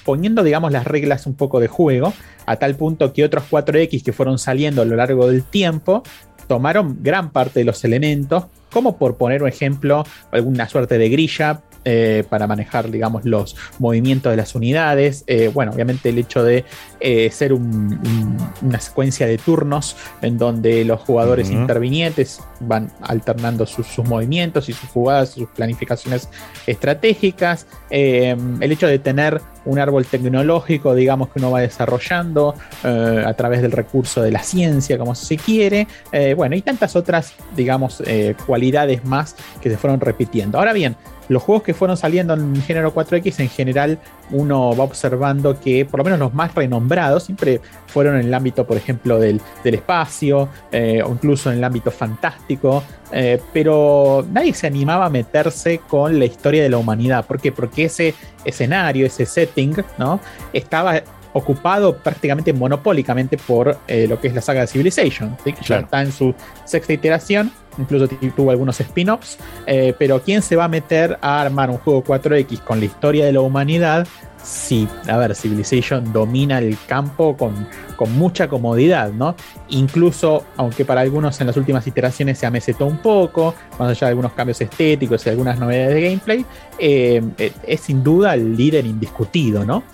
poniendo, 0.04 0.42
digamos, 0.42 0.72
las 0.72 0.86
reglas 0.86 1.26
un 1.26 1.34
poco 1.34 1.60
de 1.60 1.68
juego, 1.68 2.12
a 2.46 2.56
tal 2.56 2.74
punto 2.74 3.12
que 3.12 3.24
otros 3.24 3.44
4X 3.50 4.02
que 4.02 4.12
fueron 4.12 4.38
saliendo 4.38 4.82
a 4.82 4.84
lo 4.84 4.96
largo 4.96 5.28
del 5.28 5.44
tiempo 5.44 6.02
tomaron 6.48 6.98
gran 7.02 7.30
parte 7.30 7.60
de 7.60 7.64
los 7.64 7.84
elementos, 7.84 8.44
como 8.70 8.98
por 8.98 9.16
poner 9.16 9.42
un 9.42 9.48
ejemplo, 9.48 10.04
alguna 10.32 10.68
suerte 10.68 10.98
de 10.98 11.08
grilla 11.08 11.62
eh, 11.84 12.24
para 12.28 12.46
manejar, 12.46 12.90
digamos, 12.90 13.24
los 13.24 13.56
movimientos 13.78 14.30
de 14.30 14.36
las 14.36 14.54
unidades. 14.54 15.24
Eh, 15.26 15.50
bueno, 15.52 15.72
obviamente 15.72 16.08
el 16.10 16.18
hecho 16.18 16.42
de 16.44 16.64
eh, 17.00 17.30
ser 17.32 17.52
un- 17.52 17.62
un- 18.04 18.36
una 18.62 18.78
secuencia 18.80 19.26
de 19.26 19.38
turnos 19.38 19.96
en 20.22 20.38
donde 20.38 20.84
los 20.84 21.00
jugadores 21.00 21.50
intervinientes 21.50 22.40
van 22.60 22.92
alternando 23.02 23.66
sus, 23.66 23.86
sus 23.86 24.06
movimientos 24.06 24.68
y 24.68 24.72
sus 24.72 24.88
jugadas, 24.90 25.30
sus 25.30 25.48
planificaciones 25.48 26.28
estratégicas. 26.66 27.66
El 27.90 28.70
hecho 28.72 28.86
de 28.86 28.98
tener 28.98 29.40
un 29.64 29.78
árbol 29.78 30.04
tecnológico, 30.06 30.94
digamos, 30.94 31.28
que 31.28 31.38
uno 31.38 31.50
va 31.50 31.60
desarrollando 31.60 32.54
eh, 32.84 33.24
a 33.26 33.34
través 33.34 33.62
del 33.62 33.72
recurso 33.72 34.22
de 34.22 34.30
la 34.30 34.42
ciencia, 34.42 34.98
como 34.98 35.14
se 35.14 35.36
quiere. 35.36 35.86
Eh, 36.10 36.34
bueno, 36.34 36.56
y 36.56 36.62
tantas 36.62 36.96
otras, 36.96 37.34
digamos, 37.56 38.02
eh, 38.06 38.34
cualidades 38.46 39.04
más 39.04 39.36
que 39.60 39.70
se 39.70 39.76
fueron 39.76 40.00
repitiendo. 40.00 40.58
Ahora 40.58 40.72
bien, 40.72 40.96
los 41.28 41.42
juegos 41.42 41.62
que 41.62 41.72
fueron 41.72 41.96
saliendo 41.96 42.34
en 42.34 42.60
género 42.62 42.92
4X, 42.92 43.40
en 43.40 43.48
general, 43.48 43.98
uno 44.30 44.76
va 44.76 44.84
observando 44.84 45.58
que 45.58 45.84
por 45.84 45.98
lo 45.98 46.04
menos 46.04 46.18
los 46.18 46.34
más 46.34 46.54
renombrados 46.54 47.24
siempre 47.24 47.60
fueron 47.86 48.16
en 48.16 48.26
el 48.26 48.34
ámbito, 48.34 48.66
por 48.66 48.76
ejemplo, 48.76 49.18
del, 49.18 49.40
del 49.62 49.74
espacio 49.74 50.48
o 50.72 51.12
incluso 51.12 51.50
en 51.50 51.58
el 51.58 51.64
ámbito 51.64 51.90
fantástico, 51.90 52.82
eh, 53.12 53.40
pero 53.52 54.24
nadie 54.30 54.54
se 54.54 54.66
animaba 54.66 55.06
a 55.06 55.10
meterse 55.10 55.78
con 55.78 56.18
la 56.18 56.24
historia 56.24 56.62
de 56.62 56.68
la 56.68 56.78
humanidad. 56.78 57.26
¿Por 57.26 57.40
qué? 57.40 57.52
Porque 57.52 57.84
ese 57.84 58.14
escenario, 58.44 59.06
ese 59.06 59.26
setting, 59.26 59.76
¿no? 59.98 60.20
Estaba 60.52 61.02
ocupado 61.32 61.96
prácticamente 61.96 62.52
monopólicamente 62.52 63.36
por 63.36 63.78
eh, 63.88 64.06
lo 64.08 64.20
que 64.20 64.28
es 64.28 64.34
la 64.34 64.40
saga 64.40 64.62
de 64.62 64.66
Civilization, 64.66 65.36
¿sí? 65.44 65.52
que 65.52 65.64
ya 65.64 65.80
está 65.80 66.02
en 66.02 66.12
su 66.12 66.34
sexta 66.64 66.92
iteración, 66.92 67.52
incluso 67.78 68.08
tuvo 68.36 68.50
algunos 68.50 68.80
spin-offs, 68.80 69.38
eh, 69.66 69.94
pero 69.98 70.20
¿quién 70.20 70.42
se 70.42 70.56
va 70.56 70.64
a 70.64 70.68
meter 70.68 71.18
a 71.20 71.40
armar 71.40 71.70
un 71.70 71.78
juego 71.78 72.04
4X 72.04 72.60
con 72.60 72.80
la 72.80 72.86
historia 72.86 73.24
de 73.24 73.32
la 73.32 73.40
humanidad? 73.40 74.06
Sí, 74.42 74.88
a 75.08 75.16
ver, 75.18 75.36
Civilization 75.36 76.12
domina 76.12 76.58
el 76.58 76.76
campo 76.88 77.36
con, 77.36 77.68
con 77.94 78.12
mucha 78.18 78.48
comodidad, 78.48 79.12
¿no? 79.12 79.36
Incluso, 79.68 80.44
aunque 80.56 80.84
para 80.84 81.00
algunos 81.00 81.40
en 81.40 81.46
las 81.46 81.56
últimas 81.56 81.86
iteraciones 81.86 82.38
se 82.38 82.46
amesetó 82.46 82.86
un 82.86 82.98
poco, 82.98 83.54
más 83.78 83.90
allá 83.90 84.08
de 84.08 84.10
algunos 84.10 84.32
cambios 84.32 84.60
estéticos 84.60 85.24
y 85.24 85.30
algunas 85.30 85.60
novedades 85.60 85.94
de 85.94 86.02
gameplay, 86.02 86.46
eh, 86.76 87.22
es 87.64 87.80
sin 87.82 88.02
duda 88.02 88.34
el 88.34 88.56
líder 88.56 88.84
indiscutido, 88.84 89.64
¿no? 89.64 89.84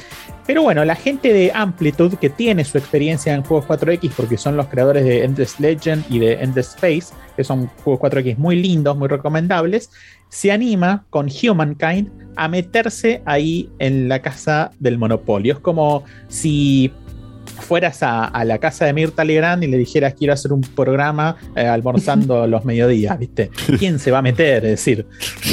Pero 0.49 0.63
bueno, 0.63 0.83
la 0.87 0.95
gente 0.95 1.35
de 1.35 1.53
Amplitude, 1.55 2.17
que 2.17 2.31
tiene 2.31 2.65
su 2.65 2.79
experiencia 2.79 3.35
en 3.35 3.43
juegos 3.43 3.67
4X, 3.67 4.13
porque 4.17 4.39
son 4.39 4.57
los 4.57 4.69
creadores 4.69 5.05
de 5.05 5.23
Endless 5.23 5.61
Legend 5.61 6.07
y 6.09 6.21
de 6.21 6.33
Endless 6.43 6.69
Space, 6.69 7.15
que 7.37 7.45
son 7.45 7.67
juegos 7.85 8.11
4X 8.11 8.39
muy 8.39 8.57
lindos, 8.57 8.97
muy 8.97 9.09
recomendables, 9.09 9.91
se 10.31 10.51
anima 10.51 11.05
con 11.11 11.29
Humankind 11.29 12.09
a 12.35 12.49
meterse 12.49 13.21
ahí 13.27 13.69
en 13.79 14.09
la 14.09 14.23
casa 14.23 14.71
del 14.79 14.97
monopolio. 14.97 15.53
Es 15.53 15.61
como 15.61 16.05
si 16.29 16.95
fueras 17.61 18.03
a, 18.03 18.25
a 18.25 18.43
la 18.47 18.57
casa 18.57 18.87
de 18.87 18.95
Mirta 18.95 19.25
Legrand 19.25 19.63
y 19.65 19.67
le 19.67 19.77
dijeras 19.77 20.15
quiero 20.15 20.33
hacer 20.33 20.55
un 20.55 20.63
programa 20.63 21.37
eh, 21.57 21.67
almorzando 21.67 22.47
los 22.47 22.65
mediodías, 22.65 23.19
¿viste? 23.19 23.51
¿Quién 23.79 23.99
se 23.99 24.11
va 24.11 24.21
a 24.21 24.23
meter? 24.23 24.65
Es 24.65 24.71
decir, 24.71 25.07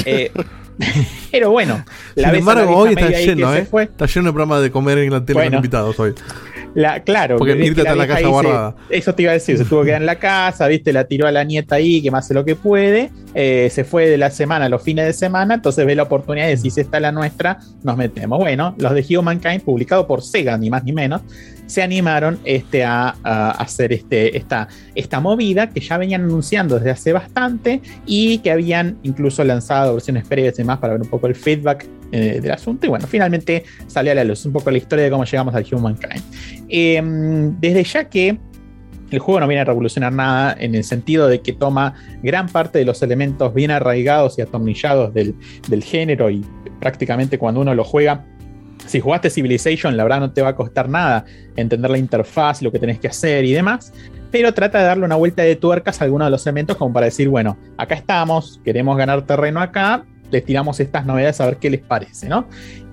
eh, 0.06 0.30
pero 1.32 1.50
bueno, 1.50 1.84
Sin 2.14 2.22
la 2.22 2.32
embargo, 2.36 2.66
vieja 2.66 2.80
hoy 2.80 2.88
está 2.90 3.10
lleno, 3.10 3.54
¿eh? 3.54 3.68
Está 3.82 4.06
lleno 4.06 4.28
el 4.28 4.34
programa 4.34 4.60
de 4.60 4.70
comer 4.70 4.98
en 4.98 5.10
la 5.12 5.24
tele 5.24 5.34
Bueno. 5.34 5.50
con 5.50 5.56
invitados 5.58 5.98
hoy. 6.00 6.14
La, 6.74 7.00
claro, 7.02 7.38
Porque 7.38 7.54
que- 7.54 7.60
Mirta 7.60 7.80
está 7.80 7.92
en 7.92 7.98
la 7.98 8.06
casa 8.06 8.28
guardada. 8.28 8.74
Eso 8.90 9.14
te 9.14 9.22
iba 9.22 9.30
a 9.30 9.34
decir, 9.34 9.56
se 9.56 9.64
tuvo 9.64 9.80
que 9.80 9.86
quedar 9.86 10.02
en 10.02 10.06
la 10.06 10.18
casa, 10.18 10.66
viste, 10.66 10.92
la 10.92 11.04
tiró 11.04 11.26
a 11.26 11.32
la 11.32 11.42
nieta 11.42 11.76
ahí, 11.76 12.02
que 12.02 12.10
más 12.10 12.26
hace 12.26 12.34
lo 12.34 12.44
que 12.44 12.54
puede, 12.54 13.10
eh, 13.34 13.70
se 13.72 13.82
fue 13.84 14.10
de 14.10 14.18
la 14.18 14.30
semana 14.30 14.66
a 14.66 14.68
los 14.68 14.82
fines 14.82 15.06
de 15.06 15.14
semana, 15.14 15.54
entonces 15.54 15.86
ve 15.86 15.94
la 15.94 16.02
oportunidad 16.02 16.44
de 16.44 16.50
decir, 16.50 16.70
si 16.70 16.82
esta 16.82 16.98
es 16.98 17.02
la 17.02 17.12
nuestra, 17.12 17.60
nos 17.82 17.96
metemos. 17.96 18.38
Bueno, 18.38 18.74
los 18.78 18.92
de 18.92 19.18
Humankind, 19.18 19.62
publicado 19.62 20.06
por 20.06 20.20
Sega, 20.20 20.58
ni 20.58 20.68
más 20.68 20.84
ni 20.84 20.92
menos, 20.92 21.22
se 21.66 21.82
animaron 21.82 22.38
este, 22.44 22.84
a, 22.84 23.10
hacer 23.58 23.92
este, 23.92 24.36
esta, 24.36 25.20
movida 25.20 25.68
que 25.70 25.80
ya 25.80 25.98
venían 25.98 26.24
anunciando 26.24 26.76
desde 26.76 26.90
hace 26.90 27.12
bastante 27.12 27.80
y 28.06 28.38
que 28.38 28.50
habían 28.50 28.98
incluso 29.02 29.42
lanzado 29.44 29.94
versiones 29.94 30.26
previas 30.26 30.54
y 30.54 30.58
demás 30.58 30.78
para 30.78 30.94
ver 30.94 31.02
un 31.02 31.08
poco 31.08 31.26
el 31.26 31.34
feedback 31.34 31.86
eh, 32.12 32.40
del 32.40 32.50
asunto. 32.50 32.86
Y 32.86 32.90
bueno, 32.90 33.06
finalmente 33.06 33.64
salió 33.86 34.12
a 34.12 34.14
la 34.14 34.24
luz 34.24 34.44
un 34.46 34.52
poco 34.52 34.70
la 34.70 34.78
historia 34.78 35.04
de 35.04 35.10
cómo 35.10 35.24
llegamos 35.24 35.54
al 35.54 35.66
Humankind. 35.70 36.22
Eh, 36.68 37.02
desde 37.60 37.84
ya 37.84 38.04
que 38.08 38.38
el 39.10 39.18
juego 39.18 39.40
no 39.40 39.46
viene 39.46 39.60
a 39.60 39.64
revolucionar 39.64 40.12
nada 40.12 40.56
en 40.58 40.74
el 40.74 40.84
sentido 40.84 41.28
de 41.28 41.40
que 41.40 41.52
toma 41.52 41.94
gran 42.22 42.48
parte 42.48 42.78
de 42.78 42.84
los 42.84 43.02
elementos 43.02 43.54
bien 43.54 43.70
arraigados 43.70 44.38
y 44.38 44.42
atornillados 44.42 45.14
del 45.14 45.84
género 45.84 46.28
y 46.28 46.44
prácticamente 46.80 47.38
cuando 47.38 47.60
uno 47.60 47.74
lo 47.74 47.84
juega 47.84 48.24
si 48.84 49.00
jugaste 49.00 49.30
Civilization, 49.30 49.96
la 49.96 50.02
verdad 50.02 50.20
no 50.20 50.30
te 50.32 50.42
va 50.42 50.50
a 50.50 50.56
costar 50.56 50.88
nada 50.88 51.24
entender 51.56 51.90
la 51.90 51.98
interfaz, 51.98 52.62
lo 52.62 52.70
que 52.70 52.78
tenés 52.78 52.98
que 52.98 53.08
hacer 53.08 53.44
y 53.44 53.52
demás, 53.52 53.92
pero 54.30 54.52
trata 54.52 54.78
de 54.78 54.84
darle 54.84 55.04
una 55.04 55.16
vuelta 55.16 55.42
de 55.42 55.56
tuercas 55.56 56.00
a 56.00 56.04
algunos 56.04 56.26
de 56.26 56.30
los 56.30 56.46
elementos 56.46 56.76
como 56.76 56.92
para 56.92 57.06
decir, 57.06 57.28
bueno, 57.28 57.56
acá 57.78 57.94
estamos, 57.94 58.60
queremos 58.64 58.96
ganar 58.96 59.22
terreno 59.22 59.60
acá, 59.60 60.04
les 60.30 60.44
tiramos 60.44 60.80
estas 60.80 61.06
novedades 61.06 61.40
a 61.40 61.46
ver 61.46 61.56
qué 61.56 61.70
les 61.70 61.80
parece, 61.80 62.28
¿no? 62.28 62.48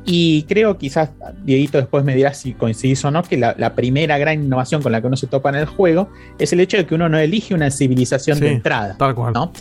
Y 0.05 0.43
creo, 0.43 0.77
quizás 0.77 1.11
Dieguito 1.43 1.77
después 1.77 2.03
me 2.03 2.14
dirá 2.14 2.34
si 2.34 2.53
coincidís 2.53 3.03
o 3.05 3.11
no, 3.11 3.23
que 3.23 3.38
la, 3.38 3.55
la 3.57 3.73
primera 3.73 4.18
gran 4.18 4.43
innovación 4.43 4.81
con 4.81 4.91
la 4.91 4.99
que 4.99 5.07
uno 5.07 5.15
se 5.15 5.27
topa 5.27 5.49
en 5.49 5.55
el 5.55 5.65
juego 5.65 6.10
es 6.39 6.51
el 6.51 6.60
hecho 6.60 6.77
de 6.77 6.85
que 6.85 6.95
uno 6.95 7.07
no 7.07 7.18
elige 7.18 7.53
una 7.53 7.72
civilización 7.72 8.39
de 8.39 8.51
entrada. 8.51 8.97
Tal 8.97 9.15
cual. 9.15 9.34
¿no? 9.34 9.53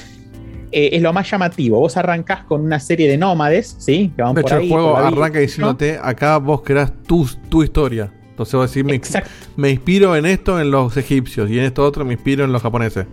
Eh, 0.72 0.96
es 0.96 1.02
lo 1.02 1.12
más 1.12 1.30
llamativo. 1.30 1.78
Vos 1.78 1.96
arrancás 1.96 2.44
con 2.44 2.62
una 2.62 2.80
serie 2.80 3.08
de 3.08 3.18
nómades, 3.18 3.76
¿sí? 3.78 4.12
Que 4.16 4.22
van 4.22 4.34
De 4.34 4.42
por 4.42 4.50
hecho, 4.50 4.58
ahí, 4.58 4.66
el 4.66 4.72
juego 4.72 4.94
por 4.94 4.98
vida, 4.98 5.08
arranca 5.08 5.38
¿no? 5.38 5.42
diciéndote, 5.42 5.98
acá 6.02 6.38
vos 6.38 6.62
creás 6.62 6.92
tu, 7.06 7.28
tu 7.48 7.62
historia. 7.62 8.12
Entonces 8.30 8.54
vos 8.54 8.72
decís, 8.72 8.84
me, 8.84 9.22
me 9.56 9.70
inspiro 9.70 10.16
en 10.16 10.24
esto 10.24 10.58
en 10.58 10.70
los 10.70 10.96
egipcios 10.96 11.50
y 11.50 11.58
en 11.58 11.66
esto 11.66 11.84
otro 11.84 12.04
me 12.04 12.14
inspiro 12.14 12.44
en 12.44 12.52
los 12.52 12.62
japoneses. 12.62 13.06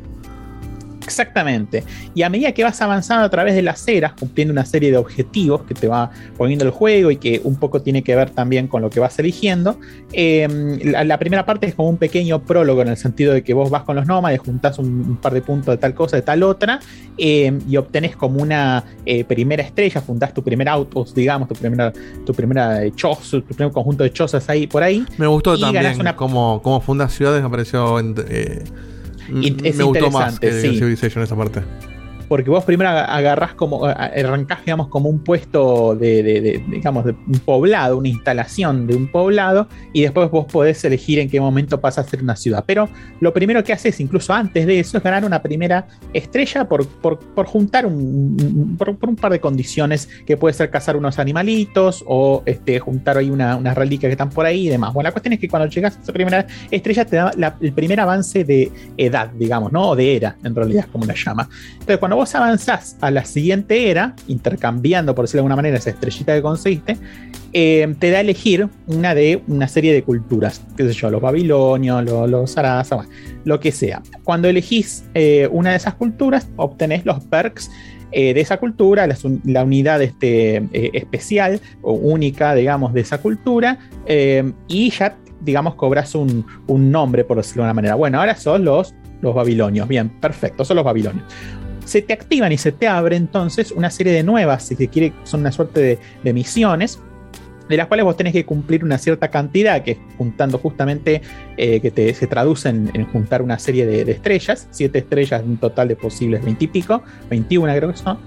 Exactamente. 1.09 1.83
Y 2.13 2.21
a 2.21 2.29
medida 2.29 2.51
que 2.51 2.63
vas 2.63 2.79
avanzando 2.81 3.25
a 3.25 3.29
través 3.29 3.55
de 3.55 3.63
las 3.63 3.87
eras, 3.87 4.13
cumpliendo 4.13 4.51
una 4.51 4.63
serie 4.63 4.91
de 4.91 4.97
objetivos 4.97 5.63
que 5.63 5.73
te 5.73 5.87
va 5.87 6.11
poniendo 6.37 6.65
el 6.65 6.71
juego 6.71 7.09
y 7.09 7.17
que 7.17 7.41
un 7.43 7.55
poco 7.55 7.81
tiene 7.81 8.03
que 8.03 8.15
ver 8.15 8.29
también 8.29 8.67
con 8.67 8.81
lo 8.81 8.89
que 8.89 8.99
vas 8.99 9.17
eligiendo, 9.17 9.79
eh, 10.13 10.47
la, 10.83 11.03
la 11.03 11.17
primera 11.17 11.45
parte 11.45 11.65
es 11.67 11.73
como 11.73 11.89
un 11.89 11.97
pequeño 11.97 12.43
prólogo 12.43 12.81
en 12.81 12.89
el 12.89 12.97
sentido 12.97 13.33
de 13.33 13.43
que 13.43 13.53
vos 13.53 13.69
vas 13.69 13.83
con 13.83 13.95
los 13.95 14.05
nómades, 14.05 14.39
juntás 14.39 14.77
un, 14.77 14.87
un 14.87 15.17
par 15.17 15.33
de 15.33 15.41
puntos 15.41 15.73
de 15.73 15.77
tal 15.77 15.93
cosa, 15.93 16.15
de 16.15 16.21
tal 16.21 16.43
otra, 16.43 16.79
eh, 17.17 17.57
y 17.67 17.77
obtenés 17.77 18.15
como 18.15 18.41
una 18.41 18.83
eh, 19.05 19.23
primera 19.23 19.63
estrella, 19.63 19.99
fundás 20.01 20.33
tu 20.33 20.43
primer 20.43 20.69
outpost, 20.69 21.15
digamos, 21.15 21.47
tu 21.47 21.55
primera, 21.55 21.91
tu 22.25 22.33
primera 22.33 22.85
eh, 22.85 22.91
choza, 22.95 23.41
tu 23.41 23.55
primer 23.55 23.73
conjunto 23.73 24.03
de 24.03 24.13
chozas 24.13 24.47
ahí 24.49 24.67
por 24.67 24.83
ahí. 24.83 25.03
Me 25.17 25.27
gustó 25.27 25.57
también 25.57 25.99
una 25.99 26.15
como, 26.15 26.61
como 26.61 26.81
fundas 26.81 27.13
ciudades, 27.13 27.41
me 27.41 27.49
pareció... 27.49 27.99
eh, 29.29 29.39
Y 29.41 29.47
m- 29.47 29.69
es 29.69 29.75
me 29.75 29.83
gustó 29.83 30.11
más 30.11 30.33
interesante, 30.33 30.47
que 30.47 30.61
sí. 30.73 30.79
Civilization 30.79 31.23
esa 31.23 31.35
parte. 31.35 31.61
Porque 32.29 32.49
vos 32.49 32.63
primero 32.63 32.89
aga- 32.89 33.05
agarrás 33.05 33.53
como, 33.55 33.83
arrancás, 33.85 34.59
digamos, 34.63 34.87
como 34.87 35.09
un 35.09 35.19
puesto 35.19 35.95
de, 35.95 36.63
digamos, 36.69 37.03
de 37.03 37.11
un 37.11 37.39
poblado, 37.43 37.97
una 37.97 38.07
instalación 38.07 38.87
de 38.87 38.95
un 38.95 39.07
poblado, 39.11 39.67
y 39.91 40.03
después 40.03 40.29
vos 40.31 40.45
podés 40.45 40.85
elegir 40.85 41.19
en 41.19 41.29
qué 41.29 41.41
momento 41.41 41.81
pasa 41.81 42.01
a 42.01 42.03
ser 42.05 42.21
una 42.23 42.35
ciudad. 42.35 42.63
Pero 42.65 42.87
lo 43.19 43.33
primero 43.33 43.63
que 43.63 43.73
haces, 43.73 43.99
incluso 43.99 44.31
antes 44.33 44.65
de 44.65 44.79
eso, 44.79 44.97
es 44.97 45.03
ganar 45.03 45.25
una 45.25 45.41
primera 45.41 45.87
estrella 46.13 46.69
por, 46.69 46.87
por, 46.87 47.19
por 47.19 47.45
juntar 47.47 47.85
un, 47.85 48.75
por, 48.77 49.09
un 49.09 49.15
par 49.15 49.31
de 49.31 49.39
condiciones, 49.39 50.07
que 50.25 50.37
puede 50.37 50.53
ser 50.53 50.69
cazar 50.69 50.95
unos 50.95 51.17
animalitos 51.19 52.03
o 52.07 52.43
este, 52.45 52.79
juntar 52.79 53.17
ahí 53.17 53.29
una- 53.31 53.55
unas 53.55 53.75
reliquias 53.75 54.09
que 54.09 54.13
están 54.13 54.29
por 54.29 54.45
ahí 54.45 54.67
y 54.67 54.69
demás. 54.69 54.93
Bueno, 54.93 55.07
la 55.07 55.11
cuestión 55.11 55.33
es 55.33 55.39
que 55.39 55.47
cuando 55.49 55.67
llegas 55.67 55.97
a 55.97 56.01
esa 56.01 56.13
primera 56.13 56.45
estrella 56.69 57.05
te 57.05 57.15
da 57.15 57.31
el 57.59 57.73
primer 57.73 57.99
avance 57.99 58.43
de 58.43 58.71
edad, 58.97 59.31
digamos, 59.31 59.71
¿no? 59.71 59.89
O 59.89 59.95
de 59.95 60.15
era, 60.15 60.35
en 60.43 60.53
realidad, 60.53 60.85
como 60.91 61.05
la 61.05 61.15
llama. 61.15 61.49
Entonces, 61.73 61.97
cuando 61.97 62.18
vos 62.19 62.35
avanzás 62.35 62.97
a 62.99 63.11
la 63.11 63.23
siguiente 63.23 63.89
era, 63.89 64.13
intercambiando, 64.27 65.15
por 65.15 65.23
decirlo 65.23 65.37
de 65.37 65.43
alguna 65.43 65.55
manera, 65.55 65.77
esa 65.77 65.91
estrellita 65.91 66.35
que 66.35 66.41
conseguiste, 66.41 66.97
eh, 67.53 67.95
te 67.97 68.11
da 68.11 68.17
a 68.17 68.21
elegir 68.21 68.67
una 68.87 69.15
de 69.15 69.41
una 69.47 69.69
serie 69.69 69.93
de 69.93 70.03
culturas, 70.03 70.61
qué 70.75 70.85
sé 70.85 70.91
yo, 70.91 71.09
los 71.09 71.21
babilonios, 71.21 72.03
los, 72.03 72.29
los 72.29 72.55
lo 73.45 73.59
que 73.61 73.71
sea. 73.71 74.01
Cuando 74.25 74.49
elegís 74.49 75.05
eh, 75.13 75.47
una 75.49 75.69
de 75.69 75.77
esas 75.77 75.93
culturas, 75.93 76.49
obtenés 76.57 77.05
los 77.05 77.23
perks 77.23 77.71
eh, 78.11 78.33
de 78.33 78.41
esa 78.41 78.57
cultura, 78.57 79.07
la 79.45 79.63
unidad 79.63 80.01
este, 80.01 80.67
especial 80.73 81.61
o 81.81 81.93
única, 81.93 82.53
digamos, 82.53 82.93
de 82.93 82.99
esa 82.99 83.19
cultura, 83.19 83.79
y 84.67 84.89
ya, 84.89 85.15
digamos, 85.39 85.75
cobras 85.75 86.15
un, 86.15 86.45
un 86.67 86.91
nombre, 86.91 87.23
por 87.23 87.37
decirlo 87.37 87.63
de 87.63 87.67
una 87.67 87.75
manera. 87.75 87.95
Bueno, 87.95 88.19
ahora 88.19 88.35
son 88.35 88.65
los, 88.65 88.93
los 89.21 89.33
babilonios. 89.33 89.87
Bien, 89.87 90.09
perfecto, 90.09 90.65
son 90.65 90.75
los 90.75 90.83
babilonios 90.83 91.23
se 91.89 92.03
te 92.03 92.13
activan 92.13 92.51
y 92.51 92.57
se 92.57 92.71
te 92.71 92.87
abre 92.87 93.15
entonces 93.15 93.71
una 93.71 93.89
serie 93.89 94.13
de 94.13 94.21
nuevas, 94.21 94.63
si 94.63 94.75
se 94.75 94.87
quiere, 94.87 95.11
son 95.23 95.39
una 95.39 95.51
suerte 95.51 95.99
de, 96.23 96.33
misiones, 96.33 96.99
de 97.67 97.77
las 97.77 97.87
cuales 97.87 98.05
vos 98.05 98.15
tenés 98.15 98.33
que 98.33 98.45
cumplir 98.45 98.83
una 98.83 98.99
cierta 98.99 99.29
cantidad, 99.29 99.83
que 99.83 99.91
es 99.91 99.97
juntando 100.15 100.59
justamente, 100.59 101.23
eh, 101.57 101.79
que 101.79 102.13
se 102.13 102.27
traduce 102.27 102.69
en, 102.69 102.91
en 102.93 103.05
juntar 103.05 103.41
una 103.41 103.57
serie 103.57 103.87
de, 103.87 104.11
estrellas, 104.11 104.67
siete 104.69 104.99
estrellas 104.99 105.41
de 105.41 105.49
un 105.49 105.57
total 105.57 105.87
de 105.87 105.95
posibles 105.95 106.45
20 106.45 106.63
y 106.63 106.67
pico, 106.67 107.01
21 107.29 107.75
creo 107.75 107.91
que 107.91 107.97
son. 107.97 108.19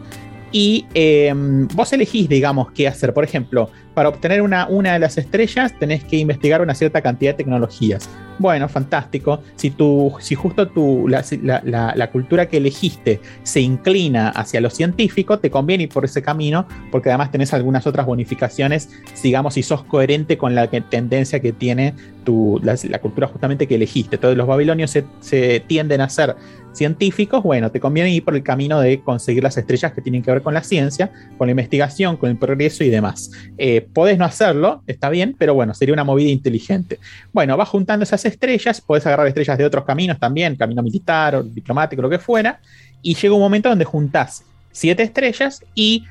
Y 0.50 0.86
eh, 0.92 1.32
vos 1.74 1.92
elegís, 1.92 2.28
digamos, 2.28 2.72
qué 2.72 2.86
hacer. 2.86 3.14
Por 3.14 3.24
ejemplo, 3.24 3.70
para 3.94 4.08
obtener 4.08 4.42
una, 4.42 4.66
una 4.68 4.92
de 4.94 4.98
las 4.98 5.18
estrellas 5.18 5.72
tenés 5.78 6.04
que 6.04 6.16
investigar 6.16 6.60
una 6.62 6.74
cierta 6.74 7.00
cantidad 7.00 7.32
de 7.32 7.36
tecnologías. 7.38 8.08
Bueno, 8.38 8.68
fantástico. 8.68 9.40
Si, 9.56 9.70
tu, 9.70 10.12
si 10.18 10.34
justo 10.34 10.66
tu, 10.66 11.06
la, 11.06 11.22
la- 11.42 11.92
la- 11.94 12.10
cultura 12.10 12.48
que 12.48 12.56
elegiste 12.56 13.20
se 13.42 13.60
inclina 13.60 14.30
hacia 14.30 14.60
lo 14.60 14.70
científico, 14.70 15.38
te 15.38 15.50
conviene 15.50 15.84
ir 15.84 15.88
por 15.90 16.04
ese 16.04 16.22
camino, 16.22 16.66
porque 16.90 17.10
además 17.10 17.30
tenés 17.30 17.52
algunas 17.54 17.86
otras 17.86 18.04
bonificaciones, 18.06 18.88
digamos, 19.22 19.54
si 19.54 19.62
sos 19.62 19.84
coherente 19.84 20.38
con 20.38 20.54
la 20.54 20.68
que- 20.68 20.80
tendencia 20.80 21.40
que 21.40 21.52
tiene 21.52 21.94
tu, 22.24 22.58
la, 22.64 22.76
la 22.88 22.98
cultura 23.00 23.26
justamente 23.28 23.66
que 23.68 23.74
elegiste. 23.76 24.16
Entonces 24.16 24.36
los 24.36 24.46
babilonios 24.46 24.90
se, 24.90 25.04
se 25.20 25.60
tienden 25.60 26.00
a 26.00 26.08
ser 26.08 26.34
científicos, 26.72 27.42
bueno, 27.42 27.70
te 27.70 27.80
conviene 27.80 28.10
ir 28.10 28.24
por 28.24 28.34
el 28.34 28.42
camino 28.42 28.80
de 28.80 29.00
conseguir 29.02 29.42
las 29.42 29.56
estrellas 29.58 29.92
que 29.92 30.00
tienen 30.00 30.22
que 30.22 30.30
ver 30.30 30.42
con 30.42 30.54
la 30.54 30.62
ciencia, 30.62 31.12
con 31.36 31.46
la 31.46 31.50
investigación, 31.50 32.16
con 32.16 32.30
el 32.30 32.38
progreso 32.38 32.82
y 32.82 32.88
demás. 32.88 33.30
Eh, 33.58 33.81
podés 33.82 34.18
no 34.18 34.24
hacerlo, 34.24 34.82
está 34.86 35.10
bien, 35.10 35.34
pero 35.38 35.54
bueno, 35.54 35.74
sería 35.74 35.92
una 35.92 36.04
movida 36.04 36.30
inteligente. 36.30 36.98
Bueno, 37.32 37.56
vas 37.56 37.68
juntando 37.68 38.04
esas 38.04 38.24
estrellas, 38.24 38.80
podés 38.80 39.06
agarrar 39.06 39.26
estrellas 39.26 39.58
de 39.58 39.64
otros 39.64 39.84
caminos 39.84 40.18
también, 40.18 40.56
camino 40.56 40.82
militar 40.82 41.36
o 41.36 41.42
diplomático, 41.42 42.02
lo 42.02 42.10
que 42.10 42.18
fuera, 42.18 42.60
y 43.02 43.14
llega 43.14 43.34
un 43.34 43.40
momento 43.40 43.68
donde 43.68 43.84
juntás 43.84 44.44
siete 44.70 45.02
estrellas 45.02 45.62
y 45.74 46.04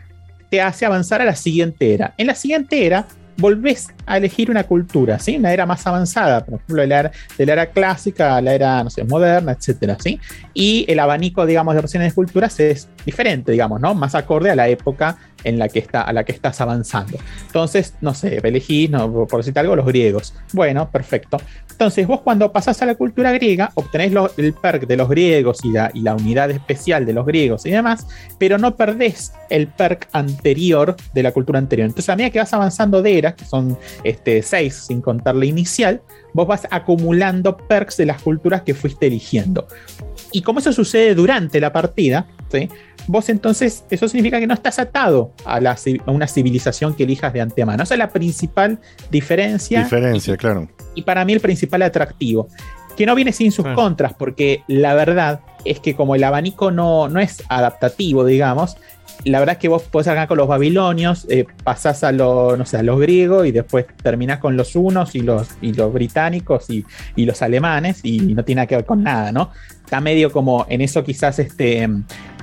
te 0.49 0.61
hace 0.61 0.85
avanzar 0.85 1.21
a 1.21 1.25
la 1.25 1.35
siguiente 1.35 1.93
era. 1.93 2.13
En 2.17 2.27
la 2.27 2.35
siguiente 2.35 2.85
era 2.85 3.07
volvés 3.37 3.87
a 4.05 4.17
elegir 4.17 4.49
una 4.51 4.63
cultura, 4.63 5.19
¿sí? 5.19 5.37
Una 5.37 5.53
era 5.53 5.65
más 5.65 5.85
avanzada, 5.87 6.43
por 6.45 6.55
ejemplo, 6.55 6.81
de 6.81 6.87
la 6.87 6.99
era, 6.99 7.11
de 7.37 7.45
la 7.45 7.53
era 7.53 7.65
clásica 7.67 8.35
a 8.37 8.41
la 8.41 8.53
era, 8.53 8.83
no 8.83 8.89
sé, 8.89 9.03
moderna, 9.03 9.53
etcétera, 9.53 9.97
¿sí? 9.99 10.19
Y 10.53 10.85
el 10.87 10.99
abanico, 10.99 11.45
digamos, 11.45 11.73
de 11.75 11.79
opciones 11.79 12.11
de 12.11 12.15
culturas 12.15 12.59
es 12.59 12.89
diferente, 13.05 13.51
digamos, 13.51 13.79
¿no? 13.81 13.93
Más 13.95 14.15
acorde 14.15 14.49
a 14.51 14.55
la 14.55 14.67
época 14.67 15.17
en 15.43 15.57
la 15.57 15.67
que, 15.69 15.79
está, 15.79 16.01
a 16.03 16.13
la 16.13 16.23
que 16.23 16.31
estás 16.33 16.61
avanzando. 16.61 17.17
Entonces, 17.47 17.95
no 18.01 18.13
sé, 18.13 18.39
elegís, 18.43 18.89
no, 18.91 19.25
por 19.25 19.39
decirte 19.39 19.59
algo, 19.59 19.75
los 19.75 19.87
griegos. 19.87 20.35
Bueno, 20.53 20.89
perfecto. 20.91 21.37
Entonces, 21.71 22.05
vos 22.05 22.21
cuando 22.21 22.51
pasás 22.51 22.79
a 22.83 22.85
la 22.85 22.93
cultura 22.93 23.31
griega, 23.31 23.71
obtenés 23.73 24.11
lo- 24.11 24.29
el 24.37 24.53
perk 24.53 24.85
de 24.85 24.97
los 24.97 25.09
griegos 25.09 25.57
y 25.63 25.71
la, 25.71 25.89
y 25.95 26.01
la 26.01 26.13
unidad 26.13 26.51
especial 26.51 27.07
de 27.07 27.13
los 27.13 27.25
griegos 27.25 27.65
y 27.65 27.71
demás, 27.71 28.05
pero 28.37 28.59
no 28.59 28.75
perdés 28.75 29.33
el 29.49 29.65
perk 29.67 30.07
anterior 30.11 30.95
de 31.13 31.23
la 31.23 31.31
cultura 31.31 31.57
anterior. 31.57 31.87
Entonces, 31.87 32.09
a 32.09 32.15
medida 32.15 32.29
que 32.29 32.37
vas 32.39 32.53
avanzando 32.53 33.01
de 33.01 33.17
eras, 33.17 33.33
que 33.33 33.45
son 33.45 33.77
este, 34.03 34.41
seis 34.41 34.75
sin 34.87 35.01
contar 35.01 35.35
la 35.35 35.45
inicial, 35.45 36.01
vos 36.33 36.47
vas 36.47 36.67
acumulando 36.71 37.57
perks 37.57 37.97
de 37.97 38.05
las 38.05 38.21
culturas 38.21 38.61
que 38.61 38.73
fuiste 38.73 39.07
eligiendo. 39.07 39.67
Y 40.31 40.41
como 40.41 40.59
eso 40.59 40.71
sucede 40.71 41.13
durante 41.13 41.59
la 41.59 41.73
partida, 41.73 42.27
¿sí? 42.51 42.69
vos 43.07 43.29
entonces, 43.29 43.83
eso 43.89 44.07
significa 44.07 44.39
que 44.39 44.47
no 44.47 44.53
estás 44.53 44.79
atado 44.79 45.33
a, 45.45 45.59
la 45.59 45.77
a 46.05 46.11
una 46.11 46.27
civilización 46.27 46.93
que 46.93 47.03
elijas 47.03 47.33
de 47.33 47.41
antemano. 47.41 47.83
Esa 47.83 47.95
es 47.95 47.99
la 47.99 48.09
principal 48.09 48.79
diferencia 49.09 49.83
Diferencia, 49.83 50.37
claro. 50.37 50.69
y 50.95 51.01
para 51.01 51.25
mí 51.25 51.33
el 51.33 51.39
principal 51.39 51.81
atractivo. 51.81 52.47
Que 52.95 53.05
no 53.05 53.15
viene 53.15 53.31
sin 53.31 53.51
sus 53.51 53.65
contras, 53.67 54.13
porque 54.13 54.63
la 54.67 54.93
verdad 54.93 55.41
es 55.65 55.79
que 55.79 55.95
como 55.95 56.15
el 56.15 56.23
abanico 56.23 56.71
no, 56.71 57.07
no 57.07 57.19
es 57.19 57.43
adaptativo, 57.49 58.25
digamos, 58.25 58.77
la 59.23 59.39
verdad 59.39 59.53
es 59.53 59.59
que 59.59 59.67
vos 59.67 59.83
podés 59.83 60.07
arrancar 60.07 60.29
con 60.29 60.37
los 60.37 60.47
babilonios, 60.47 61.27
eh, 61.29 61.45
pasás 61.63 62.03
a, 62.03 62.11
lo, 62.11 62.57
no 62.57 62.65
sé, 62.65 62.77
a 62.77 62.83
los 62.83 62.99
griegos 62.99 63.45
y 63.45 63.51
después 63.51 63.85
terminás 64.01 64.39
con 64.39 64.57
los 64.57 64.75
unos 64.75 65.15
y 65.15 65.21
los, 65.21 65.49
y 65.61 65.73
los 65.73 65.93
británicos 65.93 66.69
y, 66.69 66.85
y 67.15 67.25
los 67.25 67.41
alemanes 67.41 67.99
y 68.03 68.19
no 68.19 68.43
tiene 68.43 68.61
nada 68.61 68.67
que 68.67 68.75
ver 68.77 68.85
con 68.85 69.03
nada, 69.03 69.31
¿no? 69.31 69.51
Está 69.83 70.01
medio 70.01 70.31
como 70.31 70.65
en 70.69 70.81
eso 70.81 71.03
quizás 71.03 71.37
este, 71.39 71.87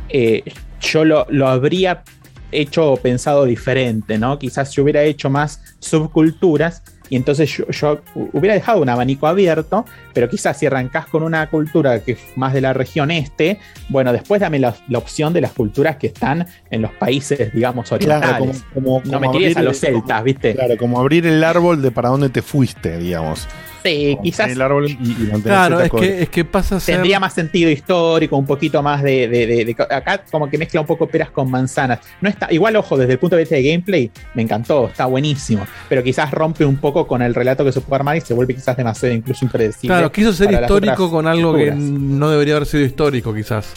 eh, 0.08 0.44
yo 0.80 1.04
lo, 1.04 1.26
lo 1.30 1.48
habría 1.48 2.04
hecho 2.52 2.92
o 2.92 2.96
pensado 2.96 3.44
diferente, 3.44 4.18
¿no? 4.18 4.38
Quizás 4.38 4.70
yo 4.72 4.82
hubiera 4.84 5.02
hecho 5.02 5.30
más 5.30 5.60
subculturas 5.80 6.82
y 7.10 7.16
entonces 7.16 7.50
yo, 7.50 7.66
yo 7.70 8.00
hubiera 8.32 8.54
dejado 8.54 8.82
un 8.82 8.88
abanico 8.88 9.26
abierto, 9.26 9.84
pero 10.18 10.28
quizás 10.28 10.58
si 10.58 10.66
arrancás 10.66 11.06
con 11.06 11.22
una 11.22 11.48
cultura 11.48 12.00
que 12.00 12.12
es 12.12 12.18
más 12.34 12.52
de 12.52 12.60
la 12.60 12.72
región 12.72 13.12
este, 13.12 13.60
bueno, 13.88 14.12
después 14.12 14.40
dame 14.40 14.58
la, 14.58 14.74
la 14.88 14.98
opción 14.98 15.32
de 15.32 15.40
las 15.40 15.52
culturas 15.52 15.94
que 15.96 16.08
están 16.08 16.44
en 16.70 16.82
los 16.82 16.90
países, 16.90 17.52
digamos, 17.52 17.92
orientales. 17.92 18.28
Claro, 18.28 18.64
como, 18.74 19.00
como- 19.00 19.02
no 19.04 19.18
como 19.20 19.32
me 19.32 19.38
tires 19.38 19.56
a 19.56 19.60
abrir- 19.60 19.64
los 19.68 19.78
celtas, 19.78 20.24
¿viste? 20.24 20.54
Claro, 20.56 20.76
como 20.76 20.98
abrir 20.98 21.24
el 21.24 21.44
árbol 21.44 21.80
de 21.80 21.92
para 21.92 22.08
dónde 22.08 22.30
te 22.30 22.42
fuiste, 22.42 22.98
digamos. 22.98 23.46
Sí, 23.84 24.18
quizás. 24.24 24.50
El 24.50 24.60
árbol 24.60 24.88
y, 24.90 24.92
y 24.92 24.96
mantener 25.30 25.42
Claro, 25.44 25.80
es 25.80 25.90
que, 25.92 26.22
es 26.24 26.28
que 26.28 26.44
pasa 26.44 26.76
a 26.76 26.80
ser. 26.80 26.96
Tendría 26.96 27.20
más 27.20 27.32
sentido 27.32 27.70
histórico, 27.70 28.36
un 28.36 28.44
poquito 28.44 28.82
más 28.82 29.04
de, 29.04 29.28
de- 29.28 29.46
de- 29.46 29.64
de- 29.64 29.76
Acá 29.88 30.24
como 30.32 30.50
que 30.50 30.58
mezcla 30.58 30.80
un 30.80 30.86
poco 30.86 31.06
peras 31.06 31.30
con 31.30 31.48
manzanas. 31.48 32.00
No 32.20 32.28
está, 32.28 32.52
igual, 32.52 32.74
ojo, 32.74 32.96
desde 32.98 33.12
el 33.12 33.18
punto 33.20 33.36
de 33.36 33.42
vista 33.42 33.54
de 33.54 33.62
gameplay, 33.62 34.10
me 34.34 34.42
encantó, 34.42 34.88
está 34.88 35.06
buenísimo. 35.06 35.64
Pero 35.88 36.02
quizás 36.02 36.32
rompe 36.32 36.64
un 36.64 36.76
poco 36.78 37.06
con 37.06 37.22
el 37.22 37.34
relato 37.36 37.64
que 37.64 37.70
se 37.70 37.80
puede 37.80 38.00
armar 38.00 38.16
y 38.16 38.20
se 38.20 38.34
vuelve 38.34 38.56
quizás 38.56 38.76
demasiado 38.76 39.14
incluso 39.14 39.44
impredecible. 39.44 39.94
Claro, 39.94 40.07
quiso 40.12 40.32
ser 40.32 40.52
histórico 40.52 41.10
con 41.10 41.26
algo 41.26 41.54
que 41.54 41.70
no 41.72 42.30
debería 42.30 42.56
haber 42.56 42.66
sido 42.66 42.84
histórico, 42.84 43.32
quizás. 43.34 43.72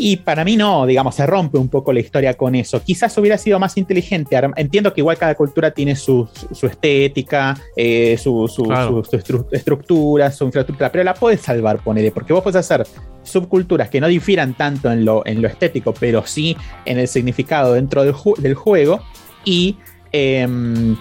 Y 0.00 0.18
para 0.18 0.44
mí 0.44 0.56
no, 0.56 0.86
digamos, 0.86 1.16
se 1.16 1.26
rompe 1.26 1.58
un 1.58 1.68
poco 1.68 1.92
la 1.92 1.98
historia 1.98 2.34
con 2.34 2.54
eso. 2.54 2.80
Quizás 2.84 3.18
hubiera 3.18 3.36
sido 3.36 3.58
más 3.58 3.76
inteligente. 3.76 4.38
Entiendo 4.56 4.92
que 4.94 5.00
igual 5.00 5.18
cada 5.18 5.34
cultura 5.34 5.72
tiene 5.72 5.96
su, 5.96 6.28
su- 6.32 6.54
su 6.54 6.66
estética, 6.66 7.56
eh, 7.76 8.16
su, 8.16 8.46
su- 8.46 8.62
Claro. 8.62 9.02
su- 9.02 9.10
su 9.10 9.16
estru- 9.18 9.46
estructura, 9.50 10.30
su 10.30 10.44
infraestructura, 10.44 10.92
pero 10.92 11.02
la 11.02 11.14
puedes 11.14 11.40
salvar, 11.40 11.82
ponele, 11.82 12.12
porque 12.12 12.32
vos 12.32 12.44
puedes 12.44 12.56
hacer 12.56 12.86
subculturas 13.24 13.90
que 13.90 14.00
no 14.00 14.06
difieran 14.06 14.54
tanto 14.56 14.90
en 14.92 15.04
lo, 15.04 15.26
en 15.26 15.42
lo 15.42 15.48
estético, 15.48 15.92
pero 15.92 16.24
sí 16.24 16.56
en 16.84 16.98
el 17.00 17.08
significado 17.08 17.72
dentro 17.74 18.04
del, 18.04 18.14
ju- 18.14 18.36
del 18.38 18.54
juego 18.54 19.02
y 19.44 19.76
em, 20.12 20.96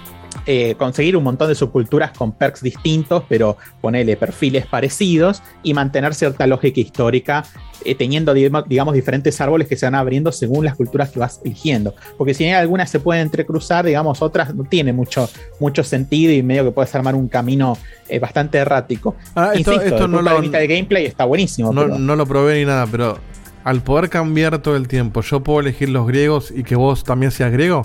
eh, 0.48 0.76
conseguir 0.78 1.16
un 1.18 1.24
montón 1.24 1.50
de 1.50 1.56
subculturas 1.56 2.12
con 2.18 2.32
perks 2.32 2.62
distintos, 2.64 3.24
pero 3.28 3.58
ponele 3.82 4.16
perfiles 4.18 4.66
parecidos 4.66 5.44
y 5.62 5.74
mantener 5.74 6.16
cierta 6.16 6.48
lógica 6.48 6.80
histórica, 6.80 7.44
eh, 7.86 7.94
teniendo, 7.96 8.34
digamos, 8.34 8.94
diferentes 8.94 9.40
árboles 9.42 9.68
que 9.68 9.76
se 9.76 9.86
van 9.86 9.96
abriendo 9.96 10.32
según 10.32 10.66
las 10.66 10.76
culturas 10.76 11.10
que 11.10 11.20
vas 11.20 11.42
eligiendo. 11.46 11.94
Porque 12.18 12.34
si 12.34 12.46
bien 12.46 12.56
algunas 12.56 12.90
se 12.90 13.00
pueden 13.00 13.24
entrecruzar, 13.24 13.86
digamos, 13.86 14.22
otras 14.22 14.56
no 14.56 14.64
tiene 14.64 14.94
mucho, 14.94 15.30
mucho 15.60 15.84
sentido 15.84 16.32
y 16.34 16.42
medio 16.42 16.64
que 16.64 16.72
puedes 16.72 16.94
armar 16.96 17.14
un 17.16 17.28
camino 17.28 17.78
eh, 18.10 18.20
bastante 18.20 18.58
errático. 18.58 19.16
Ah, 19.36 19.52
esto- 19.54 19.74
Insisto, 19.74 19.96
esto 19.96 20.08
no 20.08 20.22
lo- 20.22 20.42
de 20.42 20.68
gameplay 20.68 21.06
está 21.06 21.26
buenísimo. 21.26 21.72
No, 21.74 21.82
pero- 21.84 22.00
no 22.00 22.16
lo 22.16 22.26
probé 22.26 22.60
ni 22.60 22.66
nada, 22.66 22.88
pero 22.88 23.20
al 23.66 23.82
poder 23.82 24.10
cambiar 24.10 24.60
todo 24.62 24.78
el 24.78 24.88
tiempo, 24.88 25.22
¿yo 25.22 25.42
puedo 25.44 25.60
elegir 25.60 25.90
los 25.90 26.08
griegos 26.08 26.52
y 26.56 26.64
que 26.64 26.76
vos 26.78 27.04
también 27.04 27.32
seas 27.32 27.52
griego? 27.52 27.84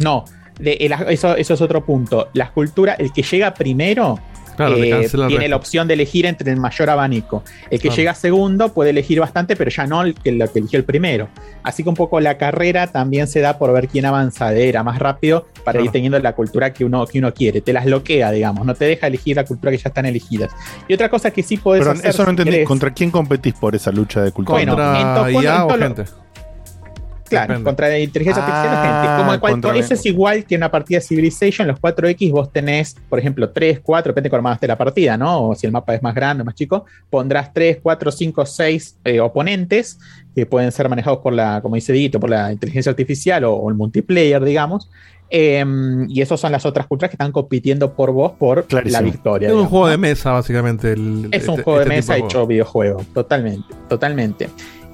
No, 0.00 0.24
de- 0.58 0.74
el- 0.80 0.92
eso, 1.10 1.36
eso 1.36 1.54
es 1.54 1.60
otro 1.60 1.84
punto. 1.84 2.28
La 2.34 2.50
cultura, 2.50 2.94
el 2.94 3.12
que 3.12 3.22
llega 3.22 3.54
primero 3.54 4.18
Claro, 4.56 4.74
eh, 4.82 5.08
tiene 5.28 5.46
la 5.48 5.54
opción 5.54 5.86
de 5.86 5.94
elegir 5.94 6.26
entre 6.26 6.50
el 6.50 6.58
mayor 6.58 6.90
abanico. 6.90 7.44
El 7.70 7.78
que 7.78 7.82
Claro. 7.90 7.96
llega 7.96 8.14
segundo 8.16 8.74
puede 8.74 8.90
elegir 8.90 9.20
bastante, 9.20 9.54
pero 9.54 9.70
ya 9.70 9.86
no 9.86 10.02
el 10.02 10.14
que, 10.16 10.32
lo 10.32 10.50
que 10.52 10.58
eligió 10.58 10.80
el 10.80 10.84
primero. 10.84 11.28
Así 11.62 11.84
que 11.84 11.88
un 11.88 11.94
poco 11.94 12.18
la 12.18 12.38
carrera 12.38 12.88
también 12.88 13.28
se 13.28 13.40
da 13.40 13.56
por 13.56 13.72
ver 13.72 13.86
quién 13.86 14.04
avanza 14.04 14.50
de 14.50 14.68
era 14.68 14.82
más 14.82 14.98
rápido 14.98 15.46
para 15.64 15.74
Claro. 15.78 15.84
ir 15.84 15.90
teniendo 15.92 16.18
la 16.18 16.32
cultura 16.34 16.72
que 16.72 16.84
uno, 16.84 17.06
que 17.06 17.20
uno 17.20 17.32
quiere. 17.32 17.60
Te 17.60 17.72
las 17.72 17.84
bloquea, 17.84 18.32
digamos, 18.32 18.66
no 18.66 18.74
te 18.74 18.86
deja 18.86 19.06
elegir 19.06 19.36
la 19.36 19.44
cultura 19.44 19.70
que 19.70 19.78
ya 19.78 19.90
están 19.90 20.06
elegidas. 20.06 20.50
Y 20.88 20.94
otra 20.94 21.08
cosa 21.08 21.30
que 21.30 21.44
sí 21.44 21.56
podés 21.58 21.82
Pero 21.82 21.92
hacer. 21.92 22.10
eso 22.10 22.24
no 22.24 22.30
entendí. 22.30 22.64
¿Contra 22.64 22.92
quién 22.92 23.12
competís 23.12 23.54
por 23.54 23.76
esa 23.76 23.92
lucha 23.92 24.22
de 24.22 24.32
cultura? 24.32 24.56
Bueno, 24.58 24.74
¿Contra 24.74 25.00
en 25.28 25.34
to- 25.34 25.40
IA 25.40 25.64
o 25.66 25.78
gente? 25.78 26.04
Claro, 27.28 27.48
Depende. 27.48 27.64
contra 27.68 27.88
la 27.88 27.98
inteligencia 27.98 28.42
artificial 28.42 28.68
Ah, 28.76 29.00
gente. 29.02 29.22
Como 29.22 29.34
en 29.34 29.40
cual- 29.60 29.74
la- 29.74 29.80
eso 29.80 29.94
es 29.94 30.06
igual 30.06 30.44
que 30.44 30.54
en 30.54 30.60
una 30.60 30.70
partida 30.70 30.98
de 30.98 31.04
Civilization, 31.04 31.68
los 31.68 31.78
4X 31.80 32.30
vos 32.32 32.52
tenés, 32.52 32.96
por 33.08 33.18
ejemplo, 33.18 33.50
3, 33.50 33.80
4, 33.80 34.10
depende 34.12 34.26
de 34.26 34.30
cómo 34.30 34.38
armaste 34.48 34.66
la 34.66 34.76
partida, 34.78 35.16
¿no? 35.16 35.48
O 35.48 35.54
si 35.54 35.66
el 35.66 35.72
mapa 35.72 35.94
es 35.94 36.02
más 36.02 36.14
grande 36.14 36.42
o 36.42 36.44
más 36.44 36.54
chico, 36.54 36.84
pondrás 37.10 37.52
3, 37.52 37.78
4, 37.82 38.10
5, 38.10 38.46
6 38.46 38.96
eh, 39.04 39.20
oponentes 39.20 39.98
que 40.34 40.46
pueden 40.46 40.70
ser 40.72 40.88
manejados 40.88 41.18
por 41.20 41.32
la, 41.32 41.60
como 41.60 41.74
dice 41.74 41.92
Dito, 41.92 42.18
por 42.20 42.30
la 42.30 42.52
inteligencia 42.52 42.90
artificial 42.90 43.44
o, 43.44 43.54
o 43.54 43.68
el 43.70 43.74
multiplayer, 43.76 44.42
digamos. 44.44 44.88
Em, 45.30 46.08
y 46.08 46.22
esos 46.22 46.40
son 46.40 46.52
las 46.52 46.64
otras 46.64 46.86
culturas 46.86 47.10
que 47.10 47.16
están 47.16 47.32
compitiendo 47.32 47.92
por 47.92 48.12
vos 48.12 48.32
por 48.38 48.64
la 48.86 49.02
victoria. 49.02 49.48
Es 49.48 49.54
un 49.54 49.66
juego 49.66 49.88
de 49.88 49.98
mesa, 49.98 50.32
básicamente. 50.32 50.92
el- 50.92 51.28
Es 51.32 51.46
un 51.46 51.50
este- 51.56 51.62
juego 51.64 51.78
de 51.80 51.84
este 51.84 51.94
mesa 51.96 52.14
tipo 52.14 52.26
hecho 52.28 52.46
videojuego, 52.46 53.04
totalmente, 53.12 53.66
totalmente. 53.90 54.48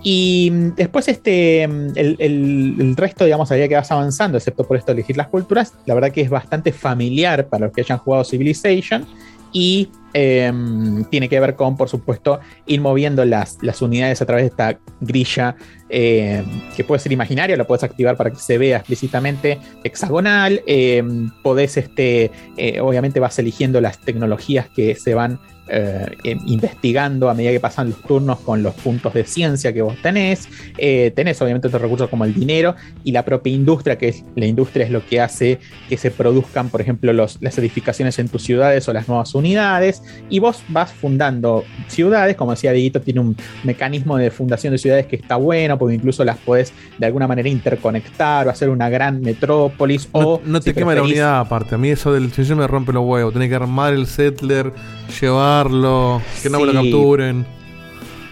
Y 0.05 0.50
mm, 0.52 0.74
después 0.76 1.08
este, 1.08 1.66
mm, 1.66 1.92
el, 1.97 2.16
el- 2.20 2.94
resto, 2.97 3.24
digamos, 3.24 3.50
a 3.50 3.55
medida 3.55 3.68
que 3.68 3.74
vas 3.74 3.91
avanzando, 3.91 4.39
excepto 4.39 4.62
por 4.65 4.76
esto 4.76 4.92
de 4.92 5.00
elegir 5.00 5.16
las 5.16 5.26
culturas, 5.28 5.73
la 5.86 5.94
verdad 5.94 6.12
que 6.12 6.20
es 6.20 6.31
bastante 6.31 6.70
familiar 6.73 7.49
para 7.49 7.66
los 7.66 7.74
que 7.74 7.81
hayan 7.81 7.99
jugado 7.99 8.23
Civilization 8.23 9.05
y 9.50 9.89
em, 10.12 11.05
tiene 11.05 11.28
que 11.28 11.41
ver 11.41 11.55
con, 11.55 11.76
por 11.76 11.89
supuesto, 11.89 12.41
ir 12.66 12.81
moviendo 12.81 13.24
las, 13.24 13.58
las 13.62 13.81
unidades 13.83 14.20
a 14.20 14.26
través 14.26 14.42
de 14.44 14.49
esta 14.49 14.78
grilla 15.00 15.57
em, 15.89 16.44
que 16.76 16.84
puede 16.84 16.99
ser 17.00 17.12
imaginaria, 17.12 17.57
la 17.57 17.65
puedes 17.65 17.83
activar 17.84 18.16
para 18.16 18.31
que 18.31 18.36
se 18.36 18.58
vea 18.58 18.76
explícitamente 18.78 19.58
hexagonal, 19.84 20.60
em, 20.66 21.31
podés, 21.42 21.76
este, 21.78 22.31
eh, 22.57 22.81
obviamente 22.81 23.20
vas 23.20 23.39
eligiendo 23.39 23.81
las 23.81 23.99
tecnologías 24.00 24.68
que 24.68 24.97
se 24.97 25.15
van 25.15 25.39
eh, 25.68 26.36
investigando 26.47 27.31
a 27.31 27.34
medida 27.34 27.51
que 27.51 27.60
pasan 27.60 27.91
los 27.91 28.02
turnos 28.02 28.39
con 28.41 28.62
los 28.62 28.75
puntos 28.75 29.15
de 29.15 29.25
ciencia 29.25 29.73
que 29.73 29.83
vos 29.83 29.97
tenés. 30.02 30.49
Eh, 30.76 31.12
tenés 31.15 31.41
obviamente 31.41 31.68
otros 31.68 31.83
recursos 31.83 32.10
como 32.10 32.25
el 32.25 32.34
dinero 32.34 32.75
y 33.02 33.12
la 33.12 33.25
propia 33.25 33.52
industria, 33.52 33.97
que 33.97 34.09
es 34.09 34.25
la 34.36 34.47
industria 34.47 34.84
es 34.84 34.91
lo 34.91 35.05
que 35.07 35.20
hace 35.20 35.59
que 35.89 35.97
se 35.97 36.10
produzcan, 36.10 36.68
por 36.68 36.81
ejemplo, 36.81 37.12
los, 37.12 37.39
las 37.41 37.57
edificaciones 37.59 38.18
en 38.18 38.28
tus 38.28 38.43
ciudades 38.43 38.89
o 38.89 38.93
las 38.93 39.09
nuevas 39.09 39.34
unidades. 39.34 40.02
Y 40.28 40.39
vos 40.39 40.62
vas 40.68 40.93
fundando 40.93 41.65
ciudades, 41.89 42.36
como 42.36 42.51
decía 42.51 42.73
Dieguito, 42.73 43.01
tiene 43.01 43.20
un 43.20 43.36
mecanismo 43.62 44.17
de 44.17 44.31
fundación 44.31 44.73
de 44.73 44.78
ciudades 44.78 45.07
que 45.07 45.17
está 45.17 45.36
bueno, 45.36 45.78
porque 45.78 45.94
incluso 45.94 46.25
las 46.25 46.36
podés 46.39 46.73
de 46.99 47.07
alguna 47.07 47.26
manera 47.26 47.49
interconectar 47.49 48.47
o 48.47 48.51
hacer 48.51 48.68
una 48.68 48.89
gran 48.89 49.20
metrópolis. 49.20 50.09
o 50.12 50.41
No 50.44 50.60
te 50.60 50.70
si 50.70 50.75
quema 50.75 50.94
la 50.94 51.02
unidad 51.02 51.41
aparte. 51.41 51.75
A 51.75 51.78
mí 51.78 51.89
eso 51.89 52.12
del 52.12 52.33
sencillo 52.33 52.57
me 52.57 52.67
rompe 52.67 52.93
los 52.93 53.05
huevos. 53.05 53.33
Tenés 53.33 53.49
que 53.49 53.55
armar 53.55 53.94
el 53.94 54.07
settler, 54.07 54.73
llevarlo, 55.20 56.23
que 56.42 56.50
no 56.50 56.60
me 56.60 56.66
lo 56.66 56.73
capturen. 56.73 57.47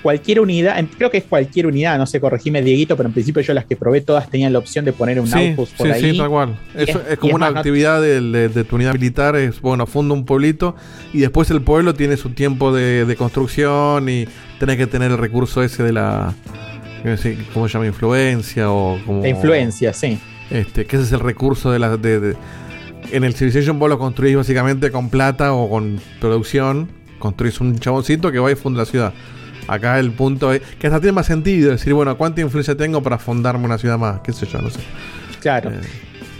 cualquier 0.02 0.40
unidad, 0.40 0.82
creo 0.98 1.10
que 1.12 1.18
es 1.18 1.24
cualquier 1.24 1.66
unidad, 1.68 1.96
no 1.96 2.06
sé, 2.06 2.20
corregime 2.20 2.60
Dieguito, 2.60 2.96
pero 2.96 3.08
en 3.08 3.12
principio 3.12 3.40
yo 3.42 3.54
las 3.54 3.66
que 3.66 3.76
probé 3.76 4.00
todas 4.00 4.28
tenían 4.28 4.52
la 4.52 4.58
opción 4.58 4.84
de 4.84 4.92
poner 4.92 5.20
un 5.20 5.28
Sí, 5.28 5.38
outpost 5.48 5.76
por 5.76 5.86
sí, 5.86 5.92
ahí. 5.92 6.10
sí, 6.12 6.18
tal 6.18 6.28
cual. 6.28 6.58
Es- 6.74 6.96
como 7.18 7.36
una 7.36 7.46
más, 7.46 7.54
no- 7.54 7.60
actividad 7.60 8.02
del- 8.02 8.32
de, 8.32 8.48
de 8.48 8.64
tu 8.64 8.74
unidad 8.76 8.94
militar. 8.94 9.36
Es 9.36 9.60
bueno, 9.60 9.86
funda 9.86 10.14
un 10.14 10.24
pueblito 10.24 10.74
y 11.12 11.18
después 11.20 11.50
el 11.52 11.62
pueblo 11.62 11.94
tiene 11.94 12.16
su 12.16 12.30
tiempo 12.30 12.72
de, 12.74 13.04
de 13.04 13.16
construcción 13.16 14.08
y 14.08 14.26
tenés 14.58 14.76
que 14.76 14.86
tener 14.88 15.12
el 15.12 15.18
recurso 15.18 15.62
ese 15.62 15.84
de 15.84 15.92
la. 15.92 16.34
no 17.04 17.14
¿Cómo 17.54 17.68
se 17.68 17.72
llama? 17.74 17.86
Influencia 17.86 18.70
o 18.72 18.98
como. 19.06 19.22
La 19.22 19.28
influencia, 19.28 19.92
sí. 19.92 20.18
Este, 20.50 20.84
que 20.84 20.96
ese 20.96 21.04
es 21.06 21.12
el 21.12 21.20
recurso 21.20 21.70
de 21.70 21.78
la. 21.78 21.96
De, 21.96 22.18
de- 22.20 22.36
en 23.10 23.24
el 23.24 23.34
Civilization 23.34 23.78
vos 23.78 23.88
lo 23.88 23.98
construís 23.98 24.36
básicamente 24.36 24.90
con 24.90 25.10
plata 25.10 25.52
o 25.52 25.68
con 25.68 26.00
producción. 26.20 26.88
Construís 27.18 27.60
un 27.60 27.78
chaboncito 27.78 28.32
que 28.32 28.38
va 28.38 28.50
y 28.50 28.54
funda 28.54 28.80
la 28.80 28.86
ciudad. 28.86 29.14
Acá 29.68 29.98
el 29.98 30.10
punto 30.12 30.52
es 30.52 30.60
que 30.78 30.88
hasta 30.88 31.00
tiene 31.00 31.12
más 31.12 31.26
sentido 31.26 31.70
decir, 31.70 31.94
bueno, 31.94 32.16
¿cuánta 32.16 32.40
influencia 32.40 32.76
tengo 32.76 33.02
para 33.02 33.18
fundarme 33.18 33.64
una 33.64 33.78
ciudad 33.78 33.98
más? 33.98 34.20
¿Qué 34.20 34.32
sé 34.32 34.46
yo? 34.46 34.60
No 34.60 34.70
sé. 34.70 34.80
Claro. 35.40 35.70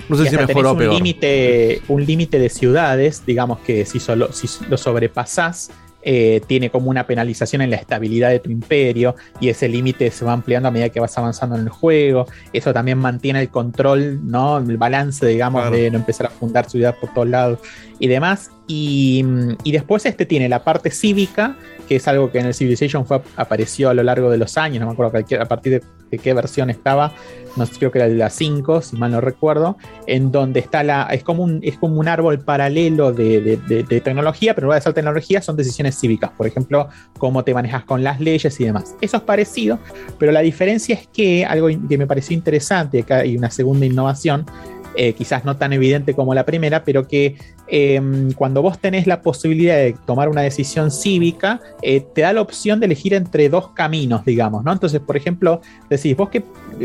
no 0.09 0.17
sé 0.17 0.29
si 0.29 0.35
hasta 0.35 0.47
mejor 0.47 0.67
o 0.67 0.77
peor. 0.77 0.91
Un 0.91 0.97
límite, 0.97 1.83
un 1.89 2.05
límite 2.05 2.39
de 2.39 2.49
ciudades, 2.49 3.25
digamos 3.25 3.61
que 3.61 3.85
si, 3.85 4.01
solo, 4.01 4.33
si 4.33 4.49
lo 4.69 4.77
sobrepasás, 4.77 5.71
eh, 6.03 6.41
tiene 6.47 6.71
como 6.71 6.91
una 6.91 7.07
penalización 7.07 7.63
en 7.63 7.71
la 7.71 7.77
estabilidad 7.77 8.31
de 8.31 8.41
tu 8.41 8.51
imperio 8.51 9.15
y 9.41 9.49
ese 9.49 9.69
límite 9.69 10.11
se 10.11 10.25
va 10.25 10.33
ampliando 10.33 10.69
a 10.69 10.71
medida 10.71 10.89
que 10.89 11.01
vas 11.01 11.17
avanzando 11.17 11.57
en 11.57 11.63
el 11.63 11.69
juego. 11.69 12.27
Eso 12.53 12.73
también 12.73 12.99
mantiene 12.99 13.41
el 13.41 13.49
control, 13.49 14.21
¿no? 14.29 14.59
El 14.59 14.77
balance, 14.77 15.27
digamos, 15.27 15.63
Claro. 15.63 15.77
de 15.77 15.91
no 15.91 15.99
empezar 15.99 16.27
a 16.27 16.31
fundar 16.31 16.69
ciudades 16.69 16.97
por 16.99 17.13
todos 17.15 17.29
lados 17.29 17.59
y 17.99 18.09
demás. 18.09 18.51
Y, 18.67 19.25
y 19.65 19.73
después 19.73 20.07
este 20.07 20.25
tiene 20.25 20.49
la 20.49 20.63
parte 20.65 20.91
cívica, 20.91 21.57
que 21.89 21.97
es 21.97 22.07
algo 22.09 22.31
que 22.31 22.39
en 22.39 22.47
el 22.47 22.55
Civilization 22.55 23.05
fue, 23.05 23.21
apareció 23.37 23.91
a 23.91 23.95
lo 23.95 24.03
largo 24.03 24.31
de 24.31 24.39
los 24.39 24.57
años, 24.57 24.81
no 24.81 24.87
me 24.87 24.93
acuerdo, 24.93 25.19
a 25.41 25.45
partir 25.47 25.73
de 25.73 25.77
este, 26.05 26.19
qué 26.19 26.33
versión 26.33 26.71
estaba, 26.71 27.13
no 27.57 27.67
sé, 27.67 27.73
creo 27.79 27.91
que 27.91 27.99
era 27.99 28.09
la 28.09 28.31
5, 28.31 28.81
si 28.81 28.97
mal 28.97 29.11
no 29.11 29.21
recuerdo, 29.21 29.77
en 30.07 30.31
donde 30.31 30.61
está 30.61 30.85
la, 30.85 31.03
es 31.11 31.25
como 31.25 31.43
un, 31.43 31.59
es 31.63 31.77
como 31.77 31.99
un 31.99 32.07
árbol 32.09 32.39
paralelo 32.39 33.13
de, 33.13 33.41
de- 33.41 33.57
de- 33.57 33.83
de 33.83 34.01
tecnología, 34.01 34.55
pero 34.55 34.67
en 34.67 34.69
lugar 34.69 34.81
de 34.81 34.85
ser 34.85 34.95
tecnología 34.95 35.43
son 35.43 35.57
decisiones 35.57 35.99
cívicas, 35.99 36.31
por 36.31 36.47
ejemplo, 36.47 36.89
cómo 37.19 37.43
te 37.45 37.53
manejas 37.53 37.85
con 37.85 38.03
las 38.05 38.21
leyes 38.21 38.59
y 38.61 38.65
demás. 38.65 38.95
Eso 39.01 39.17
es 39.17 39.23
parecido, 39.25 39.79
pero 40.19 40.31
la 40.33 40.41
diferencia 40.41 40.95
es 40.95 41.09
que 41.09 41.45
algo 41.45 41.67
que 41.89 41.99
me 41.99 42.07
pareció 42.07 42.35
interesante, 42.35 43.01
acá 43.01 43.17
hay 43.19 43.37
una 43.37 43.51
segunda 43.51 43.85
innovación, 43.85 44.47
eh, 44.95 45.15
quizás 45.15 45.45
no 45.45 45.57
tan 45.57 45.73
evidente 45.73 46.15
como 46.15 46.35
la 46.35 46.45
primera, 46.45 46.85
pero 46.85 47.09
que 47.09 47.37
eh, 47.69 48.01
cuando 48.37 48.61
vos 48.61 48.79
tenés 48.79 49.07
la 49.07 49.23
posibilidad 49.23 49.77
de 49.77 49.95
tomar 50.07 50.29
una 50.29 50.43
decisión 50.43 50.91
cívica, 50.91 51.61
eh, 51.81 52.05
te 52.15 52.21
da 52.21 52.33
la 52.33 52.43
opción 52.43 52.81
de 52.81 52.87
elegir 52.87 53.15
entre 53.15 53.49
dos 53.49 53.71
caminos, 53.71 54.25
digamos, 54.25 54.65
¿no? 54.65 54.73
Entonces, 54.73 55.01
por 55.01 55.17
ejemplo, 55.17 55.61
decís, 55.89 56.17
vos 56.17 56.29
qué, 56.29 56.45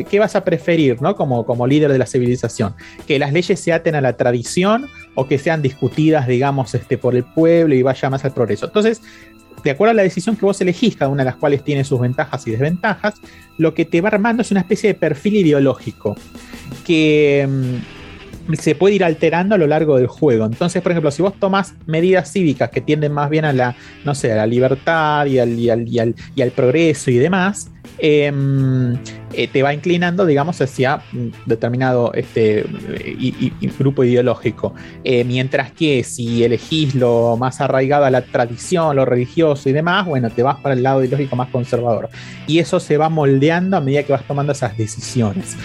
qué 0.09 0.19
vas 0.19 0.35
a 0.35 0.43
preferir, 0.43 1.01
¿no? 1.01 1.15
Como, 1.15 1.45
como 1.45 1.67
líder 1.67 1.91
de 1.91 1.97
la 1.97 2.05
civilización, 2.05 2.75
que 3.05 3.19
las 3.19 3.33
leyes 3.33 3.59
se 3.59 3.73
aten 3.73 3.95
a 3.95 4.01
la 4.01 4.13
tradición 4.13 4.87
o 5.15 5.27
que 5.27 5.37
sean 5.37 5.61
discutidas, 5.61 6.27
digamos, 6.27 6.73
este, 6.75 6.97
por 6.97 7.15
el 7.15 7.23
pueblo 7.23 7.75
y 7.75 7.83
vaya 7.83 8.09
más 8.09 8.23
al 8.23 8.33
progreso. 8.33 8.67
Entonces, 8.67 9.01
de 9.63 9.71
acuerdo 9.71 9.91
a 9.91 9.95
la 9.95 10.03
decisión 10.03 10.35
que 10.35 10.45
vos 10.45 10.61
elegís, 10.61 10.95
cada 10.95 11.09
una 11.11 11.23
de 11.23 11.31
las 11.31 11.35
cuales 11.35 11.63
tiene 11.63 11.83
sus 11.83 11.99
ventajas 11.99 12.47
y 12.47 12.51
desventajas, 12.51 13.15
lo 13.57 13.73
que 13.73 13.85
te 13.85 14.01
va 14.01 14.09
armando 14.09 14.41
es 14.41 14.51
una 14.51 14.61
especie 14.61 14.93
de 14.93 14.93
perfil 14.93 15.37
ideológico 15.37 16.15
que 16.85 17.47
mm, 17.49 17.96
se 18.55 18.75
puede 18.75 18.95
ir 18.95 19.03
alterando 19.03 19.55
a 19.55 19.57
lo 19.57 19.67
largo 19.67 19.97
del 19.97 20.07
juego. 20.07 20.45
Entonces, 20.45 20.81
por 20.81 20.91
ejemplo, 20.91 21.11
si 21.11 21.21
vos 21.21 21.33
tomás 21.39 21.73
medidas 21.85 22.31
cívicas 22.31 22.69
que 22.69 22.81
tienden 22.81 23.11
más 23.11 23.29
bien 23.29 23.45
a 23.45 23.53
la, 23.53 23.75
no 24.05 24.15
sé, 24.15 24.31
a 24.31 24.37
la 24.37 24.45
libertad 24.47 25.25
y 25.25 25.39
al, 25.39 25.57
y 25.59 25.69
al- 25.69 25.87
y 25.87 25.99
al- 25.99 26.15
y 26.35 26.41
al 26.41 26.51
progreso 26.51 27.11
y 27.11 27.17
demás, 27.17 27.69
em, 27.99 28.93
eh, 29.33 29.47
te 29.51 29.63
va 29.63 29.73
inclinando, 29.73 30.25
digamos, 30.25 30.61
hacia 30.61 31.01
determinado 31.45 32.13
este, 32.13 32.65
y 33.05 33.53
grupo 33.79 34.03
ideológico. 34.03 34.73
Eh, 35.03 35.23
mientras 35.23 35.71
que 35.71 36.03
si 36.03 36.43
elegís 36.43 36.95
lo 36.95 37.37
más 37.37 37.59
arraigado 37.61 38.05
a 38.05 38.09
la 38.11 38.21
tradición, 38.21 38.95
lo 38.95 39.05
religioso 39.05 39.69
y 39.69 39.73
demás, 39.73 40.05
bueno, 40.05 40.29
te 40.29 40.43
vas 40.43 40.57
para 40.61 40.73
el 40.75 40.83
lado 40.83 41.03
ideológico 41.03 41.35
más 41.35 41.49
conservador. 41.49 42.09
Y 42.45 42.59
eso 42.59 42.79
se 42.79 42.97
va 42.97 43.09
moldeando 43.09 43.77
a 43.77 43.81
medida 43.81 44.03
que 44.03 44.13
vas 44.13 44.23
tomando 44.23 44.51
esas 44.53 44.77
decisiones. 44.77 45.55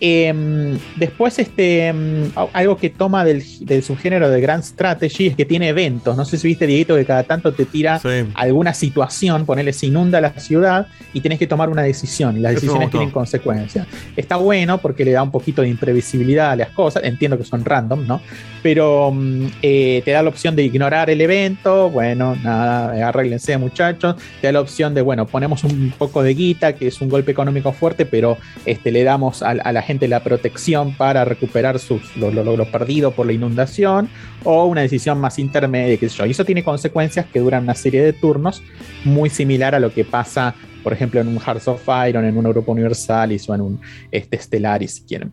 Em, 0.00 0.78
después, 0.96 1.38
este, 1.38 1.88
em, 1.88 2.30
algo 2.52 2.76
que 2.76 2.90
toma 2.90 3.24
del, 3.24 3.42
del 3.60 3.82
subgénero 3.82 4.28
de 4.30 4.40
Grand 4.40 4.62
Strategy 4.62 5.28
es 5.28 5.36
que 5.36 5.44
tiene 5.44 5.68
eventos. 5.68 6.16
No 6.16 6.24
sé 6.24 6.38
si 6.38 6.48
viste, 6.48 6.66
Dieguito, 6.66 6.96
que 6.96 7.04
cada 7.04 7.22
tanto 7.22 7.52
te 7.52 7.64
tira 7.64 8.00
alguna 8.34 8.74
situación, 8.74 9.46
ponele, 9.46 9.72
se 9.72 9.86
inunda 9.86 10.20
la 10.20 10.38
ciudad 10.38 10.86
y 11.12 11.20
tenés 11.20 11.38
que 11.38 11.46
tomar 11.46 11.68
una 11.68 11.82
decisión. 11.82 12.36
Y 12.36 12.40
las 12.40 12.54
decisiones 12.54 12.90
tienen 12.90 13.10
consecuencias. 13.10 13.86
Está 14.16 14.36
bueno 14.36 14.78
porque 14.78 15.04
le 15.04 15.12
da 15.12 15.22
un 15.22 15.30
poquito 15.30 15.62
de 15.62 15.68
imprevisibilidad 15.68 16.50
a 16.50 16.56
las 16.56 16.70
cosas. 16.70 17.04
Entiendo 17.04 17.38
que 17.38 17.44
son 17.44 17.64
random, 17.64 18.06
¿no? 18.06 18.20
Pero 18.62 19.12
mm, 19.12 19.46
eh, 19.62 20.02
te 20.04 20.10
da 20.10 20.22
la 20.22 20.28
opción 20.28 20.56
de 20.56 20.64
ignorar 20.64 21.10
el 21.10 21.20
evento. 21.20 21.90
Bueno, 21.90 22.36
nada, 22.42 23.08
arréglense, 23.08 23.56
muchachos. 23.58 24.16
Te 24.40 24.48
da 24.48 24.52
la 24.52 24.60
opción 24.60 24.94
de, 24.94 25.02
bueno, 25.02 25.26
ponemos 25.26 25.64
un 25.64 25.92
poco 25.96 26.22
de 26.22 26.34
guita, 26.34 26.74
que 26.74 26.88
es 26.88 27.00
un 27.00 27.08
golpe 27.08 27.30
económico 27.30 27.72
fuerte, 27.72 28.06
pero 28.06 28.36
este, 28.64 28.90
le 28.90 29.04
damos 29.04 29.42
a, 29.42 29.50
a 29.50 29.72
la 29.72 29.82
gente 29.86 30.08
la 30.08 30.22
protección 30.22 30.94
para 30.96 31.24
recuperar 31.24 31.78
sus, 31.78 32.16
lo, 32.16 32.30
lo- 32.30 32.70
perdido 32.70 33.12
por 33.12 33.26
la 33.26 33.32
inundación. 33.32 34.08
O 34.44 34.66
una 34.66 34.82
decisión 34.82 35.18
más 35.18 35.38
intermedia, 35.38 35.96
qué 35.96 36.08
sé 36.08 36.16
yo. 36.18 36.26
Y 36.26 36.32
eso 36.32 36.44
tiene 36.44 36.62
consecuencias 36.62 37.26
que 37.26 37.40
duran 37.40 37.62
una 37.62 37.74
serie 37.74 38.02
de 38.02 38.12
turnos, 38.12 38.62
muy 39.04 39.30
similar 39.30 39.74
a 39.74 39.80
lo 39.80 39.92
que 39.92 40.04
pasa 40.04 40.54
por 40.82 40.92
ejemplo, 40.92 41.20
en 41.20 41.26
un 41.26 41.40
Hearts 41.40 41.66
of 41.66 41.82
Iron, 42.08 42.24
en 42.24 42.36
un 42.36 42.46
Europa 42.46 42.70
Universalis 42.70 43.48
o 43.48 43.54
en 43.56 43.60
un 43.60 43.80
este, 44.12 44.38
Stellaris, 44.38 44.94
si 44.94 45.02
quieren. 45.02 45.32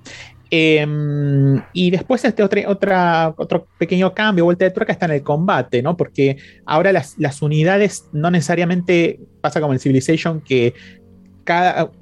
Em, 0.49 1.61
y 1.73 1.91
después 1.91 2.25
este 2.25 2.41
otra, 2.41 2.63
otra, 2.67 3.33
otro 3.37 3.67
pequeño 3.77 4.13
cambio, 4.13 4.45
vuelta 4.45 4.65
de 4.65 4.71
tuerca 4.71 4.93
está 4.93 5.05
en 5.05 5.13
el 5.13 5.23
combate, 5.23 5.81
¿no? 5.81 5.97
Porque 5.97 6.37
ahora 6.65 6.91
las 6.91 7.41
unidades 7.41 8.05
no 8.11 8.31
necesariamente 8.31 9.19
pasa 9.41 9.61
como 9.61 9.73
en 9.73 9.79
Civilization 9.79 10.41
que 10.41 10.73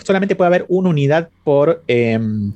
solamente 0.03 0.35
puede 0.35 0.47
haber 0.47 0.65
una 0.69 0.89
unidad 0.89 1.29
por, 1.43 1.83
em, 1.87 2.53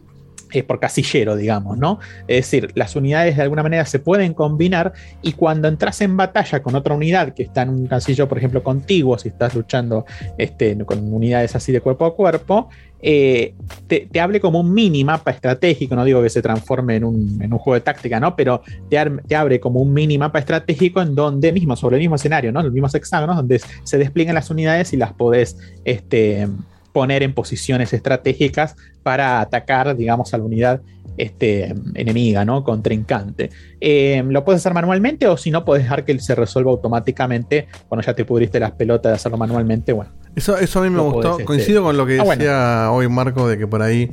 eh, 0.53 0.63
por 0.63 0.79
casillero, 0.79 1.35
digamos, 1.35 1.77
¿no? 1.77 1.99
Es 2.27 2.45
decir, 2.45 2.71
las 2.75 2.95
unidades 2.95 3.35
de 3.35 3.41
alguna 3.41 3.63
manera 3.63 3.85
se 3.85 3.99
pueden 3.99 4.33
combinar 4.33 4.93
y 5.21 5.33
cuando 5.33 5.67
entras 5.67 5.99
en 6.01 6.15
batalla 6.15 6.61
con 6.61 6.75
otra 6.75 6.93
unidad 6.93 7.33
que 7.33 7.43
está 7.43 7.63
en 7.63 7.69
un 7.69 7.87
casillo, 7.87 8.29
por 8.29 8.37
ejemplo, 8.37 8.63
contiguo, 8.63 9.17
si 9.17 9.29
estás 9.29 9.55
luchando 9.55 10.05
este, 10.37 10.77
con 10.85 11.13
unidades 11.13 11.55
así 11.55 11.71
de 11.71 11.81
cuerpo 11.81 12.05
a 12.05 12.15
cuerpo, 12.15 12.69
eh, 13.01 13.53
te, 13.87 14.07
te 14.11 14.19
hable 14.19 14.39
como 14.39 14.61
un 14.61 14.73
minimapa 14.73 15.29
estratégico, 15.29 15.95
no 15.95 16.05
digo 16.05 16.23
que 16.23 16.29
se 16.29 16.41
transforme 16.41 16.95
en 16.95 17.03
un, 17.03 17.39
en 17.41 17.53
un 17.53 17.59
juego 17.59 17.75
de 17.75 17.81
táctica, 17.81 18.19
¿no? 18.19 18.35
Pero 18.35 18.61
te 18.89 19.35
abre 19.35 19.59
como 19.59 19.81
un 19.81 19.93
minimapa 19.93 20.39
estratégico 20.39 21.01
en 21.01 21.13
donde 21.13 21.51
mismo, 21.51 21.75
sobre 21.75 21.97
el 21.97 22.01
mismo 22.01 22.15
escenario, 22.15 22.51
¿no? 22.51 22.63
Los 22.63 22.71
mismos 22.71 22.95
hexágonos, 22.95 23.35
donde 23.35 23.61
se 23.83 23.97
despliegan 23.97 24.33
las 24.33 24.49
unidades 24.49 24.93
y 24.93 24.97
las 24.97 25.13
podés 25.13 25.57
este, 25.83 26.47
poner 26.95 27.23
en 27.23 27.33
posiciones 27.33 27.91
estratégicas 27.91 28.77
para 29.03 29.41
atacar, 29.41 29.97
digamos, 29.97 30.33
a 30.33 30.37
la 30.37 30.45
unidad 30.45 30.81
este, 31.17 31.75
enemiga, 31.93 32.45
¿no? 32.45 32.63
Contrincante. 32.63 33.49
Eh, 33.81 34.23
lo 34.25 34.45
puedes 34.45 34.61
hacer 34.61 34.73
manualmente 34.73 35.27
o 35.27 35.35
si 35.35 35.51
no, 35.51 35.65
puedes 35.65 35.83
dejar 35.83 36.05
que 36.05 36.17
se 36.19 36.35
resuelva 36.35 36.71
automáticamente 36.71 37.67
cuando 37.89 38.05
ya 38.05 38.13
te 38.15 38.23
pudriste 38.23 38.61
las 38.61 38.71
pelotas 38.71 39.11
de 39.11 39.15
hacerlo 39.17 39.37
manualmente. 39.37 39.91
Bueno, 39.91 40.11
Eso, 40.37 40.57
eso 40.57 40.79
a 40.79 40.83
mí 40.83 40.89
me 40.89 41.01
gustó. 41.01 41.19
podés, 41.19 41.31
este- 41.33 41.43
Coincido 41.45 41.83
con 41.83 41.97
lo 41.97 42.05
que 42.05 42.17
Ah, 42.17 42.23
bueno. 42.23 42.39
decía 42.41 42.89
hoy 42.93 43.09
Marco 43.09 43.45
de 43.49 43.57
que 43.57 43.67
por 43.67 43.81
ahí 43.81 44.09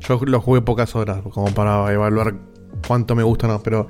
yo 0.00 0.20
lo 0.26 0.42
jugué 0.42 0.60
pocas 0.60 0.94
horas 0.94 1.22
como 1.32 1.46
para 1.54 1.90
evaluar 1.90 2.34
cuánto 2.86 3.14
me 3.14 3.22
gusta 3.22 3.46
o 3.46 3.50
no, 3.50 3.62
pero 3.62 3.88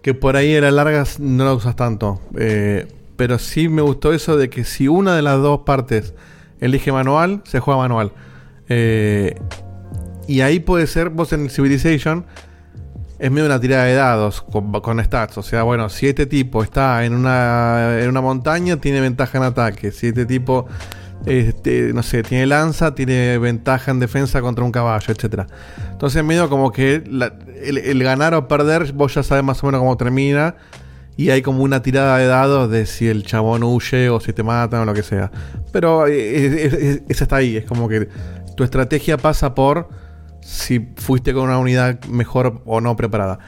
que 0.00 0.14
por 0.14 0.36
ahí 0.36 0.54
a 0.54 0.60
la 0.60 0.70
larga 0.70 1.02
no 1.18 1.44
lo 1.44 1.56
usas 1.56 1.74
tanto. 1.74 2.20
Eh, 2.38 2.86
pero 3.16 3.36
sí 3.40 3.68
me 3.68 3.82
gustó 3.82 4.12
eso 4.12 4.36
de 4.36 4.48
que 4.48 4.62
si 4.62 4.86
una 4.86 5.16
de 5.16 5.22
las 5.22 5.38
dos 5.42 5.62
partes 5.66 6.14
elige 6.60 6.92
manual, 6.92 7.42
se 7.44 7.60
juega 7.60 7.78
manual. 7.78 8.12
Eh, 8.68 9.34
y 10.26 10.40
ahí 10.42 10.60
puede 10.60 10.86
ser, 10.86 11.08
vos 11.10 11.32
en 11.32 11.48
Civilization, 11.48 12.26
es 13.18 13.30
medio 13.30 13.46
una 13.46 13.60
tirada 13.60 13.84
de 13.84 13.94
dados 13.94 14.42
con, 14.42 14.72
con 14.72 15.02
stats. 15.02 15.38
O 15.38 15.42
sea, 15.42 15.62
bueno, 15.62 15.88
si 15.88 16.06
este 16.06 16.26
tipo 16.26 16.62
está 16.62 17.04
en 17.04 17.14
una, 17.14 17.98
en 18.00 18.08
una 18.08 18.20
montaña, 18.20 18.76
tiene 18.76 19.00
ventaja 19.00 19.38
en 19.38 19.44
ataque. 19.44 19.90
Si 19.90 20.08
este 20.08 20.26
tipo, 20.26 20.66
este, 21.26 21.92
no 21.92 22.02
sé, 22.02 22.22
tiene 22.22 22.46
lanza, 22.46 22.94
tiene 22.94 23.38
ventaja 23.38 23.90
en 23.90 24.00
defensa 24.00 24.40
contra 24.40 24.64
un 24.64 24.70
caballo, 24.70 25.12
etcétera. 25.12 25.46
Entonces, 25.90 26.22
medio 26.22 26.48
como 26.48 26.70
que 26.70 26.96
el, 26.96 27.78
el 27.78 28.02
ganar 28.02 28.34
o 28.34 28.46
perder, 28.46 28.92
vos 28.92 29.14
ya 29.14 29.22
sabes 29.22 29.42
más 29.42 29.62
o 29.62 29.66
menos 29.66 29.80
cómo 29.80 29.96
termina. 29.96 30.54
Y 31.18 31.28
hay 31.30 31.42
como 31.42 31.62
una 31.64 31.82
tirada 31.82 32.16
de 32.16 32.26
dados 32.26 32.70
de 32.70 32.86
si 32.86 33.08
el 33.08 33.24
chabón 33.24 33.62
huye 33.64 34.08
o 34.08 34.20
si 34.20 34.32
te 34.32 34.42
matan 34.42 34.80
o 34.82 34.84
lo 34.86 34.94
que 34.94 35.02
sea. 35.02 35.30
Pero 35.72 36.06
eh, 36.06 36.46
es, 36.64 36.72
es- 36.72 37.02
es 37.08 37.22
hasta 37.22 37.36
ahí. 37.36 37.56
Es 37.56 37.64
como 37.66 37.88
que 37.88 38.08
tu 38.56 38.62
estrategia 38.64 39.18
pasa 39.18 39.54
por 39.54 39.88
si 40.40 40.88
fuiste 40.96 41.34
con 41.34 41.44
una 41.44 41.58
unidad 41.58 42.02
mejor 42.04 42.62
o 42.64 42.80
no 42.80 42.96
preparada. 42.96 43.38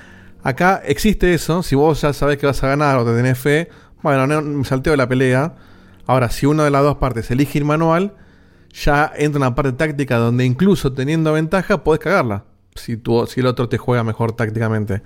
Acá 0.42 0.82
existe 0.84 1.32
eso. 1.32 1.62
Si 1.62 1.74
vos 1.76 2.00
ya 2.02 2.12
sabés 2.12 2.39
que 2.39 2.47
vas 2.47 2.62
a 2.65 2.68
ganar 2.68 2.99
o 2.99 3.05
te 3.05 3.15
tenés 3.15 3.39
fe, 3.39 3.68
bueno, 4.02 4.26
no, 4.26 4.42
me 4.42 4.65
salteo 4.65 4.97
la 4.97 5.08
pelea. 5.08 5.55
Ahora, 6.07 6.28
si 6.28 6.47
una 6.47 6.65
de 6.65 6.70
las 6.70 6.82
dos 6.82 6.97
partes 6.97 7.31
elige 7.31 7.58
ir 7.58 7.65
manual, 7.65 8.15
ya 8.73 9.12
entra 9.16 9.39
una 9.39 9.55
parte 9.55 9.73
táctica 9.73 10.16
donde 10.16 10.44
incluso 10.44 10.92
teniendo 10.92 11.32
ventaja 11.32 11.84
podés 11.84 12.00
cagarla. 12.00 12.44
Si, 12.74 12.97
tú, 12.97 13.26
si 13.28 13.40
el 13.40 13.47
otro 13.47 13.68
te 13.68 13.78
juega 13.78 14.02
mejor 14.02 14.32
tácticamente. 14.32 15.02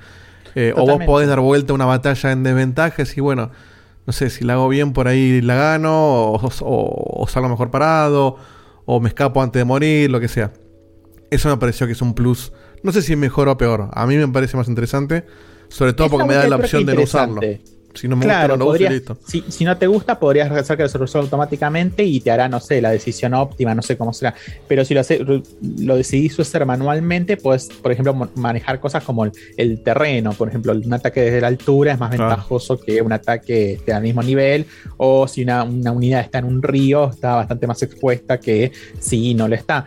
Eh, 0.54 0.72
o 0.76 0.80
vos 0.86 0.98
podés 1.06 1.28
dar 1.28 1.40
vuelta 1.40 1.72
a 1.72 1.74
una 1.74 1.84
batalla 1.86 2.32
en 2.32 2.42
desventaja 2.42 3.02
y 3.16 3.20
bueno, 3.20 3.50
no 4.06 4.12
sé, 4.12 4.30
si 4.30 4.44
la 4.44 4.52
hago 4.54 4.68
bien 4.68 4.92
por 4.92 5.08
ahí 5.08 5.40
la 5.40 5.54
gano, 5.54 5.92
o, 6.32 6.36
o- 6.60 7.22
o 7.22 7.26
salgo 7.28 7.48
mejor 7.48 7.70
parado, 7.70 8.36
o 8.84 9.00
me 9.00 9.08
escapo 9.08 9.42
antes 9.42 9.60
de 9.60 9.64
morir, 9.64 10.10
lo 10.10 10.20
que 10.20 10.28
sea. 10.28 10.52
Eso 11.30 11.48
me 11.48 11.56
pareció 11.56 11.86
que 11.86 11.94
es 11.94 12.02
un 12.02 12.14
plus. 12.14 12.52
No 12.82 12.92
sé 12.92 13.00
si 13.02 13.12
es 13.14 13.18
mejor 13.18 13.48
o 13.48 13.56
peor. 13.56 13.88
A 13.92 14.06
mí 14.06 14.16
me 14.16 14.28
parece 14.28 14.56
más 14.56 14.68
interesante. 14.68 15.24
Sobre 15.68 15.94
todo 15.94 16.06
Esa 16.06 16.12
porque 16.12 16.28
me 16.28 16.34
da 16.34 16.46
la 16.48 16.56
opción 16.56 16.84
de 16.86 16.94
no 16.94 17.00
usarlo. 17.02 17.40
Si 17.94 18.08
no 18.08 18.16
me 18.16 18.24
claro, 18.24 18.54
gusta, 18.54 18.58
no 18.58 18.64
lo 18.64 18.70
uso 18.72 18.92
listo. 18.92 19.18
si, 19.26 19.44
si 19.48 19.64
no 19.64 19.76
te 19.76 19.86
gusta, 19.86 20.18
podrías 20.18 20.50
hacer 20.50 20.76
que 20.76 20.88
se 20.88 20.98
resuelva 20.98 21.24
automáticamente 21.26 22.02
y 22.04 22.20
te 22.20 22.30
hará, 22.30 22.48
no 22.48 22.60
sé, 22.60 22.80
la 22.82 22.90
decisión 22.90 23.34
óptima, 23.34 23.74
no 23.74 23.82
sé 23.82 23.96
cómo 23.96 24.12
será. 24.12 24.34
Pero 24.68 24.84
si 24.84 24.94
lo, 24.94 25.00
hace- 25.00 25.24
lo 25.78 25.96
decidís 25.96 26.38
hacer 26.40 26.66
manualmente, 26.66 27.36
puedes, 27.36 27.68
por 27.68 27.92
ejemplo, 27.92 28.14
manejar 28.34 28.80
cosas 28.80 29.04
como 29.04 29.24
el, 29.24 29.32
el 29.56 29.82
terreno. 29.82 30.32
Por 30.32 30.48
ejemplo, 30.48 30.72
un 30.72 30.92
ataque 30.92 31.20
desde 31.22 31.40
la 31.40 31.46
altura 31.48 31.92
es 31.92 31.98
más 32.00 32.10
ventajoso 32.10 32.80
que 32.80 33.00
un 33.02 33.12
ataque 33.12 33.80
al 33.92 34.02
mismo 34.02 34.22
nivel. 34.22 34.66
O 34.96 35.28
si 35.28 35.42
una, 35.42 35.62
una 35.64 35.92
unidad 35.92 36.20
está 36.22 36.38
en 36.38 36.46
un 36.46 36.62
río, 36.62 37.10
está 37.10 37.36
bastante 37.36 37.66
más 37.66 37.82
expuesta 37.82 38.38
que 38.40 38.72
si 38.98 39.34
no 39.34 39.46
lo 39.48 39.54
está. 39.54 39.86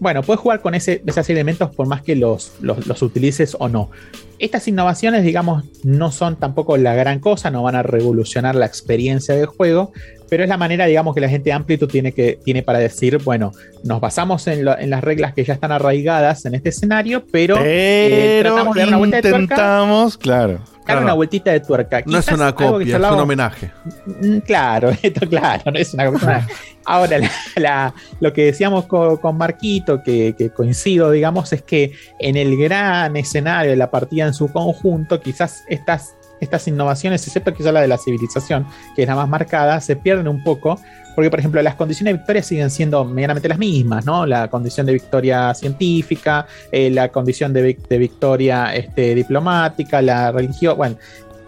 bueno, 0.00 0.22
puedes 0.22 0.40
jugar 0.40 0.60
con 0.60 0.74
ese, 0.74 1.02
esos 1.06 1.28
elementos 1.30 1.74
por 1.74 1.86
más 1.88 2.02
que 2.02 2.14
los, 2.14 2.52
los, 2.60 2.86
los 2.86 3.02
utilices 3.02 3.56
o 3.58 3.68
no. 3.68 3.90
Estas 4.38 4.68
innovaciones, 4.68 5.24
digamos, 5.24 5.64
no 5.84 6.12
son 6.12 6.36
tampoco 6.36 6.76
la 6.76 6.94
gran 6.94 7.18
cosa, 7.20 7.50
no 7.50 7.62
van 7.62 7.74
a 7.74 7.82
revolucionar 7.82 8.54
la 8.54 8.66
experiencia 8.66 9.34
del 9.34 9.46
juego, 9.46 9.92
pero 10.30 10.42
es 10.44 10.48
la 10.48 10.56
manera, 10.58 10.86
digamos, 10.86 11.14
que 11.14 11.20
la 11.20 11.28
gente 11.28 11.50
de 11.50 11.54
Amplitude 11.54 11.90
tiene, 11.90 12.12
que, 12.12 12.38
tiene 12.44 12.62
para 12.62 12.78
decir, 12.78 13.18
bueno, 13.24 13.52
nos 13.82 14.00
basamos 14.00 14.46
en, 14.46 14.64
lo- 14.64 14.78
en 14.78 14.90
las 14.90 15.02
reglas 15.02 15.32
que 15.34 15.42
ya 15.44 15.54
están 15.54 15.72
arraigadas 15.72 16.44
en 16.44 16.54
este 16.54 16.68
escenario, 16.68 17.24
pero, 17.32 17.56
eh, 17.64 18.38
Pero 18.42 18.54
tratamos 18.54 18.74
de 18.74 18.80
dar 18.80 18.88
una 18.88 18.96
vuelta 18.98 19.16
de 19.16 19.22
tuerca. 19.22 19.40
intentamos, 19.42 20.18
claro. 20.18 20.60
Dar 20.86 21.02
una 21.02 21.12
vueltita 21.12 21.50
de 21.52 21.60
tuerca. 21.60 22.02
No 22.06 22.16
es 22.16 22.28
una 22.28 22.54
copia, 22.54 22.96
es 22.96 23.02
un 23.12 23.20
homenaje. 23.20 23.70
Mm, 24.06 24.38
Claro, 24.38 24.90
esto 25.02 25.28
claro, 25.28 25.70
no 25.70 25.78
es 25.78 25.92
una 25.92 26.10
cosa. 26.10 26.46
Ahora, 26.86 27.18
la- 27.18 27.30
la- 27.56 27.94
lo 28.20 28.32
que 28.32 28.46
decíamos 28.46 28.86
con, 28.86 29.18
con 29.18 29.36
Marquito, 29.36 30.02
que, 30.02 30.34
que 30.36 30.48
coincido, 30.48 31.10
digamos, 31.10 31.52
es 31.52 31.60
que 31.62 31.92
en 32.18 32.36
el 32.38 32.56
gran 32.56 33.14
escenario 33.18 33.70
de 33.70 33.76
la 33.76 33.90
partida 33.90 34.24
en 34.28 34.34
su 34.34 34.52
conjunto, 34.52 35.20
quizás 35.20 35.64
estas, 35.68 36.14
estas 36.40 36.68
innovaciones, 36.68 37.26
excepto 37.26 37.52
quizás 37.52 37.72
la 37.72 37.80
de 37.80 37.88
la 37.88 37.98
civilización, 37.98 38.66
que 38.94 39.02
es 39.02 39.08
la 39.08 39.16
más 39.16 39.28
marcada, 39.28 39.80
se 39.80 39.96
pierden 39.96 40.28
un 40.28 40.42
poco. 40.44 40.78
Porque, 41.14 41.30
por 41.30 41.40
ejemplo, 41.40 41.60
las 41.62 41.74
condiciones 41.74 42.14
de 42.14 42.18
victoria 42.18 42.42
siguen 42.44 42.70
siendo 42.70 43.04
medianamente 43.04 43.48
las 43.48 43.58
mismas, 43.58 44.06
¿no? 44.06 44.24
La 44.24 44.48
condición 44.48 44.86
de 44.86 44.92
victoria 44.92 45.52
científica, 45.52 46.46
eh, 46.70 46.90
la 46.90 47.08
condición 47.08 47.52
de, 47.52 47.76
de 47.88 47.98
victoria 47.98 48.72
este, 48.72 49.16
diplomática, 49.16 50.00
la 50.00 50.30
religión, 50.30 50.76
bueno, 50.76 50.96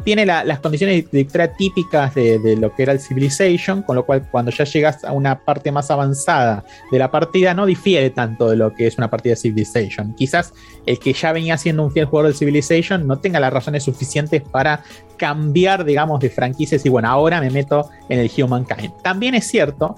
tiene 0.03 0.27
la- 0.27 0.45
las 0.45 0.61
condiciones 0.61 1.11
de 1.11 1.19
victoria 1.19 1.53
típicas 1.55 2.15
de, 2.15 2.39
de 2.39 2.57
lo 2.57 2.75
que 2.75 2.83
era 2.85 2.93
el 2.93 3.01
Civilization, 3.01 3.83
con 3.83 3.97
lo 3.97 4.05
cual 4.05 4.29
cuando 4.31 4.51
ya 4.51 4.65
llegas 4.65 5.05
a 5.05 5.13
una 5.13 5.39
parte 5.41 5.71
más 5.73 5.91
avanzada 5.91 6.65
de 6.91 6.99
la 6.99 7.11
partida 7.11 7.55
no 7.55 7.67
difiere 7.67 8.11
tanto 8.11 8.51
de 8.51 8.57
lo 8.57 8.75
que 8.75 8.87
es 8.87 8.99
una 8.99 9.09
partida 9.11 9.33
de 9.33 9.37
Civilization. 9.37 10.15
Quizás 10.15 10.53
el 10.87 10.99
que 10.99 11.13
ya 11.13 11.33
venía 11.33 11.57
siendo 11.57 11.85
un 11.85 11.93
fiel 11.93 12.07
jugador 12.07 12.33
de 12.33 12.39
Civilization 12.39 13.07
no 13.07 13.19
tenga 13.19 13.41
las 13.41 13.53
razones 13.53 13.85
suficientes 13.85 14.43
para 14.43 14.83
cambiar, 15.17 15.85
digamos, 15.85 16.21
de 16.21 16.31
franquicias 16.31 16.85
y 16.87 16.89
bueno, 16.89 17.09
ahora 17.09 17.41
me 17.41 17.51
meto 17.51 17.91
en 18.09 18.19
el 18.21 18.31
Humankind. 18.37 18.93
También 19.03 19.35
es 19.35 19.47
cierto 19.47 19.97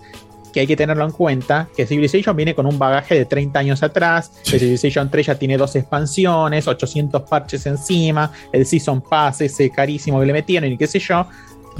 que 0.52 0.60
hay 0.60 0.66
que 0.66 0.76
tenerlo 0.76 1.04
en 1.04 1.12
cuenta, 1.12 1.68
que 1.76 1.86
Civilization 1.86 2.36
viene 2.36 2.54
con 2.54 2.66
un 2.66 2.78
bagaje 2.78 3.14
de 3.14 3.24
30 3.24 3.58
años 3.58 3.82
atrás, 3.82 4.32
Civilization 4.44 5.10
3 5.10 5.26
ya 5.26 5.34
tiene 5.36 5.56
dos 5.56 5.74
expansiones, 5.76 6.68
800 6.68 7.22
parches 7.22 7.66
encima, 7.66 8.32
el 8.52 8.66
Season 8.66 9.00
Pass 9.00 9.40
ese 9.40 9.70
carísimo 9.70 10.20
que 10.20 10.26
le 10.26 10.32
metieron 10.32 10.70
y 10.70 10.76
qué 10.76 10.86
sé 10.86 10.98
yo, 10.98 11.26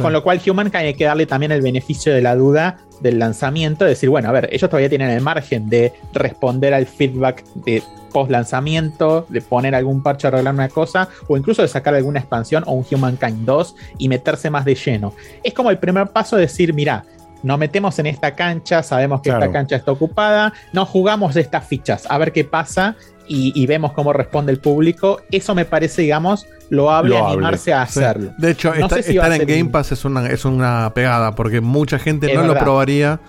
con 0.01 0.13
lo 0.13 0.23
cual 0.23 0.41
Humankind 0.45 0.85
hay 0.85 0.95
que 0.95 1.05
darle 1.05 1.27
también 1.27 1.53
el 1.53 1.61
beneficio 1.61 2.15
de 2.15 2.23
la 2.23 2.35
duda 2.35 2.79
del 3.01 3.19
lanzamiento, 3.19 3.85
de 3.85 3.91
decir, 3.91 4.09
bueno, 4.09 4.29
a 4.29 4.33
ver, 4.33 4.49
ellos 4.53 4.71
todavía 4.71 4.89
tienen 4.89 5.11
el 5.11 5.21
margen 5.21 5.69
de 5.69 5.93
responder 6.15 6.73
al 6.73 6.87
feedback 6.87 7.45
de 7.57 7.83
post 8.13 8.31
lanzamiento, 8.31 9.27
de 9.29 9.41
poner 9.41 9.75
algún 9.75 10.03
parche 10.03 10.27
a 10.27 10.29
arreglar 10.29 10.55
una 10.55 10.69
cosa, 10.69 11.09
o 11.27 11.37
incluso 11.37 11.63
de 11.63 11.69
sacar 11.69 11.95
alguna 11.95 12.21
expansión 12.21 12.63
o 12.67 12.73
un 12.73 12.87
Humankind 12.89 13.45
2 13.45 13.75
y 13.99 14.09
meterse 14.09 14.51
más 14.51 14.65
de 14.65 14.75
lleno. 14.75 15.15
Es 15.43 15.53
como 15.53 15.71
el 15.71 15.79
primer 15.79 16.09
paso 16.09 16.37
de 16.37 16.43
decir, 16.43 16.73
mira, 16.73 17.05
nos 17.43 17.59
metemos 17.59 17.99
en 17.99 18.07
esta 18.07 18.35
cancha, 18.35 18.83
sabemos 18.83 19.21
que 19.21 19.31
Claro. 19.31 19.45
esta 19.45 19.53
cancha 19.53 19.77
está 19.77 19.93
ocupada, 19.93 20.53
no 20.73 20.87
jugamos 20.87 21.37
estas 21.37 21.67
fichas, 21.67 22.07
a 22.09 22.19
ver 22.19 22.33
qué 22.33 22.45
pasa 22.45 22.97
y, 23.29 23.53
y 23.61 23.67
vemos 23.67 23.93
cómo 23.93 24.13
responde 24.13 24.53
el 24.53 24.59
público. 24.61 25.21
Eso 25.31 25.55
me 25.55 25.65
parece, 25.65 26.03
digamos, 26.03 26.47
loable, 26.71 27.11
Loable. 27.11 27.33
animarse 27.35 27.73
a 27.73 27.87
Sí. 27.87 27.99
hacerlo. 28.01 28.33
De 28.39 28.51
hecho, 28.51 28.75
No 28.75 28.87
esta- 28.87 29.03
si 29.03 29.17
estar 29.17 29.33
en 29.33 29.47
Game 29.47 29.67
Pass 29.71 29.93
es 29.93 30.05
una, 30.05 30.27
es 30.29 30.45
una 30.45 30.93
pegada, 30.95 31.35
porque 31.35 31.61
mucha 31.61 31.99
gente 31.99 32.31
Es 32.33 32.35
no 32.39 32.47
lo 32.47 32.59
probaría, 32.59 33.21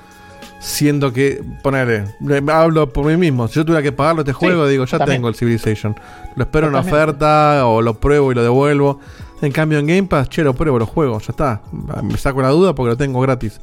siendo 0.59 1.11
que, 1.11 1.43
ponele, 1.61 2.05
le- 2.21 2.43
hablo 2.51 2.91
por 2.91 3.05
mí 3.05 3.17
mismo, 3.17 3.47
si 3.47 3.55
yo 3.55 3.65
tuviera 3.65 3.83
que 3.83 3.91
pagarlo 3.91 4.21
este 4.21 4.31
juego, 4.33 4.65
digo, 4.67 4.85
ya 4.85 4.97
también. 4.97 5.17
tengo 5.17 5.27
el 5.29 5.35
Civilization. 5.35 5.95
Lo 6.35 6.43
espero 6.43 6.67
en 6.67 6.75
oferta, 6.75 7.65
o 7.67 7.81
lo 7.81 7.95
pruebo 7.95 8.31
y 8.31 8.35
lo 8.35 8.43
devuelvo. 8.43 8.99
En 9.41 9.51
cambio, 9.51 9.77
en 9.79 9.87
Game 9.87 10.03
Pass, 10.03 10.29
che, 10.29 10.41
lo 10.41 10.53
pruebo, 10.53 10.79
lo 10.79 10.85
juego, 10.85 11.19
ya 11.19 11.27
está. 11.31 11.61
Me 12.01 12.17
saco 12.17 12.41
la 12.41 12.47
duda 12.49 12.73
porque 12.73 12.91
lo 12.91 12.97
tengo 12.97 13.19
gratis. 13.19 13.59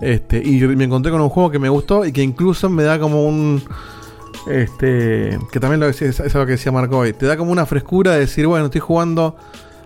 Este, 0.00 0.38
y 0.44 0.60
me 0.60 0.84
encontré 0.84 1.10
con 1.10 1.20
un 1.20 1.28
juego 1.28 1.50
que 1.50 1.58
me 1.58 1.68
gustó 1.68 2.04
y 2.04 2.12
que 2.12 2.22
incluso 2.22 2.68
me 2.70 2.84
da 2.84 2.98
como 2.98 3.24
un. 3.26 3.62
Este. 4.46 5.38
Que 5.50 5.60
también 5.60 5.80
lo 5.80 5.86
decía- 5.86 6.08
es, 6.08 6.20
es 6.20 6.34
algo 6.34 6.46
que 6.46 6.52
decía 6.52 6.72
Marco 6.72 6.98
hoy. 6.98 7.12
Te 7.12 7.26
da 7.26 7.36
como 7.36 7.50
una 7.52 7.66
frescura 7.66 8.12
de 8.12 8.20
decir, 8.20 8.46
bueno, 8.46 8.66
estoy 8.66 8.80
jugando 8.80 9.36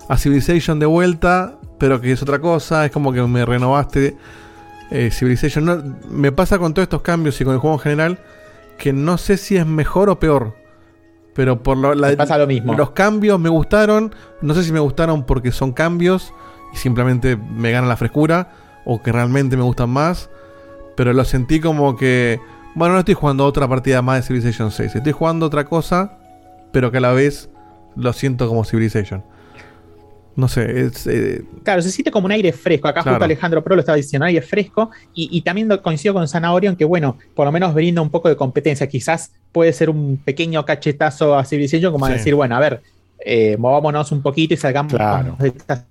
a 0.08 0.16
Civilization 0.18 0.78
de 0.78 0.86
vuelta, 0.86 1.58
pero 1.78 2.00
que 2.00 2.12
es 2.12 2.22
otra 2.22 2.38
cosa. 2.40 2.84
Es 2.84 2.90
como 2.92 3.12
que 3.12 3.22
me 3.22 3.44
renovaste 3.44 4.16
eh, 4.90 5.10
Civilization. 5.10 5.64
No- 5.64 5.82
me 6.10 6.32
pasa 6.32 6.58
con 6.58 6.74
todos 6.74 6.84
estos 6.84 7.02
cambios 7.02 7.40
y 7.40 7.44
con 7.44 7.54
el 7.54 7.60
juego 7.60 7.76
en 7.76 7.80
general 7.80 8.18
que 8.78 8.92
no 8.92 9.16
sé 9.18 9.36
si 9.36 9.56
es 9.56 9.66
mejor 9.66 10.10
o 10.10 10.18
peor. 10.18 10.54
Pero 11.34 11.62
por 11.62 11.78
lo, 11.78 11.94
la- 11.94 12.14
pasa 12.16 12.36
lo 12.36 12.46
mismo. 12.46 12.74
los 12.74 12.90
cambios 12.90 13.40
me 13.40 13.48
gustaron. 13.48 14.14
No 14.42 14.52
sé 14.54 14.62
si 14.64 14.72
me 14.72 14.80
gustaron 14.80 15.24
porque 15.24 15.50
son 15.52 15.72
cambios 15.72 16.34
y 16.74 16.76
simplemente 16.76 17.36
me 17.36 17.70
gana 17.72 17.86
la 17.86 17.96
frescura. 17.96 18.52
O 18.84 19.00
que 19.02 19.12
realmente 19.12 19.56
me 19.56 19.62
gustan 19.62 19.90
más. 19.90 20.30
Pero 20.96 21.12
lo 21.12 21.24
sentí 21.24 21.60
como 21.60 21.96
que. 21.96 22.40
Bueno, 22.74 22.94
no 22.94 23.00
estoy 23.00 23.14
jugando 23.14 23.44
otra 23.46 23.68
partida 23.68 24.00
más 24.02 24.16
de 24.16 24.22
Civilization 24.26 24.70
6. 24.70 24.96
Estoy 24.96 25.12
jugando 25.12 25.46
otra 25.46 25.64
cosa. 25.64 26.18
Pero 26.72 26.90
que 26.90 26.98
a 26.98 27.00
la 27.00 27.12
vez 27.12 27.50
lo 27.96 28.12
siento 28.12 28.48
como 28.48 28.64
Civilization. 28.64 29.22
No 30.34 30.48
sé, 30.48 30.80
es. 30.86 31.06
eh, 31.06 31.44
Claro, 31.62 31.82
se 31.82 31.90
siente 31.90 32.10
como 32.10 32.24
un 32.24 32.32
aire 32.32 32.52
fresco. 32.52 32.88
Acá 32.88 33.02
Claro. 33.02 33.16
justo 33.16 33.24
Alejandro 33.26 33.62
Pro 33.62 33.74
lo 33.74 33.80
estaba 33.80 33.96
diciendo, 33.96 34.24
aire 34.24 34.40
fresco. 34.40 34.90
Y, 35.14 35.28
y 35.30 35.42
también 35.42 35.68
coincido 35.82 36.14
con 36.14 36.26
Zanahoria 36.26 36.70
en 36.70 36.76
que, 36.76 36.86
bueno, 36.86 37.18
por 37.34 37.44
lo 37.44 37.52
menos 37.52 37.74
brinda 37.74 38.00
un 38.00 38.08
poco 38.08 38.30
de 38.30 38.36
competencia. 38.36 38.86
Quizás 38.88 39.32
puede 39.52 39.74
ser 39.74 39.90
un 39.90 40.16
pequeño 40.24 40.64
cachetazo 40.64 41.36
a 41.36 41.44
Civilization, 41.44 41.92
como 41.92 42.06
a 42.06 42.10
decir, 42.10 42.34
bueno, 42.34 42.56
a 42.56 42.60
ver, 42.60 42.82
eh, 43.24 43.56
movámonos 43.58 44.10
un 44.10 44.22
poquito 44.22 44.54
y 44.54 44.56
salgamos 44.56 44.94
Claro. 44.94 45.36
de 45.38 45.48
esta, 45.48 45.84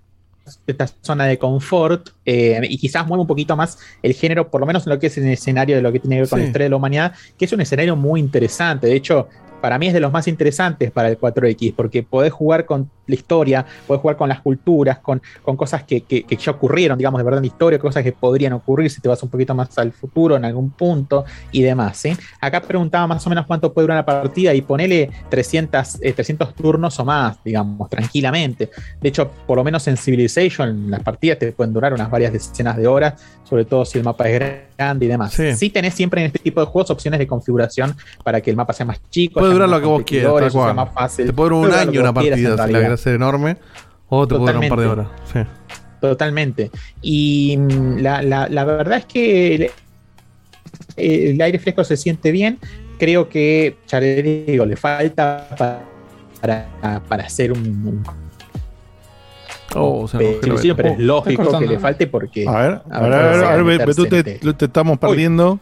esta 0.68 0.88
zona 1.02 1.26
de 1.26 1.38
confort. 1.38 2.10
eh, 2.26 2.60
y 2.64 2.78
quizás 2.78 3.06
mueva 3.08 3.22
un 3.22 3.28
poquito 3.28 3.56
más 3.56 3.78
el 4.02 4.14
género, 4.14 4.50
por 4.50 4.62
lo 4.62 4.68
menos 4.68 4.86
en 4.86 4.94
lo 4.94 5.00
que 5.00 5.08
es 5.08 5.18
el 5.18 5.28
escenario 5.28 5.76
de 5.76 5.82
lo 5.82 5.92
que 5.92 6.00
tiene 6.00 6.16
que 6.18 6.22
ver 6.22 6.30
con 6.30 6.40
Sí. 6.40 6.44
la 6.44 6.48
historia 6.48 6.66
de 6.66 6.70
la 6.70 6.76
humanidad, 6.78 7.14
que 7.38 7.46
es 7.46 7.54
un 7.54 7.62
escenario 7.62 7.96
muy 7.96 8.20
interesante. 8.20 8.88
De 8.88 8.96
hecho, 8.96 9.28
para 9.62 9.78
mí 9.78 9.88
es 9.88 9.94
de 9.94 10.00
los 10.00 10.12
más 10.12 10.28
interesantes 10.28 10.92
para 10.92 11.08
el 11.10 11.18
4X, 11.20 11.74
porque 11.76 12.04
podés 12.04 12.34
jugar 12.34 12.66
con 12.66 12.90
la 13.08 13.16
historia, 13.16 13.66
podés 13.88 14.02
jugar 14.02 14.16
con 14.18 14.30
las 14.30 14.42
culturas, 14.42 15.00
con, 15.00 15.22
cosas 15.56 15.84
que, 15.84 16.02
que- 16.02 16.24
que 16.24 16.36
ya 16.38 16.52
ocurrieron, 16.52 16.98
digamos, 16.98 17.20
de 17.20 17.24
verdad 17.26 17.40
en 17.40 17.44
la 17.44 17.48
historia, 17.48 17.78
cosas 17.80 18.04
que 18.04 18.12
podrían 18.14 18.54
ocurrir 18.54 18.90
si 18.90 19.02
te 19.02 19.08
vas 19.10 19.22
un 19.24 19.30
poquito 19.30 19.54
más 19.54 19.78
al 19.78 19.92
futuro 19.92 20.36
en 20.36 20.46
algún 20.46 20.72
punto 20.72 21.26
y 21.52 21.62
demás. 21.62 22.02
Acá 22.40 22.62
preguntaba 22.62 23.06
más 23.08 23.26
o 23.28 23.30
menos 23.30 23.46
cuánto 23.46 23.72
puede 23.74 23.84
durar 23.86 23.98
una 23.98 24.06
partida 24.06 24.54
y 24.54 24.62
ponele 24.62 25.10
300, 25.30 26.00
eh, 26.02 26.14
300 26.14 26.56
turnos 26.56 27.00
o 27.00 27.06
más, 27.06 27.38
digamos, 27.44 27.90
tranquilamente. 27.90 28.70
De 29.02 29.10
hecho, 29.10 29.30
por 29.46 29.58
lo 29.58 29.64
menos 29.64 29.88
en 29.88 29.98
Civilization, 29.98 30.90
las 30.90 31.04
partidas 31.04 31.38
te 31.40 31.52
pueden 31.52 31.74
durar 31.74 31.94
unas 31.94 32.10
varias 32.10 32.34
decenas 32.34 32.78
de 32.78 32.88
horas, 32.88 33.22
sobre 33.44 33.66
todo 33.66 33.84
si 33.86 33.98
el 33.98 34.04
mapa 34.04 34.28
es 34.30 34.36
grande 34.40 34.62
y 35.02 35.08
demás. 35.08 35.34
Sí. 35.34 35.54
Sí, 35.56 35.70
tenés 35.70 35.94
siempre 35.94 36.22
en 36.22 36.28
este 36.28 36.40
tipo 36.40 36.60
de 36.60 36.66
juegos 36.68 36.90
opciones 36.92 37.20
de 37.20 37.28
configuración 37.28 37.96
para 38.24 38.42
que 38.42 38.50
el 38.50 38.56
mapa 38.56 38.74
sea 38.74 38.86
más 38.86 39.00
chico. 39.10 39.40
puede 39.40 39.54
durar 39.54 39.70
lo 39.70 39.80
que 39.80 39.86
vos 39.86 40.04
quieras, 40.04 40.52
sea 40.52 40.74
más 40.74 40.94
fácil. 40.94 41.26
Te 41.28 41.34
puede 41.34 41.50
durar 41.52 41.70
un 41.84 41.90
año 41.90 42.02
una 42.02 42.14
partida 42.14 42.36
si 42.66 42.72
la 42.74 42.80
querés 42.82 43.08
enorme. 43.08 43.58
O 44.10 44.28
te 44.28 44.36
puede 44.36 44.54
durar 44.54 44.64
un 44.64 44.70
par 44.70 44.80
de 44.80 44.86
horas. 44.88 45.08
Totalmente. 45.32 45.32
Sí. 45.32 45.98
Totalmente. 46.02 46.72
Y 47.02 47.58
mm, 47.58 47.98
la, 48.00 48.22
la- 48.22 48.50
la 48.50 48.64
verdad 48.66 48.98
es 48.98 49.06
que 49.06 49.56
el, 49.56 49.72
el 50.98 51.42
aire 51.42 51.60
fresco 51.60 51.84
se 51.84 51.96
siente 51.98 52.32
bien. 52.32 52.60
Creo 53.00 53.30
que, 53.30 53.78
ya 53.88 54.00
le 54.00 54.22
digo, 54.22 54.66
le 54.66 54.76
falta 54.76 55.48
pa- 55.58 55.82
para, 56.42 57.02
para 57.08 57.24
hacer 57.26 57.52
un, 57.52 57.60
un 57.60 58.04
Oh, 59.76 60.08
se 60.08 60.18
pero, 60.18 60.58
sí, 60.58 60.70
es 60.70 61.00
lógico 61.00 61.60
que 61.60 61.66
le 61.68 61.80
falte 61.80 62.08
porque. 62.08 62.46
A 62.48 62.52
ver, 62.52 62.82
a 62.92 63.02
ver, 63.02 63.14
a 63.14 63.18
ver, 63.32 63.44
a 63.46 63.56
ver, 63.56 63.64
Be- 63.64 63.86
Betú, 63.86 64.06
te, 64.06 64.24
te 64.24 64.66
estamos 64.66 64.98
perdiendo. 65.00 65.60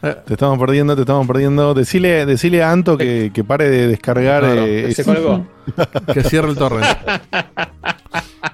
Te 0.00 0.34
estamos 0.34 0.58
perdiendo, 0.58 0.94
te 0.94 1.00
estamos 1.02 1.26
perdiendo. 1.26 1.74
Decile, 1.74 2.26
decile 2.26 2.62
a 2.62 2.70
Anto 2.70 2.96
que, 2.98 3.30
que 3.34 3.42
pare 3.42 3.68
de 3.70 3.88
descargar. 3.88 4.42
No, 4.44 4.54
no, 4.54 4.64
eh, 4.66 4.92
se 4.92 5.02
ese- 5.02 5.04
colgó. 5.04 5.46
Que 6.14 6.22
cierre 6.22 6.48
el 6.50 6.56
torrent. 6.56 6.86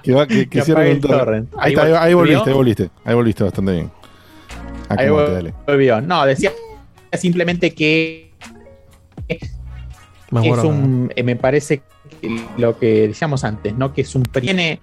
que 0.01 0.13
va- 0.13 0.25
que- 0.25 0.47
que 0.47 0.59
Que 0.59 0.61
cierre 0.61 0.89
el 0.91 0.99
torrent. 0.99 1.19
torrent. 1.19 1.53
Ahí, 1.57 1.59
Ahí 1.59 1.73
está, 1.73 1.83
ahí, 1.83 1.91
vol- 1.91 1.97
ahí 1.99 2.13
volviste, 2.13 2.49
ahí 2.49 2.55
volviste. 2.55 2.89
Ahí 3.05 3.15
volviste 3.15 3.43
bastante 3.43 3.71
bien. 3.73 3.91
Ahí 4.89 5.05
Acomodate, 5.05 5.33
dale. 5.33 5.53
volvió. 5.67 6.01
No, 6.01 6.25
decía 6.25 6.51
simplemente 7.13 7.73
que 7.75 8.31
Más 10.31 10.43
es 10.45 10.49
bueno, 10.49 10.67
un, 10.67 11.11
eh, 11.15 11.23
me 11.23 11.35
parece 11.35 11.83
lo 12.57 12.77
que 12.79 13.07
decíamos 13.09 13.43
antes, 13.43 13.75
¿no? 13.75 13.93
Que 13.93 14.01
es 14.01 14.15
un 14.15 14.23
viene, 14.41 14.71
el 14.73 14.79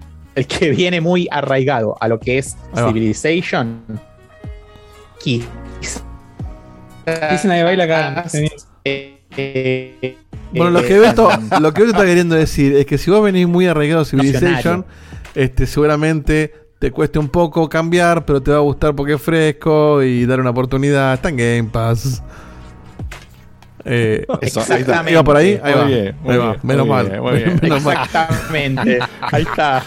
que 0.46 0.70
viene 0.70 1.00
muy 1.00 1.28
arraigado 1.30 1.96
a 2.00 2.08
lo 2.08 2.18
que 2.20 2.38
es 2.38 2.56
va. 2.76 2.86
Civilization. 2.88 3.82
Quizás- 5.22 6.02
Dice 7.30 7.48
nadie 7.48 7.64
baila 7.64 7.84
acá. 7.84 8.24
eh, 8.84 9.18
eh, 9.36 10.16
Bueno, 10.52 10.70
lo 10.70 10.80
eh, 10.80 10.84
que 10.86 10.98
Beto, 10.98 11.28
lo 11.60 11.72
que 11.72 11.84
está 11.84 12.04
queriendo 12.04 12.34
decir 12.36 12.74
es 12.76 12.86
que 12.86 12.98
si 12.98 13.10
vos 13.10 13.22
venís 13.22 13.48
muy 13.48 13.66
arraigado 13.66 14.02
a 14.02 14.04
Civilization, 14.04 14.84
este, 15.34 15.66
seguramente 15.66 16.54
te 16.78 16.90
cueste 16.92 17.18
un 17.18 17.28
poco 17.28 17.68
cambiar, 17.68 18.24
pero 18.24 18.40
te 18.42 18.50
va 18.52 18.58
a 18.58 18.60
gustar 18.60 18.94
porque 18.94 19.14
es 19.14 19.22
fresco 19.22 20.02
y 20.02 20.24
dar 20.26 20.40
una 20.40 20.50
oportunidad. 20.50 21.14
Está 21.14 21.28
en 21.30 21.36
Game 21.36 21.64
Pass. 21.64 22.22
Eh, 23.84 24.24
Eso, 24.40 24.62
ahí 24.72 24.80
está. 24.82 25.08
¿Iba 25.10 25.24
por 25.24 25.36
ahí? 25.36 25.58
Ahí 25.62 25.74
va. 25.74 25.84
bien, 25.84 26.16
muy 26.22 26.32
Ahí 26.32 26.38
va. 26.38 26.46
bien, 26.50 26.60
Menos 26.62 26.86
muy 26.86 26.94
mal. 26.96 27.08
bien, 27.08 27.20
muy 27.22 27.32
bien. 27.36 27.58
Menos 27.62 27.82
mal. 27.82 27.98
Exactamente. 28.04 28.98
Ahí 29.20 29.42
está. 29.42 29.82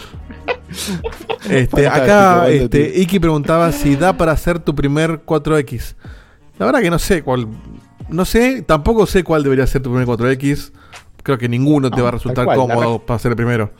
Este, 1.49 1.87
acá 1.87 2.47
este, 2.49 2.99
Iki 3.01 3.19
preguntaba 3.19 3.71
si 3.73 3.95
da 3.97 4.13
para 4.15 4.31
hacer 4.31 4.59
tu 4.59 4.73
primer 4.73 5.25
4X. 5.25 5.95
La 6.57 6.65
verdad 6.65 6.81
que 6.81 6.89
no 6.89 6.99
sé 6.99 7.21
cuál. 7.21 7.47
No 8.09 8.23
sé, 8.25 8.61
tampoco 8.61 9.05
sé 9.05 9.23
cuál 9.23 9.43
debería 9.43 9.67
ser 9.67 9.81
tu 9.81 9.89
primer 9.89 10.07
4X. 10.07 10.71
Creo 11.21 11.37
que 11.37 11.49
ninguno 11.49 11.91
te 11.91 12.01
va 12.01 12.09
a 12.09 12.11
resultar 12.11 12.45
cual, 12.45 12.57
cómodo 12.57 12.97
re- 12.99 13.03
para 13.05 13.19
ser 13.19 13.31
el 13.31 13.35
primero. 13.35 13.71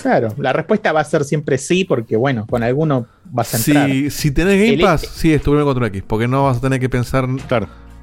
Claro, 0.00 0.28
la 0.36 0.52
respuesta 0.52 0.92
va 0.92 1.00
a 1.00 1.04
ser 1.04 1.24
siempre 1.24 1.58
sí, 1.58 1.84
porque 1.84 2.16
bueno, 2.16 2.46
con 2.46 2.62
alguno 2.62 3.06
vas 3.24 3.54
a 3.54 3.56
entrar. 3.56 3.88
Si, 3.90 4.10
si 4.10 4.30
tenés 4.30 4.54
Game 4.58 4.74
El- 4.74 4.80
Pass, 4.80 5.00
sí, 5.12 5.32
es 5.32 5.42
tu 5.42 5.50
primer 5.52 5.66
4X. 5.66 6.04
Porque 6.06 6.28
no 6.28 6.44
vas 6.44 6.58
a 6.58 6.60
tener 6.60 6.78
que 6.78 6.88
pensar 6.88 7.26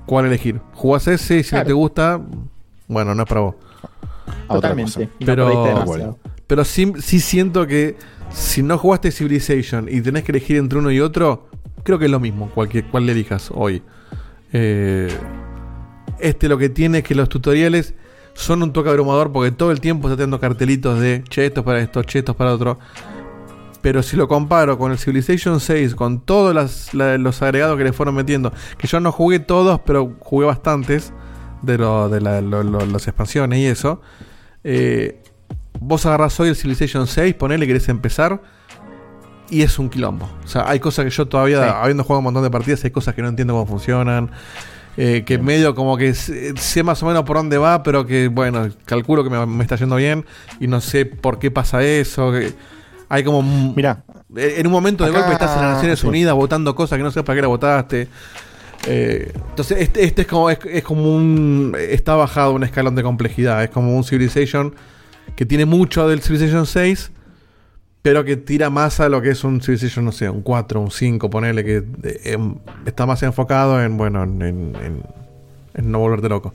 cuál 0.06 0.26
elegir. 0.26 0.60
Jugás 0.74 1.08
ese 1.08 1.38
y 1.40 1.44
si 1.44 1.56
no 1.56 1.64
te 1.64 1.74
gusta, 1.74 2.20
bueno, 2.88 3.16
no 3.16 3.24
es 3.24 3.30
para 3.30 3.42
vos. 3.42 3.56
Totalmente. 4.48 5.10
Pero, 5.26 5.48
pero 6.48 6.64
sí, 6.66 6.94
sí 7.00 7.20
siento 7.20 7.66
que 7.68 7.96
si 8.32 8.64
no 8.64 8.78
jugaste 8.78 9.12
Civilization 9.12 9.88
y 9.90 10.02
tenés 10.02 10.24
que 10.24 10.32
elegir 10.32 10.58
entre 10.58 10.80
uno 10.80 10.92
y 10.92 11.00
otro, 11.00 11.48
creo 11.84 12.00
que 12.00 12.06
es 12.06 12.12
lo 12.12 12.20
mismo, 12.20 12.50
cualquier, 12.50 12.86
cual 12.86 13.06
le 13.06 13.12
elijas 13.14 13.50
hoy. 13.54 13.82
Eh, 14.52 15.08
este 16.20 16.48
lo 16.48 16.58
que 16.58 16.70
tiene 16.70 17.00
es 17.00 17.04
que 17.04 17.16
los 17.16 17.28
tutoriales 17.30 17.94
son 18.34 18.64
un 18.64 18.72
toque 18.74 18.90
abrumador 18.90 19.32
porque 19.32 19.52
todo 19.52 19.72
el 19.72 19.80
tiempo 19.82 20.08
está 20.08 20.16
teniendo 20.18 20.40
cartelitos 20.40 21.00
de 21.00 21.24
che, 21.30 21.46
esto 21.46 21.62
es 21.62 21.66
para 21.66 21.80
esto, 21.80 22.02
che, 22.04 22.20
esto 22.20 22.32
es 22.34 22.38
para 22.38 22.54
otro. 22.54 22.80
Pero 23.82 24.02
si 24.02 24.16
lo 24.16 24.28
comparo 24.30 24.78
con 24.78 24.92
el 24.94 24.98
Civilization 24.98 25.60
6, 25.60 25.94
con 25.96 26.22
todos 26.22 26.56
las- 26.56 26.94
la- 26.94 27.18
los 27.18 27.42
agregados 27.42 27.78
que 27.78 27.84
le 27.84 27.92
fueron 27.94 28.16
metiendo, 28.16 28.52
que 28.78 28.88
yo 28.88 29.00
no 29.02 29.12
jugué 29.12 29.40
todos, 29.40 29.82
pero 29.86 30.14
jugué 30.20 30.46
bastantes 30.48 31.12
de, 31.64 31.78
lo- 31.80 32.10
de 32.10 32.22
la- 32.22 32.42
lo- 32.42 32.62
lo- 32.64 32.86
las 32.86 33.08
expansiones 33.08 33.58
y 33.60 33.66
eso. 33.66 34.02
eh, 34.64 35.20
vos 35.80 36.06
agarrás 36.06 36.40
hoy 36.40 36.50
el 36.50 36.56
Civilization 36.56 37.08
6, 37.08 37.34
ponele, 37.34 37.66
querés 37.68 37.90
empezar. 37.90 38.42
Y 39.50 39.62
es 39.62 39.78
un 39.78 39.90
quilombo. 39.90 40.30
O 40.44 40.48
sea, 40.48 40.70
hay 40.70 40.80
cosas 40.80 41.04
que 41.06 41.12
yo 41.12 41.28
todavía, 41.28 41.64
Sí. 41.64 41.70
habiendo 41.82 42.04
jugado 42.04 42.20
un 42.20 42.24
montón 42.26 42.44
de 42.44 42.50
partidas, 42.50 42.84
hay 42.86 42.92
cosas 42.92 43.14
que 43.14 43.22
no 43.22 43.28
entiendo 43.28 43.54
cómo 43.54 43.66
funcionan. 43.66 44.32
eh, 44.96 45.24
que 45.26 45.40
medio 45.40 45.74
como 45.74 45.98
que 45.98 46.14
sé, 46.14 46.84
más 46.84 47.02
o 47.02 47.08
menos 47.08 47.24
por 47.24 47.38
dónde 47.38 47.58
va, 47.58 47.82
pero 47.82 48.06
que 48.06 48.28
bueno, 48.28 48.68
calculo 48.86 49.24
que 49.24 49.32
me, 49.32 49.44
me 49.48 49.64
está 49.64 49.76
yendo 49.76 49.96
bien 49.96 50.24
y 50.60 50.68
no 50.68 50.82
sé 50.82 51.08
por 51.08 51.40
qué 51.40 51.50
pasa 51.50 51.82
eso. 51.84 52.32
que 52.32 52.54
hay 53.10 53.24
como. 53.24 53.42
Mira, 53.76 54.04
en 54.36 54.68
un 54.68 54.72
momento 54.72 55.04
de 55.04 55.10
acá- 55.10 55.20
golpe 55.22 55.34
estás 55.34 55.56
en 55.58 55.64
las 55.64 55.74
Naciones 55.78 56.00
sí. 56.00 56.06
Unidas 56.08 56.36
votando 56.36 56.76
cosas 56.76 56.98
que 56.98 57.04
no 57.04 57.10
sé 57.10 57.24
para 57.24 57.36
qué 57.38 57.42
la 57.42 57.48
votaste. 57.48 58.08
Eh, 58.88 59.32
entonces, 59.50 59.80
este, 59.82 60.04
este 60.04 60.24
es 60.24 60.28
como 60.28 60.50
es, 60.50 60.60
es 60.70 60.84
como 60.84 61.16
un. 61.16 61.76
Está 61.80 62.16
bajado 62.16 62.54
un 62.54 62.64
escalón 62.64 62.96
de 62.96 63.04
complejidad. 63.04 63.64
Es 63.64 63.70
como 63.70 63.96
un 63.96 64.04
Civilization 64.04 64.76
que 65.36 65.46
tiene 65.46 65.66
mucho 65.66 66.08
del 66.08 66.22
Civilization 66.22 66.66
6, 66.66 67.12
pero 68.02 68.26
que 68.26 68.36
tira 68.36 68.70
más 68.70 69.00
a 69.00 69.08
lo 69.10 69.22
que 69.22 69.30
es 69.30 69.44
un 69.46 69.62
Civilization, 69.62 70.04
no 70.04 70.12
sé, 70.12 70.30
un 70.30 70.42
4, 70.42 70.82
un 70.82 70.92
5, 70.92 71.30
ponele, 71.30 71.64
que 71.64 71.78
eh, 72.04 72.20
em, 72.26 72.56
está 72.86 73.06
más 73.06 73.24
enfocado 73.24 73.82
en, 73.82 73.96
bueno, 73.98 74.24
en, 74.24 74.42
en- 74.42 74.76
en- 74.84 75.04
en 75.76 75.92
no 75.92 76.00
volverte 76.00 76.28
loco. 76.30 76.54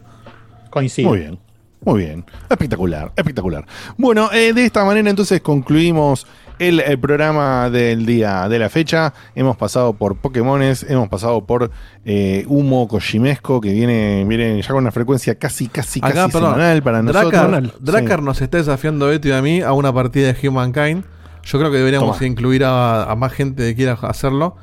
Coincido. 0.70 1.08
Muy 1.08 1.18
bien. 1.20 1.38
Muy 1.84 2.00
bien. 2.04 2.24
Espectacular, 2.50 3.12
espectacular. 3.16 3.64
Bueno, 3.96 4.30
eh, 4.32 4.52
de 4.52 4.64
esta 4.64 4.84
manera 4.84 5.08
entonces 5.08 5.40
concluimos 5.40 6.26
el, 6.58 6.80
el 6.80 6.98
programa 6.98 7.70
del 7.70 8.06
día 8.06 8.48
de 8.48 8.58
la 8.58 8.68
fecha. 8.68 9.12
Hemos 9.34 9.56
pasado 9.56 9.92
por 9.92 10.16
Pokémones, 10.16 10.84
hemos 10.88 11.08
pasado 11.08 11.44
por 11.46 11.70
eh, 12.04 12.44
humo 12.48 12.88
kojimesco 12.88 13.60
que 13.60 13.72
viene, 13.72 14.24
viene 14.26 14.60
ya 14.62 14.68
con 14.68 14.78
una 14.78 14.90
frecuencia 14.92 15.34
casi, 15.36 15.68
casi, 15.68 16.00
Acá, 16.00 16.12
casi 16.14 16.32
perdón, 16.32 16.52
semanal 16.54 16.82
para 16.82 17.02
nosotros. 17.02 17.32
Dracar, 17.32 17.72
Dracar 17.80 18.18
Sí. 18.20 18.24
nos 18.24 18.40
está 18.40 18.58
desafiando 18.58 19.06
a 19.06 19.08
Beto 19.10 19.28
y 19.28 19.32
a 19.32 19.42
mí 19.42 19.60
a 19.60 19.72
una 19.72 19.92
partida 19.92 20.32
de 20.32 20.48
Humankind. 20.48 21.04
Yo 21.44 21.58
creo 21.58 21.70
que 21.70 21.78
deberíamos 21.78 22.16
Toma. 22.18 22.26
incluir 22.26 22.64
a, 22.64 23.04
a 23.04 23.14
más 23.16 23.32
gente 23.32 23.62
que 23.64 23.74
quiera 23.74 23.92
hacerlo 24.02 24.56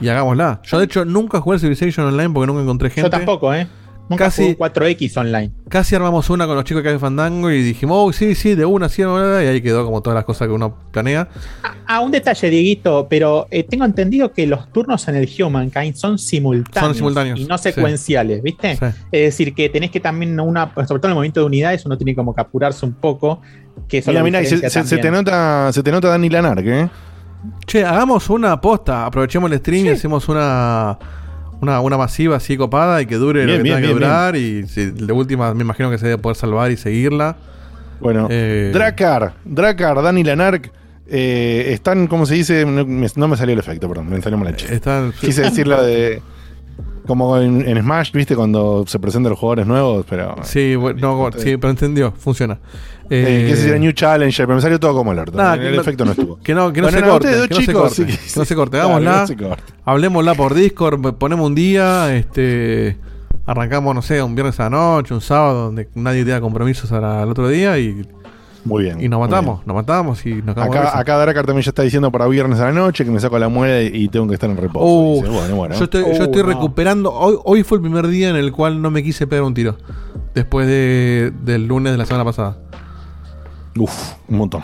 y 0.00 0.08
hagámosla. 0.08 0.60
Yo, 0.64 0.78
de 0.78 0.84
hecho, 0.84 1.04
nunca 1.06 1.40
jugué 1.40 1.58
Civilization 1.58 2.06
Online 2.06 2.28
porque 2.30 2.46
nunca 2.46 2.62
encontré 2.62 2.90
gente. 2.90 3.06
Yo 3.06 3.10
tampoco, 3.10 3.54
¿eh? 3.54 3.66
Nunca 4.08 4.26
Casi- 4.26 4.42
jugué 4.54 4.56
4X 4.56 5.16
online. 5.16 5.50
Casi 5.68 5.96
armamos 5.96 6.30
una 6.30 6.46
con 6.46 6.54
los 6.54 6.64
chicos 6.64 6.82
que 6.84 6.90
hay 6.90 6.98
Fandango 6.98 7.50
y 7.50 7.60
dijimos, 7.60 7.96
oh, 8.00 8.12
sí, 8.12 8.36
sí, 8.36 8.54
de 8.54 8.64
una, 8.64 8.88
sí, 8.88 9.02
una", 9.02 9.42
y 9.42 9.46
ahí 9.48 9.60
quedó 9.60 9.84
como 9.84 10.00
todas 10.00 10.14
las 10.14 10.24
cosas 10.24 10.46
que 10.46 10.54
uno 10.54 10.78
planea. 10.92 11.28
Ah, 11.88 12.00
un 12.00 12.12
detalle, 12.12 12.48
Dieguito, 12.48 13.08
pero 13.10 13.48
eh, 13.50 13.64
tengo 13.64 13.84
entendido 13.84 14.32
que 14.32 14.46
los 14.46 14.72
turnos 14.72 15.08
en 15.08 15.16
el 15.16 15.28
Humankind 15.42 15.94
son 15.96 16.18
simultáneos, 16.18 16.84
Son 16.86 16.94
simultáneos, 16.94 17.40
y 17.40 17.46
no 17.46 17.58
sí. 17.58 17.64
secuenciales, 17.64 18.42
¿viste? 18.44 18.76
Sí. 18.76 18.84
Es 19.10 19.22
decir, 19.22 19.54
que 19.54 19.68
tenés 19.70 19.90
que 19.90 19.98
también, 19.98 20.38
una, 20.38 20.72
sobre 20.74 21.00
todo 21.00 21.06
en 21.06 21.10
el 21.10 21.14
movimiento 21.16 21.40
de 21.40 21.46
unidades, 21.46 21.84
uno 21.84 21.96
tiene 21.98 22.14
como 22.14 22.32
que 22.32 22.40
apurarse 22.42 22.86
un 22.86 22.94
poco. 22.94 23.40
Que 23.88 24.02
Mira, 24.06 24.22
mira, 24.22 24.40
y 24.40 24.46
se, 24.46 24.54
diferencia 24.54 24.82
se- 24.84 24.88
se 24.88 24.98
te 24.98 25.10
nota, 25.10 25.70
se 25.72 25.82
te 25.82 25.90
nota 25.90 26.08
Dani 26.08 26.28
Lanark, 26.30 26.64
¿eh? 26.64 26.88
Che, 27.66 27.84
hagamos 27.84 28.30
una 28.30 28.52
aposta, 28.52 29.04
aprovechemos 29.04 29.50
el 29.50 29.58
stream 29.58 29.86
y 29.86 29.88
hacemos 29.90 30.28
una, 30.28 30.96
una, 31.60 31.80
una 31.80 31.96
masiva 31.96 32.36
así 32.36 32.56
copada 32.56 33.00
y 33.02 33.06
que 33.06 33.16
dure 33.16 33.40
lo 33.42 33.46
Bien, 33.46 33.58
que 33.58 33.62
bien, 33.62 33.74
tenga 33.76 33.86
que 33.88 33.94
bien, 33.94 33.98
durar. 34.08 34.36
Y 34.36 34.66
si, 34.68 34.86
de 34.90 35.12
última 35.12 35.52
me 35.54 35.62
imagino 35.62 35.90
que 35.90 35.98
se 35.98 36.06
debe 36.06 36.18
poder 36.18 36.36
salvar 36.36 36.70
y 36.70 36.76
seguirla. 36.76 37.36
Bueno, 38.00 38.28
Eh, 38.30 38.70
Dracar, 38.74 39.34
Dracar, 39.44 40.02
Dani 40.02 40.22
Lanark. 40.22 40.70
eh, 41.08 41.68
están, 41.72 42.06
¿cómo 42.08 42.26
se 42.26 42.34
dice? 42.34 42.64
No 42.66 42.84
me, 42.84 43.06
no 43.14 43.28
me 43.28 43.36
salió 43.36 43.52
el 43.54 43.58
efecto, 43.58 43.88
perdón, 43.88 44.10
me 44.10 44.20
salió 44.20 44.36
mal 44.38 44.48
hecho. 44.52 44.66
Están, 44.66 45.12
Quise 45.20 45.42
decirlo 45.42 45.82
de. 45.82 46.20
Como 47.06 47.38
en, 47.38 47.66
en 47.68 47.80
Smash, 47.82 48.12
¿viste? 48.12 48.34
Cuando 48.36 48.84
se 48.86 48.98
presentan 48.98 49.30
los 49.30 49.38
jugadores 49.38 49.66
nuevos, 49.66 50.04
pero. 50.08 50.36
Sí, 50.42 50.74
bueno, 50.76 50.98
no, 51.00 51.30
sí, 51.38 51.56
pero 51.56 51.70
entendió, 51.70 52.12
funciona. 52.12 52.58
Eh, 53.08 53.44
Eh, 53.44 53.50
quise 53.50 53.62
decir 53.68 53.80
New 53.80 53.92
Challenger, 53.92 54.46
pero 54.46 54.56
me 54.56 54.62
salió 54.62 54.80
todo 54.80 54.94
como 54.94 55.12
el 55.12 55.18
orto. 55.20 55.36
Nada, 55.38 55.54
el 55.54 55.60
que 55.60 55.70
no- 55.76 55.80
efecto 55.82 56.04
no 56.04 56.10
estuvo. 56.12 56.38
Que 56.42 56.54
no, 56.54 56.72
que 56.72 56.80
no 56.80 56.88
Bueno, 56.88 56.98
se 56.98 57.04
corte, 57.06 57.28
que 57.28 57.36
dos 57.36 57.50
no 57.50 57.56
se 57.56 57.62
chicos, 57.62 57.82
corte, 57.82 57.94
sí, 58.12 58.32
que 58.34 58.38
no 58.40 58.44
se 58.44 58.54
corte, 58.56 58.70
claro, 58.78 58.86
hagámosla, 58.96 59.12
que 59.12 59.20
no 59.20 59.26
se 59.26 59.36
corte. 59.48 59.72
hablemosla 59.84 60.34
por 60.34 60.54
Discord, 60.54 61.14
ponemos 61.14 61.46
un 61.46 61.54
día, 61.54 62.16
este, 62.16 62.96
arrancamos, 63.46 63.94
no 63.94 64.02
sé, 64.02 64.20
un 64.22 64.34
viernes 64.34 64.58
a 64.58 64.64
la 64.64 64.70
noche, 64.70 65.14
un 65.14 65.20
sábado, 65.20 65.66
donde 65.66 65.88
nadie 65.94 66.24
tenga 66.24 66.40
compromisos 66.40 66.90
al 66.90 67.28
otro 67.30 67.48
día 67.48 67.78
y, 67.78 68.04
Muy 68.66 68.82
bien. 68.82 69.00
y 69.00 69.08
nos 69.08 69.20
matamos, 69.20 69.64
nos 69.66 69.76
matamos 69.76 70.26
y 70.26 70.42
nos 70.42 70.56
Acá, 70.56 70.98
acá 70.98 71.18
Dracar 71.18 71.46
también 71.46 71.62
ya 71.62 71.70
está 71.70 71.82
diciendo 71.82 72.10
para 72.10 72.26
viernes 72.26 72.58
a 72.60 72.64
la 72.66 72.72
noche 72.72 73.04
que 73.04 73.10
me 73.10 73.20
saco 73.20 73.38
la 73.38 73.48
muela 73.48 73.80
y, 73.82 74.08
tengo 74.08 74.26
que 74.26 74.34
estar 74.34 74.50
en 74.50 74.56
reposo. 74.56 74.84
Uh, 74.84 75.14
Dice, 75.22 75.28
bueno, 75.28 75.54
bueno. 75.56 75.74
Yo 75.76 75.84
estoy, 75.84 76.02
yo 76.02 76.08
Uh, 76.08 76.22
estoy 76.24 76.42
no. 76.42 76.48
recuperando. 76.48 77.12
Hoy, 77.12 77.38
hoy 77.44 77.62
fue 77.62 77.78
el 77.78 77.82
primer 77.82 78.08
día 78.08 78.28
en 78.28 78.36
el 78.36 78.52
cual 78.52 78.82
no 78.82 78.90
me 78.90 79.02
quise 79.02 79.26
pegar 79.26 79.44
un 79.44 79.54
tiro. 79.54 79.76
Después 80.34 80.66
de, 80.66 81.32
del 81.44 81.66
lunes 81.66 81.92
de 81.92 81.98
la 81.98 82.06
semana 82.06 82.24
pasada. 82.24 82.58
Uf, 83.78 84.14
un 84.28 84.38
montón. 84.38 84.62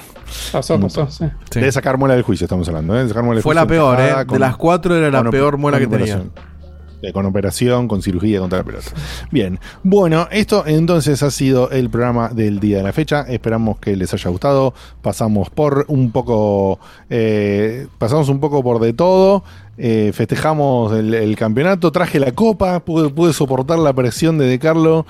Pasó, 0.50 0.74
Un 0.74 0.82
pasó, 0.82 1.00
montón. 1.02 1.30
sí. 1.50 1.60
De 1.60 1.70
sacar 1.70 1.96
muela 1.98 2.14
del 2.14 2.22
juicio 2.24 2.44
estamos 2.46 2.66
hablando, 2.68 2.96
¿eh? 2.98 3.02
De 3.02 3.08
sacar 3.08 3.22
muela 3.22 3.36
del 3.36 3.42
Fue 3.42 3.54
juicio 3.54 3.62
la 3.62 3.66
peor, 3.68 4.00
¿eh? 4.00 4.24
De 4.32 4.38
las 4.38 4.56
cuatro 4.56 4.96
era 4.96 5.10
la 5.10 5.30
peor 5.30 5.58
muela 5.58 5.78
que 5.78 5.86
tenía. 5.86 6.22
Con 7.12 7.26
operación, 7.26 7.88
con 7.88 8.02
cirugía 8.02 8.38
contra 8.38 8.58
la 8.58 8.64
pelota. 8.64 8.90
Bien, 9.30 9.58
bueno, 9.82 10.28
esto 10.30 10.64
entonces 10.66 11.22
ha 11.22 11.30
sido 11.30 11.70
el 11.70 11.90
programa 11.90 12.28
del 12.28 12.60
día 12.60 12.78
de 12.78 12.82
la 12.84 12.92
fecha. 12.92 13.22
Esperamos 13.22 13.78
que 13.78 13.96
les 13.96 14.12
haya 14.14 14.30
gustado. 14.30 14.74
Pasamos 15.00 15.50
por 15.50 15.84
un 15.88 16.12
poco, 16.12 16.78
eh, 17.10 17.86
pasamos 17.98 18.28
un 18.28 18.38
poco 18.38 18.62
por 18.62 18.80
de 18.80 18.92
todo. 18.92 19.42
Eh, 19.78 20.12
festejamos 20.14 20.92
el, 20.92 21.14
el 21.14 21.34
campeonato, 21.34 21.90
traje 21.92 22.20
la 22.20 22.32
copa, 22.32 22.80
pude, 22.80 23.08
pude 23.08 23.32
soportar 23.32 23.78
la 23.78 23.92
presión 23.94 24.36
de 24.38 24.44
De 24.46 24.58
Carlo. 24.58 25.06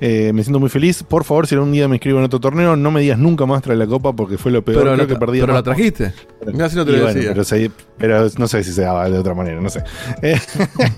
Eh, 0.00 0.32
me 0.34 0.42
siento 0.42 0.58
muy 0.58 0.70
feliz. 0.70 1.02
Por 1.02 1.24
favor, 1.24 1.46
si 1.46 1.54
algún 1.54 1.70
día 1.72 1.86
me 1.86 1.96
inscribo 1.96 2.18
en 2.18 2.24
otro 2.24 2.40
torneo, 2.40 2.76
no 2.76 2.90
me 2.90 3.00
digas 3.02 3.18
nunca 3.18 3.44
más 3.46 3.62
trae 3.62 3.76
la 3.76 3.86
copa 3.86 4.14
porque 4.14 4.38
fue 4.38 4.50
lo 4.52 4.62
peor 4.64 4.78
Pero, 4.78 4.94
creo 4.94 5.06
la, 5.06 5.06
que 5.12 5.16
perdí. 5.18 5.40
pero 5.40 5.52
la 5.52 5.62
trajiste. 5.62 6.12
Mirá 6.50 6.68
si 6.70 6.76
no 6.76 6.84
te 6.86 6.92
y 6.92 6.96
lo 6.96 7.02
bueno, 7.02 7.14
decía. 7.14 7.30
pero, 7.32 7.44
se- 7.44 7.70
pero 7.98 8.28
no 8.38 8.48
sé 8.48 8.64
si 8.64 8.72
se 8.72 8.82
daba 8.82 9.08
de 9.10 9.18
otra 9.18 9.34
manera, 9.34 9.60
no 9.60 9.68
sé. 9.68 9.82
Eh, 10.22 10.36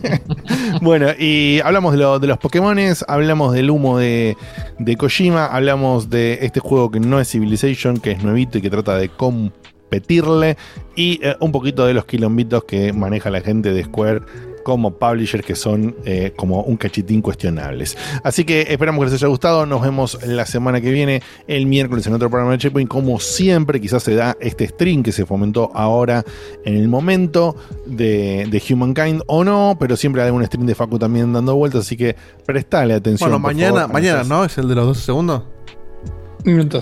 bueno, 0.82 1.08
y 1.18 1.60
hablamos 1.64 1.92
de, 1.92 1.98
lo- 1.98 2.18
de 2.18 2.26
los 2.26 2.38
Pokémones, 2.38 3.04
hablamos 3.08 3.52
del 3.52 3.70
humo 3.70 3.98
de, 3.98 4.36
de 4.78 4.96
Kojima, 4.96 5.46
hablamos 5.46 6.10
de 6.10 6.38
este 6.42 6.60
juego 6.60 6.90
que 6.90 7.00
no 7.00 7.20
es 7.20 7.28
Civilization, 7.30 7.98
que 7.98 8.12
es 8.12 8.22
nuevito 8.22 8.58
y 8.58 8.62
que 8.62 8.70
trata 8.70 8.96
de 8.96 9.08
competirle, 9.88 10.56
y 10.94 11.20
eh, 11.22 11.36
un 11.40 11.52
poquito 11.52 11.86
de 11.86 11.94
los 11.94 12.04
quilombitos 12.04 12.64
que 12.64 12.92
maneja 12.92 13.30
la 13.30 13.40
gente 13.40 13.72
de 13.72 13.84
Square 13.84 14.22
como 14.64 14.90
publishers 14.90 15.46
que 15.46 15.54
son 15.54 15.96
eh, 16.04 16.34
como 16.36 16.60
un 16.60 16.76
cachitín 16.76 17.22
cuestionables. 17.22 17.96
Así 18.22 18.44
que 18.44 18.66
esperamos 18.68 19.00
que 19.00 19.10
les 19.10 19.14
haya 19.14 19.28
gustado. 19.28 19.64
Nos 19.64 19.80
vemos 19.80 20.18
la 20.26 20.44
semana 20.44 20.82
que 20.82 20.90
viene, 20.90 21.22
el 21.46 21.64
miércoles, 21.64 22.06
en 22.06 22.12
otro 22.12 22.28
programa 22.28 22.52
de 22.52 22.58
Checkpoint. 22.58 22.90
Como 22.90 23.18
siempre, 23.18 23.80
quizás 23.80 24.02
se 24.02 24.14
da 24.14 24.36
este 24.40 24.68
stream 24.68 25.02
que 25.02 25.12
se 25.12 25.24
fomentó 25.24 25.70
ahora 25.72 26.22
en 26.66 26.74
el 26.74 26.88
momento 26.88 27.56
de, 27.86 28.46
de 28.50 28.62
Humankind 28.74 29.22
o 29.26 29.42
no, 29.42 29.78
pero 29.80 29.96
siempre 29.96 30.20
hay 30.20 30.30
un 30.30 30.44
stream 30.44 30.66
de 30.66 30.74
Facu 30.74 30.98
también 30.98 31.32
dando 31.32 31.54
vueltas. 31.54 31.86
Así 31.86 31.96
que 31.96 32.14
prestale 32.44 32.92
atención. 32.92 33.30
Bueno, 33.30 33.38
mañana, 33.38 33.80
favor, 33.82 33.92
mañana, 33.94 34.24
¿no? 34.24 34.44
Es 34.44 34.58
el 34.58 34.68
de 34.68 34.74
los 34.74 34.84
12 34.84 35.00
segundos. 35.00 35.44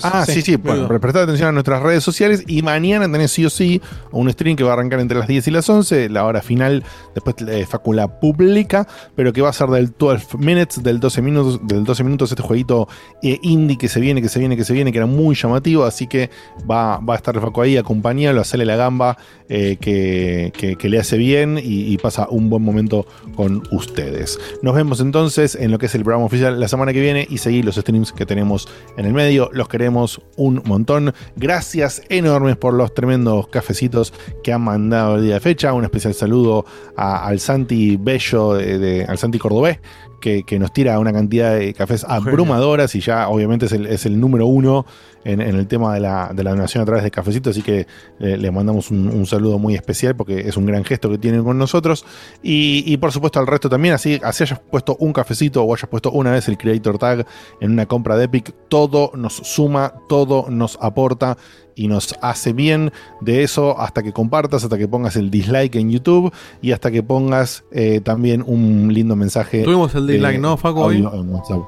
Ah, 0.05 0.25
sí, 0.27 0.43
sí. 0.43 0.57
Bueno, 0.57 0.83
Minutos. 0.83 1.01
prestad 1.01 1.23
atención 1.25 1.49
a 1.49 1.53
nuestras 1.53 1.83
redes 1.83 2.05
sociales 2.05 2.45
y 2.47 2.63
mañana 2.63 3.11
tenés 3.11 3.33
sí 3.33 3.45
o 3.45 3.51
sí 3.51 3.81
un 4.13 4.31
stream 4.31 4.57
que 4.57 4.65
va 4.65 4.71
a 4.71 4.73
arrancar 4.75 5.01
entre 5.01 5.19
las 5.19 5.27
10 5.29 5.49
y 5.49 5.51
las 5.51 5.69
11, 5.69 6.09
la 6.11 6.25
hora 6.25 6.43
final, 6.43 6.85
después 7.15 7.37
eh, 7.49 7.67
Facu 7.67 7.93
la 7.93 8.21
publica, 8.21 8.87
pero 9.15 9.33
que 9.33 9.41
va 9.43 9.49
a 9.49 9.53
ser 9.53 9.69
del 9.69 9.93
12 9.99 10.39
minutes, 10.39 10.83
del 10.83 11.01
12 11.01 11.23
minutos, 11.23 11.61
del 11.67 11.85
12 11.85 12.05
minutos 12.05 12.31
este 12.31 12.43
jueguito 12.43 12.89
eh, 13.23 13.39
indie 13.43 13.79
que 13.79 13.89
se 13.89 14.01
viene, 14.01 14.21
que 14.23 14.29
se 14.29 14.39
viene, 14.39 14.57
que 14.57 14.65
se 14.65 14.73
viene, 14.73 14.93
que 14.93 14.99
era 14.99 15.07
muy 15.07 15.35
llamativo, 15.35 15.85
así 15.85 16.07
que 16.07 16.31
va, 16.71 16.99
va 16.99 17.15
a 17.15 17.17
estar 17.17 17.39
Facu 17.41 17.63
ahí, 17.63 17.77
acompañarlo, 17.77 18.41
hacerle 18.41 18.67
la 18.67 18.77
gamba 18.77 19.17
eh, 19.49 19.77
que, 19.81 20.53
que- 20.57 20.77
que 20.77 20.89
le 20.89 20.99
hace 20.99 21.17
bien 21.17 21.59
y, 21.59 21.93
y 21.93 21.97
pasa 21.99 22.27
un 22.31 22.51
buen 22.51 22.63
momento 22.63 23.07
con 23.37 23.63
ustedes. 23.71 24.39
Nos 24.63 24.75
vemos 24.75 25.01
entonces 25.01 25.55
en 25.55 25.71
lo 25.71 25.79
que 25.79 25.87
es 25.87 25.95
el 25.95 26.03
programa 26.03 26.27
oficial 26.27 26.59
la 26.61 26.69
semana 26.69 26.93
que 26.93 27.01
viene 27.01 27.27
y 27.31 27.39
seguir 27.39 27.65
los 27.65 27.77
streams 27.77 28.13
que 28.13 28.27
tenemos 28.27 28.69
en 28.97 29.07
el 29.07 29.13
medio. 29.15 29.46
Los 29.53 29.69
queremos 29.69 30.21
un 30.37 30.63
montón. 30.65 31.15
Gracias 31.37 32.03
enormes 32.09 32.57
por 32.57 32.75
los 32.75 32.95
tremendos 32.95 33.49
cafecitos 33.49 34.13
que 34.43 34.53
han 34.53 34.63
mandado 34.63 35.17
el 35.17 35.25
día 35.25 35.35
de 35.35 35.41
fecha. 35.41 35.73
Un 35.73 35.85
especial 35.85 36.15
saludo 36.15 36.65
a- 36.97 37.27
al 37.27 37.41
Santi 37.41 37.97
Bello, 37.97 38.55
de, 38.55 38.79
de- 38.79 39.05
al 39.05 39.19
Santi 39.19 39.39
Cordobés. 39.39 39.79
Que, 40.21 40.45
que 40.45 40.59
nos 40.59 40.73
tira 40.73 40.99
una 40.99 41.13
cantidad 41.13 41.55
de 41.55 41.75
cafés 41.75 42.03
abrumadoras 42.09 42.95
y 42.95 43.01
ya 43.01 43.29
obviamente 43.29 43.67
es 43.67 43.73
el, 43.73 43.87
es 43.87 44.07
el 44.07 44.19
número 44.19 44.47
uno 44.47 44.87
en, 45.27 45.41
en 45.41 45.57
el 45.57 45.67
tema 45.67 45.93
de 45.95 46.01
la, 46.01 46.31
de 46.33 46.45
la 46.45 46.51
donación 46.51 46.83
a 46.83 46.87
través 46.87 47.03
de 47.03 47.11
cafecitos, 47.11 47.51
así 47.51 47.63
que 47.63 47.87
eh, 48.21 48.37
le 48.37 48.51
mandamos 48.51 48.91
un, 48.91 49.09
un 49.09 49.27
saludo 49.27 49.59
muy 49.59 49.75
especial 49.75 50.15
porque 50.15 50.41
es 50.41 50.57
un 50.57 50.67
gran 50.67 50.85
gesto 50.85 51.11
que 51.11 51.19
tienen 51.19 51.43
con 51.43 51.59
nosotros. 51.59 52.05
Y, 52.43 52.85
y 52.87 52.97
por 52.99 53.11
supuesto 53.13 53.41
al 53.41 53.47
resto 53.47 53.69
también, 53.69 53.95
así, 53.95 54.21
así 54.23 54.45
hayas 54.45 54.61
puesto 54.61 54.97
un 55.01 55.13
cafecito 55.13 55.63
o 55.63 55.75
hayas 55.75 55.89
puesto 55.89 56.13
una 56.13 56.31
vez 56.31 56.49
el 56.49 56.57
Creator 56.57 56.99
Tag 56.99 57.27
en 57.61 57.73
una 57.73 57.87
compra 57.87 58.17
de 58.17 58.25
Epic, 58.25 58.55
todo 58.69 59.11
nos 59.15 59.35
suma, 59.35 59.95
todo 60.09 60.47
nos 60.49 60.79
aporta 60.81 61.37
y 61.75 61.89
nos 61.89 62.15
hace 62.23 62.53
bien 62.53 62.93
de 63.21 63.43
eso 63.43 63.79
hasta 63.79 64.03
que 64.03 64.13
compartas, 64.13 64.65
hasta 64.65 64.79
que 64.79 64.89
pongas 64.89 65.17
el 65.17 65.31
dislike 65.31 65.75
en 65.77 65.91
YouTube 65.91 66.33
y 66.63 66.73
hasta 66.73 66.91
que 66.91 67.03
pongas 67.03 67.65
eh, 67.71 68.01
también 68.01 68.43
un 68.47 68.93
lindo 68.93 69.17
mensaje. 69.17 69.63
Tuvimos 69.63 69.95
el 69.95 70.07
dislike, 70.07 70.41
¿no, 70.41 70.57
Facu, 70.57 70.85
audio 70.85 71.11
hoy? 71.11 71.21
en 71.21 71.29
WhatsApp. 71.29 71.63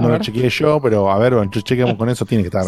A 0.00 0.02
No 0.02 0.08
lo 0.08 0.18
chequeé 0.18 0.48
yo, 0.48 0.80
pero 0.80 1.10
a 1.10 1.18
ver, 1.18 1.34
bueno, 1.34 1.50
chequeamos 1.50 1.96
con 1.96 2.08
eso, 2.08 2.24
tiene 2.24 2.42
que 2.42 2.48
estar. 2.48 2.64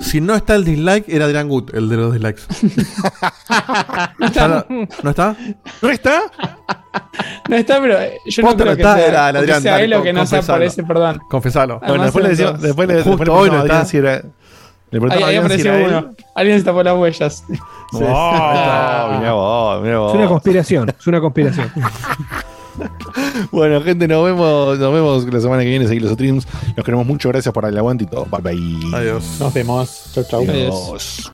Si 0.00 0.20
no 0.20 0.34
está 0.34 0.54
el 0.56 0.64
dislike, 0.64 1.08
era 1.08 1.24
Adrian 1.26 1.48
Good, 1.48 1.74
el 1.74 1.88
de 1.88 1.96
los 1.96 2.12
dislikes. 2.12 2.42
¿Ya 4.32 4.48
lo- 4.48 4.66
¿No 5.02 5.10
está? 5.10 5.36
¿No 5.82 5.90
está? 5.90 6.22
No 7.48 7.56
está, 7.56 7.80
pero 7.80 8.00
eh, 8.00 8.18
yo 8.26 8.42
no 8.42 8.56
creo 8.56 8.74
que 8.76 8.82
está, 8.82 8.94
sea, 8.96 9.06
era 9.06 9.28
el 9.30 9.36
o 9.36 9.38
que 9.38 9.42
Adrián, 9.44 9.62
sea 9.62 9.72
dale, 9.72 9.84
él 9.84 9.94
o 9.94 10.02
que 10.02 10.12
no 10.12 10.20
confesalo. 10.20 10.64
ese, 10.64 10.82
perdón. 10.84 11.20
Confesalo. 11.28 11.80
Además, 11.82 11.88
Bueno, 11.88 12.04
después 12.04 12.24
le 12.24 12.30
decimos, 12.30 12.60
después 12.60 12.88
le, 12.88 12.94
Justo 13.02 13.10
después 13.10 13.28
hoy 13.30 13.50
no 13.50 13.58
Adrián 13.58 13.76
está. 13.78 13.88
si 13.90 13.96
era. 13.98 14.22
Le 14.90 14.98
Ahí, 15.12 15.22
a 15.22 15.26
ahí 15.26 15.36
Adrián 15.36 15.58
si 15.60 15.68
apareció 15.68 15.86
uno. 15.98 16.10
Alguien 16.36 16.58
se 16.58 16.64
tapó 16.64 16.82
las 16.84 16.96
huellas. 16.96 17.44
Oh, 17.94 19.08
mirá 19.18 19.32
vos, 19.32 19.82
mirá 19.82 19.98
vos. 19.98 20.12
Es 20.12 20.18
una 20.18 20.28
conspiración, 20.28 20.88
es 20.98 21.06
una 21.06 21.20
conspiración. 21.20 21.70
Bueno, 23.50 23.80
gente, 23.82 24.08
nos 24.08 24.24
vemos, 24.24 24.78
nos 24.78 24.92
vemos 24.92 25.32
la 25.32 25.40
semana 25.40 25.62
que 25.62 25.68
viene, 25.68 25.86
seguir 25.86 26.02
los 26.02 26.12
streams. 26.12 26.46
Los 26.76 26.84
queremos 26.84 27.06
mucho, 27.06 27.28
gracias 27.28 27.52
por 27.52 27.64
el 27.64 27.76
aguante 27.76 28.04
y 28.04 28.06
todo. 28.06 28.26
Bye 28.26 28.40
bye. 28.40 28.96
Adiós. 28.96 29.38
Nos 29.40 29.52
vemos. 29.52 30.10
Chau, 30.14 30.24
chau. 30.24 30.42
Adiós. 30.42 31.33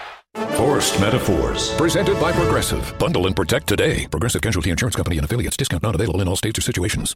Forced 0.35 0.99
Metaphors. 1.01 1.75
Presented 1.75 2.19
by 2.21 2.31
Progressive. 2.31 2.97
Bundle 2.97 3.27
and 3.27 3.35
protect 3.35 3.67
today. 3.67 4.07
Progressive 4.07 4.41
Casualty 4.41 4.69
Insurance 4.69 4.95
Company 4.95 5.17
and 5.17 5.25
affiliates. 5.25 5.57
Discount 5.57 5.83
not 5.83 5.95
available 5.95 6.21
in 6.21 6.27
all 6.27 6.37
states 6.37 6.57
or 6.57 6.61
situations. 6.61 7.15